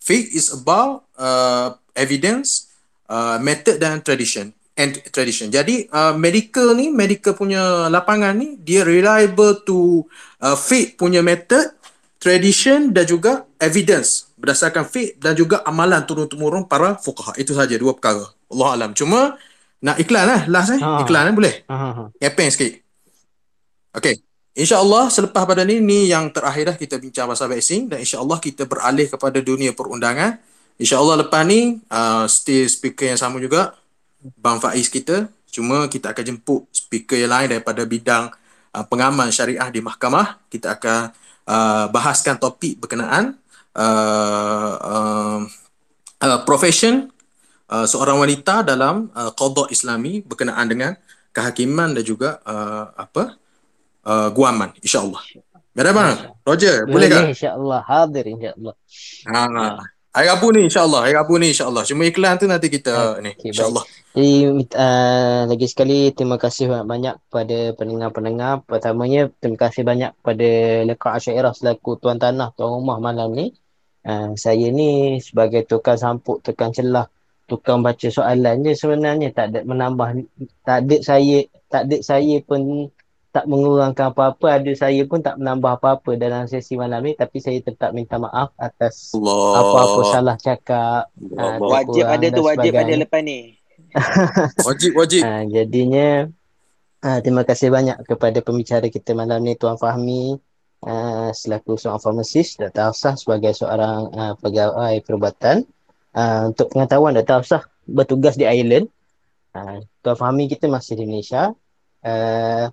Fiqh 0.03 0.35
is 0.35 0.51
about 0.51 1.07
uh, 1.15 1.79
evidence, 1.95 2.67
uh, 3.07 3.39
method 3.39 3.79
dan 3.79 4.03
tradition. 4.03 4.51
and 4.73 4.97
tradition. 5.13 5.53
Jadi 5.53 5.85
uh, 5.93 6.17
medical 6.17 6.73
ni, 6.73 6.89
medical 6.89 7.37
punya 7.37 7.85
lapangan 7.93 8.33
ni 8.33 8.57
dia 8.57 8.81
reliable 8.81 9.61
to 9.61 10.01
uh, 10.41 10.57
faith 10.57 10.97
punya 10.97 11.21
method, 11.21 11.69
tradition 12.17 12.89
dan 12.89 13.05
juga 13.05 13.45
evidence 13.61 14.33
berdasarkan 14.39 14.83
faith 14.87 15.21
dan 15.21 15.37
juga 15.37 15.61
amalan 15.63 16.01
turun-temurun 16.03 16.65
para 16.65 16.97
fuqaha. 16.97 17.37
Itu 17.37 17.53
saja 17.53 17.77
dua 17.77 17.93
perkara. 17.93 18.25
Allah 18.49 18.69
alam. 18.73 18.91
Cuma 18.97 19.37
nak 19.83 19.97
iklan 20.01 20.25
lah 20.25 20.41
last 20.49 20.73
eh. 20.73 20.81
Ha. 20.81 21.05
Iklan 21.05 21.31
eh 21.31 21.35
boleh? 21.35 21.55
Ha, 21.69 21.75
ha, 21.75 21.89
ha. 21.93 22.03
Kepeng 22.17 22.49
sikit. 22.49 22.73
Okay. 23.93 24.17
InsyaAllah 24.53 25.09
selepas 25.09 25.49
pada 25.49 25.65
ni, 25.65 25.81
ni 25.81 26.13
yang 26.13 26.29
terakhir 26.29 26.69
dah 26.69 26.77
kita 26.77 27.01
bincang 27.01 27.25
pasal 27.25 27.49
vaksin 27.49 27.89
dan 27.89 28.05
insyaAllah 28.05 28.37
kita 28.37 28.69
beralih 28.69 29.09
kepada 29.09 29.41
dunia 29.41 29.73
perundangan. 29.73 30.37
InsyaAllah 30.77 31.25
lepas 31.25 31.41
ni, 31.41 31.81
uh, 31.89 32.29
still 32.29 32.69
speaker 32.69 33.09
yang 33.09 33.17
sama 33.17 33.41
juga, 33.41 33.73
Bang 34.37 34.61
Faiz 34.61 34.93
kita. 34.93 35.25
Cuma 35.49 35.89
kita 35.89 36.13
akan 36.13 36.23
jemput 36.25 36.69
speaker 36.69 37.17
yang 37.17 37.33
lain 37.33 37.57
daripada 37.57 37.81
bidang 37.81 38.29
uh, 38.77 38.85
pengaman 38.85 39.33
syariah 39.33 39.73
di 39.73 39.81
mahkamah. 39.81 40.37
Kita 40.53 40.77
akan 40.77 41.09
uh, 41.49 41.85
bahaskan 41.89 42.37
topik 42.37 42.77
berkenaan 42.77 43.33
uh, 43.73 44.73
uh, 44.77 45.39
uh, 46.21 46.39
profession 46.45 47.09
uh, 47.73 47.89
seorang 47.89 48.21
wanita 48.21 48.61
dalam 48.61 49.09
uh, 49.17 49.33
qada 49.33 49.65
Islami 49.73 50.21
berkenaan 50.21 50.69
dengan 50.69 50.93
kehakiman 51.33 51.97
dan 51.97 52.05
juga 52.05 52.37
uh, 52.45 52.93
apa 52.93 53.41
uh, 54.07 54.29
guaman 54.31 54.71
insyaallah. 54.79 55.23
Ada 55.73 55.89
bang? 55.89 56.17
Roger, 56.45 56.85
boleh 56.85 57.09
tak? 57.09 57.33
InsyaAllah. 57.33 57.81
Hadir 57.81 58.25
insyaAllah. 58.29 58.75
Ha. 59.25 59.81
Hari 60.13 60.27
Rabu 60.29 60.53
ni 60.53 60.69
insyaAllah. 60.69 61.01
Hari 61.09 61.13
Rabu 61.17 61.33
ni 61.41 61.49
insyaAllah. 61.49 61.81
Cuma 61.89 62.05
iklan 62.05 62.37
tu 62.37 62.45
nanti 62.45 62.69
kita 62.69 63.17
ni. 63.25 63.33
Okey, 63.33 63.49
baik. 63.49 63.57
InsyaAllah. 63.57 63.83
Jadi 64.13 64.33
uh, 64.77 65.41
lagi 65.49 65.65
sekali 65.65 66.13
terima 66.13 66.37
kasih 66.37 66.69
banyak-banyak 66.69 67.15
kepada 67.25 67.57
pendengar-pendengar. 67.73 68.61
Pertamanya 68.69 69.33
terima 69.41 69.57
kasih 69.57 69.81
banyak 69.81 70.13
kepada 70.21 70.49
Lekak 70.85 71.13
Asyairah 71.17 71.53
selaku 71.57 71.97
tuan 71.97 72.21
tanah, 72.21 72.53
tuan 72.53 72.69
rumah 72.77 73.01
malam 73.01 73.33
ni. 73.33 73.49
Uh, 74.05 74.37
saya 74.37 74.69
ni 74.69 75.17
sebagai 75.25 75.65
tukang 75.65 75.97
sampuk, 75.97 76.45
tukang 76.45 76.69
celah, 76.69 77.09
tukang 77.49 77.81
baca 77.81 78.07
soalan 78.13 78.61
je 78.61 78.77
sebenarnya 78.77 79.33
tak 79.33 79.49
ada 79.49 79.59
menambah 79.65 80.21
tak 80.61 80.85
ada 80.85 80.95
saya 81.01 81.49
tak 81.67 81.89
ada 81.89 81.97
saya 82.05 82.37
pun 82.45 82.93
tak 83.33 83.49
mengurangkan 83.49 84.13
apa-apa 84.13 84.61
ada 84.61 84.71
saya 84.77 85.01
pun 85.09 85.17
tak 85.17 85.41
menambah 85.41 85.81
apa-apa 85.81 86.13
dalam 86.21 86.45
sesi 86.45 86.77
malam 86.77 87.01
ni 87.01 87.17
tapi 87.17 87.41
saya 87.41 87.57
tetap 87.65 87.89
minta 87.89 88.21
maaf 88.21 88.53
atas 88.61 89.09
Allah. 89.17 89.57
apa-apa 89.57 90.01
salah 90.13 90.37
cakap 90.37 91.09
uh, 91.33 91.57
Wajib 91.57 92.05
ada 92.05 92.29
tu, 92.29 92.45
wajib 92.45 92.77
ada 92.77 92.93
lepas 92.93 93.25
ni. 93.25 93.57
Wajib 94.69 94.93
wajib. 94.93 95.21
Ha, 95.25 95.49
jadinya 95.49 96.29
ha, 97.01 97.21
terima 97.25 97.41
kasih 97.41 97.73
banyak 97.73 98.05
kepada 98.05 98.37
pembicara 98.45 98.85
kita 98.89 99.17
malam 99.17 99.41
ni 99.41 99.57
Tuan 99.57 99.81
Fahmi 99.81 100.37
uh, 100.85 101.29
selaku 101.33 101.73
seorang 101.73 102.01
farmasis 102.01 102.57
Dr. 102.61 102.93
Hafsah 102.93 103.17
sebagai 103.17 103.57
seorang 103.57 104.13
uh, 104.13 104.33
pegawai 104.37 104.93
perubatan. 105.01 105.65
Uh, 106.13 106.53
untuk 106.53 106.69
pengetahuan 106.69 107.17
Dr. 107.17 107.41
Hafsah 107.41 107.65
bertugas 107.89 108.37
di 108.37 108.45
Ireland. 108.45 108.93
Uh, 109.57 109.81
Tuan 110.05 110.17
Fahmi 110.17 110.45
kita 110.45 110.69
masih 110.69 111.01
di 111.01 111.05
Malaysia. 111.09 111.53
Uh, 112.03 112.69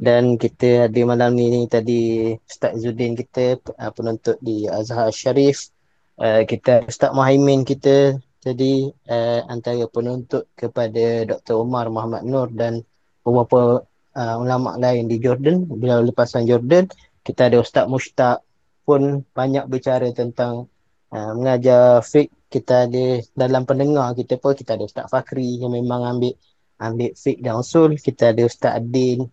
dan 0.00 0.40
kita 0.40 0.88
ada 0.88 1.00
malam 1.04 1.36
ni, 1.36 1.68
tadi 1.68 2.32
Ustaz 2.48 2.80
Zudin 2.80 3.12
kita 3.12 3.60
uh, 3.76 3.92
penuntut 3.92 4.40
di 4.40 4.64
Azhar 4.64 5.12
Sharif. 5.12 5.68
Uh, 6.16 6.48
kita 6.48 6.88
Ustaz 6.88 7.12
Muhaimin 7.12 7.68
kita 7.68 8.16
jadi 8.40 8.88
uh, 9.12 9.40
antara 9.52 9.84
penuntut 9.92 10.48
kepada 10.56 11.28
Dr. 11.28 11.60
Umar 11.60 11.92
Muhammad 11.92 12.24
Nur 12.24 12.48
dan 12.48 12.80
beberapa 13.20 13.84
uh, 14.16 14.36
ulama 14.40 14.80
lain 14.80 15.04
di 15.04 15.20
Jordan 15.20 15.68
bila 15.68 16.00
lepasan 16.00 16.48
Jordan 16.48 16.88
kita 17.20 17.52
ada 17.52 17.60
Ustaz 17.60 17.84
Mushtaq 17.84 18.40
pun 18.88 19.20
banyak 19.36 19.68
bicara 19.68 20.08
tentang 20.16 20.72
uh, 21.12 21.32
mengajar 21.36 22.00
fiqh 22.00 22.32
kita 22.48 22.88
ada 22.88 23.20
dalam 23.36 23.68
pendengar 23.68 24.16
kita 24.16 24.40
pun 24.40 24.56
kita 24.56 24.80
ada 24.80 24.88
Ustaz 24.88 25.12
Fakri 25.12 25.60
yang 25.60 25.76
memang 25.76 26.16
ambil 26.16 26.32
ambil 26.80 27.12
fiqh 27.12 27.44
dan 27.44 27.60
usul 27.60 28.00
kita 28.00 28.32
ada 28.32 28.48
Ustaz 28.48 28.80
Adin 28.80 29.28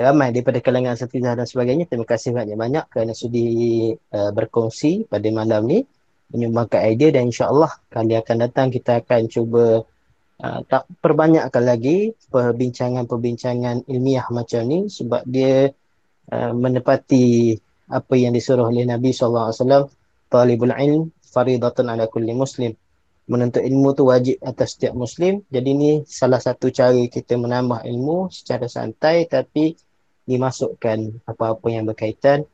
ramai 0.00 0.32
daripada 0.32 0.58
kalangan 0.64 0.96
asatizah 0.96 1.36
dan 1.36 1.46
sebagainya. 1.46 1.84
Terima 1.86 2.08
kasih 2.08 2.32
banyak-banyak 2.32 2.84
kerana 2.88 3.12
sudi 3.12 3.46
uh, 3.92 4.30
berkongsi 4.32 5.04
pada 5.06 5.28
malam 5.28 5.68
ni 5.68 5.84
menyumbangkan 6.30 6.86
idea 6.86 7.10
dan 7.10 7.28
insyaAllah 7.28 7.70
kali 7.90 8.14
akan 8.14 8.36
datang 8.46 8.70
kita 8.70 9.02
akan 9.02 9.26
cuba 9.26 9.82
uh, 10.40 10.60
tak 10.66 10.86
perbanyakkan 11.02 11.64
lagi 11.66 12.14
perbincangan-perbincangan 12.30 13.90
ilmiah 13.90 14.26
macam 14.30 14.62
ni 14.66 14.86
sebab 14.86 15.26
dia 15.26 15.74
uh, 16.30 16.52
menepati 16.54 17.58
apa 17.90 18.14
yang 18.14 18.30
disuruh 18.30 18.70
oleh 18.70 18.86
Nabi 18.86 19.10
SAW 19.10 19.90
talibul 20.30 20.70
ilm 20.70 21.10
faridatun 21.26 21.90
ala 21.90 22.06
kulli 22.06 22.30
muslim. 22.34 22.74
Menuntut 23.30 23.62
ilmu 23.62 23.94
tu 23.94 24.10
wajib 24.10 24.42
atas 24.42 24.74
setiap 24.74 24.94
muslim. 24.94 25.42
Jadi 25.50 25.70
ni 25.74 25.90
salah 26.06 26.42
satu 26.42 26.70
cara 26.74 26.98
kita 27.06 27.38
menambah 27.38 27.86
ilmu 27.86 28.30
secara 28.30 28.66
santai 28.66 29.26
tapi 29.30 29.78
dimasukkan 30.30 31.26
apa-apa 31.26 31.66
yang 31.74 31.90
berkaitan 31.90 32.46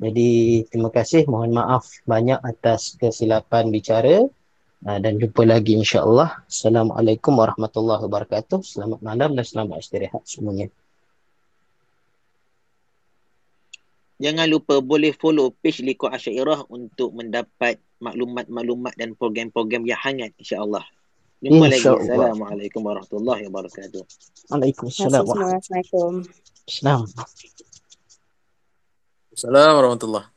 jadi 0.00 0.62
terima 0.72 0.88
kasih, 0.88 1.28
mohon 1.28 1.52
maaf 1.52 1.84
banyak 2.08 2.40
atas 2.40 2.96
kesilapan 2.96 3.68
bicara 3.68 4.24
uh, 4.88 4.98
dan 4.98 5.20
jumpa 5.20 5.44
lagi 5.44 5.76
insya-Allah. 5.76 6.40
Assalamualaikum 6.48 7.36
warahmatullahi 7.36 8.08
wabarakatuh. 8.08 8.64
Selamat 8.64 9.00
malam 9.04 9.36
dan 9.36 9.44
selamat 9.44 9.84
istirahat 9.84 10.24
semuanya. 10.24 10.72
Jangan 14.22 14.46
lupa 14.46 14.78
boleh 14.78 15.14
follow 15.18 15.50
page 15.50 15.82
Liko 15.82 16.06
Asyairah 16.06 16.70
untuk 16.70 17.10
mendapat 17.10 17.78
maklumat-maklumat 17.98 18.94
dan 18.94 19.18
program-program 19.18 19.82
yang 19.82 19.98
hangat 19.98 20.30
insya-Allah. 20.38 20.86
Jumpa 21.42 21.66
lagi. 21.68 21.78
InsyaAllah. 21.78 22.30
Assalamualaikum 22.32 22.80
warahmatullahi 22.86 23.42
wabarakatuh. 23.50 24.02
Waalaikumsalam. 24.50 25.26
Assalamualaikum. 25.26 26.22
Assalamualaikum. 26.62 27.26
Warahmatullahi 29.42 30.31